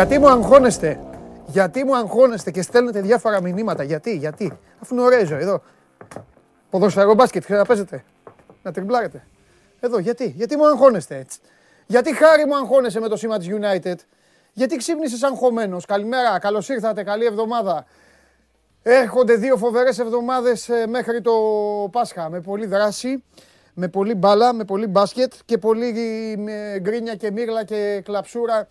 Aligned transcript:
Γιατί 0.00 0.18
μου 0.18 0.28
αγχώνεστε; 0.28 1.00
Γιατί 1.46 1.84
μου 1.84 1.96
αγχώνεστε 1.96 2.50
και 2.50 2.62
στέλνετε 2.62 3.00
διάφορα 3.00 3.40
μηνύματα; 3.42 3.82
Γιατί, 3.82 4.16
γιατί; 4.16 4.58
Αφού 4.82 4.94
είναι 4.94 5.02
ωραίο 5.02 5.36
εδώ. 5.36 5.62
Ποδοσφαιρό 6.70 7.14
μπάσκετ, 7.14 7.42
ξέρετε 7.42 7.62
να 7.62 7.68
παίζετε. 7.68 8.04
Να 8.62 8.72
τριμπλάρετε. 8.72 9.26
Εδώ, 9.80 9.98
γιατί; 9.98 10.32
Γιατί 10.36 10.56
μου 10.56 10.66
αγχώνεστε 10.66 11.16
έτσι. 11.16 11.38
Γιατί 11.86 12.14
χάρη 12.14 12.44
μου 12.44 12.56
αγχώνεσαι 12.56 13.00
με 13.00 13.08
το 13.08 13.16
σήμα 13.16 13.38
της 13.38 13.48
United; 13.50 13.94
Γιατί 14.52 14.76
ξύπνησες 14.76 15.22
αγχωμένος; 15.22 15.86
Καλημέρα, 15.86 16.38
καλώς 16.38 16.68
ήρθατε, 16.68 17.02
καλή 17.02 17.24
εβδομάδα. 17.24 17.86
Έρχονται 18.82 19.34
δύο 19.34 19.56
φοβερές 19.56 19.98
εβδομάδες 19.98 20.68
ε, 20.68 20.86
μέχρι 20.86 21.20
το 21.20 21.32
Πάσχα 21.92 22.30
με 22.30 22.40
πολλή 22.40 22.66
δράση, 22.66 23.24
με 23.74 23.88
πολύ 23.88 24.14
μπάλα, 24.14 24.52
με 24.52 24.64
πολύ 24.64 24.86
μπάσκετ 24.86 25.32
και 25.44 25.58
πολύ 25.58 25.94
ε, 26.48 26.78
γκρίνια 26.78 27.14
και 27.14 27.30
μύρλα 27.30 27.64
και 27.64 28.00
κλαψούρα 28.04 28.68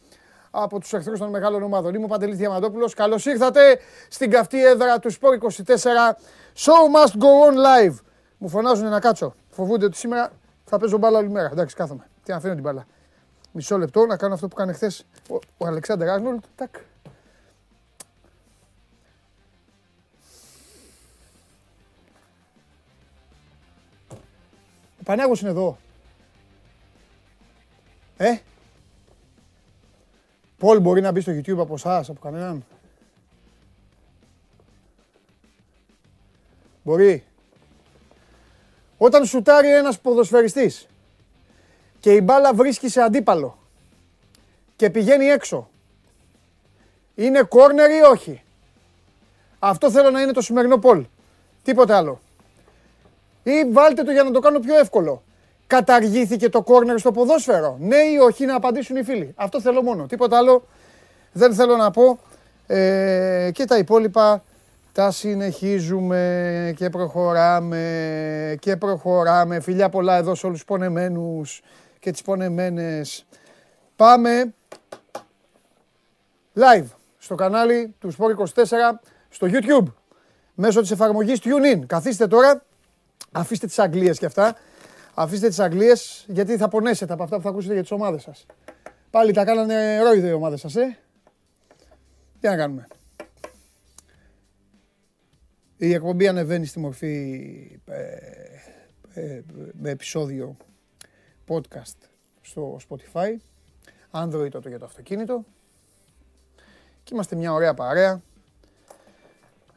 από 0.51 0.79
τους 0.79 0.93
εχθρούς 0.93 1.19
των 1.19 1.29
μεγάλων 1.29 1.63
ομάδων. 1.63 1.93
Είμαι 1.93 2.03
ο 2.03 2.07
Παντελής 2.07 2.37
Διαμαντόπουλος. 2.37 2.93
Καλώς 2.93 3.25
ήρθατε 3.25 3.79
στην 4.09 4.31
καυτή 4.31 4.65
έδρα 4.65 4.99
του 4.99 5.11
Sport 5.11 5.39
24. 5.39 6.15
Show 6.55 6.83
must 6.95 7.13
go 7.17 7.49
on 7.49 7.53
live. 7.53 7.95
Μου 8.37 8.49
φωνάζουν 8.49 8.89
να 8.89 8.99
κάτσω. 8.99 9.35
Φοβούνται 9.49 9.85
ότι 9.85 9.97
σήμερα 9.97 10.31
θα 10.65 10.77
παίζω 10.77 10.97
μπάλα 10.97 11.17
όλη 11.17 11.29
μέρα. 11.29 11.49
Εντάξει, 11.51 11.75
κάθομαι. 11.75 12.07
Τι 12.23 12.33
αφήνω 12.33 12.53
την 12.53 12.63
μπάλα. 12.63 12.85
Μισό 13.51 13.77
λεπτό 13.77 14.05
να 14.05 14.17
κάνω 14.17 14.33
αυτό 14.33 14.47
που 14.47 14.55
έκανε 14.57 14.73
χθες 14.73 15.05
ο, 15.29 15.35
ο 15.57 15.65
Αλεξάνδρ 15.65 16.07
Άρνολτ. 16.07 16.43
Τάκ. 16.55 16.75
Ο 24.99 25.03
Πανάγος 25.03 25.41
είναι 25.41 25.49
εδώ. 25.49 25.77
Ε; 28.17 28.37
Πολ 30.59 30.79
μπορεί 30.79 31.01
να 31.01 31.11
μπει 31.11 31.21
στο 31.21 31.31
YouTube 31.31 31.57
από 31.57 31.73
εσάς, 31.73 32.09
από 32.09 32.19
κανέναν; 32.19 32.65
Μπορεί. 36.83 37.23
Όταν 38.97 39.25
σουτάρει 39.25 39.73
ένας 39.73 39.99
ποδοσφαιριστής 39.99 40.87
και 41.99 42.13
η 42.13 42.21
μπάλα 42.23 42.53
βρίσκει 42.53 42.89
σε 42.89 43.01
αντίπαλο 43.01 43.57
και 44.75 44.89
πηγαίνει 44.89 45.25
έξω, 45.25 45.69
είναι 47.15 47.41
κόρνερ 47.41 47.91
ή 47.91 48.01
όχι; 48.01 48.43
Αυτό 49.59 49.91
θέλω 49.91 50.09
να 50.09 50.21
είναι 50.21 50.31
το 50.31 50.41
σημερινό 50.41 50.77
Πολ. 50.77 51.05
Τίποτε 51.63 51.93
άλλο. 51.93 52.19
Ή 53.43 53.65
βάλτε 53.71 54.03
το 54.03 54.11
για 54.11 54.23
να 54.23 54.31
το 54.31 54.39
κάνω 54.39 54.59
πιο 54.59 54.77
εύκολο. 54.77 55.23
Καταργήθηκε 55.69 56.49
το 56.49 56.61
κόρνερ 56.61 56.99
στο 56.99 57.11
ποδόσφαιρο. 57.11 57.77
Ναι 57.79 57.95
ή 57.95 58.17
όχι 58.17 58.45
να 58.45 58.55
απαντήσουν 58.55 58.95
οι 58.95 59.03
φίλοι. 59.03 59.33
Αυτό 59.35 59.61
θέλω 59.61 59.81
μόνο. 59.81 60.05
Τίποτα 60.05 60.37
άλλο 60.37 60.67
δεν 61.31 61.53
θέλω 61.53 61.75
να 61.75 61.91
πω. 61.91 62.19
Ε, 62.67 63.49
και 63.53 63.65
τα 63.65 63.77
υπόλοιπα 63.77 64.43
τα 64.91 65.11
συνεχίζουμε 65.11 66.73
και 66.77 66.89
προχωράμε 66.89 68.55
και 68.59 68.77
προχωράμε. 68.77 69.59
Φιλιά 69.59 69.89
πολλά 69.89 70.17
εδώ 70.17 70.35
σε 70.35 70.45
όλους 70.45 70.57
τους 70.57 70.67
πονεμένους 70.67 71.61
και 71.99 72.11
τις 72.11 72.21
πονεμένες. 72.21 73.25
Πάμε 73.95 74.53
live 76.55 76.87
στο 77.17 77.35
κανάλι 77.35 77.95
του 77.99 78.13
Sport24 78.17 78.63
στο 79.29 79.47
YouTube 79.51 79.93
μέσω 80.53 80.81
της 80.81 80.91
εφαρμογής 80.91 81.39
TuneIn. 81.43 81.79
Καθίστε 81.87 82.27
τώρα, 82.27 82.63
αφήστε 83.31 83.67
τις 83.67 83.79
Αγγλίες 83.79 84.17
και 84.17 84.25
αυτά. 84.25 84.55
Αφήστε 85.21 85.47
τις 85.47 85.59
Αγγλίες 85.59 86.25
γιατί 86.27 86.57
θα 86.57 86.67
πονέσετε 86.67 87.13
από 87.13 87.23
αυτά 87.23 87.35
που 87.35 87.41
θα 87.41 87.49
ακούσετε 87.49 87.73
για 87.73 87.81
τις 87.81 87.91
ομάδες 87.91 88.21
σας. 88.21 88.45
Πάλι 89.09 89.33
τα 89.33 89.45
κάνανε 89.45 90.01
ρόιδο 90.01 90.27
οι 90.27 90.31
ομάδες 90.31 90.59
σας, 90.59 90.75
ε. 90.75 90.97
Τι 92.39 92.47
να 92.47 92.55
κάνουμε. 92.55 92.87
Η 95.77 95.93
εκπομπή 95.93 96.27
ανεβαίνει 96.27 96.65
στη 96.65 96.79
μορφή 96.79 97.81
ε, 97.85 98.15
ε, 99.13 99.41
με 99.71 99.89
επεισόδιο 99.89 100.57
podcast 101.47 102.09
στο 102.41 102.79
Spotify, 102.89 103.35
Android 104.11 104.49
το 104.51 104.61
για 104.67 104.79
το 104.79 104.85
αυτοκίνητο 104.85 105.45
και 107.03 107.13
είμαστε 107.13 107.35
μια 107.35 107.53
ωραία 107.53 107.73
παρέα, 107.73 108.21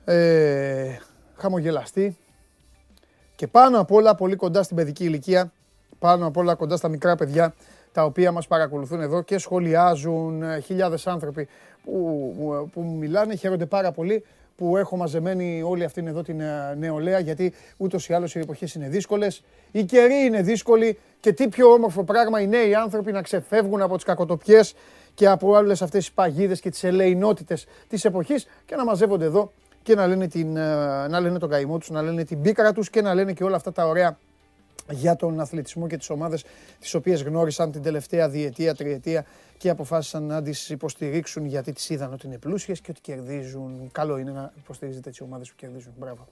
ε, 0.04 0.96
χαμογελαστή 1.34 2.16
και 3.42 3.48
πάνω 3.48 3.80
απ' 3.80 3.92
όλα 3.92 4.14
πολύ 4.14 4.36
κοντά 4.36 4.62
στην 4.62 4.76
παιδική 4.76 5.04
ηλικία, 5.04 5.52
πάνω 5.98 6.26
απ' 6.26 6.36
όλα 6.36 6.54
κοντά 6.54 6.76
στα 6.76 6.88
μικρά 6.88 7.16
παιδιά 7.16 7.54
τα 7.92 8.04
οποία 8.04 8.32
μας 8.32 8.46
παρακολουθούν 8.46 9.00
εδώ 9.00 9.22
και 9.22 9.38
σχολιάζουν 9.38 10.42
ε, 10.42 10.60
χιλιάδες 10.60 11.06
άνθρωποι 11.06 11.48
που, 11.84 12.70
που 12.72 12.82
μιλάνε, 12.82 13.34
χαίρονται 13.34 13.66
πάρα 13.66 13.92
πολύ 13.92 14.24
που 14.56 14.76
έχω 14.76 14.96
μαζεμένη 14.96 15.62
όλη 15.62 15.84
αυτήν 15.84 16.06
εδώ 16.06 16.22
την 16.22 16.40
ε, 16.40 16.74
νεολαία, 16.78 17.18
γιατί 17.18 17.52
ούτως 17.76 18.08
ή 18.08 18.12
άλλως 18.12 18.34
οι 18.34 18.38
εποχές 18.38 18.74
είναι 18.74 18.88
δύσκολες. 18.88 19.42
Οι 19.70 19.84
καιροί 19.84 20.24
είναι 20.24 20.42
δύσκολοι 20.42 20.98
και 21.20 21.32
τι 21.32 21.48
πιο 21.48 21.72
όμορφο 21.72 22.04
πράγμα 22.04 22.40
οι 22.40 22.46
νέοι 22.46 22.74
άνθρωποι 22.74 23.12
να 23.12 23.22
ξεφεύγουν 23.22 23.82
από 23.82 23.94
τις 23.94 24.04
κακοτοπιές 24.04 24.74
και 25.14 25.28
από 25.28 25.48
όλες 25.48 25.82
αυτές 25.82 26.04
τις 26.04 26.12
παγίδες 26.12 26.60
και 26.60 26.70
τις 26.70 26.84
ελεηνότητες 26.84 27.66
της 27.88 28.04
εποχής 28.04 28.46
και 28.64 28.76
να 28.76 28.84
μαζεύονται 28.84 29.24
εδώ 29.24 29.52
και 29.82 29.94
να 29.94 30.06
λένε, 30.06 30.28
την, 30.28 30.56
ε, 30.56 31.08
να 31.08 31.20
λένε 31.20 31.38
τον 31.38 31.48
καημό 31.48 31.78
τους, 31.78 31.90
να 31.90 32.02
λένε 32.02 32.24
την 32.24 32.40
πίκρα 32.40 32.72
τους 32.72 32.90
και 32.90 33.02
να 33.02 33.14
λένε 33.14 33.32
και 33.32 33.44
όλα 33.44 33.56
αυτά 33.56 33.72
τα 33.72 33.86
ωραία 33.86 34.18
για 34.90 35.16
τον 35.16 35.40
αθλητισμό 35.40 35.86
και 35.86 35.96
τις 35.96 36.10
ομάδες 36.10 36.44
τις 36.80 36.94
οποίες 36.94 37.22
γνώρισαν 37.22 37.72
την 37.72 37.82
τελευταία 37.82 38.28
διετία, 38.28 38.74
τριετία 38.74 39.24
και 39.58 39.68
αποφάσισαν 39.70 40.22
να 40.22 40.42
τις 40.42 40.70
υποστηρίξουν 40.70 41.44
γιατί 41.44 41.72
τις 41.72 41.90
είδαν 41.90 42.12
ότι 42.12 42.26
είναι 42.26 42.38
πλούσιες 42.38 42.80
και 42.80 42.90
ότι 42.90 43.00
κερδίζουν. 43.00 43.88
Καλό 43.92 44.18
είναι 44.18 44.30
να 44.30 44.52
υποστηρίζετε 44.56 45.10
τις 45.10 45.20
ομάδες 45.20 45.48
που 45.48 45.54
κερδίζουν. 45.56 45.92
Μπράβο. 45.98 46.28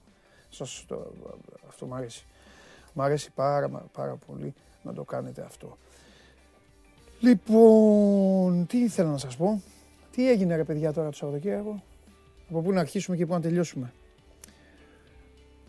Σας 0.48 0.84
το, 0.88 1.12
αυτό 1.68 1.86
μου 1.86 1.94
αρέσει. 1.94 2.26
Μ' 2.92 3.00
αρέσει 3.00 3.30
πάρα, 3.34 3.68
πάρα 3.92 4.18
πολύ 4.26 4.54
να 4.82 4.92
το 4.92 5.04
κάνετε 5.04 5.42
αυτό. 5.42 5.76
Λοιπόν, 7.20 8.66
τι 8.66 8.78
ήθελα 8.78 9.10
να 9.10 9.18
σας 9.18 9.36
πω. 9.36 9.62
Τι 10.10 10.30
έγινε 10.30 10.56
ρε 10.56 10.64
παιδιά 10.64 10.92
τώρα 10.92 11.08
το 11.08 11.16
Σαββατοκύριακο; 11.16 11.82
Από 12.50 12.60
πού 12.60 12.72
να 12.72 12.80
αρχίσουμε 12.80 13.16
και 13.16 13.26
πού 13.26 13.32
να 13.32 13.40
τελειώσουμε. 13.40 13.92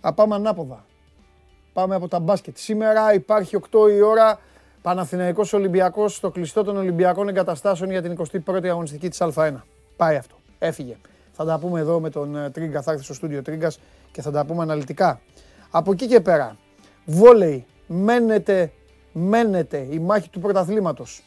Α, 0.02 0.14
πάμε 0.14 0.36
ανάποδα. 0.36 0.86
Πάμε 1.74 1.96
από 1.96 2.08
τα 2.08 2.20
μπάσκετ. 2.20 2.58
Σήμερα 2.58 3.14
υπάρχει 3.14 3.58
8 3.72 3.92
η 3.92 4.02
ώρα 4.02 4.40
Παναθηναϊκός 4.82 5.54
Ολυμπιακός 5.54 6.16
στο 6.16 6.32
κλειστό 6.32 6.64
των 6.64 6.78
Ολυμπιακών 6.78 7.28
Εγκαταστάσεων 7.28 7.92
για 7.92 8.02
την 8.02 8.18
21η 8.46 8.68
αγωνιστική 8.68 9.10
της 9.10 9.22
Α1. 9.22 9.54
Πάει 9.98 10.16
αυτό. 10.16 10.36
Έφυγε. 10.60 10.98
Θα 11.32 11.46
τα 11.46 11.60
πούμε 11.60 11.80
εδώ 11.80 12.00
με 12.00 12.10
τον 12.10 12.36
ε, 12.36 12.50
Τρίγκα, 12.50 12.82
θα 12.82 12.92
έρθει 12.92 13.04
στο 13.04 13.14
στούντιο 13.14 13.42
Τρίγκας 13.42 13.80
και 14.12 14.22
θα 14.22 14.32
τα 14.32 14.46
πούμε 14.46 14.62
αναλυτικά. 14.62 15.22
Από 15.72 15.92
εκεί 15.92 16.08
και 16.08 16.22
πέρα, 16.22 16.58
βόλεϊ, 17.06 17.66
μένεται, 17.88 18.72
μένεται 19.12 19.88
η 19.90 20.00
μάχη 20.00 20.30
του 20.30 20.40
πρωταθλήματος. 20.40 21.24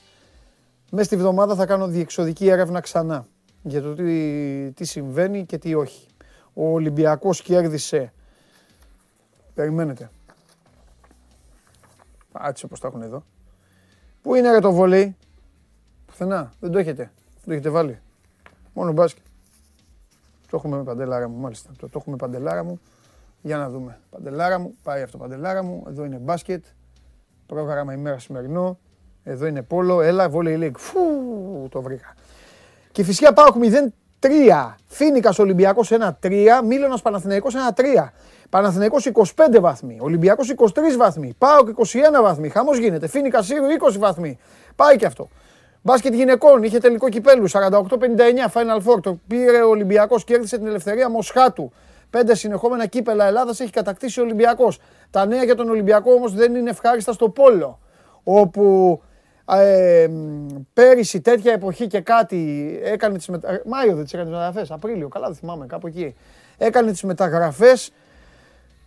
Μέσα 0.90 1.04
στη 1.04 1.16
βδομάδα 1.16 1.54
θα 1.54 1.66
κάνω 1.66 1.86
διεξοδική 1.86 2.48
έρευνα 2.48 2.80
ξανά 2.80 3.26
για 3.64 3.82
το 3.82 3.94
τι, 3.94 4.72
τι 4.72 4.84
συμβαίνει 4.84 5.46
και 5.46 5.58
τι 5.58 5.74
όχι. 5.74 6.06
Ο 6.54 6.72
Ολυμπιακός 6.72 7.42
κέρδισε, 7.42 8.12
περιμένετε, 9.54 10.10
έτσι 12.46 12.64
όπως 12.64 12.80
τα 12.80 12.88
έχουν 12.88 13.02
εδώ. 13.02 13.24
Πού 14.22 14.34
είναι 14.34 14.50
ρε 14.50 14.58
το 14.58 14.72
βολέι. 14.72 15.16
Πουθενά. 16.06 16.52
Δεν 16.60 16.70
το 16.70 16.78
έχετε. 16.78 17.02
Δεν 17.34 17.44
το 17.44 17.52
έχετε 17.52 17.68
βάλει. 17.68 17.98
Μόνο 18.72 18.92
μπάσκετ. 18.92 19.24
Το 20.48 20.56
έχουμε 20.56 20.76
με 20.76 20.82
παντελάρα 20.82 21.28
μου, 21.28 21.40
μάλιστα. 21.40 21.70
Το, 21.78 21.88
το 21.88 21.98
έχουμε 22.00 22.16
παντελάρα 22.16 22.64
μου. 22.64 22.80
Για 23.42 23.56
να 23.56 23.70
δούμε. 23.70 23.98
Παντελάρα 24.10 24.58
μου, 24.58 24.74
πάει 24.82 25.02
αυτό 25.02 25.18
παντελάρα 25.18 25.62
μου. 25.62 25.84
Εδώ 25.88 26.04
είναι 26.04 26.16
μπάσκετ. 26.16 26.64
Πρόγραμμα 27.46 27.92
ημέρα 27.92 28.18
σημερινό. 28.18 28.78
Εδώ 29.24 29.46
είναι 29.46 29.62
πόλο. 29.62 30.00
Έλα, 30.00 30.28
βόλεϊ 30.28 30.58
league. 30.60 30.78
Φου, 30.78 31.00
το 31.70 31.82
βρήκα. 31.82 32.14
Και 32.94 33.04
φυσικά 33.04 33.32
πάω 33.32 33.46
0-3. 34.20 34.74
Φίνικας 34.86 35.38
Ολυμπιακός 35.38 35.90
1-3. 35.90 36.62
Μίλωνας 36.64 37.02
Παναθηναϊκός 37.02 37.54
1-3. 37.54 38.12
Παναθηναϊκός 38.50 39.06
25 39.06 39.60
βαθμοί, 39.60 39.98
Ολυμπιακός 40.00 40.50
23 40.50 40.96
βαθμοί, 40.96 41.34
ΠΑΟΚ 41.38 41.68
21 41.68 42.22
βαθμοί, 42.22 42.48
χαμός 42.48 42.78
γίνεται, 42.78 43.08
Φίνικας 43.08 43.46
Σύρου 43.46 43.64
20 43.64 43.98
βαθμοί. 43.98 44.38
Πάει 44.76 44.96
και 44.96 45.06
αυτό. 45.06 45.28
Μπάσκετ 45.82 46.14
γυναικών, 46.14 46.62
είχε 46.62 46.78
τελικό 46.78 47.08
κυπέλου, 47.08 47.48
48-59 47.48 48.50
Final 48.52 48.78
Four, 48.86 49.00
το 49.02 49.18
πήρε 49.26 49.62
ο 49.62 49.68
Ολυμπιακός, 49.68 50.24
κέρδισε 50.24 50.56
την 50.58 50.66
ελευθερία 50.66 51.08
Μοσχάτου. 51.08 51.72
Πέντε 52.10 52.34
συνεχόμενα 52.34 52.86
κύπελα 52.86 53.26
Ελλάδας 53.26 53.60
έχει 53.60 53.70
κατακτήσει 53.70 54.20
ο 54.20 54.22
Ολυμπιακός. 54.22 54.78
Τα 55.10 55.26
νέα 55.26 55.44
για 55.44 55.54
τον 55.54 55.68
Ολυμπιακό 55.68 56.12
όμως 56.12 56.34
δεν 56.34 56.54
είναι 56.54 56.70
ευχάριστα 56.70 57.12
στο 57.12 57.28
Πόλο, 57.28 57.78
όπου 58.24 59.02
ε, 59.46 60.06
πέρυσι 60.72 61.20
τέτοια 61.20 61.52
εποχή 61.52 61.86
και 61.86 62.00
κάτι 62.00 62.70
έκανε 62.84 63.16
τις 63.16 63.28
μεταγραφές, 63.28 63.64
Μάιο 63.66 63.94
δεν 63.94 64.04
τις 64.04 64.12
έκανε 64.12 64.28
τις 64.28 64.38
μεταγραφές, 64.38 64.70
Απρίλιο, 64.70 65.08
καλά 65.08 65.26
δεν 65.26 65.36
θυμάμαι, 65.36 65.66
κάπου 65.66 65.86
εκεί. 65.86 66.14
Έκανε 66.58 66.90
τις 66.90 67.02
μεταγραφές 67.02 67.92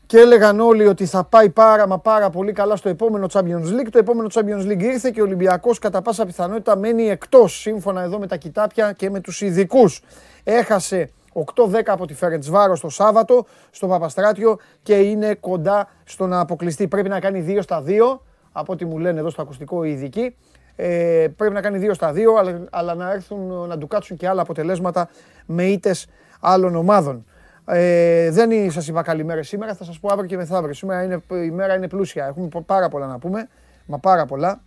και 0.06 0.18
έλεγαν 0.18 0.60
όλοι 0.60 0.88
ότι 0.88 1.06
θα 1.06 1.24
πάει 1.24 1.50
πάρα 1.50 1.88
μα 1.88 2.00
πάρα 2.00 2.30
πολύ 2.30 2.52
καλά 2.52 2.76
στο 2.76 2.90
επόμενο 2.90 3.28
Champions 3.34 3.80
League. 3.80 3.88
Το 3.92 3.98
επόμενο 3.98 4.30
Champions 4.34 4.72
League 4.72 4.82
ήρθε 4.82 5.12
και 5.12 5.22
ο 5.22 5.24
Ολυμπιακός 5.24 5.80
κατά 5.80 6.02
πάσα 6.02 6.26
πιθανότητα 6.26 6.76
μένει 6.76 7.10
εκτός 7.10 7.60
σύμφωνα 7.60 8.02
εδώ 8.02 8.20
με 8.20 8.28
τα 8.28 8.36
κοιτάπια 8.36 8.92
και 8.92 9.10
με 9.10 9.20
τους 9.20 9.42
ειδικούς. 9.42 10.02
Έχασε 10.44 11.10
8-10 11.34 11.82
από 11.86 12.08
τη 12.08 12.14
Φερεντσβάρο 12.14 12.78
το 12.80 12.90
Σάββατο 12.90 13.46
στο 13.72 13.88
Παπαστράτιο 13.88 14.58
και 14.84 14.94
είναι 14.94 15.36
κοντά 15.36 15.90
στο 16.04 16.28
να 16.28 16.40
αποκλειστεί. 16.40 16.88
Πρέπει 16.88 17.10
να 17.10 17.20
κάνει 17.20 17.46
2 17.48 17.60
στα 17.62 17.84
2 17.88 18.20
από 18.60 18.74
ό,τι 18.74 18.86
μου 18.86 18.98
λένε 18.98 19.20
εδώ 19.20 19.30
στο 19.30 19.42
ακουστικό 19.42 19.84
οι 19.84 19.92
ειδικοί. 19.92 20.36
Ε, 20.76 21.28
πρέπει 21.38 21.54
να 21.54 21.62
κάνει 21.62 21.88
2 21.90 21.94
στα 21.94 22.12
2 22.12 22.18
αλλά, 22.40 22.64
αλλά 22.70 22.96
να 22.96 23.12
έρθουν 23.12 23.68
να 23.68 23.78
του 23.78 23.88
κάτσουν 23.88 24.18
και 24.18 24.28
άλλα 24.28 24.42
αποτελέσματα 24.42 25.10
με 25.46 25.64
ήτες 25.64 26.08
άλλων 26.40 26.76
ομάδων. 26.76 27.26
Ε, 27.66 28.32
δεν 28.32 28.72
σας 28.72 28.88
είπα 28.88 29.02
καλημέρα 29.02 29.44
σήμερα, 29.44 29.74
θα 29.74 29.84
σας 29.84 30.00
πω 30.00 30.10
αύριο 30.12 30.28
και 30.28 30.36
μεθαύριο. 30.36 30.74
Σήμερα 30.74 31.04
είναι, 31.04 31.22
η 31.46 31.52
μέρα 31.52 31.76
είναι 31.76 31.88
πλούσια. 31.88 32.26
Έχουμε 32.26 32.50
πάρα 32.66 32.90
πολλά 32.90 33.08
να 33.08 33.20
πούμε. 33.20 33.48
Μα 33.86 33.98
πάρα 33.98 34.26
πολλά. 34.26 34.62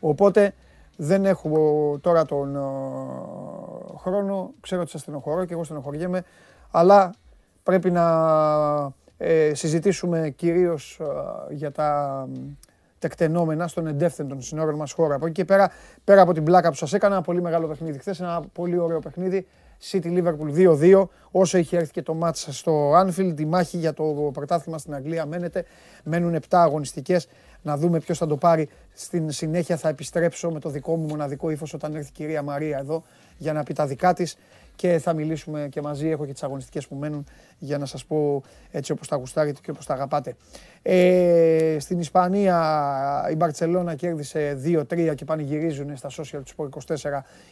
Οπότε 0.00 0.54
δεν 0.96 1.24
έχω 1.24 1.98
τώρα 2.00 2.24
τον 2.24 2.56
χρόνο. 3.96 4.52
Ξέρω 4.60 4.80
ότι 4.80 4.90
σας 4.90 5.00
στενοχωρώ 5.00 5.44
και 5.44 5.52
εγώ 5.52 5.64
στενοχωριέμαι. 5.64 6.24
Αλλά 6.70 7.14
πρέπει 7.62 7.90
να 7.90 8.04
ε, 9.18 9.54
συζητήσουμε 9.54 10.30
κυρίως 10.36 11.00
για 11.50 11.72
τα 11.72 12.28
τεκτενόμενα 13.08 13.68
στον 13.68 13.86
εντεύθυν 13.86 14.28
των 14.28 14.42
συνόρων 14.42 14.74
μας 14.74 14.92
χώρα. 14.92 15.14
Από 15.14 15.26
εκεί 15.26 15.34
και 15.34 15.44
πέρα, 15.44 15.70
πέρα 16.04 16.20
από 16.22 16.32
την 16.32 16.44
πλάκα 16.44 16.68
που 16.68 16.74
σας 16.74 16.92
έκανα, 16.92 17.14
ένα 17.14 17.22
πολύ 17.24 17.42
μεγάλο 17.42 17.66
παιχνίδι 17.66 17.98
χθες, 17.98 18.20
ένα 18.20 18.44
πολύ 18.52 18.78
ωραίο 18.78 18.98
παιχνίδι. 18.98 19.46
City 19.90 20.06
Liverpool 20.06 20.52
2-2. 20.54 21.08
Όσο 21.30 21.58
έχει 21.58 21.76
έρθει 21.76 21.90
και 21.90 22.02
το 22.02 22.14
μάτς 22.14 22.48
στο 22.50 22.92
Anfield, 23.00 23.40
η 23.40 23.44
μάχη 23.44 23.76
για 23.76 23.92
το 23.92 24.30
πρωτάθλημα 24.32 24.78
στην 24.78 24.94
Αγγλία 24.94 25.26
μένεται. 25.26 25.64
Μένουν 26.04 26.34
7 26.34 26.40
αγωνιστικές. 26.50 27.28
Να 27.62 27.76
δούμε 27.76 28.00
ποιος 28.00 28.18
θα 28.18 28.26
το 28.26 28.36
πάρει. 28.36 28.68
Στην 28.92 29.30
συνέχεια 29.30 29.76
θα 29.76 29.88
επιστρέψω 29.88 30.50
με 30.50 30.60
το 30.60 30.68
δικό 30.68 30.96
μου 30.96 31.06
μοναδικό 31.06 31.50
ύφος 31.50 31.74
όταν 31.74 31.94
έρθει 31.94 32.08
η 32.08 32.12
κυρία 32.12 32.42
Μαρία 32.42 32.78
εδώ 32.78 33.02
για 33.36 33.52
να 33.52 33.62
πει 33.62 33.72
τα 33.72 33.86
δικά 33.86 34.12
της 34.12 34.36
και 34.76 34.98
θα 34.98 35.12
μιλήσουμε 35.12 35.68
και 35.70 35.82
μαζί. 35.82 36.08
Έχω 36.08 36.26
και 36.26 36.32
τις 36.32 36.42
αγωνιστικές 36.42 36.88
που 36.88 36.94
μένουν 36.94 37.26
για 37.58 37.78
να 37.78 37.86
σας 37.86 38.04
πω 38.04 38.42
έτσι 38.70 38.92
όπως 38.92 39.08
τα 39.08 39.16
γουστάρετε 39.16 39.60
και 39.62 39.70
όπως 39.70 39.86
τα 39.86 39.94
αγαπάτε. 39.94 40.36
Ε, 40.82 41.76
στην 41.80 41.98
Ισπανία 41.98 43.28
η 43.30 43.34
Μπαρτσελώνα 43.34 43.94
κέρδισε 43.94 44.60
2-3 44.64 45.14
και 45.14 45.24
πανηγυρίζουν 45.24 45.96
στα 45.96 46.10
social 46.10 46.40
του 46.44 46.68
24 46.86 46.94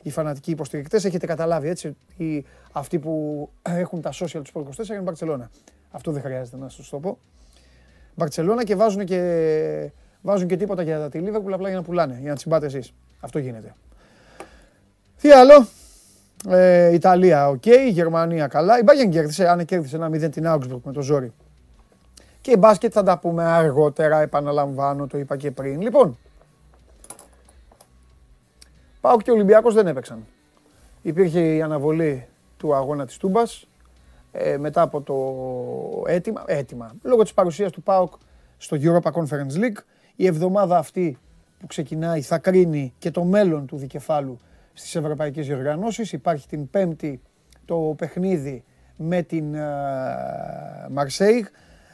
οι 0.02 0.10
φανατικοί 0.10 0.50
υποστηρικτές. 0.50 1.04
Έχετε 1.04 1.26
καταλάβει 1.26 1.68
έτσι, 1.68 1.96
οι, 2.16 2.44
αυτοί 2.72 2.98
που 2.98 3.48
έχουν 3.62 4.00
τα 4.00 4.12
social 4.12 4.42
του 4.52 4.66
24 4.76 4.88
είναι 4.88 4.98
η 4.98 5.02
Μπαρτσελώνα. 5.02 5.50
Αυτό 5.90 6.12
δεν 6.12 6.22
χρειάζεται 6.22 6.56
να 6.56 6.68
σας 6.68 6.88
το 6.88 6.98
πω. 6.98 7.18
Μπαρτσελώνα 8.14 8.64
και 8.64 8.76
βάζουν 8.76 9.04
και, 9.04 9.90
βάζουν 10.22 10.48
και 10.48 10.56
τίποτα 10.56 10.82
για 10.82 11.08
τη 11.08 11.18
Λίβερπουλ 11.18 11.52
απλά 11.52 11.68
για 11.68 11.76
να 11.76 11.82
πουλάνε, 11.82 12.18
για 12.20 12.30
να 12.30 12.36
τσιμπάτε 12.36 12.66
εσείς. 12.66 12.92
Αυτό 13.20 13.38
γίνεται. 13.38 13.74
Τι 15.20 15.30
άλλο, 15.30 15.66
ε, 16.48 16.92
Ιταλία, 16.92 17.48
okay. 17.48 17.62
Okay. 17.64 17.90
Γερμανία, 17.90 18.46
καλά. 18.46 18.78
Η 18.78 18.82
Bayern 18.84 19.10
κέρδισε, 19.10 19.48
αν 19.48 19.64
κέρδισε 19.64 19.96
ένα 19.96 20.08
0 20.08 20.30
την 20.30 20.44
Augsburg 20.46 20.80
με 20.84 20.92
το 20.92 21.02
ζόρι. 21.02 21.32
Και 22.40 22.50
η 22.50 22.56
μπάσκετ 22.58 22.90
θα 22.94 23.02
τα 23.02 23.18
πούμε 23.18 23.44
αργότερα, 23.44 24.20
επαναλαμβάνω, 24.20 25.06
το 25.06 25.18
είπα 25.18 25.36
και 25.36 25.50
πριν. 25.50 25.80
Λοιπόν, 25.80 26.18
ΠΑΟΚ 29.02 29.20
και 29.20 29.34
Ολυμπιακός 29.34 29.74
δεν 29.74 29.86
έπαιξαν. 29.86 30.26
Υπήρχε 31.02 31.40
η 31.40 31.62
αναβολή 31.62 32.26
του 32.56 32.74
αγώνα 32.74 33.06
της 33.06 33.16
Τούμπας 33.16 33.66
ε, 34.32 34.56
μετά 34.56 34.82
από 34.82 35.00
το 35.00 35.16
έτοιμα, 36.06 36.44
έτοιμα, 36.46 36.94
λόγω 37.02 37.22
της 37.22 37.34
παρουσίας 37.34 37.72
του 37.72 37.82
ΠΑΟΚ 37.82 38.12
στο 38.56 38.76
Europa 38.80 39.10
Conference 39.12 39.60
League. 39.60 39.82
Η 40.16 40.26
εβδομάδα 40.26 40.78
αυτή 40.78 41.18
που 41.58 41.66
ξεκινάει 41.66 42.20
θα 42.20 42.38
κρίνει 42.38 42.94
και 42.98 43.10
το 43.10 43.24
μέλλον 43.24 43.66
του 43.66 43.76
δικεφάλου 43.76 44.38
στις 44.72 44.94
ευρωπαϊκές 44.94 45.46
διοργανώσεις. 45.46 46.12
Υπάρχει 46.12 46.48
την 46.48 46.70
πέμπτη 46.70 47.20
το 47.64 47.94
παιχνίδι 47.98 48.64
με 48.96 49.22
την 49.22 49.54
Μαρσέιγ, 50.90 51.46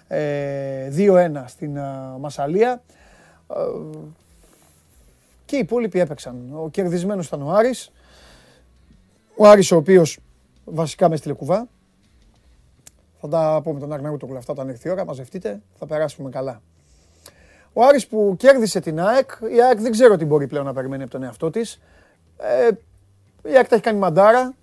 2-1 0.09 1.45
στην 1.47 1.79
Μασαλία. 2.19 2.83
Ε, 3.51 3.55
και 5.45 5.57
οι 5.57 5.59
υπόλοιποι 5.59 6.01
έπαιξαν. 6.01 6.51
Ο 6.53 6.69
κερδισμένος 6.71 7.27
ήταν 7.27 7.43
ο 7.43 7.51
Άρης. 7.51 7.93
Ο 9.37 9.47
Άρης 9.47 9.73
ο 9.73 9.77
οποίος 9.77 10.19
βασικά 10.65 11.09
μες 11.09 11.19
στείλε 11.19 11.35
κουβά. 11.35 11.69
Θα 13.21 13.29
τα 13.29 13.61
πούμε 13.65 13.81
τον 13.81 13.93
Αγναούτοκλου 13.93 14.37
αυτά 14.37 14.53
όταν 14.53 14.69
έρθει 14.69 14.89
η 14.89 14.91
ώρα, 14.91 15.05
μαζευτείτε, 15.05 15.61
θα 15.79 15.87
περάσουμε 15.87 16.31
καλά. 16.31 16.63
Ο 17.73 17.85
Άρης 17.85 18.07
που 18.07 18.35
κέρδισε 18.39 18.81
την 18.81 19.01
ΑΕΚ, 19.01 19.31
η 19.55 19.63
ΑΕΚ 19.63 19.81
δεν 19.81 19.93
ξέρω 19.93 20.17
τι 20.17 20.25
μπορεί 20.25 20.47
πλέον 20.47 20.65
να 20.65 20.73
περιμένει 20.73 21.03
από 21.03 21.11
τον 21.11 21.23
εαυτό 21.23 21.51
της. 21.51 21.81
Ε, 22.39 22.69
η 23.43 23.57
ΑΕΚ 23.57 23.69
τα 23.69 23.75
έχει 23.75 23.85
κάνει 23.85 23.99
μαντάρα. 23.99 24.55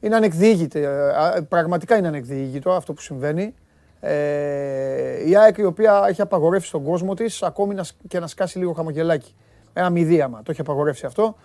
Είναι 0.00 0.16
ανεκδίγητο, 0.16 0.78
ε, 0.78 1.40
πραγματικά 1.48 1.96
είναι 1.96 2.08
ανεκδίγητο 2.08 2.72
αυτό 2.72 2.92
που 2.92 3.00
συμβαίνει. 3.00 3.54
Ε, 4.00 5.28
η 5.28 5.36
ΑΕΚ 5.36 5.56
η 5.56 5.64
οποία 5.64 6.04
έχει 6.08 6.20
απαγορεύσει 6.20 6.68
στον 6.68 6.84
κόσμο 6.84 7.14
της 7.14 7.42
ακόμη 7.42 7.74
και 8.08 8.18
να 8.20 8.26
σκάσει 8.26 8.58
λίγο 8.58 8.72
χαμογελάκι. 8.72 9.34
Ένα 9.72 9.90
μειδίαμα, 9.90 10.42
το 10.42 10.50
έχει 10.50 10.60
απαγορεύσει 10.60 11.06
αυτό. 11.06 11.36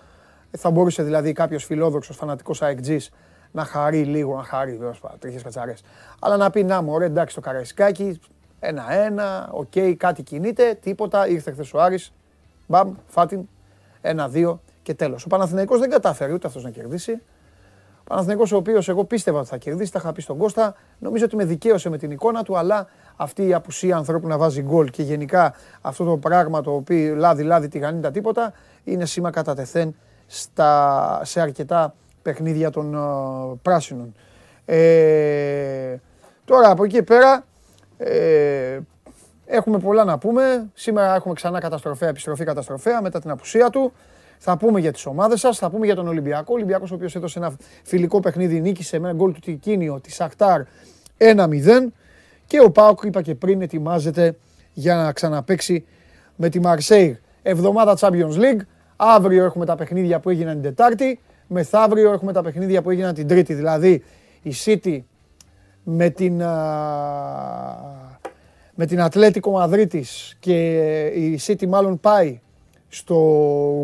Θα 0.58 0.72
μπορούσε 0.72 1.04
δηλαδή 1.04 1.32
κάποιος 1.32 1.66
φιλόδοξος 1.66 2.16
φανατικός 2.16 2.62
αεκτζής 2.62 2.98
να 3.52 3.66
χαρεί 3.66 4.04
λίγο, 4.04 4.36
να 4.36 4.44
χαρεί 4.44 4.78
βέβαια 4.78 4.94
τρίχες 5.20 5.44
κατσαρές. 5.44 5.74
Αλλά 6.20 6.38
να 6.38 6.50
πει 6.50 6.64
να 6.64 6.82
μου, 6.82 6.92
ωραία, 6.92 7.08
εντάξει 7.08 7.36
το 7.36 7.42
Καραϊσκάκη, 7.42 8.20
ένα-ένα, 8.60 9.50
okay, 9.52 9.72
okay, 9.76 9.94
κάτι 9.98 10.24
κινείται, 10.24 10.78
τίποτα. 10.82 11.28
Ήρθε 11.28 11.52
χθες 11.52 11.74
ο 11.74 11.82
Άρης, 11.82 12.14
μπαμ, 12.68 12.94
φά' 13.08 13.28
την, 13.28 13.48
ένα-δύο 14.02 14.62
και 14.86 14.94
τέλος. 14.94 15.26
Ο 15.26 15.28
Παναθηναϊκός 15.28 15.80
δεν 15.80 15.90
κατάφερε 15.90 16.34
ούτε 16.34 16.48
αυτός 16.48 16.64
να 16.64 16.70
κερδίσει. 16.70 17.12
Ο 18.00 18.04
Παναθηναϊκός 18.04 18.52
ο 18.52 18.56
οποίος 18.56 18.90
εγώ 18.90 19.04
πίστευα 19.04 19.40
ότι 19.40 19.48
θα 19.48 19.58
κερδίσει, 19.58 19.92
τα 19.92 20.00
είχα 20.00 20.12
πει 20.12 20.22
στον 20.22 20.38
Κώστα. 20.38 20.76
Νομίζω 21.00 21.26
ότι 21.26 21.36
με 21.36 21.46
δικαίωσε 21.46 21.90
με 21.90 21.98
την 21.98 22.12
εικόνα 22.12 22.44
του, 22.44 22.58
αλλά 22.58 22.88
αυτή 23.16 23.48
η 23.48 23.54
απουσία 23.54 23.96
ανθρώπου 23.96 24.28
να 24.28 24.38
βάζει 24.38 24.62
γκολ 24.62 24.90
και 24.90 25.04
γενικά 25.04 25.54
αυτό 25.82 26.04
το 26.04 26.18
πράγμα 26.18 26.62
το 26.62 26.72
οποίο 26.72 27.16
λάδι-λάδι 27.16 27.68
τηγανεί 27.68 28.02
τα 28.02 28.12
τίποτα 28.12 28.54
είναι 28.84 29.06
σήμα 29.06 29.30
κατά 29.30 29.56
τεθέν 29.56 29.96
στα, 30.28 31.22
σε 31.24 31.42
αρκετά 31.42 31.94
παιχνίδια 32.22 32.70
των 32.70 32.96
uh, 32.98 33.58
πράσινων. 33.62 34.16
Ε, 34.66 35.96
τώρα 36.46 36.70
από 36.70 36.84
εκεί 36.84 37.04
πέρα 37.04 37.46
ε, 37.98 38.80
έχουμε 39.46 39.80
πολλά 39.80 40.04
να 40.04 40.18
πούμε. 40.18 40.70
Σήμερα 40.74 41.16
έχουμε 41.16 41.34
ξανά 41.34 41.60
καταστροφέα, 41.60 42.10
επιστροφή 42.10 42.44
καταστροφέα 42.44 43.02
μετά 43.02 43.20
την 43.20 43.30
απουσία 43.30 43.70
του. 43.70 43.94
Θα 44.38 44.58
πούμε 44.58 44.80
για 44.80 44.92
τις 44.92 45.06
ομάδες 45.06 45.40
σας, 45.40 45.58
θα 45.58 45.70
πούμε 45.70 45.86
για 45.86 45.96
τον 45.96 46.08
Ολυμπιακό. 46.08 46.46
Ο 46.50 46.54
Ολυμπιακός, 46.54 46.92
ο 46.92 46.96
οποίος 46.96 47.16
έδωσε 47.16 47.40
ένα 47.40 47.56
φιλικό 47.84 48.20
παιχνίδι, 48.20 48.62
νίκησε 48.62 49.00
με 49.00 49.10
ένα 49.10 49.18
γκολ 49.18 49.34
του 49.34 49.40
Τικίνιο 49.40 50.00
της 50.00 50.22
Ακτάρ 50.22 50.62
1-0. 51.18 51.94
Και 52.46 52.62
ο 52.62 52.72
Πάοκ, 52.72 53.04
είπα 53.04 53.22
και 53.22 53.36
πριν, 53.36 53.62
ετοιμάζεται 53.62 54.38
για 54.74 54.96
να 54.96 55.12
ξαναπέξει 55.12 55.86
με 56.36 56.50
τη 56.50 56.60
Μαρσέη. 56.60 57.20
Εβδομάδα 57.42 57.98
Champions 58.00 58.34
League. 58.34 58.62
Αύριο 58.96 59.46
έχουμε 59.46 59.66
τα 59.66 59.76
παιχνίδια 59.76 60.20
που 60.20 60.30
έγιναν 60.30 60.54
την 60.54 60.64
Τετάρτη. 60.64 61.20
Μεθαύριο 61.48 62.12
έχουμε 62.12 62.34
τα 62.34 62.42
παιχνίδια 62.42 62.82
που 62.82 62.90
έγιναν 62.90 63.14
την 63.14 63.28
Τρίτη. 63.28 63.54
Δηλαδή 63.54 64.04
η 64.42 64.54
City 64.66 65.00
με 65.84 66.10
την, 66.10 66.36
με 68.76 68.86
την 68.86 69.02
Ατλέτικο 69.02 69.52
Μαδρίτης 69.52 70.36
και 70.40 70.76
η 71.06 71.40
City 71.46 71.68
μάλλον 71.68 72.00
πάει 72.00 72.42
στο 72.90 73.16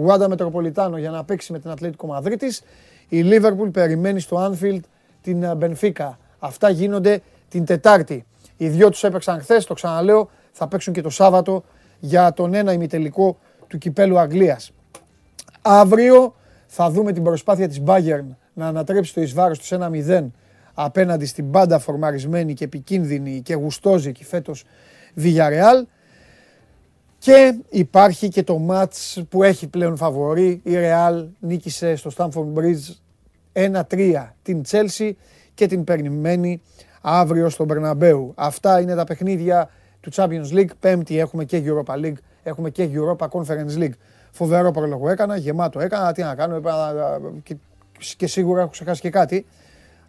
Γουάντα 0.02 0.30
Μετροπολιτάνο 0.30 0.98
για 0.98 1.10
να 1.10 1.24
παίξει 1.24 1.52
με 1.52 1.60
την 1.60 1.70
Ατλέτικο 1.70 2.08
Μαδρίτης. 2.08 2.62
Η 3.10 3.22
Λίβερπουλ 3.22 3.70
περιμένει 3.70 4.20
στο 4.20 4.38
Άνφιλντ 4.38 4.84
την 5.22 5.58
Μπενφίκα. 5.58 6.20
Αυτά 6.40 6.70
γίνονται 6.70 7.22
την 7.50 7.66
Τετάρτη. 7.66 8.26
Οι 8.58 8.70
δυο 8.70 8.90
τους 8.90 9.04
έπαιξαν 9.04 9.40
χθες, 9.40 9.66
το 9.66 9.74
ξαναλέω, 9.74 10.30
θα 10.52 10.68
παίξουν 10.68 10.94
και 10.94 11.02
το 11.02 11.10
Σάββατο 11.10 11.64
για 12.00 12.34
τον 12.34 12.54
ένα 12.54 12.74
ημιτελικό 12.74 13.38
του 13.68 13.78
Κυπέλου 13.78 14.20
Αγγλίας. 14.20 14.72
Αύριο 15.62 16.36
θα 16.68 16.90
δούμε 16.90 17.12
την 17.12 17.24
προσπάθεια 17.24 17.68
της 17.68 17.82
Bayern 17.86 18.26
να 18.54 18.68
ανατρέψει 18.68 19.14
το 19.14 19.22
εις 19.22 19.34
βάρος 19.34 19.60
τους 19.60 19.72
1-0 19.72 20.32
απέναντι 20.74 21.26
στην 21.26 21.52
πάντα 21.52 21.80
φορμαρισμένη 21.80 22.54
και 22.54 22.64
επικίνδυνη 22.64 23.42
και 23.42 23.54
γουστόζικη 23.54 24.24
φέτος 24.24 24.64
Villarreal. 25.18 25.86
Και 27.22 27.60
υπάρχει 27.70 28.28
και 28.28 28.44
το 28.44 28.58
μάτς 28.58 29.24
που 29.30 29.44
έχει 29.44 29.68
πλέον 29.68 29.98
φαβορή. 29.98 30.62
Η 30.64 30.72
Real 30.74 31.28
νίκησε 31.40 31.96
στο 31.96 32.12
Stamford 32.18 32.60
Bridge 32.60 33.82
1-3 33.90 34.30
την 34.42 34.62
Chelsea 34.70 35.12
και 35.54 35.68
την 35.68 35.84
περιμένει 35.84 36.62
αύριο 37.02 37.50
στον 37.50 37.66
Μπερναμπέου. 37.66 38.34
Αυτά 38.36 38.80
είναι 38.80 38.96
τα 38.96 39.04
παιχνίδια 39.04 39.70
του 40.00 40.12
Champions 40.14 40.52
League. 40.54 40.70
Πέμπτη 40.80 41.20
έχουμε 41.20 41.46
και 41.46 41.64
Europa 41.66 41.94
League, 41.94 42.18
έχουμε 42.44 42.70
και 42.70 42.90
Europa 42.94 43.28
Conference 43.28 43.78
League. 43.78 43.94
Φοβερό 44.32 44.72
πρόλογο 44.72 45.10
έκανα, 45.10 45.36
γεμάτο 45.36 45.80
έκανα, 45.80 46.12
τι 46.12 46.22
να 46.22 46.36
κάνω, 46.36 46.62
και, 47.44 47.56
και 48.18 48.28
σίγουρα 48.28 48.62
έχω 48.62 48.70
ξεχάσει 48.70 49.02
και 49.02 49.10
κάτι. 49.10 49.46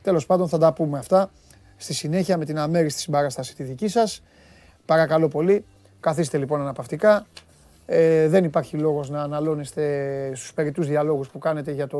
Τέλος 0.02 0.26
πάντων 0.26 0.48
θα 0.48 0.58
τα 0.58 0.72
πούμε 0.72 0.98
αυτά 0.98 1.30
στη 1.76 1.94
συνέχεια 1.94 2.36
με 2.36 2.44
την 2.44 2.58
αμέριστη 2.58 3.00
συμπαράσταση 3.00 3.56
τη 3.56 3.62
δική 3.62 3.88
σας. 3.88 4.22
Παρακαλώ 4.84 5.28
πολύ, 5.28 5.64
καθίστε 6.02 6.38
λοιπόν 6.38 6.60
αναπαυτικά. 6.60 7.26
Ε, 7.86 8.28
δεν 8.28 8.44
υπάρχει 8.44 8.76
λόγος 8.76 9.10
να 9.10 9.22
αναλώνεστε 9.22 10.32
στους 10.34 10.54
περιττούς 10.54 10.86
διαλόγους 10.86 11.28
που 11.28 11.38
κάνετε 11.38 11.72
για 11.72 11.86
το 11.86 11.98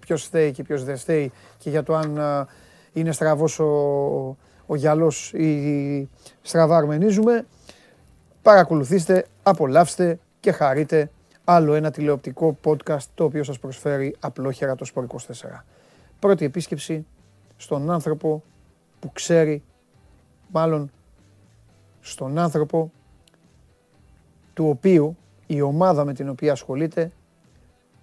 ποιος 0.00 0.22
στέει 0.22 0.52
και 0.52 0.62
ποιος 0.62 0.84
δεν 0.84 0.96
στέει 0.96 1.32
και 1.58 1.70
για 1.70 1.82
το 1.82 1.94
αν 1.94 2.20
είναι 2.92 3.12
στραβός 3.12 3.58
ο, 3.58 3.66
ο 4.66 4.74
γυαλός 4.74 5.32
ή 5.32 6.08
στραβά 6.42 6.76
αρμενίζουμε. 6.76 7.46
Παρακολουθήστε, 8.42 9.26
απολαύστε 9.42 10.18
και 10.40 10.52
χαρείτε 10.52 11.10
άλλο 11.44 11.74
ένα 11.74 11.90
τηλεοπτικό 11.90 12.58
podcast 12.64 13.04
το 13.14 13.24
οποίο 13.24 13.44
σας 13.44 13.58
προσφέρει 13.58 14.16
απλόχερα 14.20 14.74
το 14.74 14.86
Sport 14.94 15.06
24. 15.06 15.16
Πρώτη 16.18 16.44
επίσκεψη 16.44 17.06
στον 17.56 17.90
άνθρωπο 17.90 18.42
που 19.00 19.12
ξέρει, 19.12 19.62
μάλλον 20.52 20.90
στον 22.00 22.38
άνθρωπο 22.38 22.92
του 24.56 24.68
οποίου 24.68 25.16
η 25.46 25.60
ομάδα 25.60 26.04
με 26.04 26.14
την 26.14 26.28
οποία 26.28 26.52
ασχολείται 26.52 27.12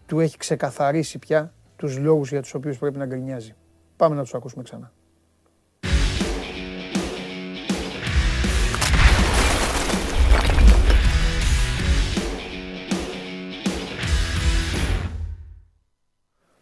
του 0.06 0.20
έχει 0.20 0.38
ξεκαθαρίσει 0.38 1.20
πια 1.20 1.54
τους 1.76 1.98
λόγους 1.98 2.30
για 2.30 2.42
τους 2.42 2.54
οποίους 2.54 2.78
πρέπει 2.78 2.98
να 2.98 3.06
γκρινιάζει. 3.06 3.56
Πάμε 3.96 4.16
να 4.16 4.22
τους 4.22 4.34
ακούσουμε 4.34 4.64
ξανά. 4.64 4.92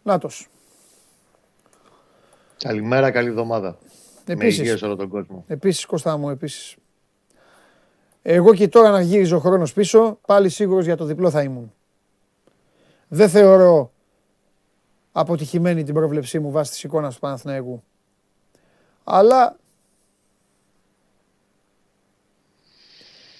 Νάτος. 0.04 0.48
Καλημέρα, 2.58 3.12
καλή 3.12 3.28
εβδομάδα. 3.28 3.78
Επίσης, 4.26 4.78
σε 4.78 4.86
όλο 4.86 4.96
τον 4.96 5.10
κόσμο. 5.10 5.44
Επίσης, 5.48 5.86
Κώστα 5.86 6.18
μου, 6.18 6.30
επίσης. 6.30 6.76
Εγώ 8.22 8.54
και 8.54 8.68
τώρα 8.68 8.90
να 8.90 9.02
γύριζε 9.02 9.36
ο 9.36 9.40
χρόνος 9.40 9.74
πίσω, 9.74 10.20
πάλι 10.26 10.50
σίγουρος 10.50 10.86
για 10.86 10.98
το 10.98 11.06
διπλό 11.06 11.30
θα 11.30 11.42
ήμουν. 11.42 11.74
Δεν 13.08 13.30
θεωρώ 13.30 13.92
αποτυχημένη 15.12 15.84
την 15.84 15.94
πρόβλεψή 15.94 16.40
μου 16.40 16.52
βάσει 16.52 16.72
της 16.72 16.84
εικόνας 16.84 17.14
του 17.14 17.20
Παναθηναϊκού. 17.20 17.84
Αλλά 19.04 19.56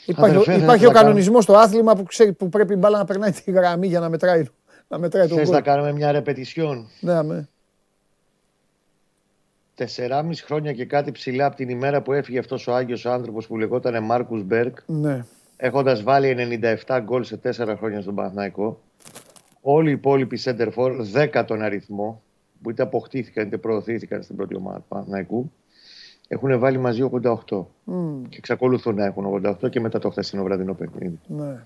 υπάρχει, 0.06 0.56
υπάρχει 0.56 0.86
ο 0.86 0.92
κανονισμός 0.92 1.44
στο 1.44 1.54
άθλημα 1.54 1.96
που, 1.96 2.04
ξέρει, 2.04 2.34
που 2.34 2.50
πρέπει 2.50 2.74
η 2.74 2.78
μπάλα 2.80 2.98
να 2.98 3.06
περνάει 3.06 3.32
τη 3.32 3.52
γραμμή 3.52 3.88
για 3.88 4.00
να 4.00 4.10
μετράει, 4.10 4.46
να 4.88 4.98
μετράει 4.98 5.28
το 5.28 5.36
Θες 5.36 5.50
να 5.50 5.62
κάνουμε 5.62 5.92
μια 5.92 6.12
ρεπετησιόν. 6.12 6.88
Ναι, 7.00 7.24
με. 7.24 7.50
Τεσσεράμιση 9.82 10.44
χρόνια 10.44 10.74
και 10.74 10.86
κάτι 10.86 11.12
ψηλά 11.12 11.46
από 11.46 11.56
την 11.56 11.70
ημέρα 11.70 12.02
που 12.02 12.14
έφυγε 12.14 12.40
αυτός 12.40 12.68
ο 12.68 12.76
Άγιος 12.76 13.06
άνθρωπος 13.06 13.48
που 13.48 13.58
λεγόταν 13.58 14.04
Μάρκους 14.04 14.44
Μπέρκ. 14.44 14.78
Ναι. 14.86 15.26
Έχοντας 15.58 16.04
βάλει 16.04 16.60
97 16.86 17.00
γκολ 17.04 17.24
σε 17.24 17.38
τέσσερα 17.38 17.78
χρόνια 17.78 18.02
στον 18.02 18.16
Παναθηναϊκό. 18.16 18.82
Όλοι 19.62 19.90
οι 19.90 19.92
υπόλοιποι 19.92 20.40
center 20.44 20.98
δέκα 21.00 21.46
τον 21.46 21.62
αριθμό, 21.62 22.22
που 22.62 22.70
είτε 22.70 22.82
αποκτήθηκαν 22.84 23.48
είτε 23.48 23.58
προωθήθηκαν 23.58 24.24
στην 24.24 24.36
πρώτη 24.36 24.56
ομάδα 24.56 24.78
του 24.78 24.86
Παναθηναϊκού, 24.88 25.52
έχουν 26.28 26.60
βάλει 26.60 26.78
μαζί 26.78 27.10
88. 27.22 27.34
Mm. 27.34 27.66
Και 28.30 28.38
εξακολουθούν 28.38 28.96
να 28.96 29.06
έχουν 29.06 29.42
88 29.46 29.70
και 29.70 29.80
μετά 29.80 30.00
το 30.00 30.10
χθεσινό 30.10 30.44
βραδινό 30.44 30.74
παιχνίδι. 30.74 31.20
Ναι. 31.28 31.66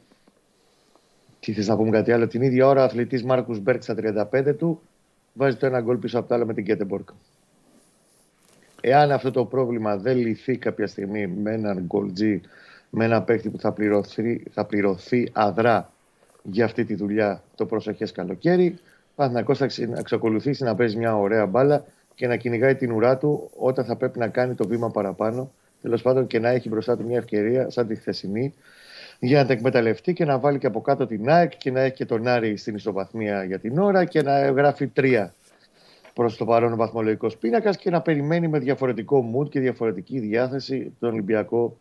Τι 1.40 1.54
θες 1.54 1.68
να 1.68 1.76
πούμε 1.76 1.90
κάτι 1.90 2.12
άλλο; 2.12 2.28
Την 2.28 2.42
ίδια 2.42 2.68
ώρα 2.68 2.82
ο 2.82 2.84
αθλητής 2.84 3.24
Μάρκους 3.24 3.60
Μπέρκ 3.60 3.84
στα 3.84 3.96
35 4.32 4.56
του 4.58 4.82
βάζει 5.34 5.56
το 5.56 5.66
ένα 5.66 5.82
γκολ 5.82 5.98
πίσω 5.98 6.20
από 6.20 6.28
το 6.28 6.36
άλλο 6.36 6.46
με 6.46 6.54
την 6.54 6.64
Γκέτεμπορκ. 6.64 7.10
Εάν 8.88 9.12
αυτό 9.12 9.32
το 9.32 9.46
πρόβλημα 9.46 9.98
δεν 9.98 10.18
λυθεί 10.18 10.58
κάποια 10.58 10.88
στιγμή 10.88 11.28
με 11.28 11.52
έναν 11.52 11.84
γκολ 11.86 12.12
με 12.90 13.06
ένα 13.06 13.22
παίχτη 13.22 13.50
που 13.50 13.60
θα 13.60 13.72
πληρωθεί, 13.72 14.44
θα 14.52 14.66
πληρωθεί 14.66 15.30
αδρά 15.34 15.92
για 16.44 16.66
αυτή 16.66 16.86
τη 16.86 16.96
δουλειά 16.96 17.44
το 17.56 17.66
προσεχές 17.66 18.12
καλοκαίρι. 18.12 18.80
Παναθηναϊκός 19.16 19.58
θα 19.58 19.68
εξακολουθήσει 19.98 20.64
να 20.64 20.76
παίζει 20.76 20.98
μια 20.98 21.18
ωραία 21.18 21.46
μπάλα 21.46 21.86
και 22.16 22.28
να 22.28 22.36
κυνηγάει 22.36 22.76
την 22.76 22.92
ουρά 22.92 23.18
του 23.18 23.50
όταν 23.58 23.86
θα 23.86 23.96
πρέπει 23.96 24.20
να 24.20 24.28
κάνει 24.28 24.54
το 24.54 24.68
βήμα 24.68 24.90
παραπάνω. 24.90 25.52
Τέλος 25.82 26.02
πάντων 26.02 26.28
και 26.28 26.40
να 26.40 26.50
έχει 26.50 26.70
μπροστά 26.70 26.98
του 26.98 27.06
μια 27.06 27.18
ευκαιρία 27.18 27.70
σαν 27.70 27.88
τη 27.88 27.96
χθεσινή 27.96 28.54
για 29.20 29.42
να 29.42 29.48
τα 29.48 29.54
εκμεταλλευτεί 29.54 30.14
και 30.14 30.26
να 30.26 30.40
βάλει 30.40 30.58
και 30.58 30.68
από 30.68 30.82
κάτω 30.82 31.06
την 31.06 31.30
ΑΕΚ 31.30 31.58
και 31.58 31.72
να 31.72 31.80
έχει 31.82 31.96
και 31.96 32.06
τον 32.06 32.28
Άρη 32.28 32.58
στην 32.58 32.76
ισοβαθμία 32.76 33.44
για 33.44 33.60
την 33.60 33.78
ώρα 33.78 34.06
και 34.06 34.22
να 34.22 34.50
γράφει 34.50 34.88
τρία 34.88 35.34
προς 36.16 36.38
το 36.38 36.46
παρόν 36.46 36.74
ο 36.74 36.76
βαθμολογικός 36.76 37.38
πίνακας 37.38 37.78
και 37.78 37.90
να 37.90 38.02
περιμένει 38.02 38.48
με 38.48 38.60
διαφορετικό 38.60 39.34
mood 39.36 39.50
και 39.50 39.60
διαφορετική 39.60 40.20
διάθεση 40.20 40.94
τον 41.00 41.10
Ολυμπιακό 41.12 41.78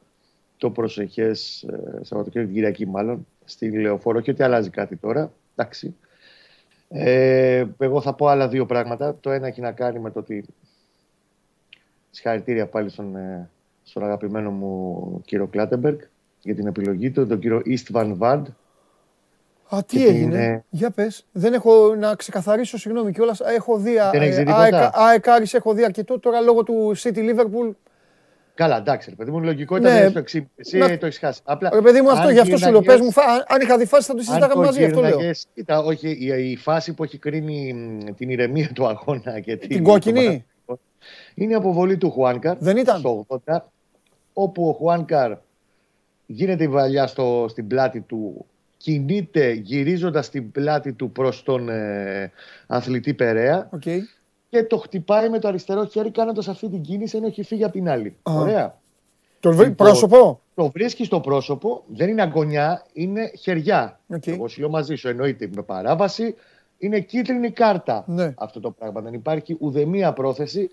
το 0.57 0.71
προσεχές 0.71 1.63
ε, 1.63 2.05
Σαββατοκύριακο, 2.05 2.53
Κυριακή 2.53 2.87
μάλλον, 2.87 3.27
στην 3.45 3.81
Λεωφόρο 3.81 4.21
και 4.21 4.31
ότι 4.31 4.43
αλλάζει 4.43 4.71
κάτι 4.71 4.97
τώρα. 4.97 5.33
Εντάξει. 5.55 5.97
Ε, 6.89 7.65
εγώ 7.79 8.01
θα 8.01 8.15
πω 8.15 8.27
άλλα 8.27 8.49
δύο 8.49 8.67
πράγματα. 8.67 9.17
Το 9.21 9.31
ένα 9.31 9.47
έχει 9.47 9.61
να 9.61 9.73
κάνει 9.73 9.99
με 9.99 10.11
το 10.11 10.19
ότι. 10.19 10.45
Συγχαρητήρια 12.11 12.67
πάλι 12.67 12.89
στον, 12.89 13.17
ε, 13.17 13.51
στον 13.83 14.05
αγαπημένο 14.05 14.51
μου 14.51 15.23
κύριο 15.25 15.47
Κλάτεμπεργκ 15.47 15.99
για 16.41 16.55
την 16.55 16.67
επιλογή 16.67 17.11
του, 17.11 17.27
τον 17.27 17.39
κύριο 17.39 17.61
Ιστβαν 17.65 18.17
Βαντ. 18.17 18.47
Α, 19.75 19.85
τι 19.87 20.07
έγινε; 20.07 20.65
Για 20.71 20.91
πες. 20.91 21.27
Δεν 21.33 21.53
έχω 21.53 21.95
να 21.95 22.15
ξεκαθαρίσω, 22.15 22.79
συγγνώμη 22.79 23.13
κιόλας. 23.13 23.41
Έχω 23.41 23.79
δει 23.79 23.95
ΑΕΚ 24.93 25.27
έχω 25.53 25.75
δει 25.75 25.85
αρκετό 25.85 26.19
τώρα 26.19 26.41
λόγω 26.41 26.63
του 26.63 26.93
City 26.97 27.19
Liverpool 27.19 27.71
Καλά, 28.55 28.77
εντάξει, 28.77 29.11
ρε 29.11 29.17
παιδί 29.17 29.31
μου, 29.31 29.41
λογικό 29.41 29.77
ήταν 29.77 29.93
ναι, 29.93 30.11
το 30.11 30.25
Εσύ 30.57 30.79
να... 30.79 30.99
το 30.99 31.07
έχεις 31.07 31.19
χάσει. 31.19 31.41
Απλά, 31.45 31.71
ρε 31.73 31.81
παιδί 31.81 32.01
μου, 32.01 32.11
αυτό, 32.11 32.31
γι' 32.31 32.39
αυτό 32.39 32.57
σου 32.57 32.71
λέω. 32.71 32.81
Πες 32.81 33.01
μου, 33.01 33.11
αν 33.47 33.61
είχα 33.61 33.79
δει 33.79 33.87
φάση 33.87 34.07
θα 34.07 34.15
το 34.15 34.23
συζητάγαμε 34.23 34.65
μαζί, 34.65 34.85
αυτό 34.85 35.01
λέω. 35.01 35.19
Κοίτα, 35.55 35.79
όχι, 35.79 36.09
η, 36.09 36.51
η, 36.51 36.57
φάση 36.57 36.95
που 36.95 37.05
έχει 37.05 37.19
κρίνει 37.19 37.75
την 38.17 38.31
ηρεμία 38.31 38.71
του 38.75 38.87
αγώνα 38.87 39.41
και 39.41 39.57
την, 39.57 39.69
την 39.69 39.83
κόκκινη; 39.83 40.45
είναι 41.35 41.53
η 41.53 41.55
αποβολή 41.55 41.97
του 41.97 42.11
Χουάνκαρ. 42.11 42.57
Δεν 42.59 42.77
ήταν; 42.77 42.99
Στο 42.99 43.27
80, 43.47 43.57
όπου 44.33 44.69
ο 44.69 44.73
Χουάνκαρ 44.73 45.33
γίνεται 46.27 46.65
η 46.65 46.69
βαλιά 46.69 47.07
στο, 47.07 47.47
στην 47.49 47.67
πλάτη 47.67 48.01
του, 48.01 48.47
κινείται 48.85 49.53
γυρίζοντας 49.53 50.31
την 50.31 50.51
πλάτη 50.51 50.93
του 50.93 51.11
προς 51.11 51.43
τον 51.43 51.69
ε, 51.69 52.33
αθλητή 52.67 53.15
Περέα. 53.15 53.69
Okay 53.79 54.01
και 54.55 54.65
το 54.65 54.77
χτυπάει 54.77 55.29
με 55.29 55.39
το 55.39 55.49
αριστερό 55.49 55.85
χέρι 55.85 56.11
κάνοντας 56.11 56.49
αυτή 56.49 56.69
την 56.69 56.81
κίνηση 56.81 57.17
ενώ 57.17 57.27
έχει 57.27 57.43
φύγει 57.43 57.65
από 57.65 57.73
την 57.73 57.89
άλλη. 57.89 58.17
Ωραία. 58.23 58.79
Το 59.41 59.53
βρει 59.53 59.69
λοιπόν, 59.69 59.87
πρόσωπο; 59.87 60.41
Το 60.55 60.71
βρίσκει 60.71 61.05
στο 61.05 61.21
πρόσωπο, 61.21 61.85
δεν 61.87 62.09
είναι 62.09 62.23
αγωνιά, 62.23 62.87
είναι 62.93 63.33
χεριά. 63.39 64.01
Okay. 64.15 64.29
Εγώ 64.29 64.49
σου 64.49 64.61
λέω 64.61 64.71
μαζί 64.71 64.95
σου, 64.95 65.09
εννοείται 65.09 65.51
με 65.55 65.63
παράβαση. 65.63 66.35
Είναι 66.79 67.01
κίτρινη 67.01 67.51
κάρτα 67.51 68.05
ναι. 68.07 68.35
αυτό 68.37 68.61
το 68.61 68.71
πράγμα. 68.71 69.01
Δεν 69.01 69.13
υπάρχει 69.13 69.57
ουδέμια 69.61 70.13
πρόθεση. 70.13 70.71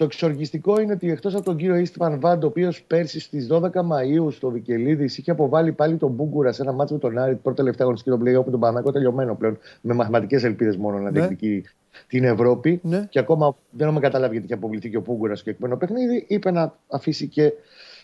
Το 0.00 0.06
εξοργιστικό 0.06 0.80
είναι 0.80 0.92
ότι 0.92 1.10
εκτός 1.10 1.34
από 1.34 1.44
τον 1.44 1.56
κύριο 1.56 1.76
Ιστβαν 1.76 2.20
Βάντ, 2.20 2.44
ο 2.44 2.46
οποίος 2.46 2.82
πέρσι 2.82 3.20
στις 3.20 3.48
12 3.50 3.82
Μαου 3.84 4.30
στο 4.30 4.50
Βικελίδης 4.50 5.18
είχε 5.18 5.30
αποβάλει 5.30 5.72
πάλι 5.72 5.96
τον 5.96 6.10
Μπούγκουρα 6.10 6.52
σε 6.52 6.62
ένα 6.62 6.72
μάτσο 6.72 6.94
με 6.94 7.00
τον 7.00 7.18
Άρη, 7.18 7.34
πρώτο 7.34 7.56
τελευταίο 7.56 7.82
αγωνιστικό 7.82 8.16
τον 8.16 8.24
πλέον, 8.24 8.50
τον 8.50 8.60
Πανάκο 8.60 8.92
τελειωμένο 8.92 9.34
πλέον, 9.34 9.58
με 9.80 9.94
μαθηματικές 9.94 10.44
ελπίδες 10.44 10.76
μόνο 10.76 10.98
να 10.98 11.10
ναι. 11.10 11.10
διεκδικεί 11.10 11.64
την 12.06 12.24
Ευρώπη. 12.24 12.80
Ναι. 12.82 13.06
Και 13.10 13.18
ακόμα 13.18 13.56
δεν 13.70 13.86
έχουμε 13.86 14.00
καταλάβει 14.00 14.32
γιατί 14.32 14.46
είχε 14.46 14.54
αποβληθεί 14.54 14.90
και 14.90 14.96
ο 14.96 15.02
Πούγκουρα 15.02 15.34
στο 15.34 15.44
συγκεκριμένο 15.44 15.76
παιχνίδι. 15.76 16.24
Είπε 16.28 16.50
να 16.50 16.74
αφήσει 16.88 17.26
και 17.26 17.52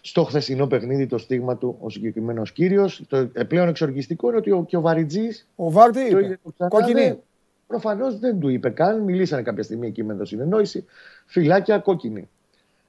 στο 0.00 0.24
χθεσινό 0.24 0.66
παιχνίδι 0.66 1.06
το 1.06 1.18
στίγμα 1.18 1.56
του 1.56 1.76
ο 1.80 1.90
συγκεκριμένος 1.90 2.52
κύριος. 2.52 3.02
Το 3.08 3.30
πλέον 3.48 3.68
εξοργιστικό 3.68 4.28
είναι 4.28 4.36
ότι 4.36 4.50
ο, 4.50 4.64
και 4.68 4.76
ο 4.76 4.80
Βαριτζής. 4.80 5.48
Ο 5.56 5.70
Βάρτι 5.70 6.00
είπε. 6.00 6.38
Κόκκινη. 7.66 7.80
Προφανώς 7.82 8.18
δεν 8.18 8.40
του 8.40 8.48
είπε 8.48 8.70
καν. 8.70 9.02
Μιλήσανε 9.02 9.42
κάποια 9.42 9.62
στιγμή 9.62 9.86
εκεί 9.86 10.04
με 10.04 10.14
το 10.14 10.24
συνεννόηση. 10.24 10.84
Φυλάκια 11.26 11.78
κόκκινη. 11.78 12.28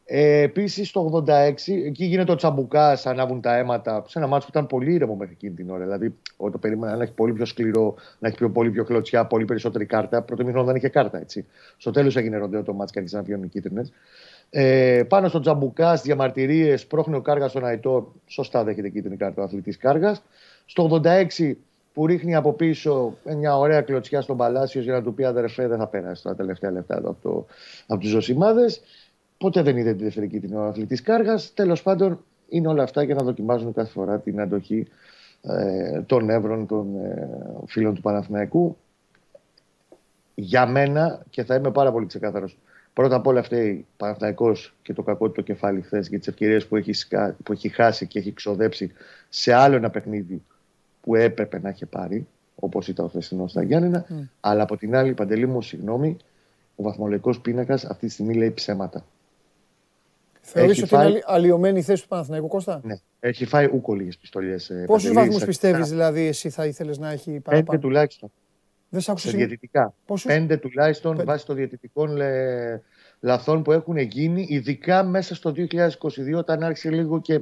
Ε, 0.09 0.41
Επίσης 0.41 0.91
το 0.91 1.23
86, 1.27 1.85
εκεί 1.85 2.05
γίνεται 2.05 2.31
ο 2.31 2.35
Τσαμπουκά, 2.35 2.99
ανάβουν 3.03 3.41
τα 3.41 3.57
αίματα 3.57 4.03
σε 4.07 4.19
ένα 4.19 4.27
μάτσο 4.27 4.47
που 4.47 4.51
ήταν 4.57 4.67
πολύ 4.67 4.93
ήρεμο 4.93 5.15
μέχρι 5.15 5.33
εκείνη 5.33 5.53
την 5.53 5.69
ώρα. 5.69 5.83
Δηλαδή, 5.83 6.15
εγώ 6.39 6.51
το 6.51 6.57
περίμενα 6.57 6.95
να 6.95 7.03
έχει 7.03 7.13
πολύ 7.13 7.33
πιο 7.33 7.45
σκληρό, 7.45 7.95
να 8.19 8.27
έχει 8.27 8.37
πιο, 8.37 8.49
πολύ 8.49 8.69
πιο 8.71 8.83
κλωτσιά, 8.83 9.25
πολύ 9.25 9.45
περισσότερη 9.45 9.85
κάρτα. 9.85 10.21
Πρώτο 10.21 10.43
μήχρονο 10.43 10.65
δεν 10.65 10.75
είχε 10.75 10.89
κάρτα, 10.89 11.19
έτσι. 11.19 11.45
Στο 11.77 11.91
τέλος 11.91 12.15
έγινε 12.15 12.37
ροντέο 12.37 12.63
το 12.63 12.73
μάτσο 12.73 12.93
και 12.93 12.99
άρχισαν 12.99 13.19
να 13.19 13.25
βγαίνουν 13.25 13.43
οι 13.43 13.47
κίτρινες. 13.47 13.91
Ε, 14.49 15.03
πάνω 15.07 15.27
στο 15.27 15.39
Τσαμπουκά, 15.39 15.89
στις 15.89 16.01
διαμαρτυρίες, 16.01 16.85
πρόχνει 16.85 17.15
ο 17.15 17.21
Κάργας 17.21 17.49
στον 17.49 17.65
Αϊτό. 17.65 18.13
Σωστά 18.25 18.63
δέχεται 18.63 18.89
κίτρινη 18.89 19.17
κάρτα 19.17 19.41
ο 19.41 19.45
αθλητής 19.45 19.77
Κάργας. 19.77 20.23
Στο 20.65 20.83
86 20.83 21.57
που 21.97 22.05
ρίχνει 22.05 22.35
από 22.35 22.53
πίσω 22.53 23.17
μια 23.37 23.57
ωραία 23.57 23.81
κλωτσιά 23.81 24.21
στον 24.21 24.37
Παλάσιος 24.37 24.83
για 24.83 24.93
να 24.93 25.01
του 25.01 25.13
πει 25.13 25.23
αδερφέ 25.23 25.67
δεν 25.67 25.77
θα 25.77 25.87
πέρασε 25.87 26.23
τα 26.23 26.35
τελευταία 26.35 26.71
λεπτά 26.71 26.97
από, 26.97 27.17
το, 27.21 27.45
από 27.87 27.99
τους 27.99 28.09
Ζωσιμάδες. 28.09 28.81
Ποτέ 29.37 29.61
δεν 29.61 29.77
είδε 29.77 29.93
τη 29.93 30.03
δεύτερη 30.03 30.27
κίτρινη 30.27 30.55
ο 30.55 30.63
αθλητής 30.63 31.01
Κάργας. 31.01 31.53
Τέλος 31.53 31.83
πάντων, 31.83 32.23
είναι 32.49 32.67
όλα 32.67 32.83
αυτά 32.83 33.03
για 33.03 33.15
να 33.15 33.23
δοκιμάζουν 33.23 33.73
κάθε 33.73 33.91
φορά 33.91 34.19
την 34.19 34.41
αντοχή 34.41 34.87
ε, 35.41 36.01
των 36.01 36.25
νεύρων 36.25 36.67
των 36.67 36.95
ε, 36.95 37.29
φίλων 37.65 37.95
του 37.95 38.01
Παναθηναϊκού. 38.01 38.77
Για 40.35 40.65
μένα, 40.65 41.21
και 41.29 41.43
θα 41.43 41.55
είμαι 41.55 41.71
πάρα 41.71 41.91
πολύ 41.91 42.05
ξεκάθαρος, 42.05 42.57
Πρώτα 42.93 43.15
απ' 43.15 43.27
όλα 43.27 43.43
φταίει 43.43 43.85
Παναθυναϊκό 43.97 44.55
και 44.81 44.93
το 44.93 45.03
κακό 45.03 45.25
του 45.25 45.31
το 45.31 45.41
κεφάλι 45.41 45.81
χθες 45.81 46.07
για 46.07 46.17
τις 46.17 46.27
ευκαιρίες 46.27 46.65
που, 46.65 46.75
έχει, 46.75 46.91
που 47.43 47.51
έχει 47.51 47.69
χάσει 47.69 48.07
και 48.07 48.19
έχει 48.19 48.33
ξοδέψει 48.33 48.91
σε 49.29 49.53
άλλο 49.53 49.75
ένα 49.75 49.89
παιχνίδι 49.89 50.43
που 51.07 51.15
έπρεπε 51.15 51.59
να 51.59 51.69
έχει 51.69 51.85
πάρει, 51.85 52.27
όπως 52.55 52.87
ήταν 52.87 53.05
ο 53.05 53.07
χθεσινός 53.07 53.51
στα 53.51 53.63
Γιάννενα. 53.63 54.05
Mm. 54.09 54.27
Αλλά 54.39 54.63
από 54.63 54.77
την 54.77 54.95
άλλη, 54.95 55.13
παντελή 55.13 55.47
μου, 55.47 55.61
συγγνώμη, 55.61 56.17
ο 56.75 56.83
βαθμολογικός 56.83 57.39
πίνακας 57.39 57.85
αυτή 57.85 58.07
τη 58.07 58.11
στιγμή 58.11 58.33
λέει 58.33 58.51
ψέματα. 58.51 59.05
Θεωρείς 60.41 60.79
ότι 60.79 60.87
φάει... 60.87 61.09
είναι 61.09 61.21
αλλοιωμένη 61.25 61.79
η 61.79 61.81
θέση 61.81 62.01
του 62.01 62.07
Παναθηναϊκού 62.07 62.47
Κώστα; 62.47 62.81
Ναι, 62.83 62.95
έχει 63.19 63.45
φάει 63.45 63.69
ούκο 63.73 63.93
λίγες 63.93 64.17
πιστολιές. 64.17 64.69
Ε, 64.69 64.83
Πόσους 64.87 65.13
βαθμούς 65.13 65.45
πιστεύεις 65.45 65.89
δηλαδή 65.89 66.21
εσύ 66.21 66.49
θα 66.49 66.65
ήθελες 66.65 66.97
να 66.97 67.11
έχει 67.11 67.39
παραπάνω; 67.39 67.65
Πέντε 67.65 67.81
τουλάχιστον. 67.81 68.31
Δεν 68.89 69.01
σε 69.01 69.11
άκουσα. 69.11 69.29
Σε 69.29 69.37
διαιτητικά. 69.37 69.93
Πόσους; 70.05 70.31
Πέντε 70.31 70.57
τουλάχιστον 70.57 71.11
Πέντε. 71.11 71.23
βάσει 71.23 71.45
των 71.45 71.55
διαιτητικών 71.55 72.15
λε... 72.15 72.31
λαθών 73.19 73.63
που 73.63 73.71
έχουν 73.71 73.97
γίνει, 73.97 74.45
ειδικά 74.49 75.03
μέσα 75.03 75.35
στο 75.35 75.53
2022 75.55 75.67
όταν 76.35 76.63
άρχισε 76.63 76.89
λίγο 76.89 77.21
και 77.21 77.41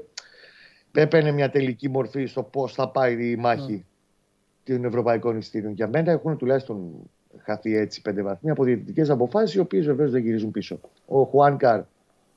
έπαιρνε 0.96 1.32
μια 1.32 1.50
τελική 1.50 1.90
μορφή 1.90 2.26
στο 2.26 2.44
πώς 2.44 2.74
θα 2.74 2.90
πάει 2.90 3.32
η 3.32 3.36
μάχη 3.36 3.86
mm. 3.86 4.72
των 4.72 4.86
ευρωπαϊκών 4.86 5.38
ειστήριων. 5.38 5.74
Για 5.74 5.88
μένα 5.88 6.12
έχουν 6.12 6.38
τουλάχιστον 6.38 6.92
χαθεί 7.44 7.78
έτσι 7.78 8.02
πέντε 8.02 8.22
βαθμοί 8.22 8.50
από 8.50 8.64
διαιτητικές 8.64 9.10
αποφάσεις, 9.10 9.56
οι 9.56 9.60
οποίες 9.60 9.86
βεβαίως 9.86 10.12
δεν 10.12 10.22
γυρίζουν 10.22 10.52
πίσω. 10.52 10.80
Ο 11.06 11.24
Χουάνκαρ 11.24 11.82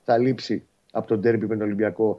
θα 0.05 0.19
λείψει 0.19 0.65
από 0.93 1.07
τον 1.07 1.21
τέρμπι 1.21 1.47
με 1.47 1.57
τον 1.57 1.67
Ολυμπιακό 1.67 2.19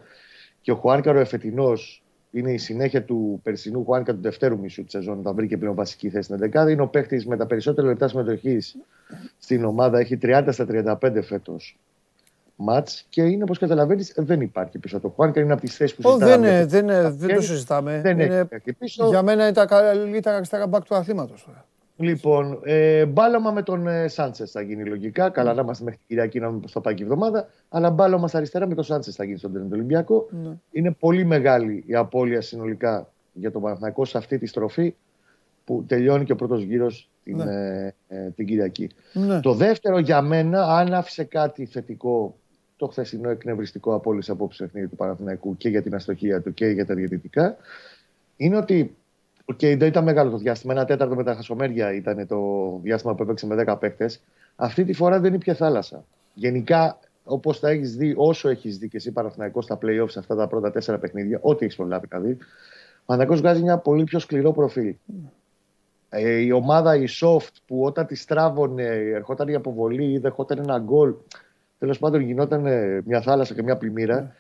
και 0.62 0.72
ο 0.72 0.76
Χουάνκαρ 0.76 1.16
ο 1.16 1.20
εφετινός 1.20 2.04
είναι 2.32 2.52
η 2.54 2.58
συνέχεια 2.58 3.04
του 3.04 3.40
περσινού 3.44 3.84
Χουάνκα 3.84 4.14
του 4.14 4.22
δευτέρου 4.22 4.60
μισού 4.60 4.84
της 4.84 4.92
σεζόν, 4.92 5.20
όταν 5.20 5.36
βρήκε 5.36 5.58
πλέον 5.58 5.76
βασική 5.76 6.10
θέση 6.10 6.34
στην 6.34 6.52
11. 6.54 6.70
Είναι 6.70 6.82
ο 6.82 6.88
παίχτη 6.88 7.28
με 7.28 7.38
τα 7.38 7.46
περισσότερα 7.46 7.88
λεπτά 7.88 8.08
συμμετοχής 8.08 8.78
στην 9.38 9.66
ομάδα. 9.66 10.00
Έχει 10.00 10.18
30 10.22 10.48
στα 10.52 10.66
35 11.02 11.20
φέτος 11.24 11.80
μάτς 12.62 13.06
και 13.10 13.22
είναι 13.22 13.44
όπως 13.44 13.58
καταλαβαίνεις, 13.58 14.14
δεν 14.16 14.42
υπάρχει 14.42 14.78
πίσω. 14.78 15.00
Το 15.00 15.10
Χουάνκα 15.10 15.42
είναι 15.42 15.54
από 15.54 15.62
τις 15.62 15.76
θέσεις 15.76 15.96
που 15.96 16.10
συζητάμε. 16.10 16.66
Δεν, 16.66 16.88
δεν, 16.88 17.18
δεν 17.18 17.36
το 17.36 17.42
συζητάμε. 17.42 18.02
Δεν 18.02 18.20
είναι, 18.20 18.48
πίσω. 18.80 19.08
Για 19.08 19.22
μένα 19.22 19.44
είναι 19.44 19.54
τα 19.54 19.66
καλύτερα 19.66 20.36
αριστερά 20.36 20.68
μπακ 20.68 20.84
του 20.84 20.96
αθλήματος. 20.96 21.48
Λοιπόν, 22.02 22.60
ε, 22.64 23.06
μπάλωμα 23.06 23.52
με 23.52 23.62
τον 23.62 23.88
ε, 23.88 24.08
Σάντσες 24.08 24.52
θα 24.52 24.62
γίνει 24.62 24.86
λογικά. 24.86 25.30
Καλά, 25.30 25.54
να 25.54 25.62
είμαστε 25.62 25.84
μέχρι 25.84 26.00
την 26.00 26.08
Κυριακή 26.08 26.40
να 26.40 26.48
δούμε 26.48 26.60
πώ 26.60 26.68
θα 26.68 26.82
πάει 26.82 26.94
και 26.94 27.04
η 27.04 27.06
εβδομάδα. 27.06 27.50
Αλλά 27.70 27.90
μπάλωμα 27.90 28.30
αριστερά 28.34 28.68
με 28.68 28.76
τον 28.76 28.84
Σάντσες 28.84 29.16
θα 29.16 29.24
γίνει 29.24 29.38
στον 29.38 29.70
Ολυμπιακό. 29.72 30.28
Ναι. 30.44 30.50
Είναι 30.72 30.92
πολύ 30.92 31.26
μεγάλη 31.26 31.84
η 31.88 31.96
απώλεια 31.96 32.42
συνολικά 32.42 33.12
για 33.34 33.52
τον 33.52 33.62
Παναθηναϊκό 33.62 34.06
σε 34.06 34.18
αυτή 34.18 34.38
τη 34.38 34.46
στροφή 34.46 34.96
που 35.66 35.84
τελειώνει 35.88 36.26
και 36.26 36.32
ο 36.32 36.36
πρώτος 36.36 36.62
γύρος 36.62 37.10
την, 37.24 37.38
ναι. 37.38 37.44
ε, 37.44 37.94
ε, 38.08 38.30
την 38.36 38.46
Κυριακή. 38.46 38.90
Ναι. 39.14 39.40
Το 39.40 39.54
δεύτερο 39.54 40.00
για 40.00 40.22
μένα, 40.22 40.78
αν 40.78 40.94
άφησε 40.94 41.24
κάτι 41.24 41.66
θετικό 41.66 42.36
το 42.80 42.88
χθεσινό 42.88 43.30
εκνευριστικό 43.30 43.94
απόλυση 43.94 44.32
απόψη 44.32 44.64
παιχνίδι 44.64 44.88
του 44.88 44.96
Παναθηναϊκού 44.96 45.58
και 45.58 45.70
για 45.70 45.82
την 45.82 45.96
αστοχία 45.96 46.42
του 46.42 46.54
και 46.54 46.66
για 46.66 46.86
τα 46.86 46.94
διαιτητικά, 46.94 47.58
είναι 48.36 48.58
ότι 48.58 48.96
και 49.56 49.78
δεν 49.78 49.88
ήταν 49.88 50.04
μεγάλο 50.04 50.30
το 50.30 50.38
διάστημα. 50.38 50.74
Ένα 50.74 50.86
τέταρτο 50.86 51.16
με 51.16 51.24
τα 51.24 51.36
χασομέρια 51.36 51.94
ήταν 51.94 52.28
το 52.28 52.40
διάστημα 52.84 53.16
που 53.16 53.24
έπαιξε 53.24 53.46
με 53.46 53.64
10 53.68 53.78
παίκτες. 53.80 54.22
Αυτή 54.56 54.84
τη 54.84 54.94
φορά 54.94 55.20
δεν 55.20 55.38
πια 55.38 55.54
θάλασσα. 55.56 56.04
Γενικά, 56.34 57.00
όπως 57.24 57.60
θα 57.60 57.70
έχεις 57.70 57.96
δει, 57.96 58.14
όσο 58.18 58.50
έχεις 58.50 58.78
δει 58.78 58.88
και 58.88 58.98
εσύ 58.98 59.12
Παναθηναϊκός 59.12 59.64
στα 59.64 59.78
playoffs 59.82 60.18
αυτά 60.18 60.36
τα 60.36 60.48
πρώτα 60.48 60.72
τέσσερα 60.72 60.98
παιχνίδια, 60.98 61.40
ό,τι 61.42 61.66
έχεις 61.66 61.78
προλάβει 61.78 62.08
να 62.12 62.20
δεις, 62.20 62.34
ο 62.34 63.04
Παναθηναϊκός 63.06 63.42
βγάζει 63.42 63.62
ένα 63.62 63.78
πολύ 63.78 64.04
πιο 64.04 64.20
σκληρό 64.20 64.52
προφίλ. 64.52 64.96
Ε, 66.10 66.38
η 66.38 66.52
ομάδα, 66.52 66.96
η 66.96 67.06
soft, 67.22 67.54
που 67.68 67.84
όταν 67.84 68.06
της 68.06 68.22
στράβωνε, 68.22 68.84
ερχόταν 68.86 69.48
η 69.48 69.56
αποβολή 69.56 70.12
ή 70.12 70.18
δεχόταν 70.18 70.58
ένα 70.58 70.80
γκολ, 70.80 71.14
τέλος 71.80 72.00
πάντων 72.00 72.22
γινόταν 72.22 72.62
μια 73.06 73.22
θάλασσα 73.22 73.54
και 73.54 73.64
μια 73.64 73.78
πλημμύρα 73.78 74.36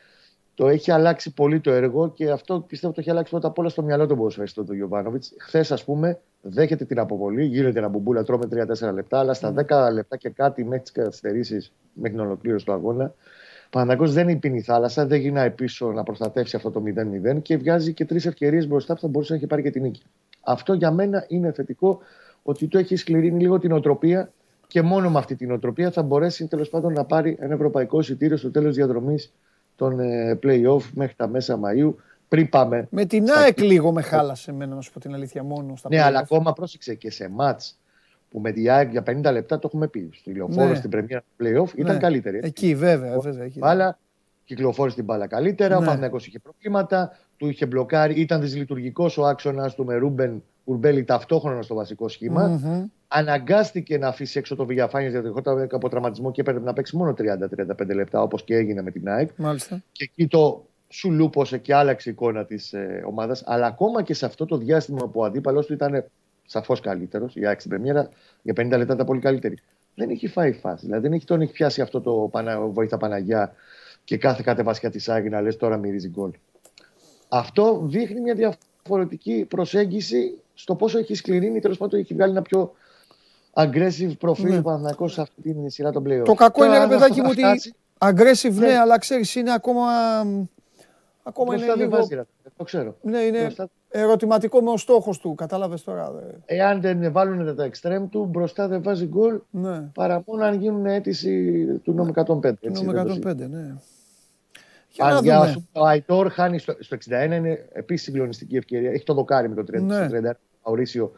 το 0.53 0.67
έχει 0.67 0.91
αλλάξει 0.91 1.33
πολύ 1.33 1.59
το 1.59 1.71
έργο 1.71 2.11
και 2.11 2.29
αυτό 2.29 2.59
πιστεύω 2.59 2.93
το 2.93 2.99
έχει 2.99 3.09
αλλάξει 3.09 3.31
πρώτα 3.31 3.47
απ' 3.47 3.57
όλα 3.57 3.69
στο 3.69 3.83
μυαλό 3.83 4.07
του 4.07 4.15
ποδοσφαιριστών 4.15 4.65
του 4.65 4.73
Γιωβάνοβιτς. 4.73 5.33
Χθες, 5.39 5.71
ας 5.71 5.83
πούμε, 5.83 6.19
δέχεται 6.41 6.85
την 6.85 6.99
αποβολή, 6.99 7.43
γίνεται 7.43 7.79
ένα 7.79 7.87
μπουμπούλα, 7.87 8.23
τρώμε 8.23 8.45
3-4 8.45 8.93
λεπτά, 8.93 9.19
αλλά 9.19 9.33
στα 9.33 9.53
10 9.53 9.91
λεπτά 9.93 10.17
και 10.17 10.29
κάτι 10.29 10.63
μέχρι 10.63 10.79
τις 10.79 10.91
καθυστερήσεις, 10.91 11.71
μέχρι 11.93 12.11
την 12.11 12.25
ολοκλήρωση 12.25 12.65
του 12.65 12.73
αγώνα, 12.73 13.13
Παναγό 13.69 14.07
δεν 14.07 14.39
πίνει 14.39 14.57
η 14.57 14.61
θάλασσα, 14.61 15.05
δεν 15.05 15.19
γυρνάει 15.19 15.51
πίσω 15.51 15.91
να 15.91 16.03
προστατεύσει 16.03 16.55
αυτό 16.55 16.71
το 16.71 16.83
0-0 17.35 17.41
και 17.41 17.57
βγάζει 17.57 17.93
και 17.93 18.05
τρεις 18.05 18.25
ευκαιρίες 18.25 18.67
μπροστά 18.67 18.93
που 18.93 18.99
θα 18.99 19.07
μπορούσε 19.07 19.31
να 19.31 19.37
έχει 19.37 19.47
πάρει 19.47 19.61
και 19.61 19.71
την 19.71 19.81
νίκη. 19.81 20.01
Αυτό 20.41 20.73
για 20.73 20.91
μένα 20.91 21.25
είναι 21.27 21.51
θετικό 21.51 21.99
ότι 22.43 22.67
το 22.67 22.77
έχει 22.77 22.95
σκληρύνει 22.95 23.39
λίγο 23.39 23.59
την 23.59 23.71
οτροπία 23.71 24.31
και 24.69 24.81
μόνο 24.81 25.09
με 25.09 25.17
αυτή 25.17 25.35
την 25.35 25.51
οτροπία 25.51 25.91
θα 25.91 26.01
μπορέσει 26.01 26.47
τέλος 26.47 26.69
πάντων 26.69 26.93
να 26.93 27.03
πάρει 27.03 27.37
ένα 27.39 27.53
ευρωπαϊκό 27.53 27.99
εισιτήριο 27.99 28.37
στο 28.37 28.51
τέλος 28.51 28.75
διαδρομής 28.75 29.33
των 29.75 29.99
ε, 29.99 30.39
play-off 30.43 30.81
μέχρι 30.93 31.13
τα 31.15 31.27
μέσα 31.27 31.59
Μαΐου. 31.63 31.93
Πριν 32.27 32.49
πάμε. 32.49 32.87
Με 32.91 33.05
την 33.05 33.29
ΑΕΚ 33.31 33.59
λίγο 33.59 33.91
με 33.91 34.01
χάλασε 34.01 34.51
εμένα, 34.51 34.75
να 34.75 34.81
σου 34.81 34.91
πω 34.91 34.99
την 34.99 35.13
αλήθεια, 35.13 35.43
μόνο 35.43 35.75
στα 35.75 35.89
Ναι, 35.89 36.01
αλλά 36.01 36.19
ακόμα 36.19 36.53
πρόσεξε 36.53 36.95
και 36.95 37.11
σε 37.11 37.29
μάτς 37.29 37.79
που 38.29 38.39
με 38.39 38.51
την 38.51 38.69
ΑΕΚ 38.69 38.91
για 38.91 39.03
50 39.07 39.31
λεπτά 39.31 39.59
το 39.59 39.67
έχουμε 39.67 39.87
πει. 39.87 40.09
Στη 40.13 40.33
λεωφόρο, 40.33 40.67
ναι. 40.67 40.75
στην 40.75 40.89
πρεμιέρα 40.89 41.23
play-off 41.39 41.73
ήταν 41.75 41.93
ναι. 41.93 41.99
καλύτερη. 41.99 42.39
Εκεί 42.43 42.75
βέβαια. 42.75 43.19
βέβαια 43.19 43.43
εκεί. 43.43 43.59
Μπάλα, 43.59 43.99
κυκλοφόρησε 44.45 44.95
την 44.95 45.05
μπάλα 45.05 45.27
καλύτερα. 45.27 45.79
Ναι. 45.79 45.85
Ο 45.85 45.89
Παναγιώτο 45.89 46.23
είχε 46.27 46.39
προβλήματα, 46.39 47.17
του 47.37 47.47
είχε 47.47 47.65
μπλοκάρει. 47.65 48.13
Ήταν 48.13 48.41
δυσλειτουργικός 48.41 49.17
ο 49.17 49.25
άξονας 49.25 49.75
του 49.75 49.85
με 49.85 49.95
Ρούμπεν 49.95 50.43
Ουρμπέλη 50.69 51.03
ταυτόχρονα 51.03 51.61
στο 51.61 51.75
βασικό 51.75 52.07
σχήμα. 52.07 52.61
Mm-hmm. 52.63 52.89
Αναγκάστηκε 53.07 53.97
να 53.97 54.07
αφήσει 54.07 54.39
έξω 54.39 54.55
το 54.55 54.65
Βηγιαφάνια 54.65 55.09
γιατί 55.09 55.27
ερχόταν 55.27 55.67
από 55.71 55.89
τραυματισμό 55.89 56.31
και 56.31 56.41
έπρεπε 56.41 56.59
να 56.59 56.73
παίξει 56.73 56.97
μόνο 56.97 57.13
30-35 57.17 57.93
λεπτά 57.93 58.21
όπως 58.21 58.43
και 58.43 58.55
έγινε 58.55 58.81
με 58.81 58.91
την 58.91 59.09
ΑΕΚ. 59.09 59.29
Μάλιστα. 59.35 59.81
Και 59.91 60.03
εκεί 60.03 60.27
το 60.27 60.65
σου 60.89 61.11
λούπωσε 61.11 61.57
και 61.57 61.73
άλλαξε 61.75 62.09
η 62.09 62.11
εικόνα 62.11 62.45
της 62.45 62.73
ε, 62.73 63.03
ομάδας. 63.05 63.43
Αλλά 63.45 63.65
ακόμα 63.65 64.03
και 64.03 64.13
σε 64.13 64.25
αυτό 64.25 64.45
το 64.45 64.57
διάστημα 64.57 65.07
που 65.07 65.19
ο 65.19 65.23
αντίπαλος 65.23 65.65
του 65.65 65.73
ήταν 65.73 66.05
σαφώς 66.45 66.79
καλύτερος, 66.79 67.35
η 67.35 67.45
ΑΕΚ 67.45 67.59
στην 67.59 67.71
Πρεμιέρα, 67.71 68.09
για 68.41 68.53
50 68.53 68.69
λεπτά 68.69 68.93
ήταν 68.93 69.05
πολύ 69.05 69.19
καλύτερη. 69.19 69.57
Δεν 69.95 70.09
έχει 70.09 70.27
φάει 70.27 70.51
φάση. 70.53 70.85
Δηλαδή 70.85 71.01
δεν 71.01 71.13
έχει 71.13 71.25
τον 71.25 71.41
έχει 71.41 71.51
πιάσει 71.51 71.81
αυτό 71.81 72.01
το 72.01 72.11
πανα, 72.31 72.59
βοήθα 72.59 72.97
Παναγιά 72.97 73.53
και 74.03 74.17
κάθε 74.17 74.41
κατεβάσια 74.45 74.89
της 74.89 75.09
ΑΕΚ 75.09 75.29
να 75.29 75.41
λες 75.41 75.57
τώρα 75.57 75.77
μυρίζει 75.77 76.09
γκολ. 76.09 76.31
Αυτό 77.29 77.81
δείχνει 77.83 78.19
μια 78.21 78.35
διαφορετική 78.89 79.45
προσέγγιση 79.49 80.39
στο 80.53 80.75
πόσο 80.75 80.97
έχει 80.97 81.15
σκληρύνει, 81.15 81.59
τέλος 81.59 81.77
πάντων 81.77 81.99
έχει 81.99 82.13
βγάλει 82.13 82.31
ένα 82.31 82.41
πιο 82.41 82.71
aggressive 83.53 84.11
προφίλ 84.19 84.49
ναι. 84.49 84.61
Παναθυνακό 84.61 85.07
σε 85.07 85.21
αυτή 85.21 85.53
τη 85.53 85.69
σειρά 85.69 85.91
των 85.91 86.03
πλέον. 86.03 86.23
Το 86.23 86.33
κακό 86.33 86.65
είναι, 86.65 86.77
ρε 86.77 86.87
παιδάκι 86.87 87.21
μου, 87.21 87.29
ότι 87.29 87.43
aggressive 87.97 88.53
ναι, 88.53 88.67
ναι 88.67 88.77
αλλά 88.77 88.97
ξέρεις, 88.97 89.35
είναι 89.35 89.53
ακόμα. 89.53 89.87
Ακόμα 91.23 91.55
είναι 91.55 91.75
λίγο... 91.75 91.89
Βάζει, 91.89 92.21
το 92.57 92.63
ξέρω. 92.63 92.95
Ναι, 93.01 93.19
είναι 93.19 93.41
μπροστά... 93.41 93.69
ερωτηματικό 93.89 94.61
με 94.61 94.69
ο 94.69 94.77
στόχος 94.77 95.19
του. 95.19 95.35
Κατάλαβες 95.35 95.83
τώρα. 95.83 96.11
Δε. 96.11 96.55
Εάν 96.55 96.81
δεν 96.81 97.11
βάλουν 97.11 97.55
τα 97.55 97.63
εξτρέμ 97.63 98.09
του, 98.09 98.25
μπροστά 98.25 98.67
δεν 98.67 98.83
βάζει 98.83 99.05
γκολ. 99.05 99.39
Ναι. 99.49 99.79
Παρά 99.93 100.23
μόνο 100.25 100.43
αν 100.43 100.59
γίνουν 100.59 100.85
αίτηση 100.85 101.65
του 101.83 101.93
νόμου 101.93 102.11
105. 102.15 102.53
Του 102.59 102.83
νόμου 102.83 103.19
105, 103.23 103.35
ναι. 103.35 103.75
Αν 104.97 105.23
για 105.23 105.63
ο 105.71 105.85
Αϊτόρ 105.85 106.29
χάνει 106.29 106.59
στο, 106.59 106.75
στο 106.79 106.97
61 107.09 107.35
είναι 107.35 107.67
επίσης 107.71 108.05
συγκλονιστική 108.05 108.55
ευκαιρία. 108.55 108.91
Έχει 108.91 109.03
το 109.03 109.13
δοκάρι 109.13 109.49
με 109.49 109.55
το 109.55 109.63
30, 109.77 109.81
ναι. 109.81 110.07
31 110.11 110.31
Μαουρίσιο 110.65 111.11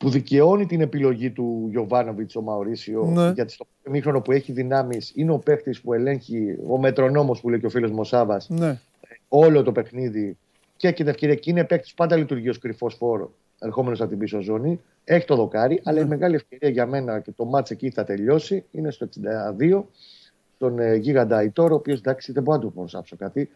που 0.00 0.10
δικαιώνει 0.10 0.66
την 0.66 0.80
επιλογή 0.80 1.30
του 1.30 1.66
Γιωβάνοβιτς 1.70 2.36
ο 2.36 2.40
Μαουρίσιο. 2.40 3.04
Ναι. 3.04 3.30
Γιατί 3.30 3.52
στο 3.52 3.66
μήχρονο 3.90 4.20
που 4.20 4.32
έχει 4.32 4.52
δυνάμεις 4.52 5.12
είναι 5.14 5.32
ο 5.32 5.38
παίχτη 5.38 5.78
που 5.82 5.92
ελέγχει, 5.92 6.58
ο 6.68 6.78
μετρονόμος 6.78 7.40
που 7.40 7.48
λέει 7.48 7.60
και 7.60 7.66
ο 7.66 7.70
φίλος 7.70 7.90
Μωσάβα, 7.90 8.40
ναι. 8.48 8.80
όλο 9.28 9.62
το 9.62 9.72
παιχνίδι 9.72 10.36
και 10.76 10.86
έχει 10.86 10.96
την 10.96 11.08
ευκαιρία. 11.08 11.34
Και 11.34 11.50
είναι 11.50 11.64
παίχτης 11.64 11.88
που 11.88 11.94
πάντα 11.96 12.16
λειτουργεί 12.16 12.48
ως 12.48 12.58
κρυφός 12.58 12.94
φορ, 12.94 13.32
ερχόμενος 13.58 14.00
από 14.00 14.10
την 14.10 14.18
πίσω 14.18 14.40
ζώνη. 14.40 14.80
Έχει 15.04 15.26
το 15.26 15.36
δοκάρι, 15.36 15.74
ναι. 15.74 15.80
αλλά 15.84 16.00
η 16.00 16.04
μεγάλη 16.04 16.34
ευκαιρία 16.34 16.68
για 16.68 16.86
μένα 16.86 17.20
και 17.20 17.32
το 17.36 17.44
ματς 17.44 17.70
εκεί 17.70 17.90
θα 17.90 18.04
τελειώσει 18.04 18.64
είναι 18.70 18.90
στο 18.90 19.08
62 19.68 19.82
τον 20.60 20.78
ε, 20.78 20.94
γίγαντα 20.94 21.36
Αϊτόρ, 21.36 21.72
ο 21.72 21.74
οποίος 21.74 21.98
εντάξει 21.98 22.32
δεν 22.32 22.42
μπορώ 22.42 22.56
να 22.56 22.62
του 22.62 22.72
προσάψω 22.72 23.16
κάτι. 23.16 23.50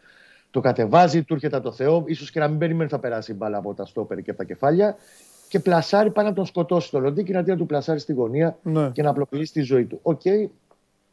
Το 0.51 0.61
κατεβάζει, 0.61 1.23
του 1.23 1.35
έρχεται 1.35 1.61
του 1.61 1.73
Θεού, 1.73 2.05
ίσως 2.07 2.31
και 2.31 2.41
να 2.41 2.49
μην 2.49 2.59
περιμένει 2.59 2.91
θα 2.91 2.99
περάσει 2.99 3.33
η 3.33 3.35
μπάλα 3.39 3.59
από 3.59 3.75
τα 3.75 3.85
στόπερ 3.85 4.23
και 4.23 4.31
από 4.31 4.39
τα 4.39 4.45
κεφάλια. 4.45 4.97
Και 5.49 5.61
πλασάρει 5.61 6.11
πάνω 6.11 6.29
να 6.29 6.35
τον 6.35 6.47
σκοτώσει 6.47 6.91
το 6.91 6.99
Λοντίκι, 6.99 7.37
αντί 7.37 7.51
να 7.51 7.57
του 7.57 7.67
πλασάρει 7.67 7.99
στη 7.99 8.13
γωνία 8.13 8.59
ναι. 8.63 8.91
και 8.91 9.03
να 9.03 9.11
απλοποιήσει 9.11 9.53
τη 9.53 9.61
ζωή 9.61 9.85
του. 9.85 9.99
Okay, 10.03 10.21
okay. 10.25 10.47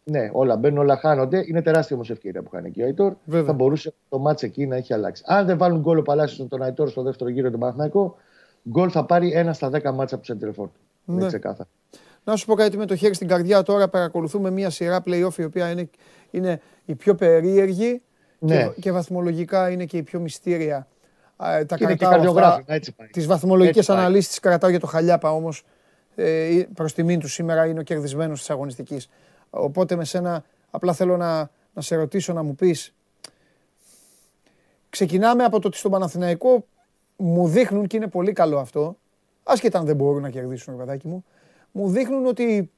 ναι, 0.04 0.30
όλα 0.34 0.56
μπαίνουν, 0.56 0.77
όλα 0.77 0.97
χάνονται. 0.97 1.43
Είναι 1.47 1.62
τεράστια 1.62 1.95
όμως 1.95 2.10
ευκαιρία 2.10 2.41
που 2.41 2.49
κάνει 2.49 2.71
και 2.71 2.82
ο 2.82 2.86
Αϊτόρ. 2.86 3.13
Θα 3.45 3.54
μπορούσε 3.54 3.93
το 4.10 4.19
μάτσε 4.19 4.45
εκεί 4.45 4.67
να 4.67 4.75
έχει 4.75 4.93
αλλάξει. 4.93 5.23
Αν 5.25 5.45
δεν 5.45 5.58
βάλουν 5.58 5.80
γκολ 5.80 5.97
ο 5.97 6.01
Παλάσιο 6.01 6.45
τον 6.45 6.62
Αϊτόρ 6.62 6.89
στο 6.89 7.01
δεύτερο 7.01 7.30
γύρο 7.30 7.51
του 7.51 7.58
Παναθναϊκό, 7.58 8.15
γκολ 8.69 8.89
θα 8.91 9.06
πάρει 9.06 9.32
ένα 9.32 9.54
στα 9.54 9.69
δέκα 9.69 9.91
μάτσα 9.91 10.15
από 10.15 10.23
τους 10.23 10.34
Σεντρεφόρ. 10.34 10.69
Ναι. 11.06 11.15
Είναι 11.15 11.27
ξεκάθαρο. 11.27 11.69
Να 12.23 12.36
σου 12.36 12.45
πω 12.45 12.53
κάτι 12.53 12.77
με 12.77 12.86
το 12.86 12.95
χέρι 12.95 13.13
στην 13.13 13.27
καρδιά 13.27 13.63
τώρα. 13.63 13.88
Παρακολουθούμε 13.88 14.49
μια 14.51 14.69
σειρά 14.69 15.03
playoff 15.05 15.38
η 15.38 15.43
οποία 15.43 15.69
είναι, 15.69 15.89
είναι 16.31 16.62
η 16.86 16.95
πιο 16.95 17.15
περίεργη 17.15 18.01
ναι. 18.39 18.63
και, 18.63 18.81
και 18.81 18.91
βαθμολογικά 18.91 19.69
είναι 19.69 19.86
και 19.86 19.97
η 19.97 20.03
πιο 20.03 20.19
μυστήρια. 20.19 20.88
τα 21.38 21.77
είναι 21.79 21.95
κρατάω 21.95 22.34
και 22.34 22.39
αυτά, 22.39 22.63
έτσι 22.65 22.91
πάει. 22.91 23.07
Τις 23.07 23.25
βαθμολογικές 23.25 23.89
αναλύσεις 23.89 24.27
τις 24.27 24.39
κρατάω 24.39 24.69
για 24.69 24.79
το 24.79 24.88
Χαλιάπα 24.88 25.31
όμως. 25.31 25.63
Ε, 26.15 26.63
προς 26.73 26.93
τιμήν 26.93 27.19
τους 27.19 27.34
σήμερα 27.34 27.65
είναι 27.65 27.79
ο 27.79 27.84
κερδισμένος 27.84 28.39
της 28.39 28.49
αγωνιστικής. 28.49 29.10
Οπότε 29.49 29.95
με 29.95 30.05
σένα 30.05 30.43
απλά 30.71 30.93
θέλω 30.93 31.17
να, 31.17 31.49
να 31.73 31.81
σε 31.81 31.95
ρωτήσω 31.95 32.34
να 32.34 32.43
μου 32.43 32.55
πεις. 32.55 32.93
Ξεκινάμε 34.89 35.43
από 35.43 35.60
το 35.60 35.67
ότι 35.67 35.77
στον 35.77 35.91
Παναθηναϊκό 35.91 36.65
μου 37.15 37.47
δείχνουν 37.47 37.88
και 37.88 37.97
είναι 37.97 38.07
πολύ 38.07 38.31
καλό 38.31 38.60
αυτό, 38.60 38.97
άσχετα 39.43 39.79
αν 39.79 39.86
δεν 39.86 39.95
μπορούν 39.95 40.21
να 40.21 40.29
κερδίσουν, 40.29 40.77
παιδάκι 40.77 41.07
μου, 41.07 41.25
μου 41.71 41.89
δείχνουν 41.89 42.25
ότι 42.25 42.71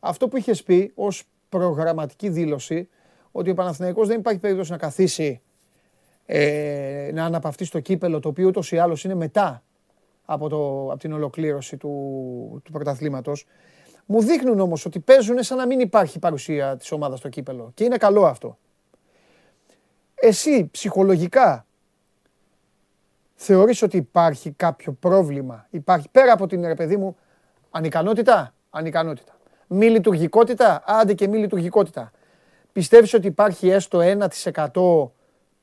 αυτό 0.00 0.28
που 0.28 0.36
είχες 0.36 0.62
πει 0.62 0.92
ως 0.94 1.24
προγραμματική 1.48 2.28
δήλωση, 2.28 2.88
ότι 3.32 3.50
ο 3.50 3.54
Παναθηναϊκός 3.54 4.08
δεν 4.08 4.18
υπάρχει 4.18 4.40
περίπτωση 4.40 4.70
να 4.70 4.76
καθίσει 4.76 5.40
ε, 6.26 7.10
να 7.12 7.24
αναπαυτεί 7.24 7.64
στο 7.64 7.80
κύπελο, 7.80 8.20
το 8.20 8.28
οποίο 8.28 8.46
ούτως 8.46 8.72
ή 8.72 8.78
άλλως 8.78 9.04
είναι 9.04 9.14
μετά 9.14 9.62
από, 10.24 10.48
το, 10.48 10.90
από 10.90 10.98
την 10.98 11.12
ολοκλήρωση 11.12 11.76
του, 11.76 12.60
του 12.64 12.72
πρωταθλήματος. 12.72 13.46
Μου 14.06 14.22
δείχνουν 14.22 14.60
όμως 14.60 14.84
ότι 14.84 15.00
παίζουν 15.00 15.42
σαν 15.42 15.56
να 15.56 15.66
μην 15.66 15.80
υπάρχει 15.80 16.18
παρουσία 16.18 16.76
της 16.76 16.92
ομάδας 16.92 17.18
στο 17.18 17.28
κύπελο. 17.28 17.70
Και 17.74 17.84
είναι 17.84 17.96
καλό 17.96 18.26
αυτό. 18.26 18.58
Εσύ 20.14 20.68
ψυχολογικά 20.70 21.66
θεωρείς 23.34 23.82
ότι 23.82 23.96
υπάρχει 23.96 24.50
κάποιο 24.50 24.92
πρόβλημα; 24.92 25.66
Υπάρχει 25.70 26.08
πέρα 26.10 26.32
από 26.32 26.46
την 26.46 26.66
ρε 26.66 26.74
παιδί 26.74 26.96
μου 26.96 27.16
ανικανότητα. 27.70 28.54
Ανικανότητα. 28.70 29.32
Μη 29.66 29.86
λειτουργικότητα. 29.86 30.82
Άντε 30.86 31.14
και 31.14 31.28
μη 31.28 31.38
λειτουργικότητα. 31.38 32.10
Πιστεύεις 32.72 33.14
ότι 33.14 33.26
υπάρχει 33.26 33.68
έστω 33.68 34.00
1% 34.72 35.10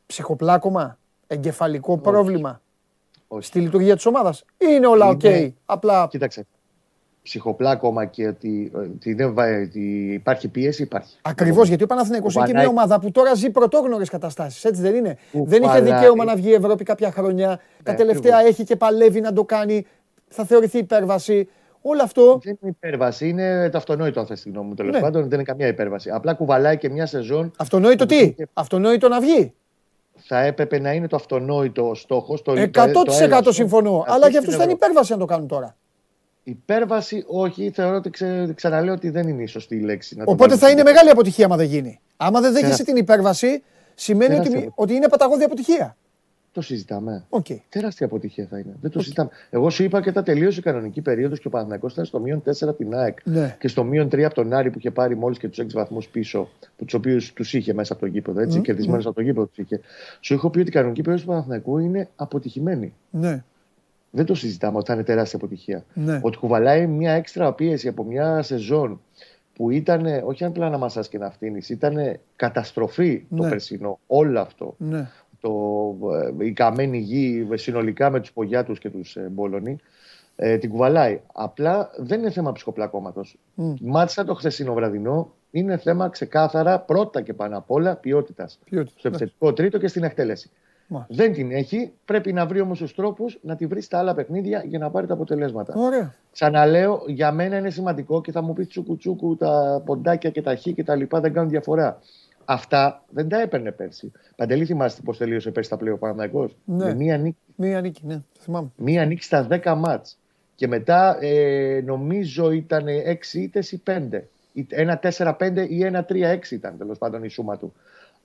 ψυχοπλάκωμα, 0.06 0.98
εγκεφαλικό 1.28 1.98
πρόβλημα 1.98 2.62
στη 3.40 3.60
λειτουργία 3.60 3.96
της 3.96 4.06
ομάδας; 4.06 4.46
Ή 4.58 4.66
είναι 4.70 4.88
όλα 4.88 5.08
οκ. 5.08 5.22
Απλά... 5.66 6.08
Κοίταξε. 6.10 6.46
Ψυχοπλάκωμα 7.24 8.06
και 8.06 8.28
ότι, 8.28 8.72
ότι, 8.76 9.14
δεν, 9.14 9.38
ότι 9.64 10.12
υπάρχει 10.14 10.48
πίεση, 10.48 10.82
υπάρχει. 10.82 11.18
Ακριβώς 11.22 11.68
γιατί 11.68 11.84
ο 11.84 11.88
Παναθηναϊκός 11.88 12.36
είναι 12.36 12.46
και 12.46 12.54
μια 12.54 12.68
ομάδα 12.68 13.00
που 13.00 13.12
τώρα 13.12 13.34
ζει 13.34 13.50
πρωτόγνωρες 13.50 14.10
καταστάσεις. 14.10 14.64
Έτσι 14.66 14.82
δεν 14.82 14.96
είναι; 14.96 15.18
δεν 15.32 15.64
είχε 15.64 15.82
δικαίωμα 15.82 16.24
να 16.24 16.36
βγει 16.36 16.54
Ευρώπη 16.54 16.84
κάποια 16.84 17.12
χρόνια. 17.12 17.48
Ναι, 17.48 17.58
Τα 17.84 17.94
τελευταία 17.94 18.40
έχει 18.40 18.64
και 18.64 18.76
παλεύει 18.76 19.22
να 19.22 19.34
το 19.34 19.44
κάνει. 19.44 19.86
Θα 20.28 20.46
θεωρηθεί 20.46 20.78
υπέρβαση. 20.78 21.50
Όλο 21.86 22.02
αυτό. 22.04 22.40
Δεν 22.44 22.58
είναι 22.62 22.76
υπέρβαση, 22.80 23.28
είναι 23.28 23.70
το 23.70 23.78
αυτονόητο, 23.78 24.20
αν 24.20 24.26
θες 24.26 24.42
τη 24.42 24.50
γνώμη 24.50 24.68
μου. 24.68 24.74
Τέλος 24.74 24.92
ναι. 24.92 25.00
πάντων, 25.00 25.22
δεν 25.22 25.34
είναι 25.34 25.44
καμία 25.44 25.68
υπέρβαση. 25.68 26.10
Απλά 26.10 26.34
κουβαλάει 26.34 26.78
και 26.78 26.90
μια 26.90 27.06
σεζόν. 27.06 27.52
Αυτονόητο 27.58 28.06
τι, 28.06 28.36
αυτονόητο 28.54 29.08
να 29.08 29.20
βγει 29.20 29.54
θα 30.26 30.40
έπρεπε 30.40 30.80
να 30.80 30.94
είναι 30.94 31.08
το 31.08 31.16
αυτονόητο 31.16 31.90
ο 31.90 31.96
στόχος. 31.96 32.42
100% 32.46 33.42
το, 33.44 33.52
συμφωνώ. 33.52 34.04
Αλλά 34.08 34.28
για 34.30 34.40
αυτούς 34.40 34.56
θα 34.56 34.64
είναι 34.64 34.72
υπέρβαση 34.72 35.12
να 35.12 35.18
το 35.18 35.26
κάνουν 35.26 35.48
τώρα. 35.48 35.76
Υπέρβαση, 36.44 37.24
όχι. 37.28 37.72
Θεωρώ 37.74 37.96
ότι 37.96 38.10
ξε, 38.10 38.54
ξαναλέω 38.56 38.94
ότι 38.94 39.10
δεν 39.10 39.28
είναι 39.28 39.44
η 39.44 39.46
σωστή 39.46 39.80
λέξη. 39.80 40.16
Να 40.16 40.24
Οπότε 40.28 40.58
θα 40.58 40.70
είναι 40.70 40.84
μεγάλη 40.84 41.10
αποτυχία 41.10 41.46
άμα 41.46 41.56
δεν 41.56 41.66
γίνει. 41.66 42.00
Άμα 42.18 42.42
δεν 42.42 42.54
δέχεσαι 42.54 42.84
την 42.84 42.96
υπέρβαση, 42.96 43.64
σημαίνει 43.96 44.36
ότι, 44.36 44.72
ότι 44.76 44.94
είναι 44.94 45.10
παταγώδη 45.10 45.44
αποτυχία. 45.44 45.98
Το 46.54 46.62
συζητάμε. 46.62 47.26
Okay. 47.30 47.58
Τεράστια 47.70 48.06
αποτυχία 48.06 48.48
θα 48.50 48.58
είναι. 48.58 48.76
Δεν 48.82 48.92
το 48.92 49.00
okay. 49.00 49.04
συζητάμε. 49.04 49.30
Εγώ 49.50 49.70
σου 49.70 49.84
είπα 49.84 50.02
και 50.02 50.12
τα 50.12 50.24
τελείωσε 50.24 50.60
η 50.60 50.62
κανονική 50.62 51.02
περίοδος 51.02 51.40
και 51.40 51.48
ο 51.48 51.50
Παναθυνακό 51.50 51.88
ήταν 51.92 52.06
στο 52.06 52.20
μείον 52.20 52.44
4 52.68 52.78
την 52.78 52.96
ΑΕΚ 52.96 53.18
ναι. 53.24 53.58
και 53.60 53.68
στο 53.68 53.84
μείον 53.84 54.08
3 54.08 54.22
από 54.22 54.34
τον 54.34 54.54
Άρη 54.54 54.70
που 54.72 54.78
είχε 54.78 54.92
πάρει 54.92 55.16
μόλις 55.16 55.38
και 55.38 55.48
τους 55.48 55.66
6 55.66 55.68
βαθμούς 55.74 56.08
πίσω, 56.08 56.50
τους 56.78 56.94
οποίους 56.94 57.34
τους 57.34 57.54
είχε 57.54 57.74
μέσα 57.74 57.94
από 57.94 58.02
το 58.02 58.08
γήπεδο. 58.08 58.40
Έτσι, 58.40 58.60
mm. 58.60 58.64
κερδισμένου 58.64 59.02
mm. 59.02 59.06
από 59.06 59.16
το 59.16 59.22
γήπεδο 59.22 59.46
τους 59.46 59.58
είχε. 59.58 59.80
Σου 60.20 60.34
έχω 60.34 60.50
πει 60.50 60.60
ότι 60.60 60.70
η 60.70 60.72
κανονική 60.72 61.02
περίοδος 61.02 61.26
του 61.26 61.32
Παναθυνακού 61.32 61.78
είναι 61.78 62.10
αποτυχημένη. 62.16 62.94
Ναι. 63.10 63.44
Δεν 64.12 64.26
το 64.26 64.36
συζητάμε 64.36 64.78
ότι 64.78 64.86
θα 64.86 64.94
είναι 64.94 65.04
τεράστια 65.04 65.38
αποτυχία. 65.38 65.86
Ναι. 65.94 66.20
Ότι 66.24 66.38
κουβαλάει 66.38 66.88
μια 66.88 67.12
έξτρα 67.12 67.54
πίεση 67.54 67.88
από 67.88 68.04
μια 68.04 68.42
σεζόν 68.42 69.02
που 69.56 69.70
ήταν 69.70 70.06
όχι 70.26 70.44
απλά 70.44 70.70
να 70.70 70.78
μασά 70.78 71.02
και 71.10 71.18
να 71.18 71.32
φτύνει, 71.32 71.62
ήταν 71.68 72.20
καταστροφή 72.36 73.26
ναι. 73.30 73.42
το 73.42 73.48
περσινό. 73.50 74.00
Όλο 74.08 74.40
αυτό. 74.40 74.76
Ναι 74.78 75.08
το, 75.44 75.98
ε, 76.40 76.46
η 76.46 76.52
καμένη 76.52 76.98
γη 76.98 77.48
συνολικά 77.54 78.10
με 78.10 78.20
τους 78.20 78.32
Πογιάτους 78.32 78.80
και 78.80 78.90
τους 78.90 79.16
ε, 79.16 79.30
Μπόλωνοι 79.32 79.78
ε, 80.36 80.58
την 80.58 80.70
κουβαλάει. 80.70 81.22
Απλά 81.34 81.90
δεν 81.98 82.20
είναι 82.20 82.32
θέμα 82.32 82.52
ψυχοπλακώματος. 82.52 83.38
Mm. 83.58 83.74
Μάτσα 83.82 84.24
το 84.24 84.34
χθεσινό 84.34 84.74
βραδινό 84.74 85.34
είναι 85.52 85.78
θέμα 85.78 86.10
ξεκάθαρα 86.10 86.80
πρώτα 86.80 87.22
και 87.22 87.34
πάνω 87.34 87.58
απ' 87.58 87.72
όλα 87.72 87.96
ποιότητας. 87.96 88.60
Στο 88.96 89.08
επιθετικό 89.08 89.54
τρίτο 89.54 89.78
και 89.78 89.88
στην 89.88 90.04
εκτέλεση. 90.04 90.50
Δεν 91.08 91.34
την 91.34 91.52
έχει. 91.52 91.92
Πρέπει 92.06 92.34
να 92.34 92.46
βρει 92.46 92.62
όμως 92.62 92.80
τους 92.80 92.96
τρόπους 92.96 93.40
να 93.42 93.56
τη 93.56 93.66
βρει 93.66 93.82
στα 93.82 93.98
άλλα 93.98 94.14
παιχνίδια 94.14 94.64
για 94.66 94.80
να 94.80 94.90
πάρει 94.90 95.08
τα 95.08 95.14
αποτελέσματα. 95.14 95.74
Ωραία. 95.78 96.14
Ξαναλέω, 96.32 97.04
για 97.08 97.32
μένα 97.32 97.58
είναι 97.58 97.70
σημαντικό 97.70 98.22
και 98.22 98.32
θα 98.32 98.42
μου 98.42 98.54
πεις 98.54 98.68
τσούκου 98.98 99.36
τα 99.36 99.82
ποντάκια 99.86 100.30
και 100.30 100.42
τα 100.42 100.56
χ 100.56 100.62
και 100.62 100.84
τα 100.84 100.96
λοιπά 100.96 101.20
δεν 101.20 101.34
κάνουν 101.34 101.50
διαφορά. 101.50 102.00
Αυτά 102.46 103.04
δεν 103.10 103.30
τα 103.30 103.42
έπαιρνε 103.42 103.72
πέρσι. 103.72 104.12
Παντελή, 104.36 104.66
θυμάστε 104.66 105.02
πώς 105.06 105.18
τελείωσε 105.18 105.52
πέρσι 105.52 105.70
τα 105.70 105.78
πλέον 105.78 106.00
Παναγιακό. 106.00 106.50
Ναι. 106.66 106.86
Με 106.86 106.94
μία 106.94 107.18
νίκη. 107.18 107.38
Μία 107.56 107.82
νίκη, 107.82 108.02
ναι, 108.06 108.22
θυμάμαι. 108.40 108.72
Μία 108.76 109.06
νίκη 109.06 109.24
στα 109.24 109.48
10 109.50 109.74
μάτς. 109.78 110.18
Και 110.56 110.68
μετά 110.68 111.18
ε, 111.22 111.82
νομίζω 111.86 112.52
ήταν 112.52 112.86
6 112.88 113.34
ήττες 113.34 113.72
ή 113.72 113.82
5. 113.88 114.22
Ένα 114.68 115.00
4-5 115.18 115.66
ή 115.70 115.84
ένα 115.84 116.06
3-6 116.10 116.52
ήταν 116.52 116.78
τέλος 116.78 116.98
πάντων 116.98 117.24
η 117.24 117.30
σούμα 117.30 117.58
του. 117.58 117.74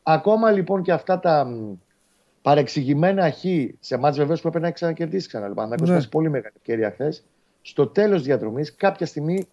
Ακόμα 0.02 0.50
λοιπόν 0.50 0.82
και 0.82 0.92
αυτά 0.92 1.20
τα 1.20 1.46
παρεξηγημένα 2.42 3.30
χ 3.30 3.44
σε 3.80 3.96
μάτς 3.96 4.16
βεβαίως 4.16 4.40
που 4.40 4.48
έπρεπε 4.48 4.66
να 4.66 4.72
ξανακερδίσει 4.72 5.28
ξανά. 5.28 5.48
Λοιπόν, 5.48 5.68
ναι. 5.68 6.02
πολύ 6.02 6.30
μεγάλη 6.30 6.54
ευκαιρία 6.56 6.90
χθες. 6.90 7.24
Στο 7.62 7.86
τέλος 7.86 8.22
διαδρομής, 8.22 8.74
κάποια 8.74 9.06
στιγμή, 9.06 9.48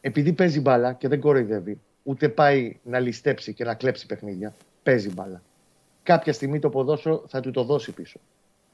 επειδή 0.00 0.32
παίζει 0.32 0.60
μπάλα 0.60 0.92
και 0.92 1.08
δεν 1.08 1.20
κοροϊδεύει, 1.20 1.80
ούτε 2.04 2.28
πάει 2.28 2.76
να 2.82 2.98
ληστέψει 2.98 3.52
και 3.52 3.64
να 3.64 3.74
κλέψει 3.74 4.06
παιχνίδια. 4.06 4.54
Παίζει 4.82 5.10
μπάλα. 5.12 5.42
Κάποια 6.02 6.32
στιγμή 6.32 6.58
το 6.58 6.68
ποδόσφαιρο 6.68 7.24
θα 7.28 7.40
του 7.40 7.50
το 7.50 7.62
δώσει 7.62 7.92
πίσω. 7.92 8.18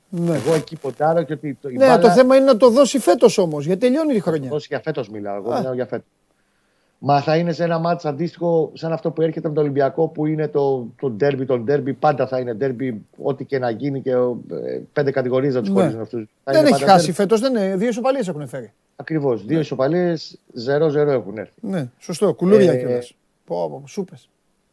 Ναι. 0.09 0.35
Εγώ 0.35 0.55
εκεί 0.55 0.77
ποντάρω 0.77 1.23
και 1.23 1.33
ότι. 1.33 1.59
Το, 1.61 1.69
ναι, 1.69 1.77
μπάλα... 1.77 1.99
το 1.99 2.11
θέμα 2.11 2.37
είναι 2.37 2.45
να 2.45 2.57
το 2.57 2.71
δώσει 2.71 2.99
φέτος 2.99 3.38
όμως, 3.38 3.66
γιατί 3.66 3.81
τελειώνει 3.81 4.14
η 4.14 4.21
χρονιά. 4.21 4.49
Δώσει 4.49 4.66
για 4.71 4.81
φέτος 4.81 5.09
μιλάω. 5.09 5.37
Εγώ 5.37 5.55
μιλάω 5.55 5.75
για 5.75 5.87
φέτος. 5.87 6.07
Μα 7.03 7.21
θα 7.21 7.37
είναι 7.37 7.53
σε 7.53 7.64
ένα 7.64 7.79
μάτσο 7.79 8.09
αντίστοιχο 8.09 8.71
σαν 8.75 8.93
αυτό 8.93 9.11
που 9.11 9.23
έρχεται 9.23 9.49
με 9.49 9.55
τον 9.55 9.62
Ολυμπιακό 9.62 10.09
που 10.09 10.27
είναι 10.27 10.49
το, 10.49 10.88
το 11.01 11.11
ντέρμπι, 11.11 11.45
τον 11.47 11.64
ντέρμπι. 11.64 11.93
Πάντα 11.93 12.27
θα 12.27 12.38
είναι 12.38 12.55
ντέρμπι, 12.55 13.07
ό,τι 13.16 13.45
και 13.45 13.59
να 13.59 13.71
γίνει 13.71 14.01
και 14.01 14.11
ε, 14.11 14.81
πέντε 14.93 15.11
κατηγορίες 15.11 15.55
να 15.55 15.61
τους 15.61 15.69
ναι. 15.71 15.81
χωρίζουν 15.81 16.01
αυτούς. 16.01 16.29
Δεν 16.45 16.66
έχει 16.66 16.85
χάσει 16.85 17.12
φέτος, 17.12 17.40
δεν 17.40 17.57
είναι. 17.57 17.77
Δύο 17.77 17.88
ισοπαλίες 17.88 18.29
έχουν 18.29 18.49
φέρει. 18.49 18.73
Ακριβώς. 18.97 19.45
Δύο 19.45 19.55
ναι. 19.55 19.61
ισοπαλίες, 19.61 20.38
0-0 20.69 20.95
έχουν 20.95 21.38
έρθει. 21.38 21.53
Ναι, 21.61 21.88
σωστό. 21.99 22.35
Κουλούρια 22.35 22.73
ε, 22.73 22.77
κιόλας. 22.77 23.14
Πω, 23.50 23.82
σούπες. 23.86 24.28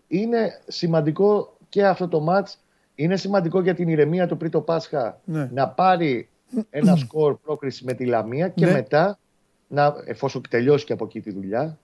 Είναι 0.07 0.61
σημαντικό 0.67 1.57
και 1.69 1.85
αυτό 1.85 2.07
το 2.07 2.19
μάτς. 2.19 2.59
Είναι 2.95 3.15
σημαντικό 3.15 3.61
για 3.61 3.73
την 3.75 3.87
ηρεμία 3.87 4.27
του 4.27 4.37
πριν 4.37 4.51
το 4.51 4.61
Πάσχα 4.61 5.19
ναι. 5.25 5.49
να 5.53 5.67
πάρει 5.67 6.29
ένα 6.69 6.95
σκορ 6.95 7.37
πρόκριση 7.37 7.83
με 7.85 7.93
τη 7.93 8.05
Λαμία 8.05 8.49
και 8.49 8.65
ναι. 8.65 8.71
μετά, 8.71 9.19
να, 9.67 9.95
εφόσον 10.05 10.41
τελειώσει 10.49 10.85
και 10.85 10.93
από 10.93 11.05
εκεί 11.05 11.21
τη 11.21 11.31
δουλειά, 11.31 11.77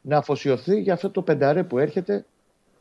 να 0.00 0.16
αφοσιωθεί 0.16 0.80
για 0.80 0.92
αυτό 0.92 1.10
το 1.10 1.22
πενταρέ 1.22 1.62
που 1.62 1.78
έρχεται, 1.78 2.24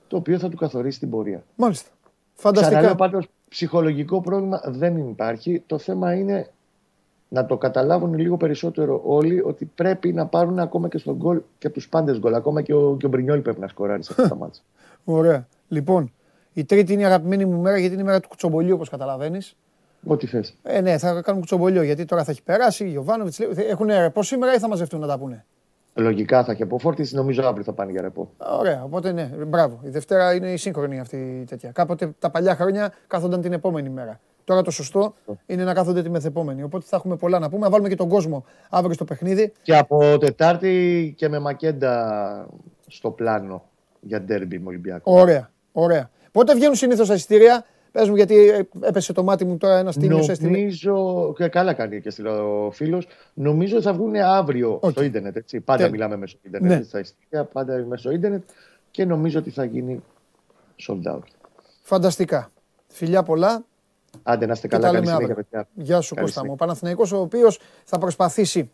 το 0.08 0.18
οποίο 0.18 0.40
θα 0.40 0.50
του 0.50 0.58
καθορίσει 0.58 1.00
την 1.00 1.10
πορεία. 1.10 1.44
Μάλιστα. 1.56 1.90
Φανταστικά. 2.34 2.70
Ξαναλέω 2.70 2.96
πάντως, 2.96 3.28
ψυχολογικό 3.50 4.22
πρόβλημα 4.22 4.62
δεν 4.66 4.98
υπάρχει. 4.98 5.64
Το 5.66 5.78
θέμα 5.78 6.14
είναι 6.14 6.50
να 7.30 7.46
το 7.46 7.58
καταλάβουν 7.58 8.14
λίγο 8.14 8.38
περισσότερο 8.38 9.02
όλοι 9.06 9.42
ότι 9.46 9.66
πρέπει 9.66 10.14
να 10.14 10.26
πάρουν 10.26 10.60
ακόμα 10.60 10.88
και 10.88 10.98
στον 10.98 11.16
γκολ 11.16 11.42
και 11.58 11.68
από 11.68 11.76
τους 11.76 11.90
πάντες 11.90 12.20
γκολ. 12.20 12.34
Ακόμα 12.34 12.62
και 12.62 12.74
ο, 12.74 12.98
και 13.00 13.06
ο 13.06 13.10
Μπρινιόλ 13.10 13.40
πρέπει 13.40 13.60
να 13.60 13.68
σκοράρει 13.68 14.04
σε 14.04 14.14
αυτά 14.18 14.28
τα 14.28 14.36
μάτια. 14.36 14.62
Ωραία. 15.20 15.48
Λοιπόν, 15.68 16.12
η 16.54 16.66
τρίτη 16.66 16.94
είναι 16.94 17.02
η 17.02 17.06
αγαπημένη 17.06 17.46
μου 17.46 17.62
μέρα 17.62 17.78
γιατί 17.78 17.94
είναι 17.94 18.04
η 18.04 18.06
μέρα 18.06 18.20
του 18.20 18.28
κουτσομπολιού 18.28 18.74
όπως 18.74 18.90
καταλαβαίνεις. 18.90 19.56
Ό,τι 20.08 20.28
θες. 20.28 20.56
Ε, 20.64 20.82
ναι, 20.82 20.98
θα 20.98 21.08
κάνουμε 21.08 21.40
κουτσομπολιό 21.40 21.82
γιατί 21.82 22.06
τώρα 22.06 22.24
θα 22.24 22.32
έχει 22.32 22.44
περάσει. 22.44 22.86
Η 22.86 22.90
Γιωβάνοβιτς 22.90 23.40
έχουν 23.40 23.88
ρεπό 23.88 24.24
σήμερα 24.24 24.54
ή 24.54 24.60
θα 24.60 24.68
μαζευτούν 24.68 25.00
να 25.00 25.08
τα 25.08 25.18
πούνε; 25.18 25.46
Λογικά 25.94 26.44
θα 26.44 26.52
έχει 26.52 26.64
από 26.64 26.78
φόρτιση, 26.78 27.16
νομίζω 27.16 27.48
αύριο 27.48 27.64
θα 27.64 27.74
πάνε 27.74 27.92
για 27.92 28.02
ρεπό. 28.02 28.32
Ωραία, 28.60 28.84
οπότε 28.84 29.12
ναι, 29.12 29.32
μπράβο. 29.48 29.80
Η 29.84 29.90
Δευτέρα 29.90 30.34
είναι 30.34 30.52
η 30.52 30.58
σύγχρονη 30.58 31.00
αυτή 31.00 31.18
η 31.42 31.44
τέτοια. 31.44 31.72
Κάποτε 31.72 32.16
τα 32.20 32.30
παλιά 32.30 32.56
χρόνια 32.56 32.94
κάθονταν 33.08 33.42
την 33.42 33.54
επόμενη 33.54 33.90
μέρα. 33.90 34.20
Τώρα 34.50 34.62
το 34.62 34.72
σωστό 34.72 35.14
είναι 35.46 35.64
να 35.64 35.74
κάθονται 35.74 36.02
τη 36.02 36.10
μεθεπόμενη. 36.10 36.64
Οπότε 36.64 36.86
θα 36.88 36.96
έχουμε 36.96 37.16
πολλά 37.16 37.40
να 37.40 37.50
πούμε. 37.50 37.62
Να 37.62 37.70
βάλουμε 37.70 37.90
και 37.90 37.96
τον 37.96 38.10
κόσμο 38.10 38.46
αύριο 38.70 38.94
στο 38.94 39.06
παιχνίδι. 39.06 39.52
Και 39.62 39.78
από 39.78 40.18
Τετάρτη 40.18 41.14
και 41.18 41.30
με 41.30 41.40
Μακέντα 41.40 42.48
στο 42.88 43.12
πλάνο 43.12 43.64
για 44.00 44.22
ντέρμπι 44.22 44.60
με 44.60 44.68
Ολυμπιακό. 44.68 45.12
Ωραία, 45.12 45.52
ωραία. 45.72 46.10
Πότε 46.32 46.56
βγαίνουν 46.56 46.76
συνήθως 46.76 47.08
τα 47.08 47.14
εισιτήρια; 47.14 47.66
Πες 47.92 48.10
μου, 48.10 48.16
γιατί 48.16 48.68
έπεσε 48.82 49.14
το 49.14 49.24
μάτι 49.24 49.46
μου 49.46 49.58
τώρα 49.58 49.78
ένα 49.78 49.94
τίμιο 49.94 50.26
Νομίζω. 50.40 51.34
Και 51.38 51.48
καλά 51.48 51.74
κάνει 51.74 52.02
και 52.02 52.28
ο 52.28 52.72
φίλος. 52.72 53.08
Νομίζω 53.34 53.76
ότι 53.76 53.86
θα 53.86 53.94
βγουν 53.94 54.16
αύριο 54.16 54.80
okay. 54.82 54.92
στο 54.92 55.04
ίντερνετ. 55.04 55.36
Έτσι. 55.36 55.60
Πάντα 55.60 55.90
μιλάμε 55.90 56.18
μέσω 56.18 56.38
ίντερνετ. 56.42 56.78
Ναι. 56.78 56.84
Στα 56.84 57.00
εισιτήρια, 57.00 57.46
πάντα 57.46 57.86
μέσω 57.88 58.12
ίντερνετ. 58.12 58.44
Και 58.92 59.06
νομίζω 59.06 59.40
ότι 59.40 59.50
θα 59.50 59.64
γίνει 59.64 60.04
sold 60.88 61.14
out. 61.14 61.24
Φανταστικά. 61.82 62.52
Φιλιά 62.88 63.24
πολλά. 63.24 63.64
Άντε 64.24 64.46
να 64.46 64.54
είστε 64.54 64.68
καλά, 64.68 64.92
καλή 64.92 65.08
συνέχεια, 65.08 65.36
παιδιά. 65.36 65.68
Γεια 65.74 66.02
σου 66.02 66.16
Κώστα 66.16 66.46
μου. 66.46 66.52
Ο 66.52 66.56
Παναθηναϊκός 66.56 67.12
ο 67.12 67.20
οποίος 67.20 67.60
θα 67.84 67.98
προσπαθήσει 67.98 68.72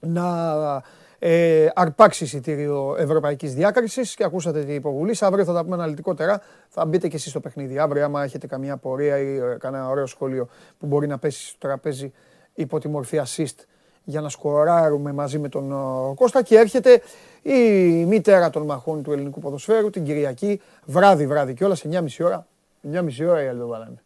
να 0.00 0.82
ε, 1.18 1.68
αρπάξει 1.74 2.24
εισιτήριο 2.24 2.96
ευρωπαϊκής 2.98 3.54
διάκρισης 3.54 4.14
και 4.14 4.24
ακούσατε 4.24 4.64
την 4.64 4.74
υποβουλής. 4.74 5.22
Αύριο 5.22 5.44
θα 5.44 5.52
τα 5.52 5.62
πούμε 5.64 5.74
αναλυτικότερα. 5.74 6.40
Θα 6.68 6.84
μπείτε 6.86 7.08
και 7.08 7.16
εσείς 7.16 7.30
στο 7.30 7.40
παιχνίδι. 7.40 7.78
Αύριο, 7.78 8.04
άμα 8.04 8.22
έχετε 8.22 8.46
καμία 8.46 8.76
πορεία 8.76 9.18
ή 9.18 9.36
ε, 9.36 9.56
κανένα 9.58 9.88
ωραίο 9.88 10.06
σχόλιο 10.06 10.48
που 10.78 10.86
μπορεί 10.86 11.06
να 11.06 11.18
πέσει 11.18 11.46
στο 11.46 11.58
τραπέζι 11.58 12.12
υπό 12.54 12.78
τη 12.78 12.88
μορφή 12.88 13.20
assist 13.24 13.64
για 14.04 14.20
να 14.20 14.28
σκοράρουμε 14.28 15.12
μαζί 15.12 15.38
με 15.38 15.48
τον 15.48 15.74
Κώστα 16.14 16.42
και 16.42 16.58
έρχεται 16.58 17.02
η 17.42 17.58
μητέρα 18.04 18.50
των 18.50 18.62
μαχών 18.62 19.02
του 19.02 19.12
ελληνικού 19.12 19.40
ποδοσφαίρου 19.40 19.90
την 19.90 20.04
Κυριακή, 20.04 20.60
βράδυ 20.84 21.26
βράδυ 21.26 21.54
και 21.54 21.64
όλα 21.64 21.74
σε 21.74 21.88
9.30 21.92 22.06
ώρα. 22.24 22.46
9.30 22.92 23.28
ώρα 23.28 23.42
η 23.42 23.46
άλλη 23.46 23.58
το 23.58 23.66
βάλανε. 23.66 24.02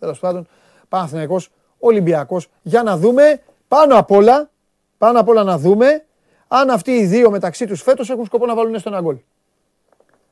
Τέλος 0.00 0.18
πάντων, 0.18 0.46
Παναθηναϊκός, 0.88 1.50
Ολυμπιακός, 1.78 2.48
για 2.62 2.82
να 2.82 2.96
δούμε 2.96 3.40
πάνω 3.68 3.98
απ' 3.98 4.10
όλα, 4.10 4.50
πάνω 4.98 5.20
απ' 5.20 5.28
όλα 5.28 5.42
να 5.42 5.58
δούμε 5.58 6.04
αν 6.48 6.70
αυτοί 6.70 6.90
οι 6.90 7.06
δύο 7.06 7.30
μεταξύ 7.30 7.66
τους 7.66 7.82
φέτος 7.82 8.10
έχουν 8.10 8.24
σκοπό 8.24 8.46
να 8.46 8.54
βάλουν 8.54 8.74
έστω 8.74 8.88
ένα 8.88 9.00
γκολ. 9.00 9.16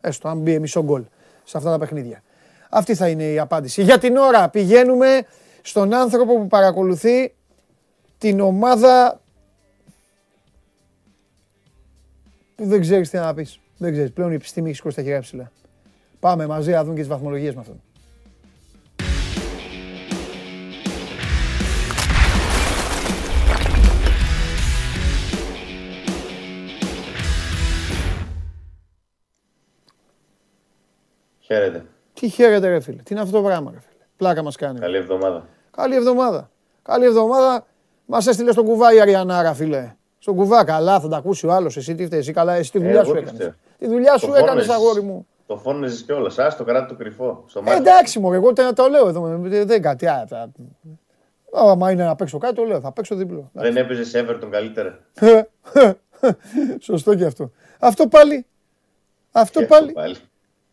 Έστω, 0.00 0.28
αν 0.28 0.38
μπει 0.38 0.58
μισό 0.58 0.82
γκολ 0.82 1.02
σε 1.44 1.56
αυτά 1.56 1.70
τα 1.70 1.78
παιχνίδια. 1.78 2.22
Αυτή 2.70 2.94
θα 2.94 3.08
είναι 3.08 3.24
η 3.32 3.38
απάντηση. 3.38 3.82
Για 3.82 3.98
την 3.98 4.16
ώρα 4.16 4.48
πηγαίνουμε 4.48 5.26
στον 5.62 5.94
άνθρωπο 5.94 6.38
που 6.38 6.46
παρακολουθεί 6.46 7.34
την 8.18 8.40
ομάδα 8.40 9.20
που 12.54 12.66
δεν 12.66 12.80
ξέρεις 12.80 13.10
τι 13.10 13.16
να 13.16 13.34
πεις. 13.34 13.60
Δεν 13.76 13.92
ξέρεις. 13.92 14.12
Πλέον 14.12 14.30
η 14.30 14.34
επιστήμη 14.34 14.66
έχει 14.66 14.76
σηκώσει 14.76 14.96
τα 14.96 15.02
χέρια 15.02 15.20
ψηλά. 15.20 15.50
Πάμε 16.20 16.46
μαζί 16.46 16.70
να 16.70 16.82
δούμε 16.82 16.94
και 16.94 17.00
τις 17.00 17.08
βαθμολογίες 17.08 17.54
με 17.54 17.60
αυτόν. 17.60 17.82
Χαίρετε. 31.48 31.84
Τι 32.14 32.28
χαίρετε 32.28 32.68
ρε 32.68 32.80
φίλε. 32.80 33.02
Τι 33.02 33.12
είναι 33.14 33.20
αυτό 33.22 33.36
το 33.36 33.42
πράγμα 33.42 33.70
ρε 33.74 33.78
φίλε. 33.80 34.02
Πλάκα 34.16 34.42
μας 34.42 34.56
κάνει. 34.56 34.78
Καλή 34.78 34.96
εβδομάδα. 34.96 35.46
Καλή 35.70 35.94
εβδομάδα. 35.94 36.50
Καλή 36.82 37.04
εβδομάδα. 37.04 37.66
Μας 38.06 38.26
έστειλε 38.26 38.52
στον 38.52 38.64
κουβά 38.64 38.92
η 38.94 39.00
Αριανάρα 39.00 39.54
φίλε. 39.54 39.92
Στον 40.18 40.34
κουβά 40.34 40.64
καλά 40.64 41.00
θα 41.00 41.08
τα 41.08 41.16
ακούσει 41.16 41.46
ο 41.46 41.52
άλλος. 41.52 41.76
Εσύ 41.76 41.94
τι 41.94 42.04
φταίεις. 42.06 42.22
Εσύ 42.22 42.32
καλά. 42.32 42.54
Εσύ 42.54 42.70
τη 42.72 42.78
δουλειά 42.78 43.00
Ε, 43.00 43.04
σου 43.04 43.10
εγώ 43.10 43.12
τι 43.14 43.18
έκανες. 43.20 43.34
φταίω. 43.40 43.54
Τη 43.78 43.86
δουλειά 43.86 44.18
σου 44.18 44.26
Το 44.26 44.34
έκανες 44.34 44.50
φώναζες. 44.50 44.74
αγόρι 44.74 45.00
μου. 45.02 45.26
Το 45.46 45.56
φώνεζε 45.56 46.04
κιόλας. 46.04 46.38
Α 46.38 46.54
το 46.56 46.64
κράτη 46.64 46.88
το 46.88 46.94
κρυφό. 46.94 47.44
Στο 47.46 47.58
Ε, 47.58 47.62
μάτι. 47.62 47.76
εντάξει 47.76 48.18
μου, 48.18 48.32
εγώ 48.32 48.52
το, 48.52 48.72
το 48.72 48.88
λέω 48.88 49.08
εδώ. 49.08 49.40
ε, 49.50 49.64
Δεν 49.64 49.82
κάτι. 49.82 50.06
α, 50.06 50.26
τα- 50.28 50.50
Άμα 51.52 51.90
είναι 51.90 52.04
να 52.04 52.14
παίξω 52.16 52.38
κάτι, 52.38 52.54
το 52.54 52.64
λέω. 52.64 52.80
Θα 52.80 52.92
παίξω 52.92 53.14
διπλό. 53.14 53.50
Δεν 53.52 53.76
έπαιζες 53.76 54.08
σε 54.08 54.26
Everton 54.28 54.48
καλύτερα. 54.50 54.98
Σωστό 56.80 57.14
και 57.14 57.24
αυτό. 57.24 57.50
Αυτό 57.78 58.06
πάλι. 58.06 58.46
Αυτό 59.32 59.60
Και 59.60 59.66
πάλι. 59.66 59.94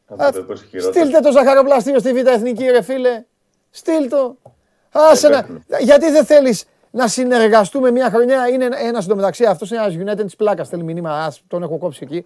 Πάλι. 0.08 0.22
Α, 0.22 0.26
Αυτό 0.26 0.40
το 0.40 0.46
έπαιζε 0.46 0.66
χειρότερος. 0.66 0.96
Στείλτε 0.96 1.20
το 1.20 1.32
ζαχαροπλαστείο 1.32 2.00
στη 2.00 2.14
Β' 2.14 2.28
Εθνική, 2.28 2.66
ρε 2.66 2.82
φίλε. 2.82 3.24
Στείλ 3.70 4.10
το. 4.10 4.38
Άσε 4.92 5.28
να... 5.28 5.42
παίρνω. 5.42 5.62
Γιατί 5.80 6.12
δεν 6.12 6.26
θέλεις 6.26 6.66
να 6.92 7.08
συνεργαστούμε 7.08 7.92
μια 7.92 8.10
χρονιά; 8.10 8.48
Είναι 8.48 8.66
ένα 8.66 9.02
εντωμεταξύ, 9.04 9.46
αυτός 9.46 9.72
είναι 9.72 9.80
ένας 9.80 9.96
United 9.96 10.26
της 10.26 10.36
πλάκας. 10.36 10.70
Θέλει 10.70 10.84
μηνύμα, 10.84 11.26
ας, 11.26 11.44
τον 11.48 11.64
έχω 11.64 11.78
κόψει 11.78 12.00
εκεί. 12.04 12.26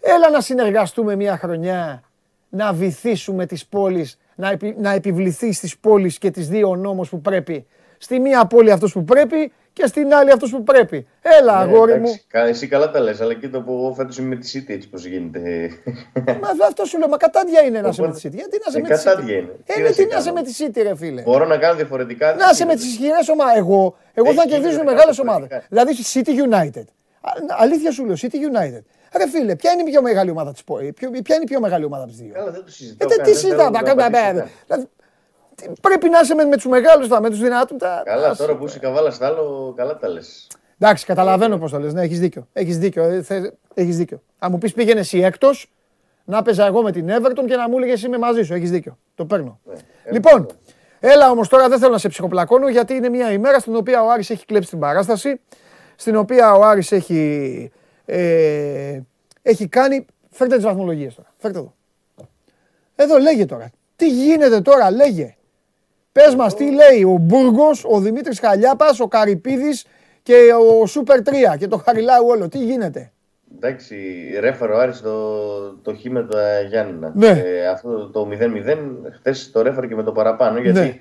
Έλα 0.00 0.30
να 0.30 0.40
συνεργαστούμε 0.40 1.16
μια 1.16 1.36
χρονιά. 1.36 2.02
Να 2.48 2.72
βυθίσουμε 2.72 3.46
τις 3.46 3.66
πόλεις, 3.66 4.18
να, 4.34 4.50
επι, 4.50 4.76
να 4.78 4.90
επιβληθεί 4.90 5.52
στις 5.52 5.78
πόλεις 5.78 6.18
και 6.18 6.30
τις 6.30 6.48
δύο 6.48 6.76
νόμους 6.76 7.08
που 7.08 7.20
πρέπει. 7.20 7.66
Στη 7.98 8.20
μία 8.20 8.46
πόλη 8.46 8.70
αυτός 8.70 8.92
που 8.92 9.04
πρέπει 9.04 9.52
και 9.78 9.86
στην 9.86 10.14
άλλη 10.14 10.30
αυτός 10.30 10.50
που 10.50 10.62
πρέπει. 10.62 11.06
Έλα, 11.22 11.64
Ναι, 11.64 11.72
αγόρι 11.72 11.92
εντάξει, 11.92 12.12
μου. 12.12 12.20
κα- 12.28 12.44
Εσύ 12.46 12.66
καλά 12.66 12.90
τα 12.90 13.00
λες, 13.00 13.20
αλλά 13.20 13.34
και 13.34 13.48
το 13.48 13.60
που 13.62 13.72
εγώ 13.72 13.94
φέτος 13.94 14.18
είμαι 14.18 14.28
με 14.28 14.36
τη 14.36 14.50
City 14.54 14.70
έτσι 14.72 14.88
πώς 14.88 15.04
γίνεται. 15.04 15.70
Μα 16.42 16.66
αυτό 16.66 16.84
σου 16.84 16.98
λέω, 16.98 17.08
μα 17.08 17.16
κατάντια 17.16 17.60
είναι 17.62 17.80
να 17.80 17.88
είσαι 17.88 18.00
με 18.00 18.06
Οπότε- 18.06 18.20
τη 18.20 18.28
City. 18.28 18.34
Γιατί 18.34 18.56
να 18.58 18.64
είσαι 18.68 18.78
Ε, 18.78 18.80
με 18.80 18.88
τη 18.88 18.94
City; 18.94 19.04
κατάντια 19.04 19.36
είναι. 19.36 19.52
Ε, 19.66 19.72
Τι 19.72 19.80
ναι, 19.80 19.84
να 19.84 19.90
τι 19.90 19.94
σε 19.94 20.02
να 20.02 20.16
είσαι 20.18 20.28
κάνω; 20.30 20.40
με 20.40 20.42
τη 20.42 20.52
City, 20.58 20.82
ρε 20.82 20.96
φίλε. 20.96 21.22
Μπορώ 21.22 21.46
να 21.46 21.56
κάνω 21.58 21.74
διαφορετικά. 21.74 22.34
Να 22.34 22.48
είσαι 22.52 22.64
με 22.64 22.74
τις 22.74 22.84
ισχυρές 22.86 23.28
ομάδες. 23.28 23.56
Εγώ, 23.56 23.96
εγώ 24.14 24.32
θα 24.32 24.42
Έχει 24.42 24.48
κερδίζουν 24.52 24.72
γίνει 24.80 24.84
μεγάλες 24.92 25.16
κάτι 25.16 25.28
ομάδες. 25.28 25.48
διαφορετικά. 25.48 25.84
Δηλαδή 25.86 25.92
City 26.12 26.32
United. 26.48 26.86
Α, 27.20 27.30
Αλήθεια 27.58 27.90
σου 27.92 28.04
λέω, 28.04 28.14
City 28.20 28.38
United. 28.50 28.82
Ρε 29.16 29.28
φίλε, 29.28 29.56
ποια 29.56 29.72
είναι 29.72 29.82
η 29.82 29.84
πιο 29.90 30.02
μεγάλη 30.02 30.30
ομάδα 30.30 30.52
της 30.52 30.64
πόλη, 30.64 30.92
ποια 30.92 31.34
είναι 31.34 31.42
η 31.42 31.46
πιο 31.46 31.60
μεγάλη 31.60 31.84
ομάδα 31.84 32.02
από 32.02 32.12
τις 32.12 32.20
δύο; 32.20 32.32
Καλά, 32.34 32.50
δεν 32.50 32.60
το 32.60 32.66
Ε, 32.68 32.70
συζητάω. 32.70 33.08
τε- 33.08 33.16
καν, 33.16 33.26
τι 33.26 33.32
δεν 33.32 33.40
συζητάμε, 33.40 33.62
θέλω 33.62 33.72
τα 33.72 33.80
να 33.80 33.86
κάνουμε. 33.88 34.02
απαντήσω 34.02 34.32
μπε, 34.32 34.38
καν. 34.40 34.50
Δηλαδή, 34.66 34.82
τι- 34.84 34.90
πρέπει 35.80 36.08
να 36.08 36.20
είσαι 36.20 36.34
με, 36.34 36.44
με 36.44 36.54
τους 36.56 36.66
μεγάλους, 36.66 37.08
με 37.08 37.30
τους 37.30 37.38
δυνατούς. 37.40 37.78
Τα... 37.78 38.02
Καλά, 38.04 38.28
Άσε, 38.28 38.42
τώρα 38.42 38.56
που 38.56 38.64
είσαι 38.66 38.78
καβάλα 38.78 39.10
στα 39.10 39.26
άλλο, 39.26 39.72
καλά 39.76 39.96
τα 39.96 40.08
λες. 40.08 40.46
Εντάξει, 40.78 41.06
καταλαβαίνω 41.06 41.58
πώς 41.58 41.70
το 41.70 41.78
λες. 41.78 41.92
Ναι, 41.92 42.02
έχεις 42.02 42.20
δίκιο. 42.20 42.48
Έχεις 42.52 42.78
δίκιο. 42.78 43.02
Ε, 43.02 43.22
θε- 43.22 43.52
έχεις 43.74 43.96
δίκιο. 43.96 44.22
Αν 44.38 44.50
μου 44.52 44.58
πεις 44.58 44.72
πήγαινε 44.72 45.00
εσύ 45.00 45.18
έκτος, 45.18 45.72
να 46.24 46.42
παίζα 46.42 46.66
εγώ 46.66 46.82
με 46.82 46.92
την 46.92 47.08
Everton 47.10 47.44
και 47.46 47.56
να 47.56 47.68
μου 47.68 47.76
έλεγες 47.78 48.02
είμαι 48.02 48.18
μαζί 48.18 48.42
σου. 48.42 48.54
Έχεις 48.54 48.70
δίκιο. 48.70 48.98
Το 49.14 49.24
παίρνω. 49.24 49.60
λοιπόν, 50.10 50.46
έλα 51.00 51.30
όμως 51.30 51.48
τώρα 51.48 51.68
δεν 51.68 51.78
θέλω 51.78 51.92
να 51.92 51.98
σε 51.98 52.08
ψυχοπλακώνω 52.08 52.68
γιατί 52.68 52.94
είναι 52.94 53.08
μια 53.08 53.32
ημέρα 53.32 53.58
στην 53.58 53.76
οποία 53.76 54.02
ο 54.02 54.10
Άρης 54.10 54.30
έχει 54.30 54.46
κλέψει 54.46 54.70
την 54.70 54.78
παράσταση. 54.78 55.40
Στην 55.96 56.16
οποία 56.16 56.54
ο 56.54 56.62
Άρης 56.64 56.92
έχει, 56.92 57.70
ε, 58.04 59.00
έχει 59.42 59.68
κάνει. 59.68 60.06
Φέρτε 60.30 60.54
τις 60.56 60.64
βαθμολογίες 60.64 61.14
τώρα. 61.14 61.28
Φέρτε 61.38 61.58
εδώ. 61.58 61.74
Εδώ 62.96 63.18
λέγε 63.18 63.46
τώρα. 63.46 63.70
Τι 63.96 64.08
γίνεται 64.08 64.60
τώρα, 64.60 64.90
λέγε. 64.90 65.36
Πες 66.24 66.34
μας, 66.34 66.54
τι 66.54 66.64
λέει 66.64 67.02
ο 67.02 67.16
Μπούργος, 67.20 67.84
ο 67.88 68.00
Δημήτρης 68.00 68.40
Χαλιάπας, 68.40 69.00
ο 69.00 69.08
Καρυπίδης 69.08 69.86
και 70.22 70.34
ο 70.80 70.86
Σούπερ 70.86 71.20
3 71.22 71.56
και 71.58 71.66
το 71.68 71.76
Χαριλάου 71.76 72.26
όλο. 72.26 72.48
Τι 72.48 72.58
γίνεται; 72.58 73.12
Εντάξει, 73.56 73.96
ρέφερε 74.40 74.72
ο 74.72 74.78
Άρης 74.78 75.00
το, 75.00 75.32
το 75.82 75.94
χ 75.94 76.04
με 76.04 76.22
τα 76.30 76.60
Γιάννηνα. 76.60 77.12
Ναι. 77.14 77.28
Ε, 77.28 77.66
αυτό 77.66 78.08
το 78.08 78.28
0-0 78.30 78.76
χθες 79.18 79.50
το 79.50 79.62
ρέφερε 79.62 79.86
και 79.86 79.94
με 79.94 80.02
το 80.02 80.12
παραπάνω. 80.12 80.58
Γιατί 80.58 80.78
Ναι. 80.80 80.98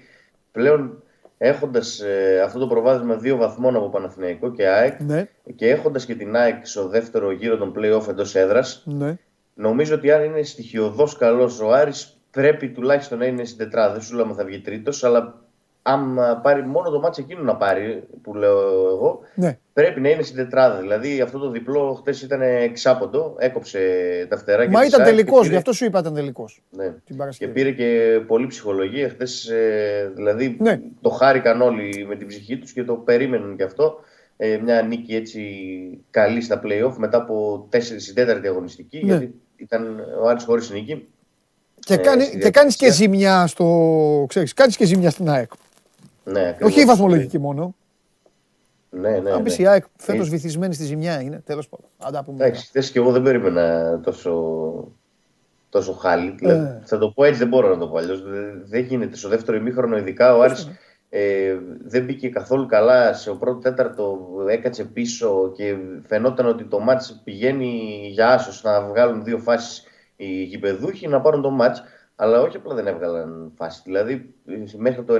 πλέον 0.52 1.04
έχοντας 1.38 2.02
αυτό 2.46 2.60
το 2.60 2.68
προβάδισμα 2.68 3.16
δύο 3.16 3.38
βαθμών 3.38 3.76
από 3.76 3.90
Παναθηναϊκό 3.90 4.52
και 4.52 4.68
ΑΕΚ 4.68 5.02
Ναι, 5.02 5.28
και 5.56 5.70
έχοντας 5.70 6.06
και 6.06 6.16
την 6.16 6.36
ΑΕΚ 6.36 6.66
στο 6.66 6.88
δεύτερο 6.88 7.32
γύρο 7.32 7.58
των 7.58 7.74
playoff 7.78 8.08
εντός 8.08 8.36
έδρας, 8.36 8.84
ναι. 8.86 9.18
νομίζω 9.54 9.96
ότι 9.96 10.12
αν 10.12 10.24
είναι 10.24 10.44
στοιχειοδός 10.44 11.18
καλός 11.18 11.62
ο 11.62 11.72
Άρης 11.74 12.17
πρέπει 12.42 12.70
τουλάχιστον 12.70 13.18
να 13.20 13.26
είναι 13.26 13.46
στην 13.46 13.58
τετράδα. 13.58 13.92
Δεν 13.94 14.02
σου 14.02 14.16
λέω 14.16 14.26
αν 14.26 14.36
θα 14.36 14.44
βγει 14.46 14.60
τρίτος, 14.60 15.04
αλλά 15.04 15.42
αν 15.82 16.20
α, 16.20 16.38
πάρει 16.38 16.66
μόνο 16.66 16.90
το 16.90 17.00
μάτσο 17.00 17.22
εκείνο 17.22 17.42
να 17.44 17.56
πάρει, 17.56 18.04
που 18.22 18.34
λέω 18.36 18.60
εγώ, 18.88 19.20
ναι. 19.36 19.58
Πρέπει 19.74 20.02
να 20.02 20.10
είναι 20.10 20.22
στην 20.22 20.36
τετράδα. 20.36 20.80
Δηλαδή 20.80 21.22
αυτό 21.22 21.40
το 21.40 21.50
διπλό 21.50 21.94
χθε 21.94 22.26
ήταν 22.26 22.42
εξάποντο, 22.42 23.36
έκοψε 23.40 23.80
τα 24.30 24.38
φτεράκια. 24.38 24.72
Μα 24.72 24.80
της 24.80 24.88
ήταν 24.90 25.02
ΑΕΚ 25.02 25.10
και 25.10 25.16
τελικός, 25.16 25.38
πήρε- 25.40 25.52
γι' 25.52 25.58
αυτό 25.58 25.74
σου 25.74 25.86
είπα 25.86 26.00
ήταν 26.00 26.14
τελικός. 26.14 26.62
Ναι. 26.70 26.84
Την 26.86 27.02
Και 27.06 27.14
Παρασκευή. 27.14 27.52
πήρε 27.54 27.72
και 27.72 28.20
πολύ 28.28 28.48
ψυχολογία. 28.48 29.10
Χθε 29.10 29.26
δηλαδή 30.16 30.58
Ναι. 30.60 30.80
το 31.02 31.10
χάρηκαν 31.10 31.62
όλοι 31.62 32.06
με 32.08 32.16
την 32.16 32.28
ψυχή 32.28 32.58
τους 32.58 32.72
και 32.74 32.84
το 32.84 32.94
περίμεναν 32.94 33.56
και 33.56 33.64
αυτό. 33.64 34.00
Ε, 34.38 34.58
μια 34.64 34.82
νίκη 34.82 35.16
έτσι 35.16 35.42
καλή 36.10 36.42
στα 36.42 36.62
playoff 36.66 36.94
μετά 36.98 37.18
από 37.18 37.66
τέσσερις 37.70 38.04
στην 38.04 38.16
τέταρτη 38.16 38.48
αγωνιστική. 38.48 38.98
Ναι. 39.06 39.12
Γιατί 39.12 39.34
ήταν 39.56 40.00
ο 40.24 40.28
Άρης 40.28 40.44
χωρίς 40.44 40.70
νίκη. 40.72 41.08
Και, 41.88 41.94
ε, 41.94 41.98
κάνει, 41.98 42.24
στη 42.24 42.38
και 42.38 42.50
κάνεις 42.50 42.76
και 42.76 42.86
διαδικασία. 42.86 43.18
ζημιά 43.20 43.48
στο. 43.48 44.26
Ξέρεις, 44.28 44.54
κάνεις 44.54 44.78
και 44.78 44.86
ζημιά 44.86 45.10
στην 45.10 45.30
ΑΕΚ. 45.30 45.52
Ναι, 46.24 46.40
ακριβώς. 46.48 46.72
Όχι 46.72 46.82
η 46.82 46.86
βαθμολογική 46.86 47.40
μόνο. 47.40 47.76
Ναι, 48.90 49.10
ναι, 49.10 49.32
Αν 49.32 49.42
ναι. 49.42 49.50
πει 49.52 49.62
η 49.62 49.68
ΑΕΚ 49.68 49.84
φέτος 49.98 50.28
Ε, 50.28 50.30
βυθισμένη 50.30 50.74
στη 50.74 50.84
ζημιά 50.84 51.22
είναι, 51.22 51.42
τέλος 51.46 51.68
πάντων. 51.70 51.86
Αν 51.98 52.14
τα 52.14 52.24
πούμε. 52.24 52.38
μετά. 52.38 52.46
Εντάξει, 52.48 52.68
χθε 52.68 52.90
και 52.92 53.00
εγώ 53.00 53.12
δεν 53.12 53.22
περίμενα 53.22 54.00
τόσο, 54.04 54.32
τόσο 55.70 55.94
χάλι. 55.94 56.36
Δηλαδή, 56.38 56.60
Ε. 56.66 56.82
Θα 56.86 56.98
το 56.98 57.10
πω 57.10 57.24
έτσι, 57.24 57.40
δεν 57.40 57.48
μπορώ 57.48 57.70
να 57.70 57.78
το 57.78 57.88
πω 57.88 57.98
αλλιώς. 57.98 58.24
Δεν, 58.24 58.64
δεν 58.66 58.82
γίνεται. 58.84 59.16
Στο 59.16 59.30
δεύτερο 59.30 59.58
ημίχρονο, 59.58 59.98
ειδικά 59.98 60.36
ο 60.36 60.42
Άρης 60.42 60.70
ε, 61.10 61.56
δεν 61.86 62.04
μπήκε 62.04 62.30
καθόλου 62.30 62.66
καλά. 62.66 63.14
Σε 63.14 63.30
ο 63.30 63.36
πρώτο 63.36 63.60
τέταρτο 63.60 64.20
έκατσε 64.50 64.84
πίσω 64.84 65.52
και 65.56 65.76
φαινόταν 66.08 66.46
ότι 66.46 66.64
το 66.64 66.80
μάτς 66.80 67.22
πηγαίνει 67.24 68.00
για 68.12 68.30
άσος 68.30 68.64
να 68.64 68.82
βγάλουν 68.82 69.24
δύο 69.24 69.38
φάσεις 69.38 69.84
οι 70.18 70.44
γηπεδούχοι 70.44 71.08
να 71.08 71.22
πάρουν 71.22 71.42
το 71.42 71.50
μάτς. 71.50 71.84
Αλλά 72.20 72.42
όχι 72.42 72.58
απλά 72.58 72.76
δεν 72.76 72.88
έβγαλαν 72.88 73.52
φάση. 73.56 73.82
Δηλαδή, 73.86 74.34
μέχρι 74.78 75.04
το 75.04 75.16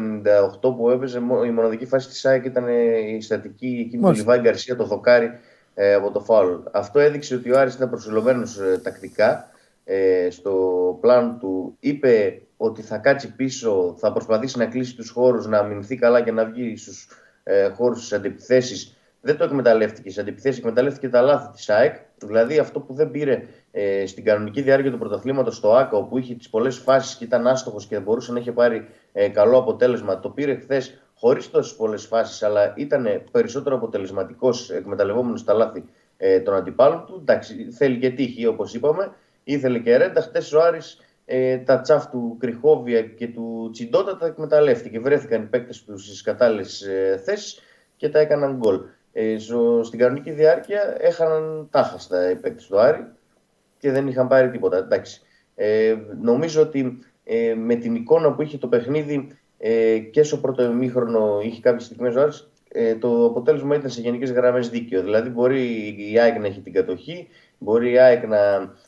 98 0.64 0.76
που 0.76 0.90
έπαιζε, 0.90 1.20
μο- 1.20 1.44
η 1.44 1.52
μοναδική 1.52 1.86
φάση 1.86 2.08
της 2.08 2.26
ΑΕΚ 2.26 2.46
ήταν 2.46 2.68
ε, 2.68 2.98
η 2.98 3.22
στατική 3.22 3.66
εκείνη 3.66 3.90
του 3.90 4.00
Μάλιστα. 4.00 4.24
Λιβάη 4.24 4.40
Γκαρσία, 4.40 4.76
το 4.76 4.84
δοκάρι 4.84 5.32
ε, 5.74 5.94
από 5.94 6.12
το 6.12 6.20
φάουλ. 6.20 6.54
Αυτό 6.72 7.00
έδειξε 7.00 7.36
ότι 7.36 7.52
ο 7.52 7.60
Άρης 7.60 7.74
ήταν 7.74 7.90
προσιλωμένος 7.90 8.60
ε, 8.60 8.80
τακτικά 8.84 9.50
ε, 9.84 10.28
στο 10.30 10.54
πλάνο 11.02 11.38
του. 11.40 11.76
Είπε 11.80 12.42
ότι 12.58 12.82
θα 12.82 12.98
κάτσει 12.98 13.36
πίσω, 13.36 13.96
θα 14.00 14.12
προσπαθήσει 14.12 14.58
να 14.58 14.66
κλείσει 14.66 14.96
τους 14.96 15.10
χώρους, 15.10 15.48
να 15.48 15.58
αμυνθεί 15.58 15.96
καλά 15.96 16.22
και 16.22 16.32
να 16.32 16.46
βγει 16.46 16.78
στους 16.78 17.10
ε, 17.44 17.70
χώρους 17.70 18.00
της 18.00 18.14
αντιπιθέσεις. 18.14 18.98
Δεν 19.22 19.38
το 19.38 19.44
εκμεταλλεύτηκε. 19.44 20.10
Σε 20.10 20.22
αντιπιθέσεις 20.22 20.60
εκμεταλλεύτηκε 20.60 21.10
τα 21.10 21.22
λάθη 21.22 21.52
της 21.52 21.70
ΑΕΚ. 21.70 21.96
Δηλαδή 22.18 22.58
αυτό 22.58 22.80
που 22.80 22.94
δεν 22.94 23.12
πήρε 23.12 23.44
ε, 23.80 24.06
στην 24.06 24.24
κανονική 24.24 24.62
διάρκεια 24.62 24.92
του 24.92 24.98
πρωταθλήματος 24.98 25.56
στο 25.56 25.74
ΑΚΑ, 25.74 25.98
όπου 25.98 26.18
είχε 26.18 26.36
τις 26.36 26.50
πολλές 26.50 26.78
φάσεις 26.78 27.16
και 27.16 27.24
ήταν 27.24 27.48
άστοχος 27.48 27.86
και 27.86 28.00
μπορούσε 28.00 28.32
να 28.32 28.40
είχε 28.40 28.52
πάρει 28.52 28.88
ε, 29.12 29.28
καλό 29.28 29.58
αποτέλεσμα. 29.58 30.20
Το 30.20 30.30
πήρε 30.30 30.56
χθες 30.56 31.02
χωρίς 31.16 31.50
τόσες 31.50 31.76
πολλές 31.76 32.06
φάσεις, 32.06 32.44
αλλά 32.44 32.74
ήταν 32.76 33.24
περισσότερο 33.32 33.76
αποτελεσματικός 33.76 34.70
εκμεταλλευόμενος 34.70 35.44
τα 35.44 35.54
λάθη 35.54 35.84
ε, 36.18 36.40
των 36.40 36.54
αντιπάλων 36.54 37.06
του. 37.06 37.18
Εντάξει, 37.22 37.72
θέλει 37.72 37.98
και 37.98 38.10
τύχη 38.10 38.46
όπως 38.46 38.74
είπαμε. 38.74 39.12
Ήθελε 39.44 39.80
και 39.80 39.98
ρέντα. 39.98 40.22
Χθε 40.22 40.56
ο 40.56 40.62
Άρης 40.62 41.00
ε, 41.26 41.58
τα 41.58 41.82
τσάφ 41.82 42.08
του 42.08 42.38
Κρυχόβια 42.40 43.02
και 43.02 43.28
του 43.28 43.70
Τσιντότα 43.72 44.18
τα 44.18 44.26
εκμεταλλεύτηκε. 44.26 45.00
Βρέθηκαν 45.00 45.42
οι 45.42 45.46
παίκτες 45.46 45.84
τους 45.84 46.04
στις 46.04 46.22
κατάλληλες 46.22 46.82
ε, 46.82 47.22
θέσεις 47.26 47.60
και 47.96 48.10
τα 48.10 48.20
έκαναν 48.20 48.56
γκολ. 48.56 48.80
Ε, 49.12 49.38
στην 49.84 50.00
κανονική 50.00 50.32
διάρκεια 50.32 50.96
έχαναν 51.00 51.68
τάχαστα 51.72 52.32
οι 52.32 52.36
παίκτες 52.36 52.66
του 52.66 52.80
Άρη 52.80 53.16
και 53.80 53.92
δεν 53.92 54.08
είχαν 54.08 54.28
πάρει 54.28 54.50
τίποτα. 54.50 54.78
Εντάξει. 54.78 55.22
Ε, 55.56 55.96
νομίζω 56.22 56.62
ότι 56.62 57.00
ε, 57.24 57.54
με 57.56 57.76
την 57.76 57.96
εικόνα 57.96 58.34
που 58.34 58.42
είχε 58.42 58.58
το 58.58 58.68
παιχνίδι 58.68 59.28
ε, 59.58 59.98
και 59.98 60.24
στο 60.24 60.38
πρώτο 60.38 60.64
ημίχρονο 60.64 61.40
είχε 61.44 61.62
κάποιες 61.62 61.84
στιγμές 61.86 62.16
ο 62.16 62.22
Άρης, 62.22 62.50
ε, 62.70 62.96
το 62.96 63.26
αποτέλεσμα 63.26 63.76
ήταν 63.76 63.90
σε 63.90 64.02
γενικές 64.02 64.32
γραμμές 64.32 64.70
δίκαιο. 64.70 65.04
Δηλαδή, 65.04 65.30
μπορεί 65.30 65.96
η 66.12 66.20
ΑΕΚ 66.20 66.40
να 66.40 66.48
έχει 66.48 66.62
την 66.62 66.74
κατοχή, 66.74 67.28
μπορεί 67.58 67.92
η 67.92 67.98
ΑΕΚ 67.98 68.28
να 68.28 68.38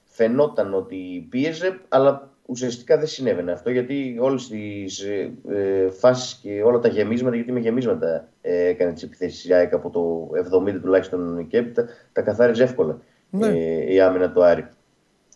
φαινόταν 0.06 0.74
ότι 0.74 1.28
πίεζε, 1.30 1.80
αλλά 1.88 2.30
ουσιαστικά 2.46 2.98
δεν 2.98 3.08
συνέβαινε 3.08 3.52
αυτό 3.52 3.70
γιατί 3.70 4.18
όλες 4.20 4.48
τις 4.48 5.00
ε, 5.00 5.32
ε 5.50 5.90
φάσεις 5.90 6.40
και 6.42 6.62
όλα 6.64 6.80
τα 6.80 6.88
γεμίσματα, 6.88 7.36
γιατί 7.36 7.52
με 7.52 7.60
γεμίσματα 7.60 8.28
ε, 8.42 8.68
έκανε 8.68 8.94
τις 8.94 9.04
επιθέσεις 9.04 9.46
η 9.46 9.54
ΑΕΚ 9.54 9.74
από 9.74 9.90
το 9.90 10.30
70 10.70 10.80
τουλάχιστον 10.82 11.48
και 11.48 11.58
έπειτα, 11.58 11.88
τα 12.14 12.22
καθάριζε 12.22 12.64
εύκολα 12.64 13.00
ναι. 13.30 13.48
ε, 13.48 13.94
η 13.94 14.02
άμυνα 14.02 14.32
του 14.32 14.44
Άρη. 14.44 14.68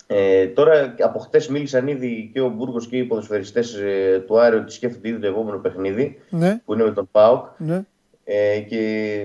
Ε, 0.07 0.47
τώρα 0.47 0.95
από 0.99 1.19
χτες 1.19 1.47
μίλησαν 1.47 1.87
ήδη 1.87 2.29
και 2.33 2.41
ο 2.41 2.49
Μπούργος 2.49 2.87
και 2.87 2.97
οι 2.97 3.03
ποδοσφαιριστές 3.03 3.73
ε, 3.73 4.23
του 4.27 4.39
Άρη 4.39 4.55
ότι 4.55 4.71
σκέφτονται 4.71 5.07
ήδη 5.07 5.19
το 5.19 5.27
επόμενο 5.27 5.57
παιχνίδι 5.57 6.19
ναι. 6.29 6.61
που 6.65 6.73
είναι 6.73 6.83
με 6.83 6.91
τον 6.91 7.07
Πάοκ. 7.11 7.45
Ναι. 7.57 7.81
Ε, 8.23 8.59
και 8.59 9.23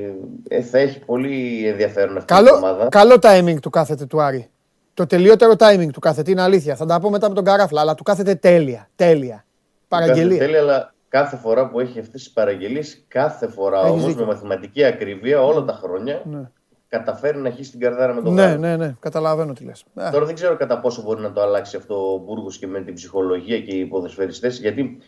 ε, 0.48 0.62
θα 0.62 0.78
έχει 0.78 0.98
πολύ 0.98 1.66
ενδιαφέρον 1.66 2.16
αυτή 2.16 2.34
καλό, 2.34 2.48
η 2.48 2.52
ομάδα. 2.52 2.88
Καλό 2.88 3.16
timing 3.20 3.56
του 3.62 3.70
κάθεται 3.70 4.06
του 4.06 4.20
Άρη. 4.22 4.50
Το 4.94 5.06
τελειότερο 5.06 5.52
timing 5.58 5.88
του 5.92 6.00
κάθεται 6.00 6.30
είναι 6.30 6.42
αλήθεια. 6.42 6.76
Θα 6.76 6.86
τα 6.86 7.00
πω 7.00 7.10
μετά 7.10 7.28
με 7.28 7.34
τον 7.34 7.44
Καράφλα, 7.44 7.80
αλλά 7.80 7.94
του 7.94 8.02
κάθεται 8.02 8.34
τέλεια. 8.34 8.88
Τέλεια. 8.96 9.44
Παραγγελία. 9.88 10.38
Τέλεια, 10.38 10.60
αλλά 10.60 10.94
κάθε 11.08 11.36
φορά 11.36 11.68
που 11.68 11.80
έχει 11.80 11.98
αυτές 11.98 12.22
τις 12.22 12.30
παραγγελίες, 12.30 13.04
κάθε 13.08 13.48
φορά 13.48 13.80
όμως 13.80 14.14
με 14.14 14.24
μαθηματική 14.24 14.84
ακρίβεια 14.84 15.42
όλα 15.42 15.64
τα 15.64 15.72
χρόνια. 15.72 16.22
Ναι 16.24 16.50
καταφέρει 16.88 17.38
να 17.38 17.48
έχει 17.48 17.70
την 17.70 17.80
καρδάρα 17.80 18.14
με 18.14 18.22
τον 18.22 18.34
Ναι, 18.34 18.56
ναι, 18.56 18.76
ναι, 18.76 18.96
καταλαβαίνω 19.00 19.52
τι 19.52 19.64
λες. 19.64 19.84
Τώρα 20.12 20.24
δεν 20.24 20.34
ξέρω 20.34 20.56
κατά 20.56 20.80
πόσο 20.80 21.02
μπορεί 21.02 21.20
να 21.20 21.32
το 21.32 21.40
αλλάξει 21.40 21.76
αυτό 21.76 22.12
ο 22.14 22.18
Μπούργος 22.18 22.58
και 22.58 22.66
με 22.66 22.80
την 22.80 22.94
ψυχολογία 22.94 23.60
και 23.60 23.74
οι 23.76 23.84
ποδοσφαιριστές, 23.84 24.58
γιατί 24.58 24.98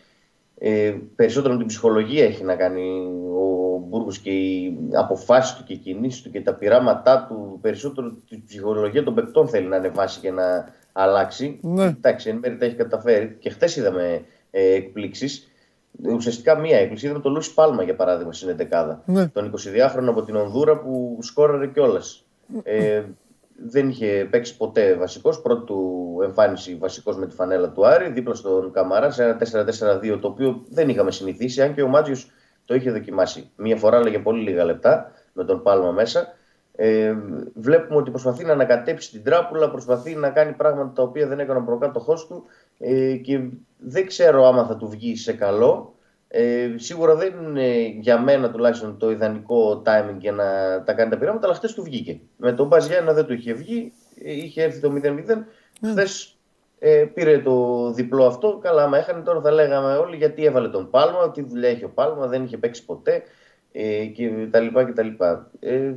ε, 0.58 0.94
περισσότερο 1.16 1.52
με 1.52 1.58
την 1.58 1.66
ψυχολογία 1.66 2.24
έχει 2.24 2.44
να 2.44 2.56
κάνει 2.56 3.06
ο 3.34 3.78
Μπούργος 3.88 4.18
και 4.18 4.30
οι 4.30 4.78
αποφάσεις 4.92 5.56
του 5.56 5.64
και 5.64 5.72
οι 5.72 5.76
κινήσεις 5.76 6.22
του 6.22 6.30
και 6.30 6.40
τα 6.40 6.54
πειράματά 6.54 7.26
του. 7.28 7.58
Περισσότερο 7.60 8.16
την 8.28 8.44
ψυχολογία 8.44 9.02
των 9.02 9.14
παικτών 9.14 9.48
θέλει 9.48 9.66
να 9.66 9.76
ανεβάσει 9.76 10.20
και 10.20 10.30
να 10.30 10.74
αλλάξει. 10.92 11.58
Ναι. 11.62 11.84
Εντάξει, 11.84 12.28
εν 12.28 12.36
μέρει 12.36 12.56
τα 12.56 12.64
έχει 12.64 12.74
καταφέρει. 12.74 13.36
Και 13.38 13.50
χθες 13.50 13.76
είδαμε 13.76 14.24
ε, 14.50 14.74
εκπλήξεις 14.74 15.49
ουσιαστικά 16.08 16.58
μία 16.58 16.78
έκπληξη. 16.78 17.04
Είδαμε 17.04 17.20
τον 17.20 17.32
Λούις 17.32 17.54
Πάλμα 17.54 17.82
για 17.82 17.96
παράδειγμα 17.96 18.32
στην 18.32 18.56
11 18.70 18.96
ναι. 19.04 19.26
Τον 19.26 19.52
22χρονο 19.56 20.08
από 20.08 20.22
την 20.22 20.36
Ονδούρα 20.36 20.78
που 20.78 21.18
σκόραρε 21.20 21.66
κιόλας. 21.66 22.24
Ε, 22.62 23.02
δεν 23.66 23.88
είχε 23.88 24.28
παίξει 24.30 24.56
ποτέ 24.56 24.94
βασικός. 24.94 25.40
Πρώτη 25.40 25.64
του 25.64 26.18
εμφάνιση 26.22 26.74
βασικός 26.74 27.16
με 27.16 27.26
τη 27.26 27.34
φανέλα 27.34 27.70
του 27.70 27.86
Άρη, 27.86 28.10
δίπλα 28.10 28.34
στον 28.34 28.72
Καμαρά 28.72 29.10
σε 29.10 29.24
ένα 29.24 29.38
4-4-2 30.02 30.18
το 30.20 30.28
οποίο 30.28 30.64
δεν 30.68 30.88
είχαμε 30.88 31.10
συνηθίσει. 31.10 31.62
Αν 31.62 31.74
και 31.74 31.82
ο 31.82 31.88
Μάτζιος 31.88 32.30
το 32.64 32.74
είχε 32.74 32.90
δοκιμάσει. 32.90 33.50
Μία 33.56 33.76
φορά 33.76 33.96
έλεγε 33.96 34.18
πολύ 34.18 34.42
λίγα 34.42 34.64
λεπτά 34.64 35.12
με 35.32 35.44
τον 35.44 35.62
Πάλμα 35.62 35.90
μέσα. 35.90 36.34
Ε, 36.76 37.14
βλέπουμε 37.54 37.98
ότι 37.98 38.10
προσπαθεί 38.10 38.44
να 38.44 38.52
ανακατέψει 38.52 39.10
την 39.10 39.24
τράπουλα, 39.24 39.70
προσπαθεί 39.70 40.14
να 40.14 40.30
κάνει 40.30 40.52
πράγματα 40.52 40.92
τα 40.92 41.02
οποία 41.02 41.26
δεν 41.26 41.40
έκανε 41.40 41.58
ο 41.58 41.62
προκάτοχός 41.62 42.26
του 42.26 42.44
ε, 42.80 43.16
και 43.16 43.40
δεν 43.78 44.06
ξέρω 44.06 44.46
άμα 44.46 44.66
θα 44.66 44.76
του 44.76 44.88
βγει 44.88 45.16
σε 45.16 45.32
καλό. 45.32 45.94
Ε, 46.28 46.74
σίγουρα 46.76 47.14
δεν 47.14 47.32
είναι 47.42 47.76
για 48.00 48.20
μένα 48.20 48.50
τουλάχιστον 48.50 48.98
το 48.98 49.10
ιδανικό 49.10 49.82
timing 49.86 50.16
για 50.18 50.32
να 50.32 50.44
τα 50.84 50.92
κάνει 50.92 51.10
τα 51.10 51.18
πειράματα, 51.18 51.46
αλλά 51.46 51.56
χθες 51.56 51.74
του 51.74 51.82
βγήκε. 51.82 52.20
Με 52.36 52.52
τον 52.52 52.66
Μπαζιάννα 52.66 53.12
δεν 53.12 53.24
του 53.24 53.32
είχε 53.32 53.52
βγει, 53.52 53.92
ε, 54.24 54.32
είχε 54.32 54.62
έρθει 54.62 54.80
το 54.80 54.92
0-0. 54.92 55.06
Mm. 55.06 55.88
Χθες 55.90 56.36
ε, 56.78 57.04
πήρε 57.14 57.38
το 57.38 57.90
διπλό 57.92 58.26
αυτό. 58.26 58.58
Καλά, 58.62 58.82
άμα 58.82 58.98
έχανε 58.98 59.22
τώρα 59.22 59.40
θα 59.40 59.50
λέγαμε 59.50 59.96
όλοι 59.96 60.16
γιατί 60.16 60.44
έβαλε 60.44 60.68
τον 60.68 60.90
Πάλμα, 60.90 61.30
τι 61.30 61.42
δουλειά 61.42 61.68
έχει 61.68 61.84
ο 61.84 61.90
Πάλμα, 61.94 62.26
δεν 62.26 62.44
είχε 62.44 62.56
παίξει 62.56 62.84
ποτέ 62.84 63.22
ε, 63.72 64.04
και 64.04 64.48
τα 64.50 64.60
λοιπά 64.60 64.84
και 64.84 64.92
τα 64.92 65.02
λοιπά. 65.02 65.50
Ε, 65.60 65.94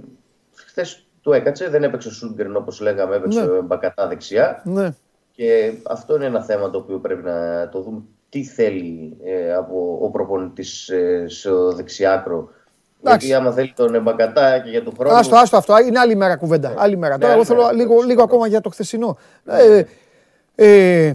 χθες 0.56 1.06
του 1.22 1.32
έκατσε, 1.32 1.70
δεν 1.70 1.84
έπαιξε 1.84 2.08
ο 2.08 2.12
Σούγκερν 2.12 2.56
όπως 2.56 2.80
λέγαμε, 2.80 3.16
έπαιξε 3.16 3.46
ναι. 3.46 3.62
Μπακατά 3.62 4.08
δεξιά. 4.08 4.62
Ναι. 4.66 4.94
Και 5.36 5.74
αυτό 5.84 6.16
είναι 6.16 6.26
ένα 6.26 6.44
θέμα 6.44 6.70
το 6.70 6.78
οποίο 6.78 7.00
πρέπει 7.00 7.24
να 7.24 7.70
το 7.70 7.82
δούμε. 7.82 8.02
Τι 8.30 8.44
θέλει 8.44 9.18
ε, 9.24 9.54
από 9.54 10.00
ο 10.02 10.10
προπονητής 10.10 10.90
ε, 10.90 11.26
στο 11.28 11.72
δεξιάκρο. 11.72 12.50
Γιατί 13.02 13.34
άμα 13.34 13.52
θέλει 13.52 13.74
τον 13.76 13.96
Εμπακατά 13.96 14.60
και 14.60 14.70
για 14.70 14.84
τον 14.84 14.94
χρόνο. 14.98 15.16
Άστο, 15.16 15.36
άστο 15.36 15.58
αυτό. 15.58 15.78
Είναι 15.78 16.00
άλλη 16.00 16.16
μέρα 16.16 16.36
κουβέντα. 16.36 16.70
Ναι. 16.70 16.76
Άλλη 16.78 16.98
μέρα. 16.98 17.14
Ναι, 17.14 17.20
Τώρα, 17.20 17.34
εγώ 17.34 17.46
θέλω 17.46 17.70
λίγο, 17.74 18.02
λίγο 18.02 18.24
ακόμα 18.24 18.48
για 18.48 18.62
το 18.62 18.70
χθεσινό. 18.70 19.18
Ε, 19.46 19.84
ε, 20.56 21.14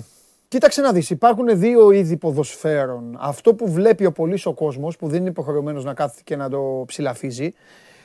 κοίταξε 0.49 0.81
να 0.81 0.93
δεις, 0.93 1.11
υπάρχουν 1.11 1.59
δύο 1.59 1.91
είδη 1.91 2.17
ποδοσφαίρων. 2.17 3.17
Αυτό 3.21 3.55
που 3.55 3.71
βλέπει 3.71 4.05
ο 4.05 4.13
πολύς 4.13 4.47
ο 4.47 4.53
κόσμος, 4.53 4.97
που 4.97 5.09
δεν 5.09 5.21
είναι 5.21 5.29
υποχρεωμένος 5.29 5.85
να 5.85 5.95
κάθεται 5.95 6.23
και 6.25 6.37
να 6.37 6.49
το 6.49 6.85
ψηλαφίζει. 6.87 7.55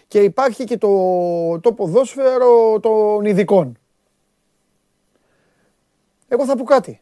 Και 0.07 0.19
υπάρχει 0.19 0.63
και 0.63 0.77
το, 0.77 0.89
το 1.59 1.73
ποδόσφαιρο 1.73 2.79
των 2.79 3.25
ειδικών. 3.25 3.77
Εγώ 6.33 6.45
θα 6.45 6.55
πω 6.55 6.63
κάτι. 6.63 7.01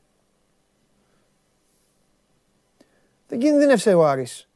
Δεν 3.27 3.39
κινδύνευσε 3.39 3.93
ο 3.93 4.07
Άρης. 4.07 4.49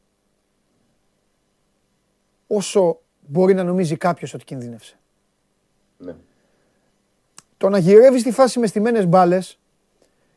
Όσο 2.46 3.00
μπορεί 3.26 3.54
να 3.54 3.62
νομίζει 3.64 3.96
κάποιος 3.96 4.34
ότι 4.34 4.44
κινδύνευσε. 4.44 4.98
Ναι. 5.98 6.14
Το 7.56 7.68
να 7.68 7.78
γυρεύεις 7.78 8.22
τη 8.22 8.32
φάση 8.32 8.58
με 8.58 8.66
στιμένες 8.66 9.06
μπάλες 9.06 9.58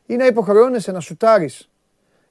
ή 0.06 0.16
να 0.16 0.26
υποχρεώνεσαι 0.26 0.92
να 0.92 1.00
σουτάρεις 1.00 1.70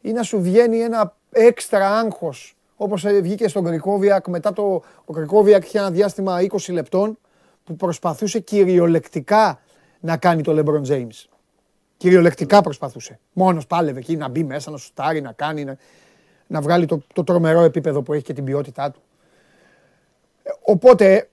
ή 0.02 0.12
να 0.12 0.24
σου 0.24 0.42
βγαίνει 0.42 0.80
ένα 0.80 1.16
έξτρα 1.32 1.98
άγχος 1.98 2.56
όπως 2.76 3.06
βγήκε 3.22 3.48
στον 3.48 3.64
Κρικόβιακ 3.64 4.28
μετά 4.28 4.54
το 4.54 4.84
ο 5.06 5.14
Κρικόβιακ 5.14 5.64
είχε 5.64 5.78
ένα 5.78 5.92
διάστημα 5.92 6.38
20 6.42 6.74
λεπτών 6.74 7.18
που 7.64 7.76
προσπαθούσε 7.76 8.40
κυριολεκτικά 8.40 9.62
να 10.00 10.18
κάνει 10.18 10.42
το 10.42 10.52
LeBron 10.58 10.92
James. 10.92 11.39
Κυριολεκτικά 12.00 12.62
προσπαθούσε. 12.62 13.20
Μόνος 13.34 13.68
πάλευε 13.68 14.00
εκεί 14.00 14.18
να 14.18 14.30
μπει 14.30 14.44
μέσα, 14.44 14.72
να 14.72 14.78
σουτάρει, 14.78 15.22
να 15.22 15.32
κάνει, 15.32 15.64
να, 15.64 15.78
να 16.48 16.62
βγάλει 16.62 16.86
το, 16.86 17.02
το 17.14 17.24
τρομερό 17.24 17.62
επίπεδο 17.62 18.02
που 18.02 18.14
έχει 18.14 18.24
και 18.24 18.34
την 18.34 18.44
ποιότητά 18.44 18.92
του. 18.92 19.02
Ε, 20.44 20.50
οπότε, 20.62 21.30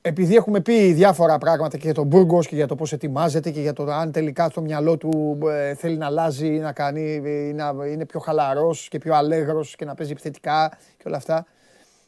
επειδή 0.00 0.34
έχουμε 0.34 0.60
πει 0.60 0.92
διάφορα 0.92 1.38
πράγματα 1.38 1.76
και 1.76 1.84
για 1.84 1.94
τον 1.94 2.06
Μπουργκο 2.06 2.40
και 2.40 2.54
για 2.54 2.66
το 2.66 2.74
πώς 2.74 2.92
ετοιμάζεται 2.92 3.50
και 3.50 3.60
για 3.60 3.72
το 3.72 3.82
αν 3.82 4.12
τελικά 4.12 4.48
στο 4.48 4.60
μυαλό 4.60 4.96
του 4.96 5.38
ε, 5.46 5.74
θέλει 5.74 5.96
να 5.96 6.06
αλλάζει, 6.06 6.48
να 6.48 6.72
κάνει, 6.72 7.22
ε, 7.24 7.52
να 7.52 7.86
είναι 7.86 8.06
πιο 8.06 8.20
χαλαρός 8.20 8.88
και 8.88 8.98
πιο 8.98 9.14
αλέγρος 9.14 9.76
και 9.76 9.84
να 9.84 9.94
παίζει 9.94 10.12
επιθετικά 10.12 10.78
και 10.96 11.04
όλα 11.06 11.16
αυτά. 11.16 11.46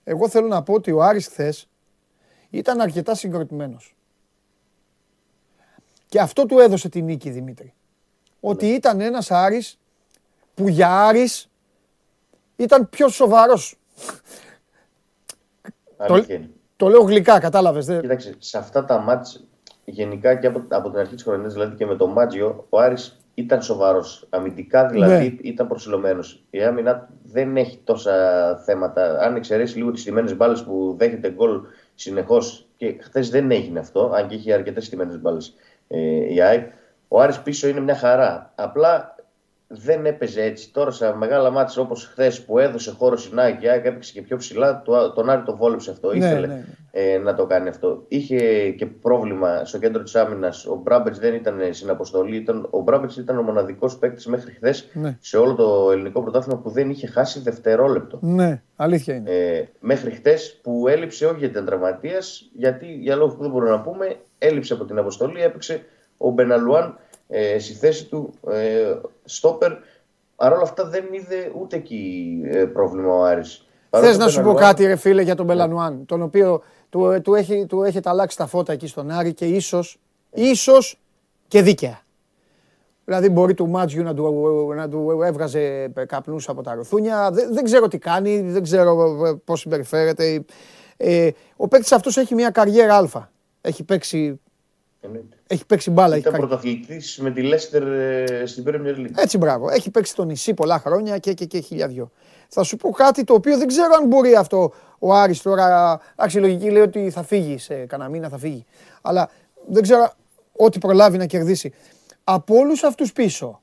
Εγώ 0.05 0.28
θέλω 0.28 0.47
να 0.47 0.62
πω 0.62 0.72
ότι 0.72 0.91
ο 0.91 1.03
Άρης 1.03 1.26
χθες 1.26 1.68
ήταν 2.51 2.80
αρκετά 2.80 3.14
συγκροτημένος. 3.14 3.95
Και 6.13 6.21
αυτό 6.21 6.47
του 6.47 6.59
έδωσε 6.59 6.89
την 6.89 7.05
νίκη, 7.05 7.31
Δημήτρη. 7.31 7.75
Ότι 8.41 8.67
ναι. 8.67 8.73
ήταν 8.73 9.01
ένας 9.01 9.31
Άρης 9.31 9.79
που 10.55 10.69
για 10.69 11.07
Άρης 11.07 11.51
ήταν 12.57 12.89
πιο 12.89 13.09
σοβαρός. 13.09 13.79
Το, 16.07 16.25
το 16.77 16.89
λέω 16.89 17.01
γλυκά, 17.01 17.39
κατάλαβες. 17.39 17.87
Δε... 17.87 18.01
Κοίταξε, 18.01 18.35
σε 18.39 18.59
αυτά 18.59 18.85
τα 18.85 18.99
μάτς, 18.99 19.45
γενικά 19.85 20.35
και 20.35 20.47
από, 20.47 20.65
από 20.69 20.91
την 20.91 20.99
αρχή 20.99 21.15
της 21.15 21.23
χρονιάς, 21.23 21.53
δηλαδή 21.53 21.77
και 21.77 21.87
με 21.87 21.97
τον 21.97 22.11
Μάτζιο, 22.11 22.67
ο 22.69 22.79
Άρης 22.79 23.21
ήταν 23.35 23.63
σοβαρός. 23.63 24.27
Αμυντικά 24.31 24.87
δηλαδή 24.87 25.41
ναι. 25.43 25.49
ήταν 25.49 25.69
προσιλωμένος. 25.69 26.45
Η 26.51 26.63
άμυνα 26.63 27.09
δεν 27.23 27.57
έχει 27.57 27.81
τόσα 27.85 28.57
θέματα. 28.65 29.19
Αν 29.19 29.37
εξαιρέσεις 29.37 29.77
λίγο 29.77 29.91
τις 29.91 30.01
στιμένες 30.01 30.37
μπάλες 30.37 30.65
που 30.65 30.95
δέχεται 30.99 31.31
γκολ 31.31 31.61
συνεχώς 31.95 32.67
και 32.77 32.97
χθες 33.01 33.31
δεν 33.31 33.51
έγινε 33.51 33.79
αυτό, 33.79 34.13
αν 34.15 34.29
και 34.29 34.35
είχε 34.35 34.53
αρκετές 34.53 34.87
στιμένες 34.87 35.21
μπάλες 35.21 35.55
ε, 35.93 36.32
η 36.34 36.40
ΑΕΚ. 36.40 36.70
Ο 37.09 37.20
Άρης 37.20 37.40
πίσω 37.40 37.68
είναι 37.68 37.80
μια 37.80 37.97
χαρά. 37.97 38.53
Απλά 38.55 39.14
δεν 39.66 40.07
έπαιζε 40.07 40.43
έτσι. 40.43 40.70
Τώρα 40.72 40.90
σε 40.90 41.14
μεγάλα 41.14 41.51
μάτια 41.51 41.82
όπως 41.82 42.07
χθες 42.07 42.45
που 42.45 42.59
έδωσε 42.59 42.90
χώρο 42.90 43.16
στην 43.16 43.38
ΑΕΚ 43.38 43.59
και 43.59 43.66
η 43.66 43.68
ΑΕΚ 43.68 43.84
έπαιξε 43.84 44.12
και 44.12 44.22
πιο 44.22 44.36
ψηλά, 44.36 44.82
τον 45.14 45.30
Άρη 45.30 45.43
το 45.43 45.57
βόλεψε 45.57 45.90
αυτό. 45.90 46.09
Ναι, 46.09 46.16
Ήθελε 46.16 46.47
ναι, 46.47 46.55
ναι. 46.55 46.64
Ε, 46.95 47.18
να 47.18 47.34
το 47.34 47.47
κάνει 47.47 47.68
αυτό. 47.68 48.05
Είχε 48.09 48.70
και 48.70 48.86
πρόβλημα 48.86 49.64
στο 49.64 49.78
κέντρο 49.78 50.03
της 50.03 50.14
άμυνας. 50.14 50.66
Ο 50.66 50.74
Μπράμπετ 50.74 51.14
δεν 51.16 51.34
ήταν 51.34 51.61
στην 51.70 51.90
αποστολή. 51.90 52.36
Ήταν, 52.36 52.66
ο 52.70 52.80
Μπράμπετ 52.80 53.16
ήταν 53.16 53.38
ο 53.38 53.43
μοναδικός 53.43 53.97
παίκτης 53.99 54.26
μέχρι 54.26 54.51
χθες 54.53 54.88
Ναι. 54.93 55.16
σε 55.20 55.36
όλο 55.38 55.55
το 55.55 55.90
ελληνικό 55.93 56.22
πρωτάθλημα 56.22 56.59
που 56.61 56.70
δεν 56.70 56.90
είχε 56.90 57.07
χάσει 57.07 57.40
δευτερόλεπτο. 57.40 58.18
Ναι, 58.22 58.62
αλήθεια 58.76 59.14
είναι. 59.14 59.30
Ε, 59.30 59.64
μέχρι 59.80 60.11
χτε 60.11 60.36
που 60.62 60.88
έλειψε 60.88 61.26
όχι 61.26 61.38
γιατί 61.38 61.53
ήταν 61.55 61.64
τραυματίας, 61.66 62.51
γιατί 62.53 62.86
για 62.86 63.16
λόγους 63.16 63.34
που 63.34 63.43
δεν 63.43 63.51
μπορούμε 63.51 63.70
να 63.70 63.80
πούμε, 63.80 64.16
έλειψε 64.38 64.72
από 64.74 64.84
την 64.84 64.99
αποστολή. 64.99 65.43
Έπαιξε 65.43 65.84
ο 66.16 66.30
Μπεναλουάν 66.30 66.99
ε, 67.28 67.59
στη 67.59 67.72
θέση 67.72 68.07
του 68.09 68.34
ε, 68.51 68.95
στόπερ. 69.24 69.72
Παρ' 70.36 70.53
όλα 70.53 70.62
αυτά 70.62 70.84
δεν 70.88 71.05
είδε 71.11 71.53
ούτε 71.61 71.76
εκεί 71.76 72.40
ε, 72.45 72.64
πρόβλημα 72.64 73.14
ο 73.14 73.22
Άρης. 73.24 73.66
Παρότι 73.90 74.11
Θες 74.11 74.20
ο 74.20 74.24
να 74.24 74.28
σου 74.30 74.36
πω 74.36 74.43
Μπεναλουάν- 74.43 74.66
κάτι, 74.76 74.86
ρε 74.86 74.97
φίλε, 74.97 75.22
για 75.22 75.34
τον 75.34 75.47
Μπελανουάν, 75.47 76.07
τον 76.07 76.22
οποίο 76.22 76.62
του, 76.93 77.20
του, 77.22 77.34
έχει, 77.34 77.66
του 77.66 77.82
έχετε 77.82 78.09
αλλάξει 78.09 78.36
τα 78.36 78.47
φώτα 78.47 78.72
εκεί 78.72 78.86
στον 78.86 79.11
Άρη 79.11 79.32
και 79.34 79.47
ίσως 79.47 79.99
ίσως 80.34 80.99
και 81.49 81.62
δίκαια. 81.62 82.01
Δηλαδή 83.05 83.28
μπορεί 83.28 83.55
του 83.55 83.68
Μάτζιου 83.68 84.03
να 84.03 84.14
του, 84.14 84.72
να 84.76 84.88
του 84.88 85.20
έβγαζε 85.24 85.88
καπνούς 86.07 86.49
από 86.49 86.62
τα 86.62 86.74
ρουθούνια. 86.74 87.30
Δεν, 87.30 87.55
δεν 87.55 87.64
ξέρω 87.64 87.88
τι 87.88 87.99
κάνει, 87.99 88.40
δεν 88.40 88.62
ξέρω 88.62 89.24
ε, 89.26 89.32
πώς 89.45 89.61
συμπεριφέρεται. 89.61 90.45
Ε, 90.97 91.30
ο 91.57 91.68
παίκτης 91.68 91.93
αυτός 91.93 92.16
έχει 92.16 92.34
μια 92.34 92.51
καριέρα 92.51 92.97
αλφα. 92.97 93.30
Έχει 93.61 93.82
παίξει, 93.84 94.40
Εννοείται. 95.01 95.36
έχει 95.47 95.66
παίξει 95.66 95.90
μπάλα. 95.90 96.12
Έχει 96.16 96.20
Ήταν 96.20 96.32
καρι- 96.32 96.47
πρωταθλητής 96.47 97.18
με 97.22 97.30
τη 97.30 97.43
Λέστερ 97.43 97.82
ε, 97.82 98.47
στην 98.47 98.64
Premier 98.66 98.97
League. 98.99 99.14
Έτσι, 99.16 99.38
μπράβο. 99.38 99.68
Έχει 99.70 99.90
παίξει 99.90 100.12
στο 100.12 100.24
νησί 100.24 100.55
πολλά 100.55 100.78
χρόνια 100.78 101.18
και, 101.18 101.32
και, 101.32 101.45
και 101.45 101.59
χιλιαδιό. 101.61 102.11
Θα 102.55 102.63
σου 102.63 102.77
πω 102.77 102.91
κάτι 102.91 103.25
το 103.25 103.35
οποίο 103.35 103.59
δεν 103.59 103.67
ξέρω 103.67 103.95
αν 104.01 104.07
μπορεί 104.07 104.35
αυτό 104.35 104.73
ο 104.99 105.15
Άρης 105.15 105.43
τώρα. 105.43 106.01
Εντάξει, 106.13 106.39
η 106.39 106.41
λογική 106.41 106.71
λέει 106.71 106.83
ότι 106.83 107.11
θα 107.11 107.23
φύγει 107.23 107.59
σε 107.59 107.75
κανένα 107.75 108.11
μήνα, 108.11 108.29
θα 108.29 108.39
φύγει. 108.39 108.65
Αλλά 109.03 109.31
δεν 109.69 109.83
ξέρω 109.83 110.13
ό,τι 110.53 110.79
προλάβει 110.79 111.19
να 111.19 111.27
κερδίσει. 111.27 111.73
Από 112.25 112.57
όλους 112.57 112.83
αυτούς 112.83 113.13
πίσω, 113.13 113.63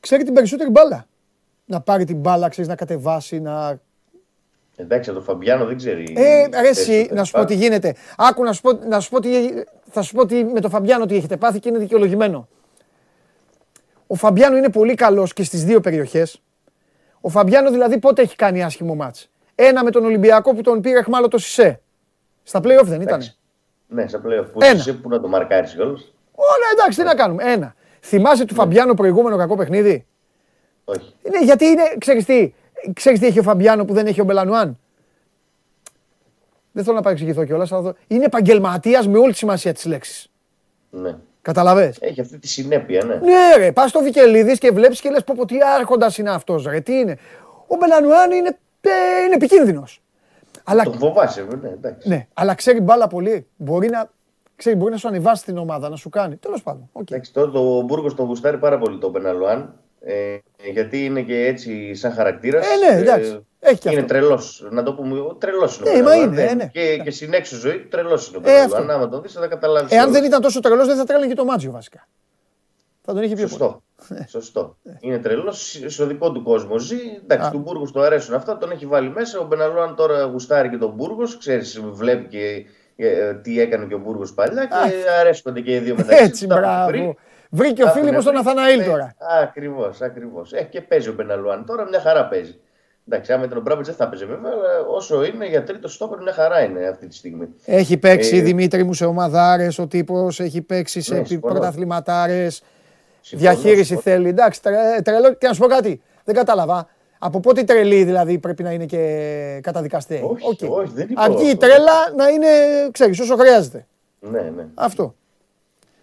ξέρει 0.00 0.24
την 0.24 0.34
περισσότερη 0.34 0.70
μπάλα; 0.70 1.06
Να 1.64 1.80
πάρει 1.80 2.04
την 2.04 2.16
μπάλα, 2.16 2.48
ξέρεις 2.48 2.68
να 2.70 2.76
κατεβάσει, 2.76 3.40
να. 3.40 3.80
Εντάξει, 4.76 5.10
από 5.10 5.18
τον 5.18 5.28
Φαμπιάνο 5.28 5.64
δεν 5.64 5.76
ξέρει. 5.76 6.12
Ε, 6.16 6.46
ρε, 6.60 6.68
εσύ, 6.68 6.86
περισσότερα. 6.86 7.14
να 7.14 7.24
σου 7.24 7.32
πω 7.32 7.44
τι 7.44 7.54
γίνεται. 7.54 7.94
Άκου 8.16 8.44
να 8.44 8.52
σου 8.52 8.60
πω, 8.60 8.72
να 8.72 9.00
σου 9.00 9.10
πω 9.10 9.20
τι, 9.20 9.28
θα 9.90 10.02
σου 10.02 10.14
πω 10.14 10.26
τι 10.26 10.44
με 10.44 10.60
τον 10.60 10.70
Φαμπιάνο 10.70 11.06
τι 11.06 11.16
έχετε 11.16 11.36
πάθει 11.36 11.58
και 11.58 11.68
είναι 11.68 11.78
δικαιολογημένο. 11.78 12.48
Ο 14.06 14.14
Φαμπιάνο 14.14 14.56
είναι 14.56 14.70
πολύ 14.70 14.94
καλός 14.94 15.32
και 15.32 15.44
στις 15.44 15.64
δύο 15.64 15.80
περιοχές. 15.80 16.42
Ο 17.24 17.28
Φαμπιάνο 17.28 17.70
δηλαδή 17.70 17.98
πότε 17.98 18.22
έχει 18.22 18.36
κάνει 18.36 18.62
άσχημο 18.62 18.94
μάτς; 18.94 19.30
Ένα 19.54 19.84
με 19.84 19.90
τον 19.90 20.04
Ολυμπιακό 20.04 20.54
που 20.54 20.60
τον 20.62 20.80
πήρε 20.80 20.98
εχμάλωτο 20.98 21.38
Σισε. 21.38 21.80
Στα 22.42 22.58
play-off 22.58 22.84
δεν 22.84 23.00
ήταν. 23.00 23.06
Εντάξει. 23.06 23.36
Ναι, 23.86 24.06
σε 24.06 24.18
πλέον. 24.18 24.50
Πού 24.52 24.58
Ένα. 24.62 24.72
είσαι, 24.74 24.92
πού 24.92 25.08
να 25.08 25.20
το 25.20 25.28
μαρκάρεις 25.28 25.74
κιόλας. 25.74 26.12
Όλα 26.34 26.66
εντάξει, 26.72 26.98
τι 26.98 27.04
να 27.04 27.14
κάνουμε. 27.14 27.52
Ένα. 27.52 27.74
Θυμάσαι 28.00 28.44
του 28.44 28.54
Φαμπιάνο 28.54 28.94
προηγούμενο 28.94 29.36
κακό 29.36 29.56
παιχνίδι; 29.56 30.06
Όχι. 30.84 31.14
Ναι, 31.30 31.44
γιατί 31.44 31.64
είναι, 31.64 31.82
ξέρεις 31.98 32.24
τι, 32.24 32.52
ξέρεις 32.92 33.18
τι 33.18 33.26
έχει 33.26 33.38
ο 33.38 33.42
Φαμπιάνο 33.42 33.84
που 33.84 33.92
δεν 33.94 34.06
έχει 34.06 34.20
ο 34.20 34.24
Μπελανουάν; 34.24 34.78
Δεν 36.72 36.84
θέλω 36.84 36.96
να 36.96 37.02
παρεξηγηθώ 37.02 37.44
κιόλας, 37.44 37.72
αλλά 37.72 37.82
θα 37.82 37.88
δω- 37.88 37.98
είναι 38.06 38.24
επαγγελματίας 38.24 39.08
με 39.08 39.18
όλη 39.18 39.32
τη 39.32 39.38
σημασία 39.38 39.72
της 39.72 39.84
λέξης. 39.84 40.30
Ναι. 40.90 41.16
Κατάλαβες; 41.42 41.96
Έχει 42.00 42.20
αυτή 42.20 42.38
τη 42.38 42.48
συνέπεια, 42.48 43.04
ναι. 43.04 43.14
Ναι, 43.14 43.56
ρε, 43.56 43.72
πας 43.72 43.90
στο 43.90 44.00
Βικελίδης 44.00 44.58
και 44.58 44.70
βλέπεις 44.70 45.00
και 45.00 45.10
λες: 45.10 45.24
Πω, 45.24 45.34
πω 45.36 45.46
τι 45.46 45.56
άρχοντας 45.78 46.18
είναι 46.18 46.30
αυτός, 46.30 46.64
ρε, 46.64 46.80
τι 46.80 46.92
είναι. 46.98 47.18
Ο 47.66 47.76
Μπελανουάν 47.76 48.30
είναι, 48.30 48.48
ε, 48.80 49.24
είναι 49.24 49.34
επικίνδυνος. 49.34 50.02
Αλλά, 50.64 50.82
Τον 50.82 50.98
φοβάσαι, 50.98 51.46
ναι, 51.62 51.68
εντάξει. 51.68 52.08
ναι, 52.08 52.26
αλλά 52.32 52.54
ξέρει 52.54 52.80
μπάλα 52.80 53.06
πολύ. 53.06 53.46
Μπορεί 53.56 53.88
να, 53.88 54.10
ξέρει, 54.56 54.76
μπορεί 54.76 54.92
να 54.92 54.96
σου 54.98 55.08
ανεβάσει 55.08 55.44
την 55.44 55.58
ομάδα, 55.58 55.88
να 55.88 55.96
σου 55.96 56.08
κάνει. 56.08 56.36
Τέλος 56.36 56.62
πάντων. 56.62 56.88
οκ. 56.92 57.10
Εντάξει, 57.10 57.32
τώρα 57.32 57.50
το 57.50 57.80
Μπούργος 57.82 58.14
τον 58.14 58.26
γουστάρει 58.26 58.58
πάρα 58.58 58.78
πολύ 58.78 58.98
τον 58.98 59.10
Μπεναλουάν. 59.10 59.74
Ε, 60.00 60.36
γιατί 60.72 61.04
είναι 61.04 61.22
και 61.22 61.46
έτσι 61.46 61.94
σαν 61.94 62.12
χαρακτήρας. 62.12 62.66
Ε, 62.66 62.92
ναι, 62.92 63.00
εντάξει. 63.00 63.46
Έχει 63.64 63.78
και 63.80 63.90
είναι 63.90 64.00
αυτό. 64.00 64.12
τρελός. 64.12 64.66
Να 64.70 64.82
το 64.82 64.94
πούμε, 64.94 65.16
τρελός 65.38 65.78
είναι. 65.78 65.88
ο 65.88 65.92
Ε, 65.92 66.02
μα 66.02 66.08
Μπεναλουάν, 66.08 66.32
είναι, 66.32 66.42
ναι. 66.42 66.50
ε, 66.50 66.54
ναι. 66.54 66.66
Και, 66.72 66.96
και 67.04 67.10
στην 67.10 67.32
έξω 67.32 67.56
ζωή 67.56 67.78
τρελός 67.90 68.28
είναι 68.28 68.36
ο 68.36 68.40
Ε, 68.40 68.42
Μπεναλουάν. 68.52 68.80
αυτό. 68.80 68.92
Άμα 68.92 69.08
τον 69.08 69.22
δεις, 69.22 69.32
θα 69.32 69.46
καταλάβεις. 69.46 69.92
Εάν 69.92 70.12
δεν 70.12 70.24
ήταν 70.24 70.40
τόσο 70.40 70.60
τρελός, 70.60 70.86
δεν 70.86 70.96
θα 70.96 71.04
τρέλανε 71.04 71.26
και 71.28 71.34
το 71.34 71.44
Μάτζιο 71.44 71.70
βασικά. 71.70 72.06
Θα 73.02 73.12
τον 73.14 73.22
είχε 73.22 73.34
πιο 73.34 73.46
πολύ. 73.48 73.58
Σωστό. 73.58 73.82
Σωστό. 74.28 74.76
Είναι 75.00 75.18
τρελός. 75.18 75.82
Στο 75.86 76.06
δικό 76.06 76.32
του 76.32 76.42
κόσμο 76.42 76.78
ζει. 76.78 76.96
Εντάξει, 77.22 77.46
Α. 77.46 77.50
του 77.50 77.58
Μπούργος 77.58 77.92
του 77.92 78.02
αρέσουν 78.02 78.34
αυτά. 78.34 78.58
Τον 78.58 78.70
έχει 78.70 78.86
βάλει 78.86 79.08
μέσα. 79.10 79.38
Ο 79.38 79.44
Μπεναλουάν 79.44 79.94
τώρα 79.94 80.22
γουστάρει 80.22 80.68
και 80.70 80.76
τον 80.76 80.90
Μπούργος. 80.90 81.38
Ξέρεις, 81.38 81.80
βλέπει 81.82 82.28
και 82.28 82.64
ε, 82.96 83.34
τι 83.34 83.60
έκανε 83.60 83.86
και 83.86 83.94
ο 83.94 83.98
Μπούργος 83.98 84.34
παλιά 84.34 84.64
και 84.64 84.74
αρέσκονται 85.20 85.60
και 85.60 85.74
οι 85.74 85.78
δύο 85.78 85.94
μεταξύ 85.96 86.24
Έτσι, 86.24 86.46
τους. 86.46 86.54
Τα 86.54 86.60
έχουν 86.60 86.66
μπράβο. 86.68 86.86
βρει. 86.90 87.16
Βρήκε 87.50 87.82
ο 87.82 87.88
Φίλιππος 87.88 88.24
τον 88.24 88.36
Αθαναήλ 88.36 88.84
τώρα. 88.84 89.14
Ακριβώς, 89.42 90.00
ακριβώς. 90.00 90.52
Ε, 90.52 90.62
και 90.62 90.80
παίζει 90.80 91.08
ο 91.08 91.12
Μπεναλουάν 91.12 91.64
τώρα, 91.66 91.88
μια 91.88 92.00
χαρά 92.00 92.26
παίζει. 92.28 92.60
Εντάξει, 93.08 93.32
άμα 93.32 93.44
ήταν 93.44 93.58
ο 93.58 93.60
Μπράμπετς 93.60 93.84
δεν 93.86 93.94
θα 93.94 94.08
παίζει 94.08 94.24
βέβαια, 94.24 94.50
αλλά 94.52 94.86
όσο 94.88 95.24
είναι 95.24 95.46
για 95.48 95.64
τρίτο 95.64 95.88
στόπερ, 95.88 96.22
μια 96.22 96.32
χαρά 96.32 96.60
είναι 96.62 96.86
αυτή 96.86 97.06
τη 97.06 97.14
στιγμή. 97.14 97.48
Έχει 97.64 97.96
παίξει 97.96 98.36
Ε, 98.36 98.40
Δημήτρη 98.40 98.84
μου 98.84 98.94
σε 98.94 99.04
ομαδάρες 99.04 99.78
ο 99.78 99.86
τύπος, 99.86 100.40
έχει 100.40 100.62
παίξει 100.62 101.00
σε 101.00 101.12
Ναι, 101.12 101.18
επι- 101.18 101.28
συμφωνώ. 101.28 101.52
πρωταθληματάρες. 101.54 102.62
Συμφωνώ, 103.20 103.50
Διαχείριση 103.52 103.84
συμφωνώ. 103.84 104.16
θέλει. 104.16 104.28
Εντάξει, 104.28 104.62
τρε, 104.62 104.76
τρελό. 105.04 105.34
Και 105.34 105.46
να 105.46 105.52
σου 105.52 105.60
πω 105.60 105.66
κάτι. 105.66 106.02
Δεν 106.24 106.34
κατάλαβα. 106.34 106.88
Από 107.18 107.40
πότε 107.40 107.60
η 107.60 107.64
τρελή 107.64 108.04
δηλαδή 108.04 108.38
πρέπει 108.38 108.62
να 108.62 108.70
είναι 108.70 108.86
και 108.86 109.58
καταδικαστή; 109.62 110.20
Όχι, 110.24 110.46
Οκ. 110.66 110.70
όχι, 110.78 110.92
δεν 110.94 111.06
είπα 111.10 111.22
Αρκεί 111.22 111.42
η 111.44 111.46
αυτό. 111.46 111.56
τρέλα 111.58 111.92
να 112.16 112.28
είναι, 112.28 112.46
ξέρεις, 112.90 113.20
όσο 113.20 113.36
χρειάζεται. 113.36 113.86
Ναι, 114.20 114.40
ναι. 114.40 114.66
Αυτό. 114.74 115.14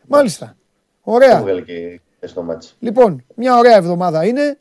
Μάλιστα. 0.07 0.55
Ωραία. 1.01 1.37
Το 1.37 1.43
βγάλε 1.43 1.61
και 1.61 1.99
στο 2.21 2.41
ματς. 2.41 2.75
Λοιπόν, 2.79 3.25
μια 3.35 3.57
ωραία 3.57 3.75
εβδομάδα 3.75 4.25
είναι. 4.25 4.57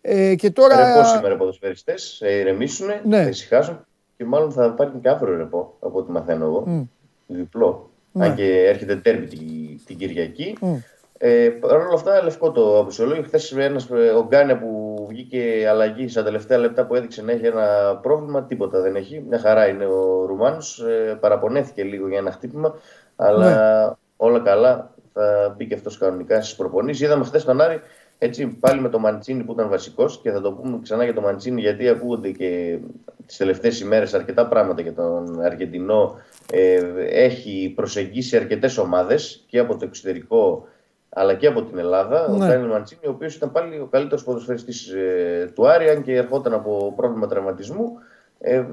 Ε, 0.00 0.34
και 0.34 0.50
τώρα. 0.50 0.94
Ρεπό 0.94 1.06
σήμερα 1.08 1.34
οι 1.34 1.36
ποδοσφαιριστές, 1.36 2.20
ε, 2.20 2.32
ηρεμήσουν, 2.32 2.86
Ναι. 3.04 3.22
θα 3.22 3.28
ησυχάσουν 3.28 3.86
και 4.16 4.24
μάλλον 4.24 4.52
θα 4.52 4.64
υπάρχει 4.64 4.96
και 5.02 5.08
αύριο 5.08 5.36
ρεπό 5.36 5.76
από 5.80 5.98
ό,τι 5.98 6.10
μαθαίνω 6.10 6.44
εγώ. 6.44 6.88
Διπλό. 7.26 7.90
Ναι. 8.12 8.24
Αν 8.26 8.34
και 8.34 8.64
έρχεται 8.66 8.96
ντέρμπι 8.96 9.26
την, 9.26 9.40
την 9.86 9.96
Κυριακή. 9.96 10.56
Μμ. 10.60 10.74
Ε, 11.22 11.48
Παρ' 11.48 11.76
όλα 11.76 11.94
αυτά, 11.94 12.22
λευκό 12.22 12.50
το 12.50 12.78
απουσιολόγιο. 12.78 13.22
Χθες 13.22 13.52
ένας 13.52 13.90
ο 13.90 14.26
Γκάνεα 14.28 14.54
που 14.54 15.04
βγήκε 15.08 15.66
αλλαγή 15.68 16.08
στα 16.08 16.22
τελευταία 16.22 16.58
λεπτά 16.58 16.86
που 16.86 16.94
έδειξε 16.94 17.22
να 17.22 17.32
έχει 17.32 17.46
ένα 17.46 17.98
πρόβλημα, 18.02 18.42
τίποτα 18.42 18.80
δεν 18.80 18.96
έχει. 18.96 19.24
Μια 19.28 19.38
χαρά 19.38 19.68
είναι 19.68 19.86
ο 19.86 20.24
Ρουμάνος. 20.26 20.78
Ε, 20.80 21.16
παραπονέθηκε 21.20 21.82
λίγο 21.82 22.08
για 22.08 22.18
ένα 22.18 22.30
χτύπημα, 22.30 22.74
αλλά 23.16 23.48
Ναι. 23.88 23.94
όλα 24.16 24.40
καλά. 24.40 24.90
Θα 25.12 25.54
μπει 25.56 25.66
και 25.66 25.74
αυτός 25.74 25.98
κανονικά 25.98 26.42
στις 26.42 26.56
προπονήσεις. 26.56 27.06
Είδαμε 27.06 27.24
χθες 27.24 27.44
τον 27.44 27.60
Άρη 27.60 27.80
έτσι 28.22 28.46
πάλι 28.46 28.80
με 28.80 28.88
το 28.88 28.98
Μαντσίνη 28.98 29.42
που 29.42 29.52
ήταν 29.52 29.68
βασικός 29.68 30.20
και 30.22 30.30
θα 30.30 30.40
το 30.40 30.52
πούμε 30.52 30.78
ξανά 30.82 31.04
για 31.04 31.14
το 31.14 31.20
Μαντσίνη 31.20 31.60
γιατί 31.60 31.88
ακούγονται 31.88 32.30
και 32.30 32.78
τις 33.26 33.36
τελευταίες 33.36 33.80
ημέρες 33.80 34.14
αρκετά 34.14 34.46
πράγματα 34.46 34.82
για 34.82 34.94
τον 34.94 35.40
Αργεντινό. 35.42 36.18
Ε, 36.52 36.80
έχει 37.08 37.72
προσεγγίσει 37.76 38.36
αρκετές 38.36 38.78
ομάδες 38.78 39.44
και 39.46 39.58
από 39.58 39.76
το 39.76 39.84
εξωτερικό 39.84 40.68
αλλά 41.08 41.34
και 41.34 41.46
από 41.46 41.62
την 41.62 41.78
Ελλάδα. 41.78 42.26
Ο 42.26 42.36
Ναι. 42.36 42.46
Ντάνιλ 42.46 42.68
Μαντσίνη, 42.68 43.06
ο 43.06 43.10
οποίος 43.10 43.34
ήταν 43.34 43.52
πάλι 43.52 43.78
ο 43.78 43.88
καλύτερος 43.90 44.24
ποδοσφαιριστής 44.24 44.88
ε, 44.88 45.52
του 45.54 45.68
Άρη, 45.68 45.88
αν 45.88 46.02
και 46.02 46.16
ερχόταν 46.16 46.52
από 46.52 46.92
πρόβλημα 46.96 47.26
τραυματισμού. 47.26 47.92
Ε, 48.40 48.64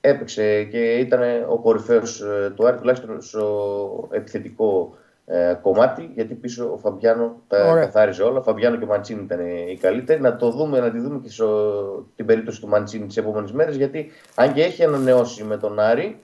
έπαιξε 0.00 0.64
και 0.64 0.94
ήταν 0.94 1.20
ο 1.48 1.58
κορυφαίος 1.58 2.20
ε, 2.20 2.52
του 2.56 2.66
Άρη, 2.66 2.76
τουλάχιστον 2.76 3.22
στο 3.22 4.08
επιθετικό 4.10 4.94
ε, 5.34 5.54
κομμάτι, 5.62 6.10
γιατί 6.14 6.34
πίσω 6.34 6.70
ο 6.72 6.78
Φαμπιάνο 6.78 7.36
τα 7.48 7.70
Ωραία. 7.70 7.84
καθάριζε 7.84 8.22
όλα. 8.22 8.38
Ο 8.38 8.42
Φαμπιάνο 8.42 8.76
και 8.76 8.84
ο 8.84 8.86
Μαντσίνη 8.86 9.22
ήταν 9.22 9.38
ε, 9.40 9.70
οι 9.70 9.76
καλύτεροι. 9.76 10.20
Να 10.20 10.36
το 10.36 10.50
δούμε, 10.50 10.80
να 10.80 10.90
τη 10.90 10.98
δούμε 10.98 11.18
και 11.22 11.30
στο, 11.30 12.06
την 12.16 12.26
περίπτωση 12.26 12.60
του 12.60 12.68
Μαντσίνη 12.68 13.06
τις 13.06 13.16
επόμενες 13.16 13.52
μέρες, 13.52 13.76
γιατί 13.76 14.10
αν 14.34 14.52
και 14.52 14.62
έχει 14.62 14.84
ανανεώσει 14.84 15.44
με 15.44 15.56
τον 15.56 15.78
Άρη, 15.78 16.18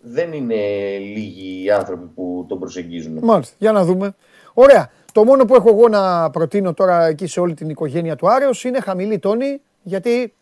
δεν 0.00 0.32
είναι 0.32 0.54
λίγοι 0.98 1.64
οι 1.64 1.70
άνθρωποι 1.70 2.04
που 2.14 2.44
τον 2.48 2.58
προσεγγίζουν. 2.58 3.18
Μάλιστα. 3.22 3.54
Για 3.58 3.72
να 3.72 3.84
δούμε. 3.84 4.14
Ωραία. 4.54 4.90
Το 5.12 5.24
μόνο 5.24 5.44
που 5.44 5.54
έχω 5.54 5.68
εγώ 5.68 5.88
να 5.88 6.30
προτείνω 6.30 6.74
τώρα 6.74 7.06
εκεί 7.06 7.26
σε 7.26 7.40
όλη 7.40 7.54
την 7.54 7.68
οικογένεια 7.68 8.16
του 8.16 8.30
Άρεος 8.30 8.64
είναι 8.64 8.80
χαμηλή 8.80 9.18
τόνη, 9.18 9.60
γιατί 9.82 10.34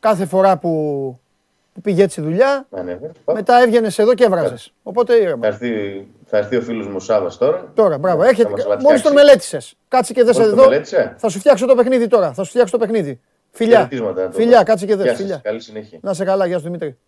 κάθε 0.00 0.26
φορά 0.26 0.58
που, 0.58 0.70
που 1.74 1.80
πήγε 1.80 2.02
έτσι 2.02 2.20
δουλειά, 2.20 2.66
Να 2.70 2.80
ανέβει. 2.80 3.10
μετά 3.32 3.62
έβγαινες 3.62 3.98
εδώ 3.98 4.14
και 4.14 4.24
έβραζες. 4.24 4.72
Οπότε 4.82 5.12
Θα 5.12 5.18
ήρεμα. 5.22 5.46
έρθει, 5.46 6.06
θα 6.26 6.36
έρθει 6.36 6.56
ο 6.56 6.60
φίλος 6.62 6.86
μου 6.86 7.00
Σάβα 7.00 7.36
τώρα. 7.38 7.70
Τώρα, 7.74 7.98
μπράβο. 7.98 8.22
Θα 8.22 8.28
Έρχεται. 8.28 8.48
μας 8.50 8.64
Μόλις 8.64 8.76
λατιάξει. 8.82 9.02
τον 9.02 9.12
μελέτησες. 9.12 9.74
Κάτσε 9.88 10.12
και 10.12 10.22
δες 10.24 10.36
Μόλις 10.36 10.50
τον 10.50 10.58
εδώ. 10.58 10.68
μελέτησε; 10.68 11.14
Θα 11.18 11.28
σου 11.28 11.38
φτιάξω 11.38 11.66
το 11.66 11.74
παιχνίδι 11.74 12.06
τώρα. 12.06 12.32
Θα 12.32 12.42
σου 12.44 12.50
φτιάξω 12.50 12.78
το 12.78 12.84
παιχνίδι. 12.86 13.20
Φιλιά. 13.50 13.76
Χαιρετίσματα, 13.76 14.22
να 14.22 14.28
το 14.28 14.36
Φιλιά, 14.36 14.58
πω. 14.58 14.64
κάτσε 14.64 14.86
και 14.86 14.94
δες. 14.96 15.04
Γεια 15.04 15.12
σας, 15.14 15.20
Φιλιά. 15.22 15.40
Καλή 15.42 15.60
συνέχεια. 15.60 15.98
Να 16.02 16.14
σε 16.14 16.24
καλά, 16.24 16.46
γεια 16.46 16.56
σου 16.58 16.64
Δημήτρη. 16.64 16.98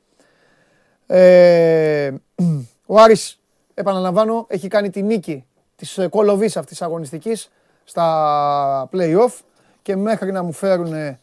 Ε, 1.07 2.11
ο 2.87 2.99
Άρης, 3.01 3.41
επαναλαμβάνω, 3.75 4.47
έχει 4.49 4.69
κάνει 4.69 4.91
τη 4.91 5.03
νίκη 5.03 5.45
της 5.77 5.99
ε, 5.99 6.07
κολοβής 6.09 6.57
αυτής 6.57 6.77
της 6.79 6.87
αγωνιστικής 6.87 7.51
στα 7.85 8.89
play-off 8.93 9.39
και 9.83 9.97
μέχρι 9.97 10.33
να 10.33 10.43
μου 10.43 10.53
φέρουν 10.53 11.19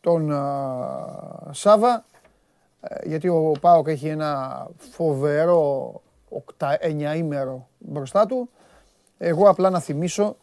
τον 0.00 0.32
α, 0.32 0.42
Σάβα 1.50 2.04
Ε, 2.80 3.08
γιατί 3.08 3.28
ο 3.28 3.52
Πάοκ 3.60 3.88
έχει 3.88 4.08
ένα 4.08 4.66
φοβερό 4.92 5.92
9 6.58 7.16
ημέρο 7.16 7.68
μπροστά 7.78 8.26
του. 8.26 8.50
Εγώ 9.18 9.48
απλά 9.48 9.70
να 9.70 9.80
θυμίσω, 9.80 10.36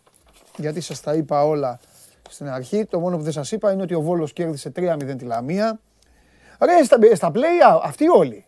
γιατί 0.57 0.81
σας 0.81 1.01
τα 1.01 1.13
είπα 1.13 1.43
όλα 1.43 1.79
στην 2.29 2.49
αρχή, 2.49 2.85
το 2.85 2.99
μόνο 2.99 3.17
που 3.17 3.23
δεν 3.23 3.31
σας 3.31 3.51
είπα 3.51 3.71
είναι 3.71 3.81
ότι 3.81 3.93
ο 3.93 4.01
Βόλος 4.01 4.33
κέρδισε 4.33 4.71
3-0 4.75 5.15
τη 5.17 5.25
Λαμία. 5.25 5.79
Ρε, 6.59 6.83
στα, 6.83 6.97
στα 7.13 7.31
play 7.33 7.79
αυτοί 7.83 8.09
όλοι. 8.09 8.45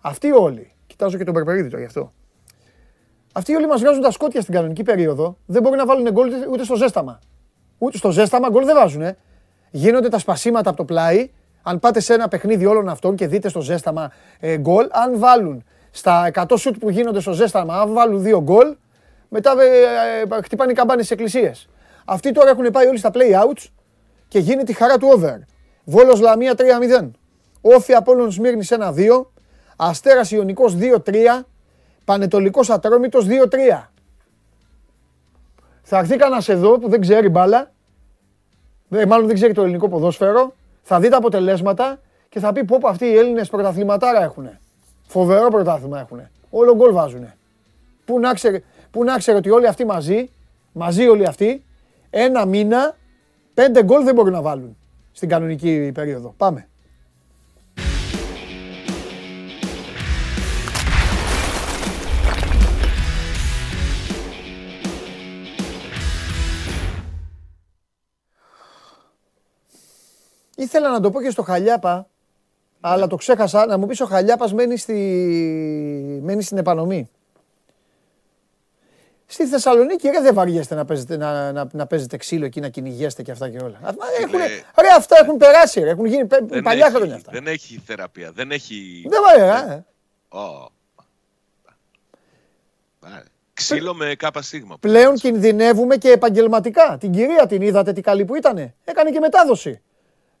Αυτοί 0.00 0.32
όλοι. 0.32 0.72
Κοιτάζω 0.86 1.16
και 1.16 1.24
τον 1.24 1.34
Περπερίδη 1.34 1.68
το 1.68 1.78
γι' 1.78 1.84
αυτό. 1.84 2.12
Αυτοί 3.32 3.54
όλοι 3.54 3.66
μας 3.66 3.80
βγάζουν 3.80 4.02
τα 4.02 4.10
σκότια 4.10 4.40
στην 4.40 4.54
κανονική 4.54 4.82
περίοδο. 4.82 5.36
Δεν 5.46 5.62
μπορεί 5.62 5.76
να 5.76 5.86
βάλουν 5.86 6.10
γκολ 6.12 6.30
ούτε 6.50 6.64
στο 6.64 6.76
ζέσταμα. 6.76 7.18
Ούτε 7.78 7.96
στο 7.96 8.10
ζέσταμα 8.10 8.48
γκολ 8.48 8.64
δεν 8.64 8.74
βάζουν. 8.74 9.02
Γίνονται 9.70 10.08
τα 10.08 10.18
σπασίματα 10.18 10.68
από 10.68 10.78
το 10.78 10.84
πλάι. 10.84 11.30
Αν 11.62 11.78
πάτε 11.78 12.00
σε 12.00 12.14
ένα 12.14 12.28
παιχνίδι 12.28 12.66
όλων 12.66 12.88
αυτών 12.88 13.16
και 13.16 13.26
δείτε 13.26 13.48
στο 13.48 13.60
ζέσταμα 13.60 14.12
ε, 14.40 14.58
γκολ, 14.58 14.86
αν 14.90 15.18
βάλουν 15.18 15.64
στα 15.90 16.30
100 16.34 16.44
σουτ 16.58 16.76
που 16.78 16.90
γίνονται 16.90 17.20
στο 17.20 17.32
ζέσταμα, 17.32 17.80
αν 17.80 17.92
βάλουν 17.92 18.22
δύο 18.22 18.42
γκολ, 18.42 18.76
μετά 19.28 19.54
ε, 19.58 20.36
ε, 20.36 20.42
χτυπάνε 20.42 20.72
οι 20.72 20.74
καμπάνες 20.74 21.04
στις 21.04 21.16
εκκλησίες. 21.16 21.68
Αυτοί 22.04 22.32
τώρα 22.32 22.50
έχουν 22.50 22.70
πάει 22.70 22.86
όλοι 22.86 22.98
στα 22.98 23.10
play-outs 23.14 23.66
και 24.28 24.38
γίνεται 24.38 24.64
τη 24.64 24.72
χαρά 24.72 24.98
του 24.98 25.08
over. 25.08 25.38
Βόλος 25.84 26.20
Λαμία 26.20 26.54
3-0. 27.00 27.10
Όφη 27.60 27.94
Απόλλων 27.94 28.30
Σμύρνης 28.30 28.72
1-2. 28.72 29.26
Αστέρας 29.76 30.30
Ιωνικός 30.30 30.76
2-3. 30.76 31.44
Πανετολικός 32.04 32.70
Ατρόμητος 32.70 33.26
2-3. 33.26 33.88
Θα 35.90 35.98
έρθει 35.98 36.16
κανένας 36.16 36.48
εδώ 36.48 36.78
που 36.78 36.88
δεν 36.88 37.00
ξέρει 37.00 37.28
μπάλα, 37.28 37.72
μάλλον 38.88 39.26
δεν 39.26 39.34
ξέρει 39.34 39.52
το 39.52 39.62
ελληνικό 39.62 39.88
ποδόσφαιρο, 39.88 40.54
θα 40.82 41.00
δει 41.00 41.08
τα 41.08 41.16
αποτελέσματα 41.16 42.00
και 42.28 42.40
θα 42.40 42.52
πει 42.52 42.64
πω 42.64 42.88
αυτοί 42.88 43.04
οι 43.06 43.16
Έλληνες 43.16 43.48
πρωταθληματάρα 43.48 44.22
έχουν. 44.22 44.48
Φοβερό 45.08 45.48
πρωτάθλημα 45.48 46.00
έχουν. 46.00 46.20
Όλο 46.50 46.74
γκολ 46.74 46.92
βάζουν. 46.92 47.32
Πού 48.04 48.20
να, 48.20 48.34
ξέρει, 48.34 48.64
πού 48.90 49.04
να 49.04 49.16
ξέρει 49.16 49.38
ότι 49.38 49.50
όλοι 49.50 49.66
αυτοί 49.66 49.84
μαζί, 49.84 50.30
μαζί 50.72 51.08
όλοι 51.08 51.26
αυτοί, 51.26 51.64
ένα 52.10 52.44
μήνα, 52.44 52.96
πέντε 53.54 53.84
γκολ 53.84 54.04
δεν 54.04 54.14
μπορούν 54.14 54.32
να 54.32 54.42
βάλουν 54.42 54.76
στην 55.12 55.28
κανονική 55.28 55.90
περίοδο. 55.94 56.34
Πάμε. 56.36 56.68
Ήθελα 70.56 70.90
να 70.90 71.00
το 71.00 71.10
πω 71.10 71.22
και 71.22 71.30
στο 71.30 71.42
Χαλιάπα, 71.42 72.08
αλλά 72.80 73.06
το 73.06 73.16
ξέχασα. 73.16 73.66
Να 73.66 73.78
μου 73.78 73.86
πεις 73.86 74.00
ο 74.00 74.06
Χαλιάπας 74.06 74.52
μένει, 74.52 74.76
στη... 74.76 74.94
μένει 76.22 76.42
στην 76.42 76.58
επανομή. 76.58 77.10
Στη 79.26 79.46
Θεσσαλονίκη 79.46 80.08
ρε, 80.08 80.20
δεν 80.20 80.34
βαριέστε 80.34 80.74
να 80.74 80.84
παίζετε, 80.84 81.16
να, 81.16 81.52
να, 81.52 81.68
να 81.72 81.86
παίζετε 81.86 82.16
ξύλο 82.16 82.44
εκεί, 82.44 82.60
να 82.60 82.68
κυνηγέστε 82.68 83.22
και 83.22 83.30
αυτά 83.30 83.50
και 83.50 83.58
όλα. 83.58 83.78
Αυτά, 83.82 84.04
έχουν, 84.20 84.38
ρε, 84.80 84.88
αυτά 84.96 85.16
έχουν 85.22 85.36
περάσει, 85.36 85.80
ρε, 85.80 85.90
έχουν 85.90 86.04
γίνει 86.04 86.26
δεν 86.46 86.62
παλιά 86.62 86.86
έχει, 86.86 86.94
χρόνια 86.94 87.14
αυτά. 87.14 87.30
Δεν 87.32 87.46
έχει 87.46 87.82
θεραπεία, 87.86 88.30
δεν 88.32 88.50
έχει... 88.50 89.06
Δεν 89.08 89.20
βαριά, 89.22 89.72
ε. 89.72 89.84
Oh. 90.28 90.66
Ξύλο 93.52 93.94
με 93.94 94.14
κάπα 94.14 94.42
σίγμα. 94.42 94.76
Πλέον 94.80 95.14
κινδυνεύουμε 95.14 95.96
και 95.96 96.10
επαγγελματικά. 96.10 96.96
Την 97.00 97.12
κυρία 97.12 97.46
την 97.46 97.62
είδατε 97.62 97.92
τι 97.92 98.00
καλή 98.00 98.24
που 98.24 98.36
ήτανε. 98.36 98.74
Έκανε 98.84 99.10
και 99.10 99.20
μετάδοση. 99.20 99.80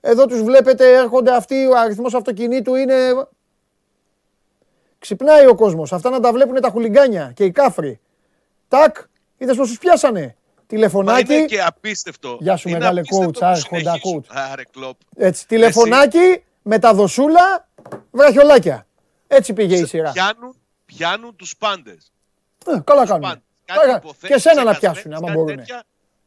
Εδώ 0.00 0.26
τους 0.26 0.42
βλέπετε 0.42 0.96
έρχονται 0.96 1.34
αυτοί, 1.34 1.66
ο 1.66 1.78
αριθμός 1.78 2.14
αυτοκινήτου 2.14 2.74
είναι... 2.74 3.28
Ξυπνάει 4.98 5.46
ο 5.46 5.54
κόσμος. 5.54 5.92
Αυτά 5.92 6.10
να 6.10 6.20
τα 6.20 6.32
βλέπουν 6.32 6.60
τα 6.60 6.70
χουλιγκάνια 6.70 7.32
και 7.34 7.44
οι 7.44 7.50
κάφροι. 7.50 8.00
Τάκ, 8.68 8.96
είδες 9.36 9.56
πως 9.56 9.68
τους 9.68 9.78
πιάσανε. 9.78 10.36
Τηλεφωνάκι. 10.66 11.28
Μα 11.28 11.34
είναι 11.34 11.44
και 11.44 11.62
απίστευτο. 11.62 12.36
Γεια 12.40 12.56
σου 12.56 12.68
είναι 12.68 12.78
μεγάλε 12.78 13.00
coach, 13.00 13.40
άρε 13.40 13.60
χοντά 13.60 13.94
coach. 13.94 14.24
Άρε 14.28 14.62
κλόπ. 14.70 14.96
Έτσι, 15.16 15.46
τηλεφωνάκι, 15.46 16.44
μεταδοσούλα, 16.62 17.68
βραχιολάκια. 18.10 18.86
Έτσι 19.26 19.52
πήγε 19.52 19.76
η 19.76 19.86
σειρά. 19.86 20.12
Πιάνουν, 20.12 20.56
πιάνουν 20.84 21.36
τους 21.36 21.56
πάντες. 21.56 22.12
Ε, 22.66 22.80
καλά 22.84 23.06
κάνουν. 23.06 23.42
Και 24.20 24.38
σένα 24.38 24.64
να 24.64 24.74
πιάσουν, 24.74 25.12
άμα 25.12 25.32
μπορούν. 25.32 25.60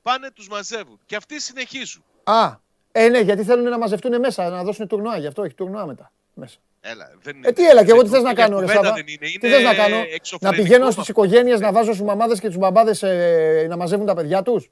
Πάνε 0.02 0.32
τους 0.32 0.48
μαζεύουν. 0.48 1.00
Και 1.06 1.16
αυτοί 1.16 1.40
συνεχίζουν. 1.40 2.04
Α, 2.24 2.56
ε, 2.92 3.08
ναι, 3.08 3.20
γιατί 3.20 3.44
θέλουν 3.44 3.70
να 3.70 3.78
μαζευτούν 3.78 4.20
μέσα, 4.20 4.50
να 4.50 4.64
δώσουν 4.64 4.88
τουρνουά. 4.88 5.18
Γι' 5.18 5.28
αυτό 5.28 5.44
έχει 5.44 5.54
τουρνουά 5.54 5.86
μετά. 5.86 6.12
Μέσα. 6.34 6.58
Έλα, 6.82 7.12
δεν 7.22 7.42
ε, 7.44 7.52
τι 7.52 7.68
έλα, 7.68 7.86
και 7.86 7.92
εγώ 7.92 8.04
τι 8.04 8.10
θες 8.10 8.22
να 8.22 8.34
κάνω, 8.34 8.60
ρε 8.60 8.68
Σάβα. 8.68 8.94
Τι 9.40 9.48
θες 9.48 9.64
να 9.64 9.74
κάνω, 9.74 9.98
να 10.40 10.52
πηγαίνω 10.52 10.92
στις 10.92 11.08
οικογένειες, 11.08 11.60
να 11.60 11.72
βάζω 11.72 11.94
στους 11.94 12.06
μαμάδες 12.06 12.40
και 12.40 12.48
τους 12.48 12.58
μπαμπάδες 12.58 13.04
ε, 13.04 13.66
να 13.70 13.78
μαζεύουν 13.78 14.06
τα 14.06 14.14
παιδιά 14.14 14.42
τους; 14.42 14.72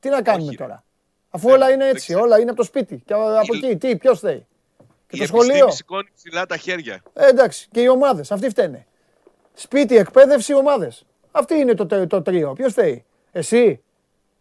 Τι 0.00 0.08
να 0.08 0.22
κάνουμε 0.22 0.48
Όχι, 0.48 0.56
τώρα; 0.56 0.84
Αφού 1.30 1.50
όλα 1.50 1.70
είναι 1.70 1.88
έτσι, 1.88 2.14
όλα 2.14 2.40
είναι 2.40 2.50
από 2.50 2.58
το 2.58 2.64
σπίτι. 2.64 3.02
Και 3.06 3.12
από 3.14 3.54
εκεί, 3.54 3.76
τι, 3.76 3.96
ποιος 3.96 4.20
θέλει; 4.20 4.46
Και 5.08 5.16
το 5.16 5.26
σχολείο; 5.26 5.70
σηκώνει 5.70 6.08
ψηλά 6.14 6.46
τα 6.46 6.56
χέρια. 6.56 7.02
Ε, 7.12 7.26
εντάξει, 7.26 7.68
και 7.72 7.80
οι 7.80 7.88
ομάδες, 7.88 8.32
αυτοί 8.32 8.48
φταίνε. 8.48 8.86
Σπίτι, 9.54 9.96
εκπαίδευση, 9.96 10.54
ομάδες. 10.54 11.06
Αυτή 11.30 11.54
είναι 11.54 11.74
το, 11.74 12.06
το 12.06 12.22
τρίο. 12.22 12.52
Ποιος 12.52 12.72
θέλει; 12.72 13.04
Εσύ; 13.32 13.82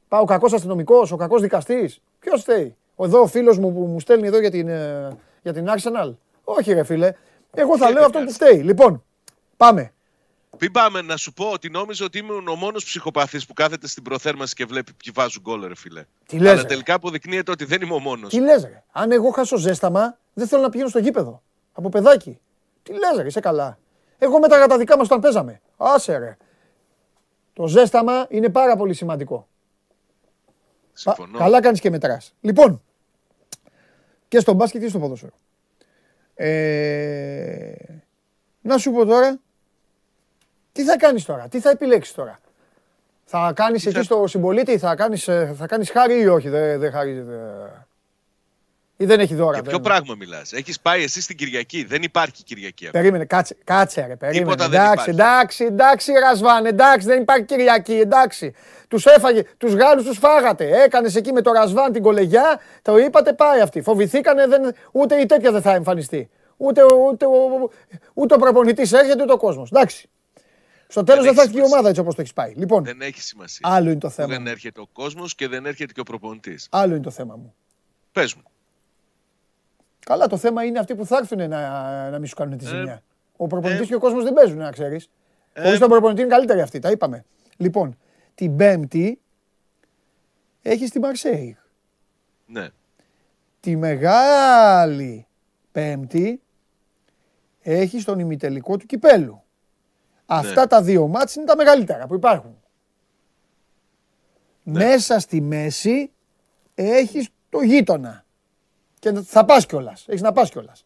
Πάω 0.07 0.21
ο 0.21 0.25
κακός 0.25 0.53
αστυνομικός, 0.53 1.11
ο 1.11 1.15
κακός 1.15 1.41
δικαστής. 1.41 2.01
Ποιος 2.19 2.43
θέλει; 2.43 2.75
Εδώ 2.97 3.21
ο 3.21 3.27
φίλος 3.27 3.57
μου 3.57 3.73
που 3.73 3.79
μου 3.85 3.99
στέλνει 3.99 4.27
εδώ 4.27 4.39
για 4.39 4.51
την, 4.51 4.67
ε, 4.67 5.17
για 5.41 5.53
την 5.53 5.65
Arsenal. 5.67 6.13
Όχι, 6.43 6.73
ρε 6.73 6.83
φίλε. 6.83 7.13
Εγώ 7.51 7.77
θα 7.77 7.91
λέω 7.91 8.05
αυτό 8.05 8.19
που 8.19 8.31
φταίει. 8.31 8.57
Λοιπόν, 8.57 9.03
πάμε. 9.57 9.93
Μην 10.59 10.71
πάμε 10.71 11.01
να 11.01 11.17
σου 11.17 11.33
πω 11.33 11.45
ότι 11.45 11.69
νόμιζα 11.69 12.05
ότι 12.05 12.17
ήμουν 12.17 12.47
ο 12.47 12.55
μόνος 12.55 12.83
ψυχοπαθής 12.83 13.45
που 13.45 13.53
κάθεται 13.53 13.87
στην 13.87 14.03
προθέρμανση 14.03 14.55
και 14.55 14.65
βλέπει 14.65 14.93
ποιοι 14.93 15.13
βάζουν 15.15 15.41
γκολ, 15.41 15.67
ρε 15.67 15.75
φίλε. 15.75 16.03
Τι 16.25 16.37
λες, 16.37 16.51
Αλλά 16.51 16.61
ρε; 16.61 16.67
τελικά 16.67 16.93
αποδεικνύεται 16.93 17.51
ότι 17.51 17.65
δεν 17.65 17.81
είμαι 17.81 17.93
ο 17.93 17.99
μόνος. 17.99 18.29
Τι 18.29 18.39
λες, 18.39 18.63
ρε; 18.63 18.83
Αν 18.91 19.11
εγώ 19.11 19.29
χάσω 19.29 19.57
ζέσταμα, 19.57 20.17
δεν 20.33 20.47
θέλω 20.47 20.61
να 20.61 20.69
πηγαίνω 20.69 20.89
στο 20.89 20.99
γήπεδο. 20.99 21.41
Από 21.73 21.89
παιδάκι. 21.89 22.39
Τι 22.83 22.91
λες, 22.91 23.17
ρε, 23.17 23.27
είσαι 23.27 23.39
καλά. 23.39 23.77
Εγώ 24.17 24.39
μετά 24.39 24.65
τα 24.65 24.77
δικά 24.77 24.97
μας 24.97 25.05
όταν 25.05 25.19
παίζαμε. 25.19 25.61
Άσε, 25.77 26.17
ρε. 26.17 26.37
Το 27.53 27.67
ζέσταμα 27.67 28.25
είναι 28.29 28.49
πάρα 28.49 28.75
πολύ 28.75 28.93
σημαντικό. 28.93 29.47
Συμφωνώ. 30.93 31.37
Καλά 31.37 31.61
κάνεις 31.61 31.79
και 31.79 31.89
μετράς. 31.89 32.33
Λοιπόν, 32.41 32.81
και 34.27 34.39
στο 34.39 34.53
μπάσκετ 34.53 34.81
και 34.81 34.87
στο 34.87 34.99
ποδόσφαιρο. 34.99 35.33
Ε, 36.35 37.73
να 38.61 38.77
σου 38.77 38.91
πω 38.91 39.05
τώρα, 39.05 39.39
τι 40.71 40.83
θα 40.83 40.97
κάνεις 40.97 41.25
τώρα, 41.25 41.47
τι 41.47 41.59
θα 41.59 41.69
επιλέξεις 41.69 42.13
τώρα. 42.13 42.39
Θα 43.25 43.53
κάνεις 43.55 43.85
εκεί 43.85 44.01
στο 44.01 44.27
συμπολίτη, 44.27 44.77
θα 44.77 44.95
κάνεις, 44.95 45.27
ε, 45.27 45.53
θα 45.57 45.67
κάνεις 45.67 45.91
χάρη 45.91 46.19
ή 46.19 46.27
όχι, 46.27 46.49
δεν 46.49 46.79
δε 46.79 46.89
χάρη. 46.89 47.25
Ή 48.97 49.05
δεν 49.05 49.19
έχει 49.19 49.35
δώρα. 49.35 49.53
Για 49.53 49.61
ποιο 49.63 49.79
πράγμα 49.79 50.15
μιλάς; 50.15 50.53
Έχεις 50.53 50.79
πάει 50.79 51.03
εσύ 51.03 51.21
στην 51.21 51.37
Κυριακή; 51.37 51.83
Δεν 51.83 52.03
υπάρχει 52.03 52.43
Κυριακή. 52.43 52.89
Περίμενε, 52.89 53.25
κάτσε, 53.25 53.55
κάτσε 53.63 54.05
ρε, 54.07 54.15
περίμενε. 54.15 54.43
Τίποτα 54.43 54.65
εντάξει, 54.65 55.03
δεν 55.05 55.13
εντάξει, 55.13 55.63
εντάξει, 55.65 56.11
Ρασβάν, 56.11 56.65
εντάξει, 56.65 57.07
δεν 57.07 57.21
υπάρχει 57.21 57.45
Κυριακή, 57.45 57.93
εντάξει. 57.93 58.53
Τους 58.87 59.05
έφαγε, 59.05 59.43
τους 59.57 59.73
Γάλλους 59.73 60.05
τους 60.05 60.17
φάγατε. 60.17 60.83
Έκανες 60.83 61.15
εκεί 61.15 61.31
με 61.31 61.41
το 61.41 61.51
Ρασβάν 61.51 61.91
την 61.91 62.01
κολεγιά, 62.01 62.59
το 62.81 62.97
είπατε, 62.97 63.33
πάει 63.33 63.61
αυτή. 63.61 63.81
Φοβηθήκανε, 63.81 64.47
δεν, 64.47 64.73
ούτε 64.91 65.15
η 65.15 65.25
τέτοια 65.25 65.51
δεν 65.51 65.61
θα 65.61 65.73
εμφανιστεί. 65.73 66.29
Ούτε, 66.57 66.83
ούτε, 66.83 67.25
ούτε, 67.25 67.75
ούτε 68.13 68.33
ο 68.33 68.37
προπονητής 68.37 68.91
έρχεται, 68.91 69.23
ούτε 69.23 69.33
ο 69.33 69.37
κόσμος. 69.37 69.69
Εντάξει. 69.71 70.09
Στο 70.87 71.03
τέλος 71.03 71.23
δεν 71.23 71.33
θα 71.33 71.41
έρθει 71.41 71.57
η 71.57 71.61
ομάδα 71.61 71.89
έτσι 71.89 72.01
όπως 72.01 72.15
το 72.15 72.21
έχεις 72.21 72.33
πάει. 72.33 72.53
Λοιπόν, 72.55 72.83
δεν 72.83 73.01
έχει 73.01 73.21
σημασία. 73.21 73.69
Άλλο 73.69 73.89
είναι 73.89 73.99
το 73.99 74.09
θέμα. 74.09 74.27
Δεν 74.27 74.47
έρχεται 74.47 74.81
ο 74.81 74.87
κόσμος 74.93 75.35
και 75.35 75.47
δεν 75.47 75.65
έρχεται 75.65 75.93
και 75.93 75.99
ο 75.99 76.03
προπονητής. 76.03 76.67
Άλλο 76.71 76.93
είναι 76.93 77.03
το 77.03 77.11
θέμα 77.11 77.35
μου. 77.35 77.55
Πες 78.11 78.33
μου. 78.33 78.43
Καλά, 80.05 80.27
το 80.27 80.37
θέμα 80.37 80.63
είναι 80.63 80.79
αυτοί 80.79 80.95
που 80.95 81.05
θα 81.05 81.17
έρθουν 81.17 81.49
να, 81.49 82.09
να 82.09 82.19
μην 82.19 82.27
σου 82.27 82.35
κάνουν 82.35 82.57
τη 82.57 82.65
ζημιά. 82.65 82.93
Ε, 82.93 83.03
ο 83.37 83.47
προπονητής 83.47 83.81
ε, 83.81 83.85
και 83.85 83.95
ο 83.95 83.99
κόσμος 83.99 84.23
δεν 84.23 84.33
παίζουν, 84.33 84.57
να 84.57 84.71
ξέρεις. 84.71 85.09
Ε, 85.53 85.63
Χωρίς 85.63 85.79
τον 85.79 85.89
προπονητή 85.89 86.21
είναι 86.21 86.29
καλύτεροι 86.29 86.61
αυτοί, 86.61 86.79
τα 86.79 86.91
είπαμε. 86.91 87.25
Λοιπόν, 87.57 87.97
την 88.35 88.55
Πέμπτη 88.55 89.21
έχεις 90.61 90.89
τη 90.89 90.99
Μαρσέη. 90.99 91.57
Ναι. 92.45 92.67
Τη 93.59 93.75
Μεγάλη 93.75 95.27
Πέμπτη 95.71 96.41
έχεις 97.61 98.01
στον 98.01 98.19
ημιτελικό 98.19 98.77
του 98.77 98.85
κυπέλου. 98.85 99.43
Αυτά 100.25 100.61
ναι. 100.61 100.67
τα 100.67 100.81
δύο 100.81 101.07
μάτς 101.07 101.35
είναι 101.35 101.45
τα 101.45 101.55
μεγαλύτερα 101.55 102.07
που 102.07 102.15
υπάρχουν. 102.15 102.57
Ναι. 104.63 104.85
Μέσα 104.85 105.19
στη 105.19 105.41
μέση 105.41 106.11
έχεις 106.75 107.29
το 107.49 107.61
γείτονα. 107.61 108.22
Και 109.03 109.11
θα 109.11 109.45
πας 109.45 109.65
κιόλας. 109.65 110.05
Έχεις 110.07 110.21
να 110.21 110.31
πας 110.31 110.49
κιόλας. 110.49 110.85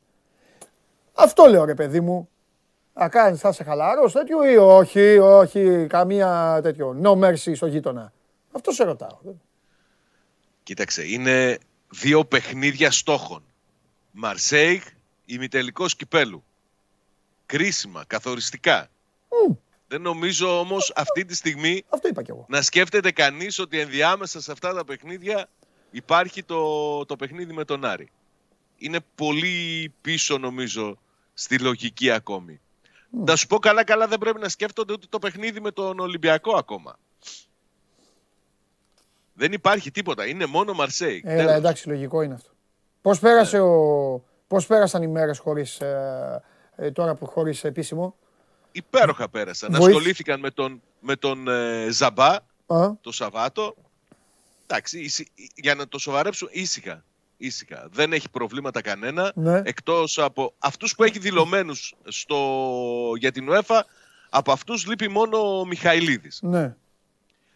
Αυτό 1.14 1.46
λέω 1.46 1.66
ρε 1.66 1.74
παιδί 1.74 2.00
μου. 2.02 2.30
Θα 2.94 3.10
κάνεις, 3.10 3.40
θα 3.40 3.50
είσαι 3.50 3.64
χαλαρός 3.64 4.12
τέτοιο 4.12 4.52
ή 4.52 4.58
όχι, 4.58 5.18
όχι, 5.18 5.86
καμία 5.90 6.60
τέτοιο. 6.64 7.00
No 7.04 7.12
mercy 7.24 7.56
στο 7.56 7.66
γείτονα. 7.68 8.14
Αυτό 8.52 8.72
σε 8.72 8.84
ρωτάω. 8.84 9.18
Κοίταξε, 10.64 11.08
είναι 11.08 11.58
δύο 11.90 12.26
παιχνίδια 12.26 12.92
στόχων. 12.92 13.44
Μαρσέιγ 14.12 14.82
ημιτελικός 15.26 15.96
κυπέλου. 15.96 16.44
Κρίσιμα, 17.46 18.04
καθοριστικά. 18.08 18.88
Δεν 19.88 20.02
νομίζω 20.02 20.60
όμως 20.60 20.94
αυτή 20.96 21.26
τη 21.26 21.36
στιγμή 21.36 21.84
Αυτό 21.90 22.08
είπα 22.08 22.24
κι 22.24 22.32
εγώ. 22.32 22.46
να 22.50 22.62
σκέφτεται 22.62 23.12
κανείς 23.12 23.60
ότι 23.60 23.80
ενδιάμεσα 23.80 24.42
σε 24.42 24.52
αυτά 24.52 24.74
τα 24.74 24.86
παιχνίδια 24.86 25.50
υπάρχει 25.92 26.44
το, 26.44 27.06
το 27.06 27.16
παιχνίδι 27.16 27.54
με 27.54 27.66
τον 27.66 27.86
Άρη. 27.86 28.12
Είναι 28.78 29.00
πολύ 29.16 29.94
πίσω 30.02 30.38
νομίζω 30.38 30.98
στη 31.34 31.60
λογική 31.60 32.12
ακόμη. 32.12 32.60
Να 33.26 33.36
σου 33.36 33.48
πω 33.48 33.58
καλά 33.60 33.84
καλά 33.84 34.08
δεν 34.08 34.18
πρέπει 34.18 34.40
να 34.40 34.50
σκέφτονται 34.50 34.94
ούτε 34.94 35.06
το 35.10 35.20
παιχνίδι 35.20 35.60
με 35.60 35.72
τον 35.72 36.00
Ολυμπιακό 36.00 36.56
ακόμα. 36.58 37.00
Δεν 39.34 39.52
υπάρχει 39.52 39.92
τίποτα. 39.92 40.28
Είναι 40.28 40.46
μόνο 40.46 40.74
Μαρσέη. 40.74 41.22
Έλα, 41.26 41.38
Τέλος. 41.38 41.54
εντάξει, 41.56 41.88
λογικό 41.88 42.22
είναι 42.22 42.34
αυτό. 42.34 42.50
Πώς 43.02 43.20
πέρασε 43.20 43.60
ο... 43.60 44.24
Πώς 44.48 44.66
πέρασαν 44.66 45.04
οι 45.04 45.08
μέρες 45.08 45.40
χωρίς, 45.40 45.80
ε, 45.80 46.44
ε, 46.76 46.92
τώρα 46.92 47.16
που 47.16 47.26
χωρίς 47.26 47.64
επίσημο; 47.64 48.16
Υπέροχα 48.72 49.30
πέρασαν. 49.30 49.70
Βοήθη- 49.72 49.88
Ασχολήθηκαν 49.88 50.40
με 50.40 50.52
τον, 50.52 50.82
με 51.00 51.16
τον 51.16 51.48
ε, 51.48 51.88
Ζαμπά 51.92 52.36
Α, 52.66 52.92
το 53.02 53.12
Σαββάτο. 53.12 53.76
Εντάξει, 54.68 55.00
ήσυ- 55.00 55.30
για 55.56 55.76
να 55.76 55.88
το 55.88 55.98
σοβαρέψουν 56.00 56.48
ήσυχα. 56.52 57.04
ήσυχα. 57.38 57.88
Δεν 57.92 58.14
έχει 58.14 58.30
προβλήματα 58.30 58.82
κανένα. 58.82 59.32
ναι. 59.36 59.62
Εκτός 59.66 60.20
από 60.20 60.54
αυτούς 60.60 60.96
που 60.96 61.04
έχει 61.04 61.20
δηλωμένους 61.20 61.94
στο... 62.08 62.40
για 63.18 63.32
την 63.32 63.48
UEFA, 63.52 63.80
από 64.30 64.52
αυτούς 64.52 64.86
λείπει 64.88 65.08
μόνο 65.08 65.60
ο 65.60 65.66
Μιχαηλίδης. 65.66 66.40
ναι. 66.42 66.76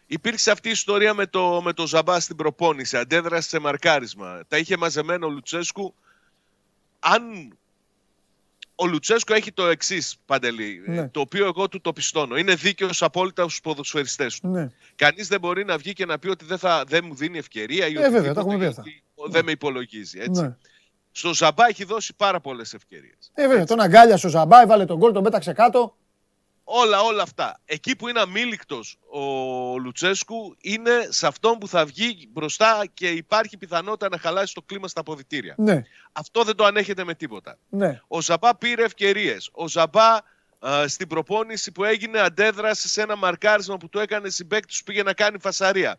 Υπήρξε 0.06 0.50
αυτή 0.50 0.68
η 0.68 0.70
ιστορία 0.70 1.14
με 1.14 1.26
το, 1.26 1.62
με 1.62 1.72
το 1.72 1.86
Ζαμπά 1.86 2.20
στην 2.20 2.36
προπόνηση. 2.36 2.96
Αντέδρασε 2.96 3.48
σε 3.48 3.58
μαρκάρισμα. 3.58 4.42
Τα 4.48 4.58
είχε 4.58 4.76
μαζεμένο 4.76 5.26
ο 5.26 5.30
Λουτσέσκου. 5.30 5.94
Αν 6.98 7.22
ο 8.74 8.86
Λουτσέσκου 8.86 9.32
έχει 9.32 9.52
το 9.52 9.66
εξής, 9.66 10.16
Παντελή, 10.26 10.82
Ναι. 10.86 11.08
το 11.08 11.20
οποίο 11.20 11.46
εγώ 11.46 11.68
του 11.68 11.80
το 11.80 11.92
πιστώνω. 11.92 12.36
Είναι 12.36 12.54
δίκαιος 12.54 13.02
απόλυτα 13.02 13.42
στους 13.42 13.60
ποδοσφαιριστές 13.60 14.40
του. 14.40 14.48
ναι. 14.48 14.70
Κανείς 14.94 15.28
δεν 15.28 15.40
μπορεί 15.40 15.64
να 15.64 15.76
βγει 15.78 15.92
και 15.92 16.06
να 16.06 16.18
πει 16.18 16.28
ότι 16.28 16.44
δεν, 16.44 16.58
θα, 16.58 16.84
δεν 16.86 17.04
μου 17.06 17.14
δίνει 17.14 17.38
ευκαιρία 17.38 17.86
ή 17.86 17.90
Ε, 17.90 17.92
βέβαια, 17.94 18.06
οτιδήποτε, 18.06 18.32
τα 18.34 18.40
έχουμε 18.40 18.58
πει 18.58 18.64
αυτά. 18.64 18.82
γιατί 18.84 19.02
Δεν 19.30 19.44
με 19.44 19.50
υπολογίζει. 19.50 20.18
Έτσι. 20.20 20.40
ναι. 20.42 20.56
Στο 21.14 21.34
Ζαμπά 21.34 21.66
έχει 21.68 21.84
δώσει 21.84 22.14
πάρα 22.16 22.40
πολλές 22.40 22.74
ευκαιρίες. 22.74 23.30
Ε, 23.34 23.48
βέβαια, 23.48 23.64
τον 23.66 23.80
αγκάλιασε 23.80 24.26
ο 24.26 24.30
Ζαμπά, 24.30 24.60
έβαλε 24.62 24.84
τον 24.84 24.96
γκολ, 24.96 25.12
τον 25.12 25.22
πέταξε 25.22 25.52
κάτω. 25.52 25.96
Όλα, 26.64 27.00
όλα 27.00 27.22
αυτά. 27.22 27.60
Εκεί 27.64 27.96
που 27.96 28.08
είναι 28.08 28.20
αμήλικτος 28.20 28.98
ο 29.10 29.20
Λουτσέσκου 29.78 30.56
είναι 30.60 31.06
σε 31.08 31.26
αυτόν 31.26 31.58
που 31.58 31.68
θα 31.68 31.84
βγει 31.84 32.28
μπροστά 32.32 32.84
και 32.94 33.08
υπάρχει 33.10 33.56
πιθανότητα 33.56 34.08
να 34.08 34.18
χαλάσει 34.18 34.54
το 34.54 34.62
κλίμα 34.62 34.88
στα 34.88 35.00
αποδητήρια. 35.00 35.54
Ναι, 35.58 35.82
Αυτό 36.12 36.42
δεν 36.44 36.56
το 36.56 36.64
ανέχεται 36.64 37.04
με 37.04 37.14
τίποτα. 37.14 37.58
ναι. 37.68 38.00
Ο 38.08 38.20
Ζαμπά 38.20 38.56
πήρε 38.56 38.84
ευκαιρίες. 38.84 39.50
Ο 39.52 39.68
Ζαμπά 39.68 40.18
α, 40.58 40.88
στην 40.88 41.08
προπόνηση 41.08 41.72
που 41.72 41.84
έγινε 41.84 42.18
αντέδρασε 42.20 42.88
σε 42.88 43.02
ένα 43.02 43.16
μαρκάρισμα 43.16 43.76
που 43.76 43.88
του 43.88 43.98
έκανε 43.98 44.28
συμπέκτη 44.30 44.76
του 44.78 44.84
πήγε 44.84 45.02
να 45.02 45.12
κάνει 45.12 45.38
φασαρία. 45.38 45.98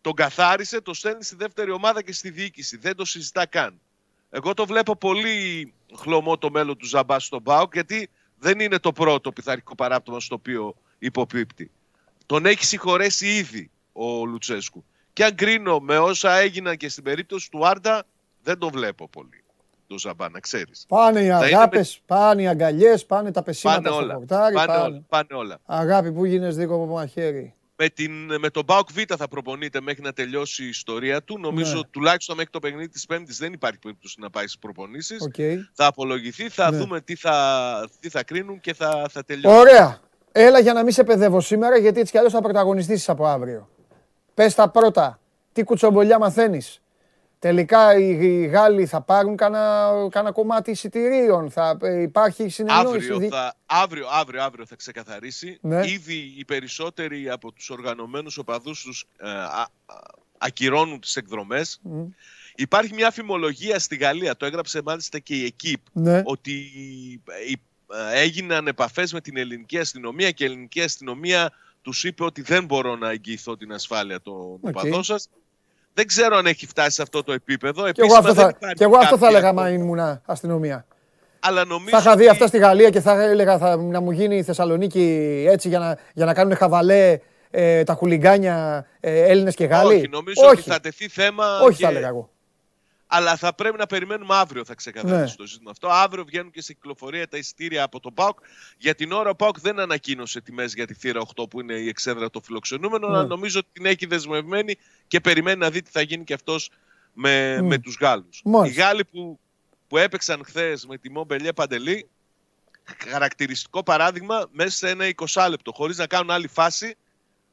Τον 0.00 0.14
καθάρισε, 0.14 0.80
το 0.80 0.94
στέλνει 0.94 1.24
στη 1.24 1.36
δεύτερη 1.36 1.70
ομάδα 1.70 2.02
και 2.02 2.12
στη 2.12 2.30
διοίκηση. 2.30 2.76
Δεν 2.76 2.96
το 2.96 3.04
συζητά 3.04 3.46
καν. 3.46 3.80
Εγώ 4.30 4.54
το 4.54 4.66
βλέπω 4.66 4.96
πολύ 4.96 5.72
χλωμό 5.96 6.38
το 6.38 6.50
μέλλον 6.50 6.76
του 6.76 6.86
Ζαμπά 6.86 7.18
στον 7.18 7.40
Μπάουκ 7.42 7.72
γιατί 7.74 8.10
δεν 8.44 8.60
είναι 8.60 8.78
το 8.78 8.92
πρώτο 8.92 9.32
πειθαρχικό 9.32 9.74
παράπτωμα 9.74 10.20
στο 10.20 10.34
οποίο 10.34 10.74
υποπίπτει. 10.98 11.70
Τον 12.26 12.46
έχει 12.46 12.64
συγχωρέσει 12.64 13.26
ήδη 13.26 13.70
ο 13.92 14.24
Λουτσέσκου. 14.24 14.84
Και 15.12 15.24
αν 15.24 15.34
κρίνω 15.34 15.78
με 15.78 15.98
όσα 15.98 16.36
έγιναν 16.36 16.76
και 16.76 16.88
στην 16.88 17.04
περίπτωση 17.04 17.50
του 17.50 17.66
Άρντα, 17.66 18.04
δεν 18.42 18.58
το 18.58 18.70
βλέπω 18.70 19.08
πολύ. 19.08 19.44
Το 19.86 19.98
Ζαμπά, 19.98 20.28
να 20.28 20.40
ξέρεις. 20.40 20.84
Πάνε 20.88 21.20
οι 21.20 21.24
είναι 21.24 21.34
αγάπες, 21.34 22.00
πάνε 22.06 22.42
οι 22.42 22.46
αγκαλιές, 22.46 23.06
πάνε 23.06 23.30
τα 23.32 23.42
πεσίματα 23.42 23.80
Πάνε 23.80 23.94
στο 23.94 24.04
όλα. 24.04 24.14
χορτάρι. 24.14 24.54
Πάνε, 24.54 24.66
πάνε. 24.66 24.82
όλα. 24.82 25.02
Πάνε 25.08 25.26
όλα. 25.30 25.58
Αγάπη 25.64 26.12
που 26.12 26.24
'γινες 26.24 26.56
δίκοπο 26.56 26.86
μαχαίρι. 26.86 27.54
Με, 27.76 27.88
την, 27.88 28.12
με 28.38 28.50
τον 28.50 28.64
ΠΑΟΚ 28.64 28.88
Β 28.92 28.98
θα 29.16 29.28
προπονείται 29.28 29.80
μέχρι 29.80 30.02
να 30.02 30.12
τελειώσει 30.12 30.64
η 30.64 30.68
ιστορία 30.68 31.22
του. 31.22 31.38
Νομίζω 31.38 31.76
Ναι. 31.76 31.82
τουλάχιστον 31.90 32.36
μέχρι 32.36 32.50
το 32.50 32.58
παιχνίδι 32.58 32.88
της 32.88 33.06
Πέμπτης 33.06 33.38
δεν 33.38 33.52
υπάρχει 33.52 33.78
περίπτωση 33.78 34.16
να 34.20 34.30
πάει 34.30 34.44
στις 34.44 34.58
προπονήσεις. 34.58 35.20
Οκ. 35.22 35.34
Θα 35.72 35.86
απολογηθεί, 35.86 36.48
θα 36.48 36.70
Ναι. 36.70 36.76
δούμε 36.76 37.00
τι 37.00 37.14
θα, 37.16 37.88
τι 38.00 38.08
θα 38.08 38.22
κρίνουν 38.22 38.60
και 38.60 38.74
θα, 38.74 39.06
θα 39.10 39.24
τελειώσει. 39.24 39.56
Ωραία. 39.58 39.98
Έλα 40.32 40.58
για 40.58 40.72
να 40.72 40.82
μην 40.82 40.92
σε 40.92 41.04
παιδεύω 41.04 41.40
σήμερα, 41.40 41.76
γιατί 41.76 42.00
έτσι 42.00 42.12
κι 42.12 42.18
αλλιώς 42.18 42.32
θα 42.32 42.40
πρωταγωνιστήσεις 42.42 43.08
από 43.08 43.26
αύριο. 43.26 43.68
Πες 44.34 44.54
τα 44.54 44.68
πρώτα. 44.70 45.20
Τι 45.52 45.62
κουτσομπολιά 45.64 46.18
μαθαίνεις. 46.18 46.82
Τελικά 47.44 47.96
οι, 47.98 48.18
οι 48.20 48.46
Γάλλοι 48.46 48.86
θα 48.86 49.00
πάρουν 49.00 49.36
κάνα, 49.36 49.90
κάνα 50.10 50.32
κομμάτι 50.32 50.70
εισιτηρίων. 50.70 51.50
Θα 51.50 51.78
ε, 51.82 52.00
υπάρχει 52.02 52.48
συνεννόηση. 52.48 52.96
Αύριο 52.96 53.18
δι- 53.18 53.30
θα, 53.32 53.54
αύριο, 53.66 54.06
αύριο, 54.10 54.42
αύριο 54.42 54.66
θα 54.66 54.76
ξεκαθαρίσει. 54.76 55.58
Ναι. 55.60 55.86
Ήδη 55.90 56.34
οι 56.36 56.44
περισσότεροι 56.44 57.30
από 57.30 57.52
τους 57.52 57.70
οργανωμένους 57.70 58.38
οπαδούς 58.38 58.82
τους 58.82 59.06
ε, 59.16 59.28
α- 59.30 59.60
α- 59.60 59.68
ακυρώνουν 60.38 61.00
τις 61.00 61.16
εκδρομές. 61.16 61.80
Μμ. 61.82 62.04
Υπάρχει 62.54 62.94
μια 62.94 63.10
φημολογία 63.10 63.78
στη 63.78 63.96
Γαλλία, 63.96 64.36
το 64.36 64.46
έγραψε 64.46 64.82
μάλιστα 64.84 65.18
και 65.18 65.34
η 65.34 65.44
ΕΚΙΠ, 65.44 65.80
Ναι. 65.92 66.22
ότι 66.24 66.70
ε, 67.24 67.52
ε, 68.12 68.20
έγιναν 68.20 68.66
επαφές 68.66 69.12
με 69.12 69.20
την 69.20 69.36
ελληνική 69.36 69.78
αστυνομία 69.78 70.30
και 70.30 70.44
η 70.44 70.46
ελληνική 70.46 70.80
αστυνομία 70.82 71.52
τους 71.82 72.04
είπε 72.04 72.24
ότι 72.24 72.42
δεν 72.42 72.64
μπορώ 72.64 72.96
να 72.96 73.10
εγγυηθώ 73.10 73.56
την 73.56 73.72
ασφάλεια 73.72 74.20
των 74.20 74.34
Οκ. 74.34 74.58
οπαδών 74.62 75.02
σας. 75.04 75.28
Δεν 75.94 76.06
ξέρω 76.06 76.36
αν 76.36 76.46
έχει 76.46 76.66
φτάσει 76.66 76.90
σε 76.90 77.02
αυτό 77.02 77.22
το 77.22 77.32
επίπεδο. 77.32 77.90
Κι 77.90 78.00
εγώ 78.00 78.14
Επίσημα 78.14 78.18
αυτό 78.18 78.32
δεν 78.32 78.42
θα, 78.44 78.52
υπάρχει 78.56 78.74
κι 78.76 78.82
εγώ 78.82 78.96
αυτό 78.96 79.06
θα 79.08 79.14
κάποια 79.16 79.28
έλεγα 79.28 79.48
ακόμα. 79.48 79.62
μα 79.62 79.70
ήμουν 79.70 80.20
αστυνομία. 80.24 80.86
Αλλά 81.40 81.64
νομίζω 81.64 81.90
Θα 81.90 81.98
είχα 81.98 82.16
δει 82.16 82.22
ότι- 82.22 82.30
αυτά 82.30 82.46
στη 82.46 82.58
Γαλλία 82.58 82.90
και 82.90 83.00
θα 83.00 83.22
έλεγα 83.22 83.58
θα, 83.58 83.76
να 83.76 84.00
μου 84.00 84.10
γίνει 84.10 84.36
η 84.36 84.42
Θεσσαλονίκη 84.42 85.44
έτσι 85.48 85.68
για 85.68 85.78
να, 85.78 85.98
για 86.14 86.24
να 86.24 86.34
κάνουν 86.34 86.56
χαβαλέ 86.56 87.18
ε, 87.50 87.84
τα 87.84 87.94
χουλιγκάνια 87.94 88.86
ε, 89.00 89.22
Έλληνες 89.22 89.54
και 89.54 89.64
Γάλλοι. 89.64 89.94
Όχι, 89.94 90.08
νομίζω 90.08 90.42
ότι 90.50 90.62
θα 90.62 90.80
τεθεί 90.80 91.08
θέμα. 91.08 91.60
Όχι, 91.60 91.76
και- 91.76 91.84
θα 91.84 91.90
έλεγα 91.90 92.08
εγώ. 92.08 92.30
Αλλά 93.16 93.36
θα 93.36 93.54
πρέπει 93.54 93.78
να 93.78 93.86
περιμένουμε 93.86 94.34
αύριο 94.34 94.64
θα 94.64 94.74
ξεκαθαρίσει 94.74 95.30
Ναι. 95.30 95.36
το 95.36 95.46
ζήτημα 95.46 95.70
αυτό. 95.70 95.88
Αύριο 95.88 96.24
βγαίνουν 96.24 96.50
και 96.50 96.62
σε 96.62 96.72
κυκλοφορία 96.72 97.28
τα 97.28 97.36
εισιτήρια 97.36 97.82
από 97.82 98.00
τον 98.00 98.14
ΠΑΟΚ. 98.14 98.38
Για 98.78 98.94
την 98.94 99.12
ώρα 99.12 99.30
ο 99.30 99.34
ΠΑΟΚ 99.34 99.60
δεν 99.60 99.78
ανακοίνωσε 99.80 100.40
τιμές 100.40 100.74
για 100.74 100.86
τη 100.86 100.94
θύρα 100.94 101.20
8 101.20 101.48
που 101.50 101.60
είναι 101.60 101.74
η 101.74 101.88
εξέδρα 101.88 102.30
των 102.30 102.42
φιλοξενούμενων, 102.42 103.10
Ναι. 103.10 103.16
αλλά 103.16 103.26
νομίζω 103.26 103.58
ότι 103.58 103.68
την 103.72 103.86
έχει 103.86 104.06
δεσμευμένη 104.06 104.74
και 105.06 105.20
περιμένει 105.20 105.58
να 105.58 105.70
δει 105.70 105.82
τι 105.82 105.90
θα 105.90 106.00
γίνει 106.00 106.24
και 106.24 106.34
αυτός 106.34 106.70
με, 107.12 107.60
Μμ. 107.62 107.66
με 107.66 107.78
τους 107.78 107.96
Γάλλους. 108.00 108.38
Οι 108.44 108.48
Μάλιστα. 108.48 108.82
Γάλλοι 108.82 109.04
που, 109.04 109.38
που 109.88 109.96
έπαιξαν 109.98 110.42
χθες 110.44 110.86
με 110.86 110.98
τη 110.98 111.10
Μομπελιέ 111.10 111.52
Παντελή, 111.52 112.08
χαρακτηριστικό 113.08 113.82
παράδειγμα, 113.82 114.48
μέσα 114.52 114.76
σε 114.76 114.88
ένα 114.90 115.04
20 115.06 115.46
λεπτό, 115.48 115.72
χωρίς 115.72 115.96
να 115.96 116.06
κάνουν 116.06 116.30
άλλη 116.30 116.48
φάση, 116.48 116.96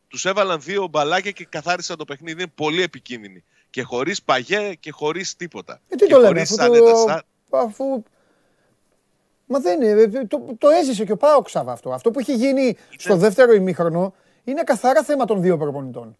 τους 0.07 0.25
έβαλαν 0.25 0.61
δύο 0.61 0.87
μπαλάκια 0.87 1.31
και 1.31 1.45
καθάρισαν 1.45 1.97
το 1.97 2.05
παιχνίδι. 2.05 2.41
Είναι 2.41 2.51
πολύ 2.55 2.81
επικίνδυνοι. 2.81 3.43
Και 3.71 3.81
χωρίς 3.83 4.23
παγιέ 4.23 4.73
και 4.73 4.91
χωρίς 4.91 5.35
τίποτα. 5.35 5.81
Ε, 5.89 5.95
τι 5.95 6.05
και 6.05 6.13
το 6.13 6.19
λέμε, 6.19 6.27
χωρίς 6.27 6.59
αφού 6.59 6.63
άνετα 6.71 6.91
το, 6.91 6.97
σαν- 7.07 7.21
αφού... 7.49 8.03
Μα 9.45 9.59
δεν 9.59 9.81
είναι, 9.81 10.01
ε, 10.01 10.25
το, 10.25 10.45
το 10.57 10.69
έζησε 10.69 11.05
και 11.05 11.11
ο 11.11 11.17
Πάοκ 11.17 11.49
Σάβα 11.49 11.71
αυτό. 11.71 11.91
Αυτό 11.91 12.11
που 12.11 12.19
έχει 12.19 12.33
γίνει 12.33 12.77
στο 12.97 13.15
δεύτερο 13.15 13.53
ημίχρονο 13.53 14.13
είναι 14.43 14.61
καθαρά 14.63 15.03
θέμα 15.03 15.25
των 15.25 15.41
δύο 15.41 15.57
προπονητών. 15.57 16.17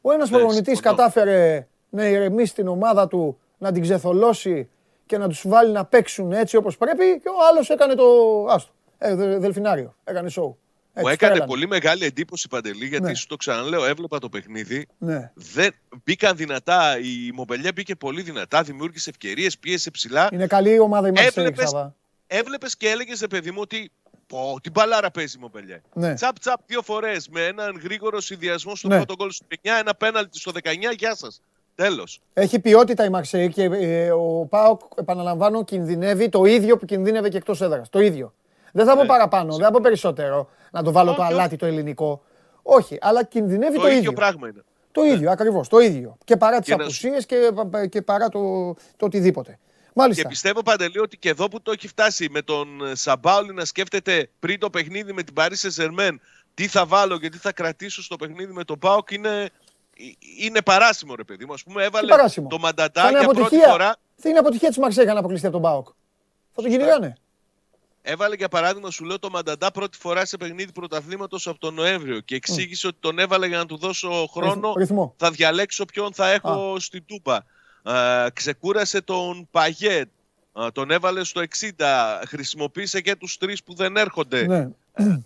Ο 0.00 0.12
ένας 0.12 0.30
Ναι, 0.30 0.36
προπονητής 0.36 0.76
συμφωνώ. 0.78 0.96
κατάφερε 0.96 1.66
να 1.90 2.06
ηρεμήσει 2.08 2.54
την 2.54 2.68
ομάδα 2.68 3.08
του, 3.08 3.38
να 3.58 3.72
την 3.72 3.82
ξεθολώσει 3.82 4.68
και 5.06 5.18
να 5.18 5.28
τους 5.28 5.44
βάλει 5.48 5.72
να 5.72 5.84
παίξουν 5.84 6.32
έτσι 6.32 6.56
όπως 6.56 6.76
πρέπει 6.76 7.20
και 7.22 7.28
ο 7.28 7.46
άλλος 7.50 7.70
έκανε 7.70 7.94
το 7.94 8.04
άστο. 8.48 8.72
Ε, 8.98 9.14
δε- 9.14 9.38
δελφινάριο, 9.38 9.94
έκανε 10.04 10.28
σοου. 10.28 10.58
Μου 10.94 11.00
Έτσι, 11.00 11.12
έκανε 11.12 11.30
τρέλανε. 11.32 11.50
πολύ 11.50 11.66
μεγάλη 11.66 12.04
εντύπωση 12.04 12.48
Παντελή, 12.48 12.86
γιατί 12.86 13.04
Ναι. 13.04 13.14
σου 13.14 13.26
το 13.26 13.36
ξαναλέω, 13.36 13.84
έβλεπα 13.84 14.18
το 14.18 14.28
παιχνίδι. 14.28 14.86
Ναι. 14.98 15.30
Δεν, 15.34 15.70
μπήκαν 16.04 16.36
δυνατά, 16.36 16.98
η 16.98 17.30
Μομπελιέ 17.34 17.72
μπήκε 17.72 17.94
πολύ 17.94 18.22
δυνατά, 18.22 18.62
δημιούργησε 18.62 19.10
ευκαιρίες, 19.10 19.58
πίεσε 19.58 19.90
ψηλά. 19.90 20.28
Είναι 20.32 20.46
καλή 20.46 20.70
η 20.74 20.78
ομάδα 20.78 21.08
η 21.08 21.10
Μαρσέη, 21.10 21.32
Έβλεπες- 21.44 21.68
Σάβα. 21.68 21.94
Έβλεπες 22.26 22.76
και 22.76 22.88
έλεγες 22.88 23.20
ρε 23.20 23.26
παιδί 23.26 23.50
μου 23.50 23.58
ότι. 23.60 23.90
Πω, 24.26 24.56
την 24.62 24.72
μπαλάρα 24.72 25.10
παίζει 25.10 25.36
η 25.36 25.40
Μομπελιέ. 25.40 25.80
Ναι. 25.94 26.14
Τσαπ 26.14 26.38
τσαπ 26.38 26.60
δύο 26.66 26.82
φορές 26.82 27.28
με 27.28 27.44
έναν 27.46 27.80
γρήγορο 27.82 28.20
συνδυασμό 28.20 28.76
στο 28.76 28.88
Ναι. 28.88 28.96
πρώτο 28.96 29.14
γκολ 29.14 29.30
στο 29.30 29.46
9, 29.48 29.78
ένα 29.78 29.94
πέναλτι 29.94 30.38
στο 30.38 30.50
19. 30.52 30.92
Γεια 30.92 31.14
σας. 31.14 31.42
Τέλος. 31.74 32.20
Έχει 32.32 32.58
ποιότητα 32.58 33.04
η 33.04 33.08
Μαρσέη 33.08 33.48
και 33.48 33.62
ε, 33.62 34.10
ο 34.10 34.46
Πάοκ, 34.50 34.80
επαναλαμβάνω, 34.94 35.64
κινδυνεύει 35.64 36.28
το 36.28 36.44
ίδιο 36.44 36.76
που 36.76 36.84
κινδύνευε 36.84 37.28
και 37.28 37.36
εκτός 37.36 37.60
έδρας. 37.60 37.88
Το 37.90 38.00
ίδιο. 38.00 38.34
Δεν 38.72 38.86
θα 38.86 38.94
πω 38.94 39.00
Ναι. 39.00 39.06
παραπάνω, 39.06 39.54
δεν 39.56 39.64
θα 39.64 39.70
πω 39.70 39.78
περισσότερο. 39.82 40.48
Να 40.70 40.82
το 40.82 40.92
βάλω 40.92 41.12
το 41.14 41.22
Όχι, 41.22 41.32
αλάτι 41.32 41.56
το 41.56 41.66
ελληνικό. 41.66 42.22
Όχι, 42.62 42.98
αλλά 43.00 43.24
κινδυνεύει 43.24 43.74
Το, 43.76 43.80
το, 43.80 43.86
ίδιο 43.86 43.98
ίδιο. 43.98 44.12
πράγμα 44.12 44.48
είναι. 44.48 44.62
Το 44.92 45.04
ίδιο, 45.04 45.30
ακριβώς. 45.30 45.68
Το 45.68 45.78
ίδιο. 45.78 46.16
Και 46.24 46.36
παρά 46.36 46.58
τις 46.58 46.66
Και 46.68 46.76
να 46.76 46.88
σου- 46.88 47.08
απουσίες 47.08 47.26
και, 47.26 47.36
και 47.88 48.02
παρά 48.02 48.28
το, 48.28 48.40
το 48.96 49.04
οτιδήποτε. 49.06 49.58
Μάλιστα. 49.94 50.22
Και 50.22 50.28
πιστεύω 50.28 50.62
παντελή 50.62 50.98
ότι 50.98 51.16
και 51.16 51.28
εδώ 51.28 51.48
που 51.48 51.62
το 51.62 51.70
έχει 51.72 51.88
φτάσει 51.88 52.28
με 52.30 52.42
τον 52.42 52.84
ε, 52.86 52.94
Σαμπάουλη 52.94 53.52
να 53.54 53.64
σκέφτεται 53.64 54.28
πριν 54.38 54.58
το 54.58 54.70
παιχνίδι 54.70 55.12
με 55.12 55.22
την 55.22 55.34
Paris 55.38 55.68
Saint-Germain 55.68 56.14
τι 56.54 56.66
θα 56.66 56.86
βάλω 56.86 57.18
και 57.18 57.28
τι 57.28 57.38
θα 57.38 57.52
κρατήσω 57.52 58.02
στο 58.02 58.16
παιχνίδι 58.16 58.52
με 58.52 58.64
τον 58.64 58.78
Πάοκ 58.78 59.10
είναι, 59.10 59.28
ε, 59.38 59.48
είναι 60.38 60.62
παράσιμο 60.62 61.14
ρε 61.14 61.24
παιδί 61.24 61.44
μου. 61.44 61.52
Ας 61.52 61.62
πούμε 61.62 61.84
έβαλε 61.84 62.08
παράσιμο. 62.08 62.48
το 62.48 62.56
Θα 62.56 62.62
Μανταντά 62.62 63.00
είναι 63.08 63.10
για 63.18 63.20
πρώτη 63.28 63.40
αποτυχία, 63.40 63.68
φορά. 63.68 63.96
θα 64.16 64.28
είναι 64.28 64.38
αποτυχία 64.38 64.68
της 64.68 64.78
Μαρσέη 64.78 65.04
να 65.04 65.18
αποκλειστεί 65.18 65.46
από 65.46 65.54
τον 65.60 65.70
Πάοκ. 65.70 65.86
Θα 66.52 66.62
τον 66.62 66.70
κυνηγάνε. 66.70 67.14
Έβαλε 68.02 68.34
για 68.34 68.48
παράδειγμα, 68.48 68.90
σου 68.90 69.04
λέω 69.04 69.18
το 69.18 69.30
Μανταντά 69.30 69.70
πρώτη 69.70 69.98
φορά 69.98 70.24
σε 70.24 70.36
παιχνίδι 70.36 70.72
πρωταθλήματος 70.72 71.46
από 71.46 71.58
τον 71.58 71.74
Νοέμβριο 71.74 72.20
και 72.20 72.34
εξήγησε 72.34 72.86
ότι 72.86 72.96
τον 73.00 73.18
έβαλε 73.18 73.46
για 73.46 73.58
να 73.58 73.66
του 73.66 73.76
δώσω 73.76 74.26
χρόνο. 74.32 74.72
Ρυθμό. 74.76 75.14
Θα 75.16 75.30
διαλέξω 75.30 75.84
ποιον 75.84 76.12
θα 76.14 76.30
έχω 76.30 76.76
στην 76.78 77.04
Τούπα. 77.06 77.44
Ε, 77.82 78.26
ξεκούρασε 78.32 79.00
τον 79.00 79.48
Παγέτ. 79.50 80.08
Ε, 80.58 80.70
τον 80.72 80.90
έβαλε 80.90 81.24
στο 81.24 81.42
60. 81.58 82.22
Χρησιμοποίησε 82.26 83.00
και 83.00 83.16
τους 83.16 83.36
τρεις 83.36 83.62
που 83.62 83.74
δεν 83.74 83.96
έρχονται. 83.96 84.46
Ναι. 84.46 84.68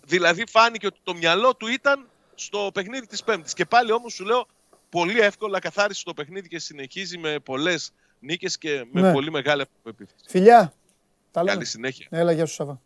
Δηλαδή 0.04 0.44
φάνηκε 0.48 0.86
ότι 0.86 0.98
το 1.02 1.14
μυαλό 1.14 1.54
του 1.56 1.66
ήταν 1.66 2.06
στο 2.34 2.70
παιχνίδι 2.74 3.06
της 3.06 3.22
Πέμπτης. 3.24 3.52
Και 3.52 3.64
πάλι 3.64 3.92
όμως 3.92 4.12
σου 4.12 4.24
λέω 4.24 4.46
πολύ 4.88 5.20
εύκολα 5.20 5.58
καθάρισε 5.58 6.04
το 6.04 6.14
παιχνίδι 6.14 6.48
και 6.48 6.58
συνεχίζει 6.58 7.18
με 7.18 7.38
πολλές 7.38 7.92
νίκες 8.20 8.58
και 8.58 8.84
με 8.92 9.00
Ναι. 9.00 9.12
πολύ 9.12 9.30
μεγάλη 9.30 9.62
αυτοπεποίθηση. 9.62 10.24
Φιλιά. 10.28 10.72
Τα 11.36 11.42
λέμε. 11.42 11.54
Καλή 11.54 11.66
συνέχεια. 11.66 12.06
Έλα, 12.10 12.32
γεια 12.32 12.46
σου 12.46 12.54
Σαββά. 12.54 12.80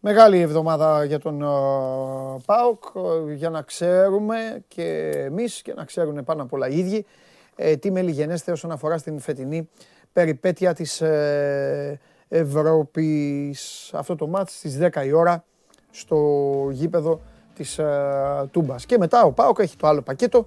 Μεγάλη 0.00 0.40
εβδομάδα 0.40 1.04
για 1.04 1.18
τον 1.18 1.42
ε, 1.42 1.46
ΠΑΟΚ, 2.46 2.84
ε, 3.28 3.32
για 3.32 3.50
να 3.50 3.62
ξέρουμε 3.62 4.64
και 4.68 5.10
εμείς 5.16 5.62
και 5.62 5.74
να 5.74 5.84
ξέρουν 5.84 6.24
πάνω 6.24 6.42
απ' 6.42 6.52
όλα 6.52 6.68
οι 6.68 6.78
ίδιοι 6.78 7.06
ε, 7.56 7.76
τι 7.76 7.90
μελιγενέστε 7.90 8.52
όσον 8.52 8.70
αφορά 8.70 8.98
στην 8.98 9.20
φετινή 9.20 9.68
περιπέτεια 10.12 10.74
της 10.74 11.00
ε, 11.00 12.00
Ευρώπης. 12.28 13.90
Αυτό 13.94 14.16
το 14.16 14.26
μάτς 14.26 14.56
στις 14.56 14.78
10 14.80 15.06
η 15.06 15.12
ώρα 15.12 15.44
στο 15.90 16.18
γήπεδο 16.70 17.20
της 17.54 17.78
ε, 17.78 18.48
Τούμπας. 18.50 18.86
Και 18.86 18.98
μετά 18.98 19.22
ο 19.22 19.32
ΠΑΟΚ 19.32 19.58
έχει 19.58 19.76
το 19.76 19.86
άλλο 19.86 20.02
πακέτο, 20.02 20.46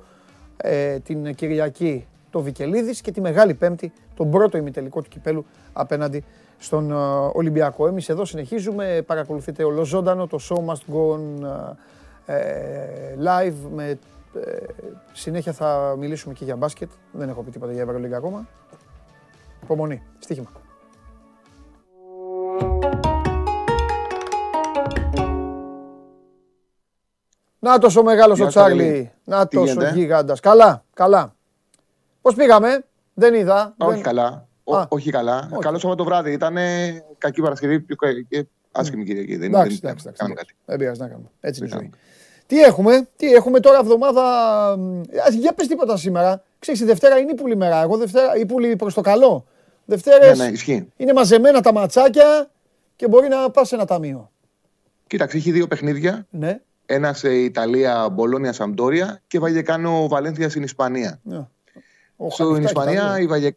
ε, 0.57 0.99
την 0.99 1.36
Κυριακή 1.36 2.07
το 2.30 2.41
Βικελίδης 2.41 3.01
και 3.01 3.11
τη 3.11 3.22
Μεγάλη 3.22 3.53
Πέμπτη 3.53 3.91
τον 4.15 4.32
πρώτο 4.32 4.57
ημιτελικό 4.57 5.01
του 5.01 5.09
κυπέλου 5.09 5.45
απέναντι 5.74 6.24
στον 6.60 6.91
ε, 6.91 6.95
Ολυμπιακό. 7.34 7.88
Εμείς 7.88 8.10
εδώ 8.10 8.26
συνεχίζουμε, 8.26 9.03
παρακολουθείτε 9.05 9.64
ολοζώντανο 9.64 10.28
το 10.28 10.39
Show 10.49 10.55
Must 10.55 10.93
Go 10.95 11.14
On 11.16 11.47
ε, 12.26 12.38
ε, 12.38 13.16
live 13.24 13.70
με 13.74 13.99
ε, 14.34 14.66
συνέχεια 15.14 15.53
θα 15.53 15.95
μιλήσουμε 15.97 16.34
και 16.34 16.43
για 16.43 16.55
μπάσκετ. 16.55 16.89
Δεν 17.12 17.30
έχω 17.30 17.41
πει 17.41 17.51
τίποτα 17.51 17.72
για 17.72 17.82
Ευρωλίγκα 17.82 18.18
ακόμα. 18.18 18.47
Υπομονή, 19.64 20.03
στοίχημα. 20.20 20.49
Νάτος 27.60 27.95
ο 27.95 28.03
μεγάλος 28.03 28.39
ο 28.39 28.41
Γεια 28.41 28.51
σου, 28.51 28.57
Τσάρλι. 28.60 28.82
Αγγελή. 28.82 29.12
Νάτος 29.24 29.62
ο 29.62 29.66
γίνεται; 29.66 29.91
γίγαντας. 29.95 30.39
Καλά, 30.39 30.84
καλά. 30.93 31.36
Πώς 32.22 32.36
πήγαμε, 32.36 32.86
δεν 33.14 33.34
είδα. 33.34 33.74
Όχι 33.78 33.93
δεν- 33.93 34.01
καλά. 34.01 34.47
Ο- 34.70 34.78
Α. 34.78 34.86
όχι 34.89 35.11
καλά. 35.11 35.49
Όχι. 35.51 35.61
Καλό 35.61 35.78
Σάββατο 35.80 36.03
βράδυ. 36.03 36.32
Ήταν 36.32 36.55
κακή 37.17 37.41
Παρασκευή 37.41 37.80
πιο 37.80 37.95
κα- 37.95 38.22
και 38.30 38.45
άσχημη 38.72 39.03
Κυριακή. 39.05 39.36
Δεν, 39.36 39.47
Εντάξει, 39.53 39.80
δεν 39.82 39.89
εντάξει, 39.89 40.03
εντάξει. 40.05 40.11
κάναμε 40.13 40.36
κάτι. 40.36 40.55
Δεν 40.65 40.78
πειράζει 40.78 40.99
να 40.99 41.07
κάνουμε. 41.07 41.30
Έτσι 41.39 41.59
είναι 41.59 41.70
η 41.70 41.72
Δεν 41.72 41.80
ζωή. 41.80 41.91
Τι 42.45 42.61
έχουμε, 42.61 43.07
τι 43.15 43.34
έχουμε 43.34 43.59
τώρα 43.59 43.78
εβδομάδα. 43.80 44.24
μ, 44.78 45.01
ας, 45.28 45.34
Για 45.34 45.53
πες 45.53 45.67
τίποτα 45.67 45.97
σήμερα. 45.97 46.43
Ξέρεις, 46.59 46.82
η 46.82 46.86
Δευτέρα 46.86 47.17
είναι 47.17 47.32
ύπουλη 47.32 47.55
μέρα. 47.55 47.82
Εγώ 47.82 47.97
Δευτέρα, 47.97 48.36
ύπουλη 48.38 48.76
προς 48.76 48.93
το 48.93 49.01
καλό. 49.01 49.45
Δευτέρες 49.86 50.38
Ναι, 50.38 50.45
ναι, 50.45 50.51
ισχύει. 50.51 50.88
είναι 50.97 51.13
μαζεμένα 51.13 51.61
τα 51.61 51.74
ματσάκια 51.74 52.49
και 52.95 53.07
μπορεί 53.07 53.28
να 53.28 53.49
πας 53.51 53.67
σε 53.67 53.76
ένα 53.76 53.86
ταμείο. 53.86 54.32
Κοίταξε, 55.07 55.38
έχει 55.38 55.51
δύο 55.51 55.67
παιχνίδια. 55.67 56.28
Ναι. 56.30 56.59
Ένα 56.86 57.13
σε 57.13 57.34
Ιταλία, 57.36 58.09
Μπολόνια, 58.09 58.53
Σαμπτόρια 58.53 59.22
και 59.28 59.39
Βαγεκάνο 59.39 60.07
Βαλένθια 60.07 60.49
στην 60.49 60.63
Ισπανία. 60.63 61.20
ναι. 61.24 61.38
Ο 62.17 62.30
Στην 62.30 62.45
Χαλιφτάκη 62.45 62.65
Ισπανία 62.80 63.01
τα 63.09 63.20
η 63.20 63.28
Βαγε... 63.28 63.51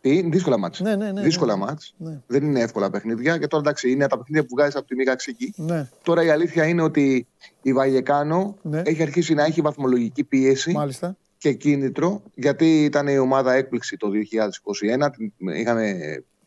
Τι, 0.00 0.28
δύσκολα 0.28 0.58
μάτς. 0.58 0.80
Ναι, 0.80 0.96
ναι, 0.96 1.12
ναι, 1.12 1.22
δύσκολα 1.22 1.56
ναι. 1.56 1.64
μάτς. 1.64 1.94
Ναι. 1.96 2.20
Δεν 2.26 2.44
είναι 2.44 2.60
εύκολα 2.60 2.90
παιχνίδια. 2.90 3.38
Και 3.38 3.46
τώρα 3.46 3.62
εντάξει, 3.62 3.90
είναι 3.90 4.06
τα 4.06 4.18
παιχνίδια 4.18 4.42
που 4.48 4.54
βγάζεις 4.56 4.76
από 4.76 4.86
τη 4.86 4.94
Μίγα 4.94 5.14
Ξική. 5.14 5.54
Ναι, 5.56 5.88
Τώρα 6.02 6.24
η 6.24 6.30
αλήθεια 6.30 6.64
είναι 6.66 6.82
ότι 6.82 7.26
η 7.62 7.72
Βαγεκάνο 7.72 8.56
Ναι. 8.62 8.82
έχει 8.84 9.02
αρχίσει 9.02 9.34
να 9.34 9.44
έχει 9.44 9.60
βαθμολογική 9.60 10.24
πίεση. 10.24 10.72
μάλιστα. 10.72 11.16
και 11.38 11.52
κίνητρο, 11.52 12.22
γιατί 12.34 12.84
ήταν 12.84 13.06
η 13.06 13.18
ομάδα 13.18 13.52
έκπληξη 13.52 13.96
το 13.96 14.08
2021, 14.10 15.10
την 15.16 15.32
είχαμε 15.54 15.96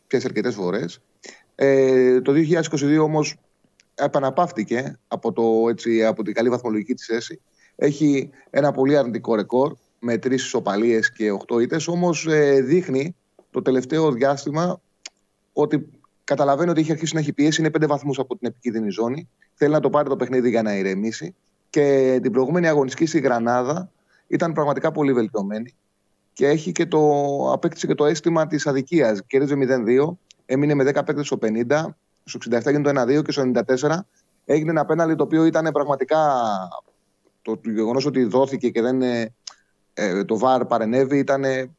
πιάσει 0.06 0.26
αρκετές 0.26 0.54
φορές. 0.54 1.00
Ε, 1.54 2.20
το 2.20 2.32
2022 2.32 2.98
όμως 3.02 3.36
επαναπαύτηκε 3.94 4.98
από, 5.08 5.32
το, 5.32 5.68
έτσι, 5.68 6.04
από 6.04 6.22
την 6.22 6.34
καλή 6.34 6.48
βαθμολογική 6.48 6.94
της 6.94 7.06
θέση. 7.06 7.40
Έχει 7.76 8.30
ένα 8.50 8.72
πολύ 8.72 8.96
αρνητικό 8.96 9.34
ρεκόρ 9.34 9.74
με 9.98 10.18
τρεις 10.18 10.44
ισοπαλίες 10.44 11.12
και 11.12 11.30
οχτώ 11.30 11.58
ήττες. 11.60 11.88
Όμως 11.88 12.26
ε, 12.26 12.60
δείχνει 12.60 13.16
το 13.52 13.62
τελευταίο 13.62 14.12
διάστημα 14.12 14.80
ότι 15.52 15.88
καταλαβαίνει 16.24 16.70
ότι 16.70 16.80
έχει 16.80 16.92
αρχίσει 16.92 17.14
να 17.14 17.20
έχει 17.20 17.32
πιέσει. 17.32 17.60
Είναι 17.60 17.70
πέντε 17.70 17.86
βαθμούς 17.86 18.18
από 18.18 18.36
την 18.36 18.48
επικίνδυνη 18.48 18.90
ζώνη. 18.90 19.28
Θέλει 19.54 19.72
να 19.72 19.80
το 19.80 19.90
πάρει 19.90 20.08
το 20.08 20.16
παιχνίδι 20.16 20.50
για 20.50 20.62
να 20.62 20.74
ηρεμήσει. 20.74 21.34
Και 21.70 22.18
την 22.22 22.32
προηγούμενη 22.32 22.68
αγωνιστική 22.68 23.06
στη 23.06 23.20
Γρανάδα 23.20 23.90
ήταν 24.26 24.52
πραγματικά 24.52 24.92
πολύ 24.92 25.12
βελτιωμένη 25.12 25.74
και 26.32 26.46
έχει 26.46 26.72
και 26.72 26.86
το, 26.86 27.00
απέκτησε 27.52 27.86
και 27.86 27.94
το 27.94 28.04
αίσθημα 28.04 28.46
της 28.46 28.66
αδικίας. 28.66 29.22
Κέρδιζε 29.26 29.54
0-2, 29.86 30.16
έμεινε 30.46 30.74
με 30.74 30.84
10 30.84 30.92
παίκτες 30.92 31.26
στο 31.26 31.38
50, 31.42 31.84
στο 32.24 32.38
67 32.50 32.66
έγινε 32.66 32.92
το 32.92 33.02
1-2 33.02 33.24
και 33.24 33.32
στο 33.32 33.50
94 33.78 33.98
έγινε 34.44 34.70
ένα 34.70 34.84
πέναλι 34.84 35.14
το 35.14 35.22
οποίο 35.22 35.44
ήταν 35.44 35.72
πραγματικά 35.72 36.18
το, 37.42 37.56
το 37.56 37.70
γεγονός 37.70 38.06
ότι 38.06 38.24
δόθηκε 38.24 38.70
και 38.70 38.82
δεν 38.82 39.02
ε, 39.02 39.34
ε, 39.94 40.24
το 40.24 40.38
ΒΑΡ 40.38 40.64
παρενέβη 40.64 41.18
ήταν 41.18 41.44
ε, 41.44 41.70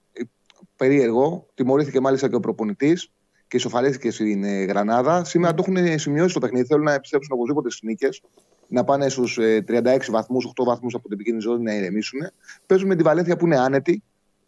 περίεργο. 0.88 1.48
Τιμωρήθηκε 1.54 2.00
μάλιστα 2.00 2.30
και 2.30 2.36
ο 2.36 2.40
προπονητής 2.40 3.12
και 3.48 3.58
ισοφαρίστηκε 3.58 4.12
στην 4.12 4.44
ε, 4.44 4.64
Γρανάδα. 4.64 5.24
Σήμερα 5.24 5.54
το 5.54 5.64
έχουν 5.68 6.00
σημειώσει 6.00 6.34
το 6.34 6.40
παιχνίδι. 6.40 6.66
Θέλουν 6.66 6.84
να 6.84 6.94
επιστρέψουν 6.94 7.36
οπωσδήποτε 7.36 7.70
στις 7.70 7.82
νίκες 7.82 8.22
να 8.68 8.84
πάνε 8.84 9.10
στους 9.10 9.40
36 9.68 9.98
βαθμούς, 10.10 10.54
8 10.62 10.64
βαθμούς 10.66 10.94
από 10.94 11.04
την 11.04 11.14
επικίνδυνη 11.14 11.44
ζώνη 11.52 11.64
να 11.64 11.76
ηρεμήσουν. 11.76 12.20
Παίζουν 12.66 12.88
με 12.88 12.96
τη 12.96 13.04
Βαλένθια 13.04 13.38
που 13.38 13.46
είναι 13.46 13.60
άνετη. 13.60 14.04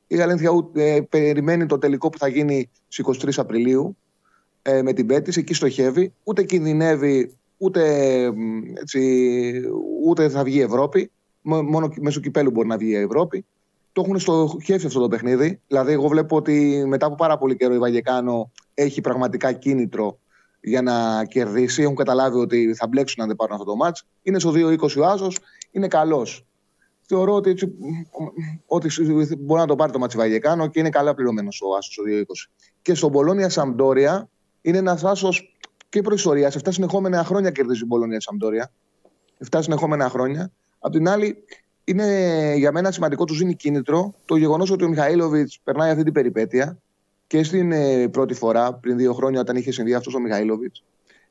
Η 0.08 0.18
Βαλένθια 0.18 0.52
ε, 0.74 1.00
περιμένει 1.10 1.66
το 1.66 1.78
τελικό 1.78 2.10
που 2.10 2.18
θα 2.18 2.28
γίνει 2.28 2.70
στις 2.88 3.06
23 3.24 3.30
Απριλίου 3.38 3.98
ε, 4.62 4.82
με 4.82 4.94
την 4.94 5.06
Πέτη. 5.06 5.40
Εκεί 5.40 5.54
στοχεύει. 5.54 6.14
Ούτε 6.24 6.44
κινδυνεύει, 6.44 7.38
ούτε, 7.58 7.82
μ, 8.36 8.64
έτσι, 8.76 9.00
ούτε 10.06 10.30
θα 10.30 10.44
βγει 10.44 10.58
η 10.58 10.62
Ευρώπη. 10.62 11.12
Μ- 11.42 11.70
Μόνο 11.70 11.90
μέσω 12.02 12.20
κυπέλου 12.20 12.52
μπορεί 12.52 12.68
να 12.68 12.78
βγει 12.78 12.90
η 12.90 12.96
Ευρώπη. 12.96 13.46
Το 13.96 14.02
έχουν 14.02 14.20
στο 14.20 14.58
χέρι 14.64 14.86
αυτό 14.86 15.00
το 15.00 15.08
παιχνίδι. 15.08 15.62
Δηλαδή, 15.68 15.92
εγώ 15.92 16.08
βλέπω 16.08 16.36
ότι 16.36 16.84
μετά 16.88 17.06
από 17.06 17.16
πάρα 17.16 17.38
πολύ 17.38 17.56
καιρό 17.56 17.74
η 17.74 17.78
Βαγεκάνο 17.78 18.52
έχει 18.74 19.02
πραγματικά 19.02 19.52
κίνητρο 19.52 20.20
για 20.62 20.82
να 20.82 21.26
κερδίσει. 21.26 21.82
Έχουν 21.82 21.96
καταλάβει 21.96 22.38
ότι 22.38 22.74
θα 22.74 22.88
μπλέξουν 22.88 23.22
αν 23.22 23.28
δεν 23.28 23.36
πάρουν 23.36 23.54
αυτό 23.54 23.66
το 23.66 23.76
ματς. 23.76 24.06
Είναι 24.22 24.40
στο 24.40 24.52
2-20 24.52 24.98
ο 24.98 25.06
Άσος, 25.06 25.38
είναι 25.72 25.88
καλός. 25.88 26.46
Θεωρώ 27.02 27.34
ότι, 27.34 27.50
έτσι, 27.50 27.74
ότι 28.66 28.90
μπορεί 29.40 29.62
να 29.62 29.68
το 29.68 29.76
πάρει 29.76 29.92
το 29.92 30.00
ματς 30.00 30.14
η 30.14 30.18
Βαγεκάνο 30.18 30.68
και 30.68 30.80
είναι 30.80 30.90
καλά 30.90 31.14
πληρωμένος 31.14 31.62
ο 31.62 31.76
Άσος 31.76 31.94
στο 31.94 32.04
2-20. 32.04 32.50
Και 32.82 32.94
στον 32.94 33.10
Μπολόνια 33.10 33.50
Σαμπντόρια 33.50 34.30
είναι 34.62 34.78
ένας 34.78 35.04
Άσος 35.04 35.58
και 35.90 36.02
προϊστορία. 36.02 36.52
Σε 36.52 36.60
7 36.64 36.68
συνεχόμενα 36.72 37.24
χρόνια 37.24 37.52
κερδίζει 37.52 37.84
η 37.84 37.86
Μπολόνια 37.88 38.20
Σαμπντόρια. 38.20 38.72
7 39.52 39.60
συνεχόμενα 39.62 40.10
χρόνια. 40.10 40.52
Απ' 40.80 40.92
την 40.92 41.08
άλλη, 41.08 41.44
είναι 41.86 42.54
για 42.58 42.72
μένα 42.72 42.92
σημαντικό, 42.92 43.26
τους 43.26 43.38
δίνει 43.38 43.56
κίνητρο 43.56 44.14
το 44.26 44.36
γεγονός 44.36 44.72
ότι 44.72 44.84
ο 44.84 44.88
Μιχαΐλοβιτς 44.88 45.52
περνάει 45.64 45.92
αυτή 45.92 46.04
την 46.04 46.14
περιπέτεια 46.14 46.78
και 47.28 47.44
στην 47.44 47.72
ε, 47.72 48.08
πρώτη 48.08 48.34
φορά, 48.34 48.74
πριν 48.74 48.98
δύο 48.98 49.14
χρόνια, 49.14 49.40
όταν 49.40 49.56
είχε 49.56 49.72
συμβεί 49.72 49.94
αυτός 49.94 50.14
ο 50.14 50.20
Μιχαήλοβιτ, 50.20 50.76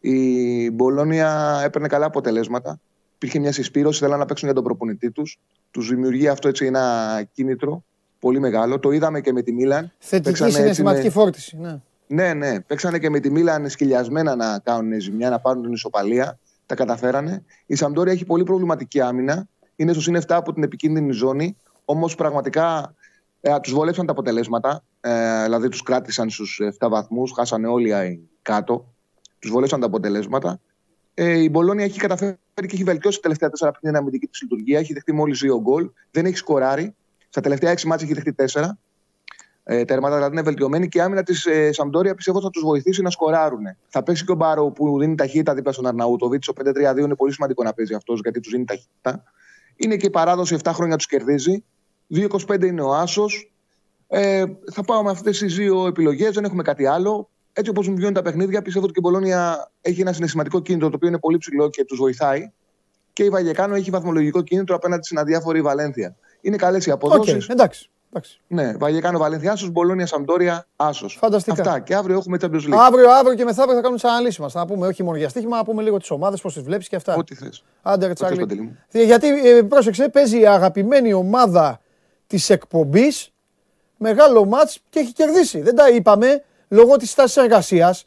η 0.01 0.71
Μπολόνια 0.71 1.61
έπαιρνε 1.65 1.89
καλά 1.89 2.07
αποτελέσματα. 2.07 2.81
Υπήρχε 3.15 3.39
μια 3.39 3.53
συσπήρωση, 3.53 3.99
θέλανε 3.99 4.19
να 4.19 4.27
παίξουν 4.27 4.47
για 4.47 4.55
τον 4.55 4.65
προπονητή 4.65 5.11
τους. 5.11 5.41
Τους 5.71 5.89
δημιουργεί 5.89 6.29
αυτό 6.29 6.49
έτσι 6.49 6.67
ένα 6.67 7.23
κίνητρο 7.33 7.85
πολύ 8.19 8.41
μεγάλο. 8.41 8.79
Το 8.79 8.91
είδαμε 8.91 9.21
και 9.21 9.33
με 9.33 9.43
τη 9.43 9.53
Μίλαν. 9.53 9.93
Θετική 9.99 10.29
Παίξανε 10.29 10.49
έτσι 10.51 10.61
συναισθηματική 10.61 11.05
με- 11.05 11.11
φόρτιση. 11.11 11.57
Ναι. 11.61 11.81
ναι, 12.07 12.35
ναι. 12.35 12.61
Παίξανε 12.61 12.99
και 12.99 13.11
με 13.11 13.21
τη 13.21 13.31
Μίλαν 13.31 13.69
σκυλιασμένα 13.69 14.37
να 14.37 14.59
κάνουν 14.59 15.01
ζημιά, 15.01 15.31
να 15.31 15.39
πάρουν 15.41 15.63
την 15.63 15.73
ισοπαλία. 15.73 16.39
Τα 16.67 16.75
καταφέρανε. 16.75 17.45
Η 17.67 17.75
Σαμπτόρια 17.75 18.13
έχει 18.13 18.25
πολύ 18.25 18.45
προβληματική 18.45 19.01
άμυνα. 19.01 19.49
Είναι 19.77 19.93
στο 19.93 20.01
συν 20.01 20.17
7 20.17 20.23
από 20.29 20.53
την 20.53 20.63
επικίνδυνη 20.63 21.13
ζώνη. 21.13 21.57
Όμως 21.85 22.15
πραγματικά 22.15 22.95
ε, 23.41 23.61
τους 23.61 23.73
βολέψαν 23.73 24.07
τα 24.07 24.13
αποτελέσματα. 24.13 24.85
Ε, 25.01 25.43
δηλαδή 25.43 25.69
τους 25.69 25.83
κράτησαν 25.83 26.31
στους 26.31 26.61
7 26.79 26.89
βαθμούς. 26.89 27.33
Χάσανε 27.37 27.67
όλοι 27.67 27.89
οι 27.89 28.29
κάτω. 28.43 28.95
Τους 29.39 29.51
βολέψαν 29.51 29.81
τα 29.81 29.87
αποτελέσματα. 29.87 30.61
Ε, 31.15 31.39
η 31.39 31.49
Μπολόνια 31.51 31.85
έχει 31.85 31.99
καταφέρει 31.99 32.37
και 32.55 32.69
έχει 32.71 32.85
βελτιώσει 32.85 33.17
τα 33.17 33.23
τελευταία 33.23 33.69
4 33.69 33.73
παιχνίδια 33.73 33.99
αμυντική 33.99 34.27
της 34.27 34.43
λειτουργία. 34.43 34.79
Έχει 34.79 34.93
δεχτεί 34.93 35.13
μόλις 35.13 35.43
2 35.45 35.61
γκολ. 35.61 35.91
Δεν 36.11 36.27
έχει 36.27 36.37
σκοράρει. 36.37 36.95
Στα 37.29 37.41
τελευταία 37.41 37.73
6 37.73 37.83
μάτια 37.83 38.07
έχει 38.07 38.15
δεχτεί 38.15 38.61
4 38.61 38.63
ε, 39.67 39.85
τέρματα, 39.85 40.15
δηλαδή 40.15 40.33
είναι 40.33 40.43
βελτιωμένη 40.43 40.89
και 40.89 40.99
η 40.99 41.01
άμυνα 41.01 41.23
της 41.23 41.47
ε, 41.47 41.73
Σαμπτόρια 41.73 42.15
πιστεύω 42.15 42.41
θα 42.41 42.51
τους 42.51 42.63
βοηθήσει 42.63 43.03
να 43.03 43.11
σκοράρουν. 43.11 43.65
Θα 43.89 44.03
παίξει 44.03 44.25
και 44.25 44.33
ο 44.33 44.35
Μπάρο 44.35 44.71
που 44.71 44.99
δίνει 44.99 45.15
ταχύτητα 45.15 45.55
δίπλα 45.55 45.73
στον 45.73 45.87
Αρναούτοβιτς. 45.87 46.49
Ο 46.49 46.53
5-3-2 46.65 46.99
είναι 46.99 47.15
πολύ 47.15 47.33
σημαντικό 47.33 47.63
να 47.63 47.73
παίζει 47.73 47.95
αυτός 47.95 48.21
γιατί 48.23 48.41
τους 48.41 48.53
δίνει 48.53 48.65
ταχύτητα. 48.65 49.23
Είναι 49.77 49.97
και 49.97 50.07
η 50.07 50.11
παράδοση 50.11 50.57
7 50.63 50.71
χρόνια 50.75 50.97
τους 50.97 51.07
κερδίζει. 51.07 51.65
2-25 52.15 52.63
είναι 52.63 52.83
ο 52.83 52.95
Άσος. 52.95 53.53
Ε, 54.09 54.45
θα 54.73 54.83
πάω 54.83 55.03
με 55.03 55.11
αυτές 55.11 55.39
τις 55.39 55.55
δύο 55.55 55.87
επιλογές, 55.87 56.35
δεν 56.35 56.45
έχουμε 56.45 56.63
κάτι 56.63 56.87
άλλο. 56.87 57.31
έτσι 57.53 57.71
όπως 57.71 57.89
μου 57.89 57.95
βγαίνουν 57.95 58.15
τα 58.15 58.23
παιχνίδια, 58.23 58.63
πιστεύω 58.63 58.85
ότι 58.85 58.95
και 58.95 59.01
η 59.05 59.09
Μπολόνια 59.09 59.71
έχει 59.81 60.01
ένα 60.01 60.13
συναισθηματικό 60.13 60.61
κίνητρο 60.61 60.89
το 60.89 60.97
οποίο 60.97 61.09
είναι 61.09 61.19
πολύ 61.19 61.39
ψηλό 61.39 61.71
και 61.71 61.85
τους 61.85 61.99
βοηθάει. 61.99 62.53
Και 63.13 63.25
η 63.25 63.29
Βαγεκάνο 63.29 63.75
έχει 63.75 63.91
βαθμολογικό 63.91 64.43
κίνητρο 64.43 64.77
απέναντι 64.77 65.05
στην 65.05 65.19
αδιάφορη 65.19 65.63
Βαλένθια. 65.63 66.17
Είναι 66.41 66.57
καλές 66.57 66.87
οι 66.87 66.91
αποδόσει. 66.91 67.37
Okay, 67.41 67.51
εντάξει. 67.51 67.91
Εντάξει. 68.15 68.41
Ναι, 68.47 68.77
Βαγεκάνο 68.77 69.19
Βαλένθια, 69.19 69.53
άσος, 69.53 69.71
Μπολόνια, 69.71 70.07
Σαμπτόρια, 70.07 70.67
άσος. 70.77 71.17
Φανταστικά. 71.21 71.63
Αυτά. 71.63 71.79
Και 71.79 71.95
αύριο 71.95 72.17
έχουμε 72.17 72.39
Champions 72.41 72.69
League. 72.69 72.79
Αύριο, 72.79 73.11
αύριο 73.11 73.35
και 73.35 73.45
μεθαύριο 73.45 73.75
θα 73.75 73.81
κάνουμε 73.81 74.01
τις 74.01 74.11
αναλύσεις 74.11 74.39
μας. 74.39 74.53
Θα 74.53 74.67
πούμε 74.67 74.87
όχι 74.87 75.03
μόνο 75.03 75.17
για 75.17 75.29
στοίχημα, 75.29 75.57
να 75.57 75.65
πούμε 75.65 75.83
λίγο 75.83 75.99
τις 75.99 76.11
ομάδες, 76.11 76.41
πώς 76.41 76.55
τις 76.55 76.63
βλέπεις 76.63 76.89
και 76.89 76.97
αυτά. 76.97 77.15
Ό,τι 77.15 77.35
θες. 77.35 77.65
Άντε, 77.83 78.07
ρε 78.07 78.13
Τσάρλι. 78.13 78.77
Γιατί 78.91 79.49
ε, 79.49 79.63
πρόσεξε, 79.63 80.09
παίζει 80.09 80.41
η 80.41 80.47
αγαπημένη 80.47 81.13
ομάδα 81.13 81.81
της 82.27 82.51
εκπομπής 82.51 83.33
μεγάλο 83.97 84.45
μάτς 84.45 84.81
και 84.89 84.99
έχει 84.99 85.13
κερδίσει. 85.13 85.61
Δεν 85.61 85.75
τα 85.75 85.89
είπαμε 85.89 86.45
λόγω 86.69 86.97
της 86.97 87.15
τάση 87.15 87.41
εργασίας. 87.41 88.07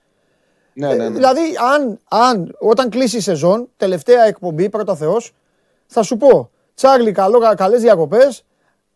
Ναι, 0.73 0.87
ναι, 0.87 0.95
ναι. 0.95 1.09
Δηλαδή, 1.09 1.41
αν, 1.73 1.99
αν 2.09 2.55
όταν 2.59 2.89
κλείσει 2.89 3.17
η 3.17 3.21
σεζόν, 3.21 3.69
τελευταία 3.77 4.23
εκπομπή, 4.23 4.69
πρώτα 4.69 4.95
Θεός, 4.95 5.33
θα 5.87 6.03
σου 6.03 6.17
πω, 6.17 6.49
Τσάρλι, 6.75 7.11
καλές 7.55 7.81
διακοπές, 7.81 8.45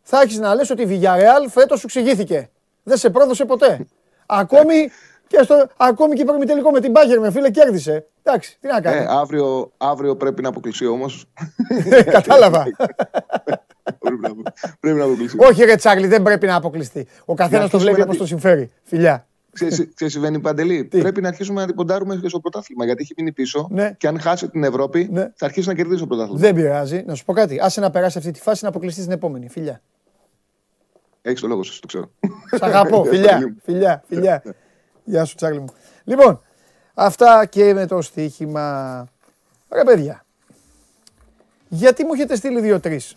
θα 0.02 0.22
έχεις 0.22 0.40
να 0.40 0.56
λες 0.56 0.70
ότι 0.70 0.82
η 0.82 0.88
Villarreal 0.90 1.48
φέτος 1.50 1.80
σου 1.80 1.86
εξηγήθηκε. 1.86 2.50
Δεν 2.84 2.98
σε 2.98 3.10
πρόδωσε 3.10 3.46
ποτέ. 3.46 3.86
ακόμη, 4.26 4.90
και 5.28 5.40
στο, 5.44 5.68
ακόμη 5.78 6.16
και 6.16 6.22
η 6.42 6.46
τελικό 6.46 6.72
με 6.72 6.80
την 6.80 6.92
Μπάγκερ, 6.92 7.20
με 7.20 7.32
φίλε, 7.32 7.50
κέρδισε. 7.50 8.06
Εντάξει, 8.24 8.58
τι 8.60 8.68
να 8.68 8.82
κάνεις. 8.82 9.02
Ε, 9.02 9.06
αύριο, 9.10 9.72
αύριο 9.78 10.16
πρέπει 10.16 10.42
να 10.42 10.50
αποκλειστεί 10.50 10.86
όμως. 10.86 11.26
Κατάλαβα. 12.12 12.66
πρέπει 14.80 14.98
να 14.98 15.04
αποκλειστεί. 15.04 15.38
Όχι, 15.46 15.64
ρε 15.64 15.76
Τσάρλι, 15.76 16.08
δεν 16.08 16.22
πρέπει 16.22 16.46
να 16.46 16.56
αποκλειστεί. 16.56 17.08
Ο 17.26 17.34
καθένας 17.34 17.70
το 17.70 17.80
βλέπει 17.80 18.02
όπως 18.02 18.18
το 18.18 18.26
συμφέρει. 18.26 18.72
Φιλιά. 18.84 19.26
Ξέρεις 19.94 20.14
συμβαίνει 20.14 20.40
παντελή; 20.40 20.84
Πρέπει 20.84 21.22
να 21.22 21.28
αρχίσουμε 21.28 21.62
να 21.62 21.68
τυποντάρουμε 21.68 22.16
και 22.16 22.30
στο 22.30 22.40
πρωτάθλημα. 22.40 22.86
Γιατί 22.86 23.02
έχει 23.02 23.14
μείνει 23.18 23.32
πίσω. 23.32 23.68
Ναι. 23.72 23.94
Και 23.98 24.08
αν 24.08 24.20
χάσει 24.20 24.50
την 24.50 24.64
Ευρώπη, 24.64 25.08
ναι. 25.12 25.32
θα 25.36 25.46
αρχίσει 25.46 25.68
να 25.68 25.74
κερδίσει 25.74 26.00
το 26.00 26.08
πρωτάθλημα. 26.08 26.40
Δεν 26.40 26.56
πειράζει. 26.56 27.04
Να 27.06 27.16
σου 27.16 27.26
πω 27.26 27.34
κάτι. 27.34 27.60
Άσε 27.62 27.82
να 27.82 27.90
περάσει 27.90 28.18
αυτή 28.18 28.32
τη 28.32 28.42
φάση 28.42 28.64
να 28.64 28.70
αποκλειστείς 28.70 29.04
την 29.04 29.14
επόμενη. 29.14 29.50
Φιλιά. 29.50 29.82
Έχεις 31.22 31.42
το 31.42 31.48
λόγο 31.48 31.64
σου, 31.64 31.80
το 31.80 31.88
ξέρω. 31.88 32.12
Σ' 32.58 32.62
αγαπώ. 32.62 33.04
φιλιά. 33.12 33.56
φιλιά. 33.64 34.04
Φιλιά. 34.08 34.44
Γεια 35.04 35.26
σου, 35.26 35.36
Τσάρλι 35.36 35.60
μου. 35.60 35.74
Λοιπόν, 36.04 36.42
αυτά 36.94 37.46
και 37.46 37.74
με 37.74 37.86
το 37.86 38.02
στοίχημα. 38.02 39.08
Ρε 39.72 39.84
παιδιά. 39.84 40.26
Γιατί 41.68 42.06
μου 42.06 42.14
έχετε 42.14 42.36
στείλει 42.36 42.62
δύο-τρεις 42.62 43.16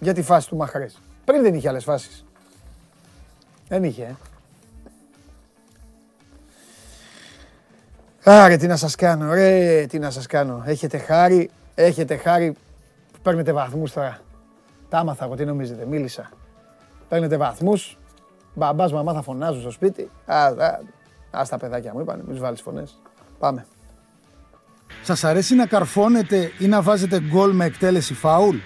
για 0.00 0.14
τη 0.14 0.22
φάση 0.22 0.48
του 0.48 0.56
Μαχρές; 0.56 1.02
Πριν 1.24 1.42
δεν 1.42 1.54
είχε 1.54 1.68
άλλες 1.68 1.84
φάσεις. 1.84 2.24
Δεν 3.68 3.84
είχε, 3.84 4.02
ε. 4.02 4.16
Άρε, 8.30 8.56
τι 8.56 8.66
να 8.66 8.76
σας 8.76 8.94
κάνω, 8.94 9.32
ρε, 9.34 9.86
τι 9.88 9.98
να 9.98 10.10
σας 10.10 10.26
κάνω. 10.26 10.62
Έχετε 10.66 10.98
χάρη, 10.98 11.50
έχετε 11.74 12.16
χάρη 12.16 12.52
που 13.12 13.18
παίρνετε 13.22 13.52
βαθμούς 13.52 13.92
τώρα. 13.92 14.18
Τα 14.88 14.98
άμαθα 14.98 15.24
εγώ, 15.24 15.34
τι 15.34 15.44
νομίζετε, 15.44 15.86
μίλησα. 15.86 16.30
Παίρνετε 17.08 17.36
βαθμούς, 17.36 17.98
μπαμπάς, 18.54 18.92
μαμά 18.92 19.12
θα 19.12 19.22
φωνάζουν 19.22 19.60
στο 19.60 19.70
σπίτι. 19.70 20.10
Α, 20.26 20.44
α, 20.46 20.78
ας 21.30 21.48
τα 21.48 21.58
παιδάκια 21.58 21.92
μου 21.94 22.00
είπαν, 22.00 22.16
μην 22.16 22.28
τους 22.28 22.38
βάλεις 22.38 22.60
φωνές. 22.60 23.00
Πάμε. 23.38 23.66
Σας 25.02 25.24
αρέσει 25.24 25.54
να 25.54 25.66
καρφώνετε 25.66 26.50
ή 26.58 26.66
να 26.66 26.82
βάζετε 26.82 27.20
γκολ 27.20 27.52
με 27.52 27.64
εκτέλεση 27.64 28.14
φάουλ; 28.14 28.56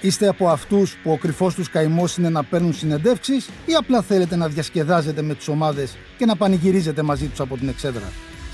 Είστε 0.00 0.28
από 0.28 0.48
αυτούς 0.48 0.96
που 1.02 1.10
ο 1.10 1.16
κρυφός 1.18 1.54
τους 1.54 1.70
καημός 1.70 2.16
είναι 2.16 2.28
να 2.28 2.44
παίρνουν 2.44 2.72
συνεντεύξεις 2.72 3.48
ή 3.66 3.74
απλά 3.74 4.02
θέλετε 4.02 4.36
να 4.36 4.48
διασκεδάζετε 4.48 5.22
με 5.22 5.34
τις 5.34 5.48
ομάδες 5.48 5.96
και 6.18 6.26
να 6.26 6.36
πανηγυρίζετε 6.36 7.02
μαζί 7.02 7.26
τους 7.26 7.40
από 7.40 7.56
την 7.56 7.68
εξέδρα; 7.68 8.12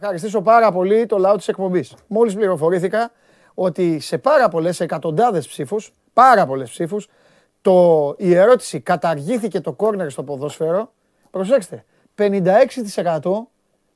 Ευχαριστήσω 0.00 0.42
πάρα 0.42 0.72
πολύ 0.72 1.06
το 1.06 1.18
λαό 1.18 1.36
της 1.36 1.48
εκπομπής. 1.48 1.94
Μόλις 2.06 2.34
πληροφορήθηκα 2.34 3.10
ότι 3.54 4.00
σε 4.00 4.18
πάρα 4.18 4.48
πολλές 4.48 4.80
εκατοντάδες 4.80 5.48
ψήφους, 5.48 5.92
πάρα 6.12 6.46
πολλές 6.46 6.70
ψήφους, 6.70 7.08
το, 7.60 8.14
η 8.18 8.34
ερώτηση 8.34 8.80
καταργήθηκε 8.80 9.60
το 9.60 9.72
κόρνερ 9.72 10.10
στο 10.10 10.22
ποδόσφαιρο, 10.22 10.92
προσέξτε, 11.30 11.84
56% 12.16 13.20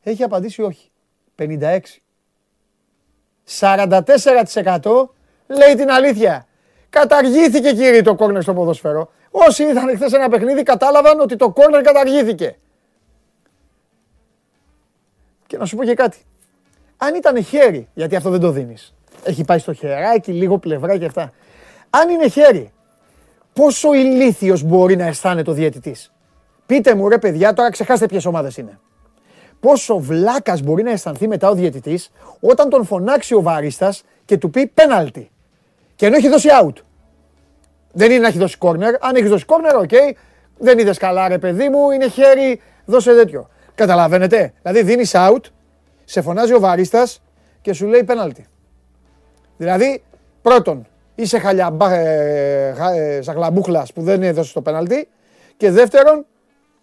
έχει 0.03 0.23
απαντήσει 0.23 0.63
όχι. 0.63 0.91
56%. 1.39 1.47
44% 3.61 5.09
λέει 5.47 5.75
την 5.77 5.91
αλήθεια. 5.91 6.47
Καταργήθηκε 6.91 7.73
κύριε 7.73 8.03
το 8.03 8.15
κόρνερ 8.15 8.43
στο 8.43 8.55
ποδόσφαιρο. 8.55 9.11
Όσοι 9.31 9.63
είδαν 9.63 9.97
χθες 9.97 10.13
ένα 10.13 10.29
παιχνίδι 10.29 10.63
κατάλαβαν 10.63 11.21
ότι 11.21 11.37
το 11.37 11.51
κόρνερ 11.51 11.83
καταργήθηκε. 11.83 12.59
Και 15.51 15.57
να 15.57 15.65
σου 15.65 15.77
πω 15.77 15.85
και 15.85 15.95
κάτι. 15.95 16.19
Αν 16.97 17.15
ήταν 17.15 17.45
χέρι, 17.45 17.89
γιατί 17.95 18.17
αυτό 18.17 18.31
δεν 18.31 18.41
το 18.41 18.51
δίνεις. 18.51 18.95
Έχει 19.25 19.45
πάει 19.45 19.59
στο 19.59 19.73
χεράκι, 19.73 20.33
λίγο 20.33 20.59
πλευρά 20.59 20.99
και 20.99 21.05
αυτά. 21.05 21.33
Αν 21.91 22.09
είναι 22.09 22.29
χέρι, 22.29 22.73
πόσο 23.53 23.95
ηλίθιος 23.95 24.63
μπορεί 24.63 24.97
να 24.97 25.05
αισθάνεται 25.07 25.51
ο 25.51 25.53
διαιτητής; 25.53 26.13
Πείτε 26.67 26.95
μου 26.95 27.09
ρε 27.09 27.19
παιδιά, 27.19 27.53
τώρα 27.53 27.71
ξεχάστε 27.71 28.07
ποιες 28.07 28.25
ομάδες 28.25 28.57
είναι. 28.57 28.79
Πόσο 29.61 29.99
βλάκας 29.99 30.61
μπορεί 30.61 30.83
να 30.83 30.91
αισθανθεί 30.91 31.29
μετά 31.29 31.49
ο 31.49 31.55
διαιτητής 31.55 32.11
όταν 32.41 32.69
τον 32.69 32.85
φωνάξει 32.85 33.35
ο 33.35 33.43
βαρίστας 33.43 34.03
και 34.25 34.37
του 34.37 34.51
πει 34.51 34.67
πέναλτι. 34.67 35.31
Και 35.97 36.07
ενώ 36.07 36.17
έχει 36.17 36.29
δώσει 36.29 36.49
out. 36.63 36.75
Δεν 37.93 38.11
είναι 38.11 38.21
να 38.21 38.29
έχει 38.29 38.39
δώσει 38.39 38.57
corner. 38.61 38.95
Αν 39.01 39.17
έχεις 39.17 39.31
δώσει 39.31 39.45
corner, 39.49 39.81
OK. 39.81 39.89
Okay. 39.91 40.13
Δεν 40.59 40.79
είδες 40.79 40.99
καλά, 40.99 41.29
ρε 41.29 41.39
παιδί 41.39 41.69
μου, 41.69 41.91
είναι 41.91 42.09
χέρι, 42.09 42.61
δώσε 42.85 43.15
τέτοιο. 43.15 43.49
Καταλαβαίνετε; 43.81 44.53
Δηλαδή 44.63 44.83
δίνεις 44.83 45.13
out, 45.15 45.41
σε 46.05 46.23
φωνάζει 46.23 46.55
ο 46.55 46.61
βαρίστας 46.61 47.23
και 47.61 47.73
σου 47.73 47.87
λέει 47.87 48.05
πέναλτι. 48.05 48.47
Δηλαδή, 49.57 50.03
πρώτον, 50.43 50.87
είσαι 51.15 51.39
χαλιαμπά, 51.39 51.93
ε, 51.93 52.75
ε, 52.95 53.21
που 53.95 54.03
δεν 54.03 54.23
έδωσε 54.23 54.53
το 54.53 54.63
πέναλτι. 54.63 55.09
Και 55.57 55.71
δεύτερον, 55.71 56.27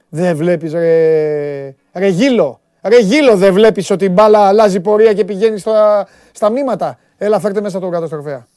δεν 0.09 0.35
βλέπεις 0.35 0.73
ρε, 0.73 1.75
ρε 1.93 2.07
γύλο. 2.07 2.59
Ρε 2.81 2.99
γύλο 2.99 3.35
δεν 3.35 3.53
βλέπεις 3.53 3.89
ότι 3.89 4.05
η 4.05 4.09
μπάλα 4.11 4.47
αλλάζει 4.47 4.79
πορεία 4.79 5.13
και 5.13 5.25
πηγαίνει 5.25 5.57
στα, 5.57 6.07
στα 6.31 6.49
μνήματα. 6.49 6.99
Έλα, 7.17 7.39
φέρτε 7.39 7.61
μέσα 7.61 7.79
τον 7.79 7.91
καταστροφέα. 7.91 8.47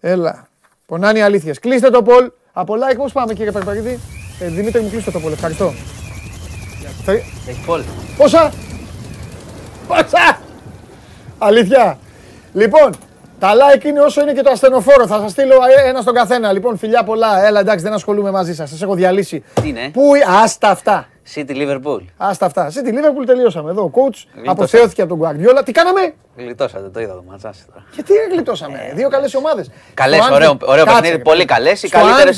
Έλα. 0.00 0.48
Πονάνε 0.86 1.18
οι 1.18 1.22
αλήθειες. 1.22 1.58
Κλείστε 1.58 1.90
το 1.90 2.02
πολ. 2.02 2.30
Από 2.52 2.74
like 2.74 2.96
πώς 2.96 3.12
πάμε 3.12 3.34
κύριε 3.34 3.52
Περπαρίδη. 3.52 3.98
Ε, 4.40 4.48
Δημήτρη 4.48 4.80
μου 4.80 4.90
κλείστε 4.90 5.10
το 5.10 5.20
πολ. 5.20 5.32
Ευχαριστώ. 5.32 5.72
Έχει 7.06 7.64
πόλ. 7.66 7.82
Πόσα! 8.16 8.52
Πόσα! 9.88 10.38
Αλήθεια. 11.38 11.98
Λοιπόν, 12.52 12.90
τα 13.38 13.52
like 13.52 13.84
είναι 13.84 14.00
όσο 14.00 14.20
είναι 14.20 14.32
και 14.32 14.42
το 14.42 14.50
ασθενοφόρο. 14.50 15.06
Θα 15.06 15.20
σας 15.20 15.30
στείλω 15.30 15.54
ένα 15.86 16.00
στον 16.00 16.14
καθένα. 16.14 16.52
Λοιπόν, 16.52 16.78
φιλιά 16.78 17.04
πολλά. 17.04 17.46
Έλα, 17.46 17.60
εντάξει, 17.60 17.84
δεν 17.84 17.92
ασχολούμαι 17.92 18.30
μαζί 18.30 18.54
σας. 18.54 18.70
Σας 18.70 18.82
έχω 18.82 18.94
διαλύσει. 18.94 19.42
Τι 19.62 19.68
είναι; 19.68 19.90
Πού, 19.92 20.10
άστα 20.42 20.70
αυτά. 20.70 21.06
City 21.34 21.50
Liverpool. 21.50 22.00
Άστα 22.16 22.46
αυτά. 22.46 22.68
City 22.70 22.88
Liverpool 22.88 23.26
τελείωσαμε 23.26 23.70
εδώ. 23.70 23.82
Ο 23.82 23.90
coach 23.94 24.42
αποθεώθηκε 24.46 25.02
από 25.02 25.16
τον 25.16 25.28
Guardiola. 25.28 25.62
Τι 25.64 25.72
κάναμε; 25.72 26.14
Γλιτώσατε, 26.36 26.88
το 26.88 27.00
είδα 27.00 27.14
το 27.14 27.24
ματσάσι 27.28 27.62
τώρα. 27.66 27.84
Γιατί 27.94 28.12
γλιτώσαμε; 28.32 28.78
Ε, 28.90 28.94
Δύο 28.94 29.08
καλές 29.08 29.34
ομάδες. 29.34 29.70
Καλές, 29.94 30.28
ωραίο, 30.32 30.56
ωραίο 30.64 30.84
παιχνίδι. 30.84 31.18
Πολύ 31.18 31.44
καλές. 31.44 31.82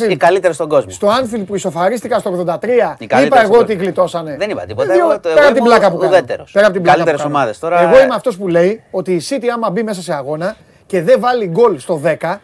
Οι 0.08 0.16
καλύτερε 0.16 0.52
στον 0.52 0.68
κόσμο. 0.68 0.90
Στο 0.90 1.08
Anfield 1.08 1.44
που 1.46 1.54
ισοφαρίστηκα 1.54 2.18
στο 2.18 2.30
83. 2.30 2.96
Είπα 2.98 3.42
εγώ 3.42 3.58
ότι 3.58 3.74
γλιτώσανε. 3.74 4.36
Δεν 4.38 4.50
είπα 4.50 4.64
τίποτα. 4.64 4.92
Εγώ, 4.94 5.18
πέρα 5.20 5.44
από 5.46 5.54
την 5.54 5.62
πλάκα 5.62 5.90
που 5.90 5.96
κάνω. 5.96 6.44
Πέρα 6.52 6.66
από 6.66 6.74
την 6.74 6.84
Καλύτερες 6.84 7.24
ομάδες 7.24 7.58
τώρα. 7.58 7.80
Εγώ 7.80 8.02
είμαι 8.02 8.14
αυτός 8.14 8.36
που 8.36 8.48
λέει 8.48 8.82
ότι 8.90 9.12
η 9.12 9.22
City 9.28 9.46
άμα 9.54 9.70
μπει 9.70 9.82
μέσα 9.82 10.02
σε 10.02 10.14
αγώνα 10.14 10.56
και 10.86 11.02
δεν 11.02 11.20
βάλει 11.20 11.46
γκολ 11.46 11.78
στο 11.78 12.00
10, 12.04 12.40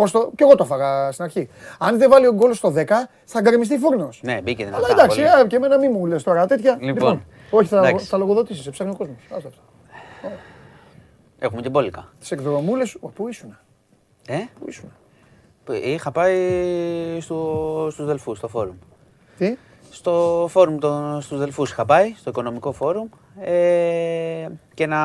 Ωστο... 0.00 0.30
Και 0.34 0.42
εγώ 0.42 0.54
το 0.54 0.64
έφαγα 0.64 1.12
στην 1.12 1.24
αρχή. 1.24 1.48
Αν 1.78 1.98
δεν 1.98 2.10
βάλει 2.10 2.26
ο 2.26 2.32
γκολ 2.32 2.52
στο 2.52 2.72
10, 2.76 2.84
θα 3.24 3.40
γκρεμιστεί 3.40 3.78
φούρνος. 3.78 4.20
Ναι, 4.22 4.40
μπήκε 4.42 4.64
δυνατά. 4.64 4.84
Αλλά 4.84 4.92
εντάξει, 4.92 5.20
πολύ. 5.20 5.46
και 5.46 5.56
εμένα 5.56 5.78
μη 5.78 5.88
μου 5.88 6.06
λες 6.06 6.22
τώρα 6.22 6.46
τέτοια. 6.46 6.76
Λοιπόν, 6.80 6.92
λοιπόν 6.92 7.22
όχι, 7.50 7.68
θα, 7.68 7.98
θα 7.98 8.16
λογοδοτήσεις, 8.16 8.62
σε 8.62 8.70
ψάχνει 8.70 8.92
ο 8.92 8.96
κόσμος. 8.96 9.16
Έχουμε 11.38 11.60
και 11.60 11.68
μπόλικα. 11.68 12.12
Τι 12.18 12.28
εκδρομούλες, 12.30 12.96
πού 13.14 13.28
ήσουν. 13.28 13.58
Ε; 14.26 14.36
Πού 14.58 14.68
ήσουν. 14.68 14.92
Είχα 15.82 16.10
πάει 16.10 16.38
στο, 17.20 17.88
στους 17.90 18.06
Δελφούς, 18.06 18.38
στο 18.38 18.48
φόρουμ. 18.48 18.76
Τι; 19.38 19.56
Στο 19.90 20.46
φόρουμ 20.50 20.78
των, 20.78 21.20
στους 21.20 21.38
Δελφούς 21.38 21.70
είχα 21.70 21.84
πάει, 21.84 22.14
στο 22.16 22.30
οικονομικό 22.30 22.72
φόρουμ. 22.72 23.08
ε, 23.40 24.48
και 24.74 24.86
να 24.86 24.98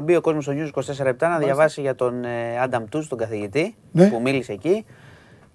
μπει 0.00 0.16
ο 0.16 0.20
κόσμος 0.20 0.44
στο 0.44 0.52
News 0.56 0.78
24 0.80 1.04
λεπτά 1.04 1.28
να 1.28 1.38
διαβάσει 1.38 1.80
για 1.80 1.94
τον 1.94 2.24
ε, 2.24 2.58
Άνταμ 2.60 2.84
Τούς, 2.88 3.08
τον 3.08 3.18
καθηγητή 3.18 3.74
Ναι. 3.92 4.08
που 4.08 4.20
μίλησε 4.20 4.52
εκεί. 4.52 4.84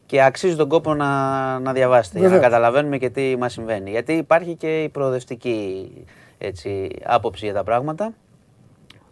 Και 0.05 0.23
αξίζει 0.23 0.55
τον 0.55 0.67
κόπο 0.69 0.93
να, 0.93 1.59
να 1.59 1.73
διαβάσετε 1.73 2.19
για 2.19 2.27
να 2.27 2.33
Βεβαίως. 2.33 2.51
καταλαβαίνουμε 2.51 2.97
και 2.97 3.09
τι 3.09 3.35
μας 3.37 3.53
συμβαίνει. 3.53 3.89
Γιατί 3.89 4.13
υπάρχει 4.13 4.55
και 4.55 4.83
η 4.83 4.89
προοδευτική 4.89 5.91
έτσι, 6.37 6.89
άποψη 7.03 7.45
για 7.45 7.53
τα 7.53 7.63
πράγματα. 7.63 8.13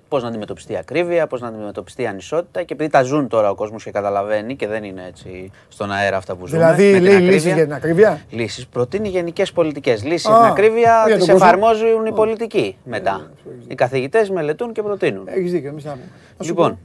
Πώ 0.09 0.19
να 0.19 0.27
αντιμετωπιστεί 0.27 0.73
η 0.73 0.77
ακρίβεια, 0.77 1.27
πώ 1.27 1.37
να 1.37 1.47
αντιμετωπιστεί 1.47 2.01
η 2.01 2.07
ανισότητα. 2.07 2.63
Και 2.63 2.73
επειδή 2.73 2.89
τα 2.89 3.01
ζουν 3.01 3.27
τώρα 3.27 3.49
ο 3.49 3.55
κόσμο 3.55 3.77
και 3.77 3.91
καταλαβαίνει 3.91 4.55
και 4.55 4.67
δεν 4.67 4.83
είναι 4.83 5.05
έτσι 5.07 5.51
στον 5.69 5.91
αέρα 5.91 6.17
αυτά 6.17 6.35
που 6.35 6.47
ζούμε. 6.47 6.59
Δηλαδή 6.59 6.83
με 6.91 6.91
την 6.97 7.01
λέει 7.03 7.13
ακρίβεια. 7.13 7.33
λύσει 7.33 7.53
για 7.53 7.63
την 7.63 7.73
ακρίβεια. 7.73 8.21
Λύσεις. 8.29 8.67
Προτείνει 8.67 9.07
γενικέ 9.09 9.43
πολιτικέ. 9.53 9.97
Λύσει 10.03 10.27
Α, 10.27 10.31
για 10.31 10.39
την 10.41 10.51
ακρίβεια 10.51 11.03
για 11.07 11.17
τι 11.17 11.19
τον 11.25 11.29
κόσμο. 11.29 11.35
εφαρμόζουν 11.45 12.05
οι 12.05 12.11
πολιτικοί 12.13 12.77
μετά. 12.83 13.31
Οι 13.67 13.75
καθηγητέ 13.75 14.27
μελετούν 14.31 14.73
και 14.73 14.81
προτείνουν. 14.81 15.27
Έχει 15.27 15.39
δίκιο, 15.49 15.69
εμεί 15.69 15.81
θα 15.81 15.89
πούμε. 15.91 16.03
Να 16.37 16.43
σου 16.43 16.49
Λοιπόν. 16.49 16.69
πω, 16.71 16.79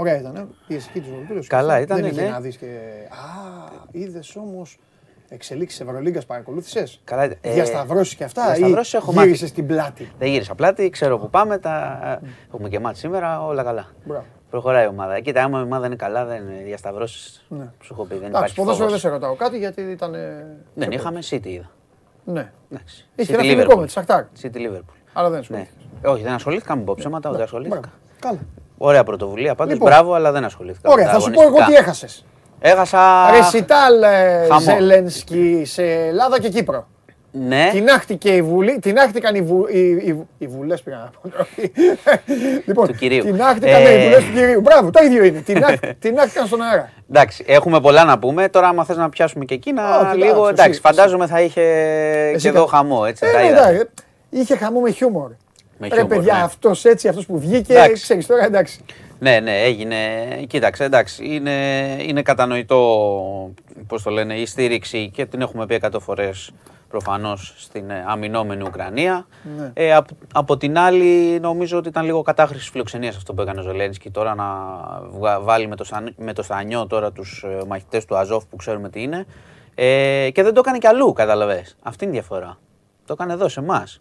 Ωραία 0.00 0.18
ήταν. 0.20 0.36
ε. 0.36 0.46
Πήγες 0.66 0.86
εκεί 0.88 1.00
του 1.00 1.06
Βολοπούλου. 1.12 1.42
Καλά 1.46 1.80
ήταν, 1.80 1.96
Δεν 2.00 2.10
είχε 2.10 2.22
ναι. 2.22 2.28
να 2.28 2.40
δει 2.40 2.56
και. 2.56 2.66
Α, 3.10 3.68
είδε 3.90 4.20
όμω 4.36 4.66
εξελίξεις 5.28 5.80
Ευρωλίγκας 5.80 6.26
παρακολούθησες; 6.26 7.00
Καλά, 7.04 7.22
ε, 7.22 7.36
Διασταυρώσεις 7.42 8.14
και 8.14 8.24
αυτά. 8.24 8.44
διασταυρώσεις 8.46 8.92
ή 8.92 8.96
έχω 8.96 9.12
μάθει. 9.12 9.26
γύρισες 9.26 9.52
την 9.52 9.66
πλάτη; 9.66 10.12
Δεν 10.18 10.28
γύρισα 10.28 10.54
πλάτη, 10.54 10.90
ξέρω 10.90 11.18
που 11.18 11.30
πάμε. 11.30 11.58
Τα... 11.58 11.98
Έχουμε 12.54 12.68
και 12.68 12.78
μάτς 12.80 12.98
σήμερα, 12.98 13.44
όλα 13.46 13.62
καλά. 13.62 13.86
Μπράβο. 14.04 14.24
Προχωράει 14.50 14.84
η 14.84 14.88
ομάδα. 14.88 15.20
Κοίτα, 15.20 15.42
άμα 15.42 15.58
η 15.60 15.62
ομάδα 15.62 15.86
είναι 15.86 15.96
καλά, 15.96 16.24
δεν 16.24 16.42
διασταυρώσεις. 16.64 17.44
Ναι. 17.48 17.68
Σου 17.82 17.92
έχω 17.92 18.04
πει, 18.04 18.14
δεν 18.14 18.22
Εντάξει, 18.22 18.36
υπάρχει 18.38 18.54
ποδόσφαιρο 18.54 18.90
δεν 18.90 18.98
φόβος. 18.98 19.00
σε 19.00 19.08
ρωτάω 19.26 19.34
κάτι 19.34 19.58
γιατί 19.58 19.80
ήταν. 19.82 20.14
Δεν 20.74 20.90
είχαμε 20.90 21.18
City 21.30 21.46
είδα. 21.46 21.70
Ναι. 22.24 22.52
Εντάξει. 22.70 23.06
Είχε 23.14 23.32
City 23.32 23.38
ένα 23.38 23.42
φιλικό 23.48 23.72
Liverpool. 23.72 23.78
με 23.80 23.86
τη 23.86 23.92
Σακτάρ. 23.92 24.24
City 24.42 24.56
Liverpool. 24.56 24.94
Αλλά 25.12 25.30
δεν 25.30 25.44
Ναι. 25.48 25.58
ασχολήθηκα. 25.58 26.10
Όχι, 26.10 26.22
δεν 26.22 26.32
ασχολήθηκα 26.32 26.76
με 26.76 26.84
ψέματα, 26.96 27.30
ούτε 27.30 27.42
ασχολήθηκα. 27.42 27.78
Μπράβο. 27.80 27.94
Καλά. 28.20 28.38
Ωραία 28.78 29.04
πρωτοβουλία, 29.04 29.54
πάντως 29.54 29.72
Λοιπόν. 29.72 29.88
μπράβο, 29.90 30.12
αλλά 30.14 30.32
δεν 30.32 30.44
ασχολήθηκα. 30.44 30.90
Ωραία, 30.90 31.04
με 31.04 31.10
θα 31.10 31.16
τα 31.16 31.22
σου 31.24 31.30
πω 31.30 31.40
εγώ 31.42 31.50
τι 31.50 31.56
αγωνιστικά. 31.56 31.82
έχασες. 31.82 32.24
Έχασα. 32.58 33.30
Ρεσιτάλ 33.30 34.02
ε, 34.02 34.46
Χαμό. 34.48 34.60
Ζελένσκι 34.60 35.62
σε 35.64 35.82
Ελλάδα 35.82 36.40
και 36.40 36.48
Κύπρο. 36.48 36.86
Ναι. 37.30 37.68
Τινάχτηκε 37.72 38.30
η 38.34 38.42
Βουλή, 38.42 38.78
τινάχτηκαν 38.78 39.34
οι, 39.34 39.42
βου, 39.42 39.66
οι, 39.70 39.78
οι, 39.90 40.26
οι 40.38 40.46
βουλές 40.46 40.82
πήγα 40.82 40.96
να 40.96 41.10
πω. 41.20 41.46
λοιπόν, 42.66 42.86
Του 42.86 42.92
κυρίου. 42.94 43.24
τινάχτηκαν 43.24 43.80
Ε. 43.80 43.82
ναι, 43.82 43.88
οι 43.90 44.04
βουλές 44.04 44.24
του 44.24 44.32
κυρίου. 44.32 44.60
Μπράβο, 44.60 44.90
το 44.90 45.04
ίδιο 45.04 45.24
είναι. 45.24 45.38
Τινάχ, 45.40 45.74
τινάχτηκαν 45.98 46.46
στον 46.46 46.62
αέρα. 46.62 46.90
Εντάξει, 47.10 47.44
έχουμε 47.48 47.80
πολλά 47.80 48.04
να 48.04 48.18
πούμε. 48.18 48.48
Τώρα, 48.48 48.68
άμα 48.68 48.84
θες 48.84 48.96
να 48.96 49.08
πιάσουμε 49.08 49.44
και 49.44 49.54
εκείνα, 49.54 49.98
Όχι, 50.00 50.16
λίγο 50.16 50.28
εντάξει, 50.28 50.48
εντάξει. 50.48 50.70
εσύ- 50.70 50.80
φαντάζομαι 50.80 51.26
θα 51.26 51.40
είχε 51.40 51.62
Εσύ 52.32 52.42
και 52.42 52.48
εδώ 52.48 52.64
κα- 52.64 52.76
χαμό. 52.76 53.04
Έτσι, 53.06 53.26
Ε, 53.26 53.32
τα 53.32 53.38
ναι, 53.40 53.46
είδατε. 53.46 53.68
εντάξει, 53.68 53.86
είχε 54.30 54.56
χαμό 54.56 54.80
με 54.80 54.90
χιούμορ. 54.90 55.30
Με 55.78 55.88
Ρε 55.88 55.94
χιούμορ, 55.94 56.16
παιδιά, 56.16 56.34
ναι. 56.34 56.42
αυτός 56.42 56.84
έτσι, 56.84 57.08
αυτός 57.08 57.26
που 57.26 57.38
βγήκε, 57.38 57.72
Εντάξει. 57.72 58.02
ξέρεις 58.02 58.26
τώρα, 58.26 58.44
εντάξει. 58.44 58.80
Ναι, 59.18 59.40
ναι, 59.40 59.62
έγινε. 59.62 59.96
Κοίταξε, 60.46 60.84
εντάξει, 60.84 61.34
είναι, 61.34 61.52
είναι 62.06 62.22
κατανοητό, 62.22 63.50
πώς 63.86 64.02
το 64.02 64.10
λένε, 64.10 64.34
η 64.34 64.46
στήριξη 64.46 65.10
και 65.10 65.26
την 65.26 65.40
έχουμε 65.40 65.66
πει 65.66 65.74
εκατό 65.74 66.00
φορές 66.00 66.50
προφανώς 66.88 67.54
στην 67.56 67.90
ε, 67.90 68.04
αμυνόμενη 68.08 68.62
Ουκρανία. 68.62 69.26
Ναι. 69.58 69.70
Ε, 69.74 69.94
απ- 69.94 70.08
από 70.32 70.56
την 70.56 70.78
άλλη, 70.78 71.38
νομίζω 71.40 71.78
ότι 71.78 71.88
ήταν 71.88 72.04
λίγο 72.04 72.22
κατάχρηση 72.22 72.70
φιλοξενίας 72.70 73.16
αυτό 73.16 73.34
που 73.34 73.42
έκανε 73.42 73.60
ο 73.60 73.62
Ζελένσκι 73.62 74.10
τώρα 74.10 74.34
να 74.34 74.46
βγα- 75.10 75.40
βάλει 75.40 75.66
με 75.68 75.76
το, 75.76 75.84
σαν- 75.84 76.14
με 76.16 76.32
το 76.32 76.42
στανιό 76.42 76.86
τώρα 76.86 77.12
τους 77.12 77.44
ε, 77.46 77.64
μαχητές 77.66 78.04
του 78.04 78.16
Αζόφ 78.16 78.44
που 78.46 78.56
ξέρουμε 78.56 78.88
τι 78.88 79.02
είναι. 79.02 79.26
Ε, 79.74 80.28
και 80.32 80.42
δεν 80.42 80.54
το 80.54 80.60
έκανε 80.64 80.78
κι 80.78 80.86
αλλού, 80.86 81.12
καταλαβες. 81.12 81.76
Αυτή 81.82 82.04
είναι 82.04 82.12
η 82.12 82.18
διαφορά. 82.18 82.58
Το 83.06 83.12
έκανε 83.12 83.32
εδώ, 83.32 83.48
σε 83.48 83.60
εμάς. 83.60 84.00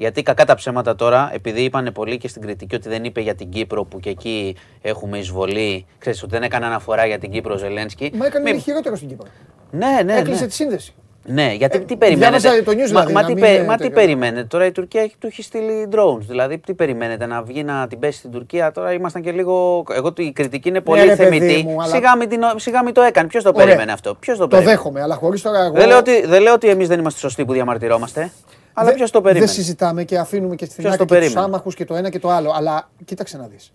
Γιατί 0.00 0.22
κακά 0.22 0.44
τα 0.44 0.54
ψέματα 0.54 0.94
τώρα, 0.94 1.30
επειδή 1.32 1.60
είπαν 1.62 1.90
πολλοί 1.94 2.16
και 2.18 2.28
στην 2.28 2.42
κριτική 2.42 2.74
ότι 2.74 2.88
δεν 2.88 3.04
είπε 3.04 3.20
για 3.20 3.34
την 3.34 3.48
Κύπρο 3.48 3.84
που 3.84 4.00
και 4.00 4.10
εκεί 4.10 4.56
έχουμε 4.82 5.18
εισβολή, 5.18 5.86
ξέρεις 5.98 6.22
ότι 6.22 6.32
δεν 6.32 6.42
έκανε 6.42 6.66
αναφορά 6.66 7.06
για 7.06 7.18
την 7.18 7.30
Κύπρο 7.30 7.54
ο 7.54 7.56
Ζελένσκι. 7.56 8.10
Μα 8.14 8.26
έκανε 8.26 8.52
Μη- 8.52 8.60
χειρότερο 8.60 8.96
στην 8.96 9.08
Κύπρο. 9.08 9.26
Ναι, 9.70 10.00
ναι, 10.04 10.16
Έκλεισε 10.18 10.40
ναι. 10.42 10.46
τη 10.48 10.54
σύνδεση. 10.54 10.94
Ναι, 11.24 11.52
γιατί 11.52 11.76
Ε, 11.76 11.80
τι 11.80 11.96
περιμένετε; 11.96 12.38
διάβασα 12.38 12.62
το 12.62 12.70
news, 12.70 12.76
μα, 12.76 12.84
δηλαδή, 12.84 13.12
μα 13.12 13.20
να 13.20 13.26
τι, 13.26 13.34
μην 13.34 13.42
πε- 13.42 13.54
είναι 13.56 13.66
μα 13.66 13.74
τι 13.76 13.82
τέτοιο. 13.82 13.94
περιμένετε; 13.94 14.44
Τώρα 14.44 14.66
η 14.66 14.72
Τουρκία 14.72 15.02
έχει- 15.02 15.14
του 15.18 15.26
έχει 15.26 15.42
στείλει 15.42 15.88
drones. 15.92 16.20
Δηλαδή, 16.28 16.58
τι 16.58 16.74
περιμένετε 16.74 17.26
να 17.26 17.42
βγει 17.42 17.64
να 17.64 17.86
την 17.86 17.98
πέσει 17.98 18.18
στην 18.18 18.30
Τουρκία; 18.30 18.72
Τώρα 18.72 18.92
ήμασταν 18.92 19.22
και 19.22 19.32
λίγο. 19.32 19.84
Εγώ 19.94 20.12
η 20.16 20.32
κριτική 20.32 20.68
είναι 20.68 20.80
πολύ 20.80 21.00
Ναι, 21.00 21.06
ρε, 21.06 21.16
παιδί 21.16 21.38
θεμητή. 21.38 21.62
μου, 21.68 21.82
αλλά- 21.82 21.94
Σιγά, 21.94 22.16
μην 22.16 22.28
την, 22.28 22.40
σιγά 22.56 22.82
μην 22.84 22.94
το 22.94 23.02
έκανε. 23.02 23.28
Ποιος 23.28 23.42
το 23.42 23.50
Ωραία. 23.54 23.64
περίμενε 23.66 23.92
αυτό; 23.92 24.14
Ποιος 24.14 24.36
το 24.36 24.42
Το 24.42 24.48
περίμενε; 24.48 24.76
δέχομαι, 24.76 25.02
αλλά 25.02 25.14
χωρίς 25.14 25.42
τώρα 25.42 25.64
εγώ... 25.64 25.72
Δεν 25.74 25.88
λέω 25.88 25.98
ότι, 25.98 26.26
δεν 26.26 26.42
λέω 26.42 26.52
ότι 26.54 26.68
εμείς 26.68 26.88
δεν 26.88 26.98
είμαστε 26.98 27.18
σωστοί 27.20 27.44
που 27.44 27.52
διαμαρτυρόμαστε. 27.52 28.30
Αλλά 28.72 28.88
Δεν- 28.88 28.96
ποιος 28.96 29.10
το 29.10 29.20
περίμενε; 29.20 29.46
Δεν 29.46 29.54
συζητάμε 29.54 30.04
και 30.04 30.18
αφήνουμε 30.18 30.54
και 30.54 30.64
στην 30.64 30.76
Ποιος 30.82 30.92
άκρη 30.94 31.06
το 31.06 31.14
και 31.14 31.20
τους 31.20 31.28
περίμενε; 31.28 31.46
άμαχους 31.54 31.74
και 31.74 31.84
το 31.84 31.94
ένα 31.94 32.10
και 32.10 32.18
το 32.18 32.30
άλλο. 32.30 32.52
Αλλά 32.54 32.90
κοίταξε 33.04 33.36
να 33.36 33.46
δεις. 33.46 33.72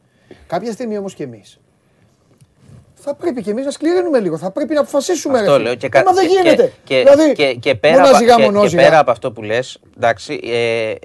Κάποια 0.48 0.72
στιγμή 0.72 0.98
όμως 0.98 1.14
και 1.14 1.24
εμείς 1.24 1.60
θα 3.08 3.14
πρέπει 3.16 3.42
και 3.42 3.50
εμείς 3.52 3.66
να 3.66 3.72
σκληραίνουμε 3.72 4.20
λίγο. 4.20 4.38
Θα 4.38 4.52
πρέπει 4.52 4.74
να 4.74 4.80
αποφασίσουμε. 4.80 5.40
Αυτό 5.40 5.52
ρε 5.52 5.58
φίλε. 5.58 5.68
λέω 5.68 5.76
και, 5.76 5.90
Ε, 5.94 6.04
μα 6.06 6.12
δεν 6.14 6.28
και- 6.28 6.40
γίνεται. 6.42 6.72
Και, 6.84 6.98
δηλαδή, 7.00 7.32
και, 7.34 7.54
και, 7.54 7.76
πέρα, 7.76 7.94
μονάζιγα, 8.00 8.34
απα- 8.34 8.36
και, 8.44 8.48
και 8.48 8.52
μονόζιγα. 8.56 8.84
πέρα 8.84 9.00
από 9.00 9.12
αυτό 9.12 9.32
που 9.32 9.42
λες, 9.42 9.80
εντάξει, 9.98 10.40
ε, 10.44 10.90
ε, 10.92 10.96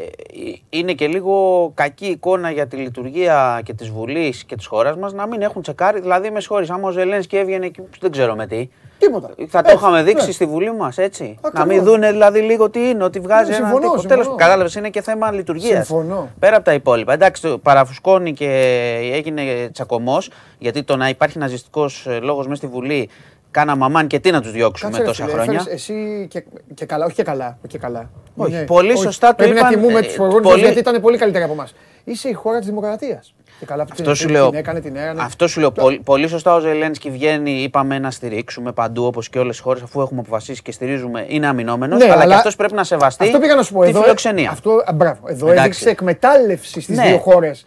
είναι 0.71 0.93
και 0.93 1.07
λίγο 1.07 1.71
κακή 1.75 2.07
εικόνα 2.07 2.51
για 2.51 2.67
τη 2.67 2.77
λειτουργία 2.77 3.61
και 3.65 3.75
της 3.75 3.89
Βουλής 3.91 4.45
και 4.45 4.57
της 4.57 4.67
χώρας 4.67 4.97
μας 4.97 5.13
να 5.13 5.27
μην 5.27 5.43
έχουν 5.43 5.63
τσεκάρει. 5.63 6.01
Δηλαδή, 6.01 6.31
με 6.31 6.41
συγχωρείς, 6.41 6.71
άμα 6.71 6.89
ο 6.89 6.91
Ζελένσκι 6.91 7.37
έβγαινε 7.37 7.69
και 7.69 7.83
δεν 8.01 8.11
ξέρω 8.11 8.35
με 8.35 8.47
τι, 8.47 8.69
Τίποτα. 9.01 9.29
θα 9.49 9.63
το 9.63 9.71
Έτσι, 9.71 9.75
είχαμε 9.75 10.03
δείξει 10.03 10.27
ναι. 10.27 10.33
στη 10.33 10.45
Βουλή 10.47 10.73
μας, 10.75 10.99
έτσι. 10.99 11.37
Ακριβώς. 11.43 11.67
Να 11.69 11.75
μην 11.75 11.85
δούνε 11.85 12.11
δηλαδή 12.11 12.41
λίγο 12.41 12.71
τι 12.71 12.89
είναι, 12.89 13.05
ότι 13.05 13.21
βγάζει 13.21 13.51
Ναι, 13.51 13.57
ένα 13.57 13.67
συμφωνώ, 13.67 13.87
τύπο. 13.91 14.01
συμφωνώ. 14.01 14.23
Τέλος, 14.23 14.37
κατάλαβες, 14.39 14.75
είναι 14.75 14.91
και 14.91 15.03
θέμα 15.03 15.33
λειτουργίας. 15.33 15.87
Συμφωνώ. 15.87 16.29
Πέρα 16.39 16.57
από 16.57 16.65
τα 16.65 16.73
υπόλοιπα. 16.75 17.13
Εντάξει, 17.13 17.43
το 17.43 17.59
παραφουσκώνει 17.59 18.33
και 18.33 18.47
έγινε 19.13 19.43
τσακωμός, 19.73 20.31
γιατί 20.59 20.83
το 20.83 20.97
να 20.97 21.09
υπάρχει 21.09 21.39
ναζιστικός 21.39 22.07
ε, 22.07 22.19
λόγος 22.19 22.45
μέσα 22.47 22.57
στη 22.57 22.67
Βουλή, 22.67 23.09
κάνα 23.51 23.77
μαμάν 23.77 24.07
και 24.07 24.19
τι 24.19 24.31
να 24.31 24.41
τους 24.41 24.53
διώξουμε 24.53 24.91
Κάτσε, 24.91 25.03
ρε 25.03 25.09
τόσα 25.09 25.25
φίλε, 25.25 25.35
χρόνια. 25.37 25.59
έφερες 25.61 25.73
εσύ 25.81 26.27
και, 26.31 26.45
και 26.75 26.85
καλά, 26.87 27.05
όχι 27.05 27.15
και 27.15 27.23
καλά. 27.23 27.47
Όχι 27.59 27.67
και 27.69 27.79
καλά. 27.79 28.11
Όχι, 28.37 28.53
Ναι, 28.53 28.63
πολύ 28.65 28.97
σωστά 28.97 29.29
το 29.29 29.35
πρέπει 29.35 29.51
είπαν, 29.57 29.65
να 29.65 29.71
τιμούμε 29.71 29.99
ε, 29.99 30.03
τους 30.03 30.15
προγόνους 30.15 30.49
πολύ- 30.51 30.61
γιατί 30.63 30.79
ήταν 30.79 31.01
πολύ 31.01 31.19
καλύτεροι 31.19 31.45
από 31.45 31.53
εμάς. 31.53 31.75
Είσαι 32.05 32.29
η 32.29 32.33
χώρα 32.33 32.59
της 32.59 32.67
δημοκρατίας. 32.69 33.35
Και 33.61 33.67
καλά 33.67 33.83
που 33.85 33.89
Αυτό 33.93 34.05
την, 34.05 34.15
σου 34.15 34.25
την 34.25 34.33
λέω. 34.35 34.51
έκανε, 34.55 34.81
την 34.81 34.97
έκανε. 34.97 35.23
Αυτό 35.23 35.49
σου 35.49 35.61
λέω. 35.61 35.71
Πολύ, 35.71 36.01
πολύ 36.05 36.29
σωστά 36.29 36.55
ο 36.55 36.61
Ζελένσκι 36.61 37.11
βγαίνει, 37.11 37.51
είπαμε 37.63 37.99
να 37.99 38.11
στηρίξουμε 38.11 38.73
παντού 38.73 39.05
όπως 39.05 39.29
και 39.29 39.39
όλες 39.39 39.57
τι 39.57 39.63
χώρες, 39.63 39.83
αφού 39.83 40.01
έχουμε 40.01 40.21
αποφασίσει 40.21 40.63
και 40.63 40.73
στηρίζουμε. 40.73 41.25
Είναι 41.29 41.47
αμυνόμενος. 41.47 41.99
Ναι, 41.99 42.05
αλλά, 42.05 42.15
αλλά 42.15 42.27
και 42.27 42.35
αυτός 42.35 42.57
πρέπει 42.57 42.75
να 42.75 42.85
σεβαστεί 42.85 43.25
Αυτό 43.25 43.39
πήγα 43.39 43.55
να 43.55 43.63
σου 43.63 43.73
πω 43.73 43.83
τη 43.83 43.89
εδώ. 43.89 44.01
φιλοξενία. 44.03 44.51
Αυτό, 44.51 44.71
α, 44.85 44.93
μπράβο, 44.93 45.21
εδώ 45.27 45.47
Εντάξει. 45.47 45.61
έδειξε 45.69 45.89
εκμετάλλευση 45.91 46.81
στις 46.81 46.97
Ναι. 46.97 47.07
δύο 47.07 47.19
χώρες. 47.19 47.67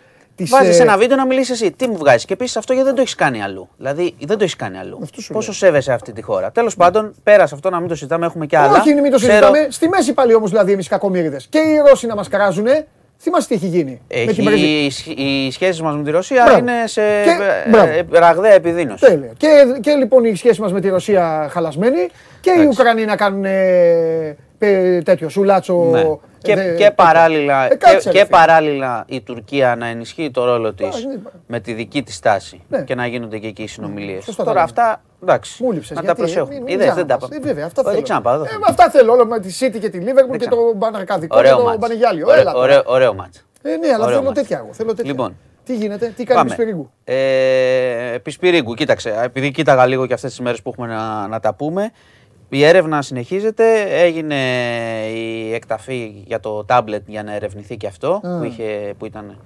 Βάζεις 0.50 0.80
ένα 0.80 0.98
βίντεο 0.98 1.18
να 1.18 1.26
μιλήσεις 1.26 1.62
εσύ. 1.62 1.72
Τι 1.72 1.88
μου 1.88 1.98
βγάζεις; 1.98 2.26
Και 2.26 2.34
επίσης 2.34 2.58
αυτό 2.58 2.74
γιατί 2.74 2.88
δεν 2.88 2.96
το 2.96 3.02
έχεις 3.02 3.16
κάνει 3.16 3.44
αλλού. 3.44 3.70
Δηλαδή 3.78 4.16
δεν 4.26 4.38
το 4.38 4.44
έχεις 4.44 4.56
κάνει 4.56 4.78
αλλού. 4.78 5.00
Αυτό 5.04 5.22
σου 5.22 5.34
Πόσο 5.34 5.46
λέω. 5.48 5.56
σέβεσαι 5.58 5.94
αυτή 5.94 6.12
τη 6.14 6.22
χώρα. 6.22 6.52
Τέλος 6.52 6.76
πάντων, 6.76 7.14
πέρασε 7.24 7.56
αυτό 7.56 7.70
να 7.70 7.80
μην 7.80 7.88
το 7.90 7.96
συζητάμε. 7.96 8.26
Έχουμε 8.26 8.46
και 8.46 8.58
άλλα. 8.58 8.80
Όχι, 8.80 8.94
μην 8.94 9.12
το 9.12 9.18
Ξέρω- 9.18 9.32
συζητάμε. 9.34 9.68
Στη 9.70 9.88
μέση 9.88 10.14
πάλι 10.14 10.34
όμως 10.34 10.50
δηλαδή 10.50 10.72
εμείς 10.72 10.88
κακομίριδε. 10.88 11.40
Και 11.50 11.58
οι 11.58 11.78
Ρώσοι 11.90 12.08
να 12.08 12.16
μας 12.16 12.28
κράζουνε. 12.28 12.88
Θυμάστε 13.18 13.56
τι 13.56 13.66
έχει 13.66 13.76
γίνει. 13.78 14.02
με 14.26 14.34
την 14.34 14.44
πρεσβεία. 14.44 14.86
Έχει, 14.86 15.12
οι 15.12 15.52
σχέσει 15.52 15.82
μας 15.84 15.96
με 15.96 16.04
τη 16.04 16.12
Ρωσία 16.12 16.44
Μπράβο. 16.44 16.60
είναι 16.60 16.72
σε 16.86 17.02
Και- 17.02 17.30
ε, 17.66 17.70
μπράβο. 17.70 17.92
ε, 17.92 18.20
ραγδαία 18.20 18.54
επιδείνωση. 18.54 19.06
Τέλεια. 19.06 19.32
Και, 19.38 19.48
και 19.82 19.92
λοιπόν 19.94 20.24
η 20.26 20.36
σχέση 20.36 20.62
μας 20.62 20.72
με 20.74 20.82
τη 20.82 20.90
Ρωσία 20.90 21.48
χαλασμένη 21.52 22.08
και 22.42 22.50
οι 22.50 22.54
Εντάξει. 22.60 22.68
Ουκρανοί 22.82 23.06
να 23.06 23.16
κάνουν 23.16 23.46
ε, 23.46 24.38
ε, 24.60 25.02
τέτοιο 25.02 25.30
σουλάτσο. 25.30 26.20
Ναι. 26.46 26.52
ε, 26.52 26.56
Και, 26.56 26.70
δε- 26.70 26.76
και, 26.76 26.92
παράλληλα, 26.92 27.66
Ε, 27.66 27.68
και, 27.70 27.76
κάτσε, 27.76 27.96
ρε 27.96 28.18
και 28.18 28.24
φίλε. 28.26 28.26
παράλληλα 28.38 29.04
η 29.08 29.22
Τουρκία 29.22 29.76
να 29.76 29.86
ενισχύει 29.88 30.32
το 30.32 30.46
ρόλο 30.46 30.74
της 30.74 31.02
είναι- 31.02 31.20
με 31.48 31.60
τη 31.60 31.74
δική 31.74 32.04
της 32.04 32.16
στάση 32.16 32.62
Ναι. 32.70 32.82
και 32.82 32.96
να 32.96 33.08
γίνονται 33.08 33.38
και 33.38 33.48
εκεί 33.48 33.64
οι 33.64 33.68
συνομιλίες. 33.68 34.24
Σωστά 34.24 34.44
Τώρα 34.44 34.58
τα 34.58 34.64
αυτά 34.64 35.02
εντάξει. 35.24 35.64
Μου 35.64 35.72
λείψες, 35.72 35.90
να 35.90 35.96
τα 35.96 36.02
γιατί, 36.06 36.22
ε, 36.22 36.24
προσέχουμε. 36.24 36.54
μην- 36.54 36.64
μην 36.64 36.74
Είδες, 36.74 36.86
δεν 36.94 36.96
τα 36.96 37.16
ξαναπάς. 37.16 37.30
είπα. 37.30 37.36
Ε, 37.36 37.40
βέβαια, 37.54 37.66
αυτά 37.66 37.82
Όχι, 37.82 37.84
Δεν 37.90 37.94
θέλω. 37.94 38.04
ξαναπάω. 38.04 38.38
δεν 38.38 38.46
Ε, 38.46 38.48
θέλω. 38.50 38.60
με 38.60 38.66
αυτά 38.70 38.90
θέλω 38.90 39.12
όλο 39.12 39.26
με 39.26 39.40
τη 39.40 39.50
City 39.60 39.80
και 39.80 39.90
τη 39.90 39.98
Liverpool 40.02 40.32
και 40.32 40.38
ξανα- 40.38 40.56
το 40.56 40.74
Μπαναρκαδικό 40.76 41.36
και 41.36 41.40
Ωραίο 41.42 41.58
το 41.58 41.64
μάτς. 41.64 41.78
Πανεγιάλιο. 41.80 42.28
Ωραίο- 42.28 42.42
Έλα 42.42 42.52
τώρα. 42.52 42.64
ωραίο- 42.64 42.84
Ωραίο 42.86 43.14
μάτς. 43.14 43.46
Ε, 43.62 43.70
ναι, 43.76 43.88
αλλά 43.88 43.96
Ωραίο 43.96 44.08
θέλω 44.08 44.22
μάτς. 44.24 44.40
τέτοια 44.40 44.58
εγώ. 44.58 44.74
Θέλω 44.74 44.94
τέτοια. 44.94 45.12
Λοιπόν. 45.12 45.36
Τι 45.66 45.76
γίνεται, 45.76 46.14
τι 46.16 46.24
κάνει 46.24 46.44
Πισπυρίγκου. 46.50 46.90
Ε, 47.04 48.18
Πισπυρίγκου, 48.24 48.74
κοίταξε. 48.74 49.20
Επειδή 49.24 49.52
κοίταγα 49.52 49.86
λίγο 49.86 50.06
και 50.08 50.14
αυτές 50.14 50.30
τις 50.30 50.40
μέρες 50.40 50.62
που 50.62 50.70
έχουμε 50.70 50.88
να, 50.88 51.28
να 51.28 51.40
τα 51.40 51.54
πούμε. 51.54 51.92
Η 52.54 52.64
έρευνα 52.64 53.02
συνεχίζεται. 53.02 53.82
Έγινε 54.02 54.36
η 55.14 55.54
εκταφή 55.54 56.24
για 56.26 56.40
το 56.40 56.64
τάμπλετ 56.66 57.04
για 57.08 57.24
να 57.24 57.34
ερευνηθεί 57.34 57.78
και 57.78 57.88
αυτό 57.88 58.20
που, 58.22 58.44
είχε, 58.44 58.94
που 58.98 59.06
ήταν 59.06 59.38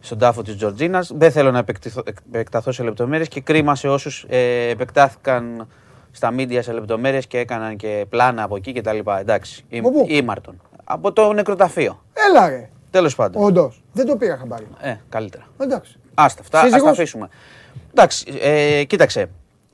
στον 0.00 0.18
τάφο 0.18 0.42
της 0.42 0.56
Τζορτζίνας. 0.56 1.10
Δεν 1.14 1.30
θέλω 1.30 1.50
να 1.50 1.58
επεκτηθώ- 1.58 2.08
επεκταθώ 2.32 2.72
σε 2.72 2.82
λεπτομέρειες 2.82 3.28
και 3.28 3.40
κρίμα 3.40 3.74
σε 3.74 3.88
όσους 3.88 4.24
ε, 4.28 4.68
επεκτάθηκαν 4.68 5.68
στα 6.10 6.30
μίντια 6.30 6.62
σε 6.62 6.72
λεπτομέρειες 6.72 7.26
και 7.26 7.38
έκαναν 7.38 7.76
και 7.76 8.06
πλάνα 8.08 8.42
από 8.42 8.56
εκεί 8.56 8.72
κτλ. 8.72 8.98
Εντάξει, 9.18 9.64
ή- 9.68 9.78
Από 9.78 9.90
πού; 9.92 10.04
ήμαρτον. 10.08 10.60
Από 10.84 11.12
το 11.12 11.32
νεκροταφείο. 11.32 12.02
Έλα 12.28 12.48
ρε. 12.48 12.68
Τέλος 12.90 13.14
πάντων. 13.14 13.44
Όντως. 13.44 13.82
Δεν 13.92 14.06
το 14.06 14.16
πήγα 14.16 14.36
χαμπάρι. 14.36 14.66
Ε, 14.80 14.94
καλύτερα. 15.08 15.46
Εντάξει. 15.58 15.98
Άστα, 16.14 16.40
αυτά 16.40 16.58
ας 16.58 16.64
τα 16.64 16.70
Σύζυγος; 16.70 16.92
αφήσουμε. 16.92 17.28
Εντάξει, 17.90 18.26
ε, 18.40 18.84
κοίταξε. 18.84 19.26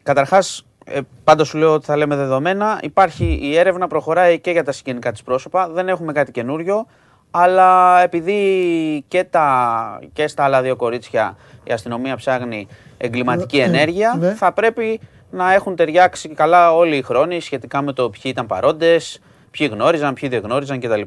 Καταρχάς, 0.03 0.66
ε, 0.85 1.01
πάντα 1.24 1.45
σου 1.45 1.59
λέω 1.59 1.72
ότι 1.72 1.85
θα 1.85 1.97
λέμε 1.97 2.16
δεδομένα. 2.16 2.78
Υπάρχει 2.83 3.39
η 3.43 3.57
έρευνα, 3.59 3.87
προχωράει 3.87 4.39
και 4.41 4.51
για 4.51 4.64
τα 4.64 4.72
συγγενικά 4.72 5.12
της 5.12 5.22
πρόσωπα. 5.22 5.68
Δεν 5.68 5.89
έχουμε 5.89 6.12
κάτι 6.12 6.30
καινούριο. 6.30 6.87
Αλλά 7.30 8.01
επειδή 8.03 9.05
και, 9.09 9.24
τα, 9.24 10.01
και 10.12 10.28
στα 10.28 10.45
άλλα 10.45 10.62
δύο 10.62 10.76
κορίτσια 10.76 11.37
η 11.64 11.72
αστυνομία 11.72 12.16
ψάχνει 12.16 12.66
εγκληματική 12.99 13.57
Ναι, 13.57 13.62
ενέργεια, 13.62 14.16
ναι. 14.18 14.35
θα 14.35 14.53
πρέπει 14.53 15.01
να 15.30 15.53
έχουν 15.53 15.76
ταιριάξει 15.76 16.28
καλά 16.28 16.74
όλοι 16.74 16.97
οι 16.97 17.03
χρόνοι 17.03 17.41
σχετικά 17.41 17.83
με 17.83 17.93
το 17.93 18.11
ποιοι 18.11 18.22
ήταν 18.24 18.47
παρόντες, 18.47 19.20
ποιοι 19.51 19.68
γνώριζαν, 19.72 20.14
ποιοι 20.14 20.28
δεν 20.28 20.41
γνώριζαν 20.41 20.80
κτλ. 20.80 21.01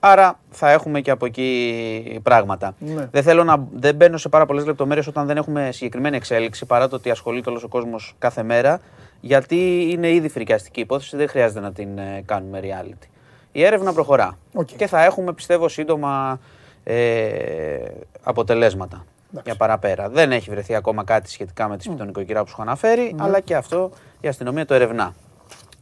Άρα 0.00 0.38
θα 0.50 0.70
έχουμε 0.70 1.00
και 1.00 1.10
από 1.10 1.26
εκεί 1.26 2.20
πράγματα. 2.22 2.74
Ναι. 2.78 3.08
Δεν 3.10 3.22
θέλω 3.22 3.44
να 3.44 3.66
δεν 3.74 3.94
μπαίνω 3.94 4.16
σε 4.16 4.28
πάρα 4.28 4.46
πολλές 4.46 4.66
λεπτομέρειες 4.66 5.06
όταν 5.06 5.26
δεν 5.26 5.36
έχουμε 5.36 5.68
συγκεκριμένη 5.72 6.16
εξέλιξη 6.16 6.66
παρά 6.66 6.88
το 6.88 6.96
ότι 6.96 7.10
ασχολείται 7.10 7.50
όλος 7.50 7.62
ο 7.62 7.68
κόσμος 7.68 8.14
κάθε 8.18 8.42
μέρα. 8.42 8.80
Γιατί 9.26 9.88
είναι 9.90 10.10
ήδη 10.10 10.28
φρικιαστική 10.28 10.80
υπόθεση, 10.80 11.16
δεν 11.16 11.28
χρειάζεται 11.28 11.60
να 11.60 11.72
την 11.72 11.98
ε, 11.98 12.22
κάνουμε 12.26 12.60
reality. 12.62 13.06
Η 13.52 13.64
έρευνα 13.64 13.92
προχωρά. 13.92 14.38
Οκ. 14.54 14.68
Και 14.76 14.86
θα 14.86 15.04
έχουμε 15.04 15.32
πιστεύω 15.32 15.68
σύντομα 15.68 16.40
ε, 16.84 17.76
αποτελέσματα 18.22 19.04
για 19.44 19.54
παραπέρα. 19.54 20.08
Δεν 20.08 20.32
έχει 20.32 20.50
βρεθεί 20.50 20.74
ακόμα 20.74 21.04
κάτι 21.04 21.30
σχετικά 21.30 21.68
με 21.68 21.76
τη 21.76 21.82
σπιτονικοκυρά 21.82 22.42
που 22.42 22.48
σου 22.48 22.54
είχα 22.58 22.62
αναφέρει, 22.62 23.14
αλλά 23.18 23.40
και 23.40 23.54
αυτό 23.54 23.90
η 24.20 24.28
αστυνομία 24.28 24.66
το 24.66 24.74
ερευνά. 24.74 25.14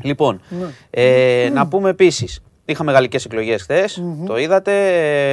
Λοιπόν, 0.03 0.40
ε, 0.90 1.51
να 1.53 1.66
πούμε 1.66 1.90
επίσης, 1.90 2.43
είχαμε 2.64 2.93
γαλλικές 2.93 3.24
εκλογές 3.24 3.66
το 4.26 4.38
είδατε. 4.38 4.72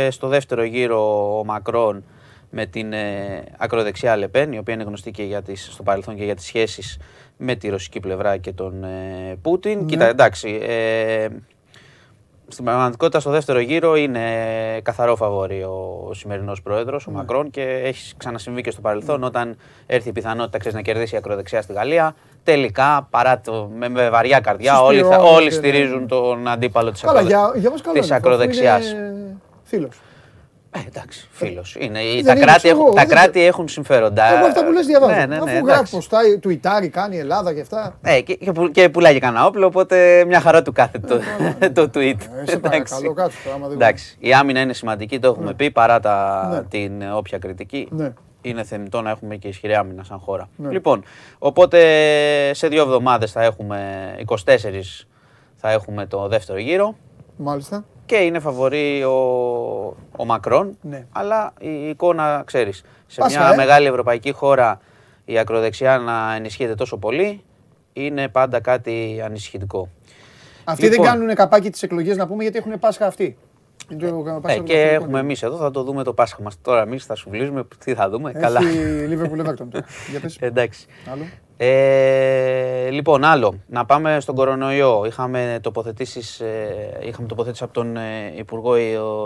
Ε, 0.05 0.11
στο 0.11 0.27
δεύτερο 0.27 0.63
γύρο 0.63 1.37
ο 1.39 1.45
Μακρόν 1.45 2.03
με 2.49 2.65
την 2.65 2.93
ε, 2.93 3.43
ακροδεξιά 3.57 4.17
Λεπέν, 4.17 4.51
η 4.51 4.57
οποία 4.57 4.73
είναι 4.73 4.83
γνωστή 4.83 5.11
και 5.11 5.23
για 5.23 5.41
τις, 5.41 5.69
στο 5.71 5.83
παρελθόν 5.83 6.15
και 6.15 6.23
για 6.23 6.35
τις 6.35 6.45
σχέσεις 6.45 6.97
με 7.37 7.55
τη 7.55 7.69
ρωσική 7.69 7.99
πλευρά 7.99 8.37
και 8.37 8.51
τον 8.51 8.83
ε, 8.83 9.37
Πούτιν. 9.41 9.85
Κοίτα, 9.85 10.05
εντάξει, 10.05 10.59
ε, 10.61 11.27
στην 12.47 12.65
πραγματικότητα 12.65 13.19
στο 13.19 13.29
δεύτερο 13.29 13.59
γύρο 13.59 13.95
είναι 13.95 14.21
καθαρό 14.83 15.15
φαβόρη 15.15 15.63
ο, 15.63 16.05
ο 16.09 16.13
σημερινός 16.13 16.61
πρόεδρος, 16.61 17.07
ο 17.07 17.11
Μακρόν, 17.11 17.49
και 17.49 17.61
έχει 17.61 18.15
ξανασυμβεί 18.17 18.61
και 18.61 18.71
στο 18.71 18.81
παρελθόν 18.81 19.23
όταν 19.23 19.57
έρθει 19.85 20.09
η 20.09 20.11
πιθανότητα 20.11 20.57
ξέρεις, 20.57 20.77
να 20.77 20.83
κερδίσει 20.83 21.15
η 21.15 21.17
ακροδεξιά 21.17 21.61
στη 21.61 21.73
Γαλλία. 21.73 22.15
Τελικά, 22.43 23.07
παρά 23.09 23.39
το, 23.39 23.69
με, 23.75 23.89
με 23.89 24.09
βαριά 24.09 24.39
καρδιά, 24.39 24.81
όλοι, 24.81 24.99
θα, 24.99 25.05
Συσπηρώνεται, 25.05 25.35
όλοι 25.35 25.45
ναι. 25.45 25.51
στηρίζουν 25.51 26.07
τον 26.07 26.47
αντίπαλο 26.47 26.91
της 26.91 27.01
Καλά, 27.01 27.21
για, 27.21 27.51
Ε, 30.71 30.79
εντάξει, 30.87 31.27
φίλος. 31.31 31.75
Είναι, 31.79 31.99
δεν 31.99 32.25
τα 32.25 32.31
είναι, 32.31 32.39
κράτη, 32.41 32.57
ξέρω 32.57 32.73
έχουν, 32.75 32.85
εγώ, 32.85 32.95
τα 32.95 33.01
δεν- 33.05 33.09
κράτη 33.09 33.45
έχουν 33.45 33.67
συμφέροντα. 33.67 34.37
Εγώ 34.37 34.45
αυτά 34.45 34.65
που 34.65 34.71
λες 34.71 34.85
διαβάζω. 34.85 35.11
Ναι, 35.13 35.19
ναι, 35.19 35.25
ναι, 35.25 35.35
Αφού 35.35 35.47
εντάξει. 35.49 35.63
γράφει 35.65 35.95
ποστάει, 35.95 36.37
τουιτάρει, 36.39 36.89
κάνει 36.89 37.15
η 37.15 37.19
Ελλάδα 37.19 37.53
και 37.53 37.61
αυτά. 37.61 37.97
Ε, 38.01 38.21
και, 38.21 38.33
και, 38.35 38.51
που- 38.51 38.69
και 38.71 38.89
πουλάει 38.89 39.13
και 39.13 39.19
κανένα 39.19 39.45
όπλο, 39.45 39.65
οπότε 39.65 40.23
μια 40.27 40.39
χαρά 40.39 40.61
του 40.61 40.71
κάθε 40.71 40.99
το, 40.99 41.19
το 41.81 41.89
tweet. 41.93 42.15
Ε, 42.45 42.49
σε 42.49 42.57
παρακαλώ, 42.57 43.13
κάτσε 43.13 43.37
τώρα, 43.43 43.55
άμα 43.55 43.67
δεν 43.67 43.75
Εντάξει, 43.75 44.15
η 44.19 44.33
άμυνα 44.33 44.59
είναι 44.59 44.73
σημαντική, 44.73 45.19
το 45.19 45.27
έχουμε 45.27 45.53
πει, 45.53 45.71
παρά 45.71 45.99
τα, 45.99 46.47
Ναι. 46.51 46.63
την 46.63 47.01
ε, 47.01 47.11
όποια 47.11 47.37
κριτική. 47.37 47.87
Ναι. 47.91 48.13
Είναι 48.41 48.63
θεμητό 48.63 49.01
να 49.01 49.09
έχουμε 49.09 49.35
και 49.35 49.47
ισχυρή 49.47 49.75
άμυνα 49.75 50.03
σαν 50.03 50.19
χώρα. 50.19 50.49
Ναι. 50.55 50.69
Λοιπόν, 50.71 51.03
οπότε 51.39 51.79
σε 52.53 52.67
δύο 52.67 52.81
εβδομάδες 52.81 53.31
θα 53.31 53.43
έχουμε, 53.43 53.79
24 54.27 55.05
θα 55.55 55.71
έχουμε 55.71 56.05
το 56.05 56.27
δεύτερο 56.27 56.59
γύρο 56.59 56.95
Μάλιστα. 57.37 57.83
Και 58.09 58.15
είναι 58.15 58.39
φαβορή 58.39 59.03
ο, 59.03 59.17
ο 60.17 60.25
Μακρόν, 60.25 60.77
Ναι. 60.81 61.05
αλλά 61.11 61.53
η 61.59 61.89
εικόνα, 61.89 62.43
ξέρεις, 62.45 62.83
σε 63.07 63.21
Πάσχα, 63.21 63.39
μια 63.39 63.53
ε. 63.53 63.55
μεγάλη 63.55 63.87
ευρωπαϊκή 63.87 64.31
χώρα 64.31 64.79
η 65.25 65.37
ακροδεξιά 65.37 65.97
να 65.97 66.35
ενισχύεται 66.35 66.75
τόσο 66.75 66.97
πολύ 66.97 67.43
είναι 67.93 68.27
πάντα 68.27 68.59
κάτι 68.59 69.21
ανησυχητικό. 69.25 69.89
Αυτοί 70.63 70.83
Λοιπόν. 70.83 71.03
δεν 71.03 71.11
κάνουν 71.13 71.35
καπάκι 71.35 71.69
τις 71.69 71.83
εκλογές 71.83 72.17
να 72.17 72.27
πούμε 72.27 72.43
γιατί 72.43 72.57
έχουν 72.57 72.79
Πάσχα 72.79 73.05
αυτοί. 73.05 73.37
Είναι 73.89 74.09
το 74.09 74.39
Πάσχα 74.41 74.57
Ε, 74.57 74.57
του 74.57 74.63
και 74.63 74.73
Καθολικού. 74.73 75.03
έχουμε 75.03 75.19
εμείς 75.19 75.43
εδώ, 75.43 75.57
θα 75.57 75.71
το 75.71 75.83
δούμε 75.83 76.03
το 76.03 76.13
Πάσχα 76.13 76.41
μας. 76.41 76.61
Τώρα 76.61 76.81
εμείς 76.81 77.05
θα 77.05 77.15
σουβλίζουμε, 77.15 77.67
τι 77.85 77.93
θα 77.93 78.09
δούμε. 78.09 78.31
Καλά. 78.31 78.59
Έχει 78.59 79.07
Liverpool 79.09 79.45
Everton 79.45 79.67
τώρα. 79.71 79.85
Για 80.11 80.19
πες. 80.21 80.37
Εντάξει. 80.39 80.85
Άλλο. 81.11 81.23
Ε, 81.61 82.89
λοιπόν, 82.89 83.23
άλλο. 83.23 83.59
Να 83.67 83.85
πάμε 83.85 84.19
στον 84.19 84.35
κορονοϊό. 84.35 85.05
Είχαμε 85.05 85.59
τοποθετήσεις, 85.61 86.39
ε, 86.39 86.99
είχαμε 87.03 87.27
τοποθέτηση 87.27 87.63
από 87.63 87.73
τον 87.73 87.97
ε, 87.97 88.33
Υπουργό 88.37 88.77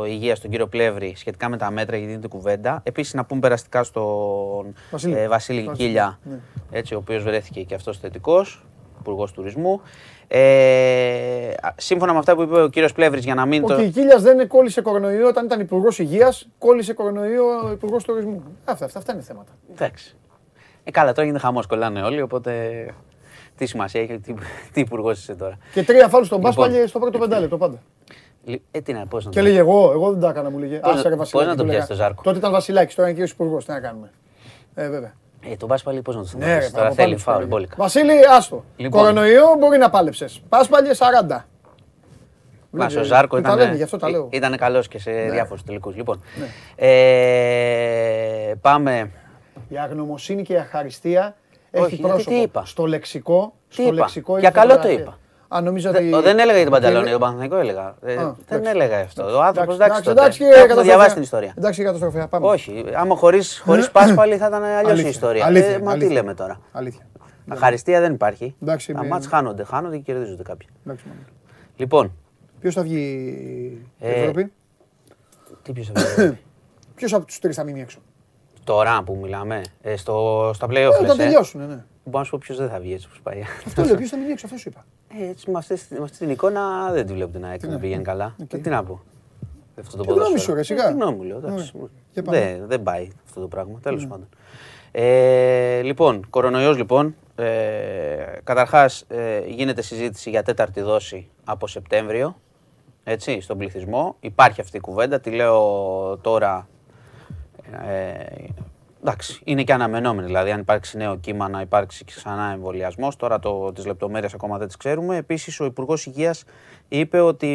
Υγείας, 0.06 0.40
τον 0.40 0.50
κύριο 0.50 0.68
Πλεύρη, 0.68 1.14
σχετικά 1.16 1.50
με 1.50 1.58
τα 1.58 1.72
μέτρα 1.72 1.96
γιατί 1.96 2.10
γίνεται 2.12 2.28
κουβέντα. 2.28 2.80
Επίσης, 2.84 3.14
να 3.14 3.26
πούμε 3.26 3.40
περαστικά 3.40 3.84
στον 3.84 4.74
Βασίλη. 4.92 5.14
ε, 5.18 5.28
Βασίλη 5.28 5.62
Βασίλη, 5.64 5.86
Κίλια, 5.86 6.20
ναι. 6.24 6.40
έτσι, 6.72 6.94
ο 6.94 6.98
οποίος 6.98 7.24
βρέθηκε 7.24 7.62
και 7.62 7.76
αυτός 7.76 7.98
θετικός, 8.00 8.66
Υπουργός 9.00 9.32
Τουρισμού. 9.32 9.82
Ε, 10.36 11.54
σύμφωνα 11.76 12.14
με 12.14 12.20
αυτά 12.20 12.36
που 12.36 12.42
είπε 12.42 12.62
ο 12.62 12.68
κύριος 12.70 12.94
Πλεύρης, 12.94 13.24
για 13.24 13.34
να 13.36 13.46
μην 13.46 13.64
Ο 13.64 13.68
το... 13.68 13.76
Κικίλιας 13.76 14.22
δεν 14.22 14.48
κόλλησε 14.48 14.82
κορονοϊό 14.82 15.28
όταν 15.28 15.46
ήταν 15.46 15.60
υπουργός 15.60 16.00
Υγείας, 16.00 16.48
κόλλησε 16.58 16.94
κορονοϊό 16.94 17.44
ο 17.66 17.72
υπουργός 17.72 18.04
Τουρισμού. 18.04 18.44
Αυτά, 18.66 18.86
αυτά, 18.86 19.00
αυτά 19.00 19.14
είναι 19.14 19.22
θέματα. 19.22 19.52
Εντάξει. 19.72 20.16
Ε, 20.84 20.92
καλά, 20.92 21.12
τώρα 21.14 21.24
γίνεται 21.28 21.46
χαμός, 21.46 21.66
κολλάνε 21.66 22.02
όλοι, 22.02 22.22
οπότε 22.22 22.86
τι 23.56 23.66
σημασία 23.66 24.02
έχει, 24.02 24.20
τι, 24.20 24.34
τι 24.74 24.80
υπουργός 24.82 25.20
είσαι 25.20 25.36
τώρα. 25.36 25.58
Και 25.74 25.84
τρία 25.84 26.08
φάλους 26.08 26.28
στον 26.28 26.38
Λοιπόν. 26.40 26.56
Πάσπαλι 26.56 26.88
στο 26.88 27.00
πρώτο 27.00 27.18
πεντάλεπτο 27.20 27.58
πάντα. 27.58 27.82
Λι- 28.44 28.62
Ε, 28.72 28.82
τι 28.82 28.94
να, 28.94 29.06
πώς 29.06 29.26
να 29.26 29.32
Και 29.32 29.38
το- 29.40 29.44
λέγε 29.46 29.58
εγώ, 29.58 29.92
εγώ 29.92 30.12
δεν 30.12 30.20
τα 30.20 30.30
έκανα, 30.30 30.50
μου 30.50 30.58
λέγε. 30.58 30.78
Πώς 30.78 30.94
να- 30.94 31.00
Άσε 31.00 31.10
ρε 31.10 31.16
πώς 31.16 31.18
Βασιλάκη. 31.32 31.50
να 31.50 31.56
το 31.56 31.64
του 31.64 31.70
πιάσεις 31.70 31.90
λέγα. 31.90 32.00
το 32.00 32.04
Ζάρκο; 32.06 32.22
Τότε 32.24 32.38
ήταν 32.38 32.52
Βασιλάκης, 32.52 32.96
τώρα 32.96 33.10
είναι 33.10 33.18
κύριο 33.18 33.34
υπουργός. 33.34 33.66
Τι 33.66 33.72
να 33.72 33.80
κάνουμε. 33.80 34.12
Ε, 34.76 34.90
βέβαια. 34.90 35.14
Ε, 35.52 35.56
τον 35.56 35.68
Πάσπαλι 35.68 36.02
πώς 36.02 36.16
να 36.16 36.22
το 36.22 36.28
Ναι, 36.38 36.44
σταματήσεις, 36.44 36.72
ρε, 36.72 36.76
τώρα 36.76 36.86
από 36.88 36.96
θέλει 36.96 37.08
πάνω 37.10 37.20
φάουλ, 37.22 37.42
σου, 37.42 37.48
μπόλικα. 37.48 37.76
Βασίλη, 37.78 38.12
άστο. 38.38 38.64
Λοιπόν. 38.76 39.00
Κορονοϊό 39.02 39.56
μπορεί 39.60 39.78
να 39.78 39.90
πάλεψες. 39.90 40.42
Πάσπαλι 40.50 40.88
40. 41.30 41.46
Μα 42.76 42.86
Βλέπει, 42.88 42.98
ο 42.98 43.04
Ζάρκο 43.04 43.36
τα 43.36 43.42
ήταν, 43.42 43.58
λένε, 43.58 43.76
γι' 43.76 43.84
αυτό 43.84 43.98
τα 43.98 44.10
λέω. 44.10 44.28
ήταν 44.32 44.58
καλός 44.58 44.88
και 44.88 45.00
σε 45.00 45.12
διάφορους 45.12 45.64
τελικούς. 45.64 45.96
Λοιπόν, 45.96 46.22
ε, 46.76 48.54
πάμε. 48.62 49.12
Η 49.68 49.78
αγνωμοσύνη 49.78 50.44
και 50.44 50.54
η 50.54 50.58
αχαριστία 50.58 51.36
Όχι, 51.72 51.84
έχει 51.86 51.96
γιατί 51.96 52.10
πρόσωπο. 52.12 52.30
τι 52.36 52.42
είπα; 52.42 52.66
Στο 52.66 52.86
λεξικό, 52.86 53.54
Τι 53.68 53.74
στο 53.74 53.84
είπα; 53.84 53.94
λεξικό 53.94 54.38
Για 54.40 54.50
είναι 54.50 54.60
καλό 54.60 54.70
το 54.74 54.76
φωτογραφία. 54.76 55.02
είπα. 55.04 55.18
Α, 55.56 55.62
νομίζω 55.62 55.92
Δε- 55.92 55.98
ότι... 55.98 56.14
ο, 56.14 56.22
δεν 56.22 56.40
έλεγα 56.40 56.54
για 56.56 56.64
την 56.64 56.72
Πανταλόνια, 56.72 57.02
ότι- 57.02 57.12
τον 57.12 57.20
Παναθηναϊκό 57.20 57.56
έλεγα. 57.56 57.96
Ε, 58.02 58.14
Α, 58.14 58.36
δεν 58.48 58.58
εντάξει. 58.60 58.70
έλεγα 58.70 59.00
αυτό. 59.00 59.24
Ο 59.24 59.42
άνθρωπος 59.42 59.76
Εντάξει, 59.76 59.76
εντάξει, 59.76 59.84
εντάξει, 59.84 60.04
τότε. 60.04 60.20
εντάξει, 60.22 60.38
κύριε 60.38 60.54
Έχουμε 60.54 60.68
καταστροφέα. 60.68 60.94
διαβάσει 60.96 61.14
την 61.14 61.24
ιστορία. 61.24 61.54
Εντάξει, 61.58 61.84
καταστροφέα. 61.84 62.28
Πάμε. 62.28 62.48
Όχι, 62.48 62.84
άμα 62.96 63.16
χωρίς, 63.16 63.62
χωρίς 63.66 63.92
Πάσπαλι 63.92 64.38
θα 64.38 64.48
ήταν 64.48 64.64
αλλιώς 64.64 64.88
η 64.88 64.92
Αλήθεια, 64.92 65.10
ιστορία. 65.10 65.46
αλήθεια, 65.46 65.70
ε, 65.70 65.80
μα 65.80 65.86
τι 65.92 65.92
αλήθεια. 65.92 66.14
λέμε 66.14 66.34
τώρα. 66.34 66.60
Αλήθεια. 66.72 67.02
Αχαριστία 67.48 68.00
δεν 68.00 68.14
υπάρχει. 68.14 68.56
Εντάξει, 68.62 68.94
Τα 68.94 69.02
με- 69.02 69.08
μάτς 69.08 69.28
χάνονται, 69.28 69.64
χάνονται 69.64 69.96
και 69.98 70.02
κερδίζονται 70.04 70.44
κάποιοι. 70.44 70.68
Εντάξει, 70.86 71.06
μόνο. 71.08 71.20
Λοιπόν, 71.76 72.12
Ποιος 72.60 72.74
θα 72.76 72.82
βγει 72.82 72.98
η 73.98 74.08
Ε, 74.08 74.12
Ευρώπη, 74.22 74.52
τι 75.62 75.72
ποιος 75.72 75.92
θα 75.94 76.02
βγει. 76.26 76.38
ποιος 76.96 77.14
από 77.14 77.26
τους 77.26 77.40
τρεις 77.40 77.56
θα 77.56 77.64
μείνει 77.64 77.82
έξω; 77.82 78.00
Τώρα 78.64 79.04
που 79.06 79.18
μιλάμε, 79.22 79.62
ε, 79.82 79.96
στο, 79.96 80.52
στα 80.54 80.68
play-off 80.68 80.74
Ε, 80.76 80.80
λες, 80.80 81.00
Όταν 81.00 81.20
ε. 81.20 81.24
τελειώσουν, 81.24 81.60
ναι. 81.68 81.84
Μπορώ 82.04 82.18
να 82.18 82.24
σου 82.24 82.32
πω 82.32 82.38
ποιος 82.42 82.58
δεν 82.58 82.70
θα 82.70 82.80
βγει 82.80 82.94
έτσι 82.94 83.06
όπως 83.08 83.20
πάει. 83.24 83.42
Αυτό 83.68 83.84
λέω, 83.84 83.96
ποιος 83.96 84.10
θα 84.10 84.18
μείνει 84.18 84.32
έξω, 84.32 84.46
αυτό 84.46 84.58
σου 84.58 84.70
είπα. 84.70 84.86
Ε, 85.22 85.30
έτσι 85.30 85.52
με, 85.52 85.58
αυτές, 85.58 85.86
με 85.90 86.04
αυτή 86.04 86.18
την 86.18 86.30
εικόνα 86.30 86.92
δεν 86.92 87.06
τη 87.06 87.14
βλέπω 87.14 87.32
την 87.32 87.46
ΑΕΚ 87.46 87.68
να 87.68 87.80
πηγαίνει 87.80 88.04
καλά. 88.04 88.36
Ε, 88.52 88.58
Τι 88.58 88.70
να 88.70 88.84
πω. 88.84 89.02
Αυτό 89.80 89.98
το 89.98 90.04
Τη 90.04 90.10
γνώμη 90.10 90.20
ποδόσφαιρο. 90.30 90.42
σου, 90.42 90.54
ρε, 90.54 90.60
Ε, 90.60 90.64
σιγά. 90.64 90.88
Τη 90.88 90.94
γνώμη 90.94 91.16
μου 91.18 91.24
λέω. 91.24 91.38
εντάξει. 91.38 91.72
Ωραία. 91.76 91.88
Για 92.14 92.24
πάμε. 92.24 92.40
Δεν, 92.40 92.68
δεν 92.68 92.84
πάει 92.84 93.08
αυτό 93.26 93.40
το 93.42 93.48
πράγμα. 93.48 93.80
Τέλος 93.82 94.08
πάντων. 94.08 94.28
Ε, 94.92 95.82
λοιπόν, 95.82 96.26
κορονοϊός 96.30 96.78
λοιπόν. 96.78 97.16
Ε, 97.36 97.46
καταρχάς 98.44 99.06
ε, 99.08 99.40
γίνεται 99.48 99.82
συζήτηση 99.82 100.30
για 100.30 100.44
τέταρτη 100.44 100.82
δόση 100.82 101.30
από 101.44 101.68
Σεπτέμβριο. 101.68 102.36
Έτσι, 103.04 103.42
στον 103.42 103.58
πληθυσμό. 103.58 104.16
Υπάρχει 104.20 104.62
αυτή 104.62 104.78
η 104.78 104.80
κουβέντα. 104.80 105.20
Τη 105.20 105.30
λέω 105.30 106.18
τώρα 106.22 106.68
ε, 107.88 108.44
εντάξει, 109.04 109.42
είναι 109.44 109.64
και 109.64 109.74
αναμενόμενη. 109.74 110.28
Δηλαδή, 110.28 110.52
αν 110.52 110.60
υπάρξει 110.60 110.98
νέο 110.98 111.18
κύμα, 111.18 111.50
να 111.50 111.62
υπάρξει 111.62 112.06
ξανά 112.06 112.52
εμβολιασμός. 112.52 113.16
Τώρα 113.16 113.40
το, 113.40 113.72
τις 113.72 113.86
λεπτομέρειες 113.86 114.34
ακόμα 114.34 114.58
δεν 114.58 114.68
τις 114.68 114.78
ξέρουμε. 114.78 115.18
Επίσης, 115.18 115.60
ο 115.60 115.66
Υπουργός 115.66 116.06
Υγείας 116.06 116.44
είπε 116.88 117.20
ότι 117.20 117.50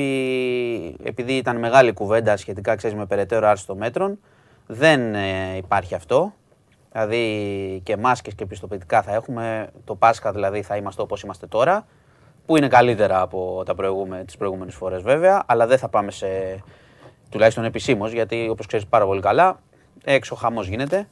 επειδή 1.02 1.32
ήταν 1.32 1.58
μεγάλη 1.58 1.92
κουβέντα 1.92 2.36
σχετικά 2.36 2.74
ξέρεις, 2.74 2.96
με 2.96 3.06
περαιτέρω 3.06 3.46
άρση 3.46 3.66
των 3.66 3.76
μέτρων, 3.76 4.18
δεν 4.66 5.14
ε, 5.14 5.56
υπάρχει 5.56 5.94
αυτό. 5.94 6.32
Δηλαδή 6.92 7.80
και 7.84 7.96
μάσκες 7.96 8.34
και 8.34 8.46
πιστοποιητικά 8.46 9.02
θα 9.02 9.14
έχουμε. 9.14 9.70
Το 9.84 9.94
Πάσχα 9.94 10.32
δηλαδή 10.32 10.62
θα 10.62 10.76
είμαστε 10.76 11.02
όπως 11.02 11.22
είμαστε 11.22 11.46
τώρα. 11.46 11.86
Που 12.46 12.56
είναι 12.56 12.68
καλύτερα 12.68 13.20
από 13.20 13.62
τα 13.66 13.74
προηγούμε, 13.74 14.22
τις 14.26 14.36
προηγούμενες 14.36 14.74
φορές 14.74 15.02
βέβαια. 15.02 15.42
Αλλά 15.46 15.66
δεν 15.66 15.78
θα 15.78 15.88
πάμε 15.88 16.10
σε 16.10 16.26
τουλάχιστον 17.30 17.64
επισήμως, 17.64 18.12
γιατί 18.12 18.48
όπως 18.48 18.66
ξέρεις 18.66 18.86
πάρα 18.86 19.04
πολύ 19.06 19.20
καλά, 19.20 19.60
έξω 20.04 20.34
χαμός 20.34 20.66
γίνεται. 20.66 21.08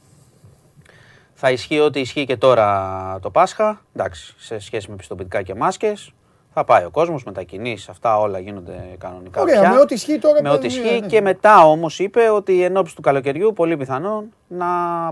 Θα 1.39 1.51
ισχύει 1.51 1.79
ό,τι 1.79 1.99
ισχύει 1.99 2.25
και 2.25 2.37
τώρα 2.37 3.19
το 3.21 3.29
Πάσχα, 3.29 3.81
εντάξει, 3.95 4.33
σε 4.37 4.59
σχέση 4.59 4.89
με 4.89 4.95
πιστοποιητικά 4.95 5.41
και 5.41 5.55
μάσκες. 5.55 6.11
Θα 6.53 6.63
πάει 6.63 6.85
ο 6.85 6.89
κόσμος, 6.89 7.23
μετακινήσεις, 7.23 7.89
αυτά 7.89 8.19
όλα 8.19 8.39
γίνονται 8.39 8.95
κανονικά 8.97 9.41
Ωραία, 9.41 9.59
πια. 9.59 9.69
με 9.69 9.79
ό,τι 9.79 9.93
ισχύει 9.93 10.19
τώρα, 10.19 10.41
Με 10.41 10.49
ό,τι 10.49 10.67
ναι, 10.67 10.73
ισχύει 10.73 10.99
ναι. 10.99 11.07
και 11.07 11.21
μετά 11.21 11.65
όμως 11.65 11.99
είπε 11.99 12.29
ότι 12.29 12.63
εν 12.63 12.77
ώψη 12.77 12.95
του 12.95 13.01
καλοκαιριού, 13.01 13.53
πολύ 13.53 13.77
πιθανόν, 13.77 14.33
να 14.47 14.65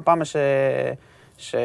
πάμε 0.04 0.26
σε, 0.26 0.40
σε 1.36 1.58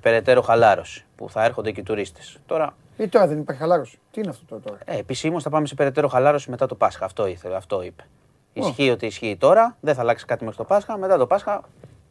περαιτέρω 0.00 0.42
χαλάρωση, 0.42 1.04
που 1.16 1.30
θα 1.30 1.44
έρχονται 1.44 1.70
και 1.70 1.80
οι 1.80 1.82
τουρίστες. 1.82 2.38
Τώρα, 2.46 2.74
Ή 2.96 3.08
τώρα 3.08 3.26
δεν 3.26 3.38
υπάρχει 3.38 3.60
χαλάρωση. 3.60 3.98
Τι 4.10 4.20
είναι 4.20 4.30
αυτό 4.30 4.44
τώρα. 4.48 4.62
τώρα; 4.62 4.78
ε, 4.84 4.98
επισήμως 4.98 5.42
θα 5.42 5.50
πάμε 5.50 5.66
σε 5.66 5.74
περαιτέρω 5.74 6.08
χαλάρωση 6.08 6.50
μετά 6.50 6.66
το 6.66 6.74
Πάσχα, 6.74 7.04
αυτό 7.04 7.26
ήθελε, 7.26 7.56
αυτό 7.56 7.82
είπε. 7.82 8.06
Ισχύει 8.52 8.90
ότι 8.90 9.06
ισχύει 9.06 9.36
τώρα, 9.36 9.76
δεν 9.80 9.94
θα 9.94 10.00
αλλάξει 10.00 10.24
κάτι 10.24 10.44
μέχρι 10.44 10.58
το 10.58 10.64
Πάσχα. 10.64 10.98
Μετά 10.98 11.18
το 11.18 11.26
Πάσχα 11.26 11.62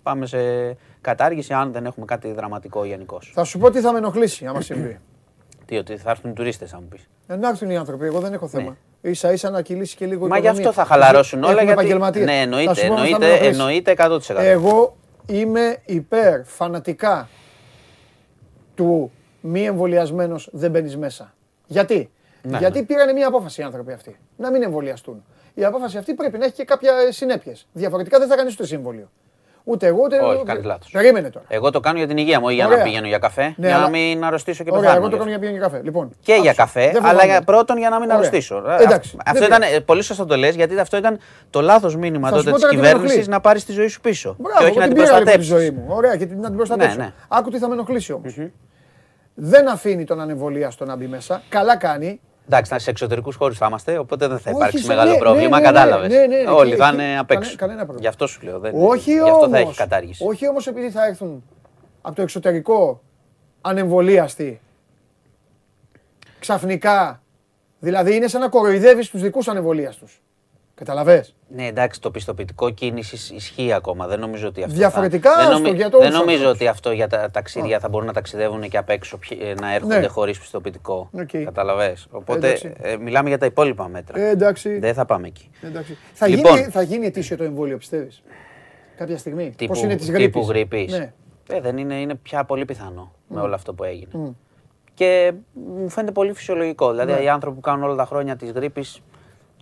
πάμε 0.06 0.26
σε 0.26 0.38
κατάργηση 1.02 1.53
αν 1.53 1.72
δεν 1.72 1.86
έχουμε 1.86 2.06
κάτι 2.06 2.32
δραματικό 2.32 2.86
γενικώς. 2.86 3.32
Θα 3.36 3.44
σου 3.44 3.57
πω 3.60 3.69
τι 3.72 3.80
θα 3.80 3.91
με 3.91 3.98
ενοχλήσει 3.98 4.45
άμα 4.45 4.61
συμβεί. 4.61 4.99
Τι, 5.68 5.77
ότι 5.77 5.98
θα 5.98 6.10
έρθουν 6.10 6.32
οι 6.32 6.34
τουρίστες, 6.34 6.69
θα 6.69 6.77
μου 6.82 6.88
πεις. 6.88 7.07
Ε, 7.27 7.36
να 7.36 7.48
έρθουν 7.49 7.69
οι 7.69 7.77
άνθρωποι, 7.77 8.06
εγώ 8.06 8.19
δεν 8.19 8.34
έχω 8.34 8.48
θέμα. 8.48 8.77
σα 9.11 9.32
ίσα 9.32 9.49
να 9.49 9.61
κυλήσει 9.61 9.95
και 9.95 10.06
λίγο 10.06 10.26
η 10.26 10.30
Μα 10.30 10.38
γι' 10.38 10.44
οικονομία. 10.44 10.69
αυτό 10.69 10.82
θα 10.82 10.88
χαλαρώσουν 10.88 11.40
όλα. 11.44 11.52
Έχουμε 11.52 11.64
Γιατί... 11.65 11.80
επαγγελματίες. 11.80 12.26
Ναι, 12.26 12.32
Θα 12.32 12.38
εννοείται, 12.38 12.73
σου 12.73 12.88
πω 12.88 12.94
όμως 12.94 13.10
θα 13.10 13.19
με 13.19 13.26
εννοείται, 13.26 13.45
ενοχλήσει. 13.45 13.61
εννοείται 13.61 13.94
100%. 14.38 14.44
Εγώ 14.44 14.95
είμαι 15.26 15.77
υπέρ 15.86 16.44
φανατικά 16.44 17.30
του 18.76 19.11
μη 19.41 19.65
εμβολιασμένος 19.65 20.49
δεν 20.52 20.72
μπαίνεις 20.72 20.98
μέσα. 20.98 21.34
Γιατί; 21.65 22.10
Ναι, 22.41 22.57
Γιατί 22.57 22.80
ναι. 22.80 22.86
πήραν 22.86 23.14
μια 23.14 23.27
απόφαση 23.27 23.61
οι 23.61 23.64
άνθρωποι 23.64 23.91
αυτοί. 23.91 24.15
Να 24.38 24.52
μην 24.52 24.64
εμβολιαστούν. 24.64 25.23
Η 25.53 25.64
απόφαση 25.65 25.98
αυτή 25.98 26.14
πρέπει 26.14 26.38
να 26.38 26.45
έχει 26.45 26.53
και 26.53 26.64
κάποια 26.64 26.94
συνέπειες. 27.11 27.68
Διαφορετικά 27.73 28.19
δεν 28.19 28.27
θα 28.27 28.36
κάνεις 28.36 28.53
ούτε 28.53 28.65
σύμβολιο. 28.65 29.10
Ούτε 29.67 29.87
εγώ 29.87 29.99
ούτε. 30.03 30.19
Όχι, 30.19 30.43
κάνεις 30.43 30.63
λάθος. 30.65 30.91
Περίμενε 30.91 31.29
τώρα. 31.29 31.45
Εγώ 31.47 31.69
το 31.71 31.79
κάνω 31.79 31.97
για 31.97 32.07
την 32.07 32.17
υγεία 32.17 32.39
μου, 32.39 32.45
όχι 32.45 32.55
για 32.55 32.65
Ωραία. 32.65 32.77
να 32.77 32.83
πηγαίνω 32.83 33.07
για 33.07 33.17
καφέ. 33.17 33.41
Ναι, 33.57 33.67
για 33.67 33.75
αλλά- 33.75 33.83
να 33.83 33.89
μην 33.89 34.23
αρρωστήσω 34.23 34.63
και 34.63 34.69
Ωραία, 34.71 34.81
πεθάνω. 34.83 34.99
εγώ 34.99 35.09
το 35.09 35.11
γι' 35.15 35.17
κάνω 35.19 35.29
για 35.29 35.39
πηγαίνει 35.39 35.59
καφέ. 35.59 35.81
Λοιπόν, 35.83 36.09
Και 36.21 36.31
για 36.33 36.35
άκουσα. 36.41 36.53
καφέ, 36.53 36.79
Δεν 36.79 36.89
αλλά 37.01 37.11
φοβάμαι. 37.11 37.25
για 37.31 37.41
πρώτον 37.41 37.77
για 37.77 37.89
να 37.89 37.95
μην 37.99 38.09
Ωραία. 38.09 38.17
αρρωστήσω. 38.17 38.63
Ε, 38.79 38.83
Εντάξει, 38.83 39.17
Αυτό 39.25 39.39
δεν 39.39 39.47
ήταν 39.47 39.59
πειράζει. 39.59 39.75
ε, 39.75 39.79
πολύ 39.79 40.01
σωστό 40.01 40.25
το 40.25 40.35
λες, 40.37 40.55
γιατί 40.55 40.79
αυτό 40.79 40.97
ήταν 40.97 41.19
το 41.49 41.61
λάθος 41.61 41.95
μήνυμα 41.95 42.29
Θα 42.29 42.35
σου 42.35 42.39
τότε 42.43 42.49
πω 42.49 42.55
της 42.55 42.61
τώρα 42.65 42.75
τι 42.75 42.81
με 42.81 42.87
κυβέρνησης 42.87 43.15
ενοχλεί. 43.17 43.33
να 43.33 43.39
πάρεις 43.41 43.65
τη 43.65 43.71
ζωή 43.71 43.87
σου 43.87 44.01
πίσω. 44.01 44.35
Μπράβο, 44.39 44.57
και 44.59 44.63
όχι 44.65 44.71
εγώ 44.77 44.79
να 44.79 44.85
την 44.87 44.95
την 44.95 45.03
πήρα 45.03 45.17
λίγο 45.19 45.31
τη 45.31 45.37
προστατεύσει. 45.37 45.65
ζωή 45.65 45.71
μου. 45.71 45.95
Ωραία, 45.95 46.15
και 46.15 46.25
την- 46.25 46.39
να 46.39 46.47
την 46.47 46.55
προστατεύσω. 46.55 46.97
Ναι, 46.97 47.03
ναι. 47.03 47.11
Άκου 47.27 47.49
τι 47.49 47.57
θα 47.57 47.67
με 47.67 47.73
ενοχλήσει 47.73 48.11
όμως. 48.13 48.35
Δεν 49.33 49.69
αφήνει 49.69 50.03
τον 50.03 50.19
ανεμβολίαστο 50.19 50.85
να 50.85 50.95
μπει 50.95 51.07
μέσα. 51.07 51.41
Καλά 51.49 51.77
κάνει. 51.77 52.19
Εντάξει, 52.45 52.80
σε 52.80 52.89
εξωτερικούς 52.89 53.35
χώρους 53.35 53.57
θα 53.57 53.65
είμαστε, 53.65 53.97
οπότε 53.97 54.27
δεν 54.27 54.38
θα 54.39 54.49
Όχι, 54.49 54.57
υπάρξει 54.59 54.77
σε- 54.81 54.88
μεγάλο 54.88 55.11
ναι, 55.11 55.17
πρόβλημα. 55.17 55.59
ναι, 55.59 55.65
ναι, 55.69 55.72
Κατάλαβες. 55.72 56.11
ναι, 56.11 56.19
ναι, 56.26 56.26
ναι, 56.41 56.49
Όλοι 56.49 56.69
εκεί- 56.72 56.80
θα 56.81 56.88
εκεί- 56.88 56.95
είναι 56.95 57.17
απ' 57.19 57.27
κανέ- 57.27 57.43
έξω. 57.45 57.55
κανένα 57.57 57.77
πρόβλημα. 57.77 58.01
Γι' 58.01 58.07
αυτό 58.07 58.27
σου 58.27 58.39
λέω. 58.43 58.59
Δεν, 58.59 58.72
Όχι 58.76 59.11
γι' 59.11 59.19
αυτό 59.19 59.31
θα 59.39 59.45
όμως, 59.45 59.59
έχεις 59.59 59.77
κατάργηση. 59.77 60.23
Όχι 60.27 60.47
όμως 60.47 60.67
επειδή 60.67 60.89
θα 60.91 61.05
έρθουν 61.05 61.43
από 62.01 62.15
το 62.15 62.22
εξωτερικό 62.22 63.01
ανεμβολίαστοι 63.61 64.59
ξαφνικά. 66.39 67.22
Δηλαδή 67.80 68.15
είναι 68.15 68.27
σαν 68.27 68.41
να 68.41 68.49
κοροϊδεύεις 68.49 69.09
τους 69.09 69.22
δικούς 69.22 69.47
ανεμβολίαστους. 69.47 70.22
Κατάλαβες. 70.76 71.26
Ναι, 71.47 71.65
εντάξει, 71.68 72.02
το 72.02 72.11
πιστοποιητικό 72.11 72.69
κίνησης 72.69 73.30
ισχύει 73.31 73.73
ακόμα. 73.73 74.07
Δεν 74.07 74.19
νομίζω 74.19 74.47
ότι 74.47 74.64
αυτό. 74.64 74.76
Διαφορετικά, 74.76 75.31
θα... 75.31 75.43
δεν, 75.43 75.52
άστο, 75.52 75.68
για 75.73 75.89
δεν 75.89 75.93
όλους 75.93 76.07
τους 76.10 76.18
νομίζω 76.19 76.38
ανθρώπους. 76.38 76.60
ότι 76.60 76.68
αυτό 76.68 76.91
για 76.91 77.07
τα 77.07 77.31
ταξίδια 77.31 77.80
θα 77.80 77.89
μπορούν 77.89 78.07
να 78.07 78.14
ταξιδεύουν 78.14 78.61
και 78.61 78.77
απ' 78.77 78.89
έξω, 78.89 79.18
ποιοι- 79.18 79.39
ε, 79.43 79.53
να 79.53 79.73
έρχονται 79.73 79.99
Ναι. 79.99 80.07
χωρίς 80.07 80.39
πιστοποιητικό. 80.39 81.10
Οκ. 81.14 81.30
Κατάλαβες. 81.43 82.07
Οπότε 82.11 82.47
Εντάξει. 82.47 82.73
ε, 82.81 82.97
μιλάμε 82.97 83.30
για 83.30 83.38
τα 83.38 83.45
υπόλοιπα 83.45 83.88
μέτρα. 83.88 84.19
Ε, 84.19 84.30
εντάξει. 84.30 84.80
Δεν 84.80 84.93
θα 84.93 85.06
πάμε 85.06 85.27
εκεί. 85.27 85.49
εντάξει. 85.61 85.97
Θα, 86.14 86.27
Λοιπόν. 86.27 86.56
γίνει, 86.57 86.69
θα 86.72 86.81
γίνει 86.81 87.06
ετήσιο 87.06 87.38
το 87.38 87.43
εμβόλιο, 87.43 87.77
πιστεύεις; 87.77 88.23
Κάποια 88.97 89.18
στιγμή. 89.18 89.53
Τύπου, 89.57 89.73
Πώς 89.73 89.81
είναι 89.84 89.95
της 89.95 90.06
τύπου 90.06 90.18
γρήπης; 90.18 90.47
γρήπης. 90.47 90.97
Ναι. 90.97 91.14
Ε, 91.49 91.61
δεν 91.61 91.77
είναι, 91.77 91.95
είναι 91.99 92.15
πια 92.15 92.43
πολύ 92.43 92.65
πιθανό 92.65 93.11
με 93.27 93.41
όλο 93.41 93.53
αυτό 93.56 93.73
που 93.73 93.84
έγινε. 93.84 94.34
Και 94.93 95.34
μου 95.53 95.89
φαίνεται 95.89 96.11
πολύ 96.11 96.34
φυσιολογικό. 96.34 96.89
Δηλαδή 96.91 97.11
Ναι. 97.11 97.19
οι 97.19 97.30
άνθρωποι 97.30 97.56
που 97.56 97.61
κάνουν 97.61 97.84
όλα 97.84 97.95
τα 97.95 98.06
χρόνια 98.06 98.35
της 98.35 98.52
γρήπης, 98.52 99.02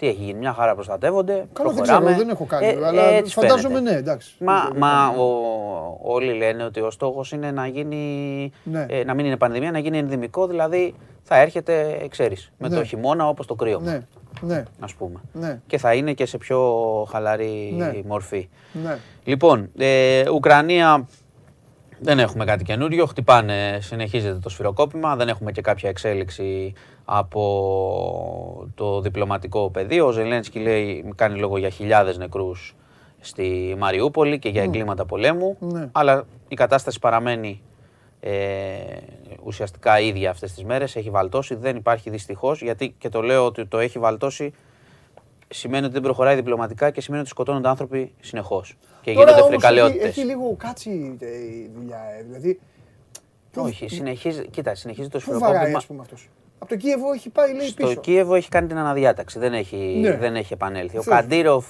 τι 0.04 0.10
έχει 0.10 0.24
γίνει, 0.24 0.40
μια 0.40 0.54
χαρά 0.54 0.74
προστατεύονται. 0.74 1.34
Καλά, 1.34 1.48
δεν 1.54 1.64
προχωράμε. 1.84 2.06
ξέρω, 2.12 2.18
δεν 2.26 2.30
έχω 2.30 2.46
κάνει. 2.46 2.66
Ε, 2.66 2.86
αλλά 2.86 3.02
έτσι 3.04 3.34
φαντάζομαι 3.34 3.74
φαίνεται. 3.74 3.92
ναι, 3.92 3.98
εντάξει. 3.98 4.36
Μα, 4.40 4.62
Δεν- 4.62 4.72
μα 4.78 5.08
ο- 5.08 6.00
όλοι 6.02 6.34
λένε 6.34 6.64
ότι 6.64 6.80
ο 6.80 6.92
στόχος 6.92 7.32
είναι 7.32 7.52
να 7.52 7.68
γίνει. 7.68 8.52
Ναι. 8.64 8.86
ε, 8.90 9.04
να 9.04 9.14
μην 9.14 9.26
είναι 9.26 9.38
πανδημία, 9.38 9.72
να 9.72 9.80
γίνει 9.80 9.98
ενδημικό. 9.98 10.48
Δηλαδή 10.48 10.94
θα 11.24 11.38
έρχεται, 11.38 12.06
ξέρεις, 12.10 12.52
με 12.58 12.68
Ναι. 12.68 12.76
το 12.76 12.84
χειμώνα 12.84 13.28
όπως 13.28 13.46
το 13.46 13.56
κρύο. 13.56 13.80
Ναι, 13.80 14.00
ναι, 14.42 14.64
Ας 14.80 14.94
πούμε. 14.94 15.20
ναι, 15.34 15.60
Και 15.68 15.78
θα 15.78 15.94
είναι 15.94 16.14
και 16.14 16.26
σε 16.26 16.38
πιο 16.38 16.60
χαλαρή 17.10 17.74
Ναι. 17.78 17.92
μορφή. 18.06 18.50
ναι. 18.84 18.98
Λοιπόν, 19.24 19.70
ε, 19.78 20.30
Ουκρανία 20.30 21.08
δεν 22.00 22.20
έχουμε 22.20 22.46
κάτι 22.46 22.64
καινούριο. 22.64 23.06
Χτυπάνε, 23.06 23.78
συνεχίζεται 23.82 24.40
το 24.40 24.50
σφυροκόπημα. 24.50 25.16
Δεν 25.16 25.28
έχουμε 25.28 25.52
και 25.52 25.62
κάποια 25.62 25.90
εξέλιξη 25.90 26.74
από 27.06 28.68
το 28.76 29.02
διπλωματικό 29.02 29.70
πεδίο. 29.70 30.06
Ο 30.08 30.12
Ζελένσκι 30.12 30.60
λέει, 30.60 31.14
κάνει 31.16 31.40
λόγο 31.40 31.58
για 31.58 31.70
χιλιάδες 31.70 32.18
νεκρούς 32.18 32.76
στη 33.20 33.76
Μαριούπολη 33.78 34.40
και 34.40 34.50
για 34.50 34.62
εγκλήματα 34.64 35.06
πολέμου. 35.06 35.58
Ναι. 35.60 35.90
Αλλά 35.92 36.26
η 36.48 36.56
κατάσταση 36.56 37.00
παραμένει 37.00 37.62
ε, 38.20 38.32
ουσιαστικά 39.44 40.00
ίδια 40.00 40.30
αυτές 40.30 40.54
τις 40.54 40.64
μέρες. 40.64 40.96
Έχει 40.96 41.10
βαλτώσει. 41.10 41.56
Δεν 41.56 41.76
υπάρχει 41.76 42.10
δυστυχώς, 42.10 42.62
γιατί 42.62 42.96
και 42.98 43.10
το 43.10 43.22
λέω 43.22 43.46
ότι 43.46 43.66
το 43.66 43.80
έχει 43.80 44.00
βαλτώσει 44.00 44.54
σημαίνει 45.48 45.84
ότι 45.86 45.94
δεν 45.94 46.02
προχωράει 46.02 46.36
διπλωματικά 46.36 46.90
και 46.90 47.02
σημαίνει 47.02 47.22
ότι 47.22 47.32
σκοτώνονται 47.32 47.68
άνθρωποι 47.68 48.14
συνεχώς. 48.22 48.76
Και 49.02 49.14
Τώρα 49.14 49.26
γίνονται 49.26 49.42
όμως 49.42 49.48
φρικαλαιότητες. 49.54 50.08
έχει, 50.10 50.20
έχει 50.20 50.30
λίγο 50.30 50.56
κάτσι 50.58 51.18
ε, 51.20 51.26
η 51.38 51.72
δουλειά. 51.76 51.98
ε, 52.20 52.24
Δηλαδή, 52.24 52.60
Όχι, 53.56 53.88
συνεχίζει, 53.88 54.48
κοίτα, 54.48 54.76
συνεχίζει 54.76 55.10
το 55.10 55.20
πού 55.20 55.32
βαράει 55.32 55.40
σφυροκόπημα. 55.46 55.78
ας 55.78 55.86
πούμε 55.86 56.02
αυτός; 56.02 56.30
Από 56.64 56.72
το 56.72 56.78
Κίεβο 56.78 57.12
έχει 57.12 57.30
πάει 57.30 57.54
λέει 57.56 57.68
Στο 57.68 57.86
πίσω. 57.88 58.00
Κίεβο 58.00 58.36
έχει 58.36 58.50
κάνει 58.50 58.68
την 58.68 58.78
αναδιάταξη, 58.78 59.40
δεν 59.40 59.54
έχει, 59.54 59.98
Ναι. 60.02 60.18
δεν 60.18 60.36
έχει 60.36 60.54
επανέλθει. 60.54 60.98
Ο 60.98 61.02
Σωστά. 61.02 61.20
Καντήροφ, 61.20 61.66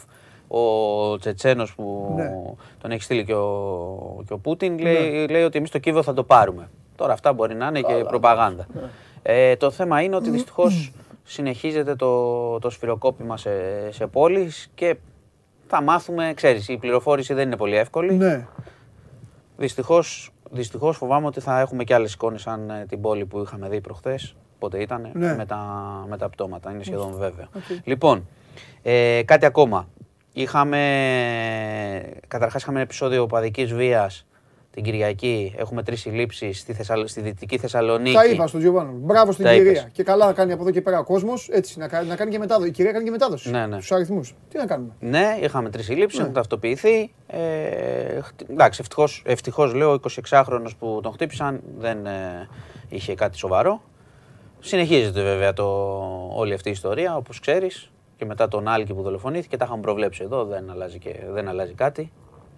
ο 0.48 0.60
Τσετσένος 1.18 1.76
που 1.76 2.14
Ναι. 2.15 2.32
τον 2.82 2.91
έχει 2.91 3.02
στείλει 3.02 3.26
και 3.26 3.34
ο, 3.34 4.24
και 4.28 4.34
ο 4.34 4.38
Πούτιν, 4.38 4.80
λέει, 4.80 5.28
λέει 5.28 5.44
ότι 5.44 5.57
εμείς 5.57 5.70
το 5.70 5.80
Κίεβο 5.80 6.03
θα 6.03 6.14
το 6.14 6.24
πάρουμε. 6.24 6.70
Τώρα 6.95 7.14
αυτά 7.14 7.34
μπορεί 7.34 7.56
να 7.56 7.68
είναι 7.68 7.82
και 7.82 7.94
προπαγάνδα. 8.07 8.68
Ναι. 8.74 8.82
Ε, 9.22 9.56
το 9.56 9.72
θέμα 9.72 10.02
είναι 10.02 10.15
ότι 10.15 10.30
δυστυχώς 10.30 10.91
συνεχίζεται 11.24 11.95
το, 11.95 12.60
το 12.60 12.70
σφυροκόπημα 12.70 13.38
σε, 13.38 13.52
σε 13.91 14.07
πόλεις 14.07 14.72
και 14.76 14.95
θα 15.68 15.82
μάθουμε, 15.82 16.32
ξέρεις, 16.36 16.68
η 16.68 16.78
πληροφόρηση 16.78 17.34
δεν 17.34 17.45
είναι 17.48 17.57
πολύ 17.57 17.76
εύκολη. 17.76 18.14
Ναι. 18.14 18.48
Δυστυχώς, 19.57 20.32
δυστυχώς 20.52 20.98
φοβάμαι 20.98 21.28
ότι 21.28 21.40
θα 21.40 21.60
έχουμε 21.60 21.84
και 21.84 21.94
άλλες 21.94 22.14
εικόνες 22.14 22.41
σαν 22.41 22.70
ε, 22.70 22.86
την 22.90 23.02
πόλη 23.02 23.26
που 23.26 23.41
είχαμε 23.41 23.70
δει 23.70 23.82
προχθές, 23.82 24.36
πότε 24.64 24.81
ήταν, 24.81 25.10
Ναι. 25.14 25.35
με, 25.35 25.45
τα, 25.45 25.57
με 26.10 26.18
τα 26.18 26.30
πτώματα. 26.30 26.72
Είναι 26.72 26.84
σχεδόν 26.84 27.14
βέβαιο. 27.18 27.48
Λοιπόν, 27.84 28.27
ε, 28.81 29.22
κάτι 29.26 29.45
ακόμα. 29.45 29.88
Είχαμε, 30.34 30.80
καταρχάς 32.27 32.61
είχαμε 32.61 32.76
ένα 32.77 32.85
επεισόδιο 32.85 33.22
οπαδικής 33.23 33.73
βίας 33.73 34.26
την 34.72 34.84
Κυριακή. 34.84 35.56
Έχουμε 35.57 35.84
τρεις 35.84 35.99
συλλήψεις 36.02 36.60
στη, 36.60 36.73
Θεσσαλ... 36.73 37.07
στη 37.07 37.22
Δυτική 37.22 37.57
Θεσσαλονίκη. 37.57 38.15
Τα 38.15 38.26
είπα 38.26 38.48
στον 38.48 38.60
Γιωβάνο. 38.61 38.91
Μπράβο 38.95 39.31
στην 39.31 39.45
Τα 39.45 39.53
κυρία. 39.53 39.72
είπες. 39.72 39.88
Και 39.91 40.03
καλά 40.03 40.26
θα 40.26 40.34
κάνει 40.34 40.52
από 40.52 40.61
εδώ 40.61 40.72
και 40.72 40.81
πέρα 40.81 40.99
ο 40.99 41.03
κόσμος. 41.03 41.49
Έτσι 41.52 41.80
να 41.80 41.88
κάνει, 41.88 42.07
να 42.07 42.15
κάνει 42.15 42.31
και 42.31 42.40
μετάδοση. 42.40 42.68
Η 42.69 42.72
κυρία 42.72 42.91
κάνει 42.91 43.03
και 43.03 43.11
μετάδοση. 43.11 43.49
Ναι, 43.49 43.65
ναι. 43.65 43.76
Στους 43.76 43.91
αριθμούς. 43.91 44.34
Τι 44.49 44.57
να 44.57 44.65
κάνουμε. 44.65 44.91
Ναι, 44.99 45.38
είχαμε 45.41 45.69
τρεις 45.69 45.85
συλλήψεις, 45.85 46.18
Ναι. 46.18 46.23
έχουν 46.23 46.35
ταυτοποιηθεί. 46.35 47.11
Ε, 47.27 48.22
χτι- 48.22 48.49
εντάξει, 48.49 48.80
ευτυχώς, 48.81 49.23
ευτυχώς 49.26 49.73
λέω, 49.73 49.91
ο 49.91 49.99
26χρονος 50.30 50.72
που 50.80 50.99
τον 51.03 51.11
χτύπησαν 51.14 51.61
δεν 51.77 52.06
ε, 52.06 52.48
είχε 52.90 53.15
κάτι 53.15 53.38
σοβαρό. 53.38 53.81
Συνεχίζεται 54.65 55.22
βέβαια 55.22 55.53
το, 55.53 55.65
όλη 56.34 56.53
αυτή 56.53 56.69
η 56.69 56.72
ιστορία, 56.72 57.15
όπως 57.15 57.40
ξέρεις, 57.40 57.91
και 58.18 58.26
μετά 58.26 58.48
τον 58.48 58.68
Άλκη 58.68 58.94
που 58.94 59.02
δολοφονήθηκε, 59.02 59.57
τα 59.57 59.65
είχαμε 59.65 59.81
προβλέψει 59.81 60.23
εδώ, 60.23 60.45
δεν 60.45 60.69
αλλάζει, 60.69 60.99
και, 60.99 61.19
δεν 61.31 61.48
αλλάζει 61.48 61.73
κάτι. 61.73 62.11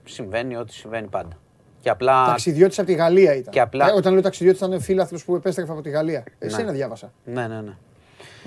Συμβαίνει 0.03 0.55
ό,τι 0.57 0.73
συμβαίνει 0.73 1.07
πάντα. 1.07 1.37
Και 1.79 1.89
απλά... 1.89 2.25
Ταξιδιώτης 2.25 2.79
από 2.79 2.87
τη 2.87 2.93
Γαλλία 2.93 3.35
ήταν. 3.35 3.53
Και 3.53 3.59
απλά- 3.61 3.87
Ε, 3.89 3.91
όταν 3.91 4.13
λέω 4.13 4.21
ταξιδιώτης 4.21 4.61
ήταν 4.61 4.81
φίλαθλος 4.81 5.17
που 5.25 5.35
επέστρεφε 5.35 5.71
από 5.71 5.81
τη 5.81 5.89
Γαλλία. 5.89 6.23
Εσένα 6.39 6.71
διάβασα. 6.71 7.11
Ναι, 7.23 7.47
ναι, 7.47 7.61
ναι. 7.61 7.77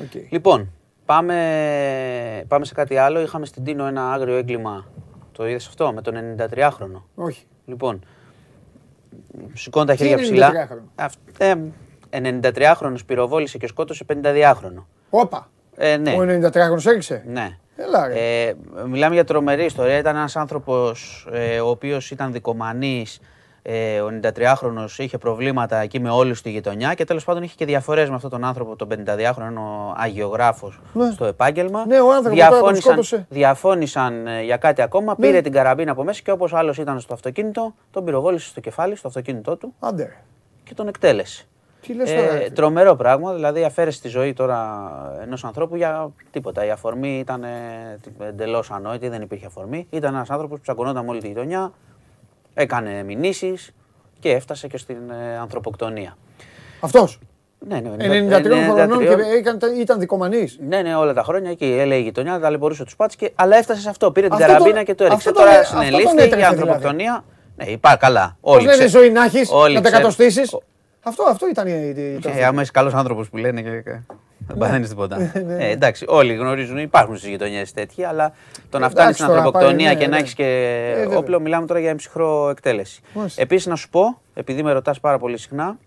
Οκ. 0.05 0.33
Λοιπόν, 0.33 0.73
πάμε, 1.05 2.45
πάμε 2.49 2.65
σε 2.65 2.75
κάτι 2.75 2.97
άλλο. 2.97 3.21
Είχαμε 3.21 3.47
στην 3.47 3.65
Τίνο 3.65 3.87
ένα 3.87 4.13
άγριο 4.13 4.37
έγκλημα. 4.37 4.87
Το 5.33 5.49
είδες 5.49 5.67
αυτό, 5.67 5.93
με 5.93 6.03
τον 6.03 6.15
93χρονο. 6.37 7.03
Όχι. 7.15 7.45
Λοιπόν, 7.67 8.01
σηκώνει 9.53 9.87
τα 9.87 9.93
Τι 9.93 9.99
χέρια 9.99 10.13
είναι 10.13 10.23
ψηλά. 10.23 10.69
93χρονο; 10.69 11.73
Αυτ- 12.13 12.27
ε, 12.27 12.51
93χρονος 12.55 13.05
πυροβόλησε 13.07 13.59
και 13.59 13.67
σκότωσε 13.67 14.05
52χρονο. 14.09 14.85
Όπα. 15.11 15.49
Ε, 15.77 15.97
ναι. 15.97 16.11
Ο 16.13 16.21
93χρονο 16.23 16.87
έριξε. 16.87 17.23
ναι. 17.27 17.59
Έλα 17.77 18.07
ρε. 18.07 18.15
Ε, 18.47 18.55
μιλάμε 18.87 19.15
για 19.15 19.25
τρομερή 19.25 19.65
ιστορία. 19.65 19.99
Ήταν 19.99 20.17
ένας 20.17 20.37
άνθρωπος 20.37 21.27
ε, 21.33 21.61
ο 21.61 21.69
οποίος 21.69 22.11
ήταν 22.11 22.33
δικομανής. 22.33 23.21
Ε, 23.63 24.01
ο 24.01 24.09
93χρονος 24.23 24.99
είχε 24.99 25.19
προβλήματα 25.19 25.77
εκεί 25.77 26.01
με 26.01 26.11
όλους 26.11 26.39
στη 26.39 26.51
γειτονιά 26.51 26.95
και 26.95 27.05
τέλος 27.05 27.25
πάντων 27.25 27.43
είχε 27.43 27.55
και 27.57 27.65
διαφορές 27.65 28.09
με 28.09 28.15
αυτόν 28.15 28.31
τον 28.31 28.45
άνθρωπο, 28.45 28.77
τον 28.77 28.89
52χρονο 28.89 29.93
αγιογράφος 29.97 30.81
Ναι. 30.93 31.11
στο 31.11 31.25
επάγγελμα. 31.25 31.87
Ναι, 31.87 32.01
ο 32.01 32.13
άνθρωπος 32.13 32.39
τώρα 32.39 32.49
τον 32.51 32.59
διαφώνησαν, 32.59 32.83
σκότωσε. 32.83 33.27
διαφώνησαν 33.31 34.27
ε, 34.27 34.43
για 34.43 34.57
κάτι 34.57 34.83
ακόμα, 34.83 35.15
Ναι. 35.19 35.27
πήρε 35.27 35.41
την 35.41 35.53
καραμπίνα 35.53 35.91
από 35.93 36.05
μέσα 36.05 36.21
και 36.25 36.31
όπως 36.31 36.53
άλλος 36.55 36.79
ήταν 36.79 37.01
στο 37.01 37.15
αυτοκίνητο, 37.15 37.75
τον 37.91 38.05
πυροβόλησε 38.05 38.49
στο 38.49 38.61
κεφάλι, 38.61 38.97
στο 38.97 39.09
αυτοκίνητό 39.09 39.57
του 39.57 39.75
Άντε. 39.81 40.03
ρε. 40.03 40.17
και 40.65 40.75
τον 40.75 40.89
εκτέλεσε. 40.89 41.47
Τι 41.81 41.95
λες 41.95 42.11
τώρα. 42.15 42.21
ρε, 42.21 42.27
Ε, 42.29 42.37
φίλε; 42.39 42.51
τρομερό 42.51 42.95
πράγμα, 42.97 43.35
δηλαδή 43.35 43.65
αφαίρεσε 43.65 44.01
τη 44.01 44.09
ζωή 44.09 44.33
τώρα 44.33 44.91
ενός 45.23 45.45
ανθρώπου 45.45 45.77
για 45.77 46.11
τίποτα. 46.31 46.65
Η 46.65 46.71
αφορμή 46.71 47.19
ήταν 47.19 47.45
εντελώς 48.29 48.71
ανόητη, 48.71 49.09
δεν 49.09 49.23
υπήρχε 49.23 49.47
αφορμή. 49.47 49.87
Ήταν 49.91 50.15
ένας 50.15 50.31
άνθρωπος 50.31 50.57
που 50.57 50.63
ψακωνόταν 50.63 51.05
με 51.05 51.11
όλη 51.11 51.21
τη 51.21 51.27
γειτονιά, 51.27 51.73
έκανε 52.55 53.03
μηνύσεις 53.03 53.71
και 54.21 54.31
έφτασε 54.31 54.67
και 54.69 54.79
στην 54.79 54.97
ε, 55.11 55.39
ανθρωποκτονία. 55.39 56.17
Αυτός; 56.81 57.19
Ναι, 57.59 57.81
ναι, 57.81 57.91
93 58.39 58.45
χρονών 58.75 58.99
93. 58.99 59.17
και 59.17 59.37
ήταν, 59.39 59.59
ήταν 59.81 59.99
δικομανής; 59.99 60.59
Ναι, 60.69 60.83
ναι, 60.83 60.95
όλα 60.97 61.13
τα 61.13 61.23
χρόνια 61.23 61.51
εκεί 61.51 61.65
έλεγε 61.79 62.01
η 62.01 62.03
γειτονιά, 62.03 62.39
ταλαιπωρούσε 62.41 62.85
τους 62.85 62.97
πάτες. 62.97 63.17
Και... 63.17 63.33
Αλλά 63.35 63.57
έφτασε 63.57 63.81
σε 63.81 63.89
αυτό. 63.89 64.13
Πήρε 64.13 64.27
την 64.27 64.35
Αυτό 64.35 64.47
καραμπίνα 64.47 64.75
τον- 64.75 64.85
και 64.85 64.95
το 64.95 65.05
έριξε. 65.05 65.29
αυτό 65.29 65.41
τον- 65.41 65.49
Τώρα 65.51 65.61
αυτό 65.61 65.75
τον 65.77 65.85
συνελήφθη 65.85 66.15
έτρεχε 66.17 66.37
για 66.37 66.49
δηλαδή. 66.51 66.61
ανθρωποκτονία. 66.71 67.25
Ναι, 67.57 67.65
υπάρχει 67.65 67.99
καλά. 67.99 68.37
Πώς 68.41 68.55
Όλοι 68.55 68.65
λένε 68.65 68.77
ξέ- 68.77 68.89
ζωή 68.91 69.11
να 69.11 69.25
έχεις, 69.25 69.51
όλοι 69.53 69.75
να 69.75 69.81
τα 69.81 69.89
ξέρουν. 69.91 70.11
Κατοστήσεις. 71.09 71.19
Ο- 71.19 71.23
Αυτό, 71.23 71.23
αυτό 71.23 71.49
ήταν 71.49 71.67
η... 71.67 71.95
η- 71.97 72.19
το 72.19 72.29
Ε, 72.29 72.45
άμα 72.45 72.63
είσαι 72.63 72.71
καλός 72.71 72.95
άνθρωπος 72.95 73.29
που 73.29 73.37
λένε 73.37 73.63
και. 73.63 73.71
και 73.71 73.91
Δεν 74.47 74.57
Ναι. 74.57 74.65
παθαίνεις 74.65 74.89
τίποτα. 74.89 75.17
Ε, 75.59 75.71
εντάξει, 75.71 76.05
όλοι 76.09 76.35
γνωρίζουν, 76.35 76.79
υπάρχουν 76.79 77.17
στις 77.17 77.29
γειτονιές 77.29 77.73
τέτοιοι, 77.73 78.05
αλλά 78.05 78.33
το 78.71 78.79
να 78.79 78.91
φτάνεις 78.91 78.95
Εντάξει, 78.95 79.15
στην 79.15 79.27
τώρα 79.27 79.39
ανθρωποκτονία 79.39 79.87
πάει, 79.87 79.95
ναι, 79.95 80.01
και 80.01 80.07
να 80.09 80.15
ναι. 80.15 80.21
έχεις 80.23 80.35
και 80.35 80.45
Ε, 80.95 80.99
βέβαια. 81.03 81.19
όπλο, 81.19 81.41
μιλάμε 81.41 81.67
τώρα 81.67 81.81
για 81.81 81.91
εμψυχρό 81.91 82.49
εκτέλεση. 82.51 83.01
Μάλιστα. 83.15 83.43
Επίσης, 83.43 83.67
να 83.67 83.77
σου 83.77 83.89
πω, 83.89 84.21
επειδή 84.35 84.63
με 84.63 84.73
ρωτάς 84.73 85.01
πάρα 85.01 85.19
πολύ 85.19 85.39
συχνά, 85.39 85.79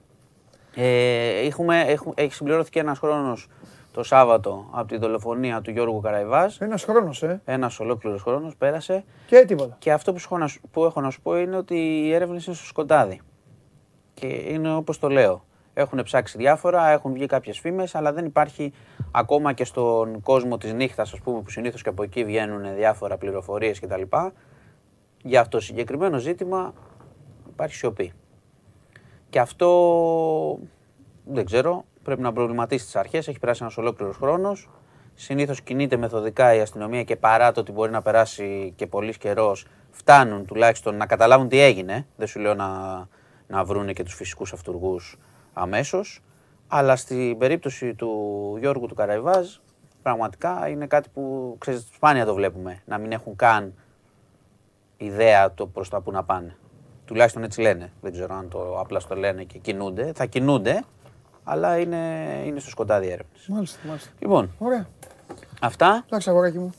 ε, 0.75 1.45
έχουμε, 1.45 1.81
έχουμε, 1.87 2.13
έχει 2.17 2.33
συμπληρώθηκε 2.33 2.79
ένας 2.79 2.99
χρόνος 2.99 3.47
το 3.93 4.03
Σάββατο 4.03 4.69
από 4.71 4.87
τη 4.87 4.97
δολοφονία 4.97 5.61
του 5.61 5.71
Γιώργου 5.71 5.99
Καραϊβάζ. 6.01 6.55
Ένας 6.59 6.83
χρόνος, 6.83 7.23
ε. 7.23 7.41
Ένας 7.45 7.79
ολόκληρος 7.79 8.21
χρόνος 8.21 8.55
πέρασε. 8.57 9.03
Και 9.25 9.43
τίποτα. 9.47 9.75
Και 9.79 9.91
αυτό 9.91 10.13
που, 10.13 10.19
σου 10.19 10.27
έχω 10.31 10.37
να 10.37 10.47
σου- 10.47 10.61
που 10.71 10.83
έχω 10.85 11.01
να 11.01 11.09
σου 11.09 11.21
πω 11.21 11.37
είναι 11.37 11.55
ότι 11.57 11.75
οι 11.75 12.13
έρευνε 12.13 12.33
είναι 12.45 12.55
στο 12.55 12.65
σκοτάδι. 12.65 13.21
Και 14.21 14.27
είναι 14.27 14.75
όπως 14.75 14.99
το 14.99 15.09
λέω. 15.09 15.43
Έχουν 15.73 16.03
ψάξει 16.03 16.37
διάφορα, 16.37 16.89
έχουν 16.89 17.13
βγει 17.13 17.25
κάποιες 17.25 17.59
φήμες, 17.59 17.95
αλλά 17.95 18.13
δεν 18.13 18.25
υπάρχει 18.25 18.73
ακόμα 19.11 19.53
και 19.53 19.65
στον 19.65 20.21
κόσμο 20.21 20.57
της 20.57 20.73
νύχτας, 20.73 21.13
ας 21.13 21.19
πούμε, 21.19 21.41
που 21.41 21.49
συνήθως 21.49 21.81
και 21.81 21.89
από 21.89 22.03
εκεί 22.03 22.25
βγαίνουν 22.25 22.75
διάφορα 22.75 23.17
πληροφορίες 23.17 23.79
κτλ. 23.79 24.01
Για 25.23 25.39
αυτό 25.39 25.57
το 25.57 25.63
συγκεκριμένο 25.63 26.17
ζήτημα 26.17 26.73
υπάρχει 27.49 27.75
σιωπή. 27.75 28.13
Και 29.29 29.39
αυτό 29.39 30.59
δεν 31.25 31.45
ξέρω, 31.45 31.85
πρέπει 32.03 32.21
να 32.21 32.33
προβληματίσει 32.33 32.85
τις 32.85 32.95
αρχές. 32.95 33.27
Έχει 33.27 33.39
περάσει 33.39 33.59
ένας 33.63 33.77
ολόκληρος 33.77 34.17
χρόνος. 34.17 34.69
Συνήθως 35.13 35.61
κινείται 35.61 35.97
μεθοδικά 35.97 36.53
η 36.53 36.59
αστυνομία 36.59 37.03
και 37.03 37.15
παρά 37.15 37.51
το 37.51 37.59
ότι 37.59 37.71
μπορεί 37.71 37.91
να 37.91 38.01
περάσει 38.01 38.73
και 38.75 38.87
πολύς 38.87 39.17
καιρός, 39.17 39.65
φτάνουν 39.89 40.45
τουλάχιστον 40.45 40.95
να 40.95 41.05
καταλάβουν 41.05 41.47
τι 41.47 41.59
έγινε. 41.59 42.05
Δεν 42.15 42.27
σου 42.27 42.39
λέω 42.39 42.53
να, 42.53 42.67
να 43.51 43.63
βρούνε 43.63 43.93
και 43.93 44.03
τους 44.03 44.13
φυσικούς 44.13 44.53
αυτούργους 44.53 45.17
αμέσως. 45.53 46.21
Αλλά 46.67 46.95
στην 46.95 47.37
περίπτωση 47.37 47.93
του 47.95 48.09
Γιώργου 48.59 48.85
του 48.87 48.95
Καραϊβάζ, 48.95 49.47
πραγματικά 50.01 50.67
είναι 50.67 50.87
κάτι 50.87 51.09
που 51.13 51.55
ξέρεις, 51.59 51.87
σπάνια 51.93 52.25
το 52.25 52.33
βλέπουμε. 52.33 52.81
Να 52.85 52.97
μην 52.97 53.11
έχουν 53.11 53.35
καν 53.35 53.73
ιδέα 54.97 55.53
το 55.53 55.67
προς 55.67 55.89
τα 55.89 56.01
που 56.01 56.11
να 56.11 56.23
πάνε. 56.23 56.55
Τουλάχιστον 57.05 57.43
έτσι 57.43 57.61
λένε. 57.61 57.91
Δεν 58.01 58.11
ξέρω 58.11 58.35
αν 58.35 58.49
το 58.49 58.79
απλά 58.79 58.99
στο 58.99 59.15
λένε 59.15 59.43
και 59.43 59.57
κινούνται. 59.57 60.11
Θα 60.15 60.25
κινούνται, 60.25 60.83
αλλά 61.43 61.77
είναι, 61.77 61.97
είναι 62.45 62.59
στο 62.59 62.69
σκοτάδι 62.69 63.05
έρευνες. 63.07 63.45
Μάλιστα, 63.47 63.79
μάλιστα. 63.87 64.09
Λοιπόν, 64.19 64.51
Ωραία. 64.57 64.87
αυτά 65.61 66.03
Εντάξει, 66.07 66.29
αγοράκι 66.29 66.57
μου. 66.59 66.73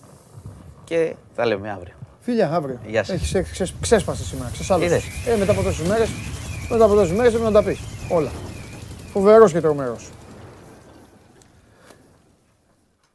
και 0.84 1.14
θα 1.34 1.46
λέμε 1.46 1.70
αύριο. 1.70 1.94
Φίλια, 2.20 2.52
αύριο. 2.54 2.78
Γεια 2.86 3.04
σας. 3.04 3.14
Έχεις, 3.14 3.34
έχεις, 3.34 3.50
ξεσ- 3.52 3.74
ξέσπασε 3.80 4.24
σήμερα, 4.24 4.50
ξεσάλωσες. 4.50 4.90
Είδες. 5.04 5.26
Ε, 5.34 5.36
μετά 5.36 5.52
από 5.52 5.62
τόσες 5.62 5.86
μέρες, 5.88 6.08
μετά 6.72 6.84
από 6.84 6.94
τόσες 6.94 7.16
μέρες 7.16 7.30
πρέπει 7.32 7.44
να 7.44 7.52
τα 7.52 7.62
πεις. 7.62 7.80
Όλα. 8.08 8.30
Φοβερός 9.12 9.52
και 9.52 9.60
τρομερός. 9.60 10.10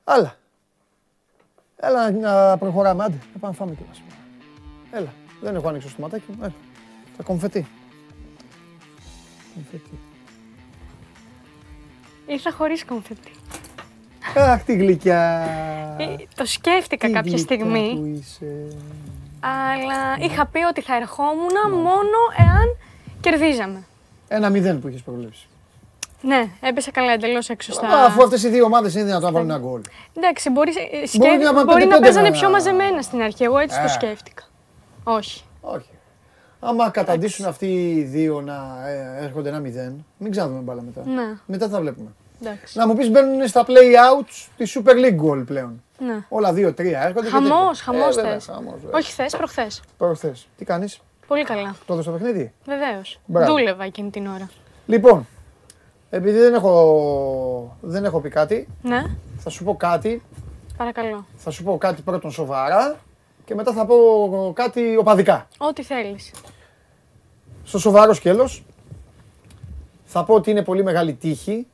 Άλλα. 0.03 0.35
Έλα 1.75 2.11
να 2.11 2.57
προχωράμε, 2.57 3.03
άντε. 3.03 3.15
Να 3.33 3.39
πάμε 3.39 3.53
να 3.57 3.65
φάμε 3.65 3.75
κιόλας. 3.75 4.01
Έλα. 4.91 5.13
Δεν 5.41 5.55
έχω 5.55 5.67
ανοίξει 5.67 5.87
το 5.87 5.93
στοματάκι 5.93 6.23
μου. 6.27 6.37
Έλα. 6.41 6.53
Τα 7.17 7.23
κομφετή. 7.23 7.67
Κομφετή. 9.53 9.99
Ήρθα 12.25 12.51
χωρίς 12.51 12.85
κομφετή. 12.85 13.31
Αχ, 14.35 14.63
τη 14.63 14.75
γλυκιά. 14.75 15.47
Ε, 15.99 16.15
το 16.35 16.45
σκέφτηκα 16.45 17.07
Τι 17.07 17.13
κάποια 17.13 17.31
γλυκιά 17.31 17.55
στιγμή, 17.55 17.95
που 17.95 18.05
είσαι. 18.05 18.77
αλλά 19.39 20.17
είχα 20.19 20.45
πει 20.45 20.63
ότι 20.63 20.81
θα 20.81 20.95
ερχόμουν 20.95 21.71
μόνο 21.71 22.17
εάν 22.37 22.77
κερδίζαμε. 23.21 23.83
Ένα 24.27 24.49
μηδέν 24.49 24.79
που 24.79 24.87
είχες 24.87 25.01
προβλέψει. 25.01 25.47
Ναι, 26.21 26.47
έπεσα 26.61 26.91
καλά 26.91 27.11
εντελώς 27.11 27.49
έξω 27.49 27.71
στα. 27.71 27.87
Α, 27.87 28.05
Αφού 28.05 28.23
αυτές 28.23 28.43
οι 28.43 28.49
δύο 28.49 28.63
ομάδες 28.65 28.93
είναι 28.93 29.03
δυνατόν 29.03 29.25
να 29.25 29.31
βάλουν 29.31 29.49
ένα 29.49 29.59
γκολ. 29.59 29.81
Εντάξει, 30.17 30.49
μπορεί, 30.49 30.71
ε, 31.01 31.05
σκέφ... 31.07 31.17
Μπορεί 31.19 31.37
να 31.43 31.53
πάνε 31.53 31.63
μπορεί 31.63 31.67
να 31.67 31.73
πέντε-πέντε 31.79 31.99
παίζανε 31.99 32.29
να- 32.29 32.35
πιο 32.39 32.49
μαζεμένα 32.49 33.01
στην 33.01 33.21
αρχή. 33.21 33.43
Εγώ 33.43 33.57
έτσι 33.57 33.77
Ε. 33.79 33.83
το 33.83 33.87
σκέφτηκα. 33.89 34.43
Όχι. 35.03 35.43
Όχι. 35.61 35.89
Άμα 36.59 36.89
καταντήσουν 36.89 37.45
αυτοί 37.45 37.65
οι 37.95 38.01
δύο 38.03 38.41
να 38.41 38.87
ε, 38.87 39.23
έρχονται 39.25 39.49
ένα 39.49 39.59
μηδέν, 39.59 40.05
μην 40.17 40.31
ξαναδούμε 40.31 40.59
μπάλα 40.59 40.81
μετά. 40.81 41.01
Ναι. 41.05 41.37
Μετά 41.45 41.67
θα 41.69 41.79
βλέπουμε. 41.79 42.09
Εντάξει. 42.41 42.77
Να 42.77 42.87
μου 42.87 42.95
πεις 42.95 43.09
μπαίνουν 43.09 43.47
στα 43.47 43.65
play-outs 43.67 44.47
τη 44.57 44.71
Super 44.75 44.91
League 44.93 45.21
goal 45.31 45.45
πλέον. 45.45 45.83
Ναι. 45.99 46.25
Όλα 46.29 46.53
δύο-τρία 46.53 47.01
έρχονται. 47.03 47.29
Χαμό, 47.29 47.69
και 47.73 47.79
χαμός 47.83 48.15
τέτοια. 48.15 48.21
Ε, 48.21 48.23
βέβαια, 48.23 48.39
θες. 48.39 48.45
χαμός, 48.55 48.73
βέβαια. 48.81 48.97
Όχι 48.99 49.11
θε, 49.11 49.25
προχθές. 49.37 49.81
Προχθές. 49.97 50.47
Τι 50.57 50.65
κάνεις, 50.65 50.99
Πολύ 51.27 51.43
καλά. 51.43 51.75
το 51.85 51.93
έδωσε 51.93 52.09
το 52.11 52.17
παιχνίδι; 52.17 52.53
Βεβαίως. 52.65 53.19
Μπράβο. 53.25 53.51
Δούλευα 53.51 53.83
εκείνη 53.83 54.09
την 54.09 54.27
ώρα. 54.27 54.49
Λοιπόν, 54.85 55.27
επειδή 56.09 56.39
δεν 56.39 56.53
έχω, 56.53 57.77
δεν 57.81 58.05
έχω 58.05 58.19
πει 58.19 58.29
κάτι, 58.29 58.67
Ναι, 58.81 59.03
θα 59.37 59.49
σου 59.49 59.63
πω 59.63 59.75
κάτι. 59.75 60.21
παρακαλώ. 60.77 61.25
Θα 61.37 61.49
σου 61.51 61.63
πω 61.63 61.77
κάτι 61.77 62.01
πρώτον 62.01 62.31
σοβαρά 62.31 62.95
και 63.45 63.55
μετά 63.55 63.73
θα 63.73 63.85
πω 63.85 63.95
κάτι 64.55 64.97
οπαδικά. 64.97 65.47
Ό,τι 65.57 65.83
θέλεις. 65.83 66.31
στο 67.63 67.79
σοβαρό 67.79 68.13
σκέλος 68.13 68.63
θα 70.05 70.23
πω 70.23 70.33
ότι 70.33 70.51
είναι 70.51 70.63
πολύ 70.63 70.83
μεγάλη 70.83 71.13
τύχη, 71.13 71.67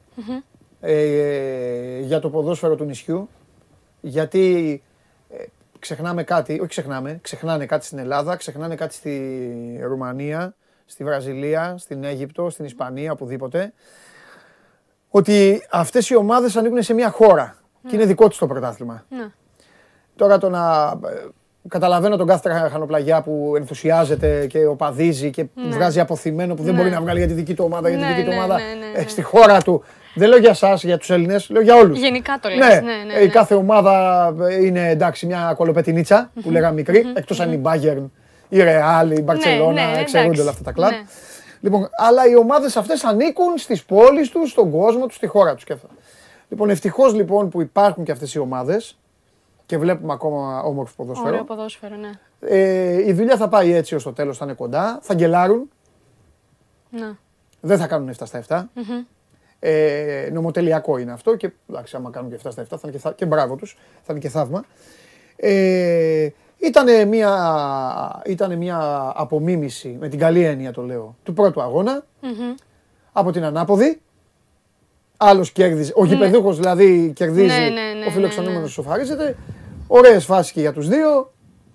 ε, 0.82 2.00
για 2.00 2.20
το 2.20 2.30
ποδόσφαιρο 2.30 2.76
του 2.76 2.84
νησιού 2.84 3.30
γιατί 4.02 4.82
ε, 4.84 4.93
ξεχνάμε 5.84 6.24
κάτι, 6.24 6.54
όχι 6.54 6.68
ξεχνάμε, 6.68 7.20
ξεχνάνε 7.22 7.66
κάτι 7.66 7.86
στην 7.86 7.98
Ελλάδα, 7.98 8.36
ξεχνάνε 8.36 8.76
κάτι 8.76 8.94
στη 8.94 9.80
Ρουμανία, 9.84 10.56
στη 10.86 11.04
Βραζιλία, 11.04 11.76
στην 11.78 12.04
Αίγυπτο, 12.04 12.50
στην 12.50 12.66
Ισπανία, 12.66 13.12
οπουδήποτε 13.12 13.74
ότι 15.10 15.68
αυτές 15.72 16.10
οι 16.10 16.16
ομάδες 16.16 16.56
ανήκουν 16.56 16.82
σε 16.84 16.94
μια 16.94 17.10
χώρα 17.10 17.56
και 17.88 17.96
είναι 17.96 18.06
δικό 18.06 18.28
τους 18.28 18.38
το 18.38 18.48
πρωτάθλημα. 18.48 19.06
Ναι. 19.10 19.26
Τώρα 20.16 20.38
το 20.38 20.50
να. 20.50 20.94
ε, 21.06 21.28
Καταλαβαίνω 21.68 22.18
τον 22.18 22.28
κάθε 22.28 22.50
τραχανοπλαγιά 22.50 23.22
που 23.22 23.54
ενθουσιάζεται 23.58 24.48
και 24.48 24.66
οπαδίζει 24.66 25.30
και 25.30 25.46
βγάζει 25.70 26.00
αποθυμένο 26.00 26.54
που 26.56 26.64
δεν 26.64 26.74
Ναι. 26.74 26.80
μπορεί 26.80 26.94
να 26.94 27.02
βγάλει 27.02 27.18
για 27.20 27.28
τη 27.28 27.34
δική 27.34 27.54
του 27.54 27.64
ομάδα, 27.66 27.90
για 27.90 27.98
τη 27.98 28.04
Ναι, 28.04 28.10
δική 28.10 28.24
του 28.24 28.30
ναι, 28.30 28.36
ομάδα 28.36 28.56
ναι, 28.56 28.64
ναι, 28.64 29.00
ε, 29.00 29.02
ναι. 29.02 29.08
στη 29.08 29.22
χώρα 29.22 29.62
του. 29.62 29.84
Δεν 30.14 30.30
λέω 30.30 30.38
για 30.38 30.50
εσά, 30.50 30.74
για 30.74 30.98
τους 30.98 31.10
Έλληνες, 31.10 31.50
λέω 31.50 31.62
για 31.62 31.76
όλους. 31.76 32.00
Γενικά 32.00 32.40
το 32.42 32.50
λες. 32.50 32.58
Ναι, 32.58 32.82
Ναι, 32.82 33.04
ναι, 33.04 33.14
ε, 33.14 33.22
η 33.22 33.26
ναι. 33.26 33.32
κάθε 33.32 33.56
ομάδα 33.56 34.26
ε, 34.50 34.66
είναι 34.66 34.90
εντάξει 34.90 35.26
μια 35.26 35.54
κολοπετινίτσα 35.58 36.32
που 36.42 36.52
λέγαμε 36.52 36.74
μικρή, 36.74 37.06
εκτός 37.16 37.40
αν 37.40 37.52
η 37.52 37.62
Bayern, 37.64 38.06
η 38.50 38.58
Real, 38.60 39.18
η 39.18 39.24
Barcelona, 39.28 39.74
ναι, 39.74 39.94
εξαιρούνται 40.00 40.10
εντάξει. 40.10 40.42
όλα 40.42 40.50
αυτά 40.50 40.64
τα 40.64 40.72
κλαμπ. 40.72 40.92
Ναι. 40.92 41.04
Λοιπόν, 41.62 41.90
αλλά 41.98 42.28
οι 42.30 42.36
ομάδες 42.36 42.76
αυτές 42.76 43.04
ανήκουν 43.04 43.58
στις 43.58 43.84
πόλεις 43.84 44.30
τους, 44.30 44.50
στον 44.50 44.72
κόσμο 44.72 45.06
τους, 45.06 45.16
στη 45.16 45.28
χώρα 45.28 45.56
τους 45.56 45.64
και 45.64 45.74
αυτά. 45.74 45.88
Λοιπόν, 46.50 46.70
ευτυχώς 46.70 47.14
λοιπόν 47.14 47.50
που 47.50 47.62
υπάρχουν 47.62 48.04
και 48.04 48.12
αυτές 48.12 48.34
οι 48.34 48.40
ομάδες 48.40 48.98
και 49.66 49.78
βλέπουμε 49.78 50.14
ακόμα 50.14 50.62
όμορφο 50.62 50.94
ποδόσφαιρο. 50.96 51.30
Ωραίο 51.30 51.44
ποδόσφαιρο, 51.44 51.96
ναι. 51.96 52.10
Ε, 52.40 53.08
η 53.08 53.14
δουλειά 53.14 53.38
θα 53.38 53.48
πάει 53.48 53.74
έτσι 53.74 53.96
ως 53.96 54.04
το 54.04 54.14
τέλος, 54.14 54.38
θα 54.38 54.46
είναι 54.46 54.54
κοντά. 54.54 55.00
Θα 55.02 55.14
γκελάρουν, 55.14 55.70
ναι. 56.90 57.12
δεν 57.60 57.78
θα 57.78 57.88
κάνουν 57.88 58.10
7 58.10 58.14
στα 58.26 58.44
7. 58.48 58.64
Ε, 59.66 60.30
νομοτελειακό 60.32 60.98
είναι 60.98 61.12
αυτό 61.12 61.36
και 61.36 61.52
εντάξει, 61.70 61.96
άμα 61.96 62.10
κάνουν 62.10 62.30
και 62.30 62.38
7 62.44 62.52
στα 62.52 62.64
7 62.64 62.66
θα 62.70 62.80
είναι 62.84 62.92
και, 62.92 62.98
θα, 62.98 63.12
και 63.12 63.26
μπράβο 63.26 63.56
τους, 63.56 63.78
θα 64.04 64.08
είναι 64.10 64.20
και 64.20 64.30
θαύμα. 64.30 64.64
Ε, 65.36 66.30
ήταν 66.58 67.08
μια, 67.08 68.22
ήτανε 68.26 68.56
μια 68.56 69.12
απομίμηση, 69.16 69.98
με 70.00 70.08
την 70.08 70.20
καλή 70.20 70.44
έννοια 70.44 70.72
το 70.72 70.82
λέω, 70.82 71.16
του 71.24 71.34
πρώτου 71.34 71.62
αγώνα 71.62 72.06
από 73.12 73.32
την 73.32 73.44
ανάποδη. 73.44 74.02
Άλλος 75.18 75.52
κέρδιζε, 75.52 75.92
ο 75.96 76.06
γηπεδούχος 76.06 76.58
δηλαδή 76.58 77.12
κερδίζει, 77.16 77.60
Ναι, 77.60 77.70
ναι, 77.70 78.00
ναι, 78.00 78.06
ο 78.08 78.12
φιλοξενούμενος 78.12 78.60
ναι, 78.60 78.66
ναι. 78.66 78.72
σοφαρίζεται. 78.72 79.36
Ωραίες 79.88 80.26
φάσεις 80.26 80.52
και 80.52 80.60
για 80.60 80.74
τους 80.74 80.88
δύο. 80.88 81.32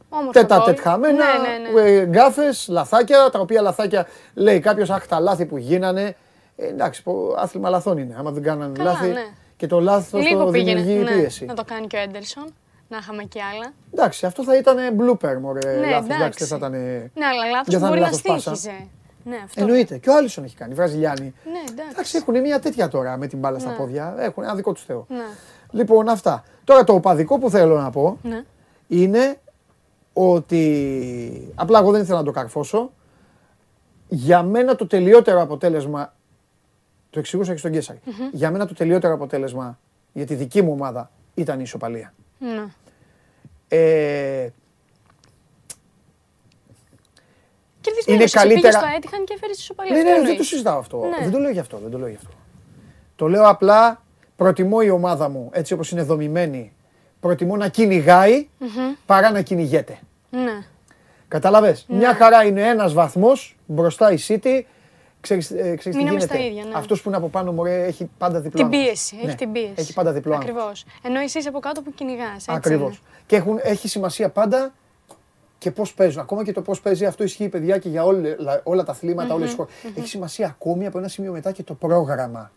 Όμορφο 0.09 0.31
Τέτα 0.31 0.57
γκολ. 0.57 0.67
τέτ 0.67 0.81
χαμένα, 0.81 1.13
Ναι, 1.13 1.81
ναι, 1.81 1.83
ναι. 1.83 1.91
ε, 1.91 2.05
γκάφες, 2.07 2.67
λαθάκια, 2.71 3.31
τα 3.33 3.39
οποία 3.41 3.63
λαθάκια 3.63 4.07
λέει 4.35 4.61
κάποιος, 4.61 4.91
αχ 4.91 5.07
τα 5.07 5.21
λάθη 5.21 5.47
που 5.47 5.57
γίνανε. 5.57 6.17
Ε, 6.61 6.67
εντάξει, 6.67 7.03
πο- 7.03 7.35
άθλημα 7.39 7.69
λαθών 7.71 7.99
είναι, 7.99 8.15
άμα 8.19 8.31
δεν 8.31 8.43
κάνανε 8.43 8.73
Καλά, 8.79 8.91
λάθη. 8.93 9.09
ναι. 9.09 9.25
Και 9.57 9.67
το 9.67 9.81
λάθος 9.81 10.23
Λίγο 10.27 10.45
το 10.45 10.51
πήγαινε 10.51 10.81
δημιουργεί 10.83 11.15
ναι, 11.15 11.21
πίεση. 11.21 11.45
να 11.45 11.55
το 11.55 11.65
κάνει 11.65 11.87
και 11.87 11.97
ο 11.97 12.01
Έντερσον. 12.01 12.45
Να 12.89 12.97
είχαμε 12.97 13.23
και 13.23 13.41
άλλα. 13.55 13.73
Εντάξει, 13.93 14.27
αυτό 14.27 14.45
θα 14.45 14.57
ήταν 14.57 14.77
blooper, 14.77 15.39
μωρέ, 15.41 15.71
Ναι, 15.73 15.87
λάθος, 15.91 15.91
εντάξει, 16.05 16.15
εντάξει. 16.15 16.45
δεν 16.45 16.49
θα 16.49 16.57
ήταν... 16.57 16.71
Ναι, 16.73 17.25
αλλά 17.27 17.45
λάθος 17.51 17.67
Δεν 17.75 17.81
θα 17.81 17.87
μπορεί 17.87 17.99
είναι 17.99 18.09
να 18.09 18.13
λάθος 18.17 18.23
πάσα. 18.23 18.55
στήχιζε. 18.55 18.87
Ναι, 19.25 19.37
αυτό. 19.45 19.61
Εννοείται. 19.61 19.99
Και 19.99 20.11
ο 20.11 20.17
Άλισον 20.17 20.45
έχει 20.45 20.57
κάνει, 20.57 20.73
οι 20.73 20.75
Βραζιλιάνοι. 20.75 21.35
Ναι, 21.45 21.59
εντάξει. 21.71 21.91
Εντάξει, 21.93 22.17
έχουν 22.17 22.41
μια 22.41 22.59
τέτοια 22.61 22.89
τώρα 22.89 23.17
με 23.17 23.27
την 23.27 23.39
μπάλα 23.39 23.59
στα 23.59 23.71
Ναι. 23.71 23.77
πόδια. 23.77 24.15
Έχουν 24.19 24.43
ένα 24.43 24.55
δικό 24.55 24.73
τους 24.73 24.85
Θεό. 24.85 25.07
Ναι, 25.09 25.17
Λοιπόν, 25.71 26.09
αυτά. 26.09 26.45
Τώρα 26.65 26.85
το 26.85 26.93
οπαδικό 26.93 27.39
που 27.39 27.51
θέλω 27.51 27.81
να 27.81 27.91
πω 27.91 28.19
ναι. 28.23 28.45
είναι 28.89 29.37
ότι. 30.13 31.53
Απλά 31.55 31.79
εγώ 31.79 31.91
δεν 31.91 32.03
ήθελα 32.03 32.19
να 32.19 32.25
το 32.25 32.31
καρφώσω. 32.31 32.91
Για 34.09 34.43
μένα 34.43 34.75
το 34.75 34.87
τελειότερο 34.87 35.41
αποτέλεσμα 35.41 36.13
Το 37.11 37.19
εξηγούσα 37.19 37.53
και 37.53 37.59
στον 37.59 37.71
κεσαρη 37.73 37.99
Για 38.33 38.51
μένα 38.51 38.67
το 38.67 38.75
τελειότερο 38.75 39.15
αποτέλεσμα 39.15 39.79
για 40.13 40.27
τη 40.27 40.35
δική 40.35 40.63
μου 40.63 40.73
ομάδα 40.73 41.11
ήταν 41.35 41.59
η 41.59 41.63
ισοπαλία. 41.65 42.15
Ναι. 42.39 42.65
Ε, 43.69 44.49
Κερδισμένος 47.81 48.07
Είναι 48.07 48.25
είσαι, 48.25 48.39
καλύτερα- 48.39 48.61
Πήγες 48.61 48.75
στο 48.75 48.87
Έτυχαν 48.97 49.25
και 49.25 49.33
έφερες 49.37 49.59
ισοπαλία. 49.59 49.93
ναι, 49.93 49.99
Αυτό 49.99 50.11
ναι, 50.11 50.17
δεν 50.17 50.25
το 50.25 50.31
εννοείς. 50.31 50.49
συζητάω 50.49 50.79
αυτό. 50.79 50.99
Ναι. 50.99 51.19
Δεν 51.23 51.31
το 51.31 51.39
λέω 51.39 51.51
γι' 51.51 51.59
αυτό. 51.59 51.79
Δεν 51.79 51.91
το 51.91 51.99
λέω 51.99 52.09
γι' 52.09 52.17
αυτό. 52.17 52.31
Το 53.17 53.29
λέω 53.29 53.49
απλά, 53.49 54.03
προτιμώ 54.37 54.79
η 54.83 54.91
ομάδα 54.91 55.29
μου 55.29 55.49
έτσι 55.53 55.73
όπως 55.73 55.91
είναι 55.91 56.03
δομημένη, 56.03 56.73
προτιμώ 57.21 57.57
να 57.57 57.69
κυνηγάει 57.69 58.49
παρά 59.07 59.31
να 59.31 59.41
κυνηγέται. 59.43 59.99
Ναι. 60.31 60.63
Κατάλαβες. 61.29 61.87
Μια 61.89 62.15
χαρά 62.15 62.45
είναι 62.45 62.63
ένας 62.63 62.93
βαθμός 62.93 63.57
μπροστά 63.67 64.13
η 64.13 64.17
City. 64.29 64.63
Ξέρεις, 65.21 65.51
ε, 65.51 65.55
ξέρεις 65.55 65.83
τι 65.83 65.89
Μείναμε 65.97 66.11
γίνεται; 66.11 66.35
στα 66.35 66.45
ίδια, 66.45 66.65
ναι. 66.65 66.71
Αυτός 66.75 67.03
που 67.03 67.09
είναι 67.09 67.17
από 67.17 67.29
πάνω 67.29 67.53
μωρέ, 67.53 67.85
έχει 67.85 68.11
πάντα 68.19 68.41
διπλό 68.41 68.63
Την 68.63 68.75
άγχος. 68.75 68.85
πίεση. 68.87 69.17
Ναι, 69.17 69.23
Έχει 69.23 69.37
την 69.37 69.53
πίεση. 69.53 69.73
Έχει 69.77 69.93
πάντα 69.93 70.13
διπλό 70.13 70.33
άγχος. 70.35 70.49
Ακριβώς. 70.49 70.85
Ενώ 71.03 71.21
εσύ 71.21 71.39
είσαι 71.39 71.49
από 71.49 71.59
κάτω 71.59 71.83
που 71.83 71.93
κυνηγάς. 71.95 72.45
Ακριβώς. 72.49 73.03
Και 73.27 73.37
έχουν, 73.37 73.59
έχει 73.63 73.89
σημασία 73.89 74.29
πάντα 74.29 74.73
και 75.59 75.71
πώς 75.71 75.95
παίζουν. 75.95 76.21
Ακόμα 76.21 76.45
και 76.45 76.53
το 76.53 76.63
πώς 76.63 76.81
παίζει 76.81 77.05
αυτό 77.07 77.25
ισχύει 77.25 77.49
παιδιά 77.49 77.79
και 77.79 77.89
για 77.89 78.05
όλα, 78.05 78.61
όλα 78.63 78.85
τα 78.85 78.93
αθλήματα, 78.93 79.35
όλες 79.35 79.47
τις 79.47 79.57
χώρες. 79.57 79.73
Έχει 79.97 80.09
σημασία 80.09 80.47
ακόμη 80.47 80.87
από 80.87 80.99
ένα 80.99 81.09
σημείο 81.09 81.33
μετά 81.33 81.53
και 81.53 81.63
το 81.63 81.75
πρόγραμμα. 81.75 82.51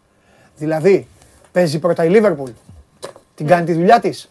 Δηλαδή, 0.55 1.07
παίζει 1.51 1.79
πρώτα 1.79 2.05
η 2.05 2.09
Λίβερπουλ. 2.09 2.51
Την 3.35 3.47
κάνει 3.47 3.65
τη 3.65 3.73
δουλειά 3.73 3.99
της. 3.99 4.29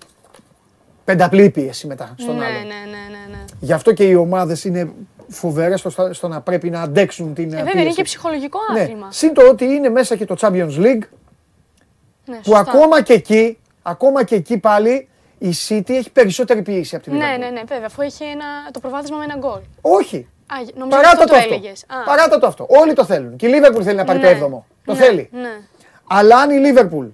Πενταπλή 1.05 1.51
πίεση 1.51 1.87
μετά 1.87 2.15
στον 2.19 2.37
ναι, 2.37 2.45
άλλο. 2.45 2.55
ναι, 2.55 2.63
ναι, 2.65 2.71
ναι, 2.71 3.37
ναι. 3.37 3.45
Γι' 3.61 3.73
αυτό 3.73 3.93
και 3.93 4.05
οι 4.05 4.15
ομάδες 4.15 4.65
είναι 4.65 4.93
φοβερές 5.31 5.81
στο, 5.81 6.13
στο 6.13 6.29
να 6.29 6.41
πρέπει 6.41 6.71
να 6.71 6.81
αντέξουν 6.83 7.35
την 7.35 7.45
Ε, 7.45 7.47
ε, 7.47 7.57
βέβαια, 7.57 7.73
είναι 7.73 7.83
πίεση. 7.83 7.97
και 7.97 8.03
ψυχολογικό 8.03 8.59
Ναι. 8.73 8.81
άθλημα. 8.81 9.09
Συν 9.13 9.35
το 9.35 9.49
ότι 9.49 9.65
είναι 9.65 9.89
μέσα 9.89 10.17
και 10.17 10.25
το 10.25 10.37
Champions 10.41 10.77
League, 10.77 11.03
Ναι, 12.25 12.37
που 12.37 12.43
σωστά. 12.45 12.59
ακόμα 12.59 13.03
και 13.03 13.13
εκεί, 13.13 13.59
ακόμα 13.83 14.25
και 14.25 14.35
εκεί 14.35 14.59
πάλι, 14.59 15.09
η 15.39 15.51
City 15.69 15.91
έχει 15.91 16.11
περισσότερη 16.11 16.63
πίεση 16.63 16.95
από 16.95 17.05
την 17.05 17.15
Ναι, 17.17 17.25
Liverpool. 17.25 17.39
ναι, 17.39 17.49
ναι, 17.51 17.63
βέβαια, 17.67 17.87
αφού 17.87 18.03
έχει 18.03 18.25
ένα, 18.25 18.45
το 18.71 18.81
προβάδισμα 18.81 19.17
με 19.17 19.25
ένα 19.25 19.37
γκολ. 19.37 19.61
Όχι. 19.81 20.29
Α, 20.47 20.55
νομίζω 20.75 20.97
Παράτα 20.97 21.09
αυτό 21.11 21.25
το 21.25 21.31
το 21.33 21.37
αυτό. 21.37 21.55
έλεγες. 21.55 21.83
Α, 21.89 22.05
Παράτα 22.05 22.39
το 22.39 22.47
αυτό. 22.47 22.67
Όλοι 22.69 22.93
το 22.93 23.05
θέλουν. 23.05 23.37
Και 23.37 23.47
η 23.47 23.51
Liverpool 23.55 23.83
θέλει 23.83 23.97
να 23.97 24.05
πάρει 24.05 24.19
ναι, 24.19 24.35
το 24.39 24.47
7ο. 24.47 24.63
Το 24.85 24.93
ναι, 24.93 24.99
θέλει. 24.99 25.29
Ναι. 25.33 25.49
Αλλά 26.07 26.37
αν 26.37 26.51
η 26.51 26.73
Liverpool 26.75 27.09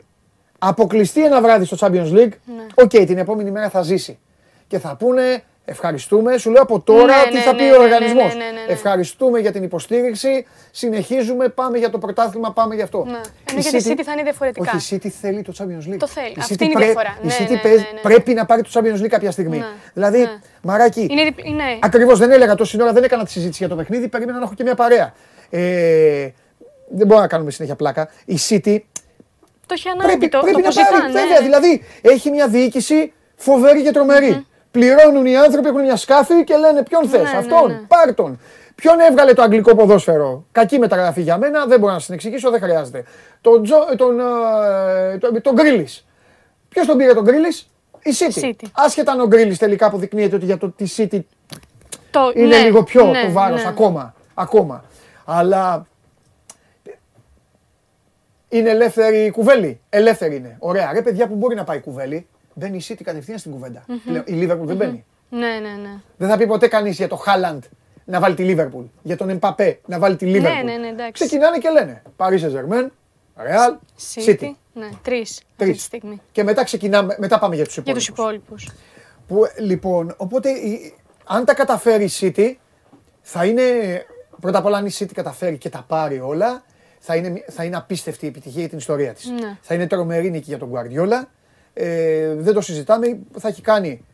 αποκλειστεί 0.58 1.24
ένα 1.24 1.40
βράδυ 1.42 1.64
στο 1.64 1.76
Champions 1.80 2.12
League, 2.12 2.32
Ναι. 2.56 2.66
οκ, 2.74 2.88
την 2.88 3.18
επόμενη 3.18 3.50
μέρα 3.50 3.70
θα 3.70 3.82
ζήσει. 3.82 4.18
Και 4.68 4.78
θα 4.78 4.96
πούνε 4.96 5.42
ευχαριστούμε, 5.68 6.38
σου 6.38 6.50
λέω 6.50 6.62
από 6.62 6.80
τώρα 6.80 7.16
Ναι, 7.16 7.28
τι 7.30 7.34
ναι, 7.34 7.40
θα 7.40 7.52
ναι, 7.52 7.58
πει 7.58 7.64
ναι, 7.64 7.70
ο 7.70 7.78
ναι, 7.78 7.84
οργανισμός. 7.84 8.34
ναι, 8.34 8.44
ναι, 8.44 8.50
ναι, 8.50 8.50
ναι. 8.66 8.72
Ευχαριστούμε 8.72 9.38
για 9.38 9.52
την 9.52 9.62
υποστήριξη, 9.62 10.46
συνεχίζουμε, 10.70 11.48
πάμε 11.48 11.78
για 11.78 11.90
το 11.90 11.98
πρωτάθλημα, 11.98 12.52
πάμε 12.52 12.74
για 12.74 12.84
αυτό. 12.84 13.04
Ναι. 13.04 13.20
Ενώ 13.50 13.60
για 13.60 13.70
τη 13.70 13.90
City 13.90 14.00
θα 14.04 14.12
είναι 14.12 14.22
διαφορετικά. 14.22 14.72
Όχι, 14.76 14.94
η 14.94 15.00
City 15.04 15.08
θέλει 15.20 15.42
το 15.42 15.52
Champions 15.58 15.92
League. 15.92 15.96
Το 15.98 16.06
θέλει. 16.06 16.28
Η 16.28 16.34
Αυτή 16.38 16.54
City 16.54 16.60
είναι 16.60 16.70
η 16.70 16.72
πρέ- 16.74 16.84
διαφορά. 16.84 17.18
Η 17.22 17.26
Ναι, 17.26 17.32
City 17.40 17.50
ναι, 17.50 17.58
παίζει- 17.58 17.78
ναι, 17.82 17.88
ναι. 17.94 18.00
πρέπει 18.00 18.34
να 18.34 18.44
πάρει 18.46 18.62
το 18.62 18.70
Champions 18.72 19.02
League 19.04 19.08
κάποια 19.08 19.30
στιγμή. 19.30 19.58
Ναι. 19.58 19.66
Δηλαδή, 19.94 20.18
Ναι. 20.18 20.30
μαράκι, 20.62 21.06
Είναι, 21.10 21.22
διπ- 21.24 21.48
ναι. 21.48 21.78
Ακριβώς 21.80 22.18
δεν 22.18 22.30
έλεγα 22.30 22.54
τόση 22.54 22.82
ώρα, 22.82 22.92
δεν 22.92 23.04
έκανα 23.04 23.24
τη 23.24 23.30
συζήτηση 23.30 23.58
για 23.58 23.68
το 23.68 23.76
παιχνίδι. 23.76 24.08
Περίμενα 24.08 24.38
να 24.38 24.44
έχω 24.44 24.54
και 24.54 24.62
μια 24.62 24.74
παρέα. 24.74 25.12
Ε, 25.50 25.60
δεν 26.88 27.06
μπορούμε 27.06 27.20
να 27.20 27.26
κάνουμε 27.26 27.50
συνέχεια 27.50 27.76
πλάκα. 27.76 28.08
Η 28.24 28.38
City 28.48 28.78
Το 29.66 29.74
έχει 29.74 29.88
ανάγκη, 29.88 30.06
πρέπει, 30.08 30.28
το, 30.28 30.38
πρέπει 30.40 30.62
το 30.62 30.68
να 30.68 30.74
πάρει. 30.74 30.86
αποζητά, 30.88 31.06
ναι. 31.12 31.20
Βέβαια, 31.20 31.40
δηλαδή 31.40 31.82
έχει 32.02 32.30
μια 32.30 32.48
διοίκηση 32.48 33.12
φοβερή 33.36 33.82
και 33.82 33.90
τρομερη 33.90 34.46
Πληρώνουν 34.76 35.26
οι 35.26 35.36
άνθρωποι, 35.36 35.68
έχουν 35.68 35.80
μια 35.80 35.96
σκάφη 35.96 36.44
και 36.44 36.56
λένε 36.56 36.82
ποιον 36.82 37.08
θες. 37.08 37.22
Ναι, 37.22 37.30
ναι, 37.30 37.36
αυτόν, 37.36 37.70
ναι. 37.70 37.80
πάρ 37.88 38.14
τον. 38.14 38.40
Ποιον 38.74 39.00
έβγαλε 39.00 39.32
το 39.32 39.42
αγγλικό 39.42 39.74
ποδόσφαιρο; 39.74 40.44
Κακή 40.52 40.78
μεταγραφή 40.78 41.20
για 41.20 41.38
μένα, 41.38 41.66
δεν 41.66 41.78
μπορώ 41.78 41.92
να 41.92 41.98
σας 41.98 42.06
την 42.06 42.14
εξηγήσω, 42.14 42.50
δεν 42.50 42.60
χρειάζεται. 42.60 43.04
Τον, 43.40 43.62
Τζο, 43.62 43.76
τον, 43.96 44.20
ε, 44.20 45.18
τον, 45.18 45.40
τον 45.42 45.54
Γκρίλης. 45.54 46.06
Ποιος 46.68 46.86
τον 46.86 46.96
πήρε 46.96 47.14
τον 47.14 47.24
Γκρίλης; 47.24 47.70
Η 48.02 48.10
City. 48.18 48.44
City. 48.44 48.66
Άσχετα 48.72 49.12
αν 49.12 49.20
ο 49.20 49.26
Γκρίλης 49.26 49.58
τελικά 49.58 49.86
αποδεικνύεται 49.86 50.36
ότι 50.36 50.44
για 50.44 50.58
το 50.58 50.70
τη 50.70 50.84
City 50.96 51.20
Το- 52.10 52.32
είναι 52.34 52.56
ναι, 52.56 52.62
λίγο 52.62 52.82
πιο 52.82 53.04
ναι, 53.06 53.22
το 53.22 53.30
βάρος 53.30 53.62
ναι. 53.62 53.68
ακόμα. 53.68 54.14
Ακόμα. 54.34 54.84
Αλλά 55.24 55.86
είναι 58.48 58.70
ελεύθερη 58.70 59.24
η 59.24 59.30
κουβέλη. 59.30 59.80
Ελεύθερη 59.88 60.36
είναι. 60.36 60.56
Ωραία. 60.58 60.92
Ρε 60.92 61.02
παιδιά 61.02 61.26
που 61.26 61.34
μπορεί 61.34 61.54
να 61.54 61.64
πάει 61.64 61.76
η 61.76 61.80
κουβέλη, 61.80 62.26
μπαίνει 62.58 62.76
η 62.76 62.82
City 62.88 63.00
κατευθείαν 63.04 63.38
στην 63.38 63.50
κουβέντα. 63.52 63.84
Πλέον, 64.04 64.24
Η 64.26 64.32
Liverpool 64.44 64.66
δεν 64.66 64.76
μπαίνει. 64.76 65.04
Ναι, 65.30 65.38
ναι, 65.38 65.82
ναι. 65.82 66.00
Δεν 66.16 66.28
θα 66.28 66.36
πει 66.36 66.46
ποτέ 66.46 66.68
κανείς 66.68 66.96
για 66.96 67.08
το 67.08 67.16
Χάλαντ 67.16 67.62
να 68.04 68.20
βάλει 68.20 68.34
τη 68.34 68.54
Liverpool. 68.56 68.84
Για 69.02 69.16
τον 69.16 69.28
Εμπαπέ 69.30 69.80
να 69.86 69.98
βάλει 69.98 70.16
τη 70.16 70.26
Liverpool. 70.28 70.40
Ναι, 70.40 70.62
ναι, 70.72 70.76
ναι, 70.76 70.86
εντάξει. 70.88 71.12
Ξεκινάνε 71.12 71.58
και 71.58 71.68
λένε 71.70 72.02
Paris 72.16 72.40
Saint-Germain, 72.40 72.86
Real, 73.36 73.76
City. 74.14 74.28
City. 74.28 74.50
Ναι, 74.74 74.88
τρεις 75.02 75.30
αυτή 75.30 75.44
Τρεις. 75.56 75.76
τη 75.76 75.82
στιγμή. 75.82 76.20
Και 76.32 76.42
μετά 76.44 76.64
ξεκινάμε, 76.64 77.16
μετά 77.18 77.38
πάμε 77.38 77.54
για 77.54 77.64
τους 77.64 77.74
Για 77.74 77.82
υπόλοιπους. 77.86 78.06
του 78.14 78.22
υπόλοιπους. 78.22 78.68
Που, 79.26 79.42
λοιπόν, 79.58 80.14
οπότε 80.16 80.50
η- 80.50 80.94
αν 81.24 81.44
τα 81.44 81.54
καταφέρει 81.54 82.04
η 82.04 82.10
City, 82.20 82.52
θα 83.22 83.44
είναι. 83.44 83.62
Πρώτα 84.40 84.58
απ' 84.58 84.64
όλα, 84.64 84.76
αν 84.76 84.86
η 84.86 84.90
City 84.98 85.12
καταφέρει 85.14 85.58
και 85.58 85.68
τα 85.68 85.84
πάρει 85.88 86.20
όλα, 86.20 86.62
θα 86.98 87.16
είναι, 87.16 87.44
θα 87.50 87.64
είναι 87.64 87.76
απίστευτη 87.76 88.24
η 88.24 88.28
επιτυχία 88.28 88.60
για 88.60 88.68
την 88.68 88.78
ιστορία 88.78 89.12
της. 89.14 89.26
Ναι. 89.30 89.58
Θα 89.60 89.74
είναι 89.74 89.86
τρομερή 89.86 90.30
νίκη 90.30 90.44
για 90.48 90.58
τον 90.58 90.70
Guardiola. 90.72 91.26
Ε, 91.78 92.34
δεν 92.34 92.54
το 92.54 92.60
συζητάμε. 92.60 93.18
Θα 93.38 93.48
έχει 93.48 93.60
κάνει. 93.62 94.04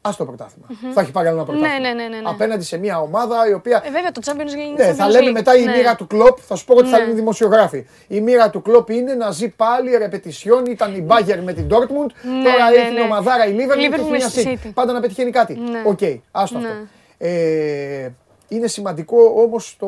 Α 0.00 0.10
το 0.16 0.24
πρωταθλημα 0.24 0.66
Θα 0.94 1.00
έχει 1.00 1.10
πάρει 1.10 1.26
άλλο 1.28 1.36
ένα 1.36 1.44
πρωτάθλημα. 1.46 1.78
Ναι, 1.78 1.88
ναι, 1.88 2.02
ναι, 2.02 2.08
ναι, 2.08 2.16
ναι. 2.16 2.28
Απέναντι 2.28 2.64
σε 2.64 2.76
μια 2.78 3.00
ομάδα 3.00 3.48
η 3.48 3.52
οποία. 3.52 3.82
Ε, 3.84 3.90
βέβαια, 3.90 4.12
το 4.12 4.20
Champions 4.24 4.32
League 4.54 4.68
είναι 4.68 4.84
Ναι, 4.84 4.90
Champions 4.90 4.94
θα 4.94 5.08
λέμε 5.08 5.30
League. 5.30 5.32
μετά 5.32 5.56
η 5.56 5.64
Ναι. 5.64 5.76
μοίρα 5.76 5.96
του 5.96 6.06
κλοπ. 6.06 6.38
Θα 6.40 6.54
σου 6.56 6.64
πω 6.64 6.74
ότι 6.74 6.88
θα 6.88 6.90
Ναι. 6.90 6.98
λένε 6.98 7.12
οι 7.12 7.14
δημοσιογράφοι. 7.14 7.86
Η 8.08 8.20
μοίρα 8.20 8.50
του 8.50 8.62
κλοπ 8.62 8.88
είναι 8.90 9.14
να 9.14 9.30
ζει 9.30 9.48
πάλι 9.48 9.96
ρεπετησιόν. 9.96 10.66
Ήταν 10.66 10.94
η 10.94 11.06
Bayern 11.08 11.40
με 11.44 11.52
την 11.52 11.66
Dortmund. 11.70 12.10
Ναι, 12.22 12.42
τώρα 12.50 12.70
ναι, 12.70 12.76
έχει 12.76 12.84
την 12.86 12.94
ναι. 12.94 13.00
ομαδάρα 13.00 13.46
η 13.46 13.54
Liverpool 13.58 13.78
και 13.78 13.88
Liverpool 13.88 13.92
έχει 14.00 14.10
με 14.10 14.16
μια 14.16 14.28
στη 14.28 14.58
City. 14.62 14.66
City. 14.66 14.70
Πάντα 14.74 14.92
να 14.92 15.00
πετυχαίνει 15.00 15.30
κάτι. 15.30 15.54
Ναι. 15.54 15.82
Οκ, 15.86 15.98
άστο 16.30 16.58
Ναι. 16.58 16.68
αυτό. 16.68 16.78
Ε, 17.18 18.08
είναι 18.48 18.66
σημαντικό 18.66 19.16
όμως 19.36 19.76
το, 19.78 19.86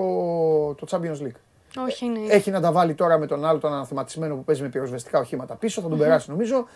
το 0.74 0.86
Champions 0.90 1.26
League. 1.26 1.38
Όχι, 1.86 2.04
είναι. 2.04 2.18
Έχει 2.28 2.50
να 2.50 2.60
τα 2.60 2.72
βάλει 2.72 2.94
τώρα 2.94 3.18
με 3.18 3.26
τον 3.26 3.44
άλλο 3.44 3.58
τον 3.58 3.72
αναθεματισμένο 3.72 4.34
που 4.34 4.44
παίζει 4.44 4.62
με 4.62 4.68
πυροσβεστικά 4.68 5.18
οχήματα 5.18 5.54
πίσω. 5.54 5.80
Θα 5.80 5.88
τον 5.88 5.98
περάσει 5.98 6.30
νομίζω. 6.30 6.66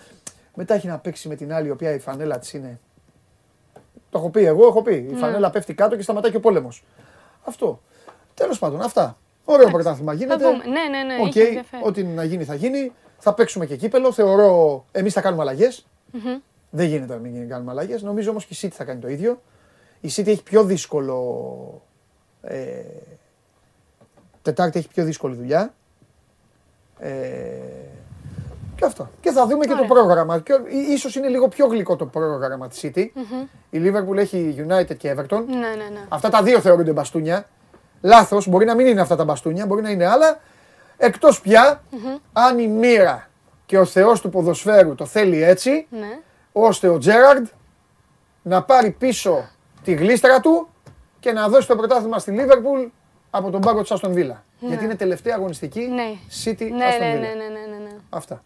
Μετά 0.55 0.75
έχει 0.75 0.87
να 0.87 0.99
παίξει 0.99 1.29
με 1.29 1.35
την 1.35 1.53
άλλη 1.53 1.67
η 1.67 1.71
οποία 1.71 1.91
η 1.95 1.99
φανέλα 1.99 2.39
της 2.39 2.53
είναι. 2.53 2.81
Το 4.11 4.19
έχω 4.19 4.31
πει 4.31 4.45
εγώ, 4.45 4.67
έχω 4.67 4.83
πει. 4.83 5.01
Ναι. 5.01 5.13
Η 5.13 5.17
φανέλα 5.17 5.51
πέφτει 5.51 5.75
κάτω 5.75 5.97
και 5.97 6.03
σταματάει 6.03 6.31
και 6.31 6.37
ο 6.37 6.41
πόλεμος. 6.41 6.85
Αυτό. 7.45 7.81
Τέλος 8.35 8.59
πάντων, 8.59 8.81
αυτά. 8.81 9.19
Ωραίο 9.45 9.71
πρωτάθλημα 9.71 10.13
γίνεται. 10.13 10.45
δούμε. 10.45 10.65
Ναι, 10.65 10.99
ναι, 10.99 11.15
ναι, 11.15 11.23
Οκ, 11.23 11.35
είχε 11.35 11.43
ενδιαφέρον. 11.47 11.87
ό,τι 11.89 12.05
να 12.05 12.25
γίνει 12.25 12.45
θα 12.45 12.55
γίνει. 12.55 12.93
Θα 13.19 13.35
παίξουμε 13.35 13.67
και 13.67 13.77
κύπελλο. 13.77 14.13
Θεωρώ, 14.13 14.85
εμείς 14.93 15.13
θα 15.13 15.21
κάνουμε 15.21 15.43
αλλαγές. 15.43 15.87
Δεν 16.71 16.87
γίνεται 16.87 17.15
να 17.15 17.19
μην 17.21 17.49
κάνουμε 17.49 17.71
αλλαγές. 17.71 18.03
Νομίζω 18.03 18.31
όμως 18.31 18.45
και 18.47 18.55
η 18.55 18.69
City 18.69 18.73
θα 18.75 18.85
κάνει 18.85 19.01
το 19.01 19.09
ίδιο. 19.09 19.43
Η 20.01 20.09
City 20.17 20.27
έχει 20.27 20.43
πιο 20.43 20.65
δύσκολο. 20.65 21.83
Ε, 22.43 22.83
Τετάρτη 24.43 24.79
έχει 24.79 24.89
πιο 24.89 25.05
δύσκολη 25.05 25.35
δουλειά. 25.35 25.75
Ε, 26.99 27.11
και 27.11 27.64
αυτό. 28.85 29.09
Και 29.21 29.31
θα 29.31 29.47
δούμε 29.47 29.65
και 29.65 29.71
το 29.71 29.75
Ωραία. 29.75 29.89
πρόγραμμα. 29.89 30.39
Και, 30.39 30.53
ί- 30.53 30.89
ίσως 30.93 31.15
είναι 31.17 31.29
λίγο 31.29 31.49
πιο 31.49 31.67
γλυκό 31.67 31.97
το 31.97 32.07
πρόγραμμα 32.07 32.69
της 32.69 32.81
City. 32.85 33.07
Η 33.71 33.81
Liverpool 33.85 34.17
έχει 34.17 34.67
United 34.69 34.97
και 34.97 35.15
Everton. 35.17 35.45
Ναι, 35.47 35.57
ναι, 35.57 35.89
ναι. 35.93 36.01
Αυτά 36.09 36.29
τα 36.31 36.43
δύο 36.43 36.61
θεωρούνται 36.61 36.93
μπαστούνια. 36.93 37.47
Λάθος, 38.01 38.49
μπορεί 38.49 38.65
να 38.65 38.75
μην 38.75 38.87
είναι 38.87 39.01
αυτά 39.01 39.17
τα 39.17 39.25
μπαστούνια, 39.25 39.67
μπορεί 39.67 39.83
να 39.83 39.91
είναι 39.91 40.07
άλλα. 40.07 40.41
Εκτός 40.97 41.41
πια, 41.41 41.83
αν 42.33 42.59
η 42.59 42.67
μοίρα 42.69 43.29
και 43.67 43.79
ο 43.79 43.85
Θεός 43.85 44.21
του 44.21 44.29
ποδοσφαίρου 44.31 44.95
το 44.95 45.05
θέλει 45.07 45.43
έτσι, 45.43 45.87
ναι. 45.91 46.19
ώστε 46.53 46.89
ο 46.89 46.99
Τζέραρντ 46.99 47.47
να 48.43 48.63
πάρει 48.63 48.91
πίσω 48.91 49.49
τη 49.85 49.93
γλίστρα 49.95 50.41
του 50.41 50.69
και 51.21 51.33
να 51.33 51.49
δώσει 51.49 51.67
το 51.69 51.77
πρωτάθλημα 51.77 52.19
στη 52.19 52.31
Λίβερπουλ 52.31 52.81
από 53.31 53.51
τον 53.51 53.61
πάγκο 53.61 53.81
της 53.83 53.91
Αστον 53.91 54.13
Βίλα. 54.13 54.45
Γιατί 54.59 54.85
είναι 54.85 54.95
τελευταία 54.95 55.35
αγωνιστική 55.35 55.81
Ναι. 55.81 56.05
City 56.45 56.69
Ναι, 56.71 56.87
Aston 56.87 57.01
ναι, 57.01 57.15
Villa. 57.15 57.21
ναι, 57.21 57.27
ναι, 57.27 57.35
ναι, 57.35 57.77
ναι, 57.77 57.85
ναι. 57.85 57.91
Αυτά. 58.11 58.43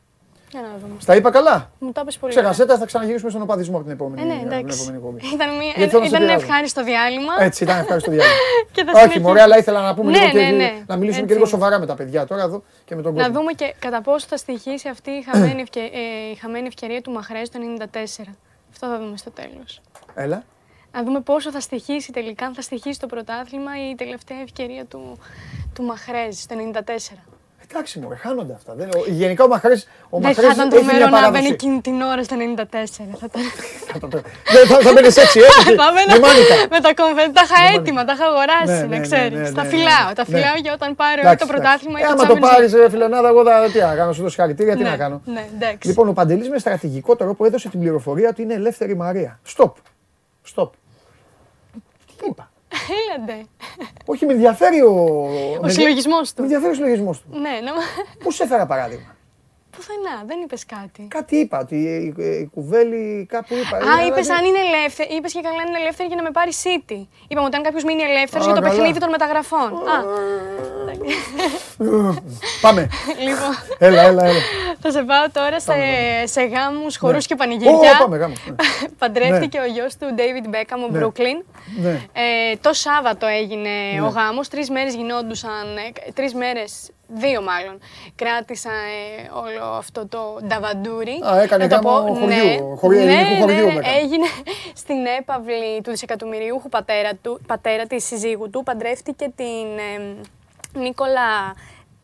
Για 0.51 0.61
να 0.61 0.69
δούμε. 0.81 0.95
Στα 1.01 1.17
είπα 1.17 1.31
καλά; 1.31 1.71
Μου 1.79 1.93
τα 1.93 2.01
είπες 2.01 2.19
πολύ 2.19 2.33
Ξέχασέ 2.33 2.67
τα, 2.67 2.79
θα 2.79 2.87
ξαναγυρίσουμε 2.87 3.31
στον 3.31 3.43
οπαδισμό 3.43 3.75
από 3.77 3.85
την 3.85 3.93
επόμενη, 3.93 4.23
Ε, 4.23 4.25
ναι, 4.35 4.39
την 4.39 4.47
εντάξει. 4.53 4.77
επόμενη 4.81 4.97
εκπομπή. 4.97 5.21
Ήταν, 5.35 5.57
μια, 5.57 5.73
Γιατί 5.77 5.91
θέλω 5.91 6.03
να 6.03 6.09
σε 6.09 6.15
ήταν 6.15 6.23
ένα 6.23 6.33
πειράζω. 6.33 6.45
ευχάριστο 6.47 6.85
διάλειμμα. 6.85 7.33
Έτσι 7.39 7.65
ήταν, 7.65 7.79
ευχαριστώ 7.79 8.11
διάλειμμα. 8.11 8.37
Και 8.75 8.83
θα 8.85 8.91
Όχι, 8.91 8.99
συνεχίσουμε. 9.01 9.29
μωρέ, 9.29 9.41
αλλά 9.43 9.59
ήθελα 9.59 9.81
να 9.81 9.95
πούμε 9.95 10.11
Ναι, 10.11 10.19
λίγο 10.19 10.31
και, 10.31 10.39
ναι, 10.39 10.51
ναι. 10.57 10.71
να 10.87 10.97
μιλήσουμε 10.97 11.27
και 11.27 11.33
Έτσι 11.33 11.35
λίγο 11.35 11.39
είναι. 11.39 11.47
σοβαρά 11.49 11.79
με 11.79 11.87
τα 11.87 11.95
παιδιά 11.95 12.27
τώρα 12.27 12.43
εδώ 12.43 12.63
και 12.85 12.95
με 12.97 13.03
τον 13.03 13.15
Να 13.15 13.19
κόσμο. 13.23 13.39
δούμε 13.39 13.53
και 13.53 13.75
κατά 13.79 14.01
πόσο 14.03 14.27
θα 14.29 14.37
στοιχήσει 14.37 14.89
αυτή 14.89 15.11
η 15.11 15.23
χαμένη, 15.31 15.61
ευκαι... 15.61 15.81
ε, 15.81 16.31
η 16.33 16.35
χαμένη 16.35 16.67
ευκαιρία 16.67 17.01
του 17.03 17.11
Μαχρέ 17.11 17.43
το 17.53 17.59
94. 17.79 17.87
Αυτό 18.73 18.87
θα 18.87 18.99
δούμε 18.99 19.17
στο 19.17 19.31
τέλος. 19.31 19.81
Έλα. 20.15 20.43
Να 20.93 21.03
δούμε 21.05 21.21
πόσο 21.21 21.51
θα 21.51 21.61
στοιχήσει 21.61 22.13
τελικά, 22.13 22.47
αν 22.47 22.55
θα 22.55 22.63
στοιχήσει 22.63 22.99
το 23.01 23.07
πρωτάθλημα 23.07 23.71
ή 23.87 23.91
η 23.91 23.95
τελευταία 23.95 24.41
ευκαιρία 24.41 24.85
του, 24.85 25.19
του 25.75 25.83
Μαχρέζ 25.83 26.37
το 26.49 26.55
94. 26.75 27.15
Ε, 27.71 27.75
Εντάξει, 27.75 27.99
μου 27.99 28.09
χάνονται 28.21 28.53
αυτά. 28.53 28.75
Δεν, 28.75 28.89
ο- 28.97 29.05
γενικά 29.11 29.45
ο 29.45 29.49
Μαχρές, 29.49 29.89
ο 30.11 30.19
Δεν 30.21 30.35
θα 30.35 30.43
Μαχρές 30.43 30.53
ήταν 30.55 30.67
έχει 30.73 30.85
μια 30.85 30.85
τρομερό 30.85 31.05
να 31.05 31.11
παράδοση. 31.11 31.33
μπαίνει 31.43 31.53
εκείνη 31.55 31.81
την 31.81 32.01
ώρα 32.01 32.23
στο 32.25 32.37
94. 32.37 33.17
Θα 33.21 33.27
ήταν- 33.99 34.23
Δεν 34.55 34.67
θα, 34.71 34.77
θα 34.81 34.93
μπαίνεις 34.93 35.17
έτσι, 35.17 35.39
έτσι. 35.41 35.75
Θα 35.83 35.93
με 35.93 36.01
έμενα 36.03 36.21
μάνικα. 36.27 36.55
με 36.75 36.81
τα 36.87 36.93
κομβέντα. 37.01 37.33
Τα 37.39 37.43
είχα 37.47 37.59
έτοιμα, 37.75 38.05
τα 38.09 38.13
είχα 38.17 38.25
Ναι, 38.25 38.31
αγοράσει, 38.33 38.73
ναι, 38.73 38.81
να 38.81 38.87
ναι, 38.97 39.01
ξέρεις. 39.07 39.39
ναι, 39.41 39.51
Τα 39.59 39.63
ναι, 39.63 39.69
φυλάω. 39.73 40.07
ναι. 40.09 40.15
Τα 40.19 40.25
Ναι. 40.27 40.33
φυλάω 40.35 40.57
για 40.65 40.73
όταν 40.79 40.91
πάρω 41.01 41.21
Εντάξει, 41.25 41.43
το 41.47 41.53
πρωτάθλημα 41.53 41.97
εντάξει. 41.99 42.15
ή 42.15 42.15
Ε, 42.15 42.17
το 42.17 42.23
άμα 42.23 42.25
το 42.31 42.35
Champions 42.35 42.51
πάρεις 42.51 42.71
League. 42.73 42.81
ρε 42.83 42.89
φιλενάδα, 42.93 43.29
εγώ 43.33 43.41
θα, 43.49 43.55
τι 43.73 43.79
να 43.89 43.95
κάνω, 44.01 44.13
σου 44.17 44.21
δώσω 44.23 44.33
συγχαρητήρια, 44.35 44.75
τι 44.79 44.83
Ναι, 44.83 44.91
να 44.95 44.97
κάνω. 45.03 45.17
Ναι, 45.25 45.45
εντάξει. 45.57 45.89
Λοιπόν, 45.89 46.05
ο 46.09 46.13
Παντελής 46.19 46.49
με 46.55 46.59
στρατηγικότερο 46.59 47.31
που 47.35 47.45
έδωσε 47.49 47.69
την 47.69 47.81
πληροφορία 47.81 48.29
ότι 48.33 48.41
είναι 48.43 48.55
ελεύθερη 48.61 48.93
η 48.93 49.01
Μαρία. 49.05 49.33
Στοπ. 49.53 49.75
Στοπ. 50.51 50.71
Τι 52.19 52.25
είπα; 52.31 52.45
Έλαντε. 53.17 53.45
Όχι, 54.05 54.27
με 54.27 54.33
ενδιαφέρει 54.33 54.81
ο... 54.81 54.91
Ο 55.59 55.63
με- 55.63 55.69
συλλογισμός 55.71 56.29
Με 56.29 56.35
του. 56.37 56.43
ενδιαφέρει 56.43 56.71
ο 56.71 56.75
συλλογισμός 56.75 57.21
του. 57.21 57.27
Ναι, 57.39 57.49
να... 57.65 57.73
Πού 58.19 58.31
σε 58.31 58.43
έφερα 58.43 58.67
παράδειγμα; 58.67 59.17
Πουθενά, 59.79 60.17
δεν 60.27 60.39
είπες 60.45 60.63
κάτι. 60.77 61.03
Κάτι 61.19 61.37
είπα, 61.37 61.59
ότι 61.59 61.77
η, 61.77 62.23
η 62.43 62.51
κουβέλη 62.55 63.27
κάπου 63.35 63.55
είπα. 63.55 63.77
Α, 63.77 64.03
Ε, 64.03 64.07
είπες 64.07 64.29
αλλά 64.31 64.39
αν 64.39 64.45
είναι 64.45 64.59
ελεύθερη. 64.69 65.09
Είπες 65.17 65.33
και 65.33 65.41
καλά 65.49 65.61
είναι 65.69 65.79
ελεύθερη 65.79 66.07
για 66.09 66.17
να 66.17 66.23
με 66.23 66.31
πάρει 66.31 66.53
City. 66.65 67.01
Είπαμε 67.29 67.47
ότι 67.47 67.57
αν 67.57 67.63
κάποιος 67.63 67.85
μείνει 67.85 68.03
ελεύθερος 68.03 68.47
Α, 68.47 68.51
για 68.51 68.57
το 68.59 68.63
καλά. 68.63 68.75
παιχνίδι 68.75 68.99
των 69.01 69.11
μεταγραφών. 69.11 69.71
Α, 69.95 69.97
Πάμε. 72.61 72.89
λοιπόν. 73.19 73.53
έλα, 73.79 74.03
έλα, 74.03 74.25
έλα. 74.25 74.41
Θα 74.81 74.91
σε 74.91 75.03
πάω 75.03 75.25
τώρα 75.33 75.61
σε, 75.61 75.73
σε 76.25 76.43
γάμους, 76.45 76.97
χορούς 76.97 77.27
και 77.27 77.33
Ω, 77.35 77.37
πανηγύρια. 77.37 77.97
πάμε, 77.99 78.17
γάμος, 78.17 78.39
ναι. 78.47 78.55
Παντρεύτηκε 78.99 79.59
ο 79.61 79.65
γιος 79.65 79.97
του 79.97 80.07
David 80.17 80.47
Beckham, 80.55 80.89
ο 80.89 80.93
Ναι. 80.93 81.05
Brooklyn. 81.05 81.45
Ναι. 81.83 81.91
Ε, 81.91 82.57
το 82.61 82.73
Σάββατο 82.73 83.27
έγινε 83.27 83.69
ο 84.05 84.09
γάμος, 84.09 84.49
τρεις 84.49 84.71
μέρες 84.71 84.95
γινόντουσαν, 84.95 85.77
ε, 86.07 86.11
τρεις 86.13 86.35
μέρες, 86.35 86.91
δύο 87.15 87.43
μάλλον, 87.43 87.79
κράτησα 88.17 88.71
ε, 88.71 89.31
όλο 89.45 89.65
αυτό 89.77 90.07
το 90.07 90.39
νταβαντούρι. 90.47 91.21
Α, 91.33 91.41
έκανε 91.43 91.67
Να 91.67 91.81
το 91.81 91.89
γάμο 91.89 92.07
πω, 92.07 92.15
χωριού, 92.15 92.27
ναι, 92.27 92.59
χωρι- 92.77 92.99
ναι, 93.05 93.13
ελληνικού 93.13 93.41
χωριού 93.41 93.67
ναι, 93.67 93.73
ναι, 93.73 93.79
έκανε. 93.79 93.97
έγινε 93.97 94.27
στην 94.83 94.97
έπαυλη 95.19 95.81
του 95.83 95.91
δισεκατομμυριούχου 95.91 96.69
πατέρα, 96.69 97.11
του, 97.23 97.41
πατέρα 97.47 97.87
της 97.87 98.05
συζύγου 98.05 98.51
του, 98.51 98.63
παντρεύτηκε 98.63 99.33
την 99.37 99.67
ε, 100.75 100.79
Νίκολα 100.79 101.55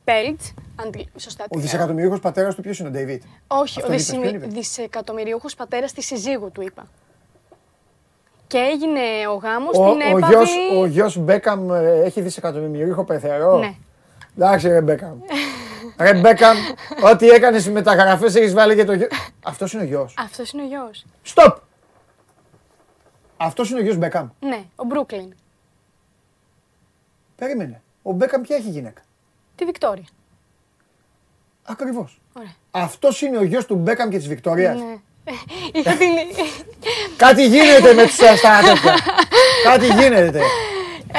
Πέλτ, 0.04 0.40
αν 0.82 0.90
τη- 0.90 1.04
σωστά 1.16 1.42
τη 1.44 1.48
Ο 1.50 1.54
λέω. 1.56 1.62
δισεκατομμυρίουχος 1.64 2.20
πατέρας 2.20 2.54
του 2.54 2.62
ποιος 2.62 2.78
είναι 2.78 2.88
ο 2.88 2.90
Ντέιβιτ; 2.90 3.22
Όχι, 3.46 3.78
ο 3.80 3.82
Αυτόν 3.82 3.92
είπες, 3.94 4.06
δισημι- 4.06 4.22
ποιον 4.28 4.34
είπες; 4.42 4.52
δισεκατομμυριούχος 4.54 5.54
πατέρας 5.54 5.92
της 5.92 6.06
συζύγου 6.06 6.50
του 6.52 6.62
είπα. 6.62 6.86
Και 8.46 8.58
έγινε 8.58 9.00
ο 9.30 9.34
γάμος 9.34 9.78
Ο, 9.78 9.84
στην 9.86 10.00
ο, 10.00 10.16
έπαυλη... 10.16 10.26
γιος, 10.36 10.50
ο 10.80 10.86
γιος 10.86 11.18
Μπέκαμ 11.18 11.72
ε, 11.72 12.02
έχει 12.04 12.20
δισεκατομμυρίουχο 12.20 13.04
πεθερό; 13.04 13.58
Ναι. 13.58 13.74
Εντάξει 14.36 14.68
ρε 14.68 14.80
Μπέκαμ. 14.80 15.18
ρε 15.98 16.14
Μπέκαμ, 16.14 16.56
ό,τι 17.12 17.28
έκανες 17.28 17.60
στις 17.60 17.72
μεταγραφές 17.72 18.34
έχεις 18.34 18.52
βάλει 18.54 18.74
και 18.74 18.84
το 18.84 18.92
γιο... 18.92 19.08
Αυτός 19.44 19.72
είναι 19.72 19.82
ο 19.82 19.86
γιος. 19.86 20.14
Αυτός 20.18 20.52
είναι 20.52 20.62
ο 20.62 20.66
γιος. 20.66 21.04
Στοπ! 21.22 21.56
Αυτός 23.36 23.70
είναι 23.70 23.78
ο 23.78 23.82
γιος 23.82 23.96
Μπέκαμ. 23.96 24.28
Ναι, 24.40 24.64
ο 24.76 24.84
Μπρούκλιν. 24.84 25.34
Περίμενε. 27.36 27.82
Ο 28.02 28.12
Μπέκαμ 28.12 28.42
ποια 28.42 28.56
έχει 28.56 28.68
γυναίκα; 28.68 29.02
Τη 29.54 29.64
Βικτόρια. 29.64 30.04
Ακριβώς. 31.62 32.20
Ωραία. 32.32 32.54
Αυτός 32.70 33.22
είναι 33.22 33.38
ο 33.38 33.42
γιος 33.44 33.66
του 33.66 33.74
Μπέκαμ 33.74 34.08
και 34.08 34.16
της 34.16 34.28
Βικτόριας; 34.28 34.78
Ναι. 34.78 34.96
Είχα 35.72 35.92
την... 35.92 36.08
Κάτι 37.16 37.46
γίνεται 37.46 37.92
με 37.92 38.02
τους 38.02 38.18
ε, 38.18 38.36
στα 38.36 38.60
τέτοια. 38.60 38.94
Κάτι 39.64 39.86
γίνεται. 39.86 40.40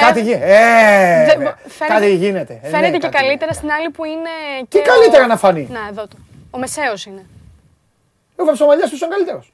Κάτι 0.00 0.20
γίνεται. 0.22 0.44
Ε, 0.44 1.24
δεν 1.26 1.38
ρε. 1.38 1.44
μπο- 1.44 1.54
φαίνεται- 1.68 1.98
Κάτι 1.98 2.14
γίνεται. 2.14 2.52
Ε, 2.62 2.68
ναι, 2.68 2.76
Φαίνεται 2.76 2.96
και 2.98 3.08
κάτι 3.08 3.16
καλύτερα 3.16 3.52
στην 3.52 3.70
άλλη 3.70 3.90
που 3.90 4.04
είναι 4.04 4.30
Τι 4.68 4.78
και 4.78 4.84
καλύτερα 4.84 5.24
ο- 5.24 5.26
να 5.26 5.36
φανεί; 5.36 5.68
Να, 5.70 5.80
εδώ 5.90 6.02
το. 6.08 6.16
Ο 6.50 6.58
Μεσαίος 6.58 7.04
είναι. 7.06 7.26
Ο 8.36 8.44
Βαψομαλιάς 8.44 8.90
του 8.90 8.96
ήταν 8.96 9.10
καλύτερος. 9.10 9.52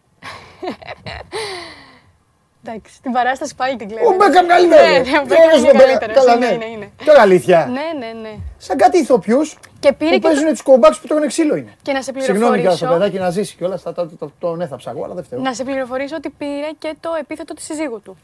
Εντάξει, 2.66 3.02
την 3.02 3.12
παράσταση 3.12 3.55
πάλι 3.55 3.77
την 3.77 3.89
κλαίω. 3.89 4.09
Ο 4.09 4.14
Μπέκαμ 4.16 4.47
καλύτερος. 4.47 4.86
Ναι, 4.86 4.93
ναι, 5.10 5.19
ο 5.19 5.23
Τι 5.23 5.27
Μπέκαμ 5.28 5.44
ωραίος 5.44 5.59
είναι 5.60 5.69
ο 5.70 5.73
Μπέκαμ. 5.73 5.86
καλύτερος. 5.89 6.14
Καλά, 6.24 6.35
Είναι, 6.36 6.47
ναι. 6.47 6.55
είναι, 6.55 6.64
είναι. 6.64 6.90
Τώρα 7.05 7.20
αλήθεια. 7.20 7.66
Ναι, 7.66 8.06
ναι, 8.06 8.20
ναι. 8.20 8.35
Σαν 8.59 8.77
κάτι 8.77 8.98
ηθοποιούς 8.98 9.59
Και 9.81 9.93
πήρε 9.93 10.10
που 10.10 10.16
και, 10.20 10.27
παίζουν 10.28 10.48
τους 10.48 10.62
κομπάκους 10.62 10.98
που 11.01 11.06
τρώνε 11.06 11.27
ξύλο 11.27 11.56
είναι. 11.56 11.73
και 11.82 11.93
να 11.93 12.02
σε 12.02 12.12
Συγγνώμη 12.19 12.35
κιόλας 12.59 12.78
το 12.78 12.86
πληροφορήσω. 12.86 12.86
παιδάκι 12.86 13.19
να 13.19 13.31
ζήσει 13.31 13.56
κιόλας, 13.56 13.82
θα- 13.82 13.93
θα- 13.93 14.09
το- 14.19 14.32
τον 14.39 14.60
έθαψα 14.60 14.90
εγώ, 14.90 15.05
αλλά 15.05 15.14
δεν 15.14 15.24
φταίω. 15.24 15.40
Να 15.40 15.55
σε 15.55 15.64
πληροφορήσω 15.64 16.16
ότι 16.16 16.31
πήρε 16.31 16.69
και 16.78 16.94
το 17.01 17.10
επίθετο 17.20 17.55
της 17.55 17.64
συζύγου 17.64 18.01
του. 18.01 18.16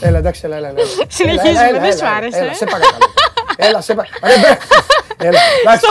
Έλα, 0.00 0.18
εντάξει, 0.18 0.40
έλα, 0.44 0.56
έλα. 0.56 0.68
έλα. 0.68 0.78
Συνεχίζουμε, 1.18 1.50
Έλα, 1.50 1.68
έλα, 1.68 1.80
δεν 1.80 1.88
έλα, 1.88 1.96
σου 1.96 2.04
έλα, 2.04 2.16
άρεσε, 2.16 2.38
Έλα, 2.38 2.50
ε; 2.50 2.54
σε 2.54 2.64
παρακαλώ. 2.64 3.12
Έλα, 3.56 3.80
σε 3.80 3.94
παρακαλώ. 3.94 4.56
Έλα, 5.16 5.38
εντάξει. 5.60 5.86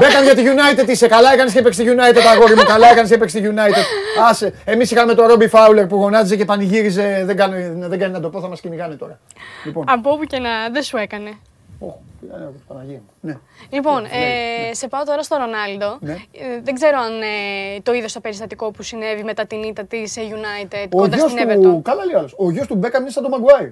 Μπέκαμ 0.00 0.22
για 0.24 0.34
τη 0.34 0.42
United 0.44 0.88
είσαι. 0.88 1.06
Καλά 1.08 1.32
έκανες 1.32 1.52
και 1.52 1.58
έπαιξε 1.58 1.82
τη 1.82 1.88
United, 1.90 2.22
αγόρι 2.32 2.54
μου. 2.54 2.62
Καλά 2.62 2.90
έκανες 2.90 3.08
και 3.08 3.14
έπαιξε 3.14 3.40
τη 3.40 3.48
United. 3.54 3.84
Άσε. 4.28 4.54
Εμείς 4.64 4.90
είχαμε 4.90 5.14
τον 5.14 5.26
Ρόμπι 5.26 5.48
Φάουλερ 5.48 5.86
που 5.86 5.96
γονάτιζε 5.96 6.36
και 6.36 6.44
πανηγύριζε. 6.44 7.22
Δεν 7.26 7.36
κάνει, 7.36 7.72
δεν 7.76 7.98
κάνει 7.98 8.12
να 8.12 8.20
το 8.20 8.28
πω, 8.30 8.40
θα 8.40 8.48
μας 8.48 8.60
κυνηγάνε 8.60 8.94
τώρα. 8.94 9.18
Λοιπόν. 9.64 9.84
Από 9.88 10.10
όπου 10.10 10.24
και 10.24 10.38
να 10.38 10.48
δεν 10.72 10.82
σου 10.82 10.96
έκανε. 10.96 11.30
Ω, 11.80 11.86
τι 12.20 12.26
έκανε, 12.26 12.52
Παναγία 12.68 12.98
μου. 12.98 13.10
Ναι. 13.20 13.38
Λοιπόν, 13.70 14.04
ε, 14.04 14.74
σε 14.74 14.88
πάω 14.88 15.04
τώρα 15.04 15.22
στο 15.22 15.36
Ρονάλντο. 15.36 15.98
Ναι. 16.00 16.12
Ε, 16.12 16.60
δεν 16.62 16.74
ξέρω 16.74 16.98
αν 16.98 17.22
ε, 17.22 17.80
το 17.82 17.92
είδες 17.92 18.10
στο 18.10 18.20
περιστατικό 18.20 18.70
που 18.70 18.82
συνέβη 18.82 19.22
μετά 19.24 19.46
την 19.46 19.62
ήττα 19.62 19.84
της 19.84 20.14
United 20.16 20.86
Ο 20.90 20.96
κοντά 20.96 21.16
γιος 21.16 21.30
στην 21.30 21.48
του, 21.62 21.76
Everton. 21.78 21.82
καλά 21.82 22.04
λέει 22.04 22.14
ο 22.14 22.18
άλλος, 22.18 22.34
ο 22.38 22.50
γιος 22.50 22.66
του 22.66 22.74
Μπέκαμ 22.74 23.02
είναι 23.02 23.10
σαν 23.10 23.22
τον 23.22 23.32
Μαγκουάιρ. 23.32 23.70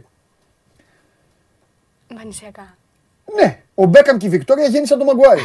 Εμφανισιακά. 2.09 2.76
Ναι, 3.35 3.62
ο 3.74 3.85
Μπέκαμ 3.85 4.16
και 4.16 4.26
η 4.26 4.28
Βικτόρια 4.28 4.66
γέννησαν 4.66 4.98
τον 4.98 5.06
Μαγκουάιρ. 5.06 5.39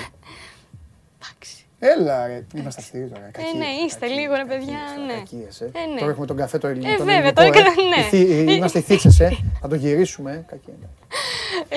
Εντάξει. 1.22 1.59
Έλα 1.82 2.28
ρε, 2.28 2.44
είμαστε 2.56 2.82
αυτοί 2.82 3.08
τώρα. 3.14 3.26
Ε, 3.26 3.30
κακίες, 3.32 3.54
ναι, 3.54 3.66
είστε 3.86 4.00
κακίες, 4.00 4.20
λίγο 4.20 4.34
ρε 4.36 4.40
κακίες 4.44 4.60
παιδιά, 4.60 4.78
τώρα, 4.96 5.08
ναι. 5.08 5.14
κακίες, 5.14 5.62
ε. 5.62 5.66
Ε, 5.74 5.86
ναι. 5.94 6.00
Τώρα 6.00 6.12
έχουμε 6.12 6.26
τον 6.26 6.38
καφέ 6.38 6.58
το 6.58 6.68
ελληνικό. 6.68 6.92
Ε, 6.94 6.96
τον 6.98 7.06
βέβαια, 7.06 7.32
ελληνικό, 7.38 7.42
τώρα 7.42 7.58
ε. 7.58 7.74
και- 7.76 7.82
ναι. 7.96 8.06
Οι 8.06 8.10
θη- 8.10 8.50
ε, 8.50 8.54
Είμαστε 8.54 8.80
οι 8.80 8.82
θίτσες, 8.82 9.20
ε. 9.20 9.30
Θα 9.62 9.68
το 9.68 9.76
γυρίσουμε, 9.76 10.32
ε. 10.32 10.44
Κακή 10.48 10.70
είναι. 10.78 10.90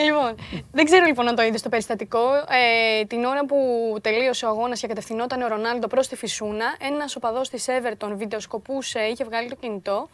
Λοιπόν, 0.04 0.34
δεν 0.72 0.84
ξέρω 0.84 1.04
λοιπόν 1.06 1.28
αν 1.28 1.34
το 1.34 1.42
είδες 1.42 1.60
στο 1.60 1.68
περιστατικό. 1.68 2.20
Ε, 2.34 3.04
την 3.04 3.24
ώρα 3.24 3.46
που 3.46 3.56
τελείωσε 4.00 4.44
ο 4.46 4.48
αγώνας 4.48 4.80
και 4.80 4.86
κατευθυνόταν 4.86 5.42
ο 5.42 5.46
Ρονάλντο 5.48 5.86
προς 5.86 6.08
τη 6.08 6.16
Φυσούνα, 6.16 6.76
ένας 6.90 7.16
οπαδός 7.16 7.48
της 7.48 7.66
Everton 7.68 8.10
βιντεοσκοπούσε, 8.16 9.00
είχε 9.00 9.24
βγάλει 9.24 9.48
το 9.48 9.56
κινητό 9.60 10.08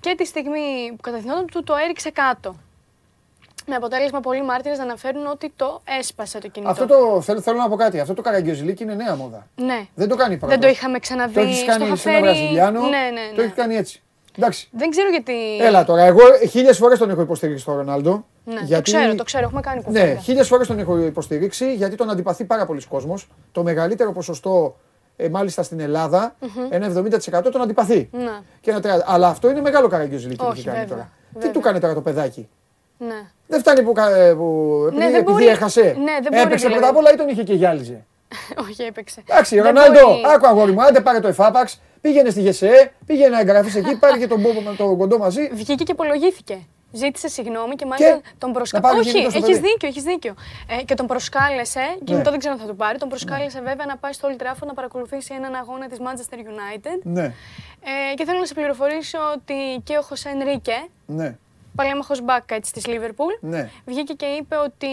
και 0.00 0.14
τη 0.16 0.24
στιγμή 0.24 0.88
που 0.88 1.00
κατευθυνόταν 1.00 1.46
του 1.46 1.62
το 1.62 1.74
έριξε 1.84 2.10
κάτω. 2.10 2.56
Με 3.66 3.74
αποτέλεσμα 3.74 4.20
πολλοί 4.20 4.42
μάρτυρες 4.42 4.78
να 4.78 4.84
αναφέρουν 4.84 5.26
ότι 5.26 5.52
το 5.56 5.80
έσπασε 5.98 6.38
το 6.38 6.48
κινητό. 6.48 6.70
Αυτό 6.70 6.86
το 6.86 7.20
θέλω, 7.20 7.40
θέλω 7.40 7.56
να 7.58 7.68
πω 7.68 7.76
κάτι. 7.76 8.00
Αυτό 8.00 8.14
το 8.14 8.22
καραγκιόζιλίκι 8.22 8.82
είναι 8.82 8.94
νέα 8.94 9.14
μόδα. 9.16 9.46
Ναι. 9.54 9.86
Δεν 9.94 10.08
το 10.08 10.16
κάνει 10.16 10.36
πρώτο. 10.36 10.52
Δεν 10.52 10.60
το 10.60 10.68
είχαμε 10.68 10.98
ξαναδεί. 10.98 11.34
Το 11.34 11.40
έχεις 11.40 11.56
στο 11.56 11.66
κάνει 11.66 11.84
είχα 11.84 11.96
σε 11.96 12.08
ένα 12.08 12.18
φέρει- 12.18 12.36
Βραζιλιάνο. 12.36 12.80
Ναι, 12.80 12.88
ναι, 12.88 13.10
ναι. 13.10 13.34
Το 13.34 13.42
έχεις 13.42 13.54
κάνει 13.54 13.76
έτσι. 13.76 14.02
Εντάξει. 14.38 14.68
Δεν 14.72 14.90
ξέρω 14.90 15.08
γιατί. 15.08 15.58
Έλα 15.60 15.84
τώρα. 15.84 16.02
Εγώ 16.02 16.20
χίλιες 16.50 16.76
φορές 16.78 16.98
τον 16.98 17.10
έχω 17.10 17.20
υποστηρίξει 17.20 17.64
τον 17.64 17.76
Ρονάλντο. 17.76 18.24
Ναι, 18.44 18.60
γιατί... 18.64 18.90
Το 18.90 18.98
ξέρω, 18.98 19.14
το 19.14 19.24
ξέρω, 19.24 19.44
έχουμε 19.44 19.60
κάνει 19.60 19.82
κουβέντα. 19.82 20.06
Ναι, 20.06 20.14
χίλιες 20.14 20.48
φορές 20.48 20.66
τον 20.66 20.78
έχω 20.78 20.98
υποστηρίξει 20.98 21.74
γιατί 21.74 21.96
τον 21.96 22.10
αντιπαθεί 22.10 22.44
πάρα 22.44 22.66
πολλοί 22.66 22.82
κόσμος. 22.88 23.28
Το 23.52 23.62
μεγαλύτερο 23.62 24.12
ποσοστό, 24.12 24.76
ε, 25.16 25.28
μάλιστα 25.28 25.62
στην 25.62 25.80
ελλαδα 25.80 26.36
ένα 26.68 26.86
70% 26.86 27.50
τον 27.52 27.60
αντιπαθεί. 27.62 28.08
Ναι. 28.12 28.40
Και 28.60 28.70
ένα 28.70 28.80
30%. 28.80 29.02
Αλλά 29.06 29.28
αυτό 29.28 29.50
είναι 29.50 29.60
μεγάλο 29.60 29.88
καραγκιόζιλικι 29.88 30.36
που 30.38 30.46
Όχι, 30.48 30.58
έχει 30.58 30.66
κάνει 30.66 30.78
βέβαια, 30.78 30.94
τώρα. 30.96 31.10
Τι 31.28 31.34
βέβαια. 31.38 31.52
του 31.52 31.60
κάνει 31.60 31.80
τώρα 31.80 31.94
το 31.94 32.00
παιδάκι; 32.00 32.48
Ναι. 32.98 33.22
Δεν 33.46 33.60
φτάνει 33.60 33.82
που, 33.82 33.92
κα- 33.92 34.16
ε, 34.16 34.32
που 34.34 34.74
επειδή, 34.86 35.02
δεν 35.02 35.14
επειδή 35.14 35.32
μπορεί- 35.32 35.46
έχασε. 35.46 35.80
ναι, 35.80 36.12
δεν 36.12 36.22
μπορεί 36.30 36.40
Έπαιξε 36.40 36.56
δηλαδή. 36.56 36.74
πρώτα 36.74 36.88
απ' 36.88 36.96
όλα 36.96 37.12
ή 37.12 37.16
τον 37.16 37.28
είχε 37.28 37.42
και 37.42 37.54
γυάλιζε. 37.54 38.04
Όχι, 38.68 38.82
έπαιξε. 38.82 39.22
Εντάξει, 39.28 39.54
Δεν 39.54 39.64
Ρονάλντο, 39.64 40.06
μπορεί- 40.08 40.26
άκου 40.34 40.46
αγόρι 40.46 40.72
μου, 40.72 40.82
άντε 40.82 41.00
πάρε 41.00 41.20
το 41.20 41.28
εφάπαξ, 41.28 41.80
πήγαινε 42.00 42.30
στη 42.30 42.40
ΓΕΣΕ, 42.40 42.92
πήγαινε 43.06 43.28
να 43.28 43.40
εγγραφείς 43.40 43.74
εκεί, 43.74 43.98
πάρε 43.98 44.18
και 44.18 44.26
τον, 44.26 44.40
Μπόμπο 44.40 44.60
με 44.60 44.74
τον 44.76 44.96
κοντό 44.98 45.18
μαζί. 45.18 45.48
Βγήκε 45.52 45.84
και 45.84 45.92
απολογήθηκε. 45.92 46.58
Ζήτησε 46.92 47.28
συγγνώμη 47.28 47.74
και 47.74 47.86
μάλιστα 47.86 48.14
Και; 48.16 48.22
τον 48.38 48.48
Να 48.50 48.54
προσκάλεσε. 48.54 48.88
πάρει 48.92 49.00
Όχι, 49.06 49.10
κινητό 49.12 49.30
στο 49.30 49.38
έχεις 49.38 49.56
παιδί. 49.60 49.68
δίκιο, 49.68 49.88
έχεις 49.88 50.02
δίκιο. 50.02 50.34
Ε, 50.80 50.82
και 50.84 50.94
τον 50.94 51.06
προσκάλεσε, 51.06 51.80
Ναι. 51.80 52.04
κινητό 52.04 52.30
δεν 52.30 52.38
ξέρω 52.38 52.54
αν 52.54 52.60
θα 52.60 52.66
του 52.66 52.76
πάρει, 52.76 52.98
τον 52.98 53.08
προσκάλεσε 53.08 53.60
βέβαια 53.60 53.86
να 53.86 53.96
πάει 53.96 54.12
στο 54.12 54.28
Old 54.30 54.42
Trafford 54.42 54.66
να 54.66 54.74
παρακολουθήσει 54.74 55.34
έναν 55.38 55.54
αγώνα 55.54 55.86
της 55.88 55.98
Manchester 56.00 56.34
United. 56.38 56.98
Ναι, 57.02 57.24
Ε, 58.10 58.14
και 58.14 58.24
θέλω 58.24 58.38
να 58.38 58.44
σε 58.46 58.54
πληροφορήσω 58.54 59.18
ότι 59.34 59.54
και 59.84 59.96
ο 59.98 60.02
Χωσέ 60.02 60.28
Ενρίκε, 60.28 60.86
ναι, 61.06 61.36
παλέμαχος 61.76 62.20
μπάκα 62.20 62.54
έτσι 62.54 62.72
της 62.72 62.84
Liverpool, 62.86 63.38
ναι. 63.40 63.70
βγήκε 63.86 64.12
και 64.12 64.26
είπε 64.26 64.56
ότι 64.56 64.86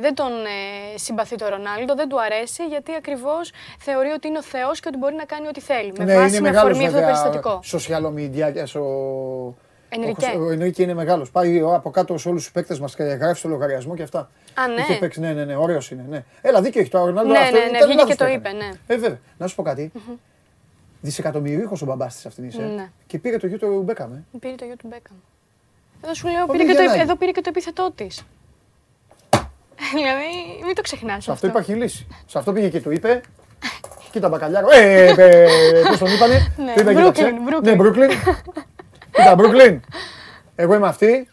δεν 0.00 0.14
τον 0.14 0.32
ε, 0.32 0.98
συμπαθεί 0.98 1.36
το 1.36 1.48
Ρονάλντο, 1.48 1.94
δεν 1.94 2.08
του 2.08 2.20
αρέσει 2.22 2.64
γιατί 2.66 2.94
ακριβώς 2.94 3.50
θεωρεί 3.78 4.08
ότι 4.08 4.28
είναι 4.28 4.38
ο 4.38 4.42
Θεός 4.42 4.80
και 4.80 4.88
ότι 4.88 4.98
μπορεί 4.98 5.14
να 5.14 5.24
κάνει 5.24 5.46
ό,τι 5.48 5.60
θέλει. 5.60 5.92
Με 5.98 6.04
ναι, 6.04 6.14
βάση 6.14 6.28
είναι 6.28 6.40
με 6.40 6.50
μεγάλος 6.50 6.70
αφορμή 6.70 6.86
αυτό 6.86 6.98
το 7.00 7.04
βέβαια. 7.06 7.22
περιστατικό. 7.22 7.60
Social 7.64 8.14
media, 8.18 8.80
ο. 8.80 9.54
Ενρικέ. 9.92 10.26
Ο 10.38 10.50
Ενρίκε 10.50 10.82
είναι 10.82 10.94
μεγάλος. 10.94 11.30
Πάει 11.30 11.62
ο- 11.62 11.74
από 11.74 11.90
κάτω 11.90 12.18
σε 12.18 12.28
όλους 12.28 12.42
τους 12.42 12.52
παίκτες 12.52 12.80
μας 12.80 12.94
και 12.94 13.02
γράφει 13.02 13.38
στο 13.38 13.48
λογαριασμό 13.48 13.94
και 13.94 14.02
αυτά. 14.02 14.30
Α, 14.54 14.66
ναι. 14.68 14.80
Είχε 14.80 14.94
παίξει, 14.94 15.20
ναι, 15.20 15.32
ναι, 15.32 15.44
ναι, 15.44 15.56
ωραίος 15.56 15.90
είναι. 15.90 16.04
Ναι. 16.08 16.24
Έλα, 16.42 16.60
δίκιο 16.62 16.80
έχει 16.80 16.90
το 16.90 17.04
Ρονάλντο. 17.04 17.32
Ναι, 17.32 17.38
αυτό 17.38 17.56
ναι, 17.56 17.64
ναι, 17.64 17.68
ήταν 17.76 17.80
βγήκε 17.88 17.94
λάθος 17.94 18.10
και 18.10 18.16
το 18.16 18.24
που 18.24 18.30
είπε, 18.36 18.48
έκανε. 18.48 18.64
ναι. 18.64 18.94
Ε, 18.94 18.96
βέβαια. 18.98 19.18
Να 19.38 19.46
σου 19.46 19.54
πω 19.54 19.62
κάτι. 19.62 19.92
Δισεκατομμυρίουχος 21.00 21.82
ο 21.82 21.86
μπαμπάς 21.86 22.14
της 22.14 22.26
αυτήν 22.26 22.44
είσαι. 22.44 22.62
Ναι. 22.62 22.88
Και 23.06 23.18
πήρε 23.18 23.36
το 23.36 23.46
γιο 23.46 23.58
του 23.58 23.82
Μπέκαμ. 23.84 24.12
ε. 24.12 24.24
Πήρε 24.40 24.54
το 24.54 24.64
γιο 24.64 24.76
του 24.76 24.86
Μπέκαμ. 24.88 25.16
Εδώ 26.04 26.14
σου 26.14 26.28
λέω, 26.28 26.42
Ο 26.42 26.46
πήρε 26.46 26.64
και 26.64 26.72
το, 26.72 26.78
Μιγελάκη. 26.78 27.00
εδώ 27.00 27.16
πήρε 27.16 27.30
και 27.30 27.40
το 27.40 27.48
επίθετό 27.48 27.92
της. 27.94 28.22
δηλαδή, 29.94 30.64
μην 30.66 30.74
το 30.74 30.82
ξεχνάς 30.82 31.24
Σε 31.24 31.32
αυτό 31.32 31.46
υπάρχει 31.46 31.72
λύση. 31.72 32.06
Σε 32.26 32.38
αυτό 32.38 32.52
πήγε 32.52 32.68
και 32.68 32.80
του 32.80 32.90
είπε. 32.90 33.20
Κοίτα 34.10 34.28
μπακαλιάρο. 34.28 34.68
Ε, 34.72 35.14
ε, 35.16 35.46
πώς 35.88 35.98
τον 35.98 36.12
είπανε. 36.12 36.52
Ναι, 36.64 36.72
Του 36.74 36.80
είπε, 36.80 36.92
Brooklyn, 36.92 36.96
κοίταξε. 36.96 37.32
Brooklyn. 37.48 37.62
Ναι, 37.62 37.76
Brooklyn. 37.78 38.10
Κοίτα, 39.10 39.34
Brooklyn. 39.38 39.78
Εγώ 40.54 40.74
είμαι 40.74 40.88
αυτή. 40.88 41.28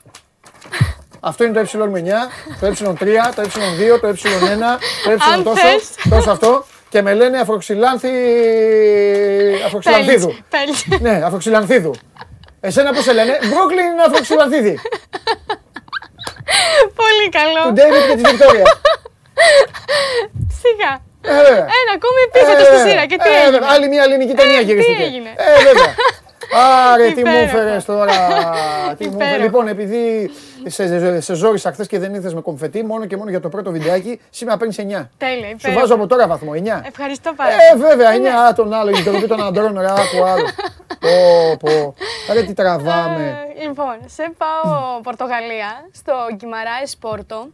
Αυτό 1.20 1.44
είναι 1.44 1.54
το 1.54 1.60
ε9, 1.60 1.70
το 2.60 2.68
ε3, 2.68 2.76
το 2.86 2.92
ε2, 3.02 4.00
το 4.02 4.08
ε1, 4.08 4.14
το 5.04 5.12
ε 5.12 5.18
Αν 5.34 5.44
τόσο, 5.44 5.62
θες. 5.62 6.10
τόσο 6.10 6.32
αυτό. 6.32 6.66
Και 6.90 7.02
με 7.02 7.14
λένε 7.14 7.38
αφροξυλάνθη... 7.38 8.10
Αφροξυλανθίδου. 9.66 10.36
Πέλτς. 10.50 11.02
Ναι, 11.02 11.22
αφροξυλανθίδου. 11.26 11.94
Εσένα 12.68 12.94
πώς 12.94 13.04
σε 13.04 13.14
λένε, 13.14 13.40
Brooklyn 13.42 14.06
αφροξυλανθίδη. 14.08 14.80
Πολύ 17.02 17.26
Του 17.32 17.38
καλό. 17.40 17.62
David 17.80 18.04
και 18.10 18.16
της 18.22 18.32
Βικτόρια. 18.32 18.66
Σιγά. 20.62 20.92
Ε, 21.22 21.34
βέβαια. 21.44 21.66
Ένα 21.80 21.92
ακόμη 22.00 22.20
επίθετο 22.28 22.64
στη 22.72 22.78
σειρά. 22.90 23.04
Και 23.06 23.18
τι 23.24 23.30
Ε, 23.30 23.34
έγινε; 23.36 23.52
βέβαια. 23.52 23.70
Άλλη 23.74 23.88
μια 23.88 24.04
ελληνική 24.04 24.34
ταινία 24.34 24.58
Ε, 24.58 24.60
τι 24.60 24.66
γυρίστηκε. 24.66 25.04
έγινε; 25.04 25.30
Ε, 25.36 25.64
βέβαια. 25.68 25.92
Άρε, 26.94 27.04
τι 27.12 27.14
μου 27.14 27.20
Υπέροχα. 27.20 27.40
έφερε 27.42 27.78
τώρα. 27.86 28.14
τι 28.98 29.08
μου 29.08 29.14
έφερες. 29.14 29.14
Υπέροχα. 29.14 29.38
Λοιπόν, 29.38 29.68
επειδή 29.68 30.32
σε, 30.66 31.22
σε 31.22 31.34
ζόρισα 31.34 31.72
χθες 31.72 31.88
και 31.88 32.00
δεν 32.00 32.14
ήρθε 32.14 32.32
με 32.34 32.42
κομφετή, 32.42 32.84
μόνο 32.84 33.06
και 33.06 33.18
μόνο 33.18 33.30
για 33.30 33.40
το 33.40 33.50
πρώτο 33.50 33.72
βιντεάκι, 33.72 34.20
σήμερα 34.30 34.58
παίρνεις 34.58 34.78
9. 34.80 34.82
Τέλεια, 34.82 35.48
Σου 35.48 35.56
υπέροχα. 35.58 35.80
βάζω 35.80 35.94
από 35.94 36.08
τώρα 36.08 36.28
βαθμό, 36.28 36.52
9. 36.54 36.58
Ευχαριστώ 36.88 37.34
πάρα 37.36 37.50
Ε, 37.52 37.56
πολύ. 37.72 37.84
βέβαια, 37.84 38.12
9 38.52 38.54
τον 38.56 38.74
άλλο, 38.74 38.90
γιατί 38.90 39.10
το 39.12 39.20
πει 39.20 39.28
τον 39.28 39.44
αντρών, 39.44 39.80
ρε, 39.80 39.88
άκου 39.90 40.24
άλλο. 40.26 40.46
Πω, 41.00 41.58
πω. 41.60 41.96
Ρε, 42.34 42.44
τι 42.44 42.54
τραβάμε. 42.54 43.38
Ε, 43.60 43.68
λοιπόν, 43.68 43.96
σε 44.06 44.32
πάω 44.38 45.02
Πορτογαλία, 45.04 45.70
στο 45.94 46.14
Γκυμαράες 46.36 46.98
Πόρτο. 47.00 47.48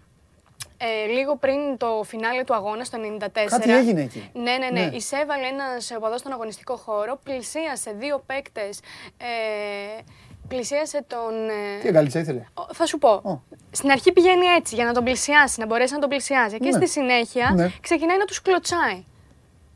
Ε, 0.86 1.06
λίγο 1.12 1.36
πριν 1.36 1.78
το 1.78 2.04
φινάλε 2.06 2.44
του 2.44 2.54
αγώνα, 2.56 2.84
στο 2.84 2.98
94. 3.02 3.28
Κάτι 3.50 3.72
έγινε 3.74 4.02
εκεί. 4.02 4.30
Ναι, 4.34 4.42
ναι, 4.58 4.70
ναι. 4.72 4.86
Ναι. 4.86 4.96
Εισέβαλε 4.96 5.46
ένας 5.48 5.92
οπαδός 5.98 6.20
στον 6.20 6.32
αγωνιστικό 6.32 6.76
χώρο, 6.76 7.20
πλησίασε 7.24 7.92
δύο 8.00 8.24
παίκτες. 8.26 8.80
Ε, 9.18 10.02
πλησίασε 10.48 11.04
τον. 11.08 11.50
ε, 11.50 11.80
Τι 11.82 11.88
αγκαλίτσα 11.88 12.20
ήθελε; 12.20 12.44
ο- 12.54 12.74
Θα 12.74 12.86
σου 12.86 12.98
πω. 12.98 13.10
Ω. 13.10 13.42
Στην 13.72 13.92
αρχή 13.92 14.12
πηγαίνει 14.12 14.46
έτσι 14.46 14.76
για 14.76 14.86
να 14.86 14.94
τον 14.94 15.04
πλησιάσει, 15.04 15.60
να 15.60 15.66
μπορέσει 15.66 15.94
να 15.94 16.00
τον 16.00 16.10
πλησιάσει. 16.10 16.58
Και 16.58 16.70
Ναι. 16.70 16.72
στη 16.72 16.88
συνέχεια 16.88 17.52
Ναι. 17.56 17.72
ξεκινάει 17.82 18.18
να 18.18 18.26
τους 18.26 18.42
κλωτσάει. 18.42 19.04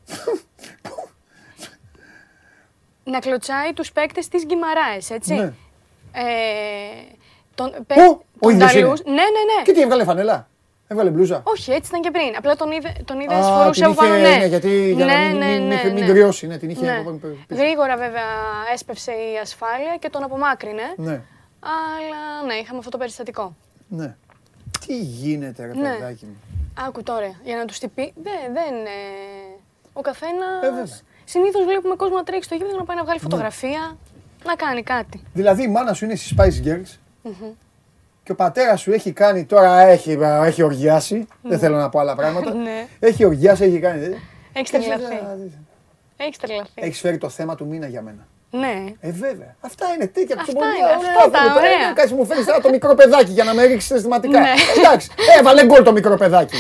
να 3.03 3.19
κλωτσάει 3.19 3.73
τους 3.73 3.91
παίκτες 3.91 4.27
της 4.27 4.45
Γκυμαράες, 4.45 5.09
έτσι. 5.09 5.33
Ναι. 5.33 5.53
Ε, 6.11 6.23
τον, 7.55 7.67
Ω, 7.67 7.73
τον 7.87 8.21
ο 8.39 8.49
ίδιος 8.49 8.71
είναι. 8.73 8.81
Νταλούς- 8.81 9.03
Ναι, 9.05 9.11
ναι, 9.13 9.19
ναι. 9.55 9.61
Και 9.63 9.71
τι 9.73 9.81
έβγαλε 9.81 10.03
φανέλα; 10.03 10.47
Έβγαλε 10.87 11.09
μπλούζα. 11.09 11.41
Όχι, 11.43 11.71
έτσι 11.71 11.89
ήταν 11.89 12.01
και 12.01 12.11
πριν. 12.11 12.33
Απλά 12.37 12.55
τον 12.55 12.71
είδε, 12.71 12.95
τον 13.05 13.19
είδε 13.19 13.33
Α, 13.35 13.41
φορούσε 13.43 13.71
την 13.81 13.83
από 13.83 13.93
πάνω. 13.93 14.15
είχε- 14.15 14.27
Ναι, 14.29 14.35
ναι, 14.37 14.45
γιατί 14.45 14.91
για 14.93 15.05
να 15.05 15.17
ναι, 15.17 15.27
μην- 15.27 15.37
ναι, 15.37 15.45
μην- 15.45 15.67
ναι, 15.67 15.81
μην- 15.83 15.93
μην 15.93 16.03
ναι. 16.05 16.09
κρυώσει, 16.11 16.47
ναι, 16.47 16.57
την 16.57 16.69
είχε 16.69 16.85
Ναι. 16.85 16.91
από 16.95 17.03
πάνω 17.03 17.17
πίσω. 17.17 17.61
Γρήγορα 17.61 17.97
βέβαια 17.97 18.23
έσπευσε 18.73 19.11
η 19.11 19.37
ασφάλεια 19.41 19.97
και 19.99 20.09
τον 20.09 20.23
απομάκρυνε. 20.23 20.81
Ναι, 20.95 21.21
Αλλά 21.59 22.45
ναι, 22.47 22.53
είχαμε 22.53 22.77
αυτό 22.77 22.89
το 22.89 22.97
περιστατικό. 22.97 23.55
ναι. 23.87 24.15
Τι 24.85 24.99
γίνεται, 24.99 25.65
ρε 25.65 25.73
Ναι. 25.73 25.89
παιδάκι 25.97 26.25
μου; 26.25 26.35
Άκου 26.87 27.03
τώρα, 27.03 27.39
για 27.43 27.55
να 27.55 27.65
τους 27.65 27.79
τυπεί. 27.79 28.13
Δεν, 28.23 28.33
δεν. 28.53 28.85
Ε, 28.85 29.59
ο 29.93 30.01
καθένα. 30.01 30.45
Ε, 30.63 30.69
βέβαια. 30.69 30.87
Συνήθως 31.25 31.63
βλέπουμε 31.65 31.95
κόσμο 31.95 32.15
να 32.15 32.23
τρέχει 32.23 32.43
στο 32.43 32.55
γήπεδο 32.55 32.77
να 32.77 32.83
πάει 32.83 32.97
να 32.97 33.03
βγάλει 33.03 33.19
φωτογραφία, 33.19 33.97
να 34.45 34.55
κάνει 34.55 34.83
κάτι. 34.83 35.23
Δηλαδή 35.33 35.63
η 35.63 35.67
μάνα 35.67 35.93
σου 35.93 36.05
είναι 36.05 36.15
στις 36.15 36.33
Spice 36.37 36.67
Girls 36.67 36.97
και 38.27 38.33
ο 38.33 38.35
πατέρα 38.35 38.75
σου 38.75 38.91
έχει 38.91 39.11
κάνει 39.11 39.45
τώρα, 39.45 39.79
έχει, 39.79 40.17
έχει 40.43 40.63
οργιάσει. 40.63 41.27
Δεν 41.41 41.59
θέλω 41.59 41.77
να 41.77 41.89
πω 41.89 41.99
άλλα 41.99 42.15
πράγματα. 42.15 42.53
Ναι. 42.53 42.87
Έχει 42.99 43.25
οργιάσει, 43.25 43.63
έχει 43.63 43.79
κάνει. 43.79 44.15
Έχει 44.53 44.71
τρελαθεί. 44.71 45.19
Έχει 46.17 46.39
τρελαθεί. 46.41 46.71
Έχει 46.75 46.93
φέρει 46.99 47.17
το 47.17 47.29
θέμα 47.29 47.55
του 47.55 47.67
μήνα 47.67 47.87
για 47.87 48.01
μένα. 48.01 48.27
Ναι. 48.51 48.83
Ε, 48.99 49.11
βέβαια. 49.11 49.55
Αυτά 49.59 49.85
είναι 49.95 50.07
τέτοια 50.07 50.35
Αυτά 50.39 50.53
πολύ 50.53 50.65
είναι, 50.67 50.85
ωραία 50.85 50.97
αυτά 51.17 51.29
τα 51.31 51.39
άνθρωποι. 51.39 51.57
ωραία. 51.57 51.89
Ε, 51.89 51.93
Κάτσε 51.93 52.15
μου 52.15 52.25
φέρνει 52.25 52.43
τώρα 52.43 52.61
το 52.61 52.69
μικρό 52.69 52.93
παιδάκι 52.95 53.31
για 53.31 53.43
να 53.43 53.53
με 53.53 53.63
ρίξει 53.65 53.87
συστηματικά. 53.87 54.39
Ναι. 54.39 54.53
Εντάξει, 54.77 55.09
έβαλε 55.39 55.65
γκολ 55.65 55.83
το 55.83 55.91
μικρό 55.91 56.15
παιδάκι. 56.17 56.55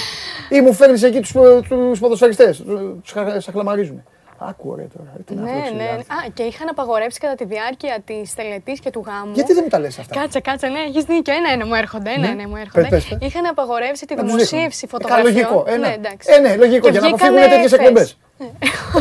Ή 0.49 0.61
μου 0.61 0.73
φέρνει 0.73 0.99
εκεί 1.01 1.19
του 1.19 1.65
ποδοσφαιριστέ. 1.99 2.55
Του 2.65 3.01
σαχλαμαρίζουν. 3.37 4.03
Άκου 4.39 4.75
ρε 4.75 4.87
τώρα. 4.97 5.11
Τι 5.25 5.33
να 5.35 5.41
πω, 5.41 5.47
Ναι, 5.47 5.61
ξέρεις, 5.61 5.77
ναι. 5.77 5.83
άνθρωποι. 5.83 6.11
Α, 6.13 6.29
και 6.33 6.43
είχαν 6.43 6.67
απαγορεύσει 6.69 7.19
κατά 7.19 7.35
τη 7.35 7.45
διάρκεια 7.45 7.97
της 8.05 8.33
τελετής 8.35 8.79
και 8.79 8.89
του 8.89 9.03
γάμου. 9.07 9.31
Γιατί 9.33 9.53
δεν 9.53 9.61
μου 9.63 9.69
τα 9.69 9.79
λες 9.79 9.99
αυτά; 9.99 10.19
Κάτσε, 10.19 10.39
κάτσε, 10.39 10.67
ναι, 10.67 10.79
έχεις 10.79 11.03
δίκιο. 11.03 11.33
Ένα-ένα 11.33 11.65
μου 11.65 11.73
έρχονται. 11.73 12.11
Ένα-ένα 12.17 12.47
μου 12.47 12.53
Πες, 12.53 12.61
έρχονται. 12.65 12.87
πες, 12.87 13.05
πες. 13.05 13.17
Είχαν 13.27 13.45
απαγορεύσει 13.45 14.05
τη 14.05 14.15
Να 14.15 14.21
τους 14.21 14.31
δημοσίευση 14.31 14.85
δείχνω. 14.85 14.99
Ε, 14.99 15.09
φωτογραφιών. 15.09 15.33
λογικό. 15.33 15.63
Ε, 15.67 15.77
ναι. 15.77 15.87
Ναι, 15.87 15.93
εντάξει. 15.93 16.27
Ε, 16.33 16.37
ναι, 16.39 16.55
λογικό. 16.55 16.85
Και 16.85 16.91
Για 16.91 16.99
να 17.01 17.07
βγήκανε 17.07 17.29
αποφύγουν 17.29 17.49
τέτοιες 17.53 17.71
χθες. 17.73 17.79
εκπομπέ. 17.87 18.03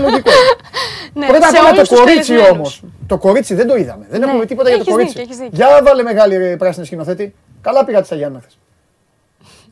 λογικό. 0.06 0.30
Ναι, 1.12 1.26
Πρώτα 1.26 1.48
σε 1.48 1.56
απ' 1.56 1.62
όλα 1.62 1.70
όλους 1.72 1.88
το 1.88 1.94
τους 1.94 1.98
κορίτσι 2.04 2.32
καλεσμένους. 2.32 2.56
όμως. 2.56 2.82
Το 3.06 3.18
κορίτσι 3.18 3.54
δεν 3.54 3.66
το 3.66 3.76
είδαμε. 3.76 4.06
Δεν 4.10 4.20
Ναι, 4.20 4.26
έχουμε 4.26 4.44
τίποτα 4.46 4.68
για 4.68 4.76
το 4.78 4.82
έχεις 4.82 4.92
κορίτσι. 4.94 5.12
δίκιο, 5.18 5.22
έχεις 5.28 5.36
δίκιο. 5.42 5.66
Για 5.66 5.80
βάλε 5.82 6.02
μεγάλη 6.02 6.36
ρε, 6.36 6.56
πράσινη 6.56 6.86
σκηνοθέτη. 6.86 7.34
Καλά 7.60 7.84
πήγατε 7.84 8.04
στα 8.04 8.16
Γιάννα 8.16 8.38
χθες. 8.40 8.58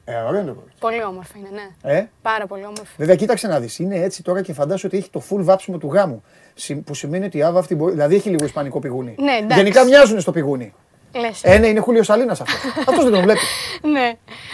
Ε, 0.05 0.15
ωραίο 0.15 0.41
είναι 0.41 0.49
το 0.49 0.55
κορίτσι. 0.55 0.77
Πολύ 0.81 1.05
όμορφο 1.05 1.33
είναι, 1.39 1.49
ναι. 1.53 1.93
Ε, 1.93 2.07
Πάρα 2.23 2.47
πολύ 2.47 2.63
όμορφο. 2.63 2.85
Βέβαια, 2.97 3.15
κοίταξε 3.15 3.47
να 3.49 3.61
δεις. 3.61 3.79
Είναι 3.79 3.97
έτσι 3.97 4.23
τώρα 4.23 4.43
και 4.43 4.53
φαντάσου 4.53 4.87
ότι 4.87 4.97
έχει 4.97 5.11
το 5.11 5.23
full 5.31 5.39
βάψιμο 5.43 5.79
του 5.79 5.89
γάμου. 5.93 6.23
Συ- 6.55 6.77
Που 6.85 6.95
σημαίνει 6.95 7.25
ότι 7.25 7.39
η 7.39 7.43
Άβα 7.43 7.59
αυτή 7.59 7.75
μπορεί. 7.75 7.93
Δηλαδή 7.93 8.15
έχει 8.15 8.29
λίγο 8.29 8.45
ισπανικό 8.45 8.79
πηγούνι. 8.79 9.15
Ναι, 9.19 9.33
εντάξει. 9.33 9.57
Γενικά 9.59 9.85
μοιάζουν 9.85 10.21
στο 10.21 10.33
πηγούνι. 10.33 10.75
Λες. 11.21 11.41
Ε, 11.43 11.59
ναι, 11.59 11.67
είναι 11.67 11.81
Χούλιος 11.81 12.07
Σαλίνα 12.07 12.33
αυτός. 12.33 12.49
αυτός 12.89 13.05
δεν 13.05 13.13
τον 13.13 13.23
βλέπει. 13.23 13.41
Ναι. 13.83 14.13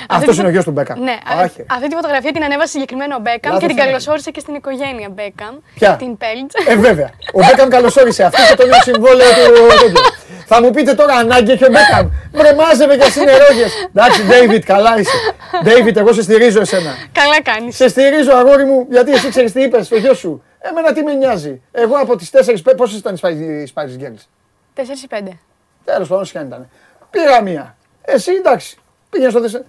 Αυτός 0.09 0.29
Αυτή 0.29 0.33
είναι 0.35 0.41
ο 0.43 0.45
τη- 0.45 0.51
γιος 0.53 0.65
του 0.65 0.71
Μπέκαμ. 0.71 1.01
Ναι, 1.03 1.11
α- 1.11 1.41
Άχε. 1.43 1.65
αυτή 1.71 1.89
τη 1.89 1.95
φωτογραφία 1.95 2.33
την 2.33 2.45
ανέβασε 2.45 2.71
συγκεκριμένο 2.73 3.15
ο 3.17 3.19
Μπέκαμ 3.21 3.53
Λάθος 3.53 3.61
και 3.61 3.67
την 3.67 3.77
είναι. 3.77 3.87
καλωσόρισε 3.87 4.31
και 4.31 4.41
στην 4.41 4.55
οικογένεια 4.55 5.09
Μπέκαμ. 5.09 5.55
Ποια; 5.75 5.97
Την 5.97 6.17
Πέλτ. 6.17 6.51
Ε, 6.69 6.77
βέβαια. 6.77 7.11
Ο 7.33 7.41
Μπέκαμ 7.45 7.69
καλωσόρισε 7.77 8.23
αυτό 8.25 8.43
και 8.49 8.55
το 8.57 8.67
νέο 8.67 8.81
συμβόλαιο 8.83 9.29
του. 9.29 9.53
τέτοιου. 9.81 10.01
Θα 10.47 10.63
μου 10.63 10.71
πείτε 10.71 10.95
τώρα 10.95 11.15
ανάγκη 11.15 11.51
έχει 11.53 11.65
ο 11.65 11.69
Μπέκαμ. 11.71 12.09
Βρε 12.33 12.55
μάζευε 12.55 12.95
κι 12.95 13.11
ας 13.11 13.18
είν' 13.18 13.33
και 13.33 13.44
ρώγες. 13.44 13.67
Εντάξει, 13.95 14.23
Ντέιβιντ, 14.25 14.65
καλά 14.65 14.99
είσαι. 14.99 15.17
Ντέιβιντ, 15.65 15.97
εγώ 15.97 16.13
σε 16.13 16.23
στηρίζω 16.23 16.61
εσένα. 16.61 16.95
Καλά 17.13 17.43
κάνεις. 17.43 17.77
Σε 17.77 17.89
στηρίζω, 17.89 18.33
αγόρι 18.37 18.65
μου, 18.65 18.87
γιατί 18.91 19.13
εσύ 19.13 19.29
ξέρεις 19.29 19.53
τι 19.53 19.63
είπες 19.63 19.87
στο 19.87 19.97
γιο 19.97 20.19
σου. 20.19 20.43
Εμένα 20.59 20.93
τι 20.93 21.03
με 21.03 21.13
νοιάζει. 21.15 21.61
Εγώ 21.73 21.97
από 21.97 22.17
τις 22.17 22.31
4 22.31 22.75
πόσες 22.77 22.99
ήταν 22.99 23.15
οι 23.15 23.19
Spice- 23.23 23.67
οι 23.69 23.73
Spice 23.75 24.03
Girls; 24.05 24.23
4 24.75 24.81
ή 25.05 25.07
5. 25.11 25.39
Τέλος 25.85 26.09
πάντων, 26.09 26.25
όσες 26.25 26.47
ήταν. 26.47 26.69
Πήρα 27.11 27.43
μία. 27.43 27.77
Εσύ 28.03 28.33
εντάξει. 28.33 28.79
Πήγαινε 29.11 29.31
στο 29.31 29.41
δεσε. 29.41 29.65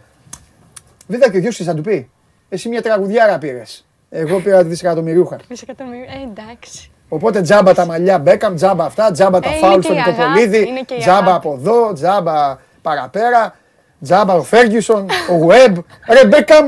Βέβαια 1.08 1.30
και 1.30 1.38
ο 1.38 1.40
γιος 1.40 1.52
θα 1.52 1.74
του 1.74 1.82
πει. 1.82 2.10
Εσύ 2.50 2.70
μια 2.70 2.82
τραγουδιάρα 2.82 3.38
πήρες. 3.38 3.86
Εγώ 4.10 4.40
πήρα 4.40 4.62
τη 4.62 4.68
δισεκατομμυριούχα. 4.68 5.38
Δισεκατομμύρια. 5.48 6.12
Ε, 6.14 6.24
εντάξει. 6.24 6.92
Οπότε 7.10 7.42
τζάμπα 7.42 7.74
τα 7.74 7.86
μαλλιά 7.86 8.20
Μπέκαμ, 8.20 8.56
τζάμπα 8.56 8.86
αυτά, 8.86 9.12
τζάμπα 9.12 9.40
τα 9.40 9.50
Ε, 9.50 9.52
είναι 9.52 9.60
φάουλ 9.60 9.76
και 9.76 9.82
στον 9.82 9.96
η 9.96 10.00
αγάπη, 10.00 10.18
Νικοπολίδη, 10.22 10.68
είναι 10.68 10.82
και 10.82 10.94
η 10.94 10.98
τζάμπα 11.00 11.18
αγάπη. 11.18 11.36
από 11.48 11.54
εδώ, 11.54 11.94
τζάμπα 11.94 12.58
παραπέρα, 12.82 13.56
τζάμπα 14.04 14.34
ο 14.34 14.44
Φέργιουσον, 14.44 15.08
ο 15.30 15.34
Γουέμπ. 15.36 15.78
Ρε 16.10 16.26
Μπέκαμ, 16.28 16.66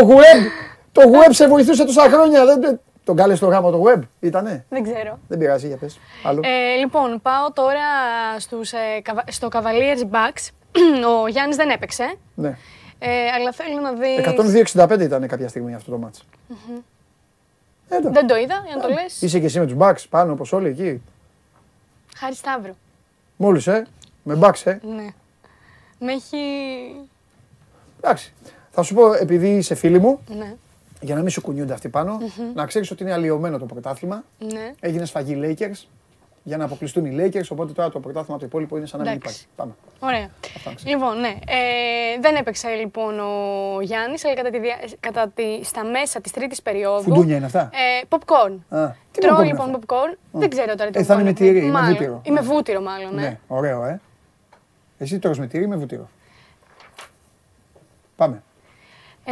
ο 0.00 0.04
Γουέμπ, 0.04 0.44
το 0.92 1.02
Γουέμπ 1.06 1.30
σε 1.32 1.48
βοηθούσε 1.48 1.84
τόσα 1.84 2.02
χρόνια. 2.08 2.44
Δεν, 2.44 2.60
δεν- 2.60 2.80
τον 3.10 3.18
κάλεσε 3.18 3.36
στο 3.36 3.46
γάμο 3.46 3.70
το 3.70 3.76
Γουέμπ, 3.76 4.02
ήτανε; 4.20 4.64
Δεν 4.68 4.82
ξέρω. 4.82 5.18
Δεν 5.28 5.38
πειράζει, 5.38 5.66
για 5.66 5.76
πες. 5.76 5.98
Άλλο. 6.24 6.40
Ε, 6.44 6.76
λοιπόν, 6.78 7.20
πάω 7.22 7.52
τώρα 7.52 7.80
στους, 8.38 8.72
ε, 8.72 9.00
καβα- 9.02 9.24
στο 9.30 9.48
Cavaliers 9.52 10.02
Bucks. 10.10 10.48
Ο 11.22 11.26
Γιάννης 11.28 11.56
δεν 11.56 11.70
έπαιξε. 11.70 12.14
Ναι. 12.34 12.56
Ε, 12.98 13.08
αλλά 13.34 13.52
θέλω 13.52 13.80
να 13.80 13.92
δεις... 13.92 14.72
102-65 14.74 15.00
ήταν 15.00 15.26
κάποια 15.26 15.48
στιγμή 15.48 15.74
αυτό 15.74 15.90
το 15.90 15.98
μάτς. 15.98 16.24
Ε, 17.88 17.96
εντάξει. 17.96 18.12
Δεν 18.12 18.26
το 18.26 18.36
είδα, 18.36 18.62
για 18.66 18.76
να 18.76 18.82
το 18.82 18.88
λες. 18.88 19.22
Είσαι 19.22 19.38
και 19.38 19.46
εσύ 19.46 19.58
με 19.58 19.66
τους 19.66 19.76
Bucks 19.78 20.04
πάνω 20.10 20.32
όπως 20.32 20.52
όλοι 20.52 20.68
εκεί. 20.68 21.02
Χάρη 22.16 22.34
Σταύρου. 22.34 22.72
Μόλις, 23.36 23.66
ε. 23.66 23.86
Με 24.22 24.38
Bucks, 24.40 24.60
ε. 24.64 24.78
Ναι. 24.96 25.06
Με 25.98 26.12
έχει... 26.12 26.36
Εντάξει. 28.00 28.32
Θα 28.70 28.82
σου 28.82 28.94
πω, 28.94 29.12
επειδή 29.12 29.48
είσαι 29.56 29.74
φίλη 29.74 29.98
μου, 29.98 30.20
Ναι, 30.38 30.54
για 31.00 31.14
να 31.14 31.20
μην 31.20 31.30
σου 31.30 31.40
κουνιούνται 31.40 31.72
αυτοί 31.72 31.88
πάνω, 31.88 32.18
να 32.54 32.66
ξέρεις 32.66 32.90
ότι 32.90 33.02
είναι 33.02 33.12
αλλοιωμένο 33.12 33.58
το 33.58 33.66
πρωτάθλημα. 33.66 34.24
ναι. 34.52 34.72
Έγινε 34.80 35.04
σφαγή 35.04 35.40
Lakers 35.42 35.86
για 36.42 36.56
να 36.56 36.64
αποκλειστούν 36.64 37.04
οι 37.04 37.16
Lakers, 37.18 37.44
οπότε 37.50 37.72
τώρα 37.72 37.88
το 37.90 38.00
πρωτάθλημα 38.00 38.38
το 38.38 38.46
υπόλοιπο 38.46 38.76
είναι 38.76 38.86
σαν 38.86 39.00
να 39.00 39.04
μην 39.10 39.14
Εντάξει. 39.16 39.46
υπάρχει. 39.52 39.74
Πάμε. 40.00 40.12
Ωραία. 40.14 40.30
Αυτά 40.56 40.68
να 40.70 40.74
ξέρεις. 40.76 40.94
Λοιπόν, 40.96 41.20
ναι. 41.20 41.28
Ε, 41.28 42.20
δεν 42.20 42.34
έπαιξε 42.34 42.68
λοιπόν 42.68 43.18
ο 43.20 43.80
Γιάννης, 43.80 44.24
αλλά 44.24 44.34
κατά 44.34 44.50
τη, 44.50 44.58
δια- 44.60 44.78
κατά 45.00 45.28
τη, 45.34 45.64
στα 45.64 45.84
μέσα 45.84 46.20
της 46.20 46.32
τρίτης 46.32 46.62
περίοδου... 46.62 47.02
Φουντούνια 47.02 47.36
είναι 47.36 47.46
αυτά; 47.46 47.60
Ε, 47.72 48.06
popcorn. 48.08 48.78
Α, 48.78 48.90
τι 49.12 49.20
Τρώω 49.20 49.36
popcorn 49.36 49.40
είναι 49.40 49.46
λοιπόν 49.52 49.74
αυτά; 49.74 49.78
popcorn. 49.86 50.16
Δεν 50.32 50.48
ξέρω 50.50 50.74
τώρα 50.74 50.90
τι 50.90 50.98
Ε, 50.98 51.02
θα 51.02 51.14
είναι 51.14 51.22
popcorn 51.22 51.26
με 51.26 51.32
τυρί 51.32 51.58
ή 51.58 51.62
με 51.62 51.70
Μάλλον. 51.70 51.90
βούτυρο. 51.92 52.20
Ή 52.24 52.30
με 52.30 52.40
Ναι. 52.40 52.46
βούτυρο 52.46 52.80
μάλλον, 52.80 53.14
ναι. 53.14 53.20
Ναι, 53.22 53.38
ωραίο, 53.46 53.84
ε. 53.84 54.00
Εσύ 54.98 55.18
τρως 55.18 55.38
με 55.38 55.46
τυρί 55.46 55.64
ή 55.64 55.66
με 55.66 55.76
βούτυρο; 55.76 56.08
Πάμε. 58.16 58.42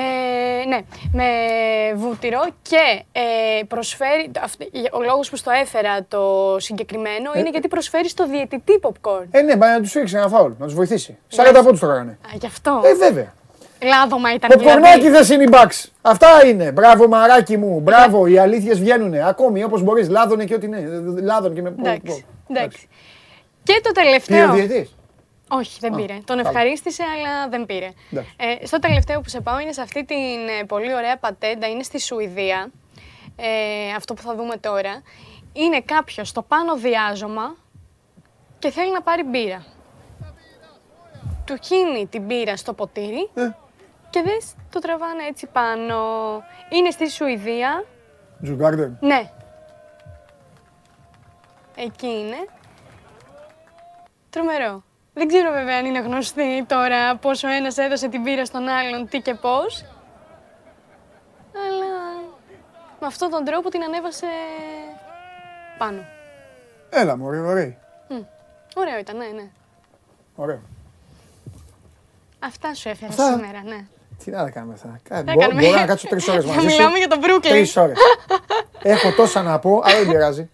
Ε, 0.01 0.67
ναι, 0.67 0.79
με 1.13 1.25
βούτυρο 1.95 2.41
και 2.63 3.03
ε, 3.13 3.63
προσφέρει, 3.69 4.31
αυτή- 4.43 4.71
ο 4.93 5.03
λόγος 5.03 5.31
που 5.31 5.37
στο 5.37 5.51
έφερα 5.51 6.05
το 6.09 6.57
συγκεκριμένο 6.59 7.31
είναι 7.37 7.51
γιατί 7.51 7.69
προσφέρει 7.69 8.09
στο 8.09 8.27
διαιτητή 8.27 8.81
popcorn. 8.83 9.25
Ε, 9.31 9.41
ναι, 9.43 9.57
πάει 9.57 9.73
να 9.73 9.81
τους 9.81 9.93
ρίξει 9.93 10.17
ένα 10.17 10.29
φάουλ, 10.29 10.53
να 10.59 10.65
τους 10.67 10.75
βοηθήσει. 10.75 11.19
Ναι. 11.37 11.45
40 11.51 11.63
πόντους 11.65 11.81
το 11.81 11.87
κάνανε. 11.87 12.19
Α, 12.27 12.29
γι' 12.41 12.47
αυτό. 12.47 12.81
Ε, 12.85 12.95
βέβαια. 12.95 13.33
Λάδωμα 13.83 14.35
ήταν 14.35 14.51
Ποπκορνάκι 14.51 15.01
δηλαδή. 15.01 15.25
δεν 15.25 15.41
είναι 15.41 15.51
οι 15.51 15.59
Bucks. 15.63 15.85
Αυτά 16.03 16.47
είναι. 16.47 16.73
Μπράβο, 16.73 17.09
μαράκι 17.09 17.57
μου. 17.57 17.81
Μπράβο, 17.81 18.27
οι 18.27 18.39
αλήθειες 18.39 18.79
βγαίνουν. 18.79 19.15
Ακόμη 19.15 19.65
όπως 19.65 19.83
μπορείς. 19.83 20.09
Λάδωνε 20.09 20.45
και 20.45 20.55
ό,τι 20.55 20.67
είναι. 20.67 20.89
Λάδωνε 21.23 21.55
και 21.55 21.63
με. 21.63 21.75
Εντάξει. 21.79 22.25
εντάξει. 22.49 22.89
Και 23.63 23.81
το 23.83 23.91
Πήρε 23.93 24.07
τελευταίο. 24.07 24.89
Διαιτής. 25.51 25.69
Όχι, 25.69 25.79
δεν 25.81 25.93
Α, 25.93 25.97
πήρε. 25.97 26.15
Τον 26.25 26.37
καλά. 26.37 26.49
ευχαρίστησε, 26.49 27.03
αλλά 27.03 27.49
δεν 27.49 27.67
πήρε. 27.67 27.91
Εντάξει. 28.11 28.35
Ε, 28.37 28.67
στο 28.67 28.79
τελευταίο 28.79 29.21
που 29.21 29.29
σε 29.29 29.41
πάω 29.41 29.59
είναι 29.61 29.73
σε 29.73 29.81
αυτή 29.81 30.05
την 30.05 30.49
ε, 30.61 30.65
πολύ 30.67 30.95
ωραία 30.95 31.17
πατέντα. 31.19 31.69
Είναι 31.69 31.83
στη 31.83 32.01
Σουηδία. 32.01 32.71
Ε, 33.37 33.93
αυτό 33.97 34.15
που 34.15 34.23
θα 34.23 34.35
δούμε 34.35 34.57
τώρα. 34.57 35.03
Είναι 35.53 35.81
κάποιος 35.81 36.29
στο 36.29 36.43
πάνω 36.43 36.77
διάζωμα 36.77 37.57
και 38.59 38.71
θέλει 38.71 38.93
να 38.93 39.03
πάρει 39.03 39.23
μπύρα. 39.23 39.65
Του 41.45 41.57
χύνει 41.65 42.07
την 42.07 42.23
μπύρα 42.23 42.57
στο 42.57 42.73
ποτήρι 42.73 43.31
Ε. 43.35 43.51
και 44.11 44.23
δες 44.23 44.55
το 44.73 44.79
τραβάνε 44.79 45.23
έτσι 45.29 45.47
πάνω. 45.47 45.97
Είναι 46.71 46.91
στη 46.91 47.11
Σουηδία. 47.11 47.85
Τζουγκάρντερ. 48.43 48.89
Ναι. 49.01 49.31
Εκεί 51.77 52.07
είναι. 52.07 52.47
Τρομερό. 54.31 54.83
Δεν 55.19 55.29
ξέρω 55.29 55.53
βέβαια 55.53 55.77
αν 55.79 55.85
είναι 55.87 55.99
γνωστή 56.01 56.65
τώρα 56.67 57.17
πόσο 57.17 57.49
ένας 57.49 57.77
έδωσε 57.77 58.09
την 58.09 58.23
πύρα 58.23 58.45
στον 58.45 58.69
άλλον, 58.69 59.09
τι 59.09 59.21
και 59.21 59.35
πώς. 59.35 59.85
Αλλά 61.67 62.23
με 63.01 63.07
αυτόν 63.07 63.31
τον 63.31 63.45
τρόπο 63.45 63.69
την 63.69 63.83
ανέβασε 63.83 64.27
πάνω. 65.79 66.01
Έλα, 66.91 67.17
μωρέ, 67.17 67.39
ωραία. 67.39 67.75
Ωραίο 68.75 68.99
ήταν, 68.99 69.17
ναι, 69.17 69.27
ναι. 69.35 69.49
Ωραίο. 70.35 70.61
Αυτά 72.39 72.75
σου 72.75 72.89
έφερα 72.89 73.11
Αυτά. 73.11 73.33
σήμερα, 73.33 73.63
ναι. 73.65 73.85
Τι 74.25 74.31
να 74.31 74.45
τα 74.45 74.51
κάνουμε 74.51 74.73
αυτά. 74.75 75.01
Κα- 75.09 75.25
Τα 75.25 75.33
μπο- 75.33 75.41
κάνουμε; 75.41 75.61
Μπορώ 75.63 75.81
να 75.81 75.87
κάτσω 75.87 76.09
τρεις 76.09 76.29
ώρες 76.29 76.45
Θα 76.45 76.53
μαζί 76.55 76.69
σου; 76.69 76.77
μιλάμε 76.77 76.99
για 76.99 77.09
τον 77.09 77.21
Brooklyn. 77.23 77.49
Τρεις 77.49 77.77
ώρες. 77.77 77.97
Έχω 78.83 79.13
τόσα 79.13 79.43
να 79.43 79.59
πω, 79.59 79.81
αλλά 79.85 79.99
δεν 79.99 80.09
πειράζει. 80.09 80.51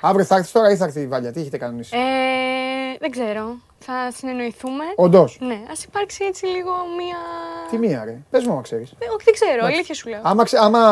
Αύριο 0.00 0.24
θα 0.24 0.34
έρθεις 0.36 0.52
τώρα 0.52 0.70
ή 0.70 0.76
θα 0.76 0.84
έρθει 0.84 1.00
η 1.00 1.06
Βάλια; 1.06 1.32
Τι 1.32 1.40
έχετε 1.40 1.58
κανονίσει; 1.58 1.96
Ε, 1.96 2.96
δεν 2.98 3.10
ξέρω. 3.10 3.56
Θα 3.84 4.10
συνεννοηθούμε. 4.16 4.84
Όντως. 4.94 5.36
Ναι, 5.40 5.58
ας 5.70 5.84
υπάρξει 5.84 6.24
έτσι 6.24 6.46
λίγο 6.46 6.70
μία... 6.98 7.16
Τι 7.70 7.78
μία, 7.78 8.02
ρε; 8.04 8.16
Πες 8.30 8.44
μου, 8.46 8.60
ξέρεις. 8.60 8.90
Ε, 8.90 9.04
όχι, 9.14 9.24
δεν 9.24 9.34
ξέρω, 9.34 9.66
αλήθεια 9.66 9.94
σου 9.94 10.08
λέω. 10.08 10.20
Άμα, 10.22 10.44
ξε- 10.44 10.60
άμα, 10.62 10.82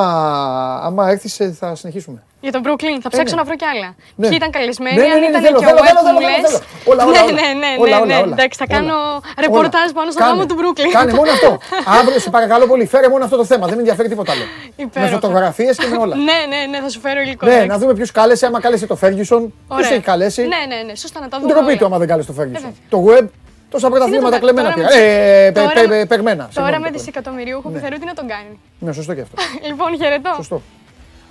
άμα 0.82 1.08
έρθεις, 1.10 1.38
θα 1.58 1.74
συνεχίσουμε. 1.74 2.22
Για 2.40 2.52
τον 2.52 2.62
Brooklyn, 2.66 2.98
θα 3.02 3.08
ψάξω 3.08 3.34
ναι. 3.34 3.40
να 3.40 3.46
βρω 3.46 3.56
κι 3.56 3.64
άλλα. 3.64 3.94
Ναι. 4.16 4.26
Ποιοι 4.28 4.36
ήταν 4.40 4.50
καλεσμένοι, 4.50 4.96
Ναι, 4.96 5.02
ναι, 5.06 5.12
αν 5.12 5.20
ναι, 5.20 5.26
ήταν 5.26 5.42
θέλω, 5.42 5.58
και 5.58 5.64
ο 5.64 5.68
θέλω, 5.68 5.80
Web 5.80 5.86
θέλω, 5.86 5.98
που 6.00 6.04
θέλω, 6.06 6.18
μου 6.18 6.24
θέλω, 6.26 6.40
λες. 6.40 6.50
θέλω. 6.50 6.60
Όλα, 6.90 7.02
όλα, 7.04 7.12
Ναι, 7.12 7.22
όλα. 7.22 7.32
ναι, 7.40 7.48
ναι, 7.62 7.70
Όλα, 7.84 7.96
ναι, 7.96 8.02
όλα, 8.02 8.06
ναι. 8.14 8.22
όλα. 8.24 8.32
Εντάξει, 8.38 8.56
θα 8.62 8.66
Όλα. 8.68 8.74
κάνω 8.76 8.96
Όλα. 9.10 9.20
ρεπορτάζ 9.44 9.88
πάνω 9.98 10.08
στο 10.10 10.20
Κάνε. 10.20 10.30
γάμο 10.32 10.42
του 10.50 10.56
Brooklyn. 10.60 10.90
Κάνε 10.98 11.12
μόνο 11.20 11.30
αυτό. 11.36 11.50
Αύριο 11.98 12.18
σε 12.24 12.30
παρακαλώ 12.36 12.64
πολύ, 12.72 12.84
φέρε 12.94 13.08
μόνο 13.14 13.22
αυτό 13.28 13.36
το 13.42 13.44
θέμα. 13.50 13.64
Δεν 13.66 13.74
με 13.74 13.80
ενδιαφέρει 13.84 14.08
τίποτα 14.12 14.30
άλλο. 14.34 14.44
Με 14.76 14.82
Υπέροχα. 14.84 15.12
φωτογραφίες 15.18 15.74
και 15.80 15.86
με 15.92 15.96
όλα. 16.04 16.14
Ναι, 16.28 16.38
ναι, 16.52 16.60
ναι, 16.72 16.78
θα 16.84 16.88
σου 16.94 17.00
φέρω 17.04 17.20
υλικό. 17.20 17.44
Ναι, 17.46 17.50
εντάξει. 17.52 17.68
να 17.72 17.78
δούμε 17.78 17.92
ποιους 17.98 18.10
κάλεσε. 18.18 18.46
Άμα 18.46 18.58
κάλεσε 18.64 18.86
το 18.92 18.96
Ferguson, 19.02 19.42
ποιο 19.44 19.52
Ωραία. 19.76 19.88
έχει 19.96 20.00
καλέσει. 20.12 20.40
Ναι, 20.54 20.60
ναι, 20.72 20.78
ναι, 20.88 20.94
σωστά 21.04 21.18
να 21.24 21.28
τα 21.28 21.36
δούμε. 21.38 21.52
Ντροπή 21.52 21.66
όλα. 21.70 21.76
του 21.78 21.84
άμα 21.88 21.98
δεν 21.98 22.08
κάλεσε 22.08 22.32
το 22.32 22.42
Ε, 22.42 22.44
Ferguson. 22.44 22.72
Βέβαια. 22.90 23.18
Το 23.18 23.26
web, 23.26 23.28
τόσα 23.70 23.88
πρωταθλήματα 23.88 24.26
Είναι 24.26 24.36
το- 24.36 24.42
κλεμμένα 24.42 24.72
τώρα 24.74 24.88
πήρα. 24.88 25.00
με- 25.00 25.44
Ε, 25.46 25.50
πε- 25.50 25.54
τώρα 25.62 25.72
πε- 25.80 25.88
με- 25.88 25.96
πε- 25.96 26.06
Πεγμένα. 26.08 26.36
Τώρα 26.36 26.52
Συγγνώμη, 26.52 26.78
με 26.78 26.84
το 26.84 26.90
λέω. 26.90 26.98
δισεκατομμυριούχο 26.98 27.68
που 27.68 27.78
θεωρεί 27.78 27.98
τι 27.98 28.04
να 28.04 28.14
τον 28.14 28.26
κάνει; 28.28 28.58
Ναι, 28.78 28.92
σωστό 28.92 29.14
και 29.14 29.20
αυτό. 29.20 29.34
Λοιπόν, 29.68 29.96
χαιρετώ. 29.96 30.32
Σωστό. 30.34 30.56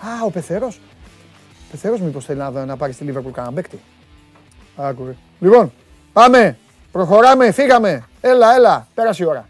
Α, 0.02 0.26
ο 0.26 0.30
Πεθερό. 0.30 0.74
Πεθερό 1.72 1.98
μήπως 1.99 2.26
θέλει 2.26 2.40
να, 2.40 2.49
να 2.65 2.78
πάρει 2.78 2.91
στη 2.94 3.03
Λίβερπουλ 3.03 3.32
κανένα 3.32 3.53
παίκτη. 3.53 3.80
Άκουρε. 4.76 5.15
Λοιπόν, 5.40 5.74
πάμε. 6.14 6.57
Προχωράμε, 6.91 7.52
φύγαμε. 7.52 8.03
Έλα, 8.22 8.56
έλα. 8.56 8.88
Πέρασε 8.94 9.24
η 9.24 9.26
ώρα. 9.26 9.48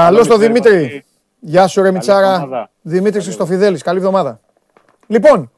Καλώς 0.00 0.28
το 0.28 0.36
Δημήτρη. 0.36 1.04
Γεια 1.40 1.66
σου 1.66 1.82
ρε 1.82 1.90
Μιτσάρα. 1.90 2.32
εβδομάδα. 2.34 2.70
Δημήτρης 2.82 3.24
Χριστοφιδέλης. 3.24 3.82
Καλή 3.82 3.98
εβδομάδα. 3.98 4.40
Λοιπόν, 5.06 5.50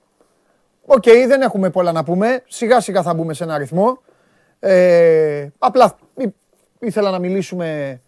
οκ, 0.86 1.02
δεν 1.26 1.42
έχουμε 1.42 1.70
πολλά 1.70 1.92
να 1.92 2.04
πούμε. 2.04 2.42
Σιγά 2.48 2.80
σιγά 2.80 3.02
θα 3.02 3.14
μπούμε 3.14 3.34
σε 3.34 3.44
ένα 3.44 3.54
αριθμό. 3.54 4.00
Ε, 4.58 5.46
απλά 5.58 5.96
ή- 6.16 6.34
ήθελα 6.78 7.10
να 7.10 7.18
μιλήσουμε 7.18 8.00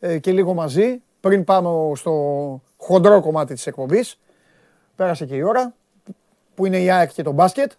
ε, 0.00 0.18
και 0.18 0.32
λίγο 0.32 0.54
μαζί 0.54 1.02
πριν 1.20 1.44
πάμε 1.44 1.68
στο 1.94 2.12
χοντρό 2.76 3.20
κομμάτι 3.20 3.54
της 3.54 3.66
εκπομπής. 3.66 4.20
Πέρασε 4.96 5.26
και 5.26 5.34
η 5.34 5.42
ώρα 5.42 5.74
που 6.54 6.66
είναι 6.66 6.78
η 6.78 6.90
ΑΕΚ 6.90 7.12
και 7.12 7.22
το 7.22 7.32
μπάσκετ. 7.32 7.72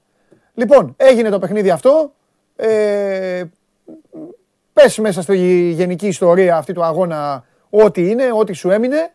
Λοιπόν, 0.54 0.94
έγινε 0.98 1.30
το 1.30 1.40
παιχνίδι 1.40 1.70
αυτό. 1.70 2.14
Ε, 2.56 3.44
πες 4.74 4.98
μέσα 4.98 5.22
στη 5.22 5.38
γενική 5.70 6.08
ιστορία 6.08 6.58
αυτή 6.58 6.74
του 6.74 6.84
αγώνα 6.84 7.46
ό,τι 7.72 8.10
είναι, 8.10 8.24
ό,τι 8.40 8.54
σου 8.54 8.70
έμεινε 8.70 9.14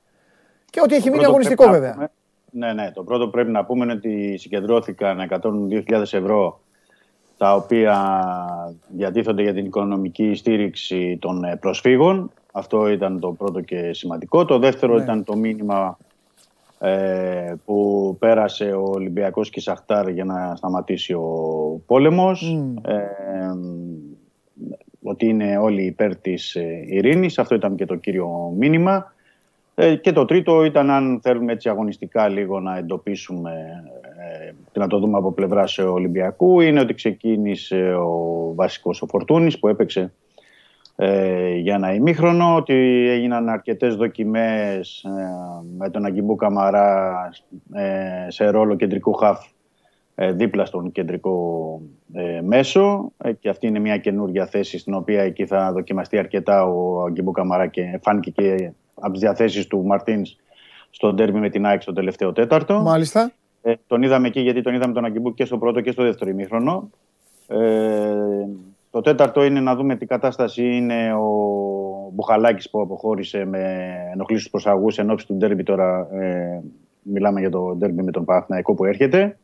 και 0.70 0.80
ό,τι 0.84 0.94
έχει 0.94 1.04
μείνει 1.04 1.14
Πρώτο 1.16 1.28
αγωνιστικό 1.28 1.62
πρέπει 1.62 1.82
να 1.82 1.88
βέβαια. 1.88 1.94
πούμε- 1.94 2.10
Ναι, 2.50 2.82
ναι. 2.82 2.90
Το 2.94 3.02
πρώτο 3.02 3.24
που 3.24 3.30
πρέπει 3.30 3.50
να 3.50 3.64
πούμε 3.64 3.84
είναι 3.84 3.92
ότι 3.92 4.36
συγκεντρώθηκαν 4.38 5.20
102.000 5.20 6.12
ευρώ 6.12 6.60
τα 7.36 7.54
οποία 7.54 7.96
διατίθονται 8.88 9.42
για 9.42 9.54
την 9.54 9.64
οικονομική 9.66 10.34
στήριξη 10.34 11.18
των 11.20 11.44
ε, 11.44 11.56
προσφύγων. 11.56 12.30
Αυτό 12.52 12.88
ήταν 12.88 13.20
το 13.20 13.32
πρώτο 13.32 13.60
και 13.60 13.92
σημαντικό. 13.92 14.44
Το 14.44 14.58
δεύτερο 14.58 14.96
Ναι. 14.96 15.02
ήταν 15.02 15.24
το 15.24 15.36
μήνυμα 15.36 15.98
ε, 16.78 17.54
που 17.64 18.16
πέρασε 18.18 18.64
ο 18.72 18.82
Ολυμπιακός 18.82 19.50
και 19.50 19.58
η 19.58 19.62
Σαχτάρ 19.62 20.08
για 20.08 20.24
να 20.24 20.56
σταματήσει 20.56 21.12
ο 21.12 21.22
πόλεμος. 21.86 22.52
Μμ. 22.52 22.76
Ε, 22.90 23.00
ότι 25.06 25.26
είναι 25.26 25.58
όλοι 25.58 25.82
υπέρ 25.82 26.16
της 26.16 26.54
ε, 26.54 26.84
ειρήνης. 26.86 27.38
Αυτό 27.38 27.54
ήταν 27.54 27.76
και 27.76 27.86
το 27.86 27.94
κύριο 27.94 28.54
μήνυμα. 28.58 29.14
Ε, 29.74 29.94
και 29.94 30.12
το 30.12 30.24
τρίτο 30.24 30.64
ήταν 30.64 30.90
αν 30.90 31.20
θέλουμε 31.22 31.52
έτσι 31.52 31.68
αγωνιστικά 31.68 32.28
λίγο 32.28 32.60
να 32.60 32.76
εντοπίσουμε 32.76 33.52
ε, 34.46 34.52
και 34.72 34.78
να 34.78 34.86
το 34.86 34.98
δούμε 34.98 35.18
από 35.18 35.32
πλευρά 35.32 35.64
Ολυμπιακού 35.92 36.60
είναι 36.60 36.80
ότι 36.80 36.94
ξεκίνησε 36.94 37.94
ο 37.94 38.52
βασικός 38.54 39.02
ο 39.02 39.06
Φορτούνης 39.06 39.58
που 39.58 39.68
έπαιξε 39.68 40.12
ε, 40.96 41.54
για 41.54 41.74
ένα 41.74 41.94
ημίχρονο 41.94 42.56
ότι 42.56 42.74
έγιναν 43.10 43.48
αρκετές 43.48 43.96
δοκιμές 43.96 45.04
ε, 45.04 45.10
με 45.78 45.90
τον 45.90 46.04
Αγκιμπού 46.04 46.36
Καμαρά 46.36 47.14
ε, 47.72 48.30
σε 48.30 48.46
ρόλο 48.48 48.76
κεντρικού 48.76 49.12
χαφ 49.12 49.44
ε, 49.44 49.48
δίπλα 50.16 50.64
στον 50.64 50.92
κεντρικό 50.92 51.80
ε, 52.12 52.40
μέσο 52.40 53.12
ε, 53.18 53.32
και 53.32 53.48
αυτή 53.48 53.66
είναι 53.66 53.78
μια 53.78 53.98
καινούργια 53.98 54.46
θέση 54.46 54.78
στην 54.78 54.94
οποία 54.94 55.22
εκεί 55.22 55.46
θα 55.46 55.72
δοκιμαστεί 55.72 56.18
αρκετά 56.18 56.64
ο 56.64 57.02
Αγκιμπού 57.02 57.30
Καμαρά 57.30 57.66
και 57.66 57.98
φάνηκε 58.02 58.30
και 58.30 58.72
από 58.94 59.12
τις 59.12 59.20
διαθέσεις 59.20 59.66
του 59.66 59.84
Μαρτίνς 59.84 60.36
στο 60.90 61.12
ντέρμπι 61.12 61.38
με 61.38 61.48
την 61.48 61.66
ΑΕΚ 61.66 61.82
στο 61.82 61.92
τελευταίο 61.92 62.32
τέταρτο. 62.32 62.80
Μάλιστα. 62.80 63.32
Ε, 63.62 63.72
τον 63.86 64.02
είδαμε 64.02 64.26
εκεί 64.28 64.40
γιατί 64.40 64.62
τον 64.62 64.74
είδαμε 64.74 64.92
τον 64.92 65.04
Αγκιμπού 65.04 65.34
και 65.34 65.44
στο 65.44 65.58
πρώτο 65.58 65.80
και 65.80 65.90
στο 65.90 66.02
δεύτερο 66.02 66.30
ημίχρονο. 66.30 66.90
Ε, 67.46 68.46
το 68.90 69.00
τέταρτο 69.00 69.44
είναι 69.44 69.60
να 69.60 69.74
δούμε 69.76 69.96
τι 69.96 70.06
κατάσταση 70.06 70.76
είναι 70.76 71.14
ο 71.14 72.10
Μπουχαλάκης 72.12 72.70
που 72.70 72.80
αποχώρησε 72.80 73.44
με 73.44 73.94
ενοχλήσεις 74.12 74.50
προσαγούς 74.50 74.98
εν 74.98 75.10
ώψη 75.10 75.26
του 75.26 75.34
ντέρμπι 75.34 75.62
τώρα. 75.62 76.08
Ε, 76.12 76.62
μιλάμε 77.02 77.40
για 77.40 77.50
το 77.50 77.74
ντέρμπι 77.76 78.02
με 78.02 78.10
τον 78.10 78.24
Παναθηναϊκό 78.24 78.74
που 78.74 78.84
έρχεται. 78.84 79.36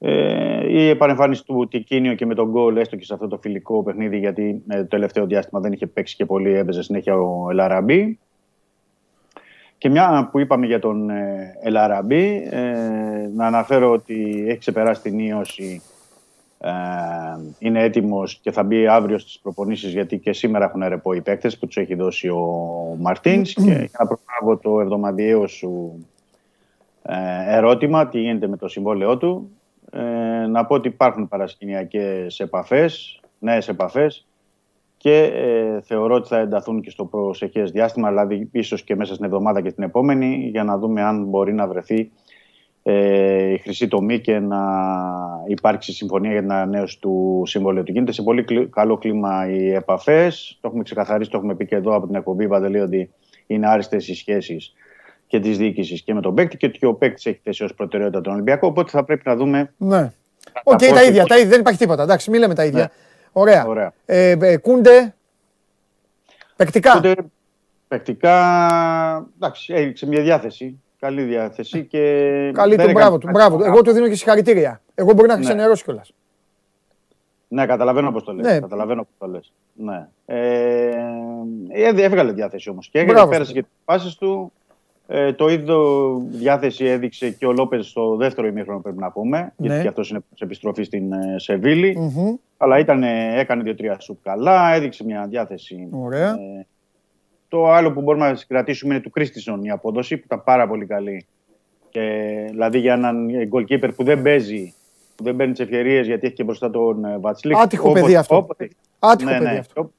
Ε, 0.00 0.72
η 0.72 0.88
επανεμφάνιση 0.88 1.44
του 1.44 1.68
Τικίνιο 1.70 2.14
και 2.14 2.26
με 2.26 2.34
τον 2.34 2.50
γκολ, 2.50 2.76
έστω 2.76 2.96
και 2.96 3.04
σε 3.04 3.14
αυτό 3.14 3.28
το 3.28 3.38
φιλικό 3.38 3.82
παιχνίδι, 3.82 4.18
γιατί 4.18 4.62
ε, 4.68 4.76
το 4.76 4.86
τελευταίο 4.86 5.26
διάστημα 5.26 5.60
δεν 5.60 5.72
είχε 5.72 5.86
παίξει 5.86 6.16
και 6.16 6.24
πολύ, 6.24 6.54
έπαιζε 6.54 6.82
συνέχεια 6.82 7.16
ο 7.16 7.50
Ελαραμπή. 7.50 8.18
Και 9.78 9.88
μια 9.88 10.28
που 10.32 10.38
είπαμε 10.38 10.66
για 10.66 10.78
τον 10.78 11.10
ε, 11.10 11.54
Ελαραμπή, 11.62 12.48
ε, 12.50 13.30
να 13.34 13.46
αναφέρω 13.46 13.90
ότι 13.90 14.44
έχει 14.48 14.58
ξεπεράσει 14.58 15.02
την 15.02 15.18
ίωση, 15.18 15.82
ε, 16.60 16.70
είναι 17.58 17.82
έτοιμος 17.82 18.38
και 18.42 18.50
θα 18.50 18.62
μπει 18.62 18.86
αύριο 18.86 19.18
στις 19.18 19.38
προπονήσεις 19.38 19.92
γιατί 19.92 20.18
και 20.18 20.32
σήμερα 20.32 20.64
έχουν 20.64 20.82
ρεπό 20.88 21.12
οι 21.12 21.20
παίκτες 21.20 21.58
που 21.58 21.66
τους 21.66 21.76
έχει 21.76 21.94
δώσει 21.94 22.28
ο 22.28 22.96
Μαρτίνς 22.98 23.52
και 23.52 23.62
για 23.62 23.90
να 23.98 24.06
προλάβω 24.06 24.62
το 24.62 24.80
εβδομαδιαίο 24.80 25.46
σου 25.46 26.06
ε, 27.02 27.56
ερώτημα, 27.56 28.08
τι 28.08 28.20
γίνεται 28.20 28.46
με 28.46 28.56
το 28.56 28.68
συμβόλαιό 28.68 29.16
του, 29.16 29.50
ε, 29.90 30.46
να 30.46 30.66
πω 30.66 30.74
ότι 30.74 30.88
υπάρχουν 30.88 31.28
παρασκηνιακές 31.28 32.40
επαφές, 32.40 33.20
νέες 33.38 33.68
επαφές 33.68 34.26
και 34.96 35.22
ε, 35.22 35.80
θεωρώ 35.80 36.14
ότι 36.14 36.28
θα 36.28 36.38
ενταθούν 36.38 36.80
και 36.80 36.90
στο 36.90 37.04
προσεχές 37.04 37.70
διάστημα, 37.70 38.08
δηλαδή 38.08 38.48
ίσως 38.52 38.82
και 38.84 38.96
μέσα 38.96 39.12
στην 39.12 39.24
εβδομάδα 39.24 39.60
και 39.60 39.72
την 39.72 39.82
επόμενη, 39.82 40.48
για 40.50 40.64
να 40.64 40.78
δούμε 40.78 41.02
αν 41.02 41.24
μπορεί 41.24 41.52
να 41.52 41.66
βρεθεί 41.66 42.10
ε, 42.82 43.52
η 43.52 43.58
χρυσή 43.58 43.88
τομή 43.88 44.20
και 44.20 44.38
να 44.38 44.60
υπάρξει 45.46 45.92
συμφωνία 45.92 46.30
για 46.32 46.40
την 46.40 46.52
ανανέωση 46.52 47.00
του 47.00 47.42
συμβολίου 47.46 47.82
του. 47.82 47.92
Γίνεται 47.92 48.12
σε 48.12 48.22
πολύ 48.22 48.44
κλι- 48.44 48.70
καλό 48.70 48.98
κλίμα 48.98 49.50
οι 49.50 49.72
επαφές, 49.72 50.58
το 50.60 50.68
έχουμε 50.68 50.82
ξεκαθαρίσει, 50.82 51.30
το 51.30 51.36
έχουμε 51.36 51.54
πει 51.54 51.66
και 51.66 51.74
εδώ 51.74 51.94
από 51.94 52.06
την 52.06 52.14
εκπομπή 52.14 52.48
Παντελή 52.48 52.80
ότι 52.80 53.10
είναι 53.46 53.68
άριστες 53.68 54.08
οι 54.08 54.14
σχέσεις 54.14 54.74
και 55.28 55.40
της 55.40 55.58
διοίκησης 55.58 56.02
και 56.02 56.14
με 56.14 56.20
τον 56.20 56.34
παίκτη 56.34 56.56
και 56.56 56.66
ότι 56.66 56.86
ο 56.86 56.94
παίκτης 56.94 57.26
έχει 57.26 57.40
θέσει 57.44 57.64
ως 57.64 57.74
προτεραιότητα 57.74 58.20
τον 58.20 58.32
Ολυμπιακό. 58.32 58.66
Οπότε 58.66 58.90
θα 58.90 59.04
πρέπει 59.04 59.22
να 59.24 59.36
δούμε. 59.36 59.72
Ναι. 59.76 60.12
Οκ, 60.62 60.78
τα 60.78 61.02
ίδια, 61.04 61.24
τα 61.24 61.36
ίδια. 61.36 61.48
Δεν 61.48 61.60
υπάρχει 61.60 61.78
τίποτα. 61.78 62.02
Εντάξει, 62.02 62.30
μην 62.30 62.40
λέμε 62.40 62.54
τα 62.54 62.64
ίδια. 62.64 62.80
Ναι. 62.80 62.88
Ωραία. 63.32 63.66
Ωραία. 63.66 63.92
Ε, 64.04 64.36
ε, 64.40 64.56
κούντε. 64.56 65.14
Παικτικά. 66.56 66.92
Οπότε, 66.92 67.14
παικτικά, 67.88 68.36
εντάξει, 69.36 69.74
έδειξε 69.74 70.06
μια 70.06 70.22
διάθεση. 70.22 70.80
Καλή 71.00 71.22
διάθεση 71.22 71.84
και. 71.84 71.98
Καλή 72.54 72.74
δεν 72.76 72.84
του, 72.84 72.90
έκανε 72.90 72.92
μπράβο 72.92 73.18
του. 73.18 73.26
κάτι 73.26 73.38
Μπράβο 73.38 73.54
του. 73.56 73.58
παρά- 73.62 73.72
Εγώ 73.72 73.82
του 73.82 73.92
δίνω 73.92 74.08
και 74.08 74.14
συγχαρητήρια. 74.14 74.80
Εγώ 74.94 75.12
μπορεί 75.12 75.28
να 75.28 75.36
Ναι. 75.36 75.40
ξενερώσει 75.44 75.84
κιόλας. 75.84 76.12
Ναι, 77.48 77.66
καταλαβαίνω 77.66 78.12
πώς 78.12 78.24
το 78.24 78.32
λες. 78.32 78.46
Ναι. 78.46 78.60
Καταλαβαίνω 78.60 79.02
πώς 79.02 79.12
το 79.18 79.26
λες. 79.26 79.52
Ναι. 79.74 80.08
Ε, 80.26 80.88
ε, 81.68 82.02
έβγαλε 82.02 82.32
διάθεση 82.32 82.70
όμως. 82.70 82.88
Και 82.88 83.04
Μπράβο 83.04 83.28
πέρασε 83.30 83.50
στο. 83.50 83.60
και 83.60 83.62
τις 83.62 83.70
πάσει 83.84 84.18
του. 84.18 84.52
Ε, 85.10 85.32
το 85.32 85.48
ίδιο 85.48 86.18
διάθεση 86.28 86.84
έδειξε 86.84 87.30
και 87.30 87.46
ο 87.46 87.52
Λόπες 87.52 87.86
στο 87.86 88.16
δεύτερο 88.16 88.46
ημίχρονο, 88.46 88.80
πρέπει 88.80 88.98
να 88.98 89.10
πούμε. 89.10 89.38
Ναι. 89.38 89.66
Γιατί 89.66 89.82
και 89.82 89.88
αυτός 89.88 90.10
είναι 90.10 90.20
σε 90.34 90.44
επιστροφή 90.44 90.82
στην 90.82 91.12
ε, 91.12 91.34
Σεβίλη. 91.38 91.96
Μμμ. 91.96 92.34
Αλλά 92.56 92.78
ήταν, 92.78 93.02
έκανε 93.02 93.62
δύο-τρία 93.62 94.00
σουπ 94.00 94.22
καλά, 94.22 94.74
έδειξε 94.74 95.04
μια 95.04 95.26
διάθεση. 95.26 95.88
Ωραία. 95.90 96.30
Ε, 96.30 96.66
το 97.48 97.70
άλλο 97.70 97.92
που 97.92 98.00
μπορούμε 98.00 98.30
να 98.30 98.38
κρατήσουμε 98.48 98.94
είναι 98.94 99.02
του 99.02 99.10
Κρίστισον 99.10 99.64
η 99.64 99.70
απόδοση 99.70 100.16
που 100.16 100.22
ήταν 100.24 100.42
πάρα 100.44 100.68
πολύ 100.68 100.86
καλή. 100.86 101.26
Και, 101.90 102.44
δηλαδή 102.50 102.78
για 102.78 102.92
έναν 102.92 103.28
goalkeeper 103.52 103.90
που 103.96 104.04
δεν 104.04 104.22
παίζει, 104.22 104.74
που 105.16 105.24
δεν 105.24 105.36
παίρνει 105.36 105.52
τις 105.52 105.62
ευκαιρίες 105.62 106.06
γιατί 106.06 106.26
έχει 106.26 106.34
και 106.34 106.44
μπροστά 106.44 106.70
τον 106.70 107.04
ε, 107.04 107.18
Βατσλίκ. 107.18 107.56
Άτυχο 107.56 107.92
παιδί 107.92 108.16
αυτό. 108.16 108.36
Όποτε, 108.36 108.70
Άτυχο 108.98 109.30
ναι, 109.30 109.38
παιδί 109.38 109.50
ναι. 109.50 109.58
αυτό. 109.58 109.90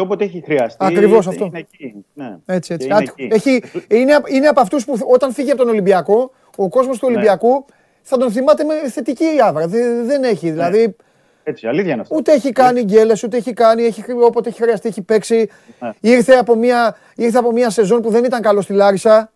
Και, 0.00 0.06
ό- 0.06 0.06
και 0.06 0.12
όποτε 0.12 0.24
έχει 0.24 0.42
χρειαστεί. 0.44 0.84
Ακριβώς 0.84 1.24
είναι- 1.24 1.34
αυτό. 1.34 1.44
Είναι 1.44 1.58
εκεί. 1.58 1.94
Ναι. 2.14 2.36
Έτσι, 2.46 2.72
έτσι. 2.74 2.86
Και 2.88 2.94
είναι 2.94 3.02
Άτυχο. 3.02 3.14
εκεί. 3.18 3.28
Έχει, 3.34 3.62
είναι, 4.00 4.12
απ- 4.12 4.30
είναι 4.30 4.46
από 4.48 4.60
αυτούς 4.60 4.84
που 4.84 4.98
όταν 5.10 5.32
φύγει 5.32 5.50
από 5.50 5.58
τον 5.60 5.68
Ολυμπιακό, 5.68 6.30
ο 6.56 6.68
κόσμος 6.68 6.98
του 6.98 7.06
Ναι. 7.06 7.12
Ολυμπιακού 7.14 7.64
θα 8.02 8.16
τον 8.16 8.30
θυμάται 8.32 8.64
με 8.64 8.74
θετική 8.88 9.24
άβρα. 9.44 9.66
Δεν, 9.66 10.06
δεν 10.06 10.24
έχει. 10.24 10.50
Δηλαδή, 10.50 10.96
Έτσι, 11.42 11.66
αλήθεια 11.66 11.92
είναι 11.92 12.00
αυτό. 12.00 12.16
ούτε 12.16 12.32
έχει 12.32 12.52
κάνει 12.52 12.82
γκέλες, 12.82 13.22
ούτε 13.22 13.36
έχει 13.36 13.52
κάνει. 13.52 13.82
Έχει, 13.82 14.02
χρη- 14.02 14.22
όποτε 14.22 14.48
έχει 14.48 14.62
χρειαστεί, 14.62 14.88
έχει 14.88 15.02
παίξει. 15.02 15.48
Ναι. 15.80 15.90
Ήρθε, 16.00 16.32
από 16.34 16.54
μια, 16.54 16.96
ήρθε 17.16 17.38
από 17.38 17.52
μια 17.52 17.70
σεζόν 17.70 18.00
που 18.02 18.10
δεν 18.10 18.24
ήταν 18.24 18.42
καλό 18.42 18.60
στη 18.60 18.72
Λάρισα. 18.72 19.32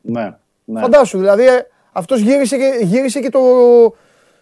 Ναι. 0.00 0.34
ναι. 0.64 0.80
Φαντάσου, 0.80 1.18
δηλαδή 1.18 1.44
αυτός 1.92 2.20
γύρισε, 2.20 2.56
και, 2.56 2.78
γύρισε 2.80 3.20
και, 3.20 3.28
το, 3.28 3.40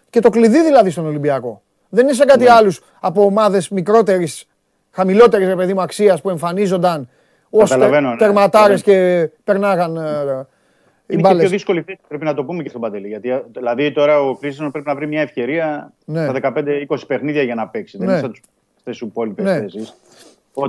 και 0.09 0.19
το 0.19 0.29
κλειδί 0.29 0.63
δηλαδή 0.63 0.89
στον 0.89 1.05
Ολυμπιακό. 1.05 1.61
Δεν 1.89 2.03
είναι 2.03 2.13
σαν 2.13 2.27
κάτι 2.27 2.43
Ναι. 2.43 2.51
άλλους 2.51 2.81
από 2.99 3.23
ομάδες 3.23 3.69
μικρότερης, 3.69 4.47
χαμηλότερη 4.91 5.45
ρε 5.45 5.55
παιδί 5.55 5.73
μου 5.73 5.81
αξίας 5.81 6.21
που 6.21 6.29
εμφανίζονταν 6.29 7.09
ως 7.49 7.69
Καταλαβαίνω, 7.69 8.09
ναι. 8.09 8.15
τερματάρες 8.17 8.81
και 8.81 9.29
περνάγαν 9.43 9.95
ε, 9.95 9.99
οι 9.99 10.03
Είναι 10.03 11.21
και 11.21 11.27
πιο 11.27 11.35
μπάλες. 11.37 11.49
δύσκολη 11.49 11.81
θέση, 11.81 11.99
πρέπει 12.07 12.23
να 12.25 12.33
το 12.33 12.43
πούμε 12.43 12.63
και 12.63 12.69
στον 12.69 12.81
Παντελή. 12.81 13.07
Γιατί 13.07 13.41
δηλαδή 13.53 13.91
τώρα 13.91 14.21
ο 14.21 14.35
Κρίστον 14.35 14.71
πρέπει 14.71 14.87
να 14.87 14.95
βρει 14.95 15.07
μια 15.07 15.21
ευκαιρία 15.21 15.93
Ναι. 16.05 16.23
στα 16.23 16.53
15-20 16.87 16.97
παιχνίδια 17.07 17.41
για 17.43 17.55
να 17.55 17.67
παίξει. 17.67 17.97
Δεν 17.97 18.07
Ναι. 18.07 18.11
είναι 18.13 18.21
σαν 18.21 18.31
τι 18.93 18.97
υπόλοιπες 19.05 19.45
Ναι. 19.45 19.59
θέσεις. 19.59 19.95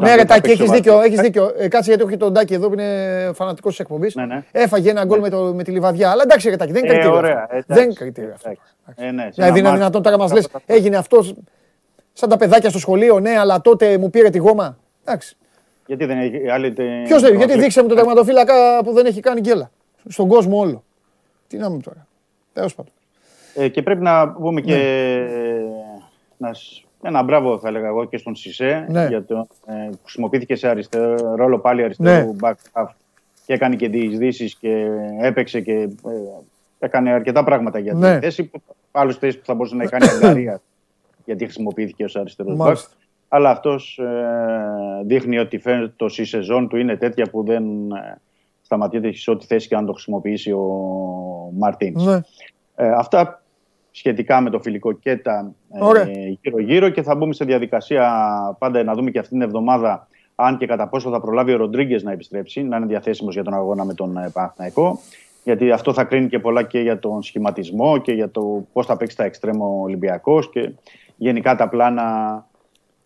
Ναι, 0.01 0.15
ρε 0.15 0.25
Τάκη, 0.25 0.51
έχεις 0.51 0.71
δίκιο. 0.71 1.01
Έχεις 1.01 1.21
δίκιο. 1.21 1.53
Ε, 1.59 1.69
κάτσε 1.69 1.89
γιατί 1.89 2.03
έχω 2.03 2.11
και 2.11 2.17
τον 2.17 2.35
Τάκη 2.35 2.55
εδώ 2.55 2.67
που 2.69 2.73
είναι 2.73 3.31
φανατικός 3.35 3.71
της 3.71 3.81
εκπομπής. 3.81 4.15
Ναι, 4.15 4.25
ναι. 4.27 4.43
Έφαγε 4.53 4.91
ένα 4.91 5.05
γκολ 5.05 5.21
με, 5.21 5.29
το, 5.29 5.53
με 5.55 5.63
τη 5.63 5.71
λιβαδιά. 5.71 6.11
Αλλά 6.11 6.23
εντάξει, 6.23 6.49
ρε 6.51 6.57
Τάκη, 6.57 6.73
δεν 6.73 6.85
είναι 6.85 6.93
Ε, 6.93 6.97
κριτήριο. 6.97 7.19
ωραία, 7.19 7.33
αυτό. 7.43 7.47
εντάξει, 7.57 7.73
δεν 7.75 7.85
είναι 7.85 7.93
κριτήριο 7.95 8.33
αυτό. 8.35 8.49
εντάξει. 8.49 8.73
Ε, 8.97 9.11
ναι, 9.11 9.23
σε 9.23 9.29
Δηλαδή 9.35 9.49
ένα 9.49 9.59
είναι 9.59 9.63
μάτς- 9.69 9.77
δυνατόν 9.79 10.03
τώρα 10.03 10.19
μας 10.19 10.33
λες, 10.33 10.49
έγινε 10.67 10.97
αυτός 10.97 11.35
σαν 12.13 12.29
τα 12.29 12.37
παιδάκια 12.37 12.71
στο 12.71 12.79
σχολείο, 12.79 13.21
ναι, 13.21 13.39
αλλά 13.39 13.61
τότε 13.61 13.99
μου 13.99 14.11
πήρε 14.11 14.31
τη 14.31 14.39
γόμα. 14.39 14.79
Εντάξει. 15.05 15.37
Γιατί 15.87 16.05
δεν 16.05 16.19
έχει 16.19 16.49
άλλη. 16.49 16.71
Ποιος 17.05 17.23
δεν, 17.23 17.37
γιατί 17.37 17.59
δείξαμε 17.59 17.89
τον 17.89 17.97
τερματοφύλακα 17.97 18.81
που 18.85 18.93
δεν 18.93 19.07
έχει 19.07 19.21
κάνει 19.21 19.41
γκέλα. 19.41 19.71
Στον 20.09 20.29
κόσμο 20.29 20.59
όλο. 20.59 20.85
Τι 21.49 21.57
να 21.57 21.71
μου 21.71 21.81
τώρα. 21.81 22.07
Τέλος 22.53 22.75
πάντων. 22.75 22.93
Ε, 23.55 23.69
και 23.69 23.83
πρέπει 23.83 24.03
να 24.03 24.29
πούμε 24.29 24.61
και 24.61 24.77
να, 26.37 26.53
σ- 26.55 26.85
ένα 27.03 27.23
μπράβο 27.23 27.59
θα 27.59 27.69
έλεγα 27.69 27.87
εγώ 27.87 28.05
και 28.05 28.17
στον 28.17 28.35
Σισε 28.37 28.87
Ναι. 28.89 29.07
για 29.09 29.25
το 29.25 29.47
ε, 29.67 29.73
που 29.91 29.99
χρησιμοποιήθηκε 30.03 30.55
σε 30.55 30.69
αριστερό, 30.69 31.35
ρόλο 31.37 31.59
πάλι 31.59 31.83
αριστερού 31.83 32.27
Ναι. 32.27 32.37
back 32.41 32.55
half 32.83 32.87
και 33.47 33.53
έκανε 33.53 33.77
και 33.77 33.89
διεισδύσεις 33.89 34.55
και 34.55 34.87
έπαιξε 35.21 35.61
και 35.61 35.73
ε, 35.73 35.89
έκανε 36.79 37.11
αρκετά 37.11 37.45
πράγματα 37.45 37.79
για 37.79 37.95
Ναι. 37.95 38.15
τη 38.15 38.25
θέση 38.25 38.43
που 38.45 38.63
άλλες 38.93 39.17
θέσεις 39.17 39.39
που 39.39 39.47
θα 39.47 39.55
μπορούσε 39.55 39.75
να 39.75 39.83
έχει 39.83 39.93
κάνει 39.93 40.05
η 40.07 40.15
Ουγγαρία 40.17 40.61
γιατί 41.25 41.45
χρησιμοποιήθηκε 41.45 42.05
ως 42.05 42.17
αριστερός 42.17 42.55
back. 42.55 42.57
Μάλιστα. 42.57 42.91
Αλλά 43.29 43.51
αυτός 43.51 43.99
ε, 43.99 45.05
δείχνει 45.05 45.39
ότι 45.39 45.59
φαίνεται 45.59 46.05
η 46.17 46.25
σεζόν 46.25 46.69
του 46.69 46.77
είναι 46.77 46.97
τέτοια 46.97 47.31
που 47.31 47.45
δεν 47.45 47.65
ε, 47.91 48.21
σταματείται 48.63 49.13
σε 49.13 49.31
ό,τι 49.31 49.47
θέση 49.47 49.69
και 49.69 49.75
αν 49.75 49.87
το 49.87 49.93
χρησιμοποιήσει 49.93 50.53
ο 50.53 50.67
Μαρτίνς. 51.59 52.05
Ναι. 52.05 52.21
Ε, 52.75 52.91
αυτά 52.97 53.43
σχετικά 53.91 54.41
με 54.41 54.51
το 54.51 54.61
φιλικό 54.61 54.93
και 54.93 55.17
τα 55.17 55.55
Ωραία. 55.69 56.03
ε, 56.03 56.39
γύρω-γύρω 56.41 56.89
και 56.89 57.03
θα 57.03 57.15
μπούμε 57.15 57.35
σε 57.35 57.45
διαδικασία 57.45 58.11
πάντα 58.59 58.83
να 58.83 58.95
δούμε 58.95 59.11
και 59.11 59.19
αυτήν 59.19 59.39
την 59.39 59.47
εβδομάδα 59.47 60.07
αν 60.35 60.59
και 60.59 60.67
κατά 60.67 60.89
πόσο 60.89 61.11
θα 61.11 61.21
προλάβει 61.21 61.53
ο 61.53 61.57
Ροντρίγκες 61.57 62.03
να 62.03 62.13
επιστρέψει, 62.13 62.63
να 62.63 62.77
είναι 62.77 62.87
διαθέσιμος 62.87 63.35
για 63.35 63.45
τον 63.45 63.55
αγώνα 63.55 63.85
με 63.85 63.95
τον 63.95 64.17
ε, 64.17 64.31
Παναθηναϊκό. 64.33 64.99
Γιατί 65.45 65.71
αυτό 65.71 65.93
θα 65.93 66.05
κρίνει 66.05 66.29
και 66.29 66.39
πολλά 66.39 66.63
και 66.63 66.81
για 66.81 66.99
τον 66.99 67.23
σχηματισμό 67.23 67.99
και 67.99 68.13
για 68.13 68.31
το 68.31 68.67
πώς 68.73 68.87
θα 68.87 68.97
παίξει 68.97 69.17
τα 69.17 69.25
εξτρέμο 69.25 69.81
Ολυμπιακός 69.83 70.51
και 70.51 70.73
γενικά 71.23 71.55
τα 71.57 71.69
πλάνα 71.69 72.07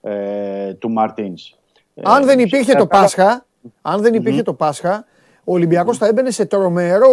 ε, 0.02 0.74
του 0.74 0.90
Μαρτίνς. 0.90 1.54
Αν 2.02 2.24
δεν 2.24 2.38
υπήρχε 2.38 2.74
το 2.74 2.86
Πάσχα, 2.86 3.46
αν 3.82 4.00
δεν 4.02 4.14
υπήρχε 4.14 4.42
το 4.42 4.54
Πάσχα, 4.54 5.04
ο 5.44 5.52
Ολυμπιακός 5.52 5.98
θα 5.98 6.06
έμπαινε 6.06 6.30
σε 6.30 6.44
τρομερό, 6.46 7.10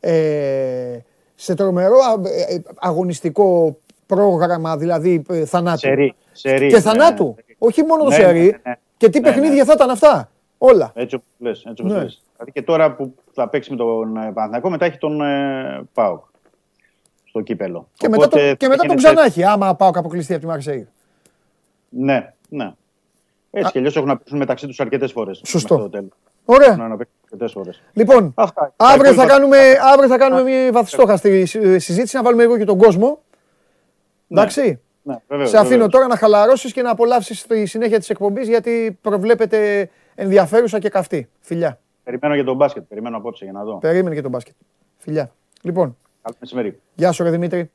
ε, 0.00 0.98
σε 1.34 1.54
τρομερό 1.54 1.96
α- 1.96 2.28
ε, 2.50 2.54
ε, 2.54 2.62
αγωνιστικό 2.80 3.76
πρόγραμμα, 4.06 4.76
δηλαδή 4.76 5.22
ε, 5.28 5.44
θανάτου. 5.44 5.78
Σερί, 5.78 6.14
σερί, 6.32 6.68
Και 6.68 6.74
ναι, 6.74 6.80
θανάτου. 6.80 7.24
ναι. 7.36 7.54
Όχι 7.58 7.82
μόνο 7.84 8.02
το 8.02 8.08
Ναι, 8.08 8.14
σερί. 8.14 8.40
ναι, 8.44 8.50
ναι. 8.62 8.74
Και 8.96 9.08
τι 9.08 9.20
Ναι, 9.20 9.28
παιχνίδια 9.28 9.54
ναι. 9.62 9.64
θα 9.64 9.72
ήταν 9.72 9.90
αυτά; 9.90 10.30
Όλα. 10.58 10.92
Έτσι 10.94 11.14
όπως 11.14 11.26
λες, 11.38 11.64
έτσι 11.68 11.82
όπως 11.82 11.94
Ναι. 11.96 12.02
λες. 12.02 12.22
Δηλαδή 12.32 12.52
και 12.52 12.62
τώρα 12.62 12.94
που 12.94 13.14
θα 13.32 13.48
παίξει 13.48 13.70
με 13.70 13.76
τον 13.76 14.16
ε, 14.16 14.30
Παναθηναϊκό, 14.34 14.70
μετά 14.70 14.84
έχει 14.84 14.98
τον 14.98 15.20
ε, 15.20 15.82
ΠΑΟΚ 15.92 16.24
στο 17.36 17.44
κύπελο. 17.44 17.88
Και 17.94 18.08
μετά, 18.08 18.24
Οπότε 18.24 18.48
το, 18.50 18.56
και 18.56 18.68
μετά 18.68 18.80
θα 18.82 18.86
τον 18.88 18.96
γίνεται- 18.96 19.14
ξανά 19.14 19.26
έχει, 19.26 19.44
άμα 19.44 19.74
πάω 19.74 19.90
αποκλειστεί 19.94 20.32
από 20.32 20.40
τη 20.42 20.46
Μαρσέη. 20.48 20.88
Ναι, 21.88 22.32
ναι. 22.48 22.72
Έτσι 23.50 23.70
κι 23.72 23.78
αλλιώς 23.78 23.96
έχουν 23.96 24.08
να 24.08 24.16
παίξουν 24.16 24.38
μεταξύ 24.38 24.66
τους 24.66 24.80
αρκετές 24.80 25.12
φορές. 25.12 25.40
Σωστό. 25.44 25.90
Ωραία. 26.44 26.68
Έχουν 26.68 26.88
να 26.88 26.96
παίξουν 26.96 27.14
αρκετές 27.24 27.52
φορές. 27.52 27.82
Λοιπόν, 27.92 28.32
Αυτά. 28.36 28.72
αύριο 28.76 29.02
Τα 29.02 29.04
θα, 29.04 29.12
υπόλοιπα- 29.12 29.26
κάνουμε, 29.34 29.58
αύριο 29.92 30.08
θα 30.08 30.18
κάνουμε 30.18 30.42
μια 30.42 30.72
βαθιστόχαστη 30.72 31.44
συ- 31.46 31.80
συζήτηση, 31.80 32.16
να 32.16 32.22
βάλουμε 32.22 32.42
λίγο 32.42 32.58
και 32.58 32.64
τον 32.64 32.78
κόσμο. 32.78 33.22
Εντάξει. 34.28 34.80
Ναι, 35.02 35.16
βεβαίως, 35.28 35.48
Σε 35.48 35.56
αφήνω 35.56 35.70
βεβαίως. 35.70 35.90
τώρα 35.92 36.06
να 36.06 36.16
χαλαρώσεις 36.16 36.72
και 36.72 36.82
να 36.82 36.90
απολαύσεις 36.90 37.46
τη 37.46 37.66
συνέχεια 37.66 37.98
της 37.98 38.10
εκπομπής 38.10 38.48
γιατί 38.48 38.98
προβλέπεται 39.00 39.90
ενδιαφέρουσα 40.14 40.78
και 40.78 40.88
καυτή. 40.88 41.28
Φιλιά. 41.40 41.80
Περιμένω 42.04 42.34
για 42.34 42.44
τον 42.44 42.56
μπάσκετ. 42.56 42.82
Περιμένω 42.88 43.16
απόψε 43.16 43.44
για 43.44 43.52
να 43.52 43.64
δω. 43.64 43.76
Περίμενε 43.76 44.14
και 44.14 44.22
τον 44.22 44.30
μπάσκετ. 44.30 44.54
Φιλιά. 44.98 45.30
Λοιπόν, 45.62 45.96
Καλό 46.26 46.38
μεσημέρι. 46.40 46.80
γεια 46.94 47.12
σου 47.12 47.22
ρε 47.22 47.30
Δημήτρη. 47.30 47.70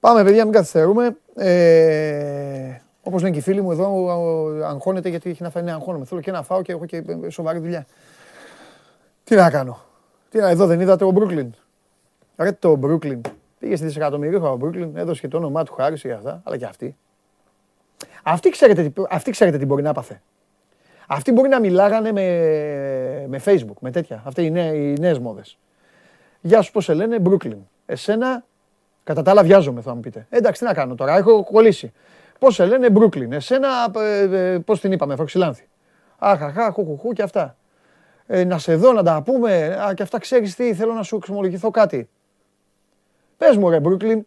Πάμε 0.00 0.24
παιδιά, 0.24 0.44
μην 0.44 0.52
καθυστερούμε. 0.52 1.16
Ε, 1.36 2.76
όπως 3.02 3.20
λένε 3.22 3.32
και 3.32 3.38
οι 3.38 3.42
φίλοι 3.42 3.60
μου 3.62 3.70
εδώ, 3.72 3.84
ο- 3.94 4.10
ο- 4.12 4.64
αγχώνεται 4.64 5.08
γιατί 5.08 5.30
έχει 5.30 5.42
να 5.42 5.50
φάει. 5.50 5.62
Ναι, 5.62 5.72
αγχώνομαι. 5.72 6.04
Θέλω 6.04 6.20
και 6.20 6.30
να 6.30 6.42
φάω 6.42 6.62
και 6.62 6.72
έχω 6.72 6.86
και 6.86 6.96
ε, 7.24 7.28
σοβαρή 7.30 7.58
δουλειά. 7.58 7.86
Τι 9.24 9.34
να 9.34 9.50
κάνω; 9.50 9.78
Τι 10.30 10.38
να, 10.38 10.48
εδώ 10.48 10.66
δεν 10.66 10.80
είδατε 10.80 11.04
ο 11.04 11.12
Brooklyn. 11.14 11.48
Ρε 12.36 12.52
το 12.52 12.80
Brooklyn. 12.82 13.20
Πήγε 13.58 13.76
στη 13.76 13.86
δισεκατομμυρίχα 13.86 14.50
ο 14.50 14.58
Brooklyn, 14.62 14.90
έδωσε 14.94 15.20
και 15.20 15.28
το 15.28 15.36
όνομά 15.36 15.64
του, 15.64 15.72
χάρισε 15.74 16.08
για 16.08 16.16
αυτά, 16.16 16.40
αλλά 16.44 16.56
και 16.56 16.64
αυτή. 16.64 16.96
Αυτή 18.22 18.50
ξέρετε, 18.50 18.82
τι- 18.88 19.02
αυτή 19.10 19.30
ξέρετε 19.30 19.58
τι 19.58 19.66
μπορεί 19.66 19.82
να 19.82 19.92
πάθε. 19.92 20.20
Αυτοί 21.06 21.32
μπορεί 21.32 21.48
να 21.48 21.60
μιλάγανε 21.60 22.12
με, 22.12 22.22
με 23.28 23.40
Facebook, 23.44 23.76
με 23.80 23.90
τέτοια. 23.90 24.22
Αυτοί 24.26 24.44
οι, 24.44 24.50
νέοι, 24.50 24.94
οι 24.96 25.00
νέες 25.00 25.18
μόδες. 25.18 25.58
Γεια 26.44 26.62
σου, 26.62 26.72
πώς 26.72 26.84
σε 26.84 26.94
λένε, 26.94 27.16
Brooklyn. 27.24 27.58
Εσένα, 27.86 28.44
κατά 29.04 29.22
τα 29.22 29.30
άλλα 29.30 29.42
βιάζομαι, 29.42 29.80
θα 29.80 29.94
μου 29.94 30.00
πείτε. 30.00 30.26
Ε, 30.30 30.36
εντάξει, 30.36 30.60
τι 30.60 30.66
να 30.66 30.74
κάνω 30.74 30.94
τώρα, 30.94 31.16
έχω 31.16 31.44
κολλήσει. 31.44 31.92
Πώς 32.38 32.54
σε 32.54 32.66
λένε, 32.66 32.88
Brooklyn. 32.94 33.30
Εσένα, 33.30 33.68
ε, 33.96 34.52
ε, 34.52 34.58
πώς 34.58 34.80
την 34.80 34.92
είπαμε, 34.92 35.16
Φροξιλάνθη. 35.16 35.68
Αχαχά, 36.18 36.70
χουχουχού 36.70 37.12
και 37.12 37.22
αυτά. 37.22 37.56
Ε, 38.26 38.44
να 38.44 38.58
σε 38.58 38.76
δω, 38.76 38.92
να 38.92 39.02
τα 39.02 39.22
πούμε. 39.22 39.78
Α, 39.88 39.94
και 39.94 40.02
αυτά 40.02 40.18
ξέρεις 40.18 40.54
τι, 40.54 40.74
θέλω 40.74 40.92
να 40.92 41.02
σου 41.02 41.16
εξομολογηθώ 41.16 41.70
κάτι. 41.70 42.08
Πες 43.36 43.56
μου 43.56 43.70
ρε 43.70 43.80
Brooklyn, 43.84 44.20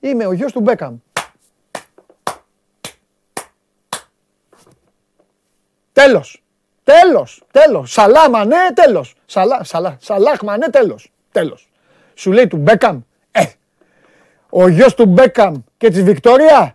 είμαι 0.00 0.26
ο 0.26 0.32
γιος 0.32 0.52
του 0.52 0.60
Μπέκαμ. 0.60 0.96
Τέλος. 5.92 6.42
Τέλος. 6.84 7.42
Τέλος. 7.50 7.92
Σαλάμα, 7.92 8.44
ναι, 8.44 8.72
τέλος. 8.74 9.14
Σαλά, 9.26 9.64
σαλά, 9.64 9.96
σαλάχμα, 10.00 10.56
ναι, 10.56 10.68
τέλος. 10.68 11.12
Τέλος. 11.32 11.68
Σου 12.14 12.32
λέει 12.32 12.46
του 12.46 12.56
Μπέκαμ, 12.56 13.00
ε, 13.30 13.42
ο 14.50 14.68
γιος 14.68 14.94
του 14.94 15.06
Μπέκαμ 15.06 15.54
και 15.76 15.90
της 15.90 16.02
Βικτόρια 16.02 16.74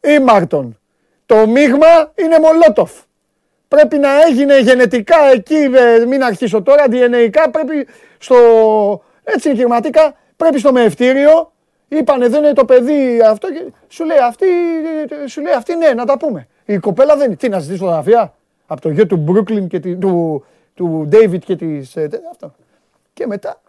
ή 0.00 0.18
Μάρτον. 0.18 0.78
Το 1.26 1.46
μείγμα 1.46 2.12
είναι 2.14 2.38
Μολότοφ. 2.38 2.92
Πρέπει 3.68 3.98
να 3.98 4.22
έγινε 4.22 4.60
γενετικά 4.60 5.16
εκεί, 5.32 5.54
ε, 5.54 6.04
μην 6.06 6.22
αρχίσω 6.24 6.62
τώρα, 6.62 6.84
DNA 6.90 7.30
πρέπει 7.50 7.86
στο, 8.18 8.36
έτσι 9.24 9.50
εγχειρηματικά, 9.50 10.14
πρέπει 10.36 10.58
στο 10.58 10.72
μεευτήριο, 10.72 11.52
είπανε 11.88 12.28
δεν 12.28 12.44
είναι 12.44 12.52
το 12.52 12.64
παιδί 12.64 13.20
αυτό 13.20 13.52
και 13.52 13.72
σου 13.88 14.04
λέει 14.04 14.18
αυτή, 14.18 14.46
σου 15.26 15.40
λέει 15.40 15.52
αυτή 15.52 15.76
ναι, 15.76 15.88
να 15.88 16.04
τα 16.04 16.18
πούμε. 16.18 16.46
Η 16.64 16.78
κοπέλα 16.78 17.16
δεν 17.16 17.26
είναι, 17.26 17.36
τι 17.36 17.48
να 17.48 17.58
ζητήσει 17.58 17.78
φωτογραφία, 17.78 18.34
από 18.66 18.80
το 18.80 18.90
γιο 18.90 19.06
του 19.06 19.16
Μπρούκλιν 19.16 19.68
και 19.68 19.80
τη, 19.80 19.96
του, 19.96 20.44
του 20.74 21.08
David 21.12 21.38
και 21.38 21.56
της, 21.56 21.96
ε, 21.96 22.08
αυτό. 22.30 22.54
Και 23.14 23.26
μετά, 23.26 23.60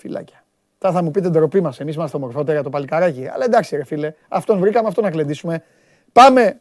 φυλάκια. 0.00 0.44
Θα, 0.78 0.92
θα 0.92 1.02
μου 1.02 1.10
πείτε 1.10 1.28
ντροπή 1.28 1.60
μας. 1.60 1.80
Εμείς 1.80 1.94
είμαστε 1.94 2.16
ομορφότερα 2.16 2.52
για 2.52 2.62
το 2.62 2.70
παλικαράκι. 2.70 3.28
Αλλά 3.28 3.44
εντάξει, 3.44 3.76
ρε 3.76 3.84
φίλε, 3.84 4.14
αυτόν 4.28 4.58
βρήκαμε, 4.58 4.88
αυτόν 4.88 5.04
να 5.04 5.10
κλεντήσουμε. 5.10 5.62
Πάμε. 6.12 6.60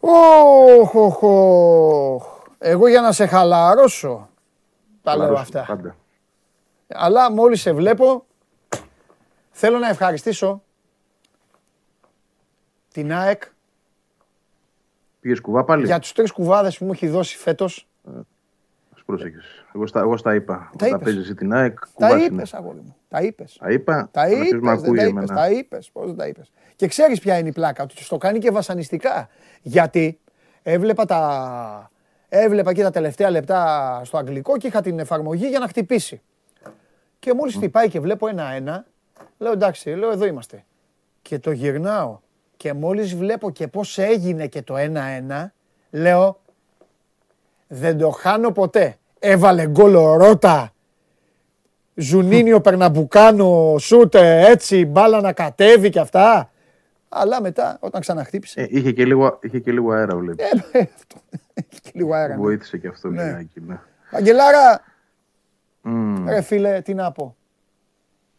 Οχ, 0.00 0.94
οχ, 0.94 1.22
οχ. 1.22 2.24
Εγώ 2.58 2.88
για 2.88 3.00
να 3.00 3.12
σε 3.12 3.26
χαλαρώσω 3.26 4.28
τα 5.02 5.16
λέω 5.16 5.34
αυτά. 5.34 5.64
Πάντα. 5.68 5.96
Αλλά 6.88 7.30
μόλις 7.30 7.60
σε 7.60 7.72
βλέπω, 7.72 8.26
θέλω 9.50 9.78
να 9.78 9.88
ευχαριστήσω 9.88 10.62
την 12.94 13.12
ΑΕΚ 13.12 13.42
Πήγες 15.20 15.40
κουβά 15.40 15.64
πάλι; 15.64 15.84
για 15.84 15.98
τους 15.98 16.12
τρεις 16.12 16.30
κουβάδες 16.32 16.78
που 16.78 16.84
μου 16.84 16.92
έχει 16.92 17.08
δώσει 17.08 17.36
φέτος. 17.36 17.88
Ας 18.94 19.02
πρόσεχες. 19.06 19.44
Εγώ 19.74 19.86
στα, 19.86 20.00
εγώ 20.00 20.16
στα 20.16 20.34
είπα. 20.34 20.54
Τα 20.56 20.70
Όταν 20.74 20.88
είπες. 20.88 21.02
παίζεις 21.02 21.22
εσύ 21.22 21.34
την 21.34 21.52
ΑΕΚ, 21.52 21.78
Τα 21.80 21.86
κουβάς 21.94 22.12
είναι. 22.12 22.24
είπες, 22.24 22.54
αγόρι 22.54 22.76
μου. 22.76 22.96
Τα 23.08 23.20
είπες. 23.22 23.56
Τα 23.60 23.70
είπα. 23.70 24.08
Τα 24.12 24.20
αλλά 24.20 24.34
ποιος 24.34 24.46
είπες, 24.46 24.60
με 24.60 24.70
δεν 24.70 24.78
ακούει 24.84 24.96
τα 24.96 25.02
εμένα. 25.02 25.22
είπες, 25.22 25.36
τα 25.36 25.50
είπες. 25.50 25.90
Πώς 25.92 26.06
δεν 26.06 26.16
τα 26.16 26.26
είπες. 26.26 26.52
Και 26.76 26.86
ξέρεις 26.86 27.20
ποια 27.20 27.38
είναι 27.38 27.48
η 27.48 27.52
πλάκα, 27.52 27.82
ότι 27.82 28.06
το 28.08 28.16
κάνει 28.18 28.38
και 28.38 28.50
βασανιστικά. 28.50 29.28
Γιατί 29.62 30.18
έβλεπα 30.62 31.04
τα... 31.04 31.90
Έβλεπα 32.28 32.72
και 32.72 32.82
τα 32.82 32.90
τελευταία 32.90 33.30
λεπτά 33.30 34.00
στο 34.04 34.18
αγγλικό 34.18 34.56
και 34.56 34.66
είχα 34.66 34.80
την 34.80 34.98
εφαρμογή 34.98 35.48
για 35.48 35.58
να 35.58 35.68
χτυπήσει. 35.68 36.22
Και 37.18 37.34
μόλις 37.34 37.54
χτυπάει 37.54 37.88
και 37.88 38.00
βλέπω 38.00 38.28
ένα-ένα, 38.28 38.86
λέω 39.38 39.52
εντάξει, 39.52 39.90
λέω 39.90 40.10
εδώ 40.10 40.26
είμαστε. 40.26 40.64
Και 41.22 41.38
το 41.38 41.50
γυρνάω. 41.50 42.18
Και 42.64 42.72
μόλις 42.72 43.14
βλέπω 43.14 43.50
και 43.50 43.68
πώς 43.68 43.98
έγινε 43.98 44.46
και 44.46 44.62
το 44.62 44.76
ένα-ένα, 44.76 45.52
λέω 45.90 46.40
δεν 47.66 47.98
το 47.98 48.10
χάνω 48.10 48.50
ποτέ. 48.52 48.96
Έβαλε 49.18 49.66
γκολ 49.66 49.94
ο 49.94 50.16
Ρώτα. 50.16 50.72
Ζουνίνιο 51.94 52.60
Περναμπουκάνο, 52.60 53.76
σούτε 53.78 54.44
έτσι, 54.46 54.84
μπάλα 54.86 55.20
να 55.20 55.32
κατέβει 55.32 55.90
και 55.90 56.00
αυτά. 56.00 56.50
Αλλά 57.08 57.40
μετά, 57.42 57.76
όταν 57.80 58.00
ξαναχτύπησε. 58.00 58.60
Ε, 58.60 58.66
είχε, 58.70 58.92
και 58.92 59.04
λίγο, 59.04 59.38
είχε 59.42 59.58
και 59.58 59.72
λίγο 59.72 59.92
αέρα, 59.92 60.16
βλέπεις. 60.16 60.44
Ε, 60.72 60.78
αυτό. 60.80 61.16
Έχει 61.54 61.80
και 61.82 61.90
λίγο 61.92 62.14
αέρα. 62.14 62.34
ναι. 62.34 62.40
Βοήθησε 62.40 62.78
και 62.78 62.88
αυτό 62.88 63.08
Ναι. 63.08 63.24
λιγάκι. 63.24 63.60
Ναι. 63.66 63.78
Αγγελάρα, 64.10 64.80
Μμμ. 65.82 66.28
ρε 66.28 66.40
φίλε, 66.40 66.80
τι 66.80 66.94
να 66.94 67.12
πω. 67.12 67.36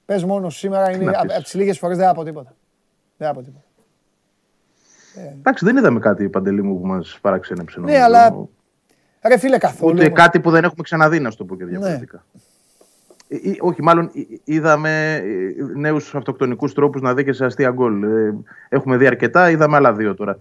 Πες 0.05 0.23
μόνος 0.23 0.53
σου, 0.53 0.59
σήμερα 0.59 0.91
είναι 0.91 1.03
να 1.11 1.19
από 1.19 1.25
πεις. 1.33 1.43
τις 1.43 1.53
λίγες 1.53 1.77
φορές 1.77 1.97
δεν 1.97 2.05
θα 2.07 2.13
πω 2.13 2.23
τίποτα. 2.23 2.53
Δεν 3.17 3.27
θα 3.27 3.33
πω 3.33 3.41
τίποτα. 3.41 3.64
Εντάξει, 5.37 5.65
δεν 5.65 5.77
είδαμε 5.77 5.99
κάτι 5.99 6.29
παντελή 6.29 6.63
μου 6.63 6.79
που 6.79 6.87
μας 6.87 7.17
παραξένεψε. 7.21 7.79
νομίζω. 7.79 8.03
αλλά 8.03 8.35
Ρε 9.27 9.37
φίλε, 9.37 9.57
καθόλου. 9.57 9.93
Ούτε 9.93 10.05
όμως. 10.05 10.19
κάτι 10.19 10.39
που 10.39 10.49
δεν 10.51 10.63
έχουμε 10.63 10.83
ξαναδεί, 10.83 11.19
να 11.19 11.29
σου 11.31 11.37
το 11.37 11.45
πω 11.45 11.55
και 11.55 11.65
διαφορετικά. 11.65 12.25
Ε, 13.27 13.35
ε, 13.35 13.55
όχι, 13.59 13.81
μάλλον 13.83 14.11
ε, 14.15 14.19
ε, 14.19 14.23
είδαμε 14.43 15.21
νέους 15.75 16.15
αυτοκτονικούς 16.15 16.73
τρόπους 16.73 17.01
να 17.01 17.13
δίκαισε 17.13 17.45
αστεία 17.45 17.69
γκολ. 17.71 18.03
Ε, 18.03 18.33
έχουμε 18.69 18.97
δει 18.97 19.07
αρκετά, 19.07 19.49
είδαμε 19.49 19.75
άλλα 19.75 19.93
δύο 19.93 20.15
τώρα. 20.15 20.37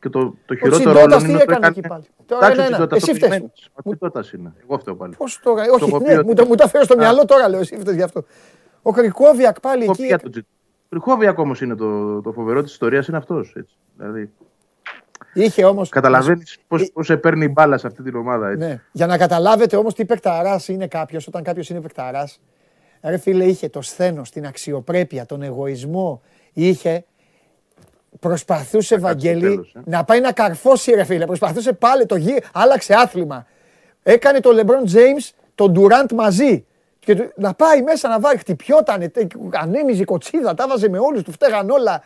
Και 0.00 0.08
το, 0.08 0.18
το 0.20 0.54
Ο 0.54 0.54
χειρότερο 0.54 0.76
Τσιντότας 0.92 1.04
όλων 1.04 1.18
τι 1.18 1.24
είναι 1.24 1.34
ότι 1.34 1.42
έκανε 1.42 1.56
έκανε- 1.66 1.76
εκεί 1.78 1.88
πάλι; 1.88 2.04
Τώρα 2.26 2.46
Εντάξει, 2.46 2.60
ο 2.60 2.64
ένα-ένα. 2.64 2.76
Τσιντότας 2.86 2.98
Εσύ 3.02 3.06
το 3.10 3.14
φταίς. 3.16 3.28
περιμένεις. 3.28 3.68
Ο 3.74 3.82
Τσιντότας 3.82 4.32
είναι. 4.32 4.52
Εγώ 4.62 4.78
φταίω 4.78 4.94
πάλι. 4.94 5.14
Πώς 5.16 5.40
τώρα, 5.42 5.64
Το 5.66 5.72
όχι, 5.74 5.84
έχω 5.88 5.98
ναι, 5.98 6.04
πει 6.04 6.12
ότι- 6.18 6.26
μου 6.26 6.34
το, 6.34 6.46
μου 6.46 6.54
το 6.54 6.62
έφερε 6.66 6.84
στο 6.84 6.96
μυαλό 6.96 7.24
τώρα, 7.24 7.48
λέω, 7.48 7.60
εσύ 7.60 7.76
φταίς 7.78 7.94
γι' 7.94 8.02
αυτό. 8.02 8.24
Ο 8.82 8.92
Κρικόβιακ 8.92 9.60
πάλι 9.60 9.82
Εγώ 9.82 9.92
εκεί. 9.98 10.14
Πήγα 10.88 11.00
τον 11.00 11.18
Τσιντ- 11.18 11.34
Τριχόβιακ 11.34 11.38
όμω 11.38 11.52
είναι 11.62 11.74
το, 11.74 12.20
το 12.20 12.32
φοβερό 12.32 12.62
της 12.62 12.72
ιστορίας, 12.72 13.06
είναι 13.08 13.16
αυτός. 13.16 13.56
Δηλαδή, 13.96 14.30
Είχε 15.34 15.64
όμως... 15.64 15.88
καταλαβαίνεις 15.88 16.58
πώ 16.68 16.76
Ε- 16.76 16.88
πώς 16.92 17.06
σε 17.06 17.16
παίρνει 17.16 17.44
η 17.44 17.48
μπάλα 17.52 17.78
σε 17.78 17.86
αυτή 17.86 18.02
την 18.02 18.16
ομάδα. 18.16 18.48
Έτσι. 18.48 18.66
Ναι. 18.66 18.80
Για 18.92 19.06
να 19.06 19.18
καταλάβετε 19.18 19.76
όμως 19.76 19.94
τι 19.94 20.04
παικταράς 20.04 20.68
είναι 20.68 20.86
κάποιος, 20.86 21.26
όταν 21.26 21.42
κάποιος 21.42 21.70
είναι 21.70 21.80
παικταράς, 21.80 22.40
ρε 23.02 23.16
φίλε 23.18 23.44
είχε 23.44 23.68
το 23.68 23.82
σθένος, 23.82 24.30
την 24.30 24.46
αξιοπρέπεια, 24.46 25.26
τον 25.26 25.42
εγωισμό, 25.42 26.22
είχε, 26.52 27.04
προσπαθούσε 28.20 28.98
Βαγγέλη 28.98 29.40
τέλος, 29.40 29.74
ε. 29.76 29.80
να 29.84 30.04
πάει 30.04 30.20
να 30.20 30.32
καρφώσει 30.32 30.90
ρε 30.94 31.04
φίλε, 31.04 31.26
προσπαθούσε 31.26 31.72
πάλι 31.72 32.06
το 32.06 32.16
γύρο, 32.16 32.38
άλλαξε 32.52 32.94
άθλημα. 32.94 33.46
Έκανε 34.02 34.40
το 34.40 34.50
LeBron 34.52 34.90
James, 34.94 35.30
τον 35.54 35.74
Durant 35.76 36.12
μαζί. 36.14 36.65
Και 37.06 37.14
του- 37.16 37.32
να 37.36 37.54
πάει 37.54 37.82
μέσα 37.82 38.08
να 38.08 38.20
βάλει, 38.20 38.38
χτυπιότανε, 38.38 39.08
τε- 39.08 39.32
ανέμιζε 39.62 40.02
η 40.02 40.04
κοτσίδα, 40.04 40.54
τα 40.54 40.66
βάζε 40.68 40.88
με 40.88 40.98
όλους, 40.98 41.22
του 41.22 41.32
φταίγαν 41.32 41.70
όλα. 41.70 42.02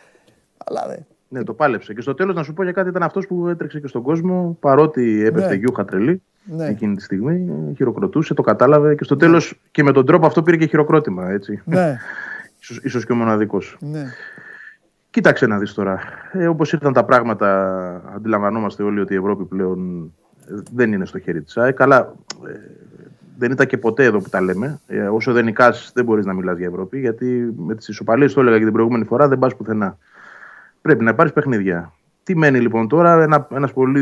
Αλλά 0.65 0.85
δεν. 0.87 1.05
Ναι, 1.27 1.43
το 1.43 1.53
πάλεψε. 1.53 1.93
Και 1.93 2.01
στο 2.01 2.13
τέλος, 2.13 2.35
να 2.35 2.43
σου 2.43 2.53
πω 2.53 2.63
για 2.63 2.71
κάτι, 2.71 2.89
ήταν 2.89 3.03
αυτός 3.03 3.27
που 3.27 3.47
έτρεξε 3.47 3.79
και 3.79 3.87
στον 3.87 4.01
κόσμο, 4.01 4.57
παρότι 4.59 5.25
έπεφτε 5.25 5.49
Ναι. 5.49 5.55
γιούχα 5.55 5.85
τρελή 5.85 6.21
Ναι. 6.43 6.67
εκείνη 6.67 6.95
τη 6.95 7.01
στιγμή. 7.03 7.49
Χειροκροτούσε, 7.75 8.33
το 8.33 8.41
κατάλαβε 8.41 8.95
και 8.95 9.03
στο 9.03 9.15
τέλος 9.15 9.61
και 9.71 9.83
με 9.83 9.91
τον 9.91 10.05
τρόπο 10.05 10.25
αυτό 10.25 10.43
πήρε 10.43 10.57
και 10.57 10.65
χειροκρότημα. 10.65 11.29
Έτσι. 11.29 11.61
Ναι, 11.65 11.97
ίσως, 12.61 12.77
ίσως 12.83 13.05
και 13.05 13.11
ο 13.11 13.15
μοναδικός. 13.15 13.77
ναι. 13.79 14.03
Κοίταξε 15.09 15.45
να 15.47 15.57
δεις 15.57 15.73
τώρα. 15.73 15.99
Ε, 16.31 16.47
όπως 16.47 16.73
ήρθαν 16.73 16.93
τα 16.93 17.03
πράγματα, 17.05 17.67
αντιλαμβανόμαστε 18.15 18.83
όλοι 18.83 18.99
ότι 18.99 19.13
η 19.13 19.17
Ευρώπη 19.17 19.43
πλέον 19.43 20.03
ε, 20.49 20.53
δεν 20.73 20.91
είναι 20.93 21.05
στο 21.05 21.19
χέρι 21.19 21.41
της 21.41 21.57
ΑΕΚ. 21.57 21.81
Αλλά 21.81 22.13
ε, 22.47 22.51
δεν 23.41 23.51
ήταν 23.51 23.67
και 23.67 23.77
ποτέ 23.77 24.03
εδώ 24.03 24.19
που 24.19 24.29
τα 24.29 24.41
λέμε. 24.41 24.79
Ε, 24.87 25.01
όσο 25.01 25.31
δεν 25.33 25.45
νικάς 25.45 25.91
δεν 25.95 26.05
μπορείς 26.05 26.25
να 26.25 26.33
μιλάς 26.33 26.57
για 26.57 26.67
Ευρώπη, 26.67 26.99
γιατί 26.99 27.53
με 27.57 27.75
τις 27.75 27.87
ισοπαλίες, 27.87 28.33
το 28.33 28.41
έλεγα 28.41 28.57
και 28.57 28.63
την 28.63 28.73
προηγούμενη 28.73 29.05
φορά, 29.05 29.27
δεν 29.27 29.39
πας 29.39 29.55
πουθενά. 29.55 29.97
Πρέπει 30.81 31.03
να 31.03 31.15
πάρεις 31.15 31.33
παιχνίδια. 31.33 31.91
Τι 32.23 32.35
μένει 32.37 32.59
λοιπόν 32.59 32.87
τώρα, 32.87 33.21
ένα, 33.23 33.47
ένας 33.51 33.73
πολύ 33.73 34.01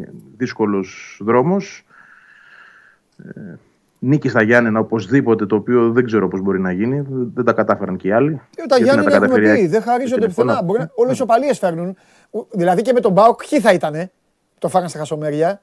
ε, 0.00 0.04
δύσκολος 0.36 1.20
δρόμος. 1.24 1.84
Ε, 3.34 3.40
νίκη 3.98 4.28
στα 4.28 4.42
Γιάννενα 4.42 4.80
οπωσδήποτε, 4.80 5.46
το 5.46 5.56
οποίο 5.56 5.90
δεν 5.92 6.04
ξέρω 6.04 6.28
πώς 6.28 6.40
μπορεί 6.40 6.60
να 6.60 6.72
γίνει. 6.72 7.06
Δεν 7.34 7.44
τα 7.44 7.52
κατάφεραν 7.52 7.96
και 7.96 8.08
οι 8.08 8.12
άλλοι. 8.12 8.32
Ε, 8.56 8.66
τα 8.66 8.76
Γιατί 8.76 8.82
Γιάννη 8.82 9.04
να 9.04 9.10
έχουμε 9.14 9.26
καταφέρει 9.26 9.46
η 9.46 9.52
πει, 9.54 9.60
ΑΕΚ 9.60 9.70
δεν 9.70 9.82
χαρίζονται 9.82 10.20
στην 10.20 10.34
πουθενά. 10.34 10.52
εικόνα. 10.52 10.66
Μπορεί 10.66 10.78
να- 10.78 10.90
Όλες 10.94 11.10
οι 11.10 11.14
ισοπαλίες 11.14 11.58
φέρνουν. 11.58 11.96
Ο- 12.30 12.46
Δηλαδή 12.50 12.82
και 12.82 12.92
με 12.92 13.00
τον 13.00 13.12
Μπάουκ, 13.12 13.40
ποιοι 13.48 13.60
θα 13.60 13.72
ήταν. 13.72 14.10
Το 14.58 14.68
φάγαν 14.68 14.88
στα 14.88 14.98
χασομέρια. 14.98 15.60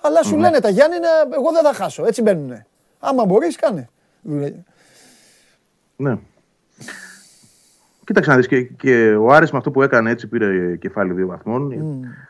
Αλλά 0.00 0.22
σου 0.22 0.36
λένε 0.36 0.60
τα 0.60 0.68
Γιάννη, 0.68 0.96
εγώ 1.34 1.50
δεν 1.52 1.62
θα 1.62 1.72
χάσω. 1.72 2.06
Έτσι 2.06 2.22
μπαίνουνε. 2.22 2.66
Άμα 2.98 3.24
μπορείς, 3.24 3.56
κάνε. 3.56 3.88
Ναι. 5.96 6.16
Κοίταξε 8.04 8.30
να 8.30 8.36
δεις 8.36 8.46
και, 8.46 8.62
και 8.62 9.14
ο 9.20 9.32
Άρης 9.32 9.50
με 9.52 9.58
αυτό 9.58 9.70
που 9.70 9.82
έκανε 9.82 10.10
έτσι 10.10 10.26
πήρε 10.26 10.76
κεφάλι 10.76 11.12
δύο 11.12 11.26
βαθμών. 11.26 11.72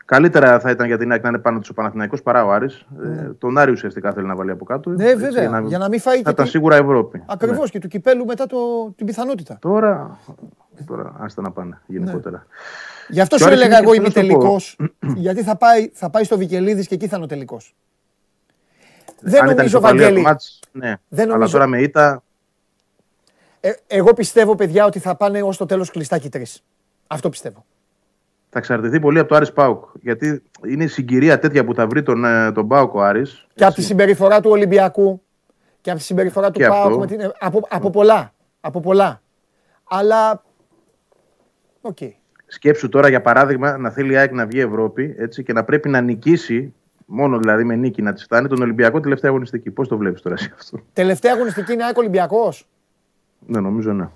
Καλύτερα 0.05 0.59
θα 0.59 0.69
ήταν 0.69 0.87
για 0.87 0.97
την 0.97 1.11
ΑΕΚ 1.11 1.21
να 1.23 1.29
είναι 1.29 1.37
πάνω 1.37 1.59
τους 1.59 1.69
ο 1.69 1.73
Παναθηναϊκός 1.73 2.21
παρά 2.21 2.45
ο 2.45 2.51
Άρης. 2.51 2.85
Ε, 3.03 3.29
τον 3.37 3.57
Άρη 3.57 3.71
ουσιαστικά 3.71 4.13
θέλει 4.13 4.27
να 4.27 4.35
βάλει 4.35 4.51
από 4.51 4.65
κάτω. 4.65 4.89
Ναι, 4.89 5.05
έτσι, 5.05 5.23
βέβαια. 5.29 5.61
Για 5.65 5.77
να 5.77 5.89
μην 5.89 5.99
φάει 5.99 6.15
θα 6.17 6.23
και 6.23 6.29
ήταν 6.29 6.45
τη- 6.45 6.51
σίγουρα 6.51 6.75
Ευρώπη. 6.75 7.23
Ακριβώς 7.27 7.59
Ναι. 7.59 7.67
και 7.67 7.79
του 7.79 7.87
κυπέλου 7.87 8.25
μετά 8.25 8.45
το, 8.45 8.57
την 8.95 9.05
πιθανότητα. 9.05 9.57
Τώρα, 9.61 10.17
τώρα 10.85 11.13
άστα 11.19 11.41
να 11.41 11.51
πάνε 11.51 11.81
γενικότερα. 11.85 12.45
Γι' 13.09 13.21
αυτό 13.21 13.35
Και 13.35 13.41
σου 13.41 13.47
ο 13.49 13.51
Άρης 13.51 13.59
έλεγα 13.61 13.77
είναι 13.77 13.85
εγώ 13.85 13.93
και 13.93 13.99
είμαι 13.99 14.09
θέλω 14.09 14.27
να 14.27 14.33
τελικός. 14.37 14.63
σου 14.63 14.93
γιατί 15.25 15.43
θα 15.43 15.55
πάει, 15.55 15.89
θα 15.93 16.09
πάει 16.09 16.23
στο 16.23 16.37
Βικελίδης 16.37 16.87
και 16.87 16.95
εκεί 16.95 17.07
θα 17.07 17.15
είναι 17.15 17.25
ο 17.25 17.27
τελικός. 17.27 17.75
Δεν 19.21 19.39
Αν 19.41 19.45
ήταν 19.45 19.55
νομίζω, 19.57 19.63
ισοπαλία 19.77 20.01
Βαγγέλη. 20.03 20.23
το 20.23 20.29
μάτς, 20.29 20.59
ναι. 20.71 20.95
Δεν 21.07 21.25
Αλλά 21.25 21.33
νομίζω- 21.33 21.51
τώρα 21.51 21.67
με 21.67 21.81
ήττα 21.81 22.23
Ε, 23.61 23.71
εγώ 23.87 24.13
πιστεύω, 24.13 24.55
παιδιά, 24.55 24.85
ότι 24.85 24.99
θα 24.99 25.15
πάνε 25.15 25.41
ως 25.43 25.57
το 25.57 25.65
τέλος 25.65 25.91
κλειστάκι 25.91 26.29
τρεις. 26.29 26.63
Αυτό 27.07 27.29
πιστεύω. 27.29 27.65
θα 28.49 28.59
εξαρτηθεί 28.59 28.99
πολύ 28.99 29.19
από 29.19 29.29
το 29.29 29.35
Άρης 29.35 29.51
ΠΑΟΚ. 29.53 29.83
Γιατί 30.01 30.43
είναι 30.67 30.83
η 30.83 30.87
συγκυρία 30.87 31.39
τέτοια 31.39 31.65
που 31.65 31.73
θα 31.73 31.87
βρει 31.87 32.03
τον, 32.03 32.25
ε, 32.25 32.51
τον 32.51 32.67
ΠΑΟΚ 32.67 32.93
ο 32.93 33.01
Άρης. 33.03 33.47
Και 33.55 33.65
από 33.65 33.73
τη 33.73 33.81
συμπεριφορά 33.81 34.41
του 34.41 34.49
Ολυμπιακού 34.49 35.21
και 35.81 35.89
από 35.89 35.99
τη 35.99 36.05
συμπεριφορά 36.05 36.51
του 36.51 36.59
Και 36.59 36.67
ΠΑΟΚ. 36.67 36.85
αυτό. 36.85 36.97
με 36.99 37.07
την- 37.07 37.31
Από, 37.39 37.67
από 37.69 37.89
πολλά. 37.89 38.33
Από 38.61 38.79
πολλά. 38.79 39.21
Αλλά. 39.83 40.43
Οκ. 41.81 41.97
Σκέψου 42.51 42.89
τώρα 42.89 43.09
για 43.09 43.21
παράδειγμα 43.21 43.77
να 43.77 43.89
θέλει 43.89 44.13
η 44.13 44.15
ΑΕΚ 44.17 44.31
να 44.31 44.45
βγει 44.45 44.59
Ευρώπη 44.59 45.15
έτσι, 45.17 45.43
και 45.43 45.53
να 45.53 45.63
πρέπει 45.63 45.89
να 45.89 46.01
νικήσει, 46.01 46.73
μόνο 47.05 47.37
δηλαδή 47.37 47.63
με 47.63 47.75
νίκη 47.75 48.01
να 48.01 48.13
της 48.13 48.23
φτάνει, 48.23 48.47
τον 48.47 48.61
Ολυμπιακό 48.61 48.99
τελευταία 48.99 49.29
αγωνιστική. 49.29 49.71
Πώς 49.71 49.87
το 49.87 49.97
βλέπεις 49.97 50.21
τώρα 50.21 50.35
εσύ 50.39 50.51
αυτό; 50.59 50.79
Τελευταία 50.93 51.33
αγωνιστική 51.33 51.73
είναι 51.73 51.83
ΑΕΚ 51.83 51.97
Ολυμπιακός; 51.97 52.67
Ναι, 53.45 53.59
νομίζω 53.59 53.93
ναι. 53.93 54.09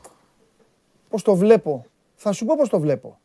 Πώς 1.10 1.22
το 1.22 1.36
βλέπω; 1.36 1.86
Θα 2.16 2.32
σου 2.32 2.46
πω 2.46 2.56
πώς 2.58 2.70
το 2.70 2.80
βλέπω. 2.80 3.20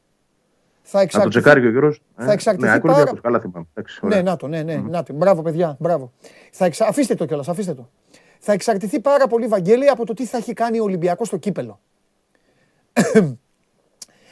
Θα 0.82 0.98
Να 0.98 1.00
το 1.00 1.04
εξαρτηθεί. 1.04 1.30
τσεκάρει 1.40 1.60
και 1.60 1.66
ο 1.66 1.70
Γιώργος. 1.70 2.02
θα 2.16 2.32
εξαρτηθεί 2.32 2.66
ναι, 2.66 2.72
ΑΕΚ 2.72 2.80
πάρα- 2.80 2.92
Ολυμπιακός, 2.94 3.20
καλά 3.20 3.40
θυμάμαι. 3.40 3.66
Εντάξει, 3.74 4.00
ωραία. 4.02 4.16
Ναι, 4.22 4.30
να 4.30 4.36
το, 4.36 4.46
ναι, 4.46 4.62
ναι. 4.62 4.76
Να 4.88 5.02
το. 5.02 5.12
Μπράβο, 5.14 5.42
παιδιά, 5.42 5.76
μπράβο. 5.80 6.12
Θα 6.52 6.64
εξα... 6.64 6.86
Αφήστε 6.86 7.14
το 7.14 7.24
κιόλας, 7.26 7.48
αφήστε 7.48 7.74
το. 7.74 7.88
Θα 8.38 8.52
εξαρτηθεί 8.52 9.00
πάρα 9.00 9.26
πολύ, 9.26 9.46
Βαγγέλη, 9.46 9.88
από 9.88 10.06
το 10.06 10.12
τι 10.14 10.24
θα 10.26 10.36
έχει 10.36 10.52
κάνει 10.52 10.80
ο 10.80 10.82
Ολυμπιακός 10.82 11.26
στο 11.26 11.36
κύπελο. 11.36 11.80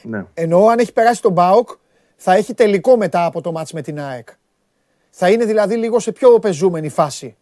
Ναι. 0.03 0.25
Εννοώ 0.33 0.67
αν 0.67 0.79
έχει 0.79 0.93
περάσει 0.93 1.21
τον 1.21 1.31
Μπάουκ, 1.31 1.69
θα 2.15 2.33
έχει 2.33 2.53
τελικό 2.53 2.97
μετά 2.97 3.25
από 3.25 3.41
το 3.41 3.51
μάτς 3.51 3.73
με 3.73 3.81
την 3.81 3.99
ΑΕΚ. 3.99 4.27
Θα 5.09 5.29
είναι 5.29 5.45
δηλαδή 5.45 5.75
λίγο 5.75 5.99
σε 5.99 6.11
πιο 6.11 6.39
πεζούμενη 6.39 6.89
φάση. 6.89 7.37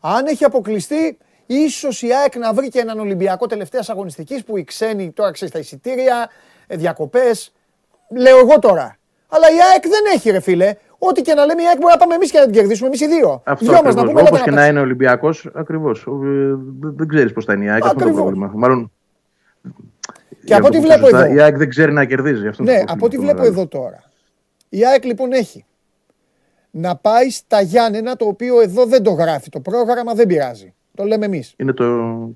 Αν 0.00 0.26
έχει 0.26 0.44
αποκλειστεί, 0.44 1.18
ίσως 1.46 2.02
η 2.02 2.12
ΑΕΚ 2.14 2.36
να 2.36 2.52
βρει 2.52 2.68
και 2.68 2.78
έναν 2.80 2.98
Ολυμπιακό 2.98 3.46
τελευταίας 3.46 3.88
αγωνιστικής 3.90 4.44
που 4.44 4.56
οι 4.56 4.64
ξένοι 4.64 5.10
τώρα 5.10 5.30
ξέρεις 5.30 5.52
τα 5.54 5.58
εισιτήρια, 5.60 6.30
διακοπές. 6.68 7.52
Λέω 8.18 8.38
εγώ 8.38 8.58
τώρα. 8.58 8.96
Αλλά 9.28 9.46
η 9.50 9.56
ΑΕΚ 9.72 9.82
δεν 9.88 10.00
έχει, 10.14 10.30
ρε 10.30 10.40
φίλε. 10.40 10.74
Ό,τι 10.98 11.22
και 11.22 11.34
να 11.34 11.44
λέμε, 11.44 11.62
η 11.62 11.66
ΑΕΚ 11.66 11.76
μπορεί 11.78 11.92
να 11.92 11.98
πάμε 11.98 12.14
εμείς 12.14 12.30
και 12.30 12.38
να 12.38 12.44
την 12.44 12.52
κερδίσουμε 12.52 12.86
εμείς 12.86 13.00
οι 13.00 13.06
δύο. 13.06 13.42
Αυτό 13.44 13.64
Δυο 13.64 13.72
μας 13.72 13.80
ακριβώς. 13.80 14.02
να 14.02 14.08
πούμε, 14.08 14.20
Όπως 14.20 14.30
λέτε 14.32 14.44
και 14.44 14.50
να 14.50 14.56
να 14.56 14.62
παίξουμε. 14.62 14.66
είναι 14.66 14.80
Ολυμπιακός, 14.80 15.50
ακριβώς. 15.54 16.06
Δεν 16.80 17.08
ξέρεις 17.08 17.32
πώς 17.32 17.44
θα 17.44 17.52
είναι 17.52 17.64
η 17.64 17.68
ΑΕΚ. 17.70 17.84
Αυτό 17.84 17.94
είναι 17.94 18.02
το 18.02 18.08
Ακριβώς. 18.10 18.22
πρόβλημα. 18.22 18.52
Μάλλον. 18.54 18.92
Και 20.44 20.54
από 20.54 20.66
ό,τι 20.66 20.78
για 20.78 20.86
να 20.88 20.94
το 20.94 21.00
πω 21.00 21.06
βλέπω 21.06 21.16
σωστά, 21.16 21.24
εδώ. 21.24 21.34
Η 21.34 21.40
ΑΕΚ 21.42 21.56
δεν 21.56 21.68
ξέρει 21.68 21.92
να 21.92 22.04
κερδίζει. 22.04 22.46
Αυτό 22.46 22.62
είναι 22.62 22.72
Ναι, 22.72 22.78
το 22.84 22.92
από 22.92 23.04
ό,τι 23.06 23.16
πρόβλημα 23.16 23.32
το 23.34 23.42
βλέπω 23.42 23.58
μεγάλο. 23.60 23.78
εδώ 23.78 23.88
τώρα. 23.90 24.02
Η 24.68 24.86
ΑΕΚ 24.86 25.04
λοιπόν 25.04 25.32
έχει 25.32 25.64
να 26.70 26.96
πάει 26.96 27.30
στα 27.30 27.60
Γιάννενα, 27.60 28.16
το 28.16 28.24
οποίο 28.26 28.60
εδώ 28.60 28.86
δεν 28.86 29.02
το 29.02 29.10
γράφει. 29.10 29.48
Το 29.48 29.60
πρόγραμμα 29.60 30.14
δεν 30.14 30.26
πειράζει. 30.26 30.74
Το 30.94 31.04
λέμε 31.04 31.24
εμείς. 31.24 31.54
Είναι 31.56 31.72
το, 31.72 31.84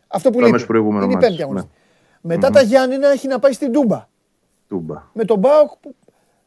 Αυτό 0.07 0.29
που 0.29 0.35
το 0.35 0.39
λείπει. 0.39 0.45
αμέσως 0.45 0.67
προηγούμενο 0.67 1.05
Είναι 1.05 1.13
η 1.13 1.15
μάτς. 1.15 1.27
πέμπτη 1.29 1.43
αγωνιστική. 1.43 1.75
Ναι. 2.21 2.35
Μετά 2.35 2.51
τα 2.51 2.63
Γιάννενα 2.63 3.09
έχει 3.09 3.29
να 3.29 3.39
πάει 3.39 3.53
στην 3.53 3.73
Τούμπα. 3.73 4.09
Τούμπα. 4.69 5.03
Με 5.13 5.25
τον 5.25 5.39
Μπάουκ 5.39 5.71
που 5.81 5.95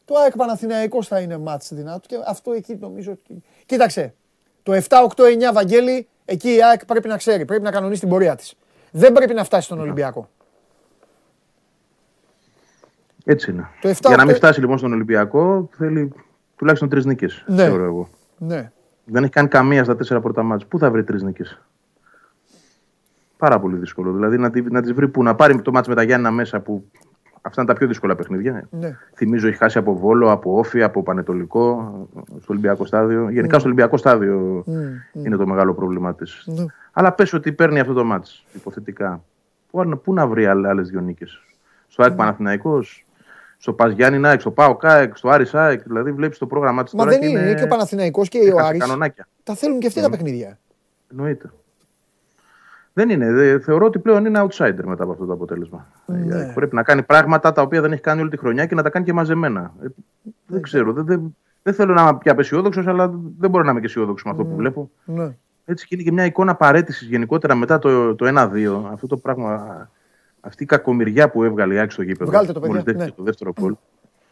το 0.04 0.14
ΑΕΚ 0.14 0.36
Παναθηναϊκός 0.36 1.06
θα 1.06 1.20
είναι 1.20 1.38
μάτς 1.38 1.68
δυνατό 1.74 2.06
και 2.06 2.16
αυτό 2.26 2.52
εκεί 2.52 2.76
νομίζω. 2.80 3.10
ότι- 3.12 3.42
Κοίταξε. 3.66 4.14
Το 4.62 4.72
7-8-9 4.72 5.52
Βαγγέλη, 5.52 6.08
εκεί 6.24 6.54
η 6.54 6.62
ΑΕΚ 6.62 6.84
πρέπει 6.86 7.08
να 7.08 7.16
ξέρει, 7.16 7.44
πρέπει 7.44 7.62
να 7.62 7.70
κανονίσει 7.70 8.00
την 8.00 8.08
πορεία 8.08 8.36
της. 8.36 8.54
Δεν 8.90 9.12
πρέπει 9.12 9.34
να 9.34 9.44
φτάσει 9.44 9.64
στον 9.64 9.76
Ναι. 9.76 9.82
Ολυμπιακό. 9.82 10.28
Έτσι 13.24 13.50
είναι. 13.50 13.68
Το 13.80 13.88
7, 13.88 13.94
Για 14.06 14.16
να 14.16 14.24
μην 14.24 14.34
8 14.34 14.36
φτάσει 14.36 14.60
λοιπόν 14.60 14.78
στον 14.78 14.92
Ολυμπιακό, 14.92 15.68
θέλει 15.72 16.12
τουλάχιστον 16.56 16.88
τρεις 16.88 17.04
νίκες. 17.04 17.44
Ναι. 17.46 17.64
Θεωρώ 17.64 17.84
εγώ. 17.84 18.08
Ναι. 18.38 18.70
Δεν 19.04 19.22
έχει 19.22 19.32
κάνει 19.32 19.48
καμία 19.48 19.84
στα 19.84 19.96
τέσσερα 19.96 20.20
πρώτα 20.20 20.42
μάτια. 20.42 20.66
Πού 20.66 20.78
θα 20.78 20.90
βρει 20.90 21.04
τρεις 21.04 21.22
νίκες; 21.22 21.60
Πάρα 23.36 23.60
πολύ 23.60 23.76
δύσκολο. 23.76 24.12
Δηλαδή 24.12 24.38
να, 24.38 24.50
τη, 24.50 24.62
να 24.62 24.82
τις 24.82 24.92
βρει 24.92 25.08
που 25.08 25.22
να 25.22 25.34
πάρει 25.34 25.62
το 25.62 25.72
μάτς 25.72 25.88
με 25.88 25.94
τα 25.94 26.02
Γιάννενα 26.02 26.34
μέσα 26.34 26.60
που 26.60 26.84
αυτά 27.42 27.62
είναι 27.62 27.72
τα 27.72 27.78
πιο 27.78 27.86
δύσκολα 27.86 28.14
παιχνίδια. 28.14 28.68
Ναι. 28.70 28.98
Θυμίζω 29.14 29.48
έχει 29.48 29.56
χάσει 29.56 29.78
από 29.78 29.96
Βόλο, 29.96 30.30
από 30.30 30.58
Όφη, 30.58 30.82
από 30.82 31.02
Πανετολικό, 31.02 31.92
στο 32.26 32.46
Ολυμπιακό 32.46 32.84
στάδιο. 32.84 33.30
Γενικά 33.30 33.58
στο 33.58 33.66
Ολυμπιακό 33.66 33.96
στάδιο 33.96 34.64
είναι 35.12 35.36
το 35.36 35.46
μεγάλο 35.46 35.74
πρόβλημά 35.74 36.14
της. 36.14 36.42
Ναι. 36.46 36.64
Αλλά 36.92 37.12
πες 37.12 37.32
ότι 37.32 37.52
παίρνει 37.52 37.80
αυτό 37.80 37.92
το 37.92 38.04
μάτς, 38.04 38.44
υποθετικά. 38.52 39.24
Πού, 39.70 40.00
πού 40.04 40.12
να 40.12 40.26
βρει 40.26 40.46
άλλες 40.46 40.88
δύο 40.88 41.00
νίκες; 41.00 41.42
Στο 41.88 42.02
ΑΕΚ 42.02 42.12
Παναθηναϊκός, 42.12 43.06
στο 43.62 43.72
Πας 43.72 43.92
Γιάννη 43.92 44.40
στο 44.40 44.50
ΠΑΟ 44.50 44.76
ΚΑΕΚ, 44.76 45.16
στο 45.16 45.28
Άρης 45.28 45.54
ΑΕΚ. 45.54 45.82
Δηλαδή 45.82 46.12
βλέπεις 46.12 46.38
το 46.38 46.46
πρόγραμμά 46.46 46.82
της 46.82 46.92
Μα 46.92 46.98
τώρα 47.04 47.10
δεν 47.10 47.20
και 47.20 47.26
είναι, 47.28 47.40
είναι 47.40 47.54
και 47.54 47.62
ο 47.64 47.66
Παναθηναϊκός 47.66 48.28
και 48.28 48.38
ο 48.38 48.46
έχασε 48.46 48.66
Άρης. 48.68 48.80
κανονάκια. 48.80 49.28
Τα 49.42 49.54
θέλουν 49.54 49.78
και 49.80 49.86
αυτοί 49.86 50.00
τα 50.00 50.10
παιχνίδια. 50.10 50.58
Εννοείται. 51.10 51.50
Δεν 52.92 53.10
είναι. 53.10 53.32
Δε- 53.32 53.58
θεωρώ 53.60 53.86
ότι 53.86 53.98
πλέον 53.98 54.24
είναι 54.24 54.40
outsider 54.46 54.82
μετά 54.84 55.02
από 55.02 55.12
αυτό 55.12 55.24
το 55.24 55.32
αποτέλεσμα. 55.32 55.86
Ναι. 56.06 56.36
Ε, 56.40 56.52
Πρέπει 56.54 56.74
να 56.74 56.82
κάνει 56.82 57.02
πράγματα 57.02 57.52
τα 57.52 57.62
οποία 57.62 57.80
δεν 57.80 57.92
έχει 57.92 58.00
κάνει 58.02 58.20
όλη 58.20 58.30
τη 58.30 58.36
χρονιά 58.36 58.66
και 58.66 58.74
να 58.74 58.82
τα 58.82 58.90
κάνει 58.90 59.04
και 59.04 59.12
μαζεμένα. 59.12 59.72
Ε, 59.82 59.86
δεν 60.46 60.62
ξέρω. 60.62 60.92
Δεν, 60.92 61.04
δεν, 61.04 61.36
δεν 61.62 61.74
θέλω 61.74 61.94
να 61.94 62.02
είμαι 62.02 62.16
πια 62.18 62.32
απεσιόδοξος, 62.32 62.86
αλλά 62.86 63.08
δεν 63.38 63.50
μπορώ 63.50 63.64
να 63.64 63.70
είμαι 63.70 63.80
και 63.80 63.86
αισιόδοξος 63.86 64.24
με 64.24 64.30
αυτό 64.30 64.44
που 64.44 64.56
βλέπω. 64.56 64.90
Ναι. 65.04 65.34
Έτσι 65.64 65.86
και 65.86 65.94
είναι 65.94 66.04
και 66.04 66.12
μια 66.12 66.24
εικόνα 66.24 66.54
παραίτησης 66.54 67.08
γενικότερα 67.08 67.54
μετά 67.54 67.78
το, 67.78 68.14
το 68.14 68.26
1-2. 68.26 68.90
Αυτό 68.92 69.06
το 69.06 69.16
πράγμα, 69.16 69.88
αυτή 70.44 70.62
η 70.62 70.66
κακομοιριά 70.66 71.30
που 71.30 71.44
έβγαλε 71.44 71.74
η 71.74 71.78
ΑΕΚ 71.78 71.92
στο 71.92 72.02
γήπεδο. 72.02 72.30
Βγάλτε 72.30 72.52
το, 72.52 72.60
παιδιά, 72.60 72.68
μόλις 72.68 72.84
δέχτηκε 72.84 73.08
ναι. 73.08 73.16
το 73.16 73.22
δεύτερο 73.22 73.52
γκολ. 73.60 73.74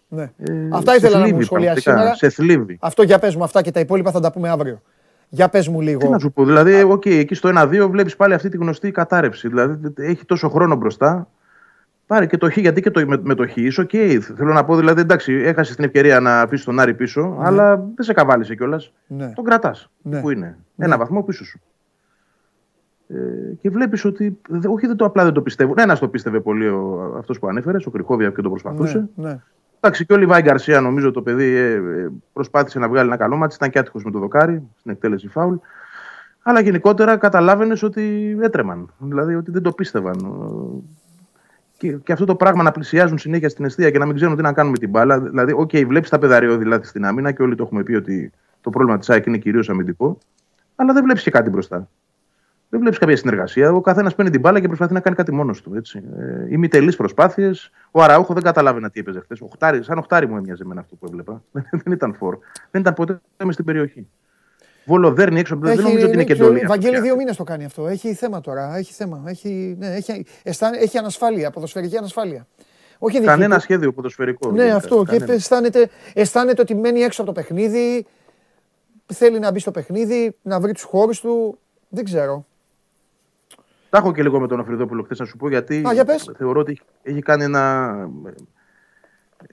Ναι. 0.09 0.23
Ε, 0.23 0.69
Αυτά 0.73 0.91
σε 0.91 0.97
ήθελα 0.97 1.15
να 1.15 1.20
μου 1.20 1.27
θλίβει 1.27 1.45
σχολιάσει 1.45 1.82
πραγματικά, 1.82 2.15
σήμερα. 2.15 2.32
Σε 2.32 2.43
θλίβει. 2.43 2.78
Αυτό 2.81 3.03
για 3.03 3.19
πες 3.19 3.37
μου 3.37 3.43
αυτά 3.43 3.62
και 3.62 3.70
τα 3.70 3.81
υπόλοιπα 3.81 4.11
θα 4.11 4.20
τα 4.20 4.32
πούμε 4.32 4.49
αύριο. 4.49 4.82
Για 5.28 5.49
πες 5.49 5.69
μου 5.69 5.78
Τι 5.78 5.85
λίγο. 5.85 6.09
να 6.09 6.19
σου 6.19 6.32
πω, 6.32 6.45
δηλαδή, 6.45 6.82
οκ, 6.82 7.07
εκεί 7.07 7.35
στο 7.35 7.51
1-2 7.55 7.89
βλέπεις 7.91 8.16
πάλι 8.16 8.35
αυτή 8.35 8.49
τη 8.49 8.57
γνωστή 8.57 8.91
κατάρρευση. 8.91 9.49
Δηλαδή, 9.49 9.93
έχει 9.97 10.24
τόσο 10.24 10.49
χρόνο 10.49 10.74
μπροστά. 10.77 11.28
Πάρε 12.07 12.27
και 12.27 12.37
το 12.37 12.51
χ, 12.51 12.57
γιατί 12.57 12.81
και 12.81 12.91
το, 12.91 13.07
με, 13.07 13.20
με 13.23 13.35
το 13.35 13.49
χ 13.49 13.57
είσαι 13.57 13.81
οκ. 13.81 13.91
Θέλω 14.37 14.53
να 14.53 14.65
πω, 14.65 14.77
δηλαδή, 14.77 15.01
εντάξει, 15.01 15.32
έχασες 15.32 15.77
την 15.77 15.85
ευκαιρία 15.85 16.20
να 16.20 16.49
πας 16.49 16.59
τον 16.59 16.81
Άρη 16.81 16.95
πίσω, 16.95 17.37
αλλά 17.41 17.77
δεν 17.77 18.05
σε 18.05 18.12
καβάλησε 18.12 18.55
κιόλας. 18.55 18.93
Ναι. 19.07 19.32
Τον 19.35 19.45
κρατάς. 19.45 19.91
Ναι. 20.03 20.20
Που 20.20 20.31
είναι. 20.31 20.57
Ένα 20.77 20.99
βαθμό 20.99 21.23
πίσω 21.23 21.45
σου. 21.45 21.61
Ε, 23.15 23.55
και 23.61 23.70
βλέπεις 23.70 24.05
ότι. 24.05 24.39
δε- 24.49 24.69
Όχι, 24.69 24.87
δεν 24.87 24.97
το 24.97 25.05
απλά 25.05 25.24
δεν 25.24 25.32
το 25.32 25.43
πιστεύω. 25.43 25.74
Ένας 25.77 25.99
το 25.99 26.09
πίστευε 26.09 26.41
πολύ 26.41 26.70
αυτός 27.19 27.39
που 27.39 27.49
ανέφερες, 27.49 27.87
ο 27.87 27.91
Κριχόβιακ 27.91 28.31
και 28.31 28.43
το 28.43 28.51
προσπαθούσε. 28.51 29.09
Ναι, 29.15 29.28
ναι. 29.28 29.39
Εντάξει, 29.81 30.07
και 30.07 30.12
ο 30.12 30.16
Λιβάι 30.17 30.43
Γκαρσία 30.43 30.81
νομίζω 30.81 31.11
το 31.11 31.23
παιδί 31.23 31.45
ε, 31.55 31.73
ε, 31.73 32.09
προσπάθησε 32.32 32.78
να 32.78 32.89
βγάλει 32.89 33.07
ένα 33.07 33.16
καλό 33.16 33.37
ματς. 33.37 33.55
Ήταν 33.55 33.70
και 33.70 33.78
άτυχος 33.78 34.05
με 34.05 34.11
το 34.11 34.19
δοκάρι 34.19 34.62
στην 34.78 34.91
εκτέλεση 34.91 35.28
φάουλ. 35.28 35.55
Αλλά 36.43 36.61
γενικότερα 36.61 37.16
καταλάβαινες 37.16 37.82
ότι 37.82 38.37
έτρεμαν. 38.41 38.93
Δηλαδή 38.99 39.35
ότι 39.35 39.51
δεν 39.51 39.62
το 39.62 39.73
πίστευαν. 39.73 40.19
Ε, 40.19 40.78
Και, 41.77 41.93
και 41.93 42.12
αυτό 42.12 42.24
το 42.24 42.35
πράγμα 42.35 42.62
να 42.62 42.70
πλησιάζουν 42.70 43.19
συνέχεια 43.19 43.49
στην 43.49 43.65
εστία 43.65 43.91
και 43.91 43.99
να 43.99 44.07
μην 44.07 44.15
ξέρουν 44.15 44.37
τι 44.37 44.43
να 44.43 44.53
κάνουν 44.53 44.73
με 44.73 44.78
την 44.78 44.91
μπάλα. 44.91 45.20
Δηλαδή, 45.20 45.53
OK, 45.53 45.71
okay, 45.73 45.85
βλέπεις 45.87 46.11
τα 46.11 46.19
παιδαριώδη 46.19 46.62
δηλαδή, 46.62 46.85
στην 46.87 47.05
άμυνα 47.05 47.32
και 47.32 47.43
όλοι 47.43 47.55
το 47.55 47.62
έχουμε 47.62 47.82
πει 47.82 47.95
ότι 47.95 48.32
το 48.61 48.70
πρόβλημα 48.70 48.99
της 48.99 49.11
ΑΕΚ 49.11 49.27
είναι 49.27 49.39
κυρίως 49.39 49.69
αμυντικό. 49.70 50.19
Αλλά 50.77 50.93
δεν 50.93 51.03
βλέπεις 51.05 51.23
και 51.23 51.31
κάτι 51.31 51.51
μπροστά. 51.51 51.89
Δεν 52.71 52.81
βλέπεις 52.81 52.99
κάποια 52.99 53.17
συνεργασία. 53.17 53.73
Ο 53.73 53.81
καθένας 53.81 54.15
παίρνει 54.15 54.31
την 54.31 54.41
μπάλα 54.41 54.61
και 54.61 54.67
προσπαθεί 54.67 54.93
να 54.93 55.01
κάνει 55.01 55.17
κάτι 55.17 55.33
μόνος 55.33 55.63
του. 55.63 55.75
Έτσι. 55.75 56.03
Ε, 56.19 56.53
ημιτελεί 56.53 56.95
προσπάθειες. 56.95 57.71
Ο 57.91 58.03
Αραούχο 58.03 58.35
δεν 58.35 58.43
καταλάβαινα 58.43 58.91
τι 58.91 59.01
έπαιζε 59.01 59.21
χθες. 59.21 59.43
Σαν 59.85 59.99
οχτάρι 59.99 60.29
μου 60.29 60.37
έμοιαζε 60.37 60.65
με 60.65 60.75
αυτό 60.79 60.97
που 60.97 61.07
έβλεπα. 61.07 61.43
δεν 61.85 61.93
ήταν 61.93 62.15
φόρ. 62.15 62.39
Δεν 62.71 62.81
ήταν 62.81 62.95
ποτέ 62.95 63.21
με 63.45 63.53
στην 63.53 63.65
περιοχή. 63.65 64.07
Βολοδέρνη 64.85 65.41
έξω. 65.41 65.57
δεν 65.57 65.81
νομίζω 65.81 66.05
ότι 66.05 66.15
είναι 66.15 66.25
και 66.25 66.33
εντολή. 66.33 66.67
Βαγγέλη, 66.67 67.01
δύο 67.01 67.17
μήνες 67.17 67.37
το 67.37 67.45
κάνει 67.45 67.65
αυτό. 67.65 67.87
Έχει 67.87 68.15
θέμα 68.15 68.41
τώρα. 68.41 68.77
Έχει 68.77 68.93
θέμα. 68.93 69.23
Έχει, 69.27 69.77
ναι, 69.79 69.95
έχει, 69.95 70.27
αισθάνε, 70.43 70.77
έχει 70.77 70.99
ανασφάλεια, 70.99 71.51
ποδοσφαιρική 71.51 71.97
ανασφάλεια. 71.97 72.47
Όχι 72.99 73.17
δική 73.17 73.29
Κανένα 73.29 73.55
του. 73.55 73.61
σχέδιο 73.61 73.93
ποδοσφαιρικό. 73.93 74.51
Ναι, 74.51 74.57
γενικά. 74.57 74.77
αυτό. 74.77 75.03
Κανένα. 75.03 75.27
Και 75.27 75.33
αισθάνεται, 75.33 75.89
αισθάνεται 76.15 76.61
ότι 76.63 76.75
μένει 76.75 77.01
έξω 77.01 77.23
από 77.23 77.33
το 77.33 77.41
παιχνίδι. 77.41 78.07
Θέλει 79.13 79.39
να 79.39 79.51
μπει 79.51 79.59
στο 79.59 79.71
παιχνίδι, 79.71 80.37
να 80.43 80.61
βρει 80.61 80.73
τους 80.73 80.83
χώρους 80.83 81.21
του. 81.21 81.59
Δεν 81.89 82.05
ξέρω. 82.05 82.45
Τα 83.91 83.99
έχω 83.99 84.12
και 84.12 84.23
λίγο 84.23 84.41
με 84.41 84.47
τον 84.47 84.61
Αφριδόπουλο 84.61 85.03
χθες 85.03 85.19
να 85.19 85.25
σου 85.25 85.37
πω 85.37 85.49
γιατί 85.49 85.83
Α, 85.89 85.93
για 85.93 86.05
πες. 86.05 86.31
θεωρώ 86.37 86.61
ότι 86.61 86.71
έχει- 86.73 86.83
έχει 87.03 87.21
κάνει 87.23 87.45
ένα, 87.45 87.95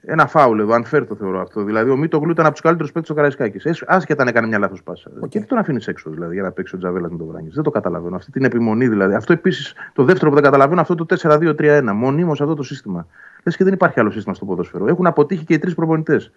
ένα 0.02 0.26
φάουλ 0.26 0.58
εδώ, 0.60 0.74
unfair 0.74 1.04
το 1.08 1.14
θεωρώ 1.14 1.40
αυτό. 1.40 1.62
Δηλαδή, 1.64 1.90
ο 1.90 1.96
Μίτογλου 1.96 2.30
ήταν 2.30 2.44
από 2.44 2.52
τους 2.54 2.62
καλύτερους 2.62 2.92
παίκτες 2.92 3.10
του 3.10 3.14
Καραϊσκάκης. 3.16 3.82
Άσχετα 3.86 4.22
αν 4.22 4.28
έκανε 4.28 4.46
μια 4.46 4.58
λάθος 4.58 4.82
πάσα. 4.82 5.10
Και 5.28 5.40
τι 5.40 5.46
τον 5.46 5.58
αφήνεις 5.58 5.86
έξω 5.88 6.10
δηλαδή, 6.10 6.34
για 6.34 6.42
να 6.42 6.50
παίξει 6.50 6.74
ο 6.74 6.78
Τζαβέλας 6.78 7.10
με 7.10 7.18
τον 7.18 7.26
Βράνγκη. 7.26 7.50
Δεν 7.54 7.62
το 7.62 7.70
καταλαβαίνω. 7.70 8.16
Αυτή 8.16 8.30
την 8.30 8.44
επιμονή 8.44 8.88
δηλαδή. 8.88 9.14
Αυτό 9.14 9.32
επίσης 9.32 9.74
το 9.92 10.04
δεύτερο 10.04 10.28
που 10.28 10.34
δεν 10.34 10.44
καταλαβαίνω, 10.44 10.80
αυτό 10.80 10.94
το 10.94 11.04
4-2-3-1. 11.04 11.92
Μονίμως 11.94 12.40
αυτό 12.40 12.54
το 12.54 12.62
σύστημα. 12.62 13.06
Λες 13.44 13.56
και 13.56 13.64
δεν 13.64 13.72
υπάρχει 13.72 14.00
άλλο 14.00 14.10
σύστημα 14.10 14.34
στο 14.34 14.44
ποδόσφαιρο. 14.44 14.86
Έχουν 14.88 15.06
αποτύχει 15.06 15.44
και 15.44 15.54
οι 15.54 15.58
τρεις 15.58 15.74
προπονητές. 15.74 16.30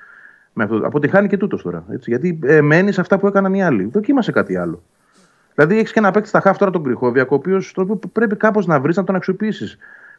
Με 0.54 0.64
αυτό. 0.64 0.76
Αποτυχάνει 0.84 1.28
και 1.28 1.38
τούτος 1.38 1.62
τώρα. 1.62 1.84
Έτσι, 1.92 2.10
γιατί 2.10 2.40
ε, 2.44 2.62
μένει 2.62 2.92
σε 2.92 3.02
αυτά 3.02 3.18
που 3.20 3.28
έκαναν 3.28 3.54
οι 3.54 3.64
άλλοι. 3.64 3.84
Δοκίμασε 3.86 4.32
κάτι 4.32 4.58
άλλο. 4.58 4.84
Δηλαδή 5.62 5.80
έχεις 5.80 5.92
και 5.94 6.00
ένα 6.00 6.12
παίκτη 6.12 6.28
στα 6.28 6.40
χάφ 6.42 6.58
τώρα 6.58 6.72
τον 6.72 6.84
Κρυχόβιακ, 6.84 7.32
ο 7.32 7.36
οποίος 7.36 7.76
πρέπει 8.12 8.36
κάπως 8.36 8.66
να 8.66 8.80
βρεις 8.80 8.96
να 8.98 9.04
τον 9.04 9.16
αξιοποιήσεις. 9.16 9.78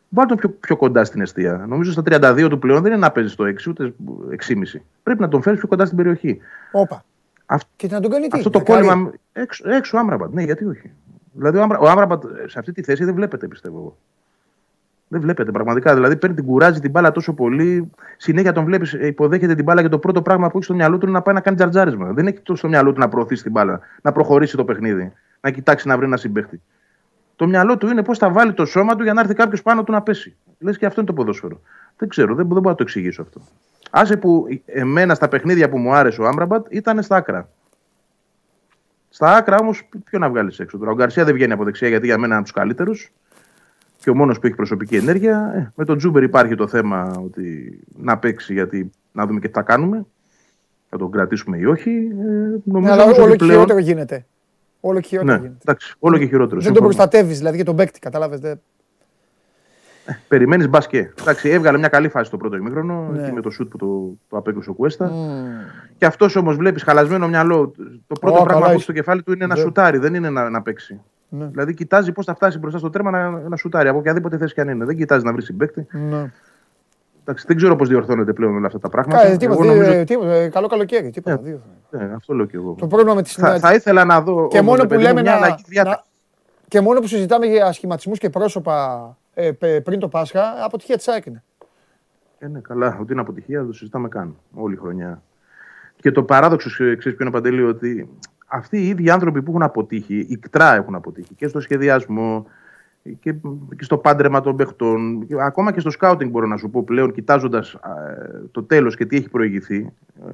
Βάλει 0.08 0.28
τον 0.28 0.36
πιο, 0.36 0.48
πιο 0.50 0.76
κοντά 0.76 1.04
στην 1.04 1.20
αιστεία. 1.20 1.64
Νομίζω 1.68 1.92
στα 1.92 2.02
32 2.04 2.46
του 2.48 2.58
πλέον 2.58 2.82
δεν 2.82 2.92
είναι 2.92 3.00
να 3.00 3.10
παίζεις 3.10 3.32
στο 3.32 3.44
6 3.44 3.66
ούτε 3.70 3.94
6,5. 4.30 4.82
Πρέπει 5.02 5.20
να 5.20 5.28
τον 5.28 5.42
φέρεις 5.42 5.58
πιο 5.58 5.68
κοντά 5.68 5.84
στην 5.84 5.96
περιοχή. 5.96 6.38
Όπα. 6.72 7.04
Αυ- 7.46 7.68
Και 7.76 7.88
να 7.90 8.00
τον 8.00 8.10
κάνει 8.10 8.28
τι. 8.28 8.36
Αυτό 8.38 8.50
το 8.50 8.58
να 8.58 8.64
κάνει- 8.64 8.86
κόλλημα. 8.86 9.12
Έξω, 9.32 9.70
έξω 9.70 9.96
ο 9.96 10.00
Άμραμπατ. 10.00 10.32
Ναι, 10.32 10.42
γιατί 10.42 10.64
όχι. 10.64 10.90
Δηλαδή 11.32 11.58
ο, 11.58 11.62
Άμρα, 11.62 11.78
ο 11.78 11.88
Άμραμπατ 11.88 12.22
σε 12.46 12.58
αυτή 12.58 12.72
τη 12.72 12.82
θέση 12.82 13.04
δεν 13.04 13.14
βλέπετε, 13.14 13.48
πιστεύω 13.48 13.78
εγώ. 13.78 13.96
Δεν 15.12 15.20
βλέπετε 15.20 15.50
πραγματικά. 15.50 15.94
Δηλαδή 15.94 16.16
παίρνει 16.16 16.36
την 16.36 16.44
κουράζει 16.44 16.80
την 16.80 16.90
μπάλα 16.90 17.12
τόσο 17.12 17.32
πολύ. 17.32 17.90
Συνέχεια 18.16 18.52
τον 18.52 18.64
βλέπεις, 18.64 18.92
υποδέχεται 18.92 19.54
την 19.54 19.64
μπάλα 19.64 19.82
και 19.82 19.88
το 19.88 19.98
πρώτο 19.98 20.22
πράγμα 20.22 20.48
που 20.48 20.56
έχει 20.56 20.64
στο 20.64 20.74
μυαλό 20.74 20.98
του 20.98 21.06
είναι 21.06 21.14
να 21.14 21.22
πάει 21.22 21.34
να 21.34 21.40
κάνει 21.40 21.56
τζαρτζάρισμα. 21.56 22.12
Δεν 22.12 22.26
έχει 22.26 22.40
το 22.40 22.54
στο 22.54 22.68
μυαλό 22.68 22.92
του 22.92 23.00
να 23.00 23.08
προωθήσει 23.08 23.42
την 23.42 23.52
μπάλα, 23.52 23.80
να 24.02 24.12
προχωρήσει 24.12 24.56
το 24.56 24.64
παιχνίδι, 24.64 25.12
να 25.40 25.50
κοιτάξει 25.50 25.88
να 25.88 25.96
βρει 25.96 26.04
ένα 26.06 26.16
συμπέχτη. 26.16 26.60
Το 27.36 27.46
μυαλό 27.46 27.76
του 27.76 27.88
είναι 27.88 28.02
πώς 28.02 28.18
θα 28.18 28.30
βάλει 28.30 28.52
το 28.52 28.64
σώμα 28.64 28.96
του 28.96 29.02
για 29.02 29.12
να 29.12 29.20
έρθει 29.20 29.34
κάποιος 29.34 29.62
πάνω 29.62 29.84
του 29.84 29.92
να 29.92 30.02
πέσει. 30.02 30.36
Λες 30.58 30.78
και 30.78 30.86
αυτό 30.86 31.00
είναι 31.00 31.08
το 31.08 31.14
ποδόσφαιρο. 31.14 31.60
Δεν 31.96 32.08
ξέρω, 32.08 32.34
δεν, 32.34 32.36
δεν 32.36 32.46
μπορώ 32.46 32.68
να 32.68 32.74
το 32.74 32.82
εξηγήσω 32.82 33.22
αυτό. 33.22 33.40
Άσε 33.90 34.16
που 34.16 34.46
εμένα 34.66 35.14
στα 35.14 35.28
παιχνίδια 35.28 35.68
που 35.68 35.78
μου 35.78 35.94
άρεσε 35.94 36.20
ο 36.20 36.26
Άμπραμπατ 36.26 36.66
ήταν 36.70 37.02
στα 37.02 37.16
άκρα. 37.16 37.48
Στα 39.08 39.36
άκρα 39.36 39.56
όμως, 39.60 39.88
ποιο 40.04 40.18
να 40.18 40.28
βγάλεις 40.28 40.58
έξω 40.58 40.78
τώρα. 40.78 40.90
Ο 40.90 40.94
Γκαρσία 40.94 41.24
δεν 41.24 41.34
βγαίνει 41.34 41.52
από 41.52 41.64
δεξιά 41.64 41.88
γιατί 41.88 42.06
για 42.06 42.14
μένα 42.14 42.26
είναι 42.26 42.34
από 42.34 42.44
τους 42.44 42.52
καλύτερους 42.52 43.12
και 44.02 44.10
ο 44.10 44.14
μόνος 44.14 44.38
που 44.38 44.46
έχει 44.46 44.56
προσωπική 44.56 44.96
ενέργεια. 44.96 45.52
Ε, 45.56 45.72
με 45.76 45.84
τον 45.84 45.98
Τζούμπερ 45.98 46.22
υπάρχει 46.22 46.54
το 46.54 46.66
θέμα 46.66 47.12
ότι 47.24 47.78
να 47.96 48.18
παίξει 48.18 48.52
γιατί 48.52 48.90
να 49.12 49.26
δούμε 49.26 49.40
και 49.40 49.46
τι 49.46 49.52
θα 49.52 49.62
κάνουμε. 49.62 50.06
Θα 50.88 50.96
τον 50.98 51.10
κρατήσουμε 51.10 51.56
ή 51.56 51.64
όχι. 51.64 51.90
Ε, 51.90 52.22
Ναι, 52.22 52.56
νομίζω 52.64 52.92
αλλά 52.92 53.02
όμως 53.02 53.16
όλο 53.16 53.24
ότι 53.26 53.36
και 53.36 53.44
πλέον- 53.44 53.60
χειρότερο 53.60 53.78
γίνεται. 53.78 54.26
Όλο 54.80 55.00
και 55.00 55.06
χειρότερο 55.08 55.32
Ναι, 55.36 55.42
γίνεται. 55.42 55.58
εντάξει, 55.62 55.94
όλο 55.98 56.18
και 56.18 56.26
χειρότερο. 56.26 56.60
Δεν 56.60 56.72
τον 56.72 56.82
προστατεύεις 56.82 57.38
δηλαδή 57.38 57.56
και 57.56 57.64
τον 57.64 57.76
παίκτη, 57.76 57.98
κατάλαβε. 57.98 58.60
Περιμένεις 60.28 60.68
μπάσκετ. 60.68 61.20
Εντάξει, 61.20 61.48
έβγαλε 61.50 61.78
μια 61.78 61.88
καλή 61.88 62.08
φάση 62.08 62.30
το 62.30 62.36
πρώτο 62.36 62.56
ημίχρονο 62.56 63.08
Ναι. 63.12 63.22
εκεί 63.22 63.32
με 63.32 63.40
το 63.40 63.50
σουτ 63.50 63.70
που 63.70 63.76
το, 63.78 64.16
το 64.28 64.36
απέκλεισε 64.36 64.70
ο 64.70 64.72
Κουέστα. 64.72 65.12
Και 65.98 66.06
αυτός 66.06 66.36
όμως 66.36 66.56
βλέπεις 66.56 66.82
χαλασμένο 66.82 67.28
μυαλό. 67.28 67.72
Το 68.06 68.14
πρώτο 68.20 68.36
Ω, 68.40 68.42
πράγμα 68.42 68.52
καλά 68.52 68.58
που 68.60 68.64
έχει 68.66 68.74
είσαι. 68.74 68.82
στο 68.84 68.92
κεφάλι 68.92 69.22
του 69.22 69.32
είναι 69.32 69.46
να 69.46 69.54
Ναι. 69.54 69.60
σουτάρει, 69.60 69.98
δεν 69.98 70.14
είναι 70.14 70.30
να, 70.30 70.50
να 70.50 70.62
παίξει. 70.62 71.00
Ναι. 71.34 71.44
Δηλαδή 71.46 71.74
κοιτάζει 71.74 72.12
πώς 72.12 72.24
θα 72.24 72.34
φτάσει 72.34 72.58
μπροστά 72.58 72.78
στο 72.78 72.90
τέρμα 72.90 73.10
να, 73.10 73.30
να 73.30 73.56
σουτάρει 73.56 73.88
από 73.88 73.98
οποιαδήποτε 73.98 74.36
θέση 74.38 74.54
και 74.54 74.60
αν 74.60 74.68
είναι. 74.68 74.84
Δεν 74.84 74.96
κοιτάζει 74.96 75.24
να 75.24 75.32
βρει 75.32 75.42
συμπέκτη. 75.42 75.86
Ναι. 75.90 76.30
Εντάξει, 77.20 77.44
δεν 77.46 77.56
ξέρω 77.56 77.76
πώς 77.76 77.88
διορθώνεται 77.88 78.32
πλέον 78.32 78.56
όλα 78.56 78.66
αυτά 78.66 78.78
τα 78.78 78.88
πράγματα. 78.88 79.22
Κα- 79.22 79.36
τίποτα, 79.36 79.62
Εγώ 79.62 79.72
νομίζω- 79.72 79.92
δύο- 79.92 80.04
τίποτα, 80.04 80.32
ε, 80.32 80.48
Καλό 80.48 80.66
καλοκαίρι. 80.66 81.10
Τίποτα. 81.10 81.36
δύο. 81.36 81.60
Ναι, 81.90 82.10
αυτό 82.16 82.34
λέω 82.34 82.46
κι 82.46 82.56
εγώ. 82.56 82.74
Το 82.78 82.86
πρόβλημα 82.86 83.14
με 83.14 83.22
τη 83.22 83.30
Θα, 83.30 83.58
θα 83.58 83.74
ήθελα 83.74 84.04
να 84.04 84.20
δω. 84.20 84.48
Και 84.48 84.58
όμως, 84.58 84.70
μόνο 84.70 84.76
ρε 84.76 84.82
που 84.82 84.88
παιδί 84.88 85.02
μου, 85.02 85.08
λέμε 85.08 85.20
μια 85.22 85.30
να, 85.30 85.36
αλλαγή 85.36 85.62
διάταξη. 85.66 85.98
να- 85.98 86.10
και 86.68 86.80
μόνο 86.80 87.00
που 87.00 87.06
συζητάμε 87.06 87.46
για 87.46 87.72
σχηματισμού 87.72 88.12
και 88.14 88.30
πρόσωπα 88.30 89.16
ε, 89.34 89.50
πε- 89.52 89.82
πριν 89.82 89.98
το 89.98 90.08
Πάσχα, 90.08 90.42
αποτυχία 90.64 90.96
της 90.96 91.08
ΑΕΚ 91.08 91.26
είναι. 91.26 91.42
Ε, 92.38 92.46
ναι, 92.48 92.60
καλά, 92.60 92.98
ότι 93.00 93.12
είναι 93.12 93.20
αποτυχία 93.20 93.58
δεν 93.58 93.66
το 93.66 93.72
συζητάμε 93.72 94.08
καν 94.08 94.36
όλη 94.54 94.74
η 94.74 94.76
χρονιά. 94.78 95.22
Και 95.96 96.10
το 96.10 96.22
παράδοξο, 96.22 96.68
ξέρεις 96.70 96.98
ποιο 97.02 97.16
είναι 97.20 97.30
παντελή, 97.30 97.62
ότι 97.62 98.08
αυτοί 98.52 98.78
οι 98.78 98.88
ίδιοι 98.88 99.10
άνθρωποι 99.10 99.42
που 99.42 99.50
έχουν 99.50 99.62
αποτύχει, 99.62 100.26
οι 100.28 100.36
κτρά 100.36 100.74
έχουν 100.74 100.94
αποτύχει 100.94 101.34
και 101.34 101.48
στο 101.48 101.60
σχεδιασμό 101.60 102.46
και, 103.20 103.34
και 103.76 103.84
στο 103.84 103.98
πάντρεμα 103.98 104.40
των 104.40 104.56
παιχτών, 104.56 105.26
και 105.26 105.34
ακόμα 105.38 105.72
και 105.72 105.80
στο 105.80 105.90
σκάουτινγκ 105.90 106.30
μπορώ 106.30 106.46
να 106.46 106.56
σου 106.56 106.70
πω 106.70 106.82
πλέον, 106.82 107.12
κοιτάζοντας 107.12 107.76
το 108.50 108.62
τέλος 108.62 108.96
και 108.96 109.06
τι 109.06 109.16
έχει 109.16 109.28
προηγηθεί, 109.28 109.92
ε, 110.26 110.30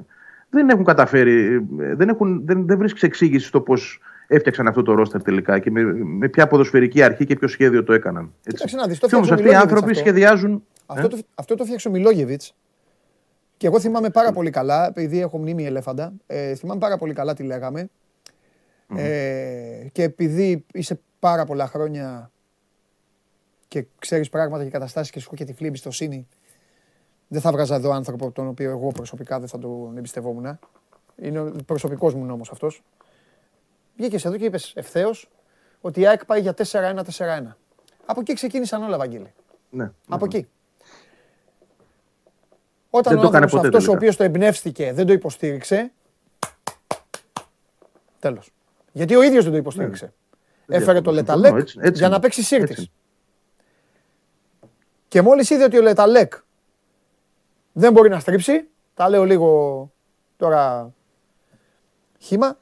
δεν 0.49 0.69
έχουν 0.69 0.83
καταφέρει, 0.83 1.65
ε, 1.79 1.95
δεν, 1.95 2.09
έχουν, 2.09 2.41
δεν, 2.45 2.65
δεν 2.65 2.77
βρίσκεις 2.77 3.03
εξήγηση 3.03 3.47
στο 3.47 3.61
πώς 3.61 3.99
έφτιαξαν 4.27 4.67
αυτό 4.67 4.81
το 4.81 4.93
ρόστερ 4.93 5.21
τελικά 5.23 5.59
και 5.59 5.71
με, 5.71 5.83
με 5.93 6.27
ποια 6.27 6.47
ποδοσφαιρική 6.47 7.01
αρχή 7.01 7.25
και 7.25 7.35
ποιο 7.35 7.47
σχέδιο 7.47 7.83
το 7.83 7.93
έκαναν. 7.93 8.23
Έτσι. 8.23 8.49
Κοίταξε 8.49 8.75
να 8.75 8.87
δεις, 8.87 8.99
το 8.99 9.07
Και 9.07 9.15
όμως 9.15 9.27
φτιάξε 9.27 9.43
ο 9.43 9.47
αυτοί 9.47 9.55
οι 9.55 9.57
Μιλόγεβιτς 9.57 9.73
άνθρωποι 9.73 9.91
αυτό. 9.91 10.09
σχεδιάζουν. 10.09 10.63
Αυτό, 10.85 11.05
ε, 11.05 11.09
το, 11.09 11.17
αυτό 11.35 11.55
το 11.55 11.63
φτιάξε 11.63 11.87
ο 11.87 11.91
Μιλόγεβιτς. 11.91 12.55
Και 13.57 13.67
εγώ 13.67 13.79
θυμάμαι 13.79 14.09
πάρα 14.09 14.31
πολύ 14.31 14.49
καλά, 14.49 14.87
επειδή 14.87 15.21
έχω 15.21 15.37
μνήμη 15.37 15.65
ελέφαντα, 15.65 16.13
ε, 16.27 16.55
θυμάμαι 16.55 16.79
πάρα 16.79 16.97
πολύ 16.97 17.13
καλά 17.13 17.33
τι 17.33 17.43
λέγαμε. 17.43 17.89
Ε, 18.95 19.87
και 19.91 20.03
επειδή 20.03 20.65
είσαι 20.73 20.99
πάρα 21.19 21.45
πολλά 21.45 21.67
χρόνια 21.67 22.31
και 23.67 23.85
ξέρεις 23.99 24.29
πράγματα 24.29 24.63
και 24.63 24.69
καταστάσεις 24.69 25.11
και 25.11 25.19
σου 25.19 25.25
έχω 25.27 25.35
και 25.35 25.45
τυφλή 25.45 25.67
εμπιστοσύνη, 25.67 26.27
δεν 27.27 27.41
θα 27.41 27.51
βγάζα 27.51 27.75
εδώ 27.75 27.91
άνθρωπο 27.91 28.31
τον 28.31 28.47
οποίο 28.47 28.69
εγώ 28.69 28.87
προσωπικά 28.87 29.39
δεν 29.39 29.47
θα 29.47 29.57
τον 29.59 29.97
εμπιστευόμουν. 29.97 30.59
Είναι 31.15 31.39
ο 31.39 31.51
προσωπικός 31.65 32.13
μου 32.13 32.25
νόμος 32.25 32.51
αυτός. 32.51 32.83
Βγήκες 33.97 34.25
εδώ 34.25 34.37
και 34.37 34.45
είπες 34.45 34.73
ευθέως 34.75 35.29
ότι 35.81 35.99
η 35.99 36.07
ΑΕΚ 36.07 36.25
πάει 36.25 36.41
για 36.41 36.53
4-1-4-1. 36.53 37.55
Από 38.05 38.19
εκεί 38.19 38.33
ξεκίνησαν 38.33 38.83
όλα, 38.83 38.97
Βαγγέλη. 38.97 39.33
ναι, 39.69 39.91
Από 40.07 40.25
ναι. 40.25 40.37
εκεί. 40.37 40.47
Όταν 42.89 43.13
Δεν 43.13 43.21
ο 43.21 43.21
το 43.21 43.27
έκανε 43.27 43.43
άνθρωπος 43.43 43.51
ποτέ 43.51 43.67
αυτός 43.67 43.83
ο 43.83 43.85
τελικά. 43.85 43.97
οποίος 43.97 44.15
το 44.15 44.23
εμπνεύστηκε 44.23 44.93
δεν 44.93 45.05
το 45.05 45.13
υποστήριξε, 45.13 45.91
τέλος. 48.19 48.51
Γιατί 48.99 49.15
ο 49.15 49.21
ίδιος 49.23 49.43
δεν 49.43 49.51
το 49.51 49.57
υποστήριξε. 49.57 50.13
Δεν 50.65 50.81
Έφερε 50.81 51.01
το 51.01 51.11
διαφωνώ, 51.11 51.37
Λεταλέκ 51.41 51.61
έτσι- 51.61 51.77
έτσι 51.81 51.97
για 51.97 52.05
είναι. 52.07 52.15
να 52.15 52.21
παίξει 52.21 52.39
Έτσι 52.39 52.55
σύρτης. 52.55 52.77
είναι. 52.77 52.87
Και 55.07 55.21
μόλις 55.21 55.49
είδε 55.49 55.63
ότι 55.63 55.77
ο 55.77 55.81
Λεταλέκ 55.81 56.33
δεν 57.71 57.91
μπορεί 57.93 58.09
να 58.09 58.19
στρίψει, 58.19 58.67
τα 58.93 59.09
λέω 59.09 59.23
λίγο 59.25 59.91
τώρα 60.37 60.93
χήμα, 62.19 62.57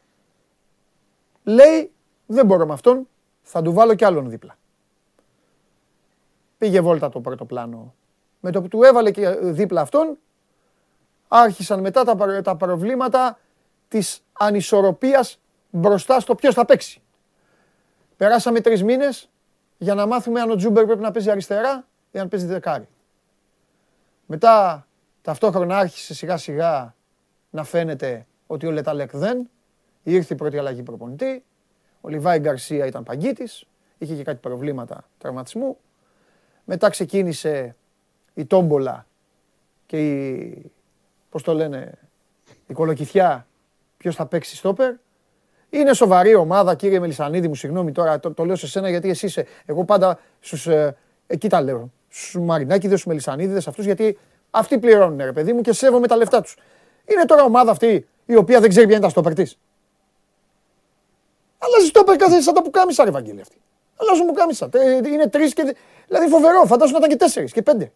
λέει 1.43 1.91
δεν 2.25 2.45
μπορώ 2.45 2.65
με 2.65 2.73
αυτόν, 2.73 3.07
θα 3.41 3.61
του 3.61 3.73
βάλω 3.73 3.95
κι 3.95 4.05
άλλον 4.05 4.29
δίπλα. 4.29 4.57
Πήγε 6.57 6.81
βόλτα 6.81 7.09
το 7.09 7.19
πρώτο 7.21 7.45
πλάνο. 7.45 7.93
Με 8.39 8.51
το 8.51 8.61
που 8.61 8.67
του 8.67 8.83
έβαλε 8.83 9.11
και 9.11 9.29
δίπλα 9.29 9.81
αυτόν, 9.81 10.17
άρχισαν 11.27 11.79
μετά 11.79 12.03
τα, 12.03 12.15
προ- 12.15 12.41
τα 12.41 12.55
προβλήματα 12.55 13.39
της 13.87 14.23
ανισορροπίας 14.33 15.39
μπροστά 15.77 16.19
στο 16.19 16.35
ποιος 16.35 16.53
θα 16.53 16.65
παίξει. 16.65 17.01
Περάσαμε 18.17 18.61
τρεις 18.61 18.83
μήνες 18.83 19.29
για 19.77 19.93
να 19.93 20.05
μάθουμε 20.05 20.41
αν 20.41 20.51
ο 20.51 20.55
Τζούμπερ 20.55 20.85
πρέπει 20.85 21.01
να 21.01 21.11
παίζει 21.11 21.29
αριστερά 21.29 21.87
ή 22.11 22.19
αν 22.19 22.27
παίζει 22.27 22.45
δεκάρι. 22.45 22.87
Μετά 24.25 24.87
ταυτόχρονα 25.21 25.77
άρχισε 25.77 26.13
σιγά 26.13 26.37
σιγά 26.37 26.95
να 27.49 27.63
φαίνεται 27.63 28.27
ότι 28.47 28.65
ο 28.65 28.71
Λεταλέκ 28.71 29.15
δεν. 29.15 29.49
Ήρθε 30.03 30.33
η 30.33 30.37
πρώτη 30.37 30.57
αλλαγή 30.57 30.83
προπονητή. 30.83 31.43
Ο 32.01 32.09
Λιβάη 32.09 32.39
Γκαρσία 32.39 32.85
ήταν 32.85 33.03
παγκίτης. 33.03 33.65
Είχε 33.97 34.15
και 34.15 34.23
κάτι 34.23 34.39
προβλήματα 34.39 35.09
τραυματισμού. 35.17 35.77
Μετά 36.65 36.89
ξεκίνησε 36.89 37.75
η 38.33 38.45
τόμπολα 38.45 39.07
και 39.85 40.09
η, 40.09 40.71
πώς 41.29 41.43
το 41.43 41.53
λένε, 41.53 41.97
η 42.67 42.73
κολοκυθιά 42.73 43.47
ποιος 43.97 44.15
θα 44.15 44.25
παίξει 44.25 44.55
στόπερ. 44.55 44.93
Είναι 45.69 45.93
σοβαρή 45.93 46.35
ομάδα, 46.35 46.75
κύριε 46.75 46.99
Μελισανίδη 46.99 47.47
μου, 47.47 47.55
συγγνώμη 47.55 47.91
τώρα, 47.91 48.19
το, 48.19 48.33
το 48.33 48.45
λέω 48.45 48.55
σε 48.55 48.67
σένα 48.67 48.89
γιατί 48.89 49.09
εσύ 49.09 49.25
είσαι. 49.25 49.45
Εγώ 49.65 49.83
πάντα 49.85 50.19
στους, 50.39 50.67
ε, 50.67 50.95
εκεί 51.27 51.49
τα 51.49 51.61
λέω. 51.61 51.91
Στους 52.09 52.41
Μαρινάκηδες, 52.41 52.99
στους 52.99 53.05
Μελισανίδες, 53.05 53.67
αυτούς 53.67 53.85
γιατί 53.85 54.17
αυτοί 54.51 54.79
πληρώνουν 54.79 55.17
ρε 55.17 55.31
παιδί 55.31 55.53
μου 55.53 55.61
και 55.61 55.73
σέβομαι 55.73 56.07
τα 56.07 56.15
λεφτά 56.15 56.41
τους. 56.41 56.55
Είναι 57.05 57.25
τώρα 57.25 57.43
ομάδα 57.43 57.71
αυτή 57.71 58.07
η 58.25 58.35
οποία 58.35 58.59
δεν 58.59 58.69
ξέρει 58.69 58.85
ποια 58.85 58.95
είναι 58.95 59.05
τα 59.05 59.09
στόπερ 59.11 59.33
της. 59.33 59.57
Αλλάζει 61.57 61.85
στόπερ 61.87 62.15
κάθε 62.15 62.41
σαν 62.41 62.53
τα 62.53 62.61
πουκάμισα 62.61 63.03
ρε 63.03 63.11
Βαγγέλη 63.11 63.41
αυτή. 63.41 63.57
Αλλάζουν 63.97 64.25
πουκάμισα. 64.25 64.69
Τε- 64.69 65.07
Είναι 65.07 65.27
τρεις 65.27 65.53
και... 65.53 65.75
Δηλαδή 66.07 66.27
φοβερό, 66.27 66.65
φαντάσου 66.65 66.91
να 66.91 66.97
ήταν 66.97 67.09
και 67.09 67.15
τέσσερις 67.15 67.51
και 67.51 67.61
πέντε. 67.61 67.91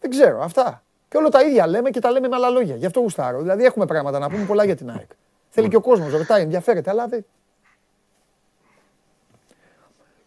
Δεν 0.00 0.10
ξέρω, 0.10 0.42
αυτά. 0.42 0.82
Και 1.08 1.16
όλα 1.16 1.28
τα 1.28 1.42
ίδια 1.42 1.66
λέμε 1.66 1.90
και 1.90 2.00
τα 2.00 2.10
λέμε 2.10 2.28
με 2.28 2.34
άλλα 2.36 2.48
λόγια. 2.48 2.76
Γι' 2.76 2.86
αυτό 2.86 3.00
γουστάρω. 3.00 3.40
Δηλαδή 3.40 3.64
έχουμε 3.64 3.86
πράγματα 3.86 4.18
να 4.18 4.28
πούμε 4.30 4.44
πολλά 4.44 4.64
για 4.64 4.76
την 4.76 4.90
ΑΕΚ. 4.90 5.10
Θέλει 5.54 5.68
και 5.68 5.76
ο 5.76 5.80
κόσμος, 5.80 6.12
ρωτάει, 6.12 6.42
ενδιαφέρεται, 6.42 6.90
αλλά 6.90 7.06
δεν. 7.06 7.24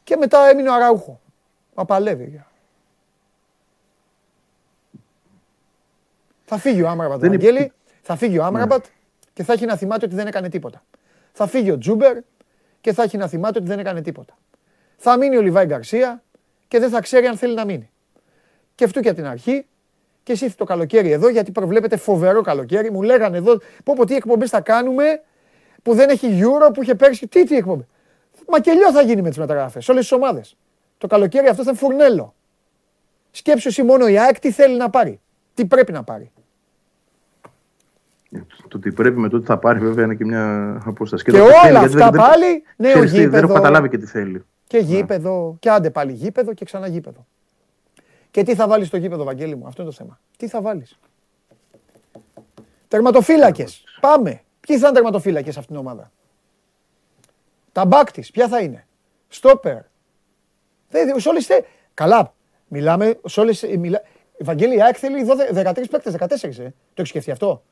Και 0.03 0.15
μετά 0.15 0.47
έμεινε 0.49 0.69
ο 0.69 0.73
Αραούχο. 0.73 1.19
Μα 1.75 1.85
παλεύει. 1.85 2.45
Θα 6.45 6.57
φύγει 6.57 6.81
ο 6.81 6.87
Άμραμπατ, 6.89 7.19
Δεν 7.19 7.29
Βαγγέλη, 7.29 7.59
υπή- 7.59 7.73
θα 8.01 8.15
φύγει 8.15 8.37
ο 8.39 8.43
Άμραμπατ 8.43 8.85
και 9.33 9.43
θα 9.43 9.53
έχει 9.53 9.65
να 9.65 9.75
θυμάται 9.77 10.05
ότι 10.05 10.15
δεν 10.15 10.27
έκανε 10.27 10.49
τίποτα. 10.49 10.83
Θα 11.31 11.47
φύγει 11.47 11.71
ο 11.71 11.77
Τζούμπερ 11.77 12.17
και 12.81 12.93
θα 12.93 13.03
έχει 13.03 13.17
να 13.17 13.27
θυμάται 13.27 13.57
ότι 13.59 13.67
δεν 13.67 13.79
έκανε 13.79 14.01
τίποτα. 14.01 14.37
Θα 14.97 15.17
μείνει 15.17 15.37
ο 15.37 15.41
Λιβάη 15.41 15.65
Γκαρσία 15.65 16.23
και 16.67 16.79
δεν 16.79 16.89
θα 16.89 17.01
ξέρει 17.01 17.25
αν 17.27 17.37
θέλει 17.37 17.53
να 17.55 17.65
μείνει. 17.65 17.89
Και 18.75 18.83
αυτού 18.83 18.99
και 19.01 19.07
από 19.09 19.17
την 19.17 19.27
αρχή 19.27 19.65
και 20.25 20.31
εσύ 20.31 20.43
ήρθε 20.43 20.55
το 20.57 20.63
καλοκαίρι 20.63 21.11
εδώ, 21.11 21.29
γιατί 21.29 21.51
προβλέπετε 21.51 21.97
φοβερό 21.97 22.41
καλοκαίρι. 22.41 22.91
Μου 22.91 23.01
λέγανε 23.01 23.37
εδώ, 23.37 23.57
πω 23.83 23.93
πω 23.95 24.05
τι 24.05 24.15
εκπομπές 24.15 24.49
θα 24.49 24.61
κάνουμε, 24.61 25.03
που 25.83 25.93
δεν 25.93 26.09
έχει 26.09 26.39
Euro, 26.41 26.73
που 26.73 26.81
είχε 26.83 26.95
πέρσι. 26.95 27.27
Τι, 27.27 27.43
τι 27.43 27.55
εκπομπή. 27.55 27.85
Μακελιό 28.47 28.91
θα 28.91 29.01
γίνει 29.01 29.21
με 29.21 29.29
τις 29.29 29.37
μεταγραφές, 29.37 29.89
όλες 29.89 30.01
τις 30.01 30.11
ομάδες. 30.11 30.57
Το 30.97 31.07
καλοκαίρι 31.07 31.47
αυτό 31.47 31.63
θα 31.63 31.69
είναι 31.69 31.79
φουρνέλο. 31.79 32.33
Σκέψου 33.31 33.67
εσύ 33.67 33.83
μόνο 33.83 34.07
η 34.07 34.19
ΑΕΚ 34.19 34.39
τι 34.39 34.51
θέλει 34.51 34.77
να 34.77 34.89
πάρει. 34.89 35.19
Τι 35.53 35.65
πρέπει 35.65 35.91
να 35.91 36.03
πάρει. 36.03 36.31
Το 38.67 38.77
ότι 38.77 38.91
πρέπει 38.91 39.19
με 39.19 39.29
το 39.29 39.35
ότι 39.37 39.45
θα 39.45 39.57
πάρει 39.57 39.79
βέβαια 39.79 40.05
είναι 40.05 40.15
και 40.15 40.25
μια 40.25 40.77
απόσταση. 40.85 41.23
Και 41.23 41.31
το 41.31 41.37
τι 41.37 41.43
όλα 41.43 41.51
θέλει, 41.61 41.77
γιατί 41.77 41.85
αυτά 41.95 42.09
δεν- 42.09 42.21
πάλι, 42.21 42.63
νέο 42.77 42.91
ξέρεις 42.91 43.11
τι, 43.11 43.17
Δεν 43.17 43.25
γήπεδο. 43.25 43.45
έχω 43.45 43.53
καταλάβει 43.53 43.89
και 43.89 43.97
τι 43.97 44.05
θέλει. 44.05 44.45
Και 44.67 44.77
γήπεδο, 44.77 45.55
και 45.59 45.69
άντε 45.69 45.89
πάλι 45.89 46.11
γήπεδο 46.13 46.53
και 46.53 46.65
ξανά 46.65 46.87
γήπεδο. 46.87 47.25
Και 48.35 48.43
τι 48.43 48.55
θα 48.55 48.67
βάλεις 48.67 48.87
στο 48.87 48.97
γήπεδο, 48.97 49.23
Βαγγέλη 49.23 49.55
μου, 49.55 49.67
αυτό 49.67 49.81
είναι 49.81 49.91
το 49.91 49.97
θέμα. 49.97 50.19
Τι 50.37 50.47
θα 50.47 50.61
βάλεις; 50.61 50.99
Τερματοφύλακες. 52.87 53.83
Πάμε. 54.01 54.41
Ποιοι 54.59 54.77
θα 54.77 54.85
είναι 54.87 54.95
τερματοφύλακες 54.95 55.53
σε 55.53 55.59
αυτήν 55.59 55.75
την 55.75 55.85
ομάδα; 55.85 56.11
Τα 57.71 57.85
μπακ 57.85 58.11
της, 58.11 58.31
ποια 58.31 58.47
θα 58.47 58.59
είναι; 58.59 58.87
Στόπερ. 59.27 59.77
Δεν, 60.89 61.19
σε 61.19 61.29
όλες, 61.29 61.45
τε- 61.47 61.65
καλά, 61.93 62.33
μιλάμε, 62.67 63.19
σε 63.25 63.39
όλες, 63.39 63.63
ε, 63.63 63.77
μιλά... 63.77 64.01
Βαγγέλη, 64.39 64.75
η 64.75 64.81
ΑΕΚ 64.81 64.95
θέλει 64.99 65.25
12 65.53 65.53
13 65.71 65.83
παίκτες, 65.89 66.13
14, 66.13 66.59
ε. 66.59 66.69
Το 66.69 66.73
έχεις 66.95 67.09
σκεφτεί 67.09 67.31
αυτό; 67.31 67.63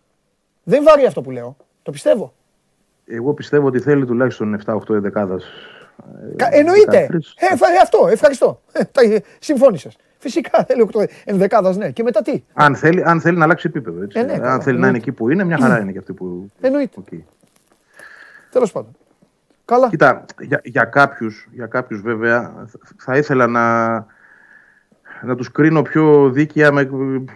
Δεν 0.63 0.83
βάρει 0.83 1.05
αυτό 1.05 1.21
που 1.21 1.31
λέω. 1.31 1.57
Το 1.83 1.91
πιστεύω. 1.91 2.33
Εγώ 3.05 3.33
πιστεύω 3.33 3.67
ότι 3.67 3.79
θέλει 3.79 4.05
τουλάχιστον 4.05 4.61
7-8 4.65 4.89
εδεκάδα. 4.89 5.39
Κα- 6.35 6.53
Εννοείται. 6.55 6.97
Ε, 7.35 7.45
εφα- 7.53 7.69
ε, 7.69 7.77
αυτό, 7.81 8.07
ευχαριστώ. 8.07 8.61
Ε, 8.71 8.83
τα- 8.83 9.01
ε, 9.01 9.21
Συμφώνησες. 9.39 9.95
Φυσικά 10.23 10.63
θέλει 10.67 10.89
8 10.93 11.03
ενδεκάδας, 11.25 11.77
ναι. 11.77 11.91
Και 11.91 12.03
μετά 12.03 12.21
τι; 12.21 12.43
Αν 12.53 12.75
θέλει, 12.75 13.03
αν 13.03 13.21
θέλει 13.21 13.37
να 13.37 13.43
αλλάξει 13.43 13.67
επίπεδο. 13.69 14.01
Έτσι. 14.01 14.19
Ε, 14.19 14.23
ναι, 14.23 14.37
καλά, 14.37 14.53
αν 14.53 14.61
θέλει 14.61 14.79
να 14.79 14.87
είναι 14.87 14.97
εκεί 14.97 15.11
που 15.11 15.29
είναι, 15.29 15.43
μια 15.43 15.57
χαρά 15.57 15.79
είναι 15.81 15.91
και 15.91 15.97
αυτή 15.97 16.13
που. 16.13 16.51
Εννοείται. 16.61 16.99
Οκ. 16.99 17.07
Τέλος 18.51 18.71
πάντων. 18.71 18.91
Καλά. 19.65 19.89
Κοίτα, 19.89 20.25
για, 20.39 20.61
για, 20.63 20.83
κάποιους, 20.83 21.47
για 21.51 21.65
κάποιους 21.65 22.01
βέβαια 22.01 22.67
θα 22.97 23.17
ήθελα 23.17 23.47
να, 23.47 23.93
να 25.21 25.35
τους 25.35 25.51
κρίνω 25.51 25.81
πιο 25.81 26.29
δίκαια 26.29 26.71
με, 26.71 26.89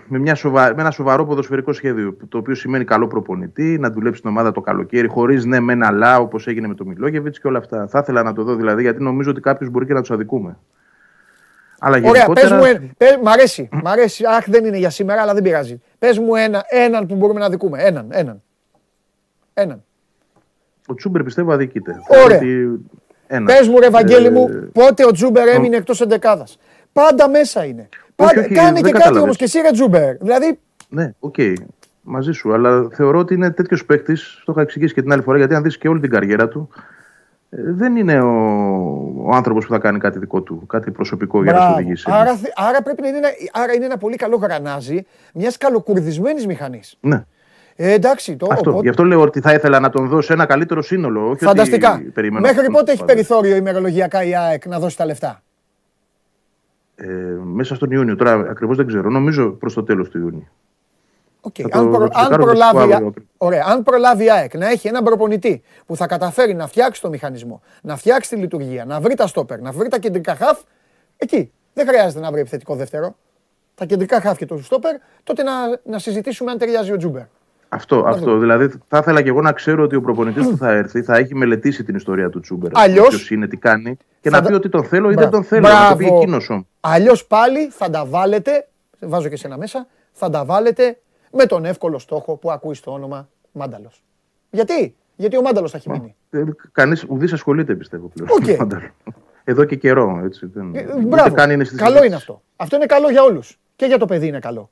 με, 0.08 0.20
μια 0.20 0.36
σοβα, 0.36 0.74
με 0.76 0.82
ένα 0.82 0.92
σοβαρό 0.92 1.26
ποδοσφαιρικό 1.26 1.74
σχέδιο. 1.74 2.18
Το 2.30 2.38
οποίο 2.38 2.56
σημαίνει 2.56 2.84
καλό 2.84 3.08
προπονητή, 3.08 3.78
να 3.80 3.90
δουλέψει 3.90 4.22
την 4.22 4.30
ομάδα 4.30 4.52
το 4.52 4.62
καλοκαίρι, 4.62 5.08
χωρίς 5.08 5.46
ναι, 5.46 5.60
με 5.60 5.74
ένα 5.74 5.88
αλλά 5.88 6.20
όπως 6.20 6.48
έγινε 6.48 6.68
με 6.68 6.74
τον 6.74 6.88
Μιλόγεβιτς 6.88 7.40
και 7.40 7.48
όλα 7.48 7.58
αυτά. 7.58 7.88
Θα 7.88 8.00
ήθελα 8.00 8.24
να 8.24 8.34
το 8.34 8.44
δω 8.44 8.56
δηλαδή, 8.56 8.82
γιατί 8.82 9.04
νομίζω 9.04 9.32
ότι 9.32 9.42
κάποιος 9.42 9.70
μπορεί 9.70 9.86
και 9.86 9.94
να 9.94 10.00
τους 10.00 10.12
αδικούμε. 10.12 10.58
Αλλά 11.80 11.98
Ωραία, 11.98 12.12
γενικότερα... 12.12 12.48
πες 12.50 12.58
μου, 12.58 12.66
ένα- 12.66 12.92
πες- 12.98 13.20
μ' 13.24 13.28
αρέσει, 13.28 13.70
μ' 13.72 13.88
αρέσει. 13.88 14.24
Αχ, 14.26 14.44
δεν 14.50 14.66
είναι 14.66 14.78
για 14.78 14.90
σήμερα, 14.90 15.22
αλλά 15.22 15.34
δεν 15.34 15.44
πειράζει. 15.44 15.82
Πες 16.00 16.20
μου 16.20 16.36
ένα, 16.36 16.64
έναν 16.68 17.06
που 17.06 17.16
μπορούμε 17.16 17.40
να 17.40 17.50
αδικούμε. 17.50 17.84
Έναν, 17.84 18.08
έναν. 18.12 18.42
Έναν. 19.54 19.84
Ο 20.88 20.94
Τσούμπερ 20.96 21.24
πιστεύω 21.24 21.52
αδικείται. 21.52 21.96
Ωραία. 22.24 22.38
Ότι... 22.38 22.68
Ένα. 23.28 23.46
Πες 23.46 23.68
μου, 23.68 23.80
ρε 23.80 23.90
Βαγγέλη 23.90 24.26
Ε, 24.26 24.30
μου, 24.30 24.70
πότε 24.74 25.06
ο 25.06 25.12
Τσούμπερ 25.12 25.48
έμεινε 25.48 25.76
εκτός 25.76 26.02
εντεκάδας. 26.02 26.60
Πάντα 26.94 27.30
μέσα 27.30 27.64
είναι. 27.66 27.90
Πάντα, 28.16 28.40
όχι, 28.42 28.54
κάνε 28.54 28.72
δεν 28.72 28.76
και 28.76 28.82
κάτι 28.82 28.92
κατάλαβες. 28.92 29.22
όμως 29.22 29.38
και 29.38 29.44
εσύ 29.44 29.60
ρε 29.62 29.72
Τσούμπερ. 29.72 30.18
Δηλαδή, 30.18 30.60
Ναι, 30.90 31.12
οκ. 31.20 31.36
Μαζί 32.02 32.32
σου. 32.32 32.54
Αλλά 32.54 32.88
θεωρώ 32.94 33.20
ότι 33.20 33.34
είναι 33.34 33.52
τέτοιος 33.52 33.86
παίκτης. 33.86 34.42
Το 34.46 34.52
είχα 34.52 34.62
εξηγήσει 34.62 34.94
και 34.94 35.02
την 35.02 35.12
άλλη 35.12 35.22
φορά 35.22 35.38
γιατί 35.38 35.56
αν 35.56 35.64
δεις 35.64 35.78
και 35.78 35.88
όλη 35.88 36.00
την 36.00 36.10
καριέρα 36.10 36.48
του, 36.48 36.70
ε, 36.76 36.82
δεν 37.50 37.96
είναι 37.96 38.20
ο, 38.22 38.28
ο 39.26 39.30
άνθρωπος 39.36 39.66
που 39.66 39.72
θα 39.72 39.80
κάνει 39.80 40.00
κάτι 40.00 40.20
δικό 40.20 40.42
του, 40.42 40.66
κάτι 40.68 40.92
προσωπικό 40.92 41.44
για 41.44 41.52
να 41.52 41.58
σου 41.58 41.64
μπράβο. 41.64 41.80
οδηγήσει. 41.80 42.06
Άρα, 42.12 42.36
θε- 42.36 42.52
άρα 42.56 42.82
πρέπει 42.82 43.02
να 43.02 43.08
είναι 43.08 43.18
ένα, 43.18 43.28
άρα 43.52 43.74
είναι 43.74 43.86
ένα 43.86 43.98
πολύ 43.98 44.16
καλό 44.16 44.36
γρανάζι 44.36 45.06
μιας 45.34 45.58
καλοκουρδισμένης 45.58 46.46
μηχανής. 46.46 46.98
Ναι. 47.00 47.26
Ε, 47.76 47.92
εντάξει, 47.92 48.36
το, 48.36 48.48
Αυτό. 48.52 48.70
οπότε- 48.70 48.84
Γι' 48.84 48.90
αυτό 48.90 49.04
λέω 49.04 49.22
ότι 49.22 49.40
θα 49.42 49.54
ήθελα 49.54 49.80
να 49.80 49.90
τον 49.90 50.08
δώσω 50.08 50.34
ένα 50.34 50.46
καλύτερο 50.46 50.82
σύνολο. 50.82 51.30
Όχι 51.30 51.44
Φανταστικά. 51.44 51.94
Ότι 51.94 52.04
περιμένω 52.04 52.42
Μέχρι 52.42 52.58
αυτόν 52.60 52.74
πότε 52.74 52.84
που 52.86 52.90
έχει 52.92 53.00
θα 53.00 53.06
περιθώριο 53.06 53.56
ημερολογιακά 53.56 54.24
η 54.24 54.36
ΑΕΚ 54.36 54.66
να 54.68 54.80
δώσει 54.80 54.98
τα 54.98 55.06
λεφτά; 55.06 55.42
Ε, 56.96 57.06
μέσα 57.44 57.76
στον 57.76 57.92
Ιούνιο. 57.92 58.16
Τώρα 58.16 58.34
ακριβώς 58.34 58.78
δεν 58.78 58.88
ξέρω. 58.88 59.10
Νομίζω 59.10 59.50
προς 59.50 59.74
το 59.74 59.84
τέλος 59.84 60.10
του 60.10 60.18
Ιούνιου. 60.18 60.48
Οκ. 61.42 61.56
Θα 61.62 61.70
το- 61.70 61.78
Αν, 61.80 61.92
προ- 61.92 62.02
θα 62.02 62.08
το 62.10 62.20
αν 62.20 62.30
κάνω 62.30 62.44
προλάβει, 62.44 62.78
το 62.78 62.88
η 62.88 62.92
Α- 62.92 62.96
αύριο. 62.96 63.14
ωραία, 63.38 63.66
αν 63.68 63.84
προλάβει 63.84 64.24
η 64.24 64.32
ΑΕΚ 64.32 64.58
να 64.58 64.70
έχει 64.70 64.88
έναν 64.88 65.04
προπονητή 65.04 65.62
που 65.86 65.96
θα 65.96 66.08
καταφέρει 66.08 66.54
να 66.54 66.68
φτιάξει 66.68 67.02
το 67.02 67.10
μηχανισμό, 67.10 67.62
να 67.82 67.96
φτιάξει 67.96 68.30
τη 68.30 68.36
λειτουργία, 68.36 68.86
να 68.86 69.00
βρει 69.00 69.16
τα 69.16 69.28
στόπερ, 69.28 69.60
να 69.62 69.72
βρει 69.72 69.88
τα 69.90 70.00
κεντρικά 70.00 70.36
χαφ, 70.36 70.60
εκεί 71.18 71.52
δεν 71.74 71.88
χρειάζεται 71.88 72.20
να 72.20 72.32
βρει 72.32 72.40
επιθετικό 72.40 72.76
δεύτερο. 72.76 73.16
Τα 73.76 73.86
κεντρικά 73.86 74.22
χαφ 74.22 74.38
και 74.38 74.46
το 74.46 74.58
στόπερ, 74.64 74.96
τότε 75.24 75.44
να, 75.44 75.52
να 75.84 76.00
συζητήσουμε 76.00 76.52
αν 76.52 76.58
ταιριάζει 76.58 76.92
ο 76.92 76.98
Τζούμπερ. 76.98 77.22
Αυτό, 77.70 78.04
αυτό. 78.08 78.38
Δηλαδή 78.38 78.72
θα 78.88 78.98
ήθελα 78.98 79.22
και 79.22 79.30
εγώ 79.30 79.42
να 79.42 79.52
ξέρω 79.52 79.84
ότι 79.84 79.96
ο 79.96 80.02
προπονητής 80.02 80.48
που 80.48 80.58
θα 80.58 80.72
έρθει 80.72 81.02
θα 81.04 81.16
έχει 81.18 81.36
μελετήσει 81.36 81.84
την 81.84 81.96
ιστορία 81.96 82.30
του 82.30 82.40
Τσούμπερ. 82.40 82.72
Αλλιώς- 82.78 83.08
Ποιος 83.08 83.32
είναι, 83.32 83.48
τι 83.48 83.58
κάνει. 83.58 83.98
Και 84.22 84.30
Θα 84.30 84.38
να 84.38 84.42
τα- 84.44 84.50
πει 84.50 84.54
ότι 84.56 84.70
τον 84.70 84.84
θέλω 84.84 85.10
ή 85.10 85.14
Μπράβο. 85.14 85.22
δεν 85.30 85.40
τον 85.40 85.44
θέλω. 85.44 85.62
Να 85.68 85.90
το 85.90 85.96
πει 85.96 86.04
Μπράβο. 86.04 86.18
εκείνος 86.18 86.50
όμω. 86.50 86.68
Αλλιώς 86.80 87.26
πάλι 87.26 87.68
θα 87.70 87.90
τα 87.90 88.06
βάλετε, 88.06 88.68
βάζω 89.00 89.30
και 89.30 89.36
σένα 89.38 89.58
μέσα, 89.58 89.88
θα 90.12 90.30
τα 90.30 90.46
βάλετε 90.46 90.98
με 91.32 91.46
τον 91.46 91.66
εύκολο 91.66 92.00
στόχο 92.00 92.36
που 92.36 92.52
ακούεις 92.52 92.80
το 92.80 92.92
όνομα 92.92 93.30
Μάνταλος. 93.52 94.04
Γιατί; 94.52 94.96
Γιατί 95.16 95.38
ο 95.38 95.42
Μάνταλος 95.42 95.72
θα 95.72 95.78
έχει 95.78 95.90
μείνει. 95.90 96.16
Κανείς 96.72 97.04
ουδείς 97.10 97.34
ασχολείται, 97.34 97.76
πιστεύω 97.76 98.08
πλέον. 98.08 98.30
Οκ. 98.32 98.40
με 98.40 98.46
τον 98.48 98.56
Μάνταλο. 98.60 98.90
Εδώ 99.44 99.64
και 99.66 99.76
καιρό. 99.76 100.22
Έτσι, 100.24 100.46
δεν... 100.46 100.76
Ε, 100.76 100.82
ούτε 100.84 101.06
Μπράβο. 101.06 101.36
καν 101.36 101.52
είναι 101.52 101.64
στη 101.64 101.76
καλό 101.76 101.88
συζήτηση. 101.88 102.08
είναι 102.08 102.16
αυτό. 102.16 102.42
Αυτό 102.56 102.76
είναι 102.76 102.86
καλό 102.86 103.10
για 103.10 103.24
όλους. 103.24 103.60
Και 103.76 103.86
για 103.86 103.98
το 103.98 104.06
παιδί 104.06 104.28
είναι 104.28 104.40
καλό. 104.40 104.70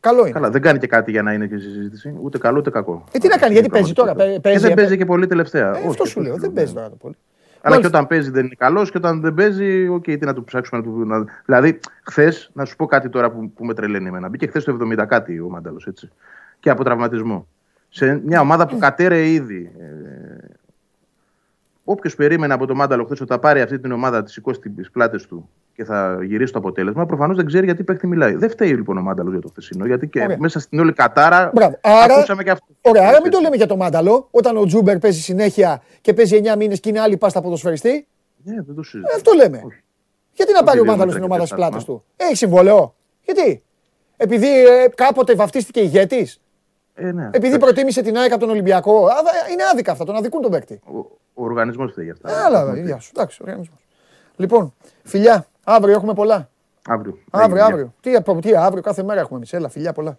Καλό 0.00 0.20
είναι. 0.20 0.30
Καλά, 0.30 0.50
δεν 0.50 0.62
κάνει 0.62 0.78
και 0.78 0.86
κάτι 0.86 1.10
για 1.10 1.22
να 1.22 1.32
είναι 1.32 1.46
και 1.46 1.58
στη 1.58 1.70
συζήτηση. 1.70 2.16
Ούτε 2.22 2.38
καλό 2.38 2.58
ούτε 2.58 2.70
κακό. 2.70 3.04
Ε, 3.12 3.18
τι 3.18 3.28
να 3.28 3.36
κάνει, 3.36 3.52
γιατί 3.52 3.66
Είναι 3.68 3.76
παίζει 3.76 3.92
τώρα. 3.92 4.14
πραγματικότητα. 4.14 4.40
παί- 4.50 4.54
Και 4.54 4.66
δεν 4.68 4.70
ε, 4.70 4.74
παίζει 4.82 4.96
και 4.96 5.04
πολύ 5.04 5.26
τελευταία. 5.26 5.68
ε, 5.68 5.78
Όχι, 5.78 5.86
αυτό 5.86 6.04
σου 6.04 6.20
λέω, 6.20 6.32
σου 6.34 6.38
δεν 6.40 6.48
λέω, 6.48 6.54
παίζει 6.56 6.72
ναι. 6.72 6.78
τώρα 6.78 6.90
το 6.90 6.96
πολύ. 6.96 7.14
Αλλά 7.62 7.74
και 7.76 7.80
Μάλιστα. 7.80 7.88
όταν 7.88 8.06
παίζει 8.06 8.30
δεν 8.30 8.44
είναι 8.44 8.54
καλός 8.58 8.90
και 8.90 8.96
όταν 8.96 9.20
δεν 9.20 9.34
παίζει, 9.34 9.88
οκ, 9.88 10.02
τι 10.02 10.18
να 10.18 10.34
του 10.34 10.44
ψάξουμε. 10.44 10.80
Να 10.80 10.86
του... 10.86 11.04
να- 11.06 11.24
Δηλαδή, 11.44 11.78
χθες, 12.02 12.50
να 12.52 12.64
σου 12.64 12.76
πω 12.76 12.86
κάτι 12.86 13.08
τώρα 13.08 13.30
που, 13.30 13.50
που 13.50 13.64
με 13.64 13.74
τρελαίνει 13.74 14.08
εμένα. 14.08 14.28
Μπήκε 14.28 14.46
χθες 14.46 14.64
το 14.64 14.78
70 14.82 15.04
κάτι 15.08 15.40
ο 15.40 15.48
Μάνταλος, 15.48 15.80
έτσι. 15.86 16.08
Και 16.60 16.70
από 16.70 16.84
τραυματισμό. 16.84 17.46
Σε 17.88 18.20
μια 18.24 18.40
ομάδα 18.40 18.66
που 18.66 18.78
κατέρεε 18.78 19.26
ήδη. 19.28 19.72
Ε, 19.78 20.44
Όποιος 21.84 22.14
περίμενε 22.14 22.54
από 22.54 22.66
το 22.66 22.74
Μάνταλο 22.74 23.04
χθες 23.04 23.20
ότι 23.20 23.30
θα 23.32 23.38
πάρει 23.38 23.60
αυτή 23.60 23.78
την 23.78 23.92
ομάδα, 23.92 24.22
τη 24.22 24.30
σηκώσει 24.30 24.60
τις 24.60 24.90
πλάτες 24.90 25.26
του 25.26 25.50
και 25.74 25.84
θα 25.84 26.18
γυρίσει 26.22 26.52
το 26.52 26.58
αποτέλεσμα, 26.58 27.06
προφανώς 27.06 27.36
δεν 27.36 27.46
ξέρει 27.46 27.64
γιατί 27.64 27.84
παίχτη 27.84 28.06
μιλάει. 28.06 28.34
Δεν 28.34 28.50
φταίει 28.50 28.68
λοιπόν 28.74 28.98
ο 28.98 29.00
Μάνταλος 29.02 29.32
για 29.32 29.40
το 29.42 29.48
χθεσινό, 29.48 29.86
γιατί 29.86 30.08
και 30.08 30.22
Ωραία. 30.22 30.36
μέσα 30.40 30.60
στην 30.60 30.78
όλη 30.80 30.92
κατάρα 30.92 31.50
Μπράβο. 31.54 31.78
Άρα, 31.80 32.14
ακούσαμε 32.14 32.42
και 32.42 32.50
αυτό. 32.50 32.66
ωραία, 32.80 33.08
άρα 33.08 33.20
μην 33.22 33.30
το 33.30 33.38
λέμε 33.40 33.56
για 33.56 33.66
το 33.66 33.76
Μάνταλο. 33.76 34.28
Όταν 34.30 34.56
ο 34.56 34.64
Τζούμπερ 34.64 34.98
παίζει 34.98 35.20
συνέχεια 35.20 35.82
και 36.00 36.14
παίζει 36.14 36.40
9 36.44 36.56
μήνες 36.56 36.80
και 36.80 36.88
είναι 36.88 37.00
άλλη 37.00 37.16
πάστα 37.16 37.40
ποδοσφαιριστή. 37.40 38.06
Ναι, 38.44 38.54
δεν 38.62 38.74
το 38.74 38.80
ε, 38.80 38.84
συζητάω. 38.84 39.14
αυτό 39.16 39.32
λέμε. 39.32 39.62
Όχι. 39.64 39.82
Γιατί 40.32 40.52
να 40.52 40.62
πάρει 40.62 40.78
ο 40.78 40.82
δύο 40.82 40.90
Μάνταλος 40.92 40.96
μέτρα 40.98 41.10
στην 41.10 41.20
και 41.20 41.26
ομάδα 41.32 41.46
στι 41.46 41.54
πλάτες 41.54 41.74
τέσσερα. 41.84 41.98
του. 41.98 42.04
Έχει 42.16 42.34
συμβόλαιο. 42.36 42.94
Γιατί; 43.24 43.62
Επειδή 44.16 44.46
ε, 44.66 44.88
κάποτε 44.94 45.34
βαφτίστηκε 45.34 45.80
ηγέτης. 45.80 46.40
Ε, 46.94 47.12
ναι, 47.12 47.24
Επειδή 47.26 47.46
εντάξει. 47.46 47.58
προτίμησε 47.58 48.02
την 48.02 48.16
ΑΕΚ 48.16 48.30
από 48.32 48.40
τον 48.40 48.50
Ολυμπιακό. 48.50 49.06
Α, 49.06 49.14
δε- 49.22 49.52
Είναι 49.52 49.62
άδικα 49.72 49.92
αυτά. 49.92 50.04
Τον 50.04 50.16
αδικούν 50.16 50.42
τον 50.42 50.50
παίκτη. 50.50 50.80
Ο, 50.84 50.98
ο 51.34 51.44
οργανισμός 51.44 51.90
φταίει 51.92 52.04
για 52.04 52.14
αυτά. 52.14 52.44
Άλλα, 52.44 52.60
Έχουμε 52.60 52.74
πει. 52.76 52.80
γεια 52.86 52.98
σου. 53.00 53.10
Εντάξει, 53.16 53.38
οργανισμός. 53.42 53.78
Λοιπόν, 54.36 54.74
φιλιά, 55.02 55.46
αύριο 55.70 55.94
έχουμε 55.94 56.14
πολλά. 56.14 56.48
Αύριο. 56.86 57.18
Αύριο, 57.30 57.56
Έγινε. 57.56 57.72
αύριο. 57.72 57.94
Τι, 58.00 58.14
απο- 58.14 58.40
τι 58.40 58.56
αύριο, 58.56 58.82
κάθε 58.82 59.02
μέρα 59.02 59.20
έχουμε 59.20 59.36
εμείς. 59.36 59.52
Έλα, 59.52 59.68
φιλιά, 59.68 59.92
πολλά. 59.92 60.18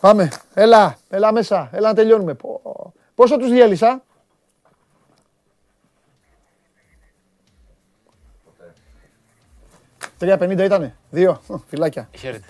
Πάμε. 0.00 0.30
Έλα, 0.54 0.96
έλα 1.08 1.32
μέσα. 1.32 1.68
Έλα 1.72 1.88
να 1.88 1.94
τελειώνουμε. 1.94 2.34
Πω. 2.34 2.92
Πόσο 3.14 3.36
τους 3.36 3.50
διέλυσα; 3.50 4.02
Τρία 10.18 10.38
πενήντα 10.38 10.64
ήτανε. 10.64 10.96
Δύο. 11.10 11.40
Ω, 11.46 11.58
Φυλάκια. 11.58 12.08
Χαίρετε. 12.16 12.44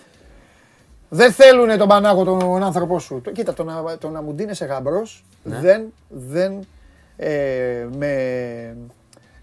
Δεν 1.08 1.32
θέλουνε 1.32 1.76
τον 1.76 1.88
Πανάγο 1.88 2.24
τον 2.24 2.62
άνθρωπό 2.62 2.98
σου. 2.98 3.20
Το, 3.24 3.30
κοίτα, 3.30 3.54
το 3.54 3.64
να, 3.64 3.98
το 3.98 4.08
να 4.10 4.22
μου 4.22 4.32
ντύνεσαι 4.32 4.64
γαμπρός 4.64 5.24
δεν, 5.42 5.92
δεν, 6.08 6.66
ε, 7.16 7.86
με, 7.96 8.76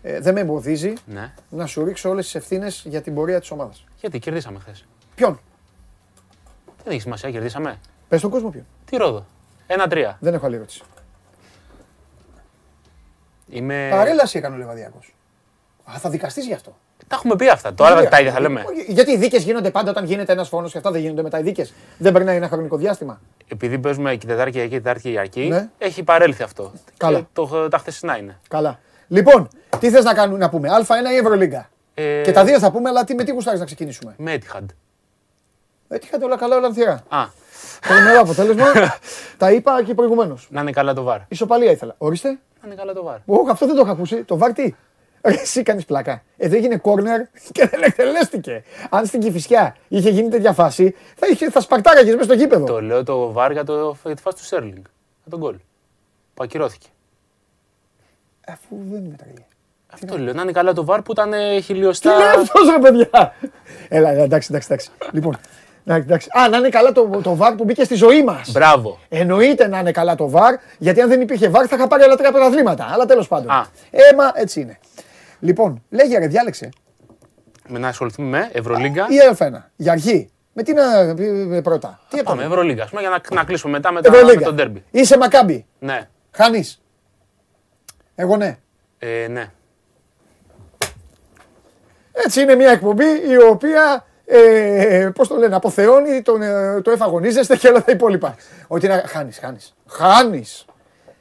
ε, 0.07 0.19
δεν 0.19 0.33
με 0.33 0.39
εμποδίζει 0.39 0.93
Ναι. 1.05 1.33
να 1.49 1.65
σου 1.65 1.83
ρίξω 1.85 2.09
όλες 2.09 2.25
τις 2.25 2.35
ευθύνες 2.35 2.83
για 2.87 3.01
την 3.01 3.13
πορεία 3.15 3.39
της 3.39 3.51
ομάδας. 3.51 3.85
Γιατί 3.99 4.19
κερδίσαμε 4.19 4.59
χθες. 4.59 4.85
Ποιον; 5.15 5.39
Δεν 6.83 6.93
έχει 6.93 7.01
σημασία, 7.01 7.31
κερδίσαμε. 7.31 7.79
Πες 8.07 8.19
στον 8.19 8.31
κόσμο 8.31 8.49
ποιον. 8.49 8.65
Τι 8.85 8.97
ρόδο. 8.97 9.25
Ένα-τρία. 9.67 10.17
Δεν 10.19 10.33
έχω 10.33 10.45
άλλη 10.45 10.55
ερώτηση. 10.55 10.81
Είμαι. 13.49 13.87
Παρέλαση 13.91 14.37
έκανε 14.37 14.55
ο 14.55 14.57
Λεβαδιακός. 14.57 15.15
Α, 15.83 15.93
θα 15.97 16.09
δικαστείς 16.09 16.45
γι' 16.45 16.53
αυτό. 16.53 16.75
Τα 17.07 17.15
έχουμε 17.15 17.35
πει 17.35 17.49
αυτά. 17.49 17.73
Τώρα 17.73 18.07
τα 18.09 18.19
ίδια 18.19 18.31
θα 18.31 18.39
λέμε. 18.39 18.63
Όχι, 18.67 18.91
Γιατί 18.91 19.11
οι 19.11 19.17
δίκες 19.17 19.43
γίνονται 19.43 19.71
πάντα 19.71 19.89
όταν 19.89 20.05
γίνεται 20.05 20.31
ένας 20.31 20.47
φόνος 20.47 20.71
και 20.71 20.77
αυτά 20.77 20.91
δεν 20.91 21.01
γίνονται 21.01 21.21
μετά 21.21 21.39
οι 21.39 21.41
δίκες. 21.43 21.73
Δεν 21.97 22.13
περνάει 22.13 22.35
ένα 22.35 22.47
χρονικό 22.47 22.77
διάστημα. 22.77 23.21
Επειδή 23.47 23.79
παίζουμε 23.79 24.15
και 24.15 24.27
Τετάρτη 24.27 24.51
και 24.51 24.67
Τετάρτη 24.69 25.01
και 25.01 25.07
Κυριακή, 25.09 25.47
Ναι. 25.47 25.69
έχει 25.77 26.03
παρέλθει 26.03 26.43
αυτό. 26.43 26.71
Καλά. 26.97 27.19
Και 27.19 27.25
το, 27.33 27.67
τα 27.69 27.77
χθεσινά 27.77 28.17
είναι. 28.17 28.39
Καλά. 28.47 28.79
Λοιπόν, 29.07 29.47
τι 29.79 29.89
θες 29.89 30.03
να, 30.03 30.13
κάνουμε, 30.13 30.37
να 30.37 30.49
πούμε, 30.49 30.69
Α1 30.69 31.11
ή 31.13 31.15
Ευρωλίγκα; 31.15 31.69
Ε, 31.93 32.21
Και 32.23 32.31
τα 32.31 32.43
δύο 32.43 32.59
θα 32.59 32.71
πούμε, 32.71 32.89
αλλά 32.89 33.03
τι, 33.03 33.15
με 33.15 33.23
τι 33.23 33.31
γουστάρεις 33.31 33.59
να 33.59 33.65
ξεκινήσουμε; 33.65 34.13
Με 34.17 34.37
Etihad. 34.37 34.65
Ε, 35.87 35.97
τι 35.97 36.05
είχατε 36.07 36.25
όλα 36.25 36.37
καλά, 36.37 36.55
όλα 36.55 36.67
ανθιερά. 36.67 37.03
Α, 37.09 37.25
Τρομερό 37.87 38.19
αποτέλεσμα. 38.19 38.65
τα 39.37 39.51
είπα 39.51 39.83
και 39.83 39.93
προηγουμένως. 39.93 40.47
να 40.51 40.61
είναι 40.61 40.71
καλά 40.71 40.93
το 40.93 41.03
βαρ. 41.03 41.19
Ισοπαλία 41.27 41.71
ήθελα. 41.71 41.95
Ορίστε. 41.97 42.29
Να 42.29 42.37
είναι 42.65 42.75
καλά 42.75 42.93
το 42.93 43.03
βαρ. 43.03 43.17
Ω, 43.25 43.49
αυτό 43.51 43.65
δεν 43.65 43.75
το 43.75 43.81
είχα 43.81 43.91
ακούσει. 43.91 44.23
Το 44.23 44.37
βάρ 44.37 44.53
τι; 44.53 44.73
Ρε, 45.21 45.33
Εσύ 45.33 45.63
κάνεις 45.63 45.85
πλάκα. 45.85 46.23
Εδώ 46.37 46.55
έγινε 46.55 46.77
κόρνερ 46.77 47.21
και 47.51 47.67
δεν 47.67 47.81
εκτελέστηκε. 47.83 48.63
Αν 48.89 49.05
στην 49.05 49.19
Κυφυσιά 49.19 49.75
είχε 49.87 50.09
γίνει 50.09 50.29
τέτοια 50.29 50.53
φάση, 50.53 50.95
θα, 51.15 51.27
είχε, 51.27 51.49
θα 51.49 51.59
σπαρτάραγες 51.61 52.13
μέσα 52.13 52.23
στο 52.23 52.33
γήπεδο. 52.33 52.65
Το 52.65 52.81
λέω 52.81 53.03
το 53.03 53.31
βαρ 53.31 53.51
για, 53.51 53.63
το, 53.63 53.97
για 54.05 54.15
τη 54.15 54.21
φάση 54.21 54.37
του 54.37 54.43
Σέρλινγκ. 54.43 54.83
Για 55.21 55.29
τον 55.29 55.39
γκολ. 55.39 55.55
Που 56.33 56.43
ακυρώθηκε. 56.43 56.87
Αφού 58.47 58.75
δεν 58.91 59.01
μετράει. 59.09 59.33
Αυτό 59.93 60.17
λέω. 60.17 60.33
Να 60.33 60.41
είναι 60.41 60.51
καλά 60.51 60.73
το 60.73 60.85
βαρ 60.85 61.01
που 61.01 61.11
ήταν 61.11 61.33
ε, 61.33 61.55
Τι 61.55 61.61
χιλιοστά. 61.61 62.17
λέει 62.17 62.27
αυτό 62.27 62.59
ρε 62.75 62.79
παιδιά. 62.81 63.33
Έλα, 63.89 64.09
έλα, 64.09 64.23
εντάξει, 64.23 64.47
εντάξει, 64.51 64.67
εντάξει. 64.71 64.89
Λοιπόν, 65.11 65.37
εντάξει, 65.85 66.05
εντάξει. 66.07 66.29
Α, 66.39 66.49
να 66.49 66.57
είναι 66.57 66.69
καλά 66.69 66.91
το, 66.91 67.19
το 67.23 67.35
βάρ 67.35 67.55
που 67.55 67.63
μπήκε 67.63 67.83
στη 67.83 67.95
ζωή 67.95 68.23
μας. 68.23 68.51
Μπράβο. 68.51 68.99
Εννοείται 69.09 69.67
να 69.67 69.79
είναι 69.79 69.91
καλά 69.91 70.15
το 70.15 70.29
βαρ, 70.29 70.55
γιατί 70.77 71.01
αν 71.01 71.09
δεν 71.09 71.21
υπήρχε 71.21 71.49
βαρ 71.49 71.65
θα 71.69 71.75
είχα 71.75 71.87
πάρει 71.87 72.03
άλλα 72.03 72.15
τρία 72.15 72.31
πρωταθλήματα. 72.31 72.87
Αλλά 72.91 73.05
τέλος 73.05 73.27
πάντων. 73.27 73.49
Α. 73.51 73.65
Έμα, 73.91 74.31
έτσι 74.33 74.61
είναι. 74.61 74.77
Λοιπόν, 75.39 75.83
λέγε 75.89 76.17
ρε, 76.17 76.27
διάλεξε. 76.27 76.69
Με 77.67 77.79
να 77.79 77.87
ασχοληθούμε 77.87 78.27
με 78.29 78.49
Ευρωλίγκα. 78.53 79.05
Ή 79.09 79.15
Α1. 79.37 79.51
Για 79.75 79.91
αρχή. 79.91 80.29
Με 80.53 80.63
τι 80.63 80.73
να 80.73 81.13
πει 81.15 81.61
πρώτα. 81.63 81.99
Τι 82.09 82.15
Πάμε, 82.23 82.41
έπαμε. 82.41 82.43
Ευρωλίγκα. 82.43 82.83
Ας 82.83 82.89
πούμε, 82.89 83.01
για 83.01 83.09
να, 83.09 83.35
να 83.35 83.43
κλείσουμε 83.43 83.71
μετά 83.71 83.91
με, 83.91 84.01
τα, 84.01 84.11
με 84.11 84.17
Ευρωλίγκα. 84.17 84.45
τον 84.45 84.55
Ντέρμπι. 84.55 84.83
Είσαι 84.91 85.17
μακάμπι. 85.17 85.65
Ναι. 85.79 86.07
Χάνεις. 86.31 86.81
Εγώ 88.15 88.37
ναι. 88.37 88.57
Ε, 88.97 89.27
ναι. 89.27 89.51
Έτσι 92.11 92.41
είναι 92.41 92.55
μια 92.55 92.71
εκπομπή 92.71 93.05
η 93.29 93.37
οποία, 93.49 94.05
ε, 94.25 95.09
πώς 95.15 95.27
το 95.27 95.35
λένε, 95.35 95.55
αποθεώνει 95.55 96.21
τον, 96.21 96.41
ε, 96.41 96.81
το 96.81 96.91
εφαγωνίζεστε 96.91 97.57
και 97.57 97.67
όλα 97.67 97.83
τα 97.83 97.91
υπόλοιπα. 97.91 98.35
Ότι 98.67 98.87
να 98.87 99.03
χάνεις, 99.07 99.37
χάνεις. 99.37 99.75
Χάνεις. 99.87 100.65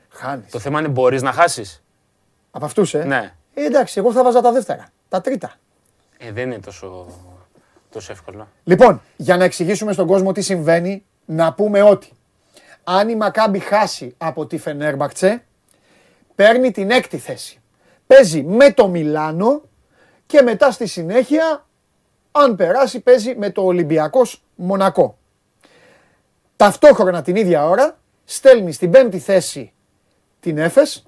Χάνεις. 0.08 0.50
Το 0.50 0.58
θέμα 0.58 0.78
είναι 0.78 0.88
μπορείς 0.88 1.22
να 1.22 1.32
χάσεις. 1.32 1.82
Από 2.50 2.64
αυτούς, 2.64 2.94
ε; 2.94 3.04
Ναι. 3.04 3.32
Ε, 3.54 3.64
εντάξει, 3.64 3.98
εγώ 3.98 4.12
θα 4.12 4.22
βάζα 4.22 4.40
τα 4.40 4.52
δεύτερα. 4.52 4.88
Τα 5.08 5.20
τρίτα. 5.20 5.52
Ε, 6.18 6.32
δεν 6.32 6.46
είναι 6.46 6.58
τόσο, 6.58 7.06
τόσο 7.90 8.12
εύκολο. 8.12 8.48
Λοιπόν, 8.64 9.02
για 9.16 9.36
να 9.36 9.44
εξηγήσουμε 9.44 9.92
στον 9.92 10.06
κόσμο 10.06 10.32
τι 10.32 10.40
συμβαίνει, 10.40 11.04
να 11.24 11.52
πούμε 11.52 11.82
ότι 11.82 12.12
αν 12.84 13.08
η 13.08 13.16
Μακάμπι 13.16 13.58
χάσει 13.58 14.14
από 14.18 14.46
τη 14.46 14.58
Φενέρμπαχτσε, 14.58 15.44
παίρνει 16.35 16.70
την 16.70 16.90
έκτη 16.90 17.19
θέση. 17.19 17.61
Παίζει 18.06 18.43
με 18.43 18.73
το 18.73 18.89
Μιλάνο 18.89 19.62
και 20.27 20.43
μετά 20.43 20.70
στη 20.70 20.86
συνέχεια, 20.86 21.66
αν 22.32 22.56
περάσει, 22.56 23.01
παίζει 23.01 23.35
με 23.36 23.51
το 23.51 23.62
Ολυμπιακός 23.62 24.43
Μονακό. 24.55 25.19
Ταυτόχρονα 26.56 27.23
την 27.23 27.36
ίδια 27.36 27.69
ώρα 27.69 27.98
στέλνει 28.24 28.73
στην 28.73 28.90
πέμπτη 28.90 29.19
θέση 29.19 29.73
την 30.40 30.59
Έφες, 30.59 31.05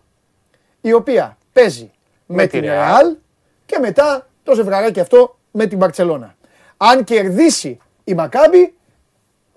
η 0.81 0.93
οποία 0.93 1.39
παίζει 1.53 1.91
με, 2.27 2.35
Με 2.35 2.47
την 2.47 2.61
τη 2.61 2.67
Real. 2.67 2.71
Ρεάλ 2.71 3.17
και 3.67 3.79
μετά 3.79 4.29
το 4.43 4.55
ζευγαράκι 4.55 5.01
αυτό 5.01 5.39
με 5.51 5.67
την 5.67 5.79
Μπαρτσελώνα. 5.79 6.37
Αν 6.77 7.05
κερδίσει 7.05 7.79
η 8.05 8.15
Μακάμπι, 8.15 8.75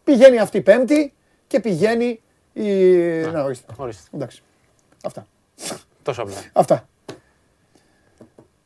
πηγαίνει 0.04 0.40
αυτή 0.40 0.58
η 0.58 0.62
πέμπτη 0.62 1.14
και 1.48 1.60
πηγαίνει 1.60 2.22
η... 2.54 2.64
Να, 3.22 3.44
ορίστε. 3.44 3.74
Ορίστε. 3.76 4.04
Εντάξει. 4.12 4.42
Αυτά. 5.04 5.26
Τόσο 6.04 6.22
απλά. 6.22 6.34
Αυτά. 6.54 6.88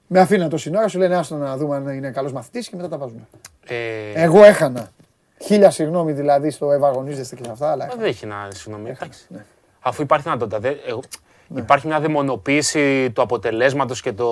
Με 0.07 0.20
αφήνα 0.20 0.48
το 0.48 0.57
σύνορα, 0.57 0.88
σου 0.88 0.98
λένε 0.99 1.15
άστο 1.15 1.36
να 1.36 1.57
δούμε 1.57 1.76
αν 1.76 1.88
είναι 1.88 2.11
καλός 2.11 2.32
μαθητής 2.32 2.70
και 2.70 2.76
μετά 2.76 2.90
τα 2.90 2.98
βάζουμε. 2.98 3.22
Ε, 3.65 4.11
Εγώ 4.14 4.44
έχανα. 4.44 4.91
Χίλια 5.44 5.70
συγγνώμη 5.72 6.11
δηλαδή 6.11 6.49
στο 6.49 6.72
ευαγωνίζεστε 6.72 7.36
και 7.36 7.44
σε 7.44 7.52
αυτά, 7.52 7.72
αλλά. 7.72 7.86
μα 7.86 7.95
δεν 7.95 8.06
έχει 8.06 8.26
να 8.26 8.48
συγγνώμη. 8.52 8.90
εντάξει. 8.90 9.26
ναι. 9.28 9.45
Αφού 9.82 10.02
υπάρχει 10.02 10.24
δυνατότητα. 10.26 10.60
δεν- 10.60 10.78
εγώ- 10.88 11.03
Υπάρχει 11.56 11.88
μια 11.88 11.99
δαιμονοποίηση 11.99 13.11
του 13.11 13.22
αποτελέσματος 13.22 14.02
και 14.02 14.14
το, 14.14 14.30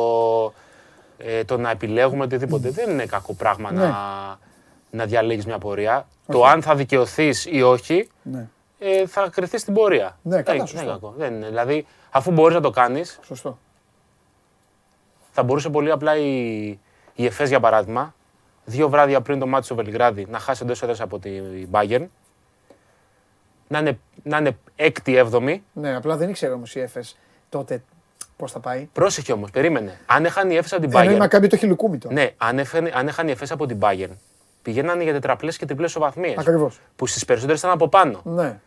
ε, 1.17 1.43
το 1.43 1.57
να 1.57 1.69
επιλέγουμε 1.69 2.23
οτιδήποτε. 2.23 2.69
δεν 2.69 2.89
είναι 2.89 3.05
κακό 3.05 3.33
πράγμα 3.33 3.71
Ναι. 3.71 3.79
να, 3.79 3.95
να 4.91 5.05
διαλέγεις 5.05 5.45
μια 5.45 5.57
πορεία. 5.57 6.07
Το 6.31 6.45
αν 6.45 6.61
θα 6.61 6.75
δικαιωθείς 6.75 7.45
ή 7.49 7.61
όχι 7.61 8.09
Ναι. 8.23 8.47
Ε, 8.83 9.07
θα 9.07 9.29
κρυθεί 9.31 9.57
στην 9.57 9.73
πορεία. 9.73 10.17
Ναι, 10.21 10.41
καλά, 10.41 10.57
δεν, 10.57 10.67
σωστό. 10.67 10.77
δεν 10.77 10.85
είναι 10.85 10.99
κακό. 10.99 11.13
Δεν 11.17 11.33
είναι. 11.33 11.47
Δηλαδή, 11.47 11.85
αφού 12.11 12.31
μπορείς 12.31 12.55
να 12.55 12.61
το 12.61 12.69
κάνεις, 12.69 13.19
Σωστό. 13.23 13.57
θα 15.31 15.43
μπορούσε 15.43 15.69
πολύ 15.69 15.91
απλά 15.91 16.17
η, 16.17 16.67
η 17.15 17.25
ΕΦΕΣ 17.25 17.49
για 17.49 17.59
παράδειγμα, 17.59 18.15
δύο 18.65 18.89
βράδια 18.89 19.21
πριν 19.21 19.39
το 19.39 19.47
μάτι 19.47 19.65
στο 19.65 19.75
Βελιγράδι, 19.75 20.25
να 20.29 20.39
χάσει 20.39 20.63
εντός 20.63 20.81
έδρας 20.81 21.01
από 21.01 21.19
την 21.19 21.67
Bayern, 21.71 22.05
να 23.67 23.79
είναι, 23.79 23.99
να 24.23 24.37
είναι 24.37 24.57
έκτη, 24.75 25.15
έβδομη. 25.15 25.63
Ναι, 25.73 25.95
απλά 25.95 26.17
δεν 26.17 26.29
ήξερε 26.29 26.53
όμως 26.53 26.75
η 26.75 26.79
Έφες 26.79 27.17
τότε 27.49 27.83
πώς 28.37 28.51
θα 28.51 28.59
πάει. 28.59 28.89
Πρόσεχε 28.93 29.31
όμως, 29.31 29.51
περίμενε. 29.51 29.99
Αν 30.05 30.25
έχανε 30.25 30.53
η 30.53 30.57
ΕΦΕΣ 30.57 30.73
από 30.73 30.81
την 30.81 30.97
Ενώ 30.97 31.11
η 31.11 31.13
Bayern. 31.15 31.17
Μακάμπι 31.19 31.47
το 31.47 31.55
έχει 31.55 31.65
λουκούμι 31.65 31.97
τώρα. 31.97 32.13
Ναι, 32.13 32.29
αν, 32.37 32.59
έφερε, 32.59 32.91
αν 32.93 33.07
έχανε 33.07 33.29
η 33.29 33.31
ΕΦΕΣ 33.33 33.51
από 33.51 33.65
την 33.65 33.77
Bayern, 33.81 34.15
πηγαίνανε 34.61 35.03
για 35.03 35.13
τετραπλές 35.13 35.57
και 35.57 35.65
τριπλές 35.65 35.89
ισοβαθμίε. 35.89 36.35
Ακριβώς. 36.37 36.79
Που 36.95 37.07
στις 37.07 37.25
περισσότερες 37.25 37.59
ήταν 37.59 37.71
από 37.71 37.87
πάνω. 37.87 38.21
Ναι. 38.23 38.59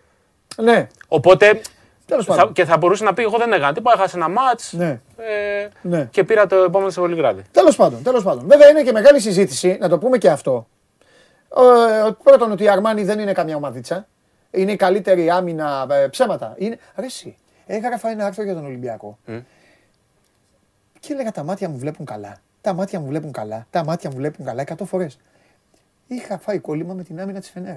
Ναι, 0.56 0.86
Οπότε. 1.08 1.60
τέλος 2.06 2.24
Θα, 2.24 2.34
πάντων. 2.34 2.52
και 2.52 2.64
θα 2.64 2.76
μπορούσε 2.76 3.04
να 3.04 3.14
πει: 3.14 3.22
Εγώ 3.22 3.38
δεν 3.38 3.52
έκανα 3.52 3.72
τίποτα, 3.72 3.96
έχασα 3.98 4.16
ένα 4.16 4.28
μάτς 4.28 4.72
Ναι, 4.72 5.00
ε, 5.16 5.68
ναι. 5.82 6.04
και 6.10 6.24
πήρα 6.24 6.46
το 6.46 6.56
επόμενο 6.56 6.90
στο 6.90 7.02
Βελιγράδι. 7.02 7.42
Τέλος 7.52 7.76
πάντων, 7.76 8.02
τέλος 8.02 8.22
πάντων. 8.22 8.46
Βέβαια 8.46 8.68
είναι 8.68 8.82
και 8.82 8.92
μεγάλη 8.92 9.20
συζήτηση, 9.20 9.76
να 9.80 9.88
το 9.88 9.98
πούμε 9.98 10.18
και 10.18 10.30
αυτό. 10.30 10.66
Ε, 11.56 12.10
πρώτον, 12.22 12.50
ότι 12.52 12.62
η 12.64 12.68
Αρμάνι 12.68 13.04
δεν 13.04 13.18
είναι 13.18 13.32
καμιά 13.32 13.56
ομαδίτσα. 13.56 14.06
Είναι 14.50 14.72
η 14.72 14.76
καλύτερη 14.76 15.30
άμυνα 15.30 15.86
ε, 15.90 16.06
ψέματα. 16.08 16.54
Είναι... 16.58 16.78
Ρε 16.96 17.06
εσύ, 17.06 17.36
έγραφα 17.66 18.08
ένα 18.10 18.26
άρθρο 18.26 18.44
για 18.44 18.54
τον 18.54 18.64
Ολυμπιακό. 18.64 19.18
Μμ. 19.24 19.38
Και 21.00 21.12
έλεγα 21.12 21.30
τα 21.32 21.42
μάτια 21.42 21.68
μου 21.68 21.78
βλέπουν 21.78 22.06
καλά. 22.06 22.36
Τα 22.60 22.72
μάτια 22.72 23.00
μου 23.00 23.06
βλέπουν 23.06 23.32
καλά. 23.32 23.66
Τα 23.70 23.84
μάτια 23.84 24.10
μου 24.10 24.16
βλέπουν 24.16 24.44
καλά 24.44 24.64
100 24.66 24.74
φορές. 24.84 25.18
Είχα 26.06 26.38
φάει 26.38 26.58
κόλλημα 26.58 26.94
με 26.94 27.02
την 27.02 27.20
άμυνα 27.20 27.40
της 27.40 27.50
Φενέρ. 27.50 27.76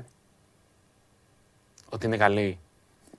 Ότι 1.89 2.05
είναι 2.05 2.17
καλή. 2.17 2.59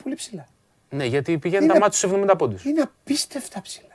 Πολύ 0.03 0.15
ψηλά. 0.15 0.47
Ναι, 0.91 1.05
γιατί 1.05 1.39
πηγαίνει 1.39 1.65
Είναι- 1.65 1.73
τα 1.73 1.79
μάτια 1.79 1.99
στους 1.99 2.11
70 2.12 2.37
πόντους. 2.37 2.65
Είναι 2.65 2.81
απίστευτα 2.81 3.61
ψηλά. 3.62 3.87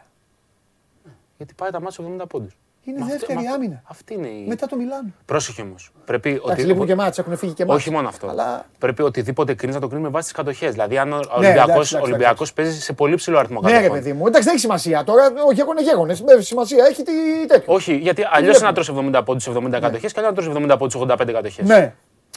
Γιατί 1.38 1.54
πάει 1.54 1.70
τα 1.70 1.80
μάτια 1.80 1.92
στους 1.92 2.06
70 2.06 2.28
πόντους. 2.28 2.58
Είναι 2.86 3.06
δεύτερη 3.06 3.46
άμυνα. 3.54 3.82
Αυτή 3.86 4.14
είναι 4.14 4.28
η. 4.28 4.46
Μετά 4.48 4.68
το 4.68 4.76
Μιλάνο. 4.76 5.10
Πρόσεχε 5.26 5.62
όμως. 5.62 5.92
Πρέπει. 6.06 6.42
Εντάξει, 6.46 6.66
λείπουν 6.66 6.86
και 6.86 6.96
μάτς, 6.96 7.18
έχουν 7.18 7.38
φύγει 7.38 7.54
και 7.54 7.66
μάτς. 7.66 7.80
Όχι 7.80 7.92
μόνο 7.92 8.08
αυτό. 8.08 8.28
Αλλά 8.28 8.66
Πρέπει 8.80 9.02
οτιδήποτε 9.02 9.54
κρίνεις 9.54 9.76
να 9.76 9.82
το 9.82 9.88
κρίνεις 9.88 10.06
με 10.06 10.12
βάση 10.12 10.24
τις 10.26 10.34
κατοχές. 10.36 10.72
Δηλαδή, 10.72 10.98
αν 10.98 11.12
ο 11.14 11.16
εντάξει, 11.16 11.38
Ολυμπιακό 11.38 11.72
εντάξει, 11.72 11.96
Ολυμπιακός 11.98 12.54
παίζει 12.54 12.82
σε 12.82 12.94
πολύ 12.94 13.16
ψηλό 13.16 13.38
αριθμό 13.38 13.62
ναι, 13.62 13.68
ρε 13.70 13.74
κατοχών. 13.76 13.98
παιδί 13.98 14.14
μου. 14.14 14.28
Εντάξει, 14.28 14.44
δεν 14.44 14.52
έχει 14.54 14.62
σημασία. 14.62 15.04
Τώρα 15.04 15.26
ο 15.48 15.52
γέγονες 15.52 15.84
γέγονε. 15.84 16.16
Σημασία 16.40 16.86
έχει 16.86 17.04
τι 17.04 17.12
τέτοιο. 17.48 17.74
Όχι, 17.74 17.96
γιατί 17.96 18.22
αλλιώς 18.32 18.58
βλέπουμε; 18.58 18.68
να 18.68 18.74
τρώσει 18.74 18.94
70 19.20 19.24
πόντους 19.26 19.48
70 19.48 19.80
κατοχές 19.80 20.14
και 20.14 20.20
άλλο 20.20 20.30
να 20.30 20.36
τρώσει 20.36 20.50
70 20.54 20.78
πόντους 20.78 20.96
85 20.96 21.32
κατοχές. 21.34 21.66
Ναι, 21.68 21.94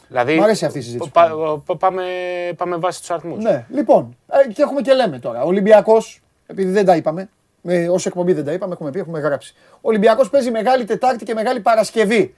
Δηλαδή, 0.08 0.38
Μ' 0.38 0.42
αρέσει 0.42 0.64
αυτή 0.64 0.78
η 0.78 0.82
συζήτηση. 0.82 1.10
πα- 1.10 1.60
πα- 1.66 1.76
πάμε, 1.76 2.02
πάμε 2.56 2.76
βάσει 2.76 3.00
τους 3.00 3.10
αριθμούς. 3.10 3.44
ναι. 3.44 3.66
Λοιπόν, 3.70 4.16
ε, 4.48 4.52
και 4.52 4.62
έχουμε 4.62 4.80
και 4.80 4.92
λέμε 4.92 5.18
τώρα. 5.18 5.42
Ο 5.42 5.46
Ολυμπιακός, 5.46 6.22
επειδή 6.46 6.70
δεν 6.70 6.84
τα 6.84 6.96
είπαμε, 6.96 7.28
ε, 7.68 7.88
ως 7.88 8.06
εκπομπή 8.06 8.32
δεν 8.32 8.44
τα 8.44 8.52
είπαμε, 8.52 8.72
έχουμε 8.72 8.90
πει, 8.90 8.98
έχουμε 8.98 9.20
γράψει. 9.20 9.54
Ο 9.74 9.78
Ολυμπιακός 9.80 10.30
παίζει 10.30 10.50
Μεγάλη 10.50 10.84
Τετάρτη 10.84 11.24
και 11.24 11.34
Μεγάλη 11.34 11.60
Παρασκευή. 11.60 12.34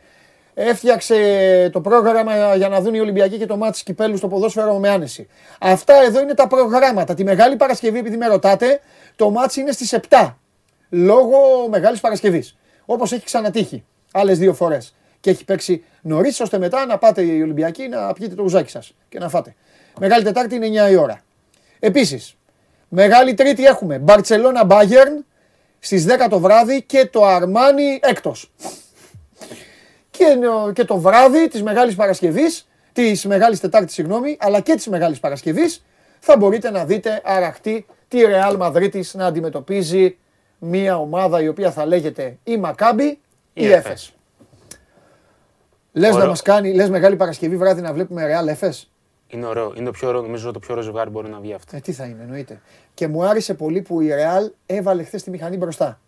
Έφτιαξε 0.54 1.70
το 1.72 1.80
πρόγραμμα 1.80 2.54
για 2.54 2.68
να 2.68 2.80
δουν 2.80 2.94
οι 2.94 3.00
Ολυμπιακοί 3.00 3.38
και 3.38 3.46
το 3.46 3.56
μάτι 3.56 3.82
κυπέλου 3.82 4.16
στο 4.16 4.28
ποδόσφαιρο 4.28 4.78
με 4.78 4.88
άνεση. 4.88 5.28
Αυτά 5.60 5.94
εδώ 6.02 6.20
είναι 6.20 6.34
τα 6.34 6.46
προγράμματα. 6.46 7.14
Τη 7.14 7.24
Μεγάλη 7.24 7.56
Παρασκευή, 7.56 7.98
επειδή 7.98 8.16
με 8.16 8.26
ρωτάτε, 8.26 8.80
το 9.16 9.30
μάτι 9.30 9.60
είναι 9.60 9.72
στις 9.72 9.92
7. 9.92 10.36
Λόγω 10.90 11.38
Μεγάλης 11.70 12.00
Παρασκευής. 12.00 12.56
Όπως 12.86 13.12
έχει 13.12 13.24
ξανατύχει 13.24 13.84
άλλες 14.12 14.38
δύο 14.38 14.54
φορές. 14.54 14.94
Και 15.20 15.30
έχει 15.30 15.44
παίξει 15.44 15.84
νωρίς, 16.02 16.40
ώστε 16.40 16.58
μετά 16.58 16.86
να 16.86 16.98
πάτε 16.98 17.22
οι 17.22 17.42
Ολυμπιακοί 17.42 17.88
να 17.88 18.12
πιείτε 18.12 18.34
το 18.34 18.42
ουζάκι 18.42 18.70
σας 18.70 18.94
και 19.08 19.18
να 19.18 19.28
φάτε. 19.28 19.54
Μεγάλη 20.00 20.24
Τετάρτη 20.24 20.54
είναι 20.54 20.66
9 20.66 20.90
η 20.90 20.96
ώρα. 20.96 21.20
Επίσης, 21.78 22.36
Μεγάλη 22.88 23.34
Τρίτη 23.34 23.64
έχουμε 23.64 23.98
Μπαρσελόνα 23.98 24.66
Bayern 24.68 25.24
στις 25.78 26.04
10 26.04 26.28
το 26.30 26.38
βράδυ 26.38 26.82
και 26.82 27.06
το 27.06 27.24
Αρμάνι 27.24 27.98
έκτος. 28.02 28.52
Και, 30.10 30.24
ε, 30.24 30.72
και 30.72 30.84
το 30.84 30.96
βράδυ 30.96 31.48
της 31.48 31.62
Μεγάλης 31.62 31.94
Παρασκευής, 31.94 32.68
της 32.92 33.24
Μεγάλης 33.24 33.60
Τετάρτης 33.60 33.94
συγγνώμη, 33.94 34.36
αλλά 34.40 34.60
και 34.60 34.74
της 34.74 34.88
Μεγάλης 34.88 35.20
Παρασκευής 35.20 35.84
θα 36.18 36.36
μπορείτε 36.36 36.70
να 36.70 36.84
δείτε 36.84 37.22
αραχτή 37.24 37.86
τη 38.08 38.20
Ρεάλ 38.20 38.56
Μαδρίτης 38.56 39.14
να 39.14 39.26
αντιμετωπίζει 39.26 40.16
μια 40.58 40.98
ομάδα 40.98 41.42
η 41.42 41.48
οποία 41.48 41.72
θα 41.72 41.86
λέγεται 41.86 42.38
η 42.44 42.56
Μακάμπι 42.56 43.04
ή 43.04 43.18
η 43.52 43.62
Η 43.64 43.72
Έφες. 43.72 44.12
Λες 45.92 46.10
να 46.10 46.16
Ωραίο. 46.16 46.28
μας 46.28 46.42
κάνει, 46.42 46.74
λες 46.74 46.90
Μεγάλη 46.90 47.16
Παρασκευή 47.16 47.56
βράδυ 47.56 47.80
να 47.80 47.92
βλέπουμε 47.92 48.26
Ρεάλ 48.26 48.48
Έφες. 48.48 48.90
Είναι 49.28 49.46
ωραίο. 49.46 49.72
Είναι 49.76 49.84
το 49.84 49.90
πιο 49.90 50.08
ωραίο, 50.08 50.22
νομίζω 50.22 50.50
το 50.52 50.58
πιο 50.58 50.68
ωραίο 50.70 50.84
ζευγάρι 50.84 51.10
μπορεί 51.10 51.28
να 51.28 51.38
βγει 51.40 51.52
αυτό. 51.52 51.76
Ε, 51.76 51.80
τι 51.80 51.92
θα 51.92 52.04
είναι, 52.04 52.22
εννοείται. 52.22 52.60
Και 52.94 53.08
μου 53.08 53.24
άρεσε 53.24 53.54
πολύ 53.54 53.82
που 53.82 54.00
η 54.00 54.08
Ρεάλ 54.08 54.50
έβαλε 54.66 55.02
χθες 55.02 55.22
τη 55.22 55.30
μηχανή 55.30 55.56
μπροστά. 55.56 56.00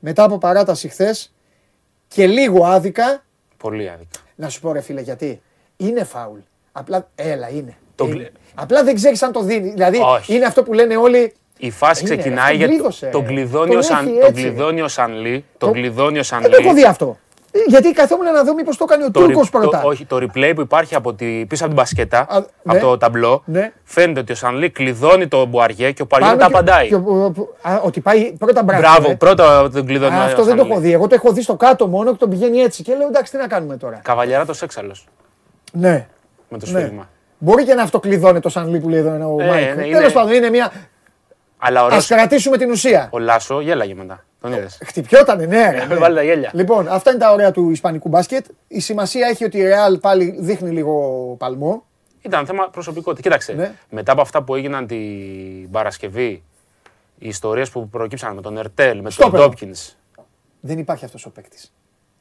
Μετά 0.00 0.22
από 0.24 0.38
παράταση 0.38 0.88
χθες 0.88 1.32
και 2.08 2.26
λίγο 2.26 2.64
άδικα, 2.66 3.24
Πολύ 3.56 3.90
άδικα. 3.90 4.18
να 4.34 4.48
σου 4.48 4.60
πω 4.60 4.72
ρε 4.72 4.80
φίλε 4.80 5.00
γιατί. 5.00 5.42
Είναι 5.76 6.04
φάουλ. 6.04 6.38
Απλά, 6.72 7.08
έλα 7.14 7.48
είναι. 7.50 7.74
Το 7.94 8.04
Είναι. 8.04 8.14
γλε- 8.14 8.30
Απλά 8.54 8.84
δεν 8.84 8.94
ξέρεις 8.94 9.22
αν 9.22 9.32
το 9.32 9.42
δίνει. 9.42 9.70
Δηλαδή 9.70 9.98
Όχι. 10.02 10.34
είναι 10.34 10.44
αυτό 10.44 10.62
που 10.62 10.72
λένε 10.72 10.96
όλοι. 10.96 11.32
Η 11.58 11.70
φάση 11.70 12.04
Είναι, 12.06 12.16
ξεκινάει 12.16 12.38
αυτόν 12.44 12.56
γιατί 12.56 12.72
κλείδωσε, 12.72 13.06
τον 13.06 13.20
ρε. 13.20 13.26
κλειδώνει 13.26 13.68
Τον 13.70 13.78
ο 13.78 13.82
Σαν- 13.82 14.06
έχει 14.06 14.18
τον 14.18 14.28
έτσι. 14.30 14.42
κλειδώνει 14.42 14.80
ο 14.80 14.88
Σανλή. 14.88 15.44
Τον 15.58 15.68
Το- 15.68 15.74
κλειδώνει 15.74 16.18
ο 16.18 16.22
Δεν 16.22 16.40
το 16.40 16.46
έχω 16.50 16.60
δει 16.60 16.66
Σανλή. 16.68 16.84
αυτό. 16.86 17.18
Ε, 17.56 17.58
Γιατί 17.68 17.92
καθόμουν 17.92 18.32
να 18.32 18.44
δω 18.44 18.54
μήπως 18.54 18.76
το 18.76 18.84
έκανε 18.88 19.04
ο 19.04 19.10
Το, 19.10 19.20
Τούρκος 19.20 19.42
ρι- 19.42 19.52
το- 19.52 19.58
πρώτα. 19.58 19.82
όχι, 19.82 20.04
το 20.04 20.16
replay 20.16 20.52
που 20.54 20.60
υπάρχει 20.60 20.94
από 20.94 21.14
τη, 21.14 21.44
πίσω 21.48 21.64
από 21.64 21.72
την 21.74 21.82
μπασκέτα, 21.82 22.26
Α, 22.28 22.38
ναι. 22.38 22.44
από 22.64 22.78
το 22.80 22.96
ταμπλό, 22.98 23.42
Ναι. 23.46 23.72
φαίνεται 23.84 24.20
ότι 24.20 24.32
ο 24.32 24.34
Σανλή 24.34 24.70
κλειδώνει 24.70 25.28
τον 25.28 25.48
Μπουαριέ 25.48 25.92
και 25.92 26.02
ο 26.02 26.06
Μπουαριέ 26.08 26.26
Πάνω 26.28 26.40
τα 26.40 26.46
και- 26.46 26.52
απαντάει. 26.54 26.88
και 26.88 26.94
ο- 26.94 27.24
ο- 27.36 27.68
α, 27.68 27.80
Ότι 27.82 28.00
πάει 28.00 28.32
πρώτα 28.38 28.62
μπράβο. 28.62 28.80
Μπράβο, 28.82 29.10
ε. 29.10 29.14
πρώτα 29.14 29.70
τον 29.70 29.86
κλειδώνει 29.86 30.14
Α, 30.14 30.18
ο 30.18 30.22
Αυτό 30.22 30.44
δεν 30.44 30.52
το 30.56 30.58
Σανλή. 30.58 30.72
έχω 30.72 30.80
δει. 30.80 30.92
Εγώ 30.92 31.06
το 31.06 31.14
έχω 31.14 31.32
δει 31.32 31.42
στο 31.42 31.56
κάτω 31.56 31.86
μόνο 31.86 32.10
και 32.10 32.16
τον 32.18 32.30
πηγαίνει 32.30 32.58
έτσι. 32.58 32.82
Και 32.82 32.94
λέω 32.94 33.06
εντάξει, 33.06 33.32
τι 33.32 33.38
να 33.38 33.46
κάνουμε 33.46 33.76
τώρα. 33.76 34.00
Καβαλιαρά 34.04 34.44
το 34.44 34.54
έξαλλος 34.62 35.06
Ναι. 35.72 36.06
με 36.48 36.58
το 36.58 36.66
Ναι. 36.70 36.78
σφύριγμα. 36.78 37.08
Μπορεί 37.38 37.64
και 37.64 37.74
να 37.74 37.82
αυτοκλειδώνει 37.82 38.40
το 38.40 38.48
Σανλί 38.48 38.78
που 38.80 38.88
λέει 38.88 38.98
εδώ 38.98 39.10
ο 39.36 39.42
Ε, 39.42 39.46
Μάικ. 39.46 39.66
ναι, 39.68 39.82
Τέλος 39.82 40.00
είναι- 40.00 40.10
πάντων, 40.10 40.32
είναι 40.32 40.50
μια. 40.50 40.72
Αλλά 41.58 41.80
Α 41.80 41.84
ωραίος, 41.84 42.06
κρατήσουμε 42.06 42.56
την 42.56 42.70
ουσία. 42.70 43.08
ο 43.12 43.18
Λάσο 43.18 43.60
γέλαγε 43.60 43.94
μετά. 43.94 44.24
Τον 44.40 44.52
είδες; 44.52 44.78
Χτυπιότανε, 44.84 45.46
ναι. 45.46 45.70
ρε, 45.70 45.84
ναι. 45.84 45.94
Βάλει 45.94 46.14
τα 46.16 46.22
γέλια. 46.22 46.50
Λοιπόν, 46.54 46.88
αυτά 46.88 47.10
είναι 47.10 47.18
τα 47.18 47.32
ωραία 47.32 47.50
του 47.50 47.70
Ισπανικού 47.70 48.08
μπάσκετ. 48.08 48.44
Η 48.68 48.80
σημασία 48.80 49.28
έχει 49.28 49.44
ότι 49.44 49.58
η 49.58 49.62
Real 49.66 50.00
πάλι 50.00 50.36
δείχνει 50.38 50.70
λίγο 50.70 51.00
παλμό. 51.38 51.84
Ήταν 52.22 52.46
θέμα 52.46 52.68
προσωπικότητα. 52.70 53.22
Κοίταξε, 53.22 53.52
Ναι. 53.52 53.74
μετά 53.90 54.12
από 54.12 54.20
αυτά 54.20 54.42
που 54.42 54.54
έγιναν 54.54 54.86
την 54.86 55.70
Παρασκευή, 55.70 56.42
οι 57.18 57.28
ιστορίες 57.28 57.70
που 57.70 57.88
προκύψαν 57.88 58.34
με 58.34 58.40
τον 58.40 58.56
Ερτέλ, 58.58 59.00
με 59.00 59.10
Στόπερ. 59.10 59.40
τον 59.40 59.48
Τόμπκινς. 59.48 59.96
Δεν 60.60 60.78
υπάρχει 60.78 61.04
αυτός 61.04 61.26
ο 61.26 61.30
παίκτης. 61.30 61.72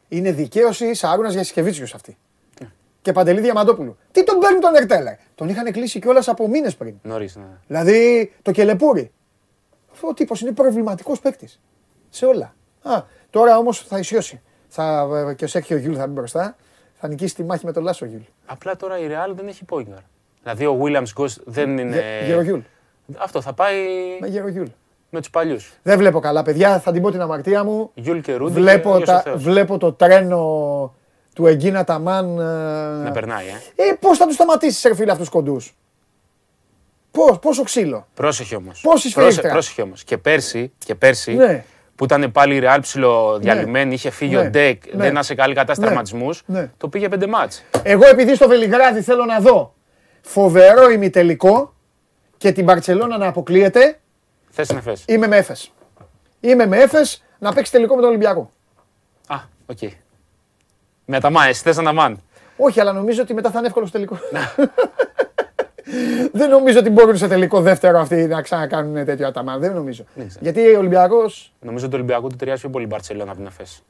Είναι 0.09 0.31
δικαίωση 0.31 0.93
Σαρούνας 0.93 1.33
για 1.33 1.85
αυτή. 1.95 2.17
Και 3.01 3.11
Παντελή 3.11 3.41
Διαμαντόπουλου. 3.41 3.97
Τι 4.11 4.23
τον 4.23 4.39
παίρνει 4.39 4.59
τον 4.59 4.75
Ερτέλ, 4.75 5.01
ρε. 5.01 5.13
Τον 5.35 5.49
είχαν 5.49 5.71
κλείσει 5.71 5.99
κιόλας 5.99 6.27
από 6.27 6.47
μήνες 6.47 6.75
πριν. 6.75 6.95
Νωρίς, 7.01 7.35
ναι. 7.35 7.43
Δηλαδή 7.67 8.31
το 8.41 8.51
κελεπούρι. 8.51 9.11
Αυτό 10.03 10.07
ο 10.07 10.13
τύπος 10.25 10.41
είναι 10.41 10.51
προβληματικός 10.51 11.19
παίκτης. 11.19 11.59
Σε 12.09 12.25
όλα. 12.25 12.55
Α, 12.81 13.01
τώρα 13.29 13.57
όμως 13.57 13.79
θα 13.87 13.99
ισιώσει. 13.99 14.41
θα, 14.67 15.07
ε, 15.29 15.33
και 15.33 15.43
ο 15.43 15.47
Σέρχιο 15.47 15.77
Γιούλ 15.77 15.95
θα 15.97 16.07
μπει 16.07 16.13
μπροστά. 16.13 16.55
Θα 16.93 17.07
νικήσει 17.07 17.35
τη 17.35 17.43
μάχη 17.43 17.65
με 17.65 17.71
τον 17.71 17.83
Λάσο 17.83 18.05
Γιούλ. 18.05 18.21
Απλά 18.45 18.75
τώρα 18.75 18.99
η 18.99 19.07
Real 19.09 19.33
δεν 19.35 19.47
έχει 19.47 19.65
point 19.69 19.79
guard. 19.83 20.03
Δηλαδή 20.43 20.65
ο 20.65 20.79
Williams-Goss 20.83 21.35
δεν 21.45 21.77
είναι. 21.77 21.95
Γε- 21.95 22.25
Γερογιούλ. 22.25 22.59
Αυτό 23.17 23.41
θα 23.41 23.53
πάει 23.53 23.75
Με 24.19 24.27
Γερογιούλ. 24.27 24.67
με 25.09 25.19
τους 25.19 25.29
παλιούς. 25.29 25.73
Δεν 25.83 25.97
βλέπω 25.97 26.19
καλά, 26.19 26.43
παιδιά. 26.43 26.79
Θα 26.79 26.91
την 26.91 27.01
πω 27.01 27.11
την 27.11 27.21
αμαρτία 27.21 27.63
μου. 27.63 27.91
Γιούλ 27.93 28.19
και 28.19 28.33
Ρούντι. 28.35 28.53
Βλέπω, 28.53 28.97
και 28.97 29.05
τα, 29.05 29.21
Θεός. 29.21 29.43
βλέπω 29.43 29.77
το 29.77 29.93
τρένο 29.93 30.93
του 31.35 31.45
Εργκίν 31.45 31.83
Αταμάν. 31.83 32.25
Να 32.33 33.07
Ε, 33.07 33.11
περνάει, 33.13 33.45
ε. 33.47 33.83
ε, 33.89 33.93
Πώς 33.99 34.17
θα 34.17 34.25
τους 34.25 34.35
σταματήσεις, 34.35 34.83
ρε 34.83 34.95
φίλε, 34.95 35.11
αυτούς 35.11 35.29
του 35.29 35.33
κοντούς; 35.35 35.75
Πώς, 37.13 37.39
πόσο 37.39 37.63
ξύλο; 37.63 38.07
Πρόσεχε 38.13 38.55
όμως. 38.55 38.81
Πόση 38.81 39.09
σφαίρα. 39.09 39.51
Πρόσεχε 39.51 39.81
όμως. 39.81 40.03
Και 40.03 40.17
πέρσι, 40.17 40.71
και 40.85 40.95
πέρσι 40.95 41.33
Ναι. 41.33 41.63
που 41.95 42.03
ήταν 42.03 42.31
πάλι 42.31 42.55
η 42.55 42.61
Real 42.63 42.77
ψιλοδιαλυμένη, 42.81 43.93
είχε 43.93 44.09
φύγει 44.09 44.35
Ναι. 44.35 44.41
ο 44.41 44.49
Ντεκ, 44.49 44.83
Ναι. 44.85 45.01
δεν 45.01 45.11
ήταν 45.11 45.23
σε 45.23 45.35
καλή 45.35 45.53
κατάσταση 45.53 45.79
Ναι. 45.79 45.85
τραυματισμού. 45.85 46.29
Ναι. 46.45 46.71
Το 46.77 46.87
πήγε 46.87 47.09
πέντε 47.09 47.27
μάτς. 47.27 47.63
Εγώ 47.83 48.07
επειδή 48.07 48.35
στο 48.35 48.47
Βελιγράδι 48.47 49.01
θέλω 49.01 49.25
να 49.25 49.39
δω 49.39 49.73
φοβερό 50.21 50.89
ημιτελικό 50.89 51.73
και 52.37 52.51
την 52.51 52.63
Μπαρτσελώνα 52.63 53.17
να 53.17 53.27
αποκλείεται, 53.27 53.99
Θες 54.49 54.69
να 54.73 54.81
φες. 54.81 55.03
είμαι 55.07 55.27
με 55.27 55.37
Εφές. 55.37 55.71
Είμαι 56.39 56.65
με 56.65 56.77
Εφές 56.77 57.23
να 57.39 57.53
παίξει 57.53 57.71
τελικό 57.71 57.95
με 57.95 58.01
τον 58.01 58.09
Ολυμπιακό. 58.09 58.51
Α, 59.27 59.35
οκ. 59.65 59.77
Με 61.05 61.19
τα 61.19 61.29
μάν, 61.29 61.47
εσύ 61.49 61.61
θες 61.61 61.77
να 61.77 61.83
τα 61.83 61.93
μάν. 61.93 62.21
Όχι, 62.57 62.79
αλλά 62.79 62.93
νομίζω 62.93 63.21
ότι 63.21 63.33
μετά 63.33 63.51
θα 63.51 63.57
είναι 63.57 63.67
εύκολος 63.67 63.89
στο 63.89 63.97
τελικό. 63.97 64.17
Δεν 66.31 66.49
νομίζω 66.49 66.79
ότι 66.79 66.89
μπορούν 66.89 67.17
σε 67.17 67.27
τελικό 67.27 67.61
δεύτερο 67.61 67.99
αυτοί 67.99 68.15
να 68.27 68.41
ξανακάνουν 68.41 69.05
τέτοιο 69.05 69.27
Αταμάν. 69.27 69.59
Δεν 69.59 69.73
νομίζω. 69.73 70.03
Δεν 70.15 70.27
ξέρω. 70.27 70.43
Γιατί 70.43 70.75
ο 70.75 70.77
Ολυμπιακό. 70.77 71.21
Νομίζω 71.59 71.85
ότι 71.85 71.89
το 71.95 71.95
Ολυμπιακό 72.01 72.27
του 72.27 72.35
ταιριάζει 72.35 72.61
πιο 72.61 72.69
πολύ 72.69 72.83
η 72.83 72.87
Μπαρσελόνα 72.91 73.29
από 73.31 73.37
την 73.39 73.45
ΕΦΕΣ. 73.47 73.83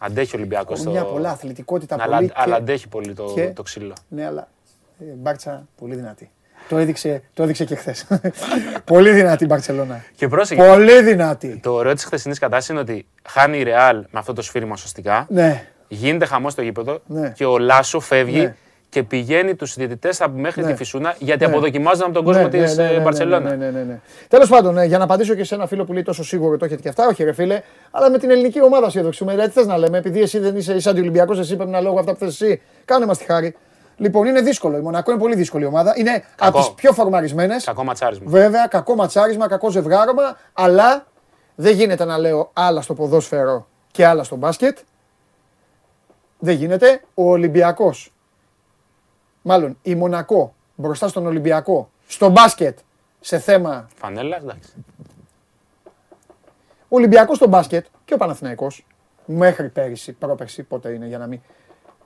Αντέχει 0.00 0.34
ο 0.34 0.38
Ολυμπιακός 0.38 0.78
στο. 0.78 0.90
Μια 0.90 1.04
πολλά 1.04 1.30
αθλητικότητα. 1.30 1.96
αλλά, 2.00 2.16
πολύ 2.16 2.30
αλλά 2.34 2.54
και- 2.56 2.60
αντέχει 2.62 2.88
πολύ 2.88 3.14
το, 3.14 3.32
και- 3.34 3.50
το 3.54 3.62
ξύλο. 3.62 3.92
Ναι, 4.08 4.26
αλλά 4.26 4.48
ε, 5.00 5.04
Μπάρτσα 5.04 5.66
πολύ 5.78 5.94
δυνατή. 5.94 6.30
Το 6.68 6.76
έδειξε, 6.78 7.22
το 7.34 7.42
έδειξε 7.42 7.64
και 7.64 7.74
χθες. 7.74 8.06
πολύ 8.84 9.10
δυνατή 9.12 9.44
η 9.44 9.46
Μπαρσελόνα. 9.50 10.04
Και 10.16 10.28
πρόσεχε. 10.28 10.62
Πολύ 10.68 11.02
δυνατή. 11.02 11.58
Το 11.62 11.72
ωραίο 11.72 11.94
της 11.94 12.04
χθεσινής 12.04 12.38
κατάστασης 12.38 12.70
είναι 12.70 12.80
ότι 12.80 13.06
χάνει 13.28 13.58
η 13.58 13.62
Ρεάλ 13.62 13.96
με 13.96 14.18
αυτό 14.18 14.32
το 14.32 14.42
σφύριγμα 14.42 14.76
σωστικά. 14.76 15.26
Ναι. 15.28 15.66
Γίνεται 15.88 16.24
χαμός 16.26 16.52
στο 16.52 16.62
γήπεδο 16.62 17.00
Ναι. 17.06 17.28
και 17.30 17.44
ο 17.44 17.58
Λάσο 17.58 18.00
φεύγει 18.00 18.40
Ναι. 18.40 18.56
Και 18.96 19.02
πηγαίνει 19.02 19.54
τους 19.54 19.74
διαιτητές 19.74 20.20
από 20.20 20.38
μέχρι 20.38 20.62
Ναι. 20.62 20.70
τη 20.70 20.76
Φυσούνα 20.76 21.14
γιατί 21.18 21.44
Ναι. 21.46 21.50
αποδοκιμάζουν 21.50 22.04
από 22.04 22.12
τον 22.12 22.24
κόσμο 22.24 22.42
Ναι, 22.42 22.48
της 22.48 22.76
ναι, 22.76 22.84
ναι, 22.84 22.90
ναι, 22.90 22.98
Μπαρσελόνα. 23.00 23.50
Ναι, 23.50 23.56
ναι, 23.56 23.70
ναι, 23.70 23.82
ναι. 23.82 24.00
Τέλος 24.28 24.48
πάντων, 24.48 24.78
ε, 24.78 24.84
για 24.84 24.98
να 24.98 25.04
απαντήσω 25.04 25.34
και 25.34 25.44
σε 25.44 25.54
ένα 25.54 25.66
φίλο 25.66 25.84
που 25.84 25.92
λέει 25.92 26.02
τόσο 26.02 26.24
σίγουρο 26.24 26.56
το 26.56 26.64
έχετε 26.64 26.82
και 26.82 26.88
αυτά, 26.88 27.06
όχι 27.06 27.24
ρε 27.24 27.32
φίλε, 27.32 27.62
αλλά 27.90 28.10
με 28.10 28.18
την 28.18 28.30
ελληνική 28.30 28.62
ομάδα 28.62 28.88
σου 28.90 28.98
εδοξούμε. 28.98 29.30
Δηλαδή, 29.32 29.48
τι 29.48 29.58
θες 29.58 29.66
να 29.66 29.78
λέμε, 29.78 29.98
επειδή 29.98 30.20
εσύ 30.20 30.38
δεν 30.38 30.56
είσαι 30.56 30.74
είσαι 30.74 30.90
αντιολυμπιακός, 30.90 31.38
εσύ 31.38 31.56
πρέπει 31.56 31.70
να 31.70 31.80
λόγω 31.80 31.98
αυτά 31.98 32.12
που 32.12 32.18
θες 32.18 32.28
εσύ. 32.40 32.62
Κάνε 32.84 33.06
μας 33.06 33.18
τη 33.18 33.24
χάρη. 33.24 33.56
Λοιπόν, 33.96 34.26
είναι 34.26 34.40
δύσκολο. 34.40 34.76
Η 34.76 34.80
Μονακό 34.80 35.10
είναι 35.10 35.20
πολύ 35.20 35.34
δύσκολη 35.34 35.64
ομάδα. 35.64 35.94
Είναι 35.96 36.24
από 36.38 36.58
τις 36.58 36.70
πιο 36.70 36.92
φορμαρισμένες. 36.92 37.64
Κακό 37.64 37.84
ματσάρισμα. 37.84 38.24
Βέβαια, 38.30 38.66
κακό 38.66 38.94
ματσάρισμα, 38.94 39.48
κακό 39.48 39.70
ζευγάρωμα, 39.70 40.36
αλλά 40.52 41.06
δεν 41.54 41.74
γίνεται 41.74 42.04
να 42.04 42.18
λέω 42.18 42.50
άλλα 42.52 42.80
στο 42.80 42.94
ποδόσφαιρο 42.94 43.66
και 43.90 44.06
άλλα 44.06 44.22
στο 44.24 44.36
μπάσκετ. 44.36 44.78
Δεν 46.38 46.54
γίνεται. 46.54 47.00
Ο 47.14 47.30
Ολυμπιακός. 47.30 48.10
Μάλλον 49.48 49.78
η 49.82 49.94
Μονακό 49.94 50.54
μπροστά 50.74 51.08
στον 51.08 51.26
Ολυμπιακό 51.26 51.90
στο 52.06 52.28
μπάσκετ 52.28 52.78
σε 53.20 53.38
θέμα. 53.38 53.88
Φανέλα, 53.94 54.36
εντάξει. 54.36 54.72
Ο 56.88 56.96
Ολυμπιακός 56.96 57.36
στο 57.36 57.46
μπάσκετ 57.46 57.86
και 58.04 58.14
ο 58.14 58.16
Παναθηναϊκός 58.16 58.86
μέχρι 59.24 59.68
πέρυσι, 59.68 60.12
πρόπερσι, 60.12 60.62
πότε 60.62 60.88
είναι 60.90 61.06
για 61.06 61.18
να 61.18 61.26
μην. 61.26 61.40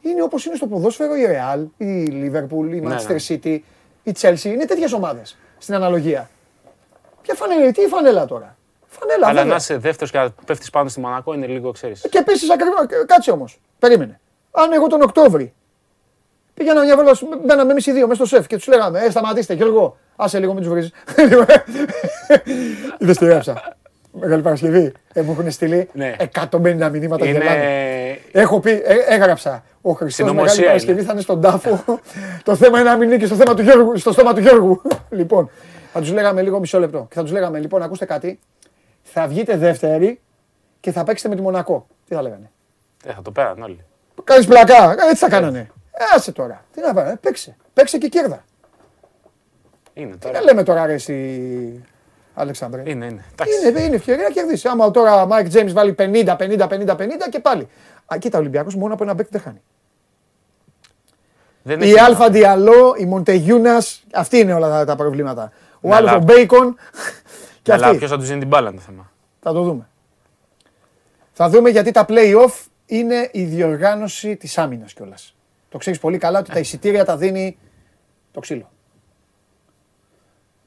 Είναι 0.00 0.22
όπως 0.22 0.44
είναι 0.44 0.54
στο 0.54 0.66
ποδόσφαιρο 0.66 1.14
η 1.14 1.26
Real, 1.28 1.66
η 1.76 2.04
Liverpool, 2.06 2.72
η 2.72 2.80
Ναι, 2.80 2.96
Manchester 2.96 3.08
ναι. 3.08 3.16
City, 3.28 3.58
η 4.02 4.12
Chelsea. 4.20 4.44
Είναι 4.44 4.64
τέτοιες 4.64 4.92
ομάδες 4.92 5.36
στην 5.58 5.74
αναλογία. 5.74 6.30
Ποια 7.22 7.34
φανέλα, 7.34 7.72
τι 7.72 7.80
φανέλα 7.86 8.26
τώρα; 8.26 8.56
Φανέλα, 8.86 9.26
Αλλά 9.26 9.34
βέβαια. 9.34 9.50
να 9.50 9.56
είσαι 9.56 9.76
δεύτερος 9.76 10.10
και 10.10 10.18
να 10.18 10.30
πέφτεις 10.46 10.70
πάνω 10.70 10.88
στη 10.88 11.00
Μονακό 11.00 11.34
είναι 11.34 11.46
λίγο, 11.46 11.70
ξέρεις. 11.70 12.06
Και 12.10 12.18
επίσης 12.18 12.50
ακριβώ. 12.50 12.76
Κάτσε 13.06 13.30
όμως. 13.30 13.60
Περίμενε. 13.78 14.20
Αν 14.50 14.72
εγώ 14.72 14.86
τον 14.86 15.02
Οκτώβρη 15.02 15.54
πήγαινα 16.60 16.84
μια 16.84 16.96
βόλτα, 16.96 17.12
μπαίναμε 17.44 17.70
εμείς 17.70 17.86
οι 17.86 17.92
δύο 17.92 18.06
μέσα 18.06 18.24
στο 18.24 18.36
σεφ 18.36 18.46
και 18.46 18.56
τους 18.56 18.66
λέγαμε: 18.66 19.00
Ε, 19.00 19.10
σταματήστε, 19.10 19.54
Γιώργο, 19.54 19.96
άσε 20.16 20.38
λίγο, 20.38 20.52
μην 20.54 20.62
τους 20.62 20.72
βρει. 20.72 20.90
Είδε 22.98 23.12
τι 23.12 23.26
έγραψα. 23.26 23.76
Μεγάλη 24.12 24.42
Παρασκευή. 24.42 24.92
Ε, 25.12 25.20
μου 25.20 25.32
έχουν 25.32 25.50
στείλει 25.50 25.88
Ναι. 25.92 26.16
150 26.50 26.90
μηνύματα 26.92 27.26
γελάνε. 27.26 27.50
Είναι. 27.52 28.18
Έχω 28.32 28.60
πει, 28.60 28.70
ε, 28.70 28.94
έγραψα. 29.08 29.64
Ο 29.80 29.92
Χριστός 29.92 30.26
Μεγάλη 30.26 30.48
Συνωμοσία 30.48 30.64
Παρασκευή 30.64 30.98
είναι. 30.98 31.06
θα 31.06 31.12
είναι 31.12 31.20
στον 31.20 31.40
τάφο. 31.40 31.84
το 32.48 32.56
θέμα 32.56 32.80
είναι 32.80 32.90
να 32.90 32.96
μην 32.96 33.08
είναι 33.08 33.18
και 33.18 33.26
στο, 33.26 33.34
θέμα 33.34 33.54
του 33.54 33.62
Γιώργου, 33.62 33.98
στο 33.98 34.12
στόμα 34.12 34.34
του 34.34 34.40
Γιώργου. 34.40 34.82
λοιπόν, 35.18 35.50
θα 35.92 36.00
τους 36.00 36.12
λέγαμε 36.12 36.42
λίγο 36.42 36.58
μισό 36.58 36.78
λεπτό. 36.78 37.06
Και 37.08 37.14
θα 37.14 37.22
τους 37.22 37.32
λέγαμε, 37.32 37.58
λοιπόν, 37.58 37.82
ακούστε 37.82 38.04
κάτι. 38.04 38.38
Θα 39.02 39.26
βγείτε 39.26 39.56
δεύτερη 39.56 40.20
και 40.80 40.92
θα 40.92 41.04
παίξετε 41.04 41.28
με 41.28 41.34
τη 41.34 41.42
Μονακό. 41.42 41.86
Τι 42.08 42.14
θα 42.14 42.22
λέγανε; 42.22 42.50
Ε, 43.04 43.12
θα 43.12 43.22
το 43.22 43.30
πέραν 43.30 43.62
όλοι. 43.62 43.84
Κάνεις 44.24 44.46
πλακά. 44.46 44.90
Έτσι 44.90 45.16
θα 45.16 45.28
κάνανε. 45.28 45.70
Ε, 45.92 46.04
άσε 46.14 46.32
τώρα. 46.32 46.64
Τι 46.72 46.80
να 46.80 46.94
πάνε. 46.94 47.16
Παίξε. 47.16 47.56
Παίξε 47.72 47.98
και 47.98 48.08
κέρδα. 48.08 48.44
Είναι 49.94 50.10
Τι 50.12 50.18
τώρα. 50.18 50.38
να 50.38 50.40
λέμε 50.44 50.62
τώρα, 50.62 50.86
ρε, 50.86 50.92
εσύ, 50.92 51.84
Αλεξάνδρε; 52.34 52.80
Είναι, 52.86 53.06
είναι. 53.06 53.24
Εντάξει. 53.32 53.68
Είναι, 53.68 53.80
είναι 53.82 53.96
ευκαιρία 53.96 54.22
να 54.24 54.30
κερδίσει. 54.30 54.68
Άμα 54.68 54.90
τώρα 54.90 55.22
ο 55.22 55.26
Μάικ 55.26 55.48
Τζέιμ 55.48 55.72
βάλει 55.72 55.94
50, 55.98 56.36
50, 56.36 56.66
50, 56.68 56.96
50 56.96 56.96
και 57.30 57.40
πάλι. 57.40 57.68
Α, 58.06 58.16
κοίτα, 58.18 58.38
ο 58.38 58.40
Ολυμπιακός 58.40 58.74
μόνο 58.74 58.94
από 58.94 59.02
ένα 59.02 59.14
παίκτη 59.14 59.32
δεν 59.32 59.40
χάνει. 59.40 59.60
Δεν 61.62 61.80
Η 61.80 61.84
έχει- 61.90 62.00
Αλφα 62.00 62.30
Διαλό, 62.30 62.94
η 62.98 63.04
Μοντεγιούνα, 63.04 63.82
αυτή 64.14 64.38
είναι 64.38 64.54
όλα 64.54 64.68
τα, 64.68 64.84
τα 64.84 64.96
προβλήματα. 64.96 65.52
Ο 65.80 65.88
Ναι, 65.88 65.94
άλλος 65.94 66.10
αλλά- 66.10 66.18
ο 66.20 66.22
Μπέικον 66.24 66.76
και 67.62 67.72
Αλλά 67.72 67.86
αυτή. 67.86 67.98
ποιος 67.98 68.10
θα 68.10 68.16
τους 68.16 68.26
δίνει 68.26 68.38
την 68.38 68.48
μπάλα 68.48 68.68
είναι 68.68 68.78
το 68.78 68.84
θέμα. 68.86 69.10
Θα 69.40 69.52
το 69.52 69.62
δούμε. 69.62 69.88
Θα 71.32 71.48
δούμε 71.48 71.70
γιατί 71.70 71.90
τα 71.90 72.04
play-off 72.08 72.64
είναι 72.86 73.28
η 73.32 73.44
διοργάνωση 73.44 74.36
της 74.36 74.58
άμυνας 74.58 74.92
κιόλας. 74.92 75.34
Το 75.70 75.78
ξέρεις 75.78 75.98
πολύ 75.98 76.18
καλά 76.18 76.38
ότι 76.38 76.50
τα 76.52 76.58
εισιτήρια 76.58 77.04
τα 77.04 77.16
δίνει 77.16 77.58
το 78.32 78.40
ξύλο. 78.40 78.70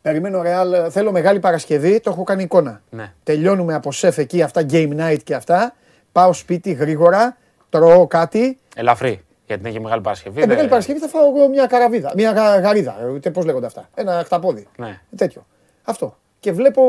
Περιμένω 0.01 0.41
Real, 0.45 0.87
θέλω 0.91 1.11
Μεγάλη 1.11 1.39
Παρασκευή, 1.39 1.99
το 1.99 2.09
έχω 2.09 2.23
κάνει 2.23 2.43
εικόνα. 2.43 2.81
Ναι. 2.89 3.13
Τελειώνουμε 3.23 3.73
από 3.73 3.91
σεφ 3.91 4.17
εκεί, 4.17 4.41
αυτά 4.41 4.65
game 4.69 4.99
night 4.99 5.17
και 5.23 5.35
αυτά. 5.35 5.75
Πάω 6.11 6.33
σπίτι 6.33 6.71
γρήγορα, 6.71 7.37
τρώω 7.69 8.07
κάτι. 8.07 8.59
Ελαφρύ. 8.75 9.25
Γιατί 9.47 9.61
είναι 9.61 9.71
και 9.71 9.79
μεγάλη 9.79 10.01
Παρασκευή. 10.01 10.37
Ε, 10.37 10.39
δεν- 10.39 10.49
Μεγάλη 10.49 10.69
Παρασκευή 10.69 10.99
θα 10.99 11.07
φάω 11.07 11.27
εγώ 11.35 11.47
μια 11.49 11.65
καραβίδα, 11.65 12.11
μια 12.15 12.31
γα- 12.31 12.59
γαρίδα, 12.59 12.97
ε, 13.01 13.05
ούτε 13.05 13.31
πώς 13.31 13.45
λέγονται 13.45 13.65
αυτά. 13.65 13.89
Ένα 13.95 14.21
χταπόδι. 14.25 14.67
Ναι. 14.77 14.99
Τέτοιο. 15.15 15.45
Αυτό. 15.83 16.17
Και 16.39 16.51
βλέπω 16.51 16.81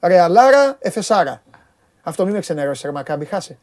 Ρεαλάρα, 0.00 0.76
Εφεσάρα. 0.78 1.42
Αυτό 2.02 2.24
μην 2.24 2.34
με 2.34 2.40
ξενερώσει, 2.40 2.86
ρε 2.86 2.92
Μακάμπι, 2.92 3.24
χάσε. 3.24 3.58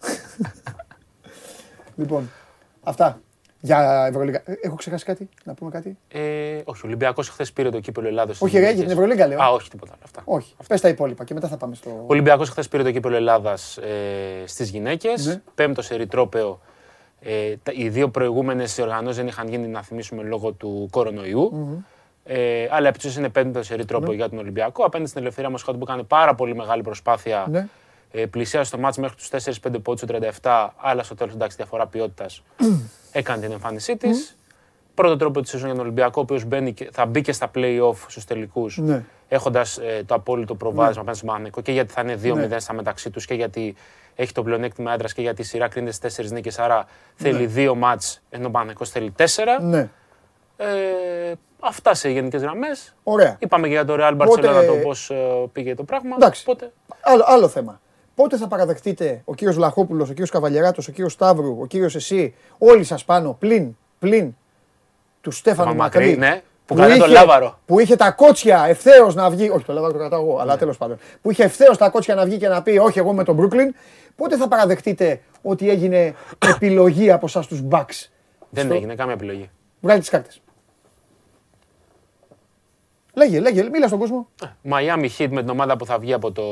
λοιπόν, 1.96 2.30
αυτά. 2.82 3.20
Για 3.64 4.06
Ευρωλίγα. 4.08 4.42
Ε, 4.44 4.52
Έχω 4.62 4.74
ξεχάσει 4.74 5.04
κάτι, 5.04 5.28
να 5.44 5.54
πούμε 5.54 5.70
κάτι; 5.70 5.96
Ε, 6.08 6.20
όχι, 6.64 6.80
ο 6.84 6.86
Ολυμπιακός 6.86 7.28
χθες 7.28 7.52
πήρε 7.52 7.70
το 7.70 7.80
κύπελο 7.80 8.08
Ελλάδος. 8.08 8.40
Όχι, 8.42 8.58
ρε, 8.58 8.70
για 8.72 8.82
την 8.82 8.90
Ευρωλίγα 8.92 9.26
λέω. 9.26 9.42
Α, 9.42 9.48
όχι, 9.50 9.70
τίποτα 9.70 9.92
άλλο. 9.92 10.02
Αυτά. 10.04 10.22
Όχι, 10.24 10.54
πες 10.68 10.80
τα 10.80 10.88
υπόλοιπα 10.88 11.24
και 11.24 11.34
μετά 11.34 11.48
θα 11.48 11.56
πάμε 11.56 11.74
στο... 11.74 11.90
Ο 11.90 12.04
Ολυμπιακός 12.06 12.48
χθες 12.50 12.68
πήρε 12.68 12.82
το 12.82 12.90
κύπελο 12.90 13.16
Ελλάδας 13.16 13.76
ε, 13.76 14.46
στις 14.46 14.70
γυναίκες. 14.70 15.26
Ναι. 15.26 15.40
Πέμπτος 15.54 15.86
σε 15.86 15.94
ερητρόπαιο. 15.94 16.60
Ε, 17.20 17.56
τα- 17.62 17.72
οι 17.74 17.88
δύο 17.88 18.08
προηγούμενες 18.08 18.78
οργανώσει 18.78 19.16
δεν 19.16 19.26
είχαν 19.26 19.48
γίνει, 19.48 19.66
να 19.68 19.82
θυμίσουμε, 19.82 20.22
λόγω 20.22 20.52
του 20.52 20.88
κορονοϊού. 20.90 21.52
Ε, 22.24 22.66
αλλά 22.70 22.88
επίση 22.88 23.18
είναι 23.18 23.28
πέμπτος 23.28 23.66
σε 23.66 23.74
ερητρόπαιο 23.74 24.12
για 24.12 24.28
τον 24.28 24.38
Ολυμπιακό. 24.38 24.84
Απέναντι 24.84 25.08
στην 25.08 25.22
Ελευθερία 25.22 25.50
Μοσχάτου 25.50 25.78
που 25.78 25.84
έκανε 25.88 26.02
πάρα 26.02 26.34
πολύ 26.34 26.54
μεγάλη 26.54 26.82
προσπάθεια. 26.82 27.46
Ναι. 27.50 27.66
Ε, 28.14 28.26
πλησίασε 28.26 28.70
το 28.70 28.78
μάτς 28.78 28.96
μέχρι 28.98 29.16
τους 29.16 29.28
4-5 29.28 29.78
πόντους 29.82 30.02
37, 30.40 30.68
αλλά 30.76 31.02
στο 31.02 31.14
τέλος 31.14 31.34
εντάξει 31.34 31.56
διαφορά 31.56 31.86
ποιότητας 31.86 32.42
έκανε 33.12 33.42
την 33.42 33.52
εμφάνισή 33.52 33.96
της. 33.96 34.36
Πρώτο 34.94 35.16
τρόπο 35.16 35.40
της 35.40 35.50
σεζόν 35.50 35.66
για 35.66 35.76
τον 35.76 35.84
Ολυμπιακό, 35.84 36.20
ο 36.20 36.20
οποίος 36.20 36.44
θα 36.92 37.06
μπει 37.06 37.20
και 37.20 37.32
στα 37.32 37.50
play-off 37.54 37.94
στους 38.06 38.24
τελικούς, 38.24 38.78
Ναι. 38.78 39.04
έχοντας 39.28 39.78
ε, 39.78 40.02
το 40.06 40.14
απόλυτο 40.14 40.54
προβάδισμα 40.54 40.90
απέναντι 41.00 41.16
στον 41.16 41.28
Παναγενικό 41.28 41.60
και 41.60 41.72
γιατί 41.72 41.92
θα 41.92 42.00
είναι 42.00 42.18
2-0 42.22 42.48
Ναι. 42.48 42.58
στα 42.58 42.72
μεταξύ 42.72 43.10
τους 43.10 43.26
και 43.26 43.34
γιατί 43.34 43.74
έχει 44.14 44.32
το 44.32 44.42
πλεονέκτημα 44.42 44.92
έντρα 44.92 45.08
και 45.08 45.20
γιατί 45.22 45.40
η 45.40 45.44
σειρά 45.44 45.68
κρίνεται 45.68 45.92
στις 45.92 46.30
4 46.30 46.32
νίκες. 46.32 46.58
Άρα 46.58 46.86
θέλει 47.14 47.46
δύο 47.46 47.74
μάτς 47.74 48.20
ενώ 48.30 48.46
ο 48.46 48.50
Παναγενικό 48.50 48.84
θέλει 48.84 49.12
4. 49.18 49.24
Ναι, 49.60 49.88
Ε, 50.56 51.32
αυτά 51.60 51.94
σε 51.94 52.08
γενικές 52.08 52.42
γραμμές. 52.42 52.94
ωραία. 53.02 53.36
Είπαμε 53.38 53.66
και 53.66 53.72
για 53.72 53.84
το 53.84 53.94
Real 53.98 54.12
Οπότε- 54.20 54.48
Barcelona 54.50 54.66
το 54.66 54.74
πώς 54.82 55.12
πήγε 55.52 55.74
το 55.74 55.82
πράγμα. 55.84 56.14
Εντάξει. 56.16 56.44
Οπότε, 56.46 56.72
Άλλο, 57.00 57.24
άλλο 57.26 57.48
θέμα. 57.48 57.80
Πότε 58.14 58.36
θα 58.36 58.48
παραδεχτείτε 58.48 59.22
ο 59.24 59.34
κύριος 59.34 59.56
Βλαχόπουλος, 59.56 60.06
ο 60.08 60.10
κύριος 60.10 60.30
Καβαλιαράτος, 60.30 60.88
ο 60.88 60.92
κύριος 60.92 61.12
Σταύρου, 61.12 61.58
ο 61.60 61.66
κύριος 61.66 61.94
εσύ, 61.94 62.34
όλοι 62.58 62.84
σας 62.84 63.04
πάνω, 63.04 63.36
πλην, 63.38 63.76
πλην 63.98 64.34
του 65.20 65.30
Στέφανου 65.30 65.74
Μακρύ, 65.74 66.04
Μακρύ, 66.04 66.18
ναι. 66.18 66.42
Που 66.66 66.74
κρατάει 66.74 66.98
τον 66.98 67.10
Λάβαρο. 67.10 67.58
που 67.66 67.80
είχε 67.80 67.96
τα 67.96 68.10
κότσια 68.10 68.64
ευθέως 68.68 69.14
να 69.14 69.30
βγει. 69.30 69.48
Όχι, 69.50 69.64
το 69.64 69.72
Λάβαρο 69.72 69.92
το 69.92 69.98
κρατάω 69.98 70.20
εγώ, 70.22 70.38
αλλά 70.38 70.56
τέλος 70.56 70.76
πάντων. 70.76 70.98
Που 71.22 71.30
είχε 71.30 71.44
ευθέως 71.44 71.76
τα 71.78 71.88
κότσια 71.88 72.14
να 72.14 72.24
βγει 72.24 72.36
και 72.36 72.48
να 72.48 72.62
πει 72.62 72.78
Όχι, 72.78 72.98
εγώ 72.98 73.12
με 73.12 73.24
τον 73.24 73.36
Brooklyn. 73.40 73.74
Πότε 74.16 74.36
θα 74.36 74.48
παραδεχτείτε 74.48 75.20
ότι 75.42 75.70
έγινε 75.70 76.14
επιλογή 76.54 77.10
από 77.10 77.26
εσάς 77.26 77.46
τους 77.46 77.60
Bucks; 77.70 78.08
Δεν 78.50 78.64
Στο- 78.64 78.74
έγινε 78.74 78.94
καμία 78.94 79.14
επιλογή. 79.14 79.50
Βγάλει 79.80 80.00
τις 80.00 80.08
κάρτες. 80.08 80.40
Λέγε, 83.14 83.40
λέγε, 83.40 83.62
μίλα 83.62 83.86
στον 83.86 83.98
κόσμο. 83.98 84.28
Miami 84.70 85.08
Heat 85.18 85.28
με 85.30 85.40
την 85.40 85.48
ομάδα 85.48 85.76
που 85.76 85.86
θα 85.86 85.98
βγει 85.98 86.12
από 86.12 86.32
το, 86.32 86.42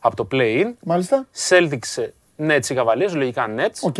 από 0.00 0.16
το 0.16 0.28
play-in. 0.32 0.72
Μάλιστα. 0.84 1.26
Celtics, 1.48 2.08
Nets 2.38 2.66
ή 2.70 2.74
Cavaliers, 2.78 3.12
λογικά 3.12 3.46
Nets. 3.56 3.80
Ok. 3.80 3.96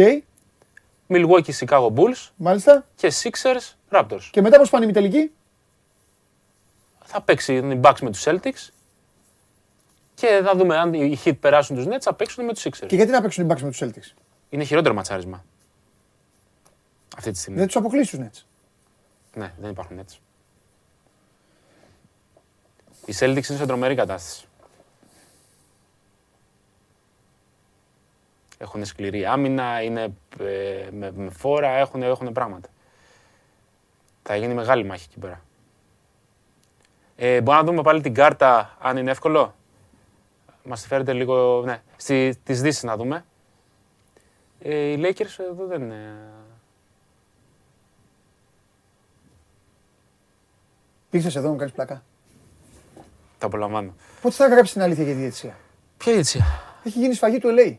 Milwaukee, 1.11 1.53
Chicago 1.59 1.93
Bulls 1.95 2.29
Μάλιστα. 2.37 2.87
και 2.95 3.13
Sixers, 3.23 3.75
Raptors. 3.91 4.29
Και 4.31 4.41
μετά 4.41 4.59
πώς 4.59 4.71
πάνε 4.71 4.87
οι 4.87 4.93
τελική. 4.93 5.33
Θα 7.05 7.21
παίξει 7.23 7.55
οι 7.55 7.81
Bucks 7.83 8.01
με 8.01 8.11
τους 8.11 8.25
Celtics 8.27 8.69
και 10.15 10.41
θα 10.45 10.55
δούμε 10.57 10.77
αν 10.77 10.95
οι 10.95 11.19
Heat 11.25 11.39
περάσουν 11.41 11.77
τους 11.77 11.87
Nets, 11.87 12.01
θα 12.01 12.15
παίξουν 12.15 12.45
με 12.45 12.53
τους 12.53 12.63
Sixers. 12.67 12.87
Και 12.87 12.97
γιατί 12.97 13.11
να 13.11 13.21
παίξουν 13.21 13.45
οι 13.45 13.53
Bucks 13.53 13.61
με 13.61 13.71
τους 13.71 13.81
Celtics; 13.83 14.17
Είναι 14.49 14.65
χειρότερο 14.65 14.95
ματσάρισμα. 14.95 15.45
Αυτή 17.17 17.31
τη 17.31 17.39
στιγμή. 17.39 17.59
Δεν 17.59 17.67
τους 17.67 17.77
αποκλείσει 17.77 18.17
τους 18.17 18.27
Nets; 18.27 18.45
Ναι, 19.35 19.53
δεν 19.59 19.71
υπάρχουν 19.71 20.01
Nets. 20.01 20.17
Οι 23.07 23.13
Celtics 23.19 23.49
είναι 23.49 23.59
σε 23.59 23.67
τρομερή 23.67 23.95
κατάσταση. 23.95 24.48
Έχουν 28.59 28.85
σκληρή 28.85 29.27
άμυνα, 29.27 29.83
είναι 29.83 30.03
ε, 30.41 30.89
με, 30.91 31.13
με 31.17 31.31
φόρα, 31.31 31.69
έχουν, 31.69 32.03
έχουν 32.03 32.33
πράγματα. 32.33 32.69
Θα 34.23 34.37
γίνει 34.37 34.55
μεγάλη 34.55 34.85
μάχη 34.85 35.07
εκεί 35.11 35.19
πέρα. 35.19 35.43
Ε, 37.17 37.41
μπορούμε 37.41 37.63
να 37.63 37.71
δούμε 37.71 37.83
πάλι 37.83 38.01
την 38.01 38.15
κάρτα, 38.15 38.77
αν 38.81 38.97
είναι 38.97 39.11
εύκολο. 39.11 39.55
Μας 40.65 40.83
τη 40.83 40.89
φέρετε 40.89 41.13
λίγο, 41.13 41.63
ναι, 41.65 41.83
στη, 41.97 42.37
τις 42.45 42.61
δύσεις 42.61 42.83
να 42.83 42.97
δούμε. 42.97 43.25
Ε, 44.61 44.77
οι 44.77 45.01
Lakers 45.03 45.45
εδώ 45.51 45.67
δεν 45.67 45.83
είναι... 45.83 46.17
Ήρθες 51.11 51.37
εδώ 51.37 51.47
να 51.47 51.53
μου 51.53 51.59
κάνεις 51.59 51.73
πλακά. 51.73 52.03
Τα 53.39 53.47
απολαμβάνω. 53.47 53.95
Πότε 54.21 54.35
θα 54.35 54.49
γράψεις 54.49 54.73
την 54.73 54.83
αλήθεια 54.83 55.05
για 55.05 55.13
τη 55.13 55.19
διαιτησία; 55.19 55.57
Ποια 55.97 56.13
έτσι. 56.13 56.45
Έχει 56.85 56.99
γίνει 56.99 57.15
σφαγή 57.15 57.39
του 57.39 57.49
LA. 57.59 57.77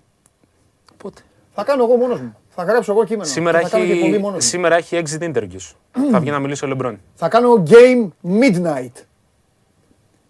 Πότε; 1.04 1.22
Θα 1.54 1.64
κάνω 1.64 1.84
εγώ 1.84 1.96
μόνος 1.96 2.20
μου. 2.22 2.36
Θα 2.50 2.64
γράψω 2.64 2.92
εγώ 2.92 3.04
κείμενο. 3.04 3.24
Σήμερα 3.26 3.58
και 3.60 3.64
θα 3.66 3.70
κάνω 3.72 3.86
και 3.86 3.92
εκπομπή 3.92 4.12
έχει, 4.12 4.20
μόνος 4.22 4.36
μου. 4.36 4.42
σήμερα 4.50 4.76
έχει 4.76 5.02
exit 5.04 5.24
interviews. 5.24 5.74
θα 6.12 6.20
βγει 6.20 6.30
να 6.32 6.40
μιλήσει 6.40 6.66
ο 6.66 6.68
Λεμπρόν. 6.68 7.00
Θα 7.16 7.30
κάνω 7.30 7.64
game 7.68 8.08
midnight. 8.40 8.92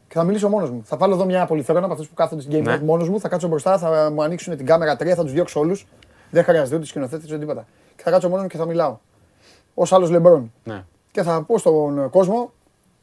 Και 0.08 0.16
θα 0.16 0.24
μιλήσω 0.24 0.50
μόνος 0.50 0.70
μου. 0.70 0.82
Θα 0.86 0.98
βάλω 0.98 1.14
εδώ 1.14 1.26
μια 1.26 1.46
πολυθρόνα 1.46 1.84
από 1.84 1.92
αυτούς 1.94 2.08
που 2.08 2.14
κάθονται 2.14 2.42
στην 2.42 2.60
game 2.60 2.64
Ναι. 2.64 2.76
night 2.76 2.80
μόνος 2.80 3.10
μου. 3.10 3.20
Θα 3.20 3.28
κάτσω 3.30 3.48
μπροστά, 3.48 3.78
θα 3.78 4.10
μου 4.14 4.24
ανοίξουν 4.24 4.58
την 4.58 4.66
κάμερα 4.66 4.96
3, 4.96 5.16
θα 5.16 5.24
τους 5.24 5.32
διώξω 5.32 5.60
όλους. 5.60 5.86
Δεν 6.30 6.44
χρειάζεται 6.44 6.76
ούτε 6.76 6.86
σκηνοθέτης 6.86 7.30
ούτε 7.30 7.40
τίποτα. 7.40 7.66
Και 7.96 8.04
θα 8.04 8.12
κάτσω 8.12 8.28
μόνος 8.30 8.44
μου 8.44 8.50
και 8.50 8.58
θα 8.58 8.66
μιλάω. 8.66 8.98
Ω 9.74 9.84
άλλος 9.90 10.10
Λεμπρόν. 10.10 10.54
Ναι. 10.64 10.84
Και 11.12 11.24
θα 11.24 11.42
πω 11.44 11.58
στον 11.58 12.10
κόσμο, 12.10 12.52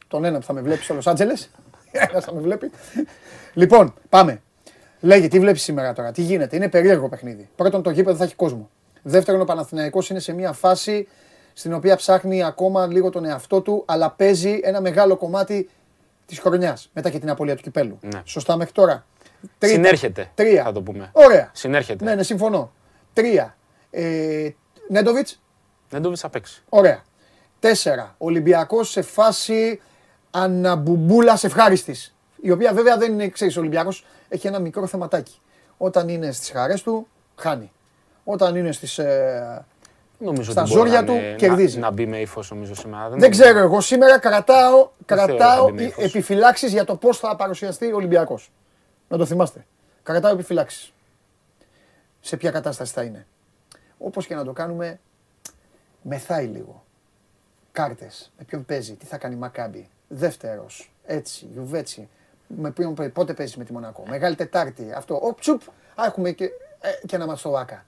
τον 0.08 0.24
ένα 0.24 0.38
που 0.38 0.44
θα 0.44 0.52
με 0.52 0.60
βλέπει 0.60 0.82
στο 0.82 0.94
Λος 0.94 1.06
Άντζελες. 1.06 1.50
Ένας 2.10 2.24
θα 2.24 2.34
με 2.34 2.40
βλέπει. 2.40 2.70
λοιπόν, 3.54 3.94
πάμε. 4.08 4.40
Λέγε, 5.06 5.28
τι 5.28 5.40
βλέπεις 5.40 5.62
σήμερα 5.62 5.92
τώρα, 5.92 6.12
τι 6.12 6.22
γίνεται. 6.22 6.56
Είναι 6.56 6.68
περίεργο 6.68 7.08
παιχνίδι. 7.08 7.48
Πρώτον, 7.56 7.82
το 7.82 7.90
γήπεδο 7.90 8.16
θα 8.16 8.24
έχει 8.24 8.34
κόσμο. 8.34 8.70
Δεύτερον, 9.02 9.40
ο 9.40 9.44
Παναθηναϊκός 9.44 10.10
είναι 10.10 10.18
σε 10.18 10.32
μια 10.32 10.52
φάση 10.52 11.08
στην 11.52 11.72
οποία 11.72 11.96
ψάχνει 11.96 12.44
ακόμα 12.44 12.86
λίγο 12.86 13.10
τον 13.10 13.24
εαυτό 13.24 13.60
του, 13.60 13.82
αλλά 13.86 14.10
παίζει 14.10 14.60
ένα 14.62 14.80
μεγάλο 14.80 15.16
κομμάτι 15.16 15.68
της 16.26 16.38
χρονιάς 16.38 16.90
μετά 16.92 17.10
και 17.10 17.18
την 17.18 17.30
απώλεια 17.30 17.56
του 17.56 17.62
κυπέλου. 17.62 17.98
Ναι. 18.00 18.22
Σωστά 18.24 18.56
μέχρι 18.56 18.72
τώρα. 18.72 19.06
Τρίτα. 19.58 19.74
Συνέρχεται, 19.74 20.30
Τρία. 20.34 20.62
θα 20.62 20.72
το 20.72 20.82
πούμε. 20.82 21.10
Ωραία. 21.12 21.50
Συνέρχεται. 21.52 22.04
Ναι, 22.04 22.14
ναι, 22.14 22.22
συμφωνώ. 22.22 22.72
Τρία. 23.12 23.56
Ε, 23.90 24.48
Νέντοβιτς. 24.88 25.42
Δεν 25.88 26.02
το 26.02 26.16
θα 26.16 26.28
παίξει. 26.28 26.62
Ωραία. 26.68 27.02
Τέσσερα. 27.58 28.14
Ολυμπιακός 28.18 28.90
σε 28.90 29.02
φάση 29.02 29.80
αναμπουμπούλας 30.30 31.44
ευχάριστης. 31.44 32.15
Η 32.40 32.50
οποία 32.50 32.72
βέβαια 32.72 32.96
δεν 32.96 33.12
είναι, 33.12 33.28
ξέρεις, 33.28 33.56
ο 33.56 33.60
Ολυμπιακός 33.60 34.04
έχει 34.28 34.46
ένα 34.46 34.58
μικρό 34.58 34.86
θεματάκι. 34.86 35.40
Όταν 35.76 36.08
είναι 36.08 36.32
στις 36.32 36.50
χαρές 36.50 36.82
του, 36.82 37.08
χάνει. 37.36 37.72
Όταν 38.24 38.56
είναι 38.56 38.72
στις, 38.72 38.98
ε, 38.98 39.64
Νομίζω 40.18 40.50
στα 40.52 40.62
ότι 40.62 40.70
μπορεί 40.72 40.88
ζόρια 40.88 41.00
να 41.00 41.06
του, 41.06 41.12
είναι- 41.12 41.34
κερδίζει. 41.34 41.78
Να, 41.78 41.86
να 41.86 41.90
μπει 41.92 42.06
με 42.06 42.20
ύφος 42.20 42.50
νομίζω 42.50 42.74
σήμερα. 42.74 43.08
Δεν 43.08 43.30
ξέρω, 43.30 43.58
εγώ 43.58 43.80
σήμερα 43.80 44.18
κρατάω, 44.18 44.88
θεωρώ 45.06 45.36
κρατάω 45.36 45.62
ότι 45.64 45.72
είναι 45.72 45.82
ύφος. 45.82 46.04
επιφυλάξεις 46.04 46.72
για 46.72 46.84
το 46.84 46.96
πώς 46.96 47.18
θα 47.18 47.36
παρουσιαστεί 47.36 47.92
ο 47.92 47.96
Ολυμπιακός. 47.96 48.50
Να 49.08 49.16
το 49.16 49.26
θυμάστε. 49.26 49.66
Κρατάω 50.02 50.32
επιφυλάξεις. 50.32 50.92
Σε 52.20 52.36
ποια 52.36 52.50
κατάσταση 52.50 52.92
θα 52.92 53.02
είναι. 53.02 53.26
Όπως 53.98 54.26
και 54.26 54.34
να 54.34 54.44
το 54.44 54.52
κάνουμε, 54.52 55.00
μεθάει 56.02 56.46
λίγο. 56.46 56.84
Κάρτες. 57.72 58.32
Με 58.38 58.44
ποιον 58.44 58.64
παίζει, 58.64 58.94
τι 58.94 59.06
θα 59.06 59.16
κάνει 59.18 59.34
η 59.34 59.38
Μακάμπη. 59.38 59.88
Δεύτερος. 60.08 60.92
Έτσι, 61.06 61.48
Γιουβέτσι. 61.52 62.08
Με 62.46 62.70
ποιον, 62.70 62.94
παί- 62.94 63.12
πότε 63.12 63.32
παίζεις 63.34 63.56
με 63.56 63.64
τη 63.64 63.72
Μονακό. 63.72 64.02
Μεγάλη 64.08 64.34
Τετάρτη. 64.34 64.92
Αυτό. 64.96 65.14
Ο 65.14 65.34
τσουπ. 65.34 65.60
Α, 65.94 66.04
έχουμε 66.06 66.30
και, 66.30 66.44
ε, 66.80 67.06
και 67.06 67.16
ένα 67.16 67.26
μαστοβάκα. 67.26 67.84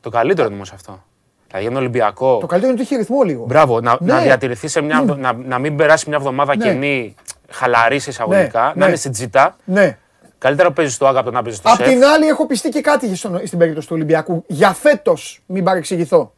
Το 0.00 0.10
καλύτερο 0.10 0.46
είναι 0.46 0.56
όμως 0.56 0.72
αυτό. 0.72 1.02
Δηλαδή 1.46 1.62
για 1.64 1.72
τον 1.74 1.80
Ολυμπιακό. 1.82 2.38
Το 2.38 2.46
καλύτερο 2.46 2.72
είναι 2.72 2.80
ότι 2.82 2.90
έχει 2.92 3.00
ρυθμό 3.00 3.22
λίγο. 3.22 3.44
Μπράβο, 3.44 3.80
να, 3.80 3.96
Ναι. 4.00 4.12
να 4.12 4.20
διατηρηθεί 4.20 4.68
σε 4.68 4.80
μια. 4.80 5.00
Να, 5.02 5.32
να 5.32 5.58
μην 5.58 5.76
περάσει 5.76 6.08
μια 6.08 6.18
εβδομάδα 6.18 6.56
Ναι. 6.56 6.64
κενή, 6.64 7.14
χαλαρής 7.50 8.02
σε 8.02 8.10
εισαγωγικά, 8.10 8.60
Ναι, 8.62 8.66
να 8.68 8.74
ναι. 8.74 8.84
είναι 8.86 8.96
στην 8.96 9.12
τζιτά. 9.12 9.56
Ναι. 9.64 9.98
Καλύτερα 10.38 10.72
παίζεις 10.72 10.94
στο 10.94 11.06
Άγκα 11.06 11.18
από 11.20 11.28
το 11.28 11.34
να 11.34 11.42
παίζεις 11.42 11.60
στο 11.60 11.68
Απ' 11.70 11.76
σεφ. 11.76 11.88
την 11.88 12.04
άλλη, 12.04 12.26
έχω 12.26 12.46
πιστεί 12.46 12.68
και 12.68 12.80
κάτι 12.80 13.16
στον- 13.16 13.46
στην 13.46 13.58
περίπτωση 13.58 13.86
του 13.88 13.94
Ολυμπιακού. 13.96 14.44
Για 14.46 14.72
φέτος, 14.72 15.42
μην 15.46 15.64
παρεξηγηθώ. 15.64 16.32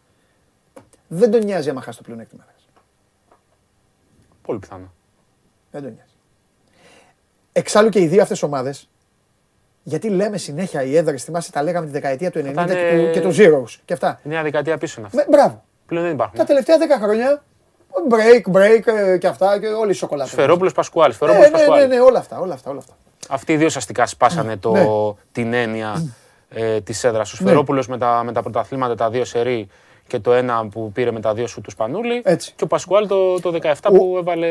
Δεν 1.09 1.31
τον 1.31 1.45
νοιάζει 1.45 1.71
άμα 1.71 1.81
χάσει 1.81 1.97
το 1.99 2.03
πλεονέκτημα. 2.05 2.45
Πολύ 4.43 4.59
πιθανό. 4.59 4.93
Δεν 5.71 5.83
τον 5.83 5.93
νοιάζει. 5.93 6.10
Εξάλλου 7.53 7.89
και 7.89 8.01
οι 8.01 8.07
δύο 8.07 8.23
αυτές 8.23 8.43
ομάδες, 8.43 8.89
γιατί 9.83 10.09
λέμε 10.09 10.37
συνέχεια 10.37 10.83
οι 10.83 10.97
έδρες, 10.97 11.25
θυμάσαι 11.25 11.53
τα 11.53 11.63
λέγαμε 11.63 11.87
τη 11.87 11.93
δεκαετία 11.93 12.31
του 12.31 12.39
90 12.39 12.53
Θα 12.55 12.65
και, 12.65 12.73
είναι- 12.81 13.07
του, 13.07 13.11
και 13.13 13.21
του 13.21 13.35
Zeros 13.37 13.81
και 13.85 13.93
αυτά. 13.93 14.21
Είναι 14.25 14.35
μια 14.35 14.43
δεκαετία 14.43 14.79
πίσω 14.79 14.95
είναι 14.99 15.07
αυτό. 15.07 15.19
Με, 15.19 15.37
μπράβο. 15.37 15.63
Πλέον 15.87 16.05
δεν 16.05 16.13
υπάρχουν. 16.13 16.39
Τα 16.39 16.45
τελευταία 16.45 16.77
10 16.79 16.81
χρόνια, 17.03 17.43
break, 18.11 18.53
break 18.57 18.87
ε, 18.87 19.19
και 19.19 19.27
αυτά 19.27 19.61
και 19.61 19.67
όλη 19.67 19.91
η 19.91 19.95
σοκολάτα. 19.95 20.31
Σφερόπουλος 20.31 20.73
Πασκουάλη. 20.73 21.09
Ναι, 21.09 21.15
Σφερόπουλος 21.15 21.51
ναι, 21.51 21.57
ναι, 21.59 21.65
Πασκουάλη. 21.67 21.89
ναι, 21.95 22.01
όλα 22.01 22.19
αυτά, 22.19 22.39
όλα 22.41 22.55
αυτά, 22.55 22.71
όλα 22.71 22.79
αυτά. 22.79 22.93
Αυτοί 23.29 23.53
οι 23.53 23.57
δύο 23.57 23.67
ουσιαστικά 23.67 24.07
σπάσανε 24.07 24.57
το, 24.57 24.71
Ναι. 24.73 24.85
την 25.33 25.53
έννοια 25.53 26.13
ε, 26.51 26.81
της 26.81 27.05
έδρας. 27.05 27.33
Ο 27.33 27.37
Σφερόπουλος 27.37 27.89
με, 27.89 27.99
τα, 27.99 28.23
με 28.25 28.33
τα 28.33 28.43
πρωταθλήματα, 28.43 28.95
τα 28.95 29.11
δύο 29.11 29.25
σερί 29.25 29.69
και 30.07 30.19
το 30.19 30.33
ένα 30.33 30.67
που 30.69 30.93
πήρε 30.93 31.11
με 31.11 31.21
τα 31.21 31.35
δύο 31.35 31.47
σου 31.47 31.61
του 31.61 31.71
Σπανούλη. 31.71 32.21
Έτσι. 32.25 32.53
Και 32.57 32.65
ο 32.65 32.67
Πασκουάλ 32.67 33.07
το, 33.07 33.41
το 33.41 33.59
17 33.63 33.73
που 33.83 34.17
έβαλε 34.19 34.49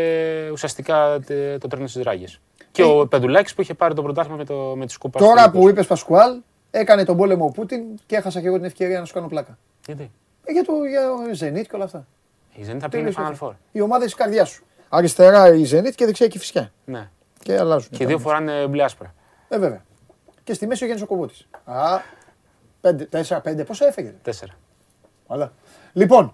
ουσιαστικά 0.52 1.20
τε- 1.26 1.60
το 1.60 1.68
τρένο 1.68 1.88
στις 1.88 2.04
ράγες. 2.04 2.40
Και 2.84 2.92
ο 2.92 3.08
Πεντουλάκης 3.08 3.54
που 3.54 3.62
είχε 3.62 3.74
πάρει 3.74 3.94
το 3.94 4.02
πρωτάθλημα 4.02 4.38
με, 4.38 4.46
το, 4.46 4.74
με 4.76 4.86
τη 4.86 4.92
σκούπα. 4.92 5.20
Ε. 5.24 5.28
Τώρα 5.28 5.42
στο 5.42 5.52
που 5.52 5.70
είπες 5.70 5.88
Πασκουάλ, 5.88 6.38
έκανε 6.72 7.06
τον 7.06 7.18
πόλεμο 7.18 7.46
ο 7.46 7.52
Πούτιν 7.52 7.84
και 8.06 8.16
έχασα 8.16 8.42
και 8.42 8.48
εγώ 8.48 8.56
την 8.56 8.66
ευκαιρία 8.66 9.00
να 9.00 9.06
σου 9.06 9.14
κάνω 9.14 9.28
πλάκα. 9.28 9.58
Γιατί; 9.86 10.12
Ε, 10.44 10.52
για 10.52 10.64
το 10.64 10.74
για 10.84 11.12
Zenit 11.40 11.64
και 11.64 11.76
όλα 11.76 11.84
αυτά. 11.84 12.08
Η 12.54 12.66
Zenit 12.70 12.78
θα 12.80 12.90
πήγαινε 12.90 13.12
Final 13.16 13.36
Four. 13.40 13.52
Οι 13.72 13.82
ομάδες 13.82 14.06
της 14.06 14.16
καρδιάς 14.16 14.50
σου. 14.50 14.64
Αριστερά 14.90 15.54
η 15.54 15.64
Zenit 15.72 15.92
και 15.96 16.06
δεξιά 16.06 16.26
η 16.26 16.30
Κηφισιά. 16.30 16.72
Ναι. 16.86 17.10
Και 17.44 17.58
αλλάζουν. 17.58 17.90
Και 17.92 18.04
οι 18.04 18.06
δύο 18.06 18.20
φοράνε 18.20 18.68
μπλε 18.68 18.84
άσπρα. 18.84 19.14
Ε, 19.50 19.58
βέβαια. 19.58 19.84
Και 20.44 20.54
στη 20.54 20.68
μέση 20.68 20.84
ο 20.84 20.86
Γιάννης 20.86 21.08
ο 21.08 21.10
Κοβούτη. 21.10 21.36
Α, 21.66 22.00
πέντε, 22.82 23.06
τέσσερα, 23.06 23.42
πέντε. 23.42 23.64
Πόσα 23.64 23.88
έφαγε. 23.88 24.14
Τέσσερα. 24.22 24.54
Καλά. 25.28 25.54
Λοιπόν, 25.94 26.34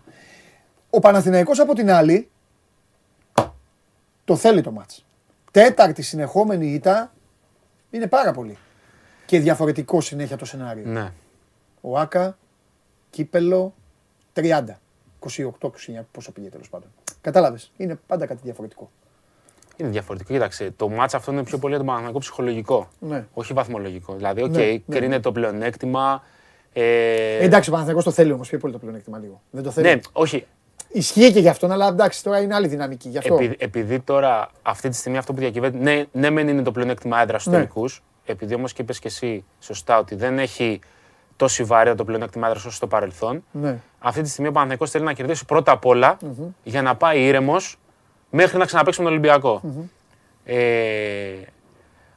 ο 0.89 0.99
Παναθηναϊκός 0.99 1.59
από 1.59 1.73
την 1.73 1.91
άλλη 1.91 2.29
το 4.25 4.35
θέλει 4.35 4.61
το 4.61 4.71
μάτς. 4.71 5.05
Τέταρτη 5.55 6.01
συνεχόμενη 6.01 6.67
ήττα 6.73 7.13
είναι 7.89 8.07
πάρα 8.07 8.31
πολύ. 8.31 8.57
Και 9.25 9.39
διαφορετικό 9.39 10.01
συνέχεια 10.01 10.37
το 10.37 10.45
σενάριο. 10.45 10.83
Ναι. 10.85 11.11
ΟΑΚΑ, 11.81 12.37
κύπελλο, 13.09 13.73
30. 14.33 14.63
28-29, 15.19 15.49
πόσο 16.11 16.31
πήγε 16.31 16.49
τέλος 16.49 16.69
πάντων. 16.69 16.87
Κατάλαβες. 17.21 17.71
Είναι 17.77 17.99
πάντα 18.07 18.25
κάτι 18.25 18.39
διαφορετικό. 18.43 18.91
Είναι 19.77 19.89
διαφορετικό. 19.89 20.33
Κοίταξε, 20.33 20.71
το 20.75 20.89
μάτς 20.89 21.13
αυτό 21.13 21.31
είναι 21.31 21.43
πιο 21.43 21.57
πολύ 21.57 21.67
για 21.67 21.77
τον 21.77 21.85
Παναθηναϊκό 21.85 22.19
ψυχολογικό. 22.19 22.87
Ναι. 22.99 23.25
Όχι 23.33 23.53
βαθμολογικό. 23.53 24.15
Δηλαδή, 24.15 24.41
οκ, 24.41 24.49
Ναι, 24.51 24.65
ναι. 24.65 24.79
κρίνεται 24.97 25.21
το 25.21 25.31
πλεονέκτημα. 25.31 26.23
Ε, 26.73 26.83
Ε, 27.37 27.43
εντάξει, 27.43 27.69
ο 27.69 27.71
Παναθηναϊκός 27.71 28.03
το 28.05 28.11
θέλει 28.11 28.31
όμως 28.31 28.49
πιο 28.49 28.57
πολύ 28.57 28.73
το 28.73 28.79
πλεονέκτημα 28.79 29.17
λίγο. 29.17 29.41
Δεν 29.51 29.63
το 29.63 29.71
θέλει. 29.71 29.87
ναι, 29.87 29.99
όχι. 30.11 30.45
Ισχύει 30.95 31.31
και 31.31 31.39
γι' 31.39 31.49
αυτόν, 31.49 31.71
αλλά 31.71 31.87
εντάξει, 31.87 32.23
τώρα 32.23 32.39
είναι 32.41 32.55
άλλη 32.55 32.67
δυναμική. 32.67 33.09
Γι' 33.09 33.17
αυτό. 33.17 33.33
Επειδή, 33.33 33.55
επειδή 33.59 33.99
τώρα 33.99 34.49
αυτή 34.61 34.89
τη 34.89 34.95
στιγμή 34.95 35.17
αυτό 35.17 35.33
που 35.33 35.39
διακυβεύεται. 35.39 35.83
Ναι, 35.83 36.03
ναι, 36.11 36.29
μεν 36.29 36.47
είναι 36.47 36.61
το 36.61 36.71
πλεονέκτημα 36.71 37.21
έδρας 37.21 37.41
στους 37.41 37.53
Ναι. 37.53 37.59
τελικούς. 37.59 38.03
Επειδή 38.25 38.53
όμως 38.55 38.73
και 38.73 38.81
είπες 38.81 38.99
και 38.99 39.07
εσύ 39.07 39.43
σωστά 39.59 39.97
ότι 39.97 40.15
δεν 40.15 40.39
έχει 40.39 40.79
τόση 41.35 41.63
βαρύτητα 41.63 41.95
το 41.95 42.03
πλεονέκτημα 42.05 42.47
έδρας 42.47 42.65
όσο 42.65 42.75
στο 42.75 42.87
παρελθόν. 42.87 43.43
Ναι. 43.51 43.77
Αυτή 43.99 44.21
τη 44.21 44.29
στιγμή 44.29 44.47
ο 44.49 44.51
Παναθηναϊκός 44.51 44.89
θέλει 44.91 45.03
να 45.03 45.13
κερδίσει 45.13 45.45
πρώτα 45.45 45.71
απ' 45.71 45.85
όλα 45.85 46.17
για 46.63 46.81
να 46.81 46.95
πάει 46.95 47.23
ήρεμος 47.25 47.79
μέχρι 48.29 48.57
να 48.57 48.65
ξαναπαίξουμε 48.65 49.05
τον 49.05 49.13
ολυμπιακο 49.17 49.61
Ε, 50.43 50.57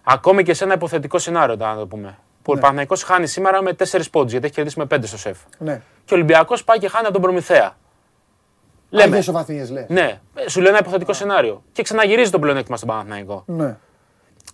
ακόμη 0.02 0.42
και 0.42 0.55
σε 0.55 0.65
ένα 0.65 0.74
υποθετικό 0.74 1.18
σενάριο, 1.18 1.57
να 1.57 1.76
το 1.76 1.86
πούμε. 1.86 2.18
Που 2.42 2.52
ο 2.52 2.58
Παναθηναϊκός 2.58 3.02
χάνει 3.02 3.26
σήμερα 3.26 3.62
με 3.62 3.73
4 3.73 4.10
πόντους 4.10 4.31
γιατί 4.31 4.47
έχει 4.47 4.55
κερδίσει 4.55 4.78
με 4.78 4.84
5 4.90 5.07
στο 5.07 5.18
σεφ. 5.18 5.39
Ναι. 5.58 5.81
Και 6.05 6.15
ο 6.15 6.16
Ολυμπιακός 6.16 6.65
πάει 6.65 6.78
και 6.78 6.89
χάνει 6.89 7.05
από 7.05 7.12
τον 7.12 7.23
Προμηθέα. 7.23 7.76
Λέμε. 8.91 9.05
Λέμε. 9.05 9.18
ισοβαθμίες 9.18 9.70
λες. 9.70 9.84
Ναι, 9.89 10.20
σου 10.47 10.60
λέω 10.60 10.68
ένα 10.70 10.78
υποθετικό 10.78 11.12
σενάριο. 11.12 11.62
Και 11.73 11.83
ξαναγυρίζει 11.83 12.31
το 12.31 12.39
πλεονέκτημα 12.39 12.76
στον 12.76 12.89
Παναθηναϊκό. 12.89 13.42
Ναι. 13.47 13.76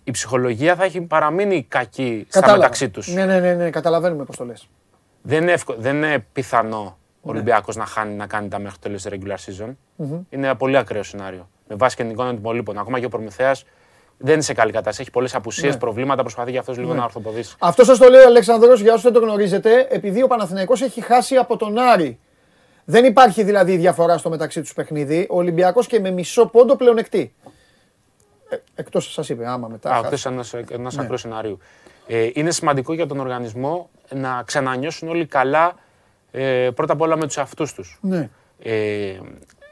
Η 0.03 0.11
ψυχολογία 0.11 0.75
θα 0.75 0.83
έχει 0.83 1.01
παραμείνει 1.01 1.63
κακή 1.67 2.25
στα 2.29 2.39
Κατάλαβα. 2.39 2.61
μεταξύ 2.61 2.89
τους. 2.89 3.07
Ναι, 3.13 3.25
ναι, 3.25 3.39
ναι, 3.39 3.53
ναι, 3.53 3.69
καταλαβαίνουμε 3.69 4.23
πώς 4.23 4.37
το 4.37 4.45
λες. 4.45 4.69
Δεν, 5.21 5.41
είναι 5.41 5.51
εύκο- 5.51 5.75
δεν 5.77 5.95
είναι 5.95 6.25
πιθανό 6.33 6.81
Ναι. 6.83 6.85
ο 7.21 7.29
Ολυμπιακός 7.29 7.75
να 7.75 7.85
χάνει 7.85 8.13
να 8.13 8.27
κάνει 8.27 8.47
τα 8.47 8.59
μέχρι 8.59 8.77
το 8.79 8.87
τέλος 8.87 9.01
της 9.03 9.11
regular 9.13 9.65
season. 9.65 9.73
Είναι 10.29 10.45
ένα 10.47 10.55
πολύ 10.55 10.77
ακραίο 10.77 11.03
σενάριο. 11.03 11.49
Με 11.67 11.75
βάση 11.75 11.95
και 11.95 12.01
την 12.03 12.11
εικόνα 12.11 12.29
των 12.29 12.37
υπολείπων. 12.37 12.77
Ακόμα 12.77 12.99
και 12.99 13.05
ο 13.05 13.09
Προμηθέας 13.09 13.65
δεν 14.17 14.33
είναι 14.33 14.41
σε 14.43 14.53
καλή 14.53 14.71
κατάσταση. 14.71 15.01
Έχει 15.01 15.11
πολλές 15.11 15.35
απουσίες, 15.35 15.73
Ναι. 15.73 15.79
προβλήματα. 15.79 16.21
Προσπαθεί 16.21 16.51
και 16.51 16.57
αυτό 16.57 16.73
λίγο 16.73 16.93
να 16.93 17.03
ορθοποδήσει. 17.03 17.55
Αυτό 17.59 17.83
σας 17.83 17.97
το 17.97 18.09
λέει 18.09 18.21
ο 18.21 18.25
Αλέξανδρος, 18.27 18.81
για 18.81 18.91
όσους 18.91 19.03
δεν 19.03 19.13
το 19.13 19.19
γνωρίζετε, 19.19 19.87
επειδή 19.89 20.23
ο 20.23 20.27
Παναθηναϊκός 20.27 20.81
έχει 20.81 21.01
χάσει 21.01 21.35
από 21.35 21.57
τον 21.57 21.77
Άρη. 21.77 22.19
Δεν 22.85 23.05
υπάρχει 23.05 23.43
δηλαδή 23.43 23.77
διαφορά 23.77 24.17
στο 24.17 24.29
μεταξύ 24.29 24.61
τους 24.61 24.73
παιχνίδι. 24.73 25.27
Ο 25.29 25.37
Ολυμπιακός 25.37 25.87
και 25.87 25.99
με 25.99 26.11
μισό 26.11 26.45
πόντο 26.45 26.75
πλεονεκτεί. 26.75 27.33
Ε, 28.49 28.55
Εκτός 28.75 29.13
σας 29.13 29.29
είπε, 29.29 29.47
άμα 29.47 29.67
μετά. 29.67 29.89
Α, 29.89 30.01
χάσει. 30.03 30.27
αυτό 30.27 30.57
είναι 30.57 30.65
ένα 30.71 30.91
Ναι. 30.93 31.01
ακραίο 31.01 31.17
σενάριο. 31.17 31.57
Ε, 32.07 32.29
είναι 32.33 32.51
σημαντικό 32.51 32.93
για 32.93 33.07
τον 33.07 33.19
οργανισμό 33.19 33.89
να 34.09 34.43
ξανανιώσουν 34.45 35.09
όλοι 35.09 35.25
καλά 35.25 35.75
ε, 36.31 36.69
πρώτα 36.75 36.93
απ' 36.93 37.01
όλα 37.01 37.15
με 37.17 37.25
τους 37.25 37.37
εαυτού 37.37 37.65
τους. 37.75 37.99
Ναι. 38.01 38.29
Ε, 38.63 39.17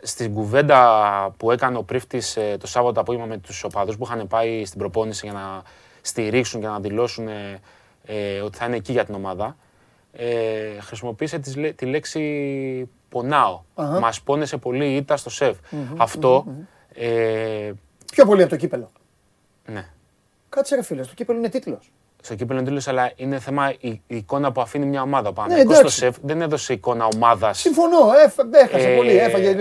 στην 0.01 0.33
κουβέντα 0.33 1.33
που 1.37 1.51
έκανε 1.51 1.77
ο 1.77 1.83
Πρίφτης 1.83 2.37
ε, 2.37 2.57
το 2.59 2.67
Σάββατο 2.67 2.99
απόγευμα 2.99 3.27
με 3.27 3.37
τους 3.37 3.63
οπαδούς 3.63 3.97
που 3.97 4.03
είχαν 4.05 4.27
πάει 4.27 4.65
στην 4.65 4.79
προπόνηση 4.79 5.25
για 5.25 5.35
να 5.39 5.61
στηρίξουν 6.01 6.61
και 6.61 6.67
να 6.67 6.79
δηλώσουν 6.79 7.27
ε, 7.27 7.59
ε, 8.05 8.39
ότι 8.39 8.57
θα 8.57 8.65
είναι 8.65 8.75
εκεί 8.75 8.91
για 8.91 9.05
την 9.05 9.15
ομάδα, 9.15 9.55
ε, 10.15 10.79
χρησιμοποίησε 10.79 11.39
τις 11.39 11.55
λέ- 11.55 11.75
τη 11.75 11.85
λέξη 11.85 12.89
πονάω. 13.09 13.61
Αχα. 13.75 13.99
Μας 13.99 14.21
πόνεσε 14.21 14.57
πολύ 14.57 14.85
η 14.91 14.95
ήττα 14.95 15.17
στο 15.17 15.29
σεφ. 15.29 15.57
Αυτό, 15.97 16.45
ε, 16.93 17.71
Πιο 18.11 18.25
πολύ 18.25 18.41
από 18.41 18.49
το 18.49 18.55
κύπελο. 18.57 18.91
ναι. 19.65 19.85
Κάτσε 20.49 20.75
ρε 20.75 20.83
φίλε, 20.83 21.01
το 21.01 21.13
κύπελο 21.15 21.37
είναι 21.37 21.49
τίτλος. 21.49 21.91
Στο 22.21 22.35
κύπελο 22.35 22.59
είναι 22.59 22.67
τέλος, 22.67 22.87
αλλά 22.87 23.11
είναι 23.15 23.39
θέμα 23.39 23.71
η, 23.79 23.87
η 23.89 24.01
εικόνα 24.07 24.51
που 24.51 24.61
αφήνει 24.61 24.85
μια 24.85 25.01
ομάδα 25.01 25.33
πάνω. 25.33 25.53
Ναι, 25.55 25.59
στο 25.61 25.71
εντάξει. 25.73 25.97
σεφ 25.97 26.15
δεν 26.21 26.41
έδωσε 26.41 26.73
εικόνα 26.73 27.07
ομάδας. 27.15 27.59
Συμφωνώ, 27.59 27.97
έφ- 28.25 28.39
έχασε 28.55 28.91
Ε, 28.93 28.95
πολύ. 28.95 29.17
Έφαγε 29.17 29.55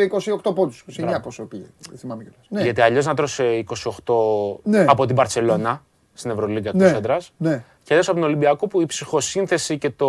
28 0.45 0.55
πόντους. 0.55 0.85
29 0.91 1.03
μπράβο. 1.05 1.21
πόσο 1.21 1.43
πήγε. 1.43 1.65
Δεν 1.89 1.99
θυμάμαι 1.99 2.23
κιόλας. 2.23 2.47
Ναι. 2.49 2.63
Γιατί 2.63 2.81
αλλιώς 2.81 3.05
να 3.07 3.15
τρώσει 3.15 3.65
28 4.05 4.61
Ναι. 4.63 4.85
από 4.89 5.07
την 5.07 5.17
Παρσελώνα 5.17 5.85
στην 6.23 6.35
Ευρωλίγκα 6.35 6.71
Ναι. 6.75 6.85
του 6.85 6.95
Σέντρα. 6.95 7.19
Ναι. 7.37 7.65
Και 7.83 7.95
αλλιώ 7.95 8.05
από 8.07 8.15
τον 8.21 8.23
Ολυμπιακό 8.29 8.67
που 8.67 8.81
η 8.81 8.87
ψυχοσύνθεση 8.87 9.79
και, 9.79 9.91
το... 9.91 10.09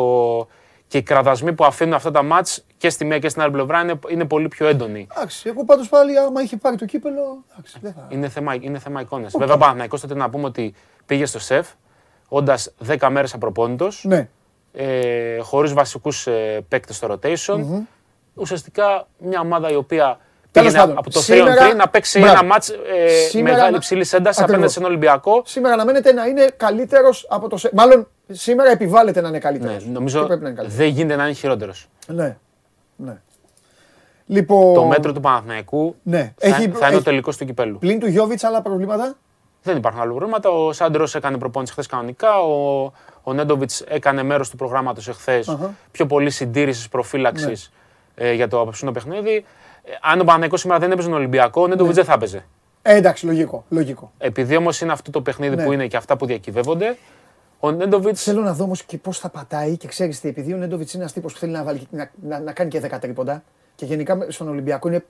και 0.87 0.97
οι 0.97 1.01
κραδασμοί 1.03 1.53
που 1.53 1.65
αφήνουν 1.65 1.93
αυτά 1.93 2.11
τα 2.11 2.23
μάτς 2.23 2.65
και 2.77 2.89
στη 2.89 3.05
μία 3.05 3.19
και 3.19 3.29
στην 3.29 3.41
άλλη 3.41 3.51
πλευρά 3.51 3.81
είναι, 3.81 3.99
είναι 4.09 4.25
πολύ 4.25 4.47
πιο 4.47 4.67
έντονοι. 4.67 5.07
Εντάξει, 5.15 5.49
εγώ 5.49 5.65
πάντως 5.65 5.89
πάλι 5.89 6.17
άμα 6.17 6.41
είχε 6.41 6.57
πάρει 6.57 6.75
το 6.75 6.85
κύπελο. 6.85 7.43
Εντάξει, 7.51 7.77
δεν 7.81 7.93
θα. 7.93 8.07
Είναι 8.09 8.29
θέμα, 8.29 8.55
είναι 8.59 8.79
θέμα 8.79 9.01
εικόνα. 9.01 9.29
Βέβαια, 9.37 9.57
Παναθηναϊκός 9.57 10.01
τότε 10.01 10.15
να 10.15 10.29
πούμε 10.29 10.45
ότι 10.45 10.73
πήγε 11.05 11.25
στο 11.25 11.39
σεφ 11.39 11.67
όντας 12.27 12.73
10 12.87 13.07
μέρες 13.11 13.33
απροπόνητο, 13.33 13.87
Ναι. 14.01 14.29
ε, 14.73 15.37
χωρίς 15.39 15.73
βασικούς 15.73 16.27
ε, 16.27 16.65
παίκτες 16.67 16.95
στο 16.95 17.07
rotation. 17.21 17.59
Ουσιαστικά 18.33 19.07
μια 19.17 19.39
ομάδα 19.39 19.71
η 19.71 19.75
οποία 19.75 20.19
Τέλος 20.53 20.67
πήγαινε 20.71 20.77
πάντων, 20.87 20.97
από 20.97 21.09
το 21.09 21.19
3 21.19 21.23
σήμερα- 21.23 21.71
3 21.71 21.75
να 21.75 21.87
παίξει 21.89 22.19
Μπράβο. 22.19 22.33
ένα 22.37 22.43
μάτς 22.45 22.69
ε, 22.69 23.07
Σήμερα 23.29 23.53
μεγάλη 23.53 23.71
να- 23.71 23.77
υψηλή 23.77 23.99
ένταση 24.01 24.19
Ακριβώς. 24.19 24.43
απέναντι 24.49 24.71
στον 24.71 24.83
Ολυμπιακό. 24.83 25.41
Σήμερα 25.45 25.73
αναμένεται 25.73 26.13
να 26.13 26.25
είναι 26.25 26.53
καλύτερος 26.57 27.27
από 27.29 27.49
το. 27.49 27.57
σε- 27.57 27.69
Μάλλον 27.73 28.07
σήμερα 28.31 28.71
επιβάλλεται 28.71 29.21
να 29.21 29.27
είναι 29.27 29.39
καλύτερος. 29.39 29.85
Ναι, 29.85 29.91
νομίζω 29.91 30.25
πρέπει 30.25 30.41
να 30.41 30.47
είναι 30.47 30.57
καλύτερος. 30.57 30.85
δεν 30.85 30.95
γίνεται 30.95 31.15
να 31.15 31.23
είναι 31.23 31.33
χειρότερος. 31.33 31.87
Ναι. 32.07 32.37
ναι. 32.95 33.17
Λοιπόν. 34.25 34.73
Το 34.73 34.85
μέτρο 34.85 35.11
του 35.13 35.19
Παναθηναϊκού 35.19 35.95
Ναι. 36.03 36.33
θα, 36.37 36.47
Έχει- 36.47 36.55
θα 36.55 36.61
είναι 36.67 36.85
ο 36.85 36.87
έχει- 36.87 37.03
τελικός 37.03 37.37
του 37.37 37.45
κυπέλου. 37.45 37.77
Πλην 37.77 37.99
του 37.99 38.07
Γιώβιτς 38.07 38.43
άλλα 38.43 38.61
προβλήματα; 38.61 39.15
Δεν 39.63 39.77
υπάρχουν 39.77 40.01
άλλα 40.01 40.09
προβλήματα. 40.11 40.49
Ο 40.49 40.73
Σάντρος 40.73 41.15
έκανε 41.15 41.37
προπόνηση 41.37 41.71
χθες 41.71 41.87
κανονικά. 41.87 42.39
Ο, 42.41 42.83
ο 43.23 43.33
Νέντοβιτς 43.33 43.81
έκανε 43.81 44.23
μέρος 44.23 44.49
του 44.49 44.55
προγράμματος 44.55 45.07
εχθές. 45.07 45.47
Αχα. 45.47 45.73
Πιο 45.91 46.05
πολύ 46.05 46.29
συντήρησης 46.29 46.87
προφύλαξης 46.89 47.71
Ναι. 48.15 48.27
ε, 48.27 48.33
για 48.33 48.47
το 48.47 48.59
απόψινο 48.61 48.91
παιχνίδι. 48.91 49.45
Ε, 49.83 49.91
αν 50.01 50.19
ο 50.19 50.23
Παναθηναϊκός 50.23 50.59
σήμερα 50.59 50.79
δεν 50.79 50.91
έπαιζε 50.91 51.07
τον 51.07 51.17
Ολυμπιακό, 51.17 51.61
ο 51.61 51.67
Νέντοβιτς 51.67 51.95
δεν 51.95 52.05
θα 52.05 52.13
έπαιζε. 52.13 52.45
Ε, 52.81 52.95
εντάξει, 52.95 53.25
λογικό. 53.25 53.65
λογικό. 53.69 54.11
Επειδή 54.17 54.55
όμως 54.55 54.81
είναι 54.81 54.91
αυτό 54.91 55.11
το 55.11 55.21
παιχνίδι 55.21 55.55
Ναι. 55.55 55.63
που 55.65 55.71
είναι 55.71 55.87
και 55.87 55.97
αυτά 55.97 56.17
που 56.17 56.25
διακυβεύονται, 56.25 56.97
ο 57.59 57.71
Νέντοβιτ. 57.71 58.15
Θέλω 58.19 58.41
να 58.41 58.53
δω 58.53 58.63
όμως 58.63 58.83
και 58.83 58.97
πώς 58.97 59.19
θα 59.19 59.29
πατάει 59.29 59.77
και 59.77 59.87
ξέρεις 59.87 60.19
τι, 60.19 60.27
επειδή 60.27 60.53
ο 60.53 60.57
Νέντοβιτς 60.57 60.93
είναι 60.93 61.01
ένας 61.01 61.13
τύπος 61.13 61.33
που 61.33 61.39
θέλει 61.39 61.51
να, 61.51 61.63
βάλει, 61.63 61.87
να, 61.89 62.09
να, 62.27 62.39
να 62.39 62.51
κάνει 62.51 62.69
και 62.69 62.79
10 62.91 62.99
τρίποντα 62.99 63.43
και 63.75 63.85
γενικά 63.85 64.15
με- 64.15 64.31
στον 64.31 64.47
Ολυμπιακό 64.49 64.87
είναι 64.87 65.05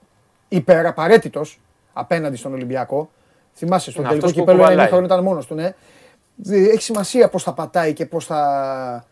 υπεραπαραίτητος 0.48 1.60
απέναντι 1.92 2.36
στον 2.36 2.52
Ολυμπιακό. 2.52 3.10
Θυμάσαι, 3.54 3.90
στον 3.90 4.02
Είναι 4.04 4.12
τελικό 4.12 4.26
αυτός 4.28 4.42
που 4.42 4.46
κυπέλο 4.50 4.58
ένα 4.62 4.68
κουβαλάει. 4.70 4.88
χρόνο 4.92 5.04
ήταν 5.06 5.22
μόνος 5.22 5.46
του, 5.46 5.54
ναι. 5.54 5.72
Δη- 6.36 6.68
Έχει 6.68 6.82
σημασία 6.82 7.28
πώς 7.28 7.42
θα 7.42 7.52
πατάει 7.52 7.92
και 7.92 8.06
πώς 8.06 8.26
θα, 8.26 9.04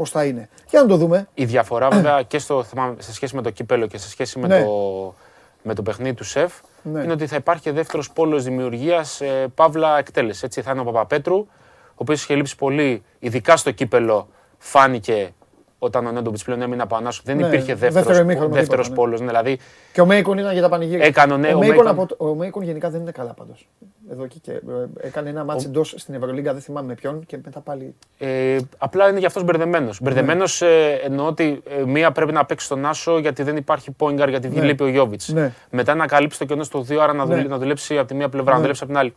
πώς 0.00 0.10
θα 0.10 0.24
είναι. 0.24 0.48
Για 0.70 0.80
να 0.80 0.86
το 0.86 0.96
δούμε. 0.96 1.28
Η 1.34 1.44
διαφορά 1.44 1.88
βέβαια 1.88 2.22
και 2.22 2.38
στο, 2.38 2.62
θέμα, 2.62 2.94
σε 2.98 3.12
σχέση 3.12 3.34
με 3.36 3.42
το 3.42 3.50
κύπελο 3.50 3.86
και 3.86 3.98
σε 3.98 4.08
σχέση 4.08 4.38
με, 4.38 4.46
Ναι. 4.46 4.62
το, 4.64 5.14
με 5.62 5.74
το 5.74 5.82
παιχνίδι 5.82 6.14
του 6.14 6.24
ΣΕΦ 6.24 6.52
Ναι. 6.82 7.02
είναι 7.02 7.12
ότι 7.12 7.26
θα 7.26 7.36
υπάρχει 7.36 7.62
και 7.62 7.72
δεύτερος 7.72 8.10
πόλος 8.12 8.44
δημιουργίας 8.44 9.20
ε, 9.20 9.46
παύλα 9.54 9.98
εκτέλεση. 9.98 10.42
Έτσι 10.44 10.62
θα 10.62 10.70
είναι 10.70 10.80
ο 10.80 10.84
Παπαπέτρου, 10.84 11.36
ο 11.36 11.46
οποίος 11.94 12.22
είχε 12.22 12.34
λείψει 12.34 12.56
πολύ, 12.56 13.02
ειδικά 13.18 13.56
στο 13.56 13.70
κύπελο, 13.70 14.28
φάνηκε 14.58 15.34
όταν 15.82 16.06
ο 16.06 16.10
Νέντοβιτ 16.12 16.40
πλέον 16.44 16.62
έμεινε 16.62 16.82
από 16.82 16.96
ανάσου. 16.96 17.22
Δεν 17.24 17.36
Ναι, 17.36 17.46
υπήρχε 17.46 17.66
δεύτερο 17.74 17.92
δεύτερος 17.92 18.18
ημίχρονο, 18.18 18.54
δεύτερος 18.54 18.86
τίποτα, 18.88 19.02
ναι. 19.08 19.14
πόλος. 19.16 19.26
Δηλαδή 19.28 19.58
Και 19.92 20.00
ο 20.00 20.06
Μέικον 20.06 20.38
ήταν 20.38 20.52
για 20.52 20.62
τα 20.62 20.68
πανηγύρια. 20.68 21.04
Έκανε, 21.06 21.36
ναι, 21.36 21.48
ο, 21.48 21.56
ο 21.56 21.58
Μέικον, 21.58 21.76
Μέικον- 21.84 21.86
από 21.86 22.06
το- 22.16 22.24
ο 22.28 22.34
Μέικον 22.34 22.62
γενικά 22.62 22.90
δεν 22.90 23.00
είναι 23.00 23.10
καλά 23.10 23.32
πάντως. 23.34 23.68
Εδώ 24.12 24.26
και, 24.26 24.38
και 24.42 24.52
ε, 24.52 24.60
έκανε 25.06 25.28
ένα 25.30 25.44
μάτσο 25.44 25.68
εντός 25.68 25.94
στην 25.96 26.14
Ευρωλίγκα, 26.14 26.52
δεν 26.52 26.62
θυμάμαι 26.62 26.86
με 26.86 26.94
ποιον 26.94 27.26
και 27.26 27.38
μετά 27.44 27.60
πάλι. 27.60 27.94
Ε, 28.18 28.56
απλά 28.78 29.08
είναι 29.08 29.18
γι' 29.18 29.26
αυτός 29.26 29.44
μπερδεμένος. 29.44 29.98
Μπερδεμένος 30.02 30.62
ε, 30.62 31.00
εννοώ 31.04 31.26
ότι 31.26 31.62
ε, 31.80 31.84
μία 31.84 32.12
πρέπει 32.12 32.32
να 32.32 32.44
παίξει 32.44 32.64
στον 32.66 32.86
Άσο 32.86 33.18
γιατί 33.18 33.42
δεν 33.42 33.56
υπάρχει 33.56 33.90
πόγκαρ, 33.90 34.28
γιατί 34.28 34.48
Ναι. 34.48 34.62
λείπει 34.62 34.82
ο 34.82 34.88
Γιώβιτς. 34.88 35.28
Ναι. 35.28 35.52
Μετά 35.70 35.94
να 35.94 36.06
καλύψει 36.06 36.38
το 36.38 36.44
κενό 36.44 36.62
στο 36.62 36.84
2, 36.88 36.96
άρα 36.96 37.12
να, 37.12 37.24
Ναι. 37.26 37.34
δουλε- 37.34 37.48
να 37.48 37.58
δουλέψει 37.58 37.98
από 37.98 38.08
τη 38.08 38.14
μία 38.14 38.28
πλευρά, 38.28 38.50
να 38.50 38.54
Ναι. 38.56 38.60
δουλέψει 38.60 38.82
από 38.82 38.92
την 38.92 39.00
άλλη. 39.00 39.12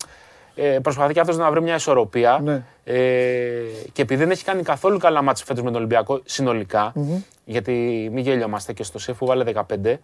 Ε, 0.55 0.79
προσπαθεί 0.81 1.13
και 1.13 1.19
αυτός 1.19 1.37
να 1.37 1.51
βρει 1.51 1.61
μια 1.61 1.75
ισορροπία. 1.75 2.39
Ναι. 2.43 2.63
Ε, 2.83 2.93
και 3.93 4.01
επειδή 4.01 4.19
δεν 4.23 4.31
έχει 4.31 4.43
κάνει 4.43 4.63
καθόλου 4.63 4.97
καλά 4.97 5.21
μάτς 5.21 5.43
φέτος 5.43 5.63
με 5.63 5.69
τον 5.69 5.77
Ολυμπιακό 5.77 6.21
συνολικά, 6.25 6.93
γιατί 7.45 7.71
μην 8.13 8.23
γέλιομαστε 8.23 8.73
και 8.73 8.83
στο 8.83 8.99
ΣΕΦ 8.99 9.17
που 9.17 9.25
βάλε 9.25 9.43
15, 9.43 9.99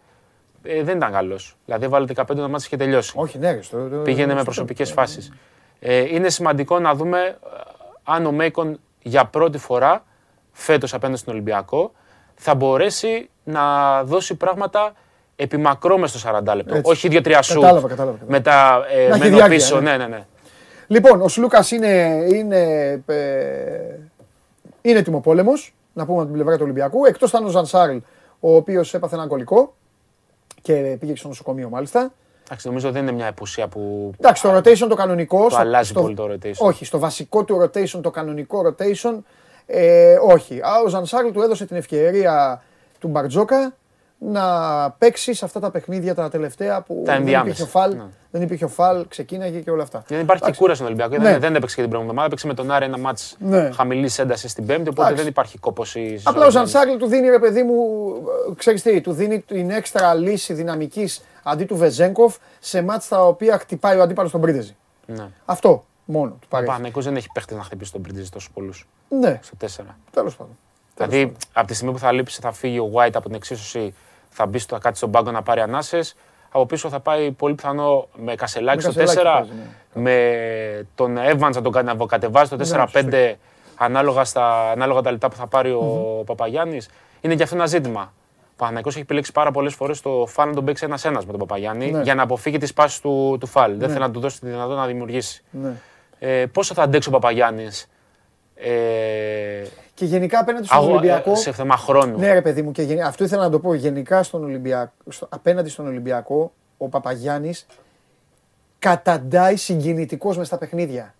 ε, 0.64 0.84
δεν 0.84 0.98
ήταν 0.98 1.12
καλός. 1.12 1.56
Δηλαδή 1.66 1.88
βάλε 1.88 2.06
15 2.16 2.24
το 2.36 2.50
μάτς 2.50 2.66
είχε 2.66 2.78
τελειώσει. 2.78 3.14
Όχι, 3.16 3.38
ναι, 3.38 3.52
ρε, 3.52 3.62
στο- 3.62 3.88
το- 3.90 3.96
Πήγαινε 3.98 4.26
με 4.28 4.34
στο- 4.34 4.44
προσωπικές 4.44 4.92
φάσεις. 4.92 5.32
Ε, 5.80 6.16
είναι 6.16 6.30
σημαντικό 6.30 6.80
να 6.80 6.94
δούμε 6.96 7.20
ε, 7.20 7.36
αν 8.04 8.26
ο 8.26 8.32
Μέικον 8.32 8.80
για 9.02 9.26
πρώτη 9.26 9.58
φορά 9.58 10.04
φέτος 10.52 10.94
απέναντι 10.94 11.18
στον 11.20 11.34
Ολυμπιακό 11.34 11.92
θα 12.36 12.56
μπορέσει 12.56 13.30
να 13.44 13.64
δώσει 14.04 14.36
πράγματα 14.36 14.94
επιμακρό 15.36 15.98
μες 15.98 16.10
στο 16.10 16.20
40 16.20 16.56
λεπτό. 16.56 16.76
Έτσι. 16.76 16.92
Όχι 16.92 17.08
δύο-τρία 17.08 17.42
σου. 17.42 17.60
Κατάλαβα, 17.60 17.88
κατάλαβα, 17.88 18.18
κατάλαβα. 18.18 18.32
Μετά 18.40 18.86
ε, 18.92 19.08
Να 19.08 19.16
έχει 19.16 19.20
μένω 19.24 19.36
διάρκεια, 19.36 19.58
πίσω. 19.58 19.80
ναι. 19.80 19.92
Ναι, 19.92 19.98
ναι, 19.98 20.08
ναι. 20.08 20.26
Λοιπόν, 20.92 21.22
ο 21.22 21.28
Σλούκας 21.28 21.72
είναι, 21.72 22.24
είναι, 22.34 22.92
ε, 23.06 23.96
είναι 24.82 25.02
τιμοπόλεμος, 25.02 25.76
να 25.94 26.06
πούμε 26.06 26.18
από 26.18 26.26
την 26.26 26.34
πλευρά 26.34 26.56
του 26.56 26.62
Ολυμπιακού. 26.64 27.06
Εκτός 27.06 27.30
ήταν 27.30 27.46
ο 27.46 27.50
Ζανσάρλ, 27.50 27.98
ο 28.40 28.56
οποίος 28.56 28.94
έπαθε 28.94 29.16
ένα 29.16 29.28
κολλικό 29.28 29.74
και 30.62 30.98
πήγε 31.00 31.12
και 31.12 31.18
στο 31.18 31.28
νοσοκομείο 31.28 31.70
μάλιστα. 31.70 32.12
Εντάξει, 32.46 32.68
νομίζω 32.68 32.92
δεν 32.92 33.02
είναι 33.02 33.12
μια 33.12 33.26
επουσία 33.26 33.68
που 33.68 34.12
Εντάξει, 34.18 34.42
το 34.42 34.58
rotation 34.58 34.88
το 34.90 34.96
κανονικό. 34.96 35.48
το 35.48 35.58
αλλάζει 35.58 35.94
πολύ 35.94 36.16
το 36.16 36.30
rotation. 36.32 36.54
Όχι, 36.58 36.86
στο 36.86 37.00
βασικό 37.00 37.44
του 37.44 37.62
rotation, 37.62 38.00
το 38.02 38.10
κανονικό 38.12 38.62
rotation, 38.68 39.18
ε, 39.66 40.16
όχι. 40.16 40.60
Α, 40.62 40.82
ο 40.86 40.88
Ζανσάρλ 40.88 41.32
του 41.32 41.42
έδωσε 41.42 41.66
την 41.66 41.76
ευκαιρία 41.78 42.64
του 43.00 43.08
Μπαρτζόκα 43.08 43.76
να 44.22 44.44
παίξει 44.98 45.34
σε 45.34 45.46
αυτά 45.46 45.60
τα 45.60 45.72
παιχνίδια 45.72 46.16
τα 46.16 46.30
τελευταία 46.30 46.82
που 46.82 47.02
Τα 47.06 47.12
δεν 47.12 47.22
ενδιάμεσα, 47.22 47.52
υπήρχε 47.54 47.72
φαλ, 47.72 47.96
ναι. 47.96 48.04
δεν 48.32 48.42
υπήρχε 48.42 48.66
ο 48.66 48.68
φαλ, 48.68 49.08
ξεκίναγε 49.08 49.60
και 49.60 49.72
όλα 49.72 49.84
αυτά. 49.84 50.04
Δεν 50.08 50.20
υπάρχει 50.20 50.42
και 50.42 50.48
Εντάξει. 50.48 50.60
κούραση 50.60 50.82
στον 50.82 50.94
Ολυμπιακό. 50.94 51.24
Ναι. 51.24 51.32
Δεν, 51.32 51.40
δεν 51.40 51.56
έπαιξε 51.56 51.76
και 51.76 51.82
την 51.82 51.90
προηγούμενη 51.90 52.20
εβδομάδα. 52.20 52.26
Έπαιξε 52.26 52.48
με 52.48 52.54
τον 52.54 52.72
Άρη 52.72 52.86
ένα 52.86 52.98
μάτς 52.98 53.36
Ναι. 53.40 53.72
χαμηλής 53.72 54.20
έντασης 54.20 54.52
στην 54.52 54.66
Πέμπτη. 54.66 54.90
Οπότε 54.90 55.02
Εντάξει. 55.02 55.22
δεν 55.22 55.28
υπάρχει 55.32 55.58
κόποση. 55.58 56.22
Απλά 56.24 56.46
ο 56.46 56.50
Ζανσάρλ 56.50 56.96
του 56.98 57.08
δίνει, 57.08 57.30
ρε 57.30 57.40
παιδί 57.40 57.64
μου, 57.64 57.74
ε, 58.52 58.54
ξέρεις 58.56 58.82
τι, 58.82 59.02
του 59.02 59.12
δίνει 59.12 59.40
την 59.40 59.70
έξτρα 59.70 60.14
λύση 60.14 60.54
δυναμικής 60.54 61.22
αντί 61.44 61.66
του 61.66 61.76
Βεζέγκοφ 61.78 62.36
σε 62.60 62.82
μάτς 62.82 63.08
τα 63.08 63.26
οποία 63.28 63.58
χτυπάει 63.58 63.98
ο 63.98 64.02
αντίπαλος 64.02 64.32
τον 64.32 64.42
Πρίντεζη. 64.42 64.76
Ναι. 65.06 65.28
Αυτό 65.46 65.86
μόνο 66.06 66.30
του 66.32 66.38
Ο 66.44 66.48
παρέχει. 66.50 66.72
Παναγικός 66.72 67.06
δεν 67.06 67.16
έχει 67.16 67.28
παίχτη 67.34 67.56
να 67.56 67.64
χτυπήσει 67.64 67.92
τον 67.92 68.02
Πριντζή 68.02 68.30
τόσους 68.32 68.52
πολλούς. 68.54 68.88
Ναι, 69.10 69.40
Στο 69.44 69.56
4. 69.58 69.96
τέλος 70.12 70.36
πάντων. 70.36 70.58
Δηλαδή, 70.96 71.34
από 71.54 71.68
τη 71.68 71.74
στιγμή 71.74 71.94
που 71.94 72.00
θα 72.00 72.12
λείψει, 72.12 72.42
θα 72.42 72.52
φύγει 72.52 72.80
ο 72.80 72.92
White 72.94 73.12
από 73.14 73.26
την 73.26 73.36
εξίσωση, 73.36 73.94
θα 74.30 74.46
μπει 74.46 74.60
στο, 74.60 74.76
θα 74.76 74.82
κάτσει 74.82 74.98
στον 74.98 75.12
πάγκο 75.12 75.32
να 75.32 75.42
πάρει 75.42 75.62
ανάσες. 75.62 76.16
Από 76.52 76.66
πίσω 76.66 76.90
θα 76.90 77.00
πάει 77.00 77.32
πολύ 77.32 77.54
πιθανό 77.56 78.08
με 78.16 78.36
Κασελάκη 78.36 78.86
Με 78.86 78.92
στο 78.92 79.02
4, 79.02 79.06
Κασελάκη 79.06 79.48
παίζει, 79.48 79.64
ναι. 79.94 80.02
με 80.02 80.88
τον 80.96 81.18
Evans 81.18 81.52
να 81.54 81.62
τον 81.62 81.72
κα- 81.72 81.84
να 81.84 81.96
κατεβάζει 82.06 82.50
το 82.58 82.88
4-5 82.94 83.34
ανάλογα, 83.76 84.24
στα, 84.24 84.72
ανάλογα 84.72 85.02
τα 85.02 85.12
λεπτά 85.12 85.30
που 85.30 85.36
θα 85.36 85.48
πάρει 85.48 85.72
ο 85.72 86.24
Παπαγιάννης. 86.26 86.90
Είναι 87.22 87.36
και 87.36 87.44
αυτό 87.44 87.56
ένα 87.56 87.66
ζήτημα. 87.66 88.14
Ο 88.42 88.52
Παναθηναϊκός 88.56 88.94
έχει 88.94 89.02
επιλέξει 89.04 89.32
πάρα 89.32 89.52
πολλές 89.52 89.74
φορές 89.74 90.02
το 90.02 90.26
φάλ 90.28 90.48
να 90.50 90.54
τον 90.56 90.66
παίξει 90.66 90.86
ένα-ένα 90.86 91.18
με 91.26 91.26
τον 91.32 91.40
Παπαγιάννη 91.40 91.92
Ναι. 91.92 92.02
για 92.02 92.16
να 92.16 92.24
αποφύγει 92.24 92.58
τις 92.58 92.74
πάσεις 92.74 93.00
του, 93.00 93.38
του 93.40 93.48
φάλ. 93.48 93.78
Δεν 93.78 93.88
θέλει 93.90 94.00
να 94.00 94.12
του 94.12 94.20
δώσει 94.20 94.40
τη 94.40 94.46
δυνατότητα 94.48 94.80
να 94.80 94.86
δημιουργήσει. 94.88 95.44
Ναι. 95.52 95.72
Ε, 96.20 96.46
πόσο 96.46 96.74
θα 96.74 96.84
αντέξει 96.84 97.10
ο 97.10 97.12
Παπαγιάννης 97.12 97.88
ε, 98.56 98.70
Και 100.00 100.06
γενικά 100.06 100.40
απέναντι 100.40 100.66
στον 100.66 100.78
αγω- 100.78 100.90
Ολυμπιακό. 100.92 101.32
ε, 101.32 101.36
σε 101.36 101.52
θέμα 101.52 101.78
χρόνου. 101.78 102.18
Ναι, 102.20 102.34
ρε 102.34 102.42
παιδί 102.42 102.62
μου, 102.62 102.72
και 102.72 102.82
γενι- 102.82 103.02
αυτό 103.02 103.24
ήθελα 103.24 103.42
να 103.42 103.50
το 103.50 103.60
πω. 103.60 103.74
Γενικά 103.74 104.24
στον 104.24 104.44
Ολυμπιακό, 104.44 104.92
στο, 105.10 105.28
απέναντι 105.32 105.70
στον 105.70 105.88
Ολυμπιακό, 105.88 106.52
ο 106.78 106.88
Παπαγιάννης 106.88 107.66
καταντάει 108.80 109.56
συγκινητικός 109.56 110.38
μες 110.38 110.48
στα 110.48 110.58
παιχνίδια. 110.58 111.14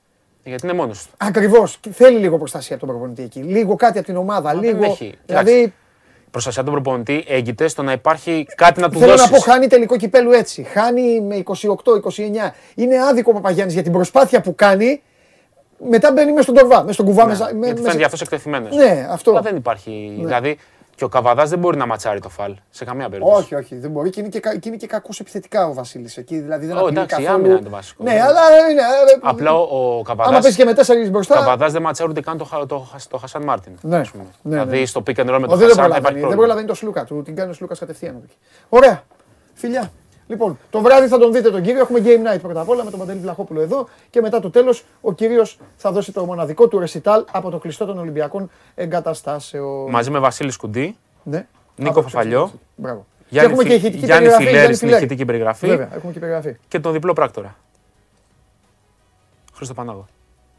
Γιατί 0.44 0.66
είναι 0.68 0.76
μόνος 0.76 1.06
του. 1.06 1.12
Ακριβώς. 1.18 1.80
Θέλει 1.92 2.18
λίγο 2.20 2.38
προστασία 2.38 2.76
από 2.76 2.86
τον 2.86 2.96
προπονητή 2.96 3.24
εκεί. 3.24 3.40
Λίγο 3.40 3.76
κάτι 3.76 3.98
από 3.98 4.08
την 4.08 4.16
ομάδα. 4.18 4.50
δεν 4.54 4.60
λίγο. 4.60 4.84
έχει. 4.84 5.14
Δηλαδή, 5.26 5.74
Προστασία 6.32 6.64
του 6.64 6.72
προπονητή 6.72 7.24
έγκυται 7.28 7.68
στο 7.68 7.84
να 7.84 7.92
υπάρχει 7.92 8.46
κάτι 8.56 8.82
να 8.82 8.90
του 8.90 9.00
θέλω 9.00 9.12
δώσεις. 9.12 9.30
να 9.32 9.38
πω, 9.38 9.44
χάνει 9.44 9.68
τελικό 9.68 9.98
κυπέλου 9.98 10.32
έτσι. 10.32 10.64
Χάνει 10.64 11.22
με 11.22 11.36
28-29. 11.36 12.54
Είναι 12.76 13.04
άδικο 13.10 13.32
ο 13.32 13.34
Παπαγιάννης 13.34 13.74
για 13.74 13.84
την 13.84 13.92
προσπάθεια 13.92 14.42
που 14.42 14.56
κάνει. 14.56 15.02
Μετά 15.90 16.12
μπαίνει 16.12 16.30
μέσα 16.32 16.42
στον 16.44 16.56
τορβά, 16.56 16.80
μέσα 16.82 16.94
στον 16.94 17.06
κουβά. 17.06 17.26
μέσα, 17.26 17.46
με- 17.46 17.52
Ναι, 17.52 17.66
Γιατί 17.66 17.82
μέσα- 17.82 17.92
φαίνεται 17.92 18.06
αυτό 18.14 18.18
εκτεθειμένο. 18.22 18.68
Ναι, 18.76 19.08
αυτό. 19.12 19.32
Αλλά 19.32 19.42
δεν 19.42 19.56
υπάρχει. 19.56 20.14
Δηλαδή 20.20 20.58
και 20.96 21.04
ο 21.06 21.08
Καβαδάς 21.10 21.50
δεν 21.50 21.60
μπορεί 21.60 21.78
να 21.78 21.86
ματσάρει 21.86 22.20
το 22.20 22.30
φαλ 22.30 22.56
σε 22.70 22.86
καμία 22.86 23.10
περίπτωση. 23.10 23.42
Όχι, 23.42 23.56
όχι, 23.56 23.76
δεν 23.76 23.92
μπορεί. 23.92 24.10
Και 24.10 24.20
είναι 24.20 24.30
και, 24.30 24.40
κα- 24.40 24.56
και, 24.58 24.70
είναι 24.70 24.78
και 24.78 24.88
κακό 24.88 25.10
επιθετικά 25.20 25.68
ο 25.68 25.74
Βασίλης 25.74 26.18
εκεί. 26.18 26.40
Δηλαδή 26.40 26.66
δεν 26.66 26.76
Ω, 26.78 26.80
απειλεί 26.80 26.98
εντάξει, 26.98 27.22
η 27.22 27.24
καθόλου. 27.26 27.40
άμυνα 27.44 27.54
είναι 27.60 27.64
το 27.64 27.70
βασικό. 27.76 28.04
Ναι, 28.04 28.12
αλλά 28.12 28.40
είναι. 28.72 28.82
ε, 28.82 29.18
Απλά 29.22 29.54
ο, 29.54 29.68
ο 29.72 29.92
Άμα 29.94 30.04
Καβαδά. 30.04 30.40
παίζει 30.40 30.58
και 30.58 30.66
με 30.66 30.74
τέσσερις 30.74 31.10
μπροστά. 31.12 31.36
Καβαδάς 31.36 31.72
δεν 31.72 31.82
ματσάρει 31.82 32.10
ούτε 32.10 32.22
καν 32.22 32.38
το, 32.38 32.44
Χα- 32.44 32.66
το, 32.66 32.78
Χα- 32.92 33.08
το 33.10 33.18
Χασάν 33.18 33.44
Μάρτιν. 33.44 33.72
Ναι, 33.82 33.98
ας 33.98 34.10
πούμε. 34.12 34.24
ναι, 34.42 34.56
ναι. 34.56 34.64
δηλαδή 34.64 34.86
στο 34.86 35.04
pick 35.06 35.10
and 35.16 35.22
roll 35.22 35.26
με 35.26 35.36
Ο, 35.36 35.40
τον 35.40 35.48
δεν, 35.48 35.58
Χασάν 35.58 35.58
προλαβαίνει, 35.76 35.88
υπάρχει 35.88 36.02
δεν 36.02 36.12
πρόβλημα. 36.20 36.36
προλαβαίνει 36.36 36.68
το 36.68 36.74
Σλούκα 36.74 37.04
του. 37.04 37.22
Την 37.24 37.36
κάνει 37.36 37.50
ο 37.50 37.54
Σλούκας 37.54 37.80
κατευθείαν. 37.80 38.22
εκεί. 38.24 38.36
Ωραία. 38.70 39.04
Φιλιά. 39.54 39.92
Λοιπόν, 40.30 40.60
το 40.70 40.82
βράδυ 40.82 41.08
θα 41.08 41.18
τον 41.18 41.32
δείτε 41.34 41.52
τον 41.52 41.62
κύριο. 41.62 41.80
Έχουμε 41.82 42.00
game 42.04 42.36
night 42.36 42.40
πρώτα 42.42 42.62
απ' 42.62 42.70
όλα 42.70 42.84
με 42.84 42.90
τον 42.90 43.00
Παντελή 43.00 43.20
Βλαχόπουλο 43.20 43.62
εδώ. 43.62 43.88
Και 44.10 44.22
μετά 44.22 44.40
το 44.40 44.50
τέλος 44.50 44.84
ο 45.02 45.14
κύριος 45.14 45.60
θα 45.78 45.92
δώσει 45.92 46.12
το 46.12 46.26
μοναδικό 46.26 46.68
του 46.68 46.80
ρεσιτάλ 46.80 47.24
από 47.32 47.50
το 47.50 47.58
κλειστό 47.58 47.86
των 47.86 47.98
Ολυμπιακών 48.00 48.50
εγκαταστάσεων. 48.76 49.90
Μαζί 49.90 50.10
με 50.10 50.20
Βασίλη 50.20 50.52
Σκουντή, 50.52 50.98
Ναι. 51.24 51.48
Νίκο 51.76 51.90
Από 51.92 52.02
το 52.02 52.08
Φαφαλιό, 52.08 52.42
ξεχάσει. 52.44 52.60
Μπράβο. 52.76 53.06
Γιάννη, 53.30 53.48
και 53.54 53.60
έχουμε 53.62 53.62
Φι- 53.70 53.82
και 53.82 53.88
ηχητική 53.88 54.06
Γιάννη 54.06 54.24
περιγραφή, 54.28 54.44
Φιλέρη 54.44 54.58
Γιάννη 54.58 54.76
στην 54.76 54.88
Φιλέρη. 54.88 55.06
ηχητική 55.06 55.26
περιγραφή 55.26 55.68
Βέβαια, 55.68 55.90
έχουμε 55.96 56.12
και 56.14 56.20
περιγραφή. 56.20 56.56
και 56.68 56.80
τον 56.80 56.94
διπλό 56.94 57.14
πράκτορα. 57.14 57.56
Χρήστο 59.56 59.74
Πανάγο. 59.74 60.06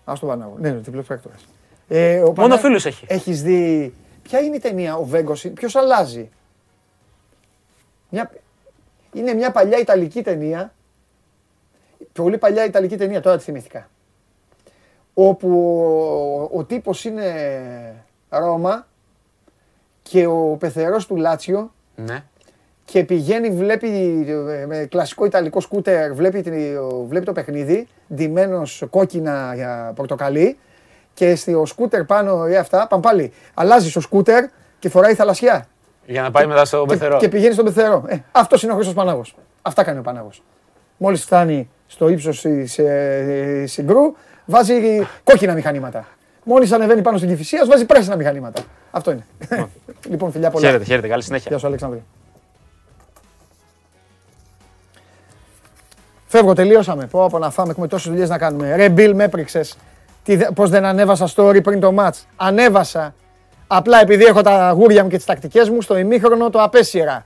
Α 0.05 0.13
το 0.21 0.27
Πανάγο. 0.27 0.57
Ναι, 0.61 0.71
ναι, 0.71 0.77
διπλός 0.79 1.07
πράκτορας. 1.07 1.45
Ε, 1.89 2.17
ο 2.19 2.21
Μόνο 2.23 2.33
Πανά- 2.33 2.59
φίλους 2.59 2.85
έχει. 2.87 3.05
Έχεις 3.09 3.43
δει. 3.43 3.95
Ποια 4.23 4.39
είναι 4.41 4.57
η 4.57 4.59
ταινία, 4.59 4.97
ο 4.97 5.05
Βέγκος, 5.05 5.47
ποιος 5.55 5.77
αλλάζει; 5.77 6.29
Μια... 8.09 8.31
Είναι 9.13 9.33
μια 9.35 9.51
παλιά 9.51 9.79
Ιταλική 9.79 10.23
ταινία. 10.23 10.73
Πολύ 12.13 12.39
παλιά 12.39 12.65
Ιταλική 12.65 12.97
ταινία, 12.97 13.21
τώρα 13.21 13.37
τη 13.37 13.43
θυμήθηκα. 13.43 13.89
Όπου 15.15 15.49
ο, 16.53 16.59
ο 16.59 16.65
τύπος 16.65 17.05
είναι 17.05 17.25
Ρώμα 18.29 18.87
και 20.03 20.27
ο 20.27 20.57
πεθερός 20.59 21.07
του 21.07 21.17
Λάτσιο 21.17 21.73
Ναι. 21.97 22.25
και 22.85 23.05
πηγαίνει, 23.05 23.51
βλέπει 23.51 23.89
ε, 24.49 24.67
με 24.67 24.87
κλασικό 24.91 25.25
ιταλικό 25.25 25.61
σκούτερ, 25.61 26.15
βλέπει, 26.15 26.41
την- 26.43 26.79
βλέπει 27.07 27.25
το 27.25 27.33
παιχνίδι, 27.33 27.89
ντυμένος 28.15 28.83
κόκκινα 28.91 29.53
για 29.55 29.93
πορτοκαλί 29.97 30.59
και 31.15 31.35
στο 31.35 31.67
σκούτερ 31.67 32.05
πάνω 32.05 32.49
ή 32.49 32.57
αυτά, 32.57 32.87
πάμε 32.87 33.03
πάλι, 33.03 33.33
αλλάζεις 33.55 33.91
στο 33.91 34.01
σκούτερ 34.01 34.45
και 34.79 34.89
φοράει 34.89 35.15
θαλασσιά 35.15 35.69
Για 36.11 36.23
να 36.23 36.31
πάει 36.31 36.47
μετά 36.47 36.65
στο 36.65 36.81
και, 36.81 36.87
πεθερό. 36.87 37.17
και 37.19 37.29
πηγαίνει 37.29 37.53
στον 37.53 37.65
πεθερό. 37.65 38.05
Ε, 38.07 38.17
αυτός 38.33 38.63
είναι 38.63 38.73
ο 38.73 38.75
Χρήστος 38.75 38.95
Πανάγος. 38.95 39.35
Αυτά 39.63 39.83
κάνει 39.85 39.99
ο 39.99 40.03
Πανάγος. 40.03 40.43
Μόλις 40.97 41.25
φτάνει 41.25 41.69
στο 41.87 42.09
ύψος 42.09 42.41
της 42.41 42.79
ε, 42.79 43.65
συγκρού, 43.67 44.15
βάζει 44.45 45.07
κόκκινα 45.25 45.53
μηχανήματα. 45.55 46.07
Μόλις 46.45 46.73
ανεβαίνει 46.73 47.03
πάνω 47.03 47.17
στην 47.17 47.29
Κηφισίας, 47.29 47.69
βάζει 47.69 47.85
πράσινα 47.85 48.17
μηχανήματα. 48.17 48.63
Αυτό 48.91 49.11
είναι. 49.11 49.27
λοιπόν, 50.11 50.31
φιλιά 50.33 50.51
πολλά. 50.51 50.67
Χαίρετε, 50.67 50.85
χαίρετε. 50.85 51.09
Καλή 51.09 51.23
συνέχεια. 51.23 51.47
Γεια 51.51 51.59
σου, 51.59 51.67
Αλέξανδρε. 51.67 51.99
Φεύγω, 56.27 56.53
τελείωσαμε. 56.55 57.07
Πω 57.07 57.25
από 57.25 57.39
να 57.39 57.51
φάμε, 57.51 57.71
έχουμε 57.71 57.87
τόσες 57.89 58.11
δουλειές 58.11 58.29
να 58.29 58.39
κάνουμε. 58.39 58.77
Ρε 58.77 58.89
Μπιλ, 58.89 59.15
με 59.15 59.25
έπριξες. 59.25 59.77
Τι 60.25 60.37
δε- 60.37 60.51
Πώς 60.55 60.71
δεν 60.71 60.85
ανέβασα 60.85 61.29
story 61.37 61.63
πριν 61.63 61.81
το 61.81 61.95
match. 61.99 62.23
Ανέβασα. 62.37 63.15
Απλά 63.73 64.01
επειδή 64.01 64.25
έχω 64.25 64.43
τα 64.43 64.67
αγούρια 64.69 65.03
μου 65.03 65.09
και 65.09 65.17
τις 65.17 65.25
τακτικές 65.25 65.69
μου, 65.69 65.83
στο 65.83 65.99
ημίχρονο 65.99 66.51
το 66.51 66.63
απέσυρα. 66.63 67.25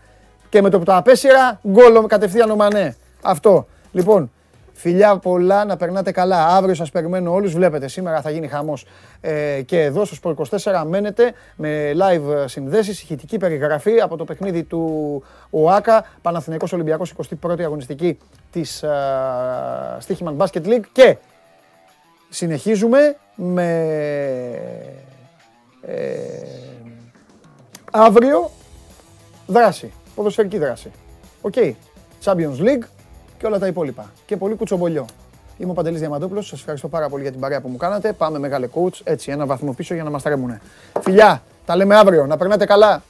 Και 0.49 0.63
με 0.63 0.71
το 0.71 0.79
που 0.79 0.85
το 0.85 0.97
απέσυρα, 0.97 1.61
γκολ 1.69 2.07
κατευθείαν 2.07 2.51
ο 2.51 2.57
Μανέ. 2.57 2.97
Αυτό. 3.23 3.67
Λοιπόν, 3.93 4.31
φιλιά 4.73 5.17
πολλά, 5.17 5.65
να 5.65 5.77
περνάτε 5.77 6.11
καλά. 6.11 6.47
Αύριο 6.47 6.75
σας 6.75 6.91
περιμένω 6.91 7.33
όλους. 7.33 7.53
Βλέπετε, 7.53 7.89
σήμερα 7.89 8.21
θα 8.21 8.31
γίνει 8.31 8.49
χαμός. 8.49 8.87
Ε, 9.21 9.63
και 9.63 9.81
εδώ 9.81 10.05
στο 10.05 10.17
Sport 10.23 10.35
24 10.59 10.85
μένετε 10.87 11.33
με 11.57 11.93
live 11.97 12.45
συνδέσεις, 12.45 13.03
ηχητική 13.03 13.39
περιγραφή 13.39 14.01
από 14.01 14.17
το 14.17 14.25
παιχνίδι 14.25 14.63
του 14.63 15.23
ΟΑΚΑ, 15.51 16.05
Παναθηναϊκός 16.23 16.73
Ολυμπιακός 16.73 17.13
21η 17.47 17.63
αγωνιστική 17.63 18.19
της 18.51 18.85
uh, 18.85 20.07
Stichman 20.07 20.37
Basket 20.37 20.67
League 20.67 20.85
και 20.93 21.17
συνεχίζουμε 22.29 23.17
με 23.35 23.89
ε, 25.87 26.05
αύριο 27.93 28.51
δράση, 29.47 29.93
ποδοσφαιρική 30.15 30.59
δράση. 30.59 30.91
Ok. 31.41 31.55
Champions 32.25 32.59
League 32.61 32.85
και 33.39 33.47
όλα 33.47 33.59
τα 33.59 33.67
υπόλοιπα. 33.67 34.11
Και 34.27 34.37
πολύ 34.37 34.55
κουτσομπολιό. 34.55 35.07
Είμαι 35.59 35.71
ο 35.71 35.75
Παντελής 35.75 36.01
Διαμαντόπουλος. 36.01 36.47
Σας 36.47 36.59
ευχαριστώ 36.59 36.89
πάρα 36.89 37.09
πολύ 37.09 37.23
για 37.23 37.31
την 37.31 37.41
παρέα 37.41 37.61
που 37.61 37.69
μου 37.69 37.77
κάνατε. 37.77 38.13
Πάμε 38.13 38.39
μεγάλε 38.39 38.69
coach. 38.75 39.01
Έτσι, 39.05 39.31
ένα 39.31 39.47
βαθμό 39.47 39.73
πίσω 39.73 39.95
για 39.95 40.03
να 40.03 40.11
μας 40.11 40.23
τρέμουνε. 40.23 40.61
Φιλιά, 41.01 41.43
τα 41.67 41.77
λέμε 41.77 41.97
αύριο. 41.97 42.27
Να 42.27 42.37
περνάτε 42.37 42.65
καλά. 42.65 43.03